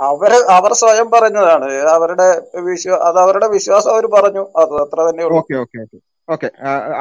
[0.00, 1.66] അവർ അവർ സ്വയം പറഞ്ഞതാണ്.
[1.88, 2.28] അവരുടെ
[2.60, 4.40] വിശ്വാ അത് അവരുടെ വിശ്വാസം അവർ പറഞ്ഞു.
[4.56, 5.98] അത് അത്ര തന്നെ ഓക്കെ ഓക്കെ ഓക്കെ.
[6.28, 6.48] ഓക്കെ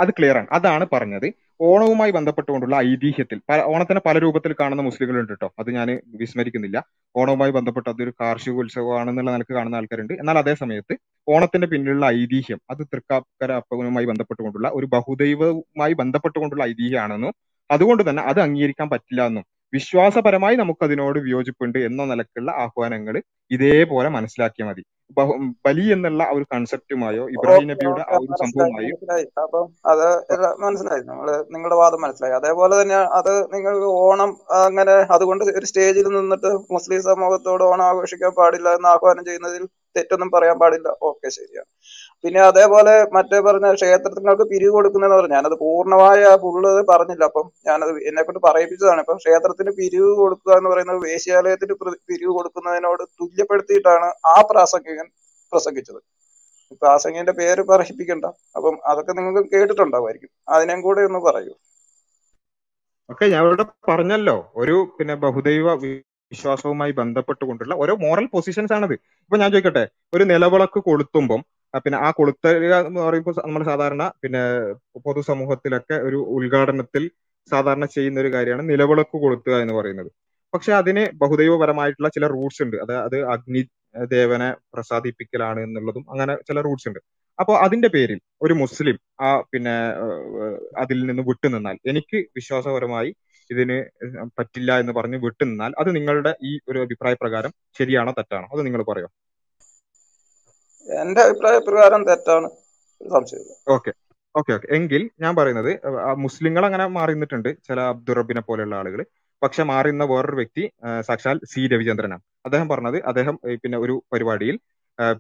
[0.02, 0.48] അത് ക്ലിയർ ആണ്.
[0.52, 1.28] അതാണ് പറഞ്ഞത്.
[1.62, 3.40] ഓണവുമായി ബന്ധപ്പെട്ടുകൊണ്ടുള്ള ഐതിഹ്യത്തിൽ
[3.72, 5.88] ഓണത്തിനെ പല രൂപത്തിൽ കാണുന്ന മുസ്ലിങ്ങളുണ്ട് കേട്ടോ അത് ഞാൻ
[6.22, 6.78] വിസ്മരിക്കുന്നില്ല.
[7.16, 10.14] ഓണവുമായി ബന്ധപ്പെട്ട് അതൊരു കാർഷിക ഉത്സവമാണെന്നുള്ള നിലയ്ക്ക് കാണുന്ന ആൾക്കാരുണ്ട്.
[10.22, 10.94] എന്നാൽ അതേ സമയത്ത്
[11.28, 17.34] ഓണത്തിന്റെ പിന്നിലുള്ള ഐതിഹ്യം അത് തൃക്കാക്കര അപ്പനുമായി ബന്ധപ്പെട്ടുകൊണ്ടുള്ള ഒരു ബഹുദൈവവുമായി ബന്ധപ്പെട്ടുകൊണ്ടുള്ള ഐതിഹ്യമാണെന്നും
[17.70, 23.16] അതുകൊണ്ട് തന്നെ അത് അംഗീകരിക്കാൻ പറ്റില്ല എന്നും വിശ്വാസപരമായി നമുക്ക് അതിനോട് വിയോജിപ്പുണ്ട് എന്ന നിലക്കുള്ള ആഹ്വാനങ്ങൾ
[23.56, 24.84] ഇതേപോലെ മനസ്സിലാക്കിയാൽ മതി.
[25.66, 28.94] ബലി എന്നുള്ള ആ ഒരു കൺസെപ്റ്റുമായോ ഇബ്രാഹിം നബിയുടെ ആ ഒരു സംഭവമായോ?
[29.46, 30.06] അപ്പം അത്
[30.66, 31.04] മനസ്സിലായി.
[31.10, 32.36] നമ്മൾ നിങ്ങളുടെ വാദം മനസ്സിലായി.
[32.40, 34.32] അതേപോലെ തന്നെ അത് നിങ്ങൾ ഓണം
[34.68, 39.66] അങ്ങനെ അതുകൊണ്ട് ഒരു സ്റ്റേജിൽ നിന്നിട്ട് മുസ്ലിം സമൂഹത്തോട് ഓണം ആഘോഷിക്കാൻ പാടില്ല എന്ന് ആഹ്വാനം ചെയ്യുന്നതിൽ
[39.98, 40.90] തെറ്റൊന്നും പറയാൻ പാടില്ല.
[41.10, 41.70] ഓക്കെ ശരിയാണ്.
[42.24, 47.24] പിന്നെ അതേപോലെ മറ്റേ പറഞ്ഞ ക്ഷേത്രങ്ങൾക്ക് പിരിവ് കൊടുക്കുന്നതെന്ന് പറഞ്ഞു ഞാനത് പൂർണമായ ഫുള്ള് പറഞ്ഞില്ല.
[47.30, 49.02] അപ്പം ഞാനത് എന്നെ കൊണ്ട് പറയിപ്പിച്ചതാണ്.
[49.06, 51.76] ഇപ്പം ക്ഷേത്രത്തിന് പിരിവ് കൊടുക്കുക എന്ന് പറയുന്നത് വേശ്യാലയത്തിന്
[52.12, 53.04] പിരിവ് കൊടുക്കുന്നതിനോട്
[53.42, 55.08] തുല്യപ്പെടുത്തിയിട്ടാണ് ആ പ്രാസംഗികൻ
[55.52, 56.00] പ്രസംഗിച്ചത്.
[56.82, 58.26] പ്രാസംഗികന്റെ പേര് പറയിപ്പിക്കണ്ട
[58.58, 60.32] അപ്പം അതൊക്കെ നിങ്ങൾക്ക് കേട്ടിട്ടുണ്ടാവുമായിരിക്കും.
[60.54, 61.54] അതിനെയും കൂടെ ഒന്ന് പറയൂ.
[63.10, 64.36] ഓക്കെ ഞാൻ ഇവിടെ പറഞ്ഞല്ലോ.
[64.62, 65.68] ഒരു പിന്നെ ബഹുദൈവ
[66.32, 68.94] വിശ്വാസവുമായി ബന്ധപ്പെട്ടുകൊണ്ടുള്ള ഓരോ മോറൽ പൊസിഷൻസ് ആണത്.
[69.24, 71.42] ഇപ്പൊ ഞാൻ ചോദിക്കട്ടെ ഒരു നിലവിളക്ക് കൊളുത്തുമ്പം
[71.86, 72.52] പിന്നെ ആ കൊളുത്തുക
[72.88, 74.42] എന്ന് പറയുമ്പോൾ നമ്മൾ സാധാരണ പിന്നെ
[75.06, 77.04] പൊതുസമൂഹത്തിലൊക്കെ ഒരു ഉദ്ഘാടനത്തിൽ
[77.52, 80.10] സാധാരണ ചെയ്യുന്ന ഒരു കാര്യമാണ് നിലവിളക്ക് കൊളുത്തുക എന്ന് പറയുന്നത്.
[80.54, 82.78] പക്ഷെ അതിന് ബഹുദൈവപരമായിട്ടുള്ള ചില റൂട്ട്സ് ഉണ്ട്.
[82.86, 83.62] അത് അത് അഗ്നി
[84.14, 87.00] ദേവനെ പ്രസാദിപ്പിക്കലാണ് എന്നുള്ളതും അങ്ങനെ ചില റൂട്ട്സ് ഉണ്ട്.
[87.40, 89.76] അപ്പോൾ അതിന്റെ പേരിൽ ഒരു മുസ്ലിം ആ പിന്നെ
[90.84, 93.12] അതിൽ നിന്ന് വിട്ടുനിന്നാൽ എനിക്ക് വിശ്വാസപരമായി
[93.50, 93.78] ഇതിന്
[94.40, 98.48] പറ്റില്ല എന്ന് പറഞ്ഞ് വിട്ടുനിന്നാൽ അത് നിങ്ങളുടെ ഈ ഒരു അഭിപ്രായ പ്രകാരം ശരിയാണോ തെറ്റാണോ?
[98.54, 99.10] അത് നിങ്ങൾ പറയോ?
[100.88, 102.48] എന്റെ അഭിപ്രായ പ്രകാരം തെറ്റാണ്.
[103.02, 103.38] ഓക്കെ.
[103.76, 103.92] Okay
[104.56, 104.68] okay.
[104.78, 105.72] എങ്കിൽ ഞാൻ പറയുന്നത്
[106.26, 109.02] മുസ്ലിങ്ങൾ അങ്ങനെ മാറി നിന്നിട്ടുണ്ട് ചില അബ്ദുറബിനെ പോലെയുള്ള ആളുകൾ
[109.42, 110.64] പക്ഷെ മാറുന്ന വേറൊരു വ്യക്തി
[111.08, 111.62] സാക്ഷാൽ സി.
[111.74, 112.24] രവിചന്ദ്രനാണ്.
[112.48, 114.58] അദ്ദേഹം പറഞ്ഞത് അദ്ദേഹം പിന്നെ ഒരു പരിപാടിയിൽ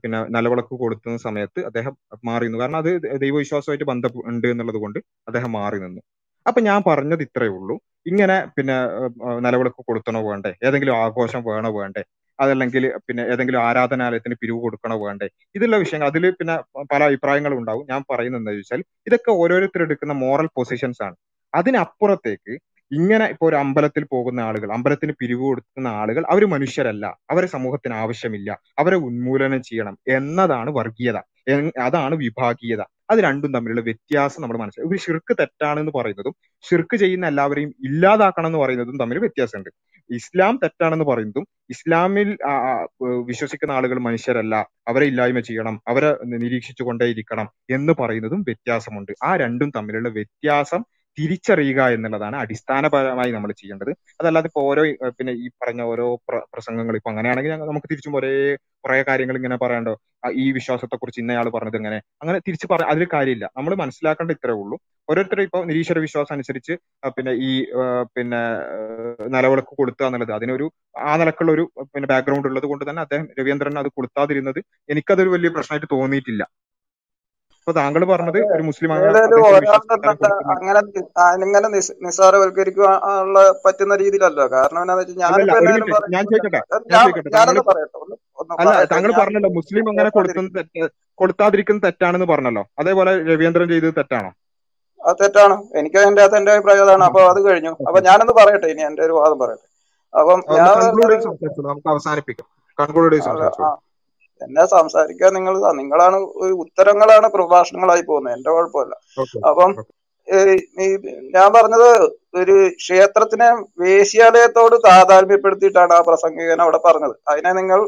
[0.01, 1.93] പിന്നെ നിലവിളക്ക് കൊടുത്തുന്ന സമയത്ത് അദ്ദേഹം
[2.29, 2.89] മാറി നിന്നു കാരണം അത്
[3.23, 6.01] ദൈവവിശ്വാസമായിട്ട് ബന്ധം ഉണ്ട് എന്നുള്ളത് കൊണ്ട് അദ്ദേഹം മാറി നിന്നു.
[6.45, 7.75] അപ്പൊ ഞാൻ പറഞ്ഞത് ഇത്രയേ ഉള്ളൂ.
[8.09, 8.75] ഇങ്ങനെ പിന്നെ
[9.45, 10.51] നിലവിളക്ക് കൊടുക്കണോ വേണ്ടേ?
[10.67, 12.03] ഏതെങ്കിലും ആഘോഷം വേണോ വേണ്ടേ?
[12.39, 15.27] അതല്ലെങ്കിൽ പിന്നെ ഏതെങ്കിലും ആരാധനാലയത്തിന് പിരിവ് കൊടുക്കണോ വേണ്ടേ?
[15.55, 16.55] ഇതിലുള്ള വിഷയങ്ങൾ അതിൽ പിന്നെ
[16.91, 17.83] പല അഭിപ്രായങ്ങളും ഉണ്ടാവും.
[17.91, 21.15] ഞാൻ പറയുന്നത് എന്താ ചോദിച്ചാൽ ഇതൊക്കെ ഓരോരുത്തർ എടുക്കുന്ന മോറൽ പൊസിഷൻസ് ആണ്.
[21.53, 22.53] അതിനപ്പുറത്തേക്ക്
[22.91, 27.05] ഇങ്ങനെ ഇപ്പൊ ഒരു അമ്പലത്തിൽ പോകുന്ന ആളുകൾ അമ്പലത്തിന് പിരിവ് കൊടുക്കുന്ന ആളുകൾ അവർ മനുഷ്യരല്ല.
[27.29, 28.49] അവരെ സമൂഹത്തിന് ആവശ്യമില്ല.
[28.79, 31.17] അവരെ ഉന്മൂലനം ചെയ്യണം എന്നതാണ് വർഗീയത.
[31.81, 32.81] അതാണ് വിഭാഗീയത.
[33.09, 36.35] അത് രണ്ടും തമ്മിലുള്ള വ്യത്യാസം നമ്മൾ മനസ്സിലാക്കി ഒരു ഷിർക്ക് തെറ്റാണെന്ന് പറയുന്നതും
[36.69, 39.69] ഷിർക്ക് ചെയ്യുന്ന എല്ലാവരെയും ഇല്ലാതാക്കണം എന്ന് പറയുന്നതും തമ്മിൽ വ്യത്യാസമുണ്ട്.
[40.09, 42.37] ഇസ്ലാം തെറ്റാണെന്ന് പറയുന്നതും ഇസ്ലാമിൽ
[43.25, 44.55] വിശ്വസിക്കുന്ന ആളുകൾ മനുഷ്യരല്ല.
[44.87, 49.11] അവരെ ഇല്ലായ്മ ചെയ്യണം അവരെ നിരീക്ഷിച്ചു കൊണ്ടേയിരിക്കണം എന്ന് പറയുന്നതും വ്യത്യാസമുണ്ട്.
[49.23, 50.81] ആ രണ്ടും തമ്മിലുള്ള വ്യത്യാസം
[51.17, 53.91] തിരിച്ചറിയുക എന്നുള്ളതാണ് അടിസ്ഥാനപരമായി നമ്മൾ ചെയ്യേണ്ടത്.
[54.19, 58.31] അതല്ലാതെ ഇപ്പൊ ഓരോ പിന്നെ ഈ പറഞ്ഞ ഓരോ പ്ര- പ്രസംഗങ്ങൾ ഇപ്പൊ അങ്ങനെയാണെങ്കിൽ നമുക്ക് തിരിച്ചും ഒരേ
[58.83, 59.93] കുറെ കാര്യങ്ങൾ ഇങ്ങനെ പറയണ്ടോ?
[60.35, 61.99] ഈ വിശ്വാസത്തെക്കുറിച്ച് ഇന്നയാൾ പറഞ്ഞത് ഇങ്ങനെ.
[62.21, 63.49] അങ്ങനെ തിരിച്ച് പറ അതിൽ കാര്യമില്ല.
[63.57, 64.77] നമ്മൾ മനസ്സിലാക്കേണ്ട ഇത്രേ ഉള്ളൂ.
[65.09, 66.73] ഓരോരുത്തരും ഇപ്പൊ നിരീശ്വര വിശ്വാസം അനുസരിച്ച്
[67.17, 67.51] പിന്നെ ഈ
[68.15, 68.41] പിന്നെ
[69.29, 70.67] നിലവിളക്ക് കൊടുത്തുക എന്നുള്ളത് അതിനൊരു
[71.03, 74.59] ആ നിലക്കുള്ള ഒരു പിന്നെ ബാക്ക്ഗ്രൗണ്ട് ഉള്ളത് കൊണ്ട് തന്നെ അദ്ദേഹം രവീന്ദ്രൻ അത് കൊടുത്താതിരുന്നത്
[74.89, 76.43] എനിക്കതൊരു വലിയ പ്രശ്നമായിട്ട് തോന്നിയിട്ടില്ല.
[77.61, 80.79] ഇപ്പൊ താങ്കൾ പറഞ്ഞത് ഒരു മുസ്ലിം അങ്ങനെ
[81.35, 81.67] അങ്ങനെ
[82.05, 84.45] നിസ്സാരവൽക്കരിക്കാനുള്ള പറ്റുന്ന രീതിയിലല്ലോ.
[84.55, 84.81] കാരണം
[86.15, 86.61] ഞാൻ ചോദിക്കട്ടെ
[88.61, 90.87] അല്ല താങ്കൾ പറഞ്ഞല്ലോ മുസ്ലിം അങ്ങനെ കൊടുക്കുന്നത്
[91.19, 92.63] കൊടുത്താതിരിക്കുന്ന തെറ്റാണെന്ന് പറഞ്ഞല്ലോ.
[92.81, 94.31] അതേപോലെ രവീന്ദ്രൻ ചെയ്തത് തെറ്റാണോ?
[94.99, 95.55] അത് തെറ്റാണ്.
[95.79, 97.03] എനിക്ക് അതിന്റെ അകത്ത് എന്റെ അഭിപ്രായം അതാണ്.
[97.09, 97.71] അപ്പൊ അത് കഴിഞ്ഞു.
[97.87, 99.65] അപ്പൊ ഞാനൊന്ന് പറയട്ടെ ഇനി എന്റെ ഒരു വാദം പറയട്ടെ.
[100.13, 100.67] അപ്പം ഞാൻ
[101.93, 102.47] അവസാനിപ്പിക്കാം.
[104.41, 106.17] എന്നെ സംസാരിക്കാൻ നിങ്ങൾ നിങ്ങളാണ്
[106.63, 108.35] ഉത്തരങ്ങളാണ് പ്രഭാഷണങ്ങളായി പോകുന്നത്.
[108.37, 108.95] എന്റെ കുഴപ്പമില്ല.
[109.49, 109.71] അപ്പം
[111.35, 111.89] ഞാൻ പറഞ്ഞത്
[112.39, 113.47] ഒരു ക്ഷേത്രത്തിനെ
[113.81, 117.15] വേശ്യാലയത്തോട് താതാത്മ്യപ്പെടുത്തിയിട്ടാണ് ആ പ്രസംഗികൻ അവിടെ പറഞ്ഞത്.
[117.31, 117.79] അതിനെ നിങ്ങൾ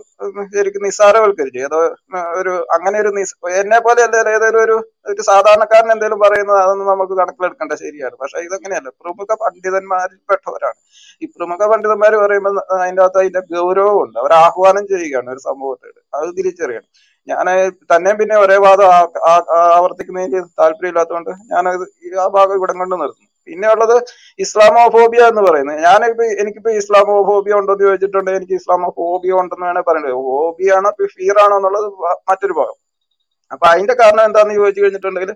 [0.55, 1.59] ശരിക്കും നിസ്സാരവൽക്കരിച്ചു.
[1.67, 1.79] ഏതോ
[2.39, 4.75] ഒരു അങ്ങനെ ഒരു നിസ് എന്നെ പോലെ അല്ല ഏതെങ്കിലും ഒരു
[5.11, 8.15] ഒരു സാധാരണക്കാരൻ എന്തെങ്കിലും പറയുന്നത് അതൊന്നും നമുക്ക് കണക്കിലെടുക്കേണ്ട ശരിയാണ്.
[8.21, 8.89] പക്ഷെ ഇതങ്ങനെയല്ല.
[9.03, 10.79] പ്രമുഖ പണ്ഡിതന്മാരിൽ പെട്ടവരാണ്
[11.21, 14.17] ഈ പ്രമുഖ പണ്ഡിതന്മാർ പറയുമ്പോൾ അതിന്റെ അകത്ത് അതിന്റെ ഗൗരവമുണ്ട്.
[14.23, 15.99] അവർ ആഹ്വാനം ചെയ്യുകയാണ് ഒരു സമൂഹത്തോട്.
[16.17, 16.89] അത് തിരിച്ചറിയണം.
[17.27, 17.47] ഞാൻ
[17.91, 18.87] തന്നെ പിന്നെ ഒരേ വാദം
[19.75, 21.67] ആവർത്തിക്കുന്നതിന് താല്പര്യമില്ലാത്തതുകൊണ്ട് ഞാൻ
[22.23, 23.29] ആ ഭാഗം ഇവിടെ കൊണ്ട് നിർത്തുന്നു.
[23.47, 23.95] പിന്നെ ഉള്ളത്
[24.43, 25.79] ഇസ്ലാമോഫോബിയ എന്ന് പറയുന്നത്.
[25.87, 31.87] ഞാനിപ്പോ എനിക്കിപ്പോ ഇസ്ലാമോഫോബിയ ഉണ്ടോ എന്ന് ചോദിച്ചിട്ടുണ്ടെങ്കിൽ എനിക്ക് ഇസ്ലാമോഫോബിയ ഉണ്ടെന്ന് വേണേൽ പറയേണ്ടത് ഫോബിയാണോ ഫിയർ ആണോ എന്നുള്ളത്
[32.29, 32.77] മറ്റൊരു ഭാഗം.
[33.53, 35.31] അപ്പൊ അതിന്റെ കാരണം എന്താണെന്ന് ചോദിച്ചു കഴിഞ്ഞിട്ടുണ്ടെങ്കിൽ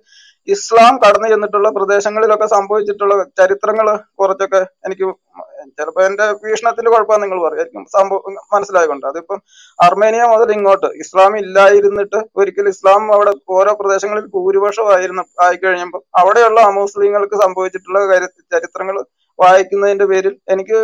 [0.48, 3.88] ഇസ്ലാം കടന്നു ചെന്നിട്ടുള്ള പ്രദേശങ്ങളിലൊക്കെ സംഭവിച്ചിട്ടുള്ള ചരിത്രങ്ങൾ
[4.20, 5.08] കുറച്ചൊക്കെ എനിക്ക്
[5.78, 8.22] ചിലപ്പോ എന്റെ ഭീഷണത്തിന്റെ കുഴപ്പമാണ് നിങ്ങൾ പറയായിരിക്കും സംഭവം
[8.54, 9.06] മനസ്സിലായതുകൊണ്ട്.
[9.10, 9.40] അതിപ്പം
[9.80, 18.00] അർമേനിയ മുതൽ ഇങ്ങോട്ട് ഇസ്ലാം ഇല്ലായിരുന്നിട്ട് ഒരിക്കൽ ഇസ്ലാം അവിടെ ഓരോ പ്രദേശങ്ങളിൽ ഭൂരിപക്ഷമായിരുന്നു ആയിക്കഴിഞ്ഞപ്പോൾ അവിടെയുള്ള അമുസ്ലിങ്ങൾക്ക് സംഭവിച്ചിട്ടുള്ള
[18.54, 18.98] ചരിത്രങ്ങൾ
[19.40, 20.78] വായിക്കുന്നതിന്റെ പേരിൽ എനിക്ക്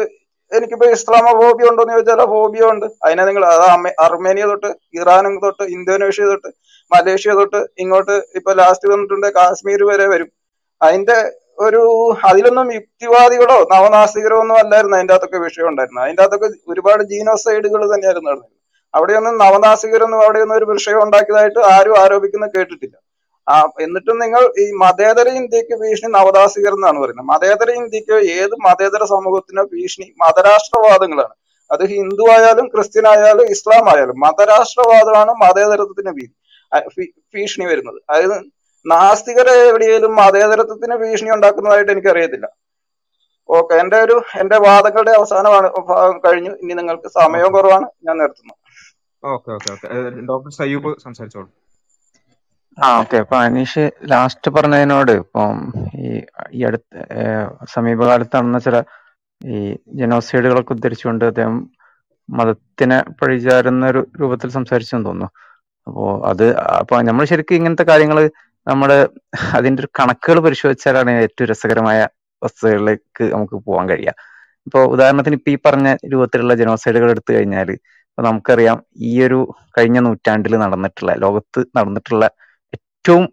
[0.54, 3.64] എനിക്കിപ്പോ ഇസ്ലാമോ ഫോബിയ ഉണ്ടോ എന്ന് ചോദിച്ചാൽ ഫോബിയ ഉണ്ട് അതിനെ നിങ്ങൾ അത്
[4.06, 6.50] അർമേനിയ തൊട്ട് ഇറാനും തൊട്ട് ഇന്തോനേഷ്യ തൊട്ട്
[6.92, 10.30] മലേഷ്യ തൊട്ട് ഇങ്ങോട്ട് ഇപ്പൊ ലാസ്റ്റ് വന്നിട്ടുണ്ട് കാശ്മീർ വരെ വരും.
[10.82, 11.18] അതിന്റെ
[11.66, 11.82] ഒരു
[12.30, 18.34] അതിലൊന്നും യുക്തിവാദികളോ നവനാസ്തികരോ ഒന്നും അല്ലായിരുന്നു അതിന്റെ അകത്തൊക്കെ വിഷയം ഉണ്ടായിരുന്നു അതിന്റെ അകത്തൊക്കെ ഒരുപാട് ജീനോസൈഡുകൾ തന്നെയായിരുന്നു
[18.94, 22.96] അവിടെയൊന്നും നവനാസികരൊന്നും അവിടെയൊന്നും ഒരു വിഷയം ഉണ്ടാക്കിയതായിട്ട് ആരും ആരോപിക്കുന്ന കേട്ടിട്ടില്ല.
[23.48, 23.56] ആ
[23.86, 27.28] എന്നിട്ടും നിങ്ങൾ ഈ മതേതര ഇന്ത്യയ്ക്ക് ഭീഷണി നവദാസികർ എന്നാണ് പറയുന്നത്.
[27.32, 31.36] മതേതര ഇന്ത്യയ്ക്ക് ഏത് മതേതര സമൂഹത്തിനോ ഭീഷണി മതരാഷ്ട്രവാദങ്ങളാണ്.
[31.74, 36.12] അത് ഹിന്ദു ആയാലും ക്രിസ്ത്യൻ ആയാലും ഇസ്ലാം ആയാലും മതരാഷ്ട്രവാദമാണ് മതേതരത്വത്തിന്
[37.36, 38.00] ഭീഷണി വരുന്നത്.
[38.10, 38.38] അതായത്
[38.86, 42.48] നാസ്തികരെ എവിടെയെങ്കിലും മതേതരത്വത്തിന് ഭീഷണി ഉണ്ടാക്കുന്നതായിട്ട് എനിക്ക് അറിയത്തില്ല
[43.50, 46.52] ഓക്കെ എന്റെ ഒരു എന്റെ വാദങ്ങളുടെ അവസാനമാണ് ഭാഗം കഴിഞ്ഞു.
[46.64, 47.88] ഇനി നിങ്ങൾക്ക് സമയം കുറവാണ്.
[48.08, 48.56] ഞാൻ നിർത്തുന്നു.
[49.24, 49.88] ഓക്കെ ഓക്കെ
[50.32, 51.50] ഡോക്ടർ സയ്യൂബ് സംസാരിച്ചോളൂ.
[52.78, 53.18] ആ ഓക്കെ.
[53.24, 55.58] അപ്പൊ അനീഷ് ലാസ്റ്റ് പറഞ്ഞതിനോട് ഇപ്പം
[56.04, 56.10] ഈ
[56.52, 56.94] ഈ അടുത്ത
[57.76, 58.78] സമീപകാലത്ത് നടന്ന ചില
[59.42, 59.60] ഈ
[60.02, 61.56] ജനോസൈഡുകളൊക്കെ ഉദ്ധരിച്ചുകൊണ്ട് അദ്ദേഹം
[62.30, 65.30] മതത്തിനെ പഴിചാരുന്ന ഒരു രൂപത്തിൽ സംസാരിച്ചെന്ന് തോന്നുന്നു.
[65.88, 66.46] അപ്പോ അത്
[66.80, 68.20] അപ്പൊ നമ്മൾ ശരിക്കും ഇങ്ങനത്തെ കാര്യങ്ങൾ
[68.68, 68.98] നമ്മുടെ
[69.58, 72.00] അതിന്റെ ഒരു കണക്കുകൾ പരിശോധിച്ചാലാണ് ഏറ്റവും രസകരമായ
[72.42, 74.14] വസ്തുതകളിലേക്ക് നമുക്ക് പോകാൻ കഴിയുക.
[74.68, 78.78] ഇപ്പൊ ഉദാഹരണത്തിന് ഇപ്പൊ ഈ പറഞ്ഞ രൂപത്തിലുള്ള ജനോസൈഡുകൾ എടുത്തു കഴിഞ്ഞാൽ ഇപ്പൊ നമുക്കറിയാം
[79.10, 79.40] ഈ ഒരു
[79.76, 82.26] കഴിഞ്ഞ നൂറ്റാണ്ടിൽ നടന്നിട്ടുള്ള ലോകത്ത് നടന്നിട്ടുള്ള
[83.06, 83.24] ഏറ്റവും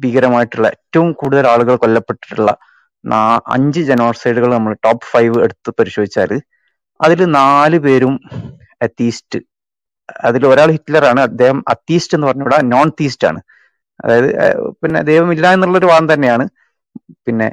[0.00, 2.50] ഭീകരമായിട്ടുള്ള ഏറ്റവും കൂടുതൽ ആളുകൾ കൊല്ലപ്പെട്ടിട്ടുള്ള
[3.54, 6.30] അഞ്ച് ജനോസൈഡുകൾ നമ്മൾ ടോപ്പ് ഫൈവ് എടുത്ത് പരിശോധിച്ചാൽ
[7.00, 8.14] അതിൽ നാല് പേരും
[8.86, 9.38] അത്തീസ്റ്റ്
[10.28, 13.40] അതിൽ ഒരാൾ ഹിറ്റ്ലറാണ് അദ്ദേഹം അത്തീസ്റ്റ് എന്ന് പറഞ്ഞ നോൺ തീസ്റ്റ് ആണ്.
[14.04, 14.28] അതായത്
[14.82, 16.44] പിന്നെ ദൈവമില്ല എന്നുള്ളൊരു വാദം തന്നെയാണ്.
[17.26, 17.48] പിന്നെ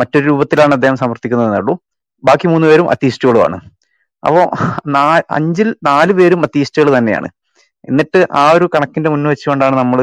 [0.00, 1.76] മറ്റൊരു രൂപത്തിലാണ് അദ്ദേഹം സമർത്ഥിക്കുന്നതെന്നേ ഉള്ളൂ.
[2.24, 3.58] ബാക്കി മൂന്ന് പേരും അത്തീസ്റ്റുകളുമാണ്
[4.22, 4.42] അപ്പോ
[4.96, 5.04] നാ
[5.38, 7.30] അഞ്ചിൽ നാല് പേരും അത്തീസ്റ്റുകൾ തന്നെയാണ്.
[7.88, 10.00] എന്നിട്ട് ആ ഒരു കണക്കിന്റെ മുന്നിൽ വെച്ചുകൊണ്ടാണ് നമ്മൾ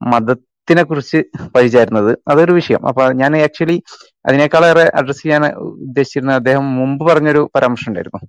[0.00, 1.18] മതത്തിനെ കുറിച്ച്
[1.54, 2.82] പരിചാരുന്നത് അതൊരു വിഷയം.
[2.88, 3.76] അപ്പൊ ഞാൻ ആക്ച്വലി
[4.24, 5.44] അതിനേക്കാളേറെ അഡ്രസ് ചെയ്യാൻ
[5.86, 8.20] ഉദ്ദേശിച്ചിരുന്ന അദ്ദേഹം മുമ്പ് പറഞ്ഞൊരു പരാമർശം ഉണ്ടായിരുന്നു.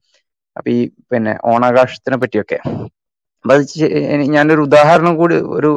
[0.55, 0.81] അപ്പൊ ഈ
[1.11, 2.59] പിന്നെ ഓണാകാശത്തിനെ പറ്റിയൊക്കെ.
[3.45, 3.55] അപ്പൊ
[4.35, 5.69] ഞാനൊരു ഉദാഹരണം കൂടി ഒരു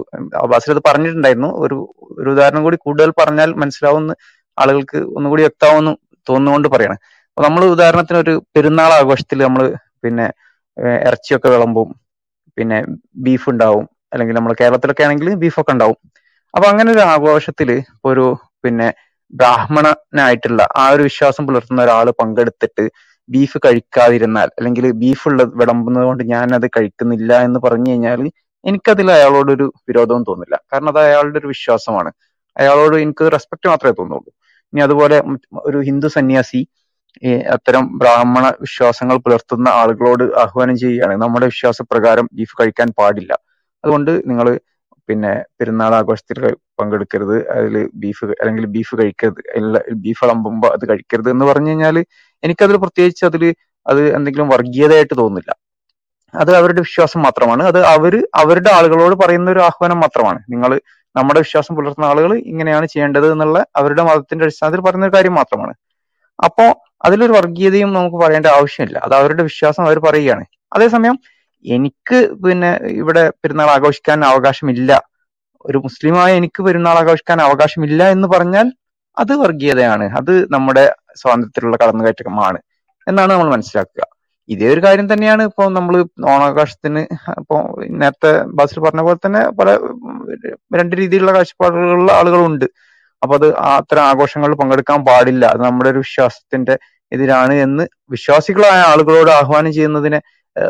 [0.42, 1.50] അബ്ബാസിൽ അത് പറഞ്ഞിട്ടുണ്ടായിരുന്നു.
[1.64, 1.76] ഒരു
[2.18, 4.12] ഒരു ഉദാഹരണം കൂടി കൂടുതൽ പറഞ്ഞാൽ മനസ്സിലാവുന്ന
[4.58, 5.92] ആളുകൾക്ക് ഒന്നുകൂടി വ്യക്തമാവുമെന്ന്
[6.26, 6.96] തോന്നുന്നുകൊണ്ട് പറയാണ്.
[7.30, 9.62] അപ്പൊ നമ്മൾ ഉദാഹരണത്തിന് ഒരു പെരുന്നാൾ ആഘോഷത്തിൽ നമ്മൾ
[10.04, 10.26] പിന്നെ
[11.06, 11.88] ഇറച്ചിയൊക്കെ വിളമ്പും
[12.58, 12.78] പിന്നെ
[13.24, 15.98] ബീഫ് ഉണ്ടാവും അല്ലെങ്കിൽ നമ്മൾ കേരളത്തിലൊക്കെ ആണെങ്കിൽ ബീഫൊക്കെ ഉണ്ടാവും.
[16.54, 17.70] അപ്പൊ അങ്ങനെ ഒരു ആഘോഷത്തിൽ
[18.04, 18.24] ഒരു
[18.64, 18.88] പിന്നെ
[19.32, 22.84] ബ്രാഹ്മണനായിട്ടുള്ള ആ ഒരു വിശ്വാസം പുലർത്തുന്ന ഒരാൾ പങ്കെടുത്തിട്ട്
[23.28, 28.22] ബീഫ് കഴിക്കാതിരുന്നാൽ അല്ലെങ്കിൽ ബീഫ് ഉള്ള വിളമ്പുന്നത് കൊണ്ട് ഞാൻ അത് കഴിക്കുന്നില്ല എന്ന് പറഞ്ഞു കഴിഞ്ഞാൽ
[28.64, 30.60] എനിക്കതിൽ അയാളോടൊരു വിരോധവും തോന്നില്ല.
[30.72, 32.10] കാരണം അത് അയാളുടെ ഒരു വിശ്വാസമാണ്.
[32.56, 34.30] അയാളോട് എനിക്ക് റെസ്പെക്ട് മാത്രമേ തോന്നുള്ളൂ.
[34.72, 35.16] ഇനി അതുപോലെ
[35.68, 36.60] ഒരു ഹിന്ദു സന്യാസി
[37.54, 43.32] അത്തരം ബ്രാഹ്മണ വിശ്വാസങ്ങൾ പുലർത്തുന്ന ആളുകളോട് ആഹ്വാനം ചെയ്യുകയാണ് നമ്മുടെ വിശ്വാസപ്രകാരം ബീഫ് കഴിക്കാൻ പാടില്ല.
[43.84, 44.60] അതുകൊണ്ട് നിങ്ങൾ
[45.08, 46.38] പിന്നെ പെരുന്നാൾ ആഘോഷത്തിൽ
[46.80, 47.48] പങ്കെടുക്കരുത്.
[47.50, 49.40] അതിൽ ബീഫ് അല്ലെങ്കിൽ ബീഫ് കഴിക്കരുത്.
[49.54, 52.04] എല്ലാ ബീഫ് വിളമ്പുമ്പോൾ അത് കഴിക്കരുത് എന്ന് പറഞ്ഞു കഴിഞ്ഞാൽ
[52.42, 53.54] എനിക്കതിൽ പ്രത്യേകിച്ച് അതിൽ
[53.86, 55.52] അത് എന്തെങ്കിലും വർഗീയതയായിട്ട് തോന്നുന്നില്ല.
[56.34, 57.62] അത് അവരുടെ വിശ്വാസം മാത്രമാണ്.
[57.62, 60.38] അത് അവർ അവരുടെ ആളുകളോട് പറയുന്ന ഒരു ആഹ്വാനം മാത്രമാണ്.
[60.50, 60.80] നിങ്ങൾ
[61.16, 65.74] നമ്മുടെ വിശ്വാസം പുലർത്തുന്ന ആളുകൾ ഇങ്ങനെയാണ് ചെയ്യേണ്ടത് എന്നുള്ള അവരുടെ മതത്തിന്റെ അടിസ്ഥാനത്തിൽ പറയുന്ന ഒരു കാര്യം മാത്രമാണ്.
[66.44, 66.66] അപ്പോ
[67.04, 68.98] അതിലൊരു വർഗീയതയും നമുക്ക് പറയേണ്ട ആവശ്യമില്ല.
[68.98, 70.44] അത് അവരുടെ വിശ്വാസം അവർ പറയുകയാണ്.
[70.72, 71.16] അതേസമയം
[71.64, 74.90] എനിക്ക് പിന്നെ ഇവിടെ പെരുന്നാൾ ആഘോഷിക്കാൻ അവകാശമില്ല.
[75.68, 78.66] ഒരു മുസ്ലിമായ എനിക്ക് പെരുന്നാൾ ആഘോഷിക്കാൻ അവകാശമില്ല എന്ന് പറഞ്ഞാൽ
[79.16, 80.06] അത് വർഗീയതയാണ്.
[80.18, 80.84] അത് നമ്മുടെ
[81.20, 82.58] സ്വാതന്ത്ര്യത്തിലുള്ള കടന്നുകയറ്റമാണ്
[83.06, 84.02] എന്നാണ് നമ്മൾ മനസ്സിലാക്കുക.
[84.48, 85.94] ഇതേ ഒരു കാര്യം തന്നെയാണ് ഇപ്പോൾ നമ്മൾ
[86.34, 87.02] ഓണാഘോഷത്തിന്
[87.40, 87.60] ഇപ്പോൾ
[88.00, 89.68] നേരത്തെ ബാസിൽ പറഞ്ഞ പോലെ തന്നെ പല
[90.80, 92.66] രണ്ട് രീതിയിലുള്ള കാഴ്ചപ്പാടുകളുള്ള ആളുകളുണ്ട്.
[93.22, 95.44] അപ്പൊ അത് അത്തരം ആഘോഷങ്ങളിൽ പങ്കെടുക്കാൻ പാടില്ല.
[95.52, 96.74] അത് നമ്മുടെ ഒരു വിശ്വാസത്തിന്റെ
[97.12, 100.20] എതിരാണ് എന്ന് വിശ്വാസികളായ ആളുകളോട് ആഹ്വാനം ചെയ്യുന്നതിനെ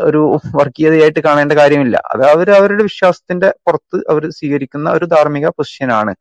[0.03, 0.21] ഒരു
[0.57, 1.97] വർഗീയതയായിട്ട് കാണേണ്ട കാര്യമില്ല.
[2.11, 6.13] അത് അവർ അവരുടെ വിശ്വാസത്തിന്റെ പുറത്ത് അവർ സ്വീകരിക്കുന്ന ഒരു ധാർമ്മിക പൊസിഷനാണ്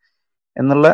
[0.56, 0.86] എന്നുള്ള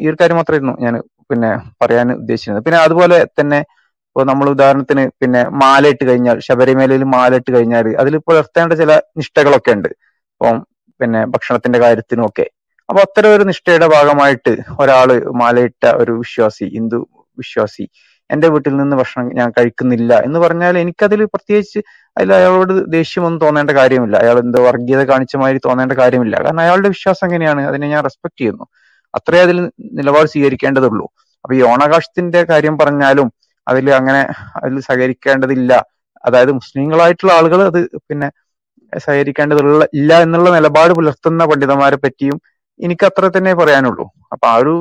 [0.00, 0.94] ഈ ഒരു കാര്യം മാത്രമായിരുന്നു ഞാൻ
[1.30, 1.50] പിന്നെ
[1.82, 3.60] പറയാൻ ഉദ്ദേശിക്കുന്നത് പിന്നെ അതുപോലെ തന്നെ
[4.08, 9.72] ഇപ്പോൾ നമ്മൾ ഉദാഹരണത്തിന് പിന്നെ മാല ഇട്ട് കഴിഞ്ഞാൽ ശബരിമലയിൽ മാല ഇട്ട് കഴിഞ്ഞാൽ അതിൽ പുലർത്തേണ്ട ചില നിഷ്ഠകളൊക്കെ
[9.76, 9.90] ഉണ്ട്.
[10.30, 10.56] ഇപ്പം
[11.00, 12.46] പിന്നെ ഭക്ഷണത്തിന്റെ കാര്യത്തിനും ഒക്കെ
[12.88, 15.08] അപ്പൊ അത്തരം ഒരു നിഷ്ഠയുടെ ഭാഗമായിട്ട് ഒരാൾ
[15.40, 17.00] മാലയിട്ട ഒരു വിശ്വാസി ഹിന്ദു
[17.38, 17.84] വിശ്വാസി
[18.30, 21.80] എന്റെ വീട്ടിൽ നിന്ന് ഭക്ഷണം ഞാൻ കഴിക്കുന്നില്ല എന്ന് പറഞ്ഞാൽ എനിക്കതിൽ പ്രത്യേകിച്ച്
[22.16, 24.16] അതിൽ അയാളോട് ദേഷ്യമൊന്നും തോന്നേണ്ട കാര്യമില്ല.
[24.22, 26.36] അയാൾ എന്തോ വർഗീയത കാണിച്ച മാതിരി തോന്നേണ്ട കാര്യമില്ല.
[26.44, 27.62] കാരണം അയാളുടെ വിശ്വാസം എങ്ങനെയാണ്?
[27.70, 28.64] അതിനെ ഞാൻ റെസ്പെക്ട് ചെയ്യുന്നു.
[29.14, 29.58] അത്രേ അതിൽ
[29.98, 31.06] നിലപാട് സ്വീകരിക്കേണ്ടതുള്ളൂ.
[31.44, 33.28] അപ്പൊ ഈ ഓണാകാശത്തിന്റെ കാര്യം പറഞ്ഞാലും
[33.66, 34.20] അതിൽ അങ്ങനെ
[34.58, 35.72] അതിൽ സഹകരിക്കേണ്ടതില്ല.
[36.24, 38.28] അതായത് മുസ്ലിങ്ങളായിട്ടുള്ള ആളുകൾ അത് പിന്നെ
[38.92, 42.38] സഹകരിക്കേണ്ടതുള്ള ഇല്ല എന്നുള്ള നിലപാട് പുലർത്തുന്ന പണ്ഡിതന്മാരെ പറ്റിയും
[42.80, 44.04] എനിക്ക് അത്ര തന്നെ പറയാനുള്ളൂ.
[44.32, 44.74] അപ്പൊ ആ ഒരു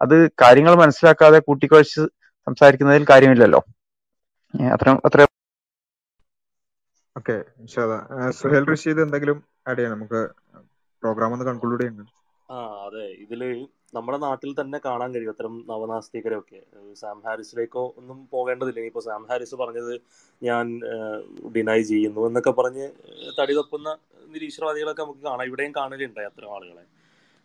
[0.00, 2.02] അത് കാര്യങ്ങൾ മനസ്സിലാക്കാതെ കൂട്ടിക്കുഴച്ച്
[2.46, 3.60] സംസാരിക്കുന്നതിൽ കാര്യമില്ലല്ലോ.
[4.74, 5.20] അത്ര അത്ര
[7.18, 7.36] ഓക്കെ
[8.40, 9.38] സുഹേൽ റഷീദ് എന്തെങ്കിലും
[9.68, 10.20] ആഡ് ചെയ്യാം നമുക്ക്
[11.02, 12.04] പ്രോഗ്രാം ഒന്ന് കൺക്ലൂഡ് ചെയ്യുന്നു
[12.48, 13.06] ആ അതെ.
[13.24, 13.40] ഇതിൽ
[13.94, 15.30] നമ്മുടെ നാട്ടിൽ തന്നെ കാണാൻ കഴിയും.
[15.30, 16.60] അത്തരം നവനാസ്തികരൊക്കെ
[16.92, 18.78] സാം ഹാരിസിലേക്കോ ഒന്നും പോകേണ്ടതില്ല.
[18.78, 19.94] ഇനിയിപ്പോ സാം ഹാരിസ് പറഞ്ഞത്
[20.42, 20.64] ഞാൻ
[21.56, 22.86] ഡിനൈ ചെയ്യുന്നു എന്നൊക്കെ പറഞ്ഞ്
[23.40, 23.88] തടി തപ്പുന്ന
[24.26, 25.46] നിരീശ്വരവാദികളൊക്കെ നമുക്ക് കാണാം.
[25.46, 26.84] ഇവിടെയും കാണലുണ്ടായി അത്തരം ആളുകളെ.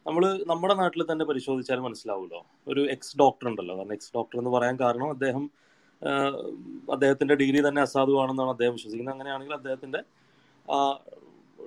[0.06, 2.42] നമ്മൾ നമ്മുടെ നാട്ടിൽ തന്നെ പരിശോധിച്ചാൽ മനസ്സിലാവുമല്ലോ.
[2.68, 3.78] ഒരു എക്സ് ഡോക്ടർ ഉണ്ടല്ലോ.
[3.78, 5.44] കാരണം എക്സ് ഡോക്ടർ എന്ന് പറയാൻ കാരണം അദ്ദേഹം
[6.94, 9.16] അദ്ദേഹത്തിന്റെ ഡിഗ്രി തന്നെ അസാധുവാണെന്നാണ് അദ്ദേഹം വിശ്വസിക്കുന്നത്.
[9.16, 10.02] അങ്ങനെയാണെങ്കിൽ അദ്ദേഹത്തിന്റെ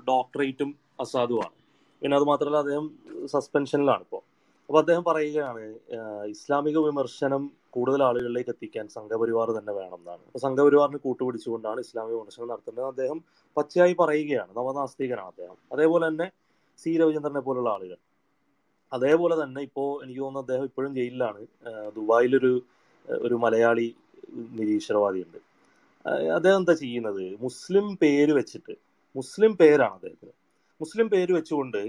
[0.09, 1.55] ഡോക്ടറേറ്റും അസാധുവാണ്.
[2.03, 2.87] പിന്നെ അത് മാത്രമല്ല അദ്ദേഹം
[3.35, 4.23] സസ്പെൻഷനിലാണ് ഇപ്പോൾ
[4.69, 5.63] അപ്പോൾ അദ്ദേഹം പറയുകയാണ്
[6.35, 13.19] ഇസ്ലാമിക വിമർശനം കൂടുതൽ ആളുകളിലേക്ക് എത്തിക്കാൻ സംഘപരിവാർ തന്നെ വേണം എന്നാണ് സംഘപരിവാറിന് കൂട്ടുപിടിച്ചുകൊണ്ടാണ് ഇസ്ലാമിക വിമർശനം നടത്തുന്നത് അദ്ദേഹം
[13.57, 14.51] പച്ചയായി പറയുകയാണ്.
[14.57, 15.57] നവനാസ്തികനാണ് അദ്ദേഹം.
[15.73, 16.27] അതേപോലെ തന്നെ
[16.79, 16.91] സി.
[17.03, 17.99] രവിചന്ദ്രനെ പോലുള്ള ആളുകൾ.
[18.93, 21.41] അതേപോലെ തന്നെ ഇപ്പോൾ എനിക്ക് തോന്നുന്നു അദ്ദേഹം ഇപ്പോഴും ജയിലിലാണ്.
[21.99, 22.53] ദുബായിലൊരു
[23.09, 23.89] ഒരു മലയാളി
[24.29, 25.39] നിരീശ്വരവാദിയുണ്ട്.
[26.35, 27.23] അദ്ദേഹം എന്താ ചെയ്യുന്നത്?
[27.41, 28.75] മുസ്ലിം പേര് വെച്ചിട്ട്
[29.17, 30.35] മുസ്ലിം പേരാണ് അദ്ദേഹത്തിന്.
[30.81, 31.83] മുസ്ലിം പേര് വെച്ചുകൊണ്ട്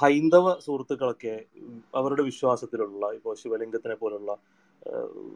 [0.00, 1.34] ഹൈന്ദവ സുഹൃത്തുക്കളൊക്കെ
[1.94, 4.32] അവരുടെ വിശ്വാസത്തിലുള്ള ഇപ്പോൾ ശിവലിംഗത്തിനെ പോലുള്ള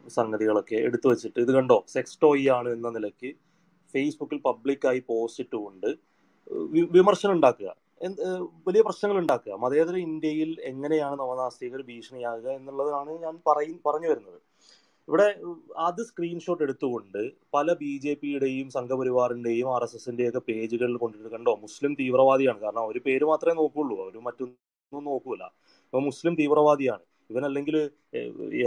[0.08, 1.84] സംഗതികളൊക്കെ എടുത്തു വെച്ചിട്ട് ഇത് കണ്ടോ?
[1.88, 3.30] സെക്സ് ടോയ് ആണ് എന്ന നിലയ്ക്ക്
[3.94, 5.88] ഫേസ്ബുക്കിൽ പബ്ലിക്കായി പോസ്റ്റ് ഇട്ടുകൊണ്ട്
[6.96, 7.70] വിമർശനം ഉണ്ടാക്കുക.
[8.68, 9.52] വലിയ പ്രശ്നങ്ങൾ ഉണ്ടാക്കുക.
[9.64, 14.40] മതേതര ഇന്ത്യയിൽ എങ്ങനെയാണ് നവനാസ്തികർ ഭീഷണിയാകുക എന്നുള്ളതാണ് ഞാൻ പറയും പറഞ്ഞു വരുന്നത്.
[15.08, 15.26] ഇവിടെ
[15.88, 17.20] അത് സ്ക്രീൻഷോട്ട് എടുത്തുകൊണ്ട്
[17.54, 21.52] പല ബി ജെ പിയുടെയും സംഘപരിവാറിന്റെയും ആർ എസ് എസിന്റെയും ഒക്കെ പേജുകളിൽ കൊണ്ടിട്ട് കണ്ടോ?
[21.66, 22.58] മുസ്ലിം തീവ്രവാദിയാണ്.
[22.64, 23.96] കാരണം അവർ പേര് മാത്രമേ നോക്കുള്ളൂ.
[24.04, 25.42] അവർ മറ്റൊന്നും നോക്കൂല.
[25.86, 27.04] അപ്പൊ മുസ്ലിം തീവ്രവാദിയാണ്.
[27.30, 27.76] ഇവനല്ലെങ്കിൽ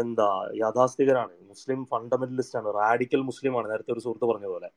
[0.03, 0.29] എന്താ
[0.61, 2.69] യാഥാസ്ഥികരാണ് മുസ്ലിം ഫണ്ടമെന്റലിസ്റ്റ് ആണ്.
[2.81, 4.69] റാഡിക്കൽ മുസ്ലിമാണ് നേരത്തെ ഒരു സുഹൃത്ത് പറഞ്ഞ പോലെ.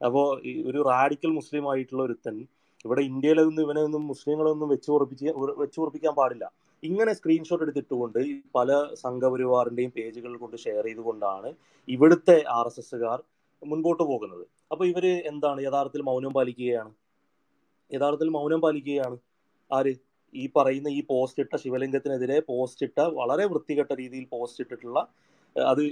[0.00, 0.26] അപ്പോൾ
[0.70, 2.36] ഒരു റാഡിക്കൽ മുസ്ലിം ആയിട്ടുള്ള ഒരുത്തൻ
[2.84, 6.44] ഇവിടെ ഇന്ത്യയിലൊന്നും ഇവനെ ഒന്നും മുസ്ലിങ്ങളൊന്നും വെച്ചു ഉറപ്പിച്ച് വെച്ച് പാടില്ല.
[6.82, 8.18] ഇങ്ങനെ സ്ക്രീൻഷോട്ട് എടുത്തിട്ടുകൊണ്ട്
[8.54, 11.50] പല സംഘപരിവാറിന്റെയും പേജുകൾ കൊണ്ട് ഷെയർ ചെയ്തുകൊണ്ടാണ്
[11.88, 13.18] ഇവിടുത്തെ ആർ എസ് എസ്സുകാർ
[13.62, 14.44] മുൻപോട്ട് പോകുന്നത്.
[14.72, 15.60] അപ്പൊ ഇവർ എന്താണ്?
[15.62, 16.92] യഥാർത്ഥത്തിൽ മൗനം പാലിക്കുകയാണ്.
[17.90, 19.16] യഥാർത്ഥത്തിൽ മൗനം പാലിക്കുകയാണ്.
[19.70, 19.92] ആര്?
[20.34, 24.98] ഈ പറയുന്ന ഈ പോസ്റ്റ് ഇട്ട ശിവലിംഗത്തിനെതിരെ പോസ്റ്റ് ഇട്ട വളരെ വൃത്തികെട്ട രീതിയിൽ പോസ്റ്റ് ഇട്ടിട്ടുള്ള
[25.56, 25.82] അത്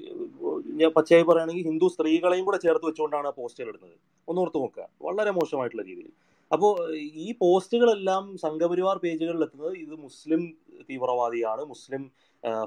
[0.81, 3.97] ഞാൻ പച്ചയായി പറയുകയാണെങ്കിൽ ഹിന്ദു സ്ത്രീകളെയും കൂടെ ചേർത്ത് വെച്ചുകൊണ്ടാണ് ആ പോസ്റ്റുകൾ ഇടുന്നത്.
[4.28, 4.85] ഒന്നോർത്ത് നോക്കുക.
[5.02, 6.12] വളരെ മോശമായിട്ടുള്ള രീതിയിൽ.
[6.55, 6.73] അപ്പോൾ
[7.25, 10.43] ഈ പോസ്റ്റുകളെല്ലാം സംഘപരിവാർ പേജുകളിൽ എത്തുന്നത് ഇത് മുസ്ലിം
[10.89, 12.03] തീവ്രവാദിയാണ് മുസ്ലിം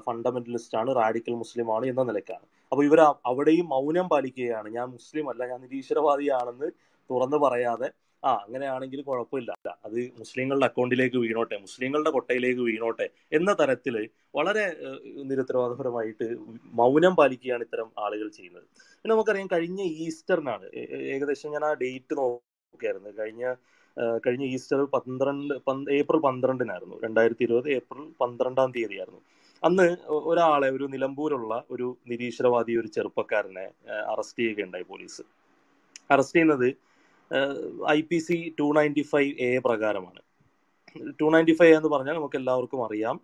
[0.06, 4.68] ഫണ്ടമെന്റലിസ്റ്റ് ആണ് റാഡിക്കൽ മുസ്ലിം ആണ് എന്ന നിലയ്ക്കാണ് അപ്പോൾ ഇവർ അവിടെയും മൗനം പാലിക്കുകയാണ്.
[4.76, 6.68] ഞാൻ മുസ്ലിം അല്ല ഞാൻ നിരീശ്വരവാദിയാണെന്ന്
[7.10, 7.88] തുറന്നു പറയാതെ
[8.22, 9.50] ആ അങ്ങനെയാണെങ്കിൽ കുഴപ്പമില്ല.
[9.86, 13.06] അത് മുസ്ലിങ്ങളുടെ അക്കൗണ്ടിലേക്ക് വീണോട്ടെ മുസ്ലിങ്ങളുടെ കൊട്ടയിലേക്ക് വീണോട്ടെ
[13.38, 13.96] എന്ന തരത്തിൽ
[14.38, 14.64] വളരെ
[15.30, 16.28] നിരുത്തരവാദപരമായിട്ട്
[16.80, 18.66] മൗനം പാലിക്കുകയാണ് ഇത്തരം ആളുകൾ ചെയ്യുന്നത്.
[19.00, 20.66] പിന്നെ നമുക്കറിയാം കഴിഞ്ഞ ഈസ്റ്ററിനാണ്
[21.14, 22.16] ഏകദേശം ഞാൻ ആ ഡേറ്റ്
[22.74, 23.44] നോക്കിയായിരുന്നു കഴിഞ്ഞ
[24.24, 26.96] കഴിഞ്ഞ ഈസ്റ്റർ പന്ത്രണ്ട് പന്ത് ഏപ്രിൽ പന്ത്രണ്ടിനായിരുന്നു.
[27.04, 29.20] രണ്ടായിരത്തി ഇരുപത് ഏപ്രിൽ പന്ത്രണ്ടാം തീയതിയായിരുന്നു.
[29.62, 29.86] അന്ന്
[30.30, 33.66] ഒരാളെ ഒരു നിലമ്പൂരുള്ള ഒരു നിരീശ്വരവാദി ഒരു ചെറുപ്പക്കാരനെ
[34.12, 35.22] അറസ്റ്റ് ചെയ്യുകയുണ്ടായി പോലീസ്.
[36.14, 36.68] അറസ്റ്റ് ചെയ്യുന്നത്
[37.96, 40.20] I P C two ninety five A പ്രകാരമാണ്.
[41.20, 43.16] ടു നയന്റി ഫൈവ് എന്ന് പറഞ്ഞാൽ നമുക്ക് എല്ലാവർക്കും അറിയാം.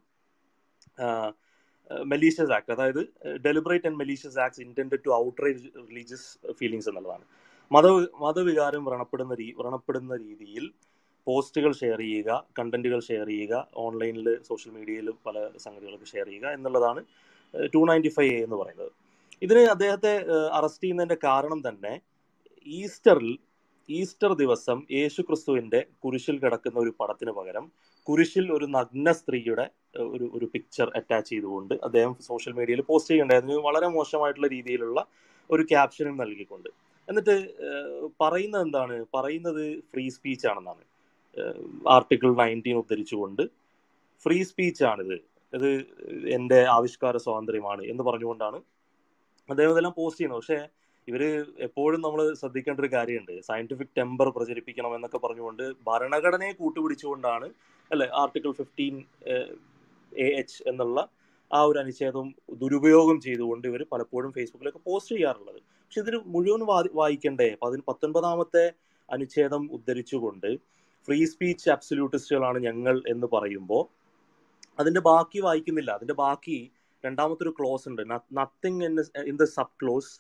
[2.12, 3.02] മെലീഷ്യസ് ആക്ട് അതായത്
[3.46, 7.24] deliberate and malicious acts intend to outrage religious feelings എന്നുള്ളതാണ്.
[7.70, 7.86] മത
[8.22, 10.64] മതവികാരം വ്രണപ്പെടുന്ന രീ വ്രണപ്പെടുന്ന രീതിയിൽ
[11.26, 17.00] പോസ്റ്റുകൾ ഷെയർ ചെയ്യുക കണ്ടന്റുകൾ ഷെയർ ചെയ്യുക ഓൺലൈനിൽ സോഷ്യൽ മീഡിയയിൽ പല സംഗതികളൊക്കെ ഷെയർ ചെയ്യുക എന്നുള്ളതാണ്
[17.74, 18.90] ടു നയന്റി ഫൈവ് എ എന്ന് പറയുന്നത്.
[19.42, 20.12] ഇതിന് അദ്ദേഹത്തെ
[20.58, 21.92] അറസ്റ്റ് ചെയ്യുന്നതിന്റെ കാരണം തന്നെ
[22.66, 23.30] ഈസ്റ്ററിൽ
[23.88, 27.64] ഈസ്റ്റർ ദിവസം യേശു ക്രിസ്തുവിന്റെ കുരിശിൽ കിടക്കുന്ന ഒരു പടത്തിന് പകരം
[28.06, 29.64] കുരിശിൽ ഒരു നഗ്ന സ്ത്രീയുടെ
[30.14, 35.00] ഒരു ഒരു പിക്ചർ അറ്റാച്ച് ചെയ്തുകൊണ്ട് അദ്ദേഹം സോഷ്യൽ മീഡിയയിൽ പോസ്റ്റ് ചെയ്യുന്നുണ്ടായിരുന്നു വളരെ മോശമായിട്ടുള്ള രീതിയിലുള്ള
[35.50, 36.70] ഒരു ക്യാപ്ഷനും നൽകിക്കൊണ്ട്.
[37.10, 37.36] എന്നിട്ട്
[38.22, 38.96] പറയുന്നത് എന്താണ്?
[39.16, 40.84] പറയുന്നത് ഫ്രീ സ്പീച്ച് ആണെന്നാണ്.
[41.96, 43.42] ആർട്ടിക്കിൾ നയന്റീൻ ഉദ്ധരിച്ചുകൊണ്ട്
[44.26, 45.16] ഫ്രീ സ്പീച്ച് ആണിത്.
[45.52, 45.70] ഇത്
[46.36, 48.58] എന്റെ ആവിഷ്കാര സ്വാതന്ത്ര്യമാണ് എന്ന് പറഞ്ഞുകൊണ്ടാണ്
[49.48, 50.42] അദ്ദേഹം ഇതെല്ലാം പോസ്റ്റ് ചെയ്യുന്നത്.
[50.42, 50.58] പക്ഷേ
[51.08, 51.22] ഇവർ
[51.66, 53.32] എപ്പോഴും നമ്മൾ ശ്രദ്ധിക്കേണ്ട ഒരു കാര്യമുണ്ട്.
[53.48, 57.48] സയന്റിഫിക് ടെമ്പർ പ്രചരിപ്പിക്കണം എന്നൊക്കെ പറഞ്ഞുകൊണ്ട് ഭരണഘടനയെ കൂട്ടുപിടിച്ചുകൊണ്ടാണ്
[57.90, 58.94] അല്ലെ ആർട്ടിക്കിൾ ഫിഫ്റ്റീൻ
[60.12, 60.98] എ എച്ച് എന്നുള്ള
[61.50, 62.26] ആ ഒരു അനുച്ഛേദം
[62.62, 65.60] ദുരുപയോഗം ചെയ്തുകൊണ്ട് ഇവർ പലപ്പോഴും ഫേസ്ബുക്കിലൊക്കെ പോസ്റ്റ് ചെയ്യാറുള്ളത്.
[65.90, 66.62] പക്ഷെ ഇതിൽ മുഴുവൻ
[66.98, 67.46] വായിക്കണ്ടേ?
[67.62, 68.62] പതി പത്തൊൻപതാമത്തെ
[69.08, 70.46] അനുച്ഛേദം ഉദ്ധരിച്ചുകൊണ്ട്
[71.08, 73.82] ഫ്രീ സ്പീച്ച് അബ്സല്യൂട്ടിസ്റ്റുകളാണ് ഞങ്ങൾ എന്ന് പറയുമ്പോൾ
[74.80, 75.90] അതിന്റെ ബാക്കി വായിക്കുന്നില്ല.
[75.98, 76.58] അതിന്റെ ബാക്കി
[77.04, 78.02] രണ്ടാമത്തെ ഒരു ക്ലോസ് ഉണ്ട്
[78.38, 78.94] nothing in
[79.30, 80.12] in the sub clause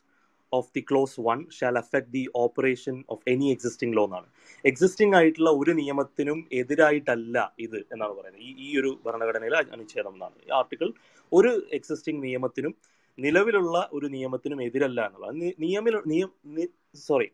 [0.52, 4.28] of the clause one shall affect the operation of any existing law എന്നാണ്.
[4.64, 8.42] എക്സിസ്റ്റിംഗ് ആയിട്ടുള്ള ഒരു നിയമത്തിനും എതിരായിട്ടല്ല ഇത് എന്നാണ് പറയുന്നത്.
[8.48, 10.36] ഈ ഈ ഒരു ഭരണഘടനയിലെ അനുച്ഛേദം എന്നാണ്.
[10.46, 10.90] ഈ ആർട്ടിക്കിൾ
[11.32, 12.74] ഒരു എക്സിസ്റ്റിംഗ് നിയമത്തിനും
[13.20, 15.54] നിലവിലുള്ള ഒരു നിയമത്തിനും എതിരല്ല എന്നുള്ളത്.
[15.58, 17.28] നിയമിൽ നിയം സോറി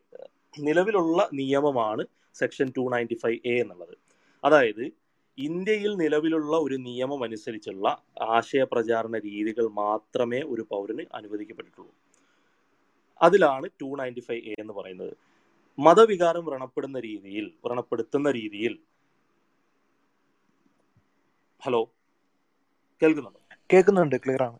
[0.58, 3.98] നിലവിലുള്ള നിയമമാണ് section two ninety five A എന്നുള്ളത്.
[4.44, 4.90] അതായത്
[5.38, 11.94] ഇന്ത്യയിൽ നിലവിലുള്ള ഒരു നിയമം അനുസരിച്ചുള്ള ആശയ പ്രചാരണ രീതികൾ മാത്രമേ ഒരു പൗരന് അനുവദിക്കപ്പെട്ടിട്ടുള്ളൂ.
[13.22, 15.16] അതിലാണ് ടു നയന്റി ഫൈവ് എ എന്ന് പറയുന്നത്.
[15.78, 18.78] മതവികാരം വ്രണപ്പെടുന്ന രീതിയിൽ വ്രണപ്പെടുത്തുന്ന രീതിയിൽ.
[21.64, 21.90] ഹലോ
[23.02, 23.40] കേൾക്കുന്നുണ്ടോ?
[23.72, 24.58] കേൾക്കുന്നുണ്ട് ക്ലിയർ ആണ്.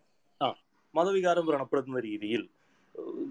[0.97, 2.43] മതവികാരം വ്രണപ്പെടുത്തുന്ന രീതിയിൽ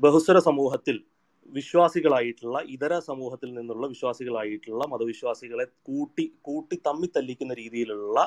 [0.01, 1.03] ബഹുസ്വര സമൂഹത്തിൽ
[1.51, 8.19] വിശ്വാസികളായിട്ടുള്ള ഇതര സമൂഹത്തിൽ നിന്നുള്ള വിശ്വാസികളായിട്ടുള്ള മതവിശ്വാസികളെ കൂട്ടി കൂട്ടി തമ്മി തല്ലിക്കുന്ന രീതിയിലുള്ള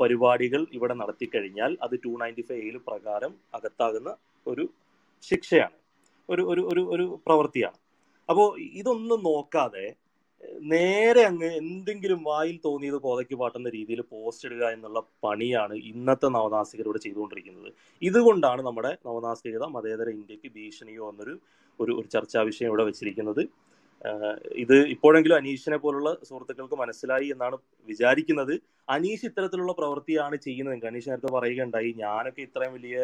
[0.00, 4.16] പരിപാടികൾ ഇവിടെ നടത്തിക്കഴിഞ്ഞാൽ അത് ടു നയന്റി ഫൈവ് എയിൽ പ്രകാരം അകത്താകുന്ന
[4.46, 4.68] ഒരു
[5.22, 5.76] ശിക്ഷയാണ്.
[6.28, 7.78] ഒരു ഒരു ഒരു പ്രവൃത്തിയാണ്.
[8.28, 9.86] അപ്പോൾ ഇതൊന്നും നോക്കാതെ
[10.72, 17.70] നേരെ അങ്ങ് എന്തെങ്കിലും വായിൽ തോന്നിയത് പോതയ്ക്ക് പാട്ടുന്ന രീതിയിൽ പോസ്റ്റ് ഇടുക എന്നുള്ള പണിയാണ് ഇന്നത്തെ നവനാസ്തികരോട് ചെയ്തുകൊണ്ടിരിക്കുന്നത്.
[18.02, 21.34] ഇതുകൊണ്ടാണ് നമ്മുടെ നവനാസ്തികത മതേതര ഇന്ത്യയ്ക്ക് ഭീഷണിയോ എന്നൊരു
[21.78, 23.42] ഒരു ഒരു ചർച്ചാ വിഷയം ഇവിടെ വെച്ചിരിക്കുന്നത്.
[24.62, 27.56] ഇത് ഇപ്പോഴെങ്കിലും അനീഷിനെ പോലുള്ള സുഹൃത്തുക്കൾക്ക് മനസ്സിലായി എന്നാണ്
[27.88, 28.54] വിചാരിക്കുന്നത്.
[28.88, 30.86] അനീഷ് ഇത്തരത്തിലുള്ള പ്രവൃത്തിയാണ് ചെയ്യുന്നത്.
[30.90, 32.96] അനീഷ് നേരത്തെ പറയുകയുണ്ടായി ഞാനൊക്കെ ഇത്രയും വലിയ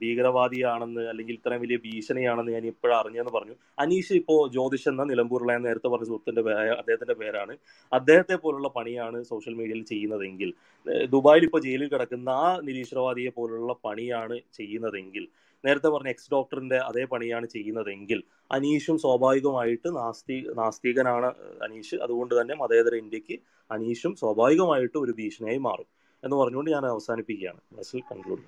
[0.00, 3.54] ഭീകരവാദിയാണെന്ന് അല്ലെങ്കിൽ ഇത്രയും വലിയ ഭീഷണിയാണെന്ന് ഞാൻ ഇപ്പോഴും അറിഞ്ഞെന്ന് പറഞ്ഞു.
[3.78, 7.54] അനീഷ് ഇപ്പോ ജ്യോതിഷ് എന്ന നിലമ്പൂരിലെ നേരത്തെ പറഞ്ഞ സുഹൃത്തിന്റെ പേര് അദ്ദേഹത്തിന്റെ പേരാണ്.
[7.92, 10.50] അദ്ദേഹത്തെ പോലുള്ള പണിയാണ് സോഷ്യൽ മീഡിയയിൽ ചെയ്യുന്നതെങ്കിൽ
[11.14, 15.26] ദുബായിൽ ഇപ്പോൾ ജയിലിൽ കിടക്കുന്ന ആ നിരീശ്വരവാദിയെ പോലുള്ള പണിയാണ് ചെയ്യുന്നതെങ്കിൽ
[15.64, 18.20] നേരത്തെ പറഞ്ഞ എക്സ് ഡോക്ടറിന്റെ അതേ പണിയാണ് ചെയ്യുന്നതെങ്കിൽ
[18.50, 21.28] അനീഷും സ്വാഭാവികമായിട്ട് നാസ്തി നാസ്തികനാണ്
[21.66, 21.96] അനീഷ്.
[22.06, 23.36] അതുകൊണ്ട് തന്നെ മതേതര ഇന്ത്യയ്ക്ക്
[23.70, 25.88] അനീഷും സ്വാഭാവികമായിട്ട് ഒരു ഭീഷണിയായി മാറും
[26.22, 27.60] എന്ന് പറഞ്ഞുകൊണ്ട് ഞാൻ അവസാനിപ്പിക്കുകയാണ്.
[27.78, 28.44] ബസ്സിൽ കൺക്ലൂഡ്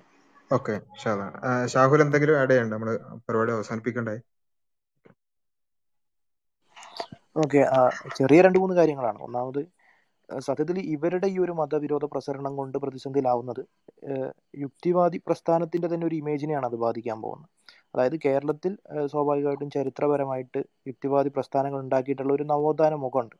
[0.51, 0.75] ഓക്കെ
[1.73, 2.73] ഷാഹുൽ എന്തെങ്കിലും ആഡ് ചെയ്യണ്ട?
[2.75, 2.89] നമ്മൾ
[3.27, 4.15] പരിപാടി അവസാനിപ്പിക്കണ്ടേ
[7.43, 7.61] ഓക്കെ
[8.19, 9.19] ചെറിയ രണ്ട് മൂന്ന് കാര്യങ്ങളാണ്.
[9.25, 9.59] ഒന്നാമത്
[10.29, 13.61] സത്യത്തിൽ ഇവരുടെ ഈ ഒരു മതവിരോധ പ്രസരണം കൊണ്ട് പ്രതിസന്ധിയിലാവുന്നത്
[14.63, 17.49] യുക്തിവാദി പ്രസ്ഥാനത്തിന്റെ തന്നെ ഒരു ഇമേജിനെയാണ് അത് ബാധിക്കാൻ പോകുന്നത്.
[17.93, 18.71] അതായത് കേരളത്തിൽ
[19.13, 23.35] സ്വാഭാവികമായിട്ടും ചരിത്രപരമായിട്ട് യുക്തിവാദി പ്രസ്ഥാനങ്ങൾ ഉണ്ടാക്കിയിട്ടുള്ള ഒരു നവോത്ഥാന മുഖമുണ്ട്.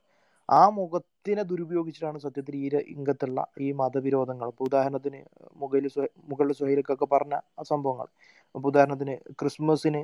[0.50, 4.48] ആ മുഖത്തിനെ ദുരുപയോഗിച്ചിട്ടാണ് സത്യത്തിൽ ഈ രംഗത്തുള്ള ഈ മതവിരോധങ്ങൾ.
[4.54, 5.20] ഇപ്പോൾ ഉദാഹരണത്തിന്
[5.62, 5.88] മുകളിൽ
[6.32, 7.36] മുകളിൽ സുഹൈലക്കൊക്കെ പറഞ്ഞ
[7.72, 8.08] സംഭവങ്ങൾ.
[8.56, 10.02] ഇപ്പോൾ ഉദാഹരണത്തിന് ക്രിസ്മസിന്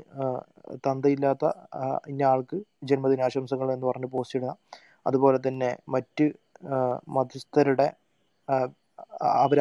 [0.88, 1.46] തന്തയില്ലാത്ത
[2.12, 2.58] ഇന്ന ആൾക്ക്
[2.92, 4.52] ജന്മദിനാശംസകൾ എന്ന് പറഞ്ഞ് പോസ്റ്റ് ഇടുക.
[5.08, 6.26] അതുപോലെ തന്നെ മറ്റ്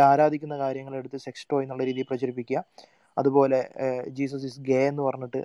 [0.08, 2.58] ആരാധിക്കുന്ന കാര്യങ്ങൾ എടുത്ത് സെക്സ് ടോയ് എന്നുള്ള രീതിയിൽ പ്രചരിപ്പിക്കുക.
[3.16, 3.58] അതുപോലെ
[4.18, 5.40] ജീസസ് ഇസ് ഗേ എന്ന് പറഞ്ഞിട്ട്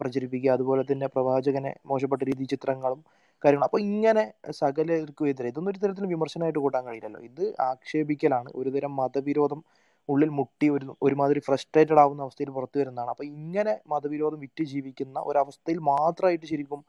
[0.00, 0.50] പ്രചരിപ്പിക്കുക.
[0.50, 3.00] അതുപോലെ തന്നെ പ്രവാചകനെ മോശപ്പെട്ട രീതി ചിത്രങ്ങളും
[3.42, 3.68] കാര്യങ്ങളും.
[3.68, 4.24] അപ്പോൾ ഇങ്ങനെ
[4.60, 7.20] സകലർക്കും എതിരെ ഇതൊന്നും ഒരു തരത്തിലും വിമർശനമായിട്ട് കൂട്ടാൻ കഴിയില്ലല്ലോ.
[7.30, 8.50] ഇത് ആക്ഷേപിക്കലാണ്.
[8.60, 9.60] ഒരുതരം മതവിരോധം
[10.08, 13.10] ഉള്ളിൽ മുട്ടി ഒരു ഒരുമാതിരി ഫ്രസ്ട്രേറ്റഡ് ആവുന്ന അവസ്ഥയിൽ പുറത്തു വരുന്നതാണ്.
[13.14, 16.80] അപ്പോൾ ഇങ്ങനെ മതവിരോധം വിറ്റ് ജീവിക്കുന്ന ഒരവസ്ഥയിൽ മാത്രമായിട്ട് ശരിക്കും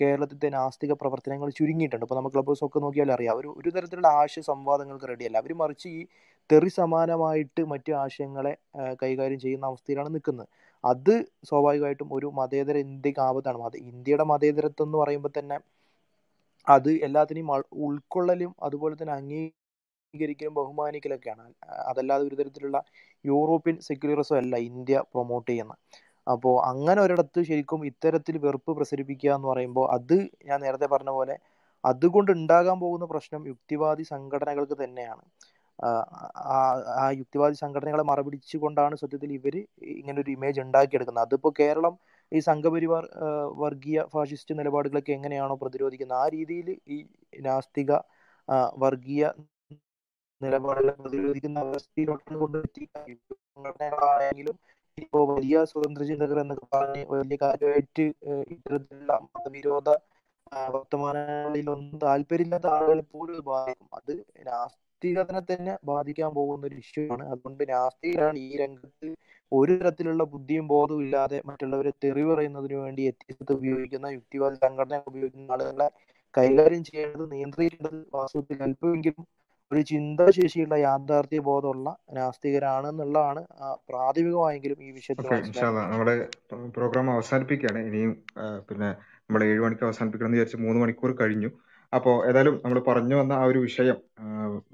[0.00, 2.04] കേരളത്തിലെ നാസ്തിക പ്രവർത്തനങ്ങൾ ചുരുങ്ങിയിട്ടുണ്ട്.
[2.06, 3.34] ഇപ്പോൾ നമ്മൾ ക്ലബ് ഹൗസ് ഒക്കെ നോക്കിയാൽ അറിയാം.
[3.40, 6.00] ഒരു ഒരു തരത്തിലുള്ള ആശയ സംവാദങ്ങൾക്ക് റെഡിയല്ല അവർ മറിച്ച് ഈ
[6.50, 8.52] തെറി സമാനമായിട്ട് മറ്റ് ആശയങ്ങളെ
[9.02, 10.48] കൈകാര്യം ചെയ്യുന്ന അവസ്ഥയിലാണ് നിൽക്കുന്നത്.
[10.84, 11.14] അത്
[11.48, 13.58] സ്വാഭാവികമായിട്ടും ഒരു മതേതര ഇന്ത്യയ്ക്ക് ആപത്താണ്.
[13.64, 15.58] മത ഇന്ത്യയുടെ മതേതരത്വം എന്ന് പറയുമ്പോൾ തന്നെ
[16.66, 17.48] അത് എല്ലാത്തിനെയും
[17.86, 21.44] ഉൾക്കൊള്ളലും അതുപോലെ തന്നെ അംഗീകരിക്കലും ബഹുമാനിക്കലൊക്കെയാണ്.
[21.90, 22.78] അതല്ലാതെ ഒരു തരത്തിലുള്ള
[23.24, 25.78] യൂറോപ്യൻ സെക്യുലറിസം അല്ല ഇന്ത്യ പ്രൊമോട്ട് ചെയ്യുന്നത്.
[26.26, 30.16] അപ്പോൾ അങ്ങനെ ഒരിടത്ത് ശരിക്കും ഇത്തരത്തിൽ വെറുപ്പ് പ്രസരിപ്പിക്കുക എന്ന് പറയുമ്പോൾ അത്
[30.50, 31.36] ഞാൻ നേരത്തെ പറഞ്ഞ പോലെ
[31.84, 35.24] അതുകൊണ്ട് ഉണ്ടാകാൻ പോകുന്ന പ്രശ്നം യുക്തിവാദി സംഘടനകൾക്ക് തന്നെയാണ്.
[36.98, 39.54] ആ യുക്തിവാദി സംഘടനകളെ മറപിടിച്ചുകൊണ്ടാണ് സത്യത്തിൽ ഇവർ
[39.94, 41.26] ഇങ്ങനെ ഒരു ഇമേജ് ഉണ്ടാക്കിയെടുക്കുന്നത്.
[41.28, 41.94] അതിപ്പോൾ കേരളം
[42.32, 43.04] ഈ സംഘപരിവാർ
[43.64, 46.98] വർഗീയ ഫാഷിസ്റ്റ് നിലപാടുകളൊക്കെ എങ്ങനെയാണോ പ്രതിരോധിക്കുന്നത് ആ രീതിയിൽ ഈ
[47.48, 47.90] നാസ്തിക
[48.84, 49.24] വർഗീയ
[50.40, 54.56] നിലപാടുകളെ പ്രതിരോധിക്കുന്ന അവസ്ഥയിലോട്ടാണ് കൊണ്ടെത്തി സംഘടനകളാണെങ്കിലും
[54.98, 58.04] ഇപ്പോ വലിയ സ്വതന്ത്ര ചിന്തകർ എന്നൊക്കെ പറഞ്ഞ് വലിയ കാര്യമായിട്ട്
[58.54, 59.88] ഇത്തരത്തിലുള്ള മതവിരോധ
[60.68, 63.88] വർത്തമാനങ്ങളിലൊന്നും താല്പര്യമില്ലാത്ത ആളുകളെ പോലും ബാധിക്കും.
[63.98, 64.12] അത്
[64.48, 67.24] നാസ്തികതനെ തന്നെ ബാധിക്കാൻ പോകുന്ന ഒരു ഇഷ്യൂ ആണ്.
[67.28, 69.08] അതുകൊണ്ട് നാസ്തികരാണ് ഈ രംഗത്ത്
[69.52, 75.88] ഒരു തരത്തിലുള്ള ബുദ്ധിയും ബോധവും ഇല്ലാതെ മറ്റുള്ളവരെ തെറി പറയുന്നതിന് വേണ്ടി എത്തിയത് ഉപയോഗിക്കുന്ന യുക്തിവാദ സംഘടന ഉപയോഗിക്കുന്ന ആളുകളെ
[76.34, 79.24] കൈകാര്യം ചെയ്യേണ്ടത് നിയന്ത്രിക്കേണ്ടത് വാസ്തവത്തിൽ അല്പമെങ്കിലും
[79.72, 83.40] ഒരു ചിന്താശേഷിയുള്ള യാഥാർത്ഥ്യ ബോധമുള്ള നാസ്തികരാണ് എന്നുള്ളതാണ്
[83.90, 85.26] പ്രാഥമികമായെങ്കിലും ഈ വിഷയത്തിൽ
[85.92, 86.14] നമ്മുടെ
[86.76, 87.80] പ്രോഗ്രാം അവസാനിപ്പിക്കുകയാണ്.
[87.88, 88.12] ഇനിയും
[88.68, 88.88] പിന്നെ
[89.26, 91.50] നമ്മൾ ഏഴ് മണിക്ക് അവസാനിപ്പിക്കണം എന്ന് വിചാരിച്ച് മൂന്ന് മണിക്കൂർ കഴിഞ്ഞു.
[91.92, 93.98] അപ്പോൾ ഏതായാലും നമ്മൾ പറഞ്ഞു വന്ന ആ ഒരു വിഷയം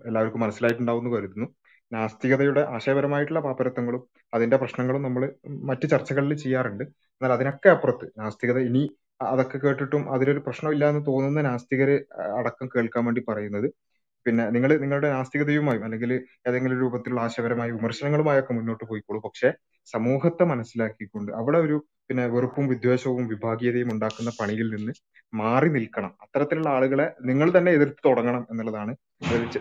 [0.09, 1.49] എല്ലാവർക്കും മനസ്സിലായിട്ടുണ്ടാവും എന്ന് കരുതുന്നു.
[1.93, 4.03] നാസ്തികതയുടെ ആശയപരമായിട്ടുള്ള പാപ്പരത്വങ്ങളും
[4.33, 5.23] അതിന്റെ പ്രശ്നങ്ങളും നമ്മൾ
[5.71, 6.85] മറ്റു ചർച്ചകളിൽ ചെയ്യാറുണ്ട്.
[7.17, 8.83] എന്നാൽ അതിനൊക്കെ അപ്പുറത്ത് നാസ്തികത ഇനി
[9.31, 11.97] അതൊക്കെ കേട്ടിട്ടും അതിലൊരു പ്രശ്നമില്ല എന്ന് തോന്നുന്ന നാസ്തികര്
[12.39, 13.69] അടക്കം കേൾക്കാൻ വേണ്ടി പറയുന്നത്
[14.27, 16.11] പിന്നെ നിങ്ങൾ നിങ്ങളുടെ നാസ്തികതയുമായും അല്ലെങ്കിൽ
[16.49, 19.21] ഏതെങ്കിലും രൂപത്തിലുള്ള ആശയപരമായ വിമർശനങ്ങളുമായൊക്കെ മുന്നോട്ട് പോയിക്കോളൂ.
[19.25, 19.51] പക്ഷെ
[19.93, 21.77] സമൂഹത്തെ മനസ്സിലാക്കിക്കൊണ്ട് അവിടെ ഒരു
[22.09, 24.93] പിന്നെ വെറുപ്പും വിദ്വേഷവും വിഭാഗീയതയും ഉണ്ടാക്കുന്ന പണിയിൽ നിന്ന്
[25.33, 26.13] മാറി നിൽക്കണം.
[26.23, 28.93] അത്തരത്തിലുള്ള ആളുകളെ നിങ്ങൾ തന്നെ എതിർത്ത് തുടങ്ങണം എന്നുള്ളതാണ്.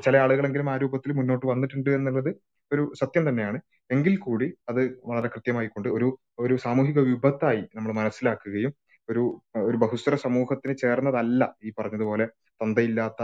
[0.06, 2.32] ചില ആളുകളെങ്കിലും ആ രൂപത്തിൽ മുന്നോട്ട് വന്നിട്ടുണ്ട് എന്നുള്ളത്
[2.72, 3.60] ഒരു സത്യം തന്നെയാണ്.
[3.92, 6.08] എങ്കിൽ കൂടി അത് വളരെ കൃത്യമായിക്കൊണ്ട് ഒരു
[6.40, 8.74] ഒരു സാമൂഹിക വിപത്തായി നമ്മൾ മനസ്സിലാക്കുകയും
[9.10, 9.24] ഒരു
[9.62, 12.26] ഒരു ബഹുസ്വര സമൂഹത്തിന് ചേർന്നതല്ല ഈ പറഞ്ഞതുപോലെ
[12.62, 13.22] തന്തയില്ലാത്ത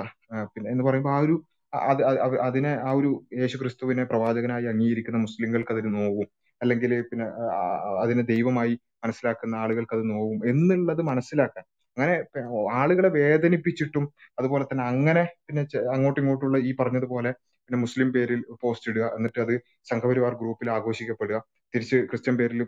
[0.53, 1.35] പിന്നെ എന്ന് പറയുമ്പോൾ ആ ഒരു
[1.73, 6.27] അത് അത് അത് അതിനെ ആ ഒരു യേശു ക്രിസ്തുവിനെ പ്രവാചകനായി അംഗീകരിക്കുന്ന മുസ്ലിങ്ങൾക്ക് അതിന് നോവും.
[6.61, 7.25] അല്ലെങ്കിൽ പിന്നെ
[8.03, 8.73] അതിനെ ദൈവമായി
[9.03, 11.65] മനസ്സിലാക്കുന്ന ആളുകൾക്ക് അത് നോവും എന്നുള്ളത് മനസ്സിലാക്കാൻ.
[11.97, 12.13] അങ്ങനെ
[12.79, 14.05] ആളുകളെ വേദനിപ്പിച്ചിട്ടും
[14.37, 15.63] അതുപോലെ തന്നെ അങ്ങനെ പിന്നെ
[15.95, 17.31] അങ്ങോട്ടും ഇങ്ങോട്ടുള്ള ഈ പറഞ്ഞതുപോലെ
[17.69, 19.53] പിന്നെ മുസ്ലിം പേരിൽ പോസ്റ്റ് ഇടുക എന്നിട്ട് അത്
[19.91, 21.37] സംഘപരിവാർ ഗ്രൂപ്പിൽ ആഘോഷിക്കപ്പെടുക
[21.75, 22.63] തിരിച്ച് ക്രിസ്ത്യൻ പേരിൽ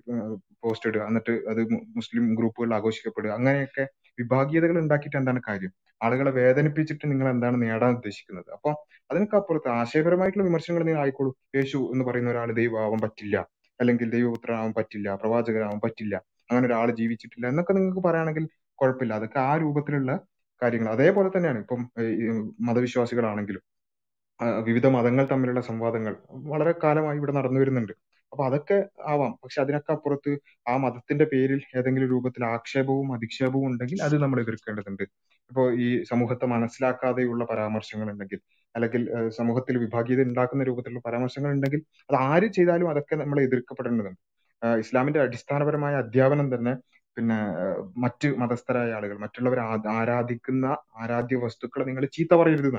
[0.64, 1.02] പോസ്റ്റ് ഇടുക.
[1.02, 1.62] എന്നിട്ട് അത്
[1.96, 3.32] മുസ്ലിം ഗ്രൂപ്പുകളിൽ ആഘോഷിക്കപ്പെടുക.
[3.32, 3.88] അങ്ങനെയൊക്കെ
[4.20, 5.72] വിഭാഗീയതകൾ ഉണ്ടാക്കിയിട്ട് എന്താണ് കാര്യം?
[6.04, 8.52] ആളുകളെ വേദനിപ്പിച്ചിട്ട് നിങ്ങൾ എന്താണ് നേടാൻ ഉദ്ദേശിക്കുന്നത്?
[8.54, 8.72] അപ്പൊ
[9.12, 11.38] അതിനൊക്കെ ആശയപരമായിട്ടുള്ള വിമർശനങ്ങൾ നിങ്ങൾ ആയിക്കോളൂ.
[11.56, 13.38] യേശു എന്ന് പറയുന്ന ഒരാൾ ദൈവമാവാൻ പറ്റില്ല.
[13.80, 15.16] അല്ലെങ്കിൽ ദൈവപുത്രനാവാൻ പറ്റില്ല.
[15.16, 16.16] പ്രവാചകനാവാൻ പറ്റില്ല.
[16.52, 19.14] അങ്ങനെ ഒരാൾ ജീവിച്ചിട്ടില്ല എന്നൊക്കെ നിങ്ങൾക്ക് പറയുകയാണെങ്കിൽ കുഴപ്പമില്ല.
[19.14, 20.20] അതൊക്കെ ആ രൂപത്തിലുള്ള
[20.64, 20.92] കാര്യങ്ങൾ.
[20.92, 21.92] അതേപോലെ തന്നെയാണ് ഇപ്പം
[22.62, 23.62] മതവിശ്വാസികളാണെങ്കിലും.
[24.40, 27.94] വിവിധ മതങ്ങൾ തമ്മിലുള്ള സംവാദങ്ങൾ വളരെ കാലമായി ഇവിടെ നടന്നു വരുന്നുണ്ട്.
[28.32, 29.40] അപ്പൊ അതൊക്കെ ആവാം.
[29.44, 30.32] പക്ഷെ അതിനൊക്കെ അപ്പുറത്ത്
[30.68, 35.04] ആ മതത്തിന്റെ പേരിൽ ഏതെങ്കിലും രൂപത്തിൽ ആക്ഷേപവും അധിക്ഷേപവും ഉണ്ടെങ്കിൽ അത് നമ്മൾ എതിർക്കേണ്ടതുണ്ട്.
[35.52, 38.40] ഇപ്പൊ ഈ സമൂഹത്തെ മനസ്സിലാക്കാതെയുള്ള പരാമർശങ്ങൾ ഉണ്ടെങ്കിൽ
[38.76, 44.22] അല്ലെങ്കിൽ സമൂഹത്തിൽ വിഭാഗീയത ഉണ്ടാക്കുന്ന രൂപത്തിലുള്ള പരാമർശങ്ങൾ ഉണ്ടെങ്കിൽ അത് ആര് ചെയ്താലും അതൊക്കെ നമ്മൾ എതിർക്കപ്പെടേണ്ടതുണ്ട്.
[44.80, 46.74] ഇസ്ലാമിന്റെ അടിസ്ഥാനപരമായ അധ്യാപനം തന്നെ
[47.18, 47.38] പിന്നെ
[47.98, 49.60] മറ്റു മതസ്ഥരായ ആളുകൾ മറ്റുള്ളവർ
[50.00, 50.66] ആരാധിക്കുന്ന
[50.98, 52.70] ആരാധ്യ വസ്തുക്കളെ നിങ്ങൾ ചീത്ത പറയരുത്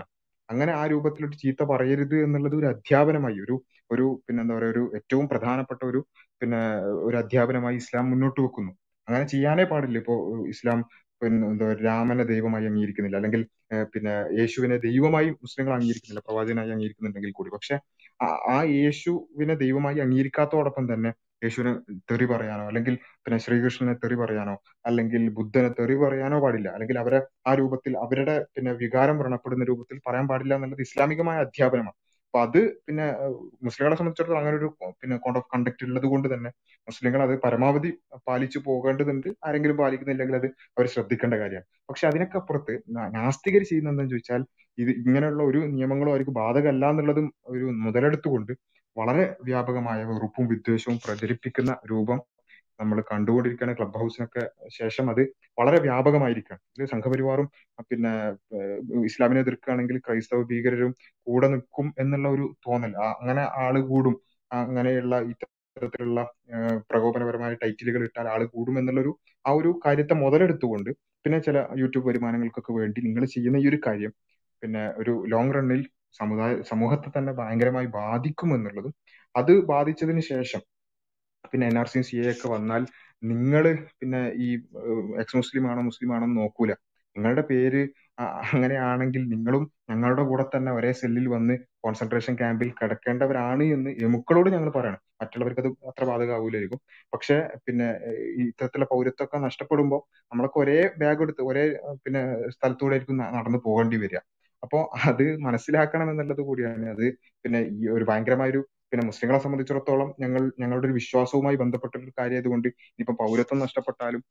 [0.49, 3.57] അങ്ങനെ ആ രൂപത്തിലൊരു ചീത്ത പറയരുത് എന്നുള്ളത് ഒരു അധ്യാപനമായി ഒരു
[3.91, 6.01] ഒരു പിന്നെന്താ പറയുക ഒരു ഏറ്റവും പ്രധാനപ്പെട്ട ഒരു
[6.43, 6.61] പിന്നെ
[7.03, 8.73] ഒരു അധ്യാപനമായി ഇസ്ലാം മുന്നോട്ട് വെക്കുന്നു.
[9.09, 9.99] അങ്ങനെ ചെയ്യാനേ പാടില്ല.
[9.99, 10.15] ഇപ്പോ
[10.49, 10.79] ഇസ്ലാം
[11.23, 13.17] പിന്നെ എന്താ രാമനെ ദൈവമായി അംഗീകരിക്കുന്നില്ല.
[13.17, 13.43] അല്ലെങ്കിൽ
[13.95, 16.23] പിന്നെ യേശുവിനെ ദൈവമായി മുസ്ലിങ്ങൾ അംഗീകരിക്കുന്നില്ല.
[16.27, 17.51] പ്രവാചകനായി അംഗീകരിക്കുന്നുണ്ടെങ്കിൽ കൂടി.
[17.51, 17.77] പക്ഷെ
[18.51, 21.11] ആ യേശുവിനെ ദൈവമായി അംഗീകരിക്കാത്തോടൊപ്പം തന്നെ
[21.43, 21.73] യേശുവിനെ
[22.11, 22.95] തെറി പറയാനോ അല്ലെങ്കിൽ
[23.25, 24.55] പിന്നെ ശ്രീകൃഷ്ണനെ തെറി പറയാനോ
[24.89, 26.69] അല്ലെങ്കിൽ ബുദ്ധനെ തെറി പറയാനോ പാടില്ല.
[26.77, 27.19] അല്ലെങ്കിൽ അവരെ
[27.49, 31.97] ആ രൂപത്തിൽ അവരുടെ പിന്നെ വികാരം വ്രണപ്പെടുന്ന രൂപത്തിൽ പറയാൻ പാടില്ല എന്നുള്ളത് ഇസ്ലാമികമായ അധ്യാപനമാണ്.
[32.29, 33.05] അപ്പൊ അത് പിന്നെ
[33.67, 34.69] മുസ്ലിങ്ങളെ സംബന്ധിച്ചിടത്തോളം അങ്ങനെ ഒരു
[35.01, 36.51] പിന്നെ കോഡ് ഓഫ് കണ്ടക്ട് ഉള്ളത് കൊണ്ട് തന്നെ
[36.89, 37.91] മുസ്ലിങ്ങൾ അത് പരമാവധി
[38.29, 39.29] പാലിച്ചു പോകേണ്ടതുണ്ട്.
[39.47, 41.67] ആരെങ്കിലും പാലിക്കുന്നില്ലെങ്കിൽ അത് അവർ ശ്രദ്ധിക്കേണ്ട കാര്യമാണ്.
[41.89, 42.75] പക്ഷെ അതിനൊക്കെ അപ്പുറത്ത്
[43.17, 44.43] നാസ്തികർ ചെയ്യുന്നത് എന്താണെന്ന് ചോദിച്ചാൽ
[44.79, 48.53] ഇത് ഇങ്ങനെയുള്ള ഒരു നിയമങ്ങളും അവർക്ക് ബാധകമല്ല എന്നുള്ളതും ഒരു മുതലെടുത്തുകൊണ്ട്
[48.97, 52.19] വളരെ വ്യാപകമായ വെറുപ്പും വിദ്വേഷവും പ്രചരിപ്പിക്കുന്ന രൂപം
[52.81, 53.77] നമ്മൾ കണ്ടുകൊണ്ടിരിക്കുകയാണ്.
[53.79, 54.43] ക്ലബ് ഹൗസിനൊക്കെ
[54.79, 55.23] ശേഷം അത്
[55.59, 56.63] വളരെ വ്യാപകമായിരിക്കുകയാണ്.
[56.77, 57.47] ഇത് സംഘപരിവാറും
[57.91, 58.13] പിന്നെ
[59.05, 60.93] ഇസ്ലാമിനെ എതിർക്കുകയാണെങ്കിൽ ക്രൈസ്തവ ഭീകരരും
[61.27, 62.93] കൂടെ നിൽക്കും എന്നുള്ള ഒരു തോന്നൽ.
[63.21, 64.17] അങ്ങനെ ആൾ കൂടും.
[64.51, 66.21] അങ്ങനെയുള്ള ഇത്തരത്തിലുള്ള
[66.91, 69.13] പ്രകോപനപരമായ ടൈറ്റിലുകൾ ഇട്ടാൽ ആൾ കൂടും എന്നുള്ളൊരു
[69.45, 70.91] ആ ഒരു കാര്യത്തെ മുതലെടുത്തുകൊണ്ട്
[71.25, 74.13] പിന്നെ ചില യൂട്യൂബ് വരുമാനങ്ങൾക്കൊക്കെ വേണ്ടി നിങ്ങൾ ചെയ്യുന്ന ഈ ഒരു കാര്യം
[74.63, 75.81] പിന്നെ ഒരു ലോങ് റണ്ണിൽ
[76.15, 78.95] സമുദായ സമൂഹത്തെ തന്നെ ഭയങ്കരമായി ബാധിക്കും എന്നുള്ളതും
[79.35, 80.63] അത് ബാധിച്ചതിന് ശേഷം
[81.45, 82.83] പിന്നെ N R C C A ഒക്കെ വന്നാൽ
[83.23, 83.65] നിങ്ങൾ
[84.01, 84.49] പിന്നെ ഈ
[85.23, 86.73] എക്സ് മുസ്ലിം ആണോ മുസ്ലിം ആണോ എന്ന് നോക്കൂല.
[87.17, 87.83] നിങ്ങളുടെ പേര്
[88.45, 95.01] അങ്ങനെയാണെങ്കിൽ നിങ്ങളും ഞങ്ങളുടെ കൂടെ തന്നെ ഒരേ സെല്ലിൽ വന്ന് കോൺസെൻട്രേഷൻ ക്യാമ്പിൽ കിടക്കേണ്ടവരാണ് എന്ന് എമുക്കളോട് ഞങ്ങൾ പറയണം.
[95.21, 96.81] മറ്റുള്ളവർക്ക് അത് അത്ര ബാധകമാവൂലായിരിക്കും.
[97.13, 97.89] പക്ഷെ പിന്നെ
[98.45, 100.01] ഇത്തരത്തിലുള്ള പൗരത്വമൊക്കെ നഷ്ടപ്പെടുമ്പോൾ
[100.33, 101.65] നമ്മളൊക്കെ ഒരേ ബാഗ് എടുത്ത് ഒരേ
[102.05, 102.23] പിന്നെ
[102.57, 104.21] സ്ഥലത്തൂടെ ആയിരിക്കും നടന്നു പോകേണ്ടി വരിക.
[104.63, 104.79] അപ്പോ
[105.09, 106.87] അത് മനസ്സിലാക്കണം എന്നുള്ളത് കൂടിയാണ്.
[106.89, 107.05] അത്
[107.45, 108.61] പിന്നെ ഈ ഒരു ഭയങ്കരമായ ഒരു
[108.93, 112.69] പിന്നെ മുസ്ലിങ്ങളെ സംബന്ധിച്ചിടത്തോളം ഞങ്ങൾ ഞങ്ങളുടെ ഒരു വിശ്വാസവുമായി ബന്ധപ്പെട്ട ഒരു കാര്യം ആയതുകൊണ്ട്
[113.01, 114.23] ഇപ്പൊ പൗരത്വം നഷ്ടപ്പെട്ടാലും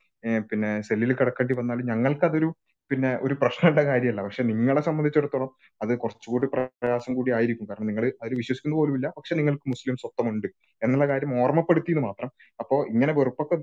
[0.52, 2.50] പിന്നെ സെല്ലിൽ കിടക്കേണ്ടി വന്നാലും ഞങ്ങൾക്കതൊരു
[2.92, 4.22] പിന്നെ ഒരു പ്രശ്നമുള്ള കാര്യമല്ല.
[4.22, 5.50] പക്ഷെ നിങ്ങളെ സംബന്ധിച്ചിടത്തോളം
[5.82, 7.66] അത് കുറച്ചുകൂടി പ്രയാസം കൂടി ആയിരിക്കും.
[7.70, 9.08] കാരണം നിങ്ങൾ അതിൽ വിശ്വസിക്കുന്ന പോലുമില്ല.
[9.18, 10.48] പക്ഷെ നിങ്ങൾക്ക് മുസ്ലിം സ്വത്വമുണ്ട്
[10.82, 12.30] എന്നുള്ള കാര്യം ഓർമ്മപ്പെടുത്തിയെന്ന് മാത്രം.
[12.60, 13.58] അപ്പോൾ ഇങ്ങനെ വെറുപ്പൊക്കെ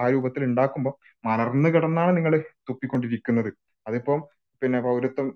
[0.00, 0.94] ആ രൂപത്തിൽ ഉണ്ടാക്കുമ്പോൾ
[1.24, 2.34] മലർന്നു കിടന്നാണ് നിങ്ങൾ
[2.68, 3.50] തുപ്പിക്കൊണ്ടിരിക്കുന്നത്.
[3.86, 4.20] അതിപ്പം
[4.62, 5.28] പിന്നെ പൗരത്വം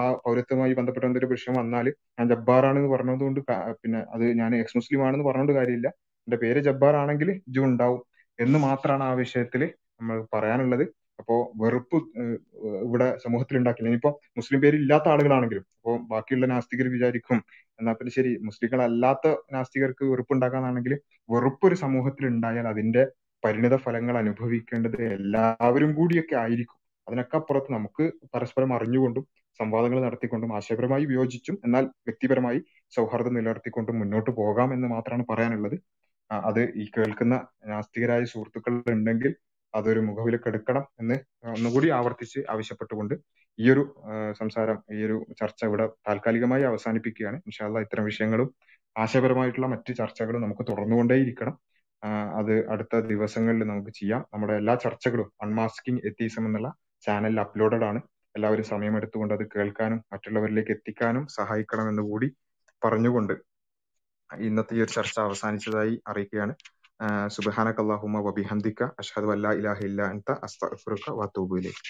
[0.00, 1.86] ആ പൗരത്വമായി ബന്ധപ്പെട്ട എന്തൊരു വിഷയം വന്നാൽ
[2.18, 3.40] ഞാൻ ജബ്ബാർ ആണെന്ന് പറഞ്ഞതുകൊണ്ട് കൊണ്ട്
[3.82, 5.88] പിന്നെ അത് ഞാൻ എക്സ് മുസ്ലിം ആണെന്ന് പറഞ്ഞുകൊണ്ട് കാര്യമില്ല.
[6.28, 8.00] എന്റെ പേര് ജബ്ബാർ ആണെങ്കിൽ ഇജു ഉണ്ടാവും
[8.38, 9.62] എന്ന് മാത്രമാണ് ആ വിഷയത്തിൽ
[9.98, 10.84] നമ്മൾ പറയാനുള്ളത്.
[11.20, 11.98] അപ്പോ വെറുപ്പ്
[12.84, 17.38] ഇവിടെ സമൂഹത്തിൽ ഉണ്ടാക്കില്ല ഇനിയിപ്പോ മുസ്ലിം പേര് ഇല്ലാത്ത ആളുകളാണെങ്കിലും അപ്പോ ബാക്കിയുള്ള നാസ്തികർ വിചാരിക്കും
[17.78, 20.94] എന്നാ പിന്നെ ശരി മുസ്ലിങ്ങളല്ലാത്ത നാസ്തികർക്ക് വെറുപ്പ് ഉണ്ടാക്കാന്നാണെങ്കിൽ
[21.28, 23.04] വെറുപ്പ് ഒരു സമൂഹത്തിൽ ഉണ്ടായാൽ അതിന്റെ
[23.42, 26.78] പരിണിത ഫലങ്ങൾ അനുഭവിക്കേണ്ടത് എല്ലാവരും കൂടിയൊക്കെ ആയിരിക്കും.
[27.08, 29.24] അതിനൊക്കെ അപ്പുറത്ത് നമുക്ക് പരസ്പരം അറിഞ്ഞുകൊണ്ടും
[29.60, 32.60] സംവാദങ്ങൾ നടത്തിക്കൊണ്ടും ആശയപരമായി വിയോജിച്ചും എന്നാൽ വ്യക്തിപരമായി
[32.96, 35.76] സൗഹാർദ്ദം നിലനിർത്തിക്കൊണ്ടും മുന്നോട്ട് പോകാം എന്ന് മാത്രമാണ് പറയാനുള്ളത്.
[36.30, 37.34] അത് ഈ കേൾക്കുന്ന
[37.66, 39.34] നാസ്തികരായ സുഹൃത്തുക്കൾ ഉണ്ടെങ്കിൽ
[39.74, 43.14] അതൊരു മുഖവിലക്കെടുക്കണം എന്ന് ഒന്നുകൂടി ആവർത്തിച്ച് ആവശ്യപ്പെട്ടുകൊണ്ട്
[43.58, 43.82] ഈ ഒരു
[44.40, 47.36] സംസാരം ഈ ഒരു ചർച്ച ഇവിടെ താൽക്കാലികമായി അവസാനിപ്പിക്കുകയാണ്.
[47.36, 48.54] ഇൻഷാല്ല ഇത്തരം വിഷയങ്ങളും
[48.96, 51.54] ആശയപരമായിട്ടുള്ള മറ്റ് ചർച്ചകളും നമുക്ക് തുടർന്നുകൊണ്ടേയിരിക്കണം.
[52.38, 54.26] അത് അടുത്ത ദിവസങ്ങളിൽ നമുക്ക് ചെയ്യാം.
[54.34, 56.70] നമ്മുടെ എല്ലാ ചർച്ചകളും അൺമാസ്കിംഗ് എത്തീസം എന്നുള്ള
[57.06, 58.00] ചാനലിൽ അപ്ലോഡഡ് ആണ്.
[58.34, 62.28] എല്ലാവരും സമയമെടുത്തുകൊണ്ട് അത് കേൾക്കാനും മറ്റുള്ളവരിലേക്ക് എത്തിക്കാനും സഹായിക്കണമെന്ന് കൂടി
[62.82, 63.34] പറഞ്ഞുകൊണ്ട്
[64.30, 66.54] ഇന്നത്തെ ഈ ഒരു ചർച്ച അവസാനിച്ചതായി അറിയിക്കുകയാണ്.
[67.34, 71.82] സുബാനക്കല്ലാഹുമ അല്ലാഹുമ്മ വബിഹംദിക അഷ്ഹദു അല്ലാ ഇലാഹ ഇല്ല അൻത അസ്തഗ്ഫിറുക വഅതൂബു ഇലൈക്.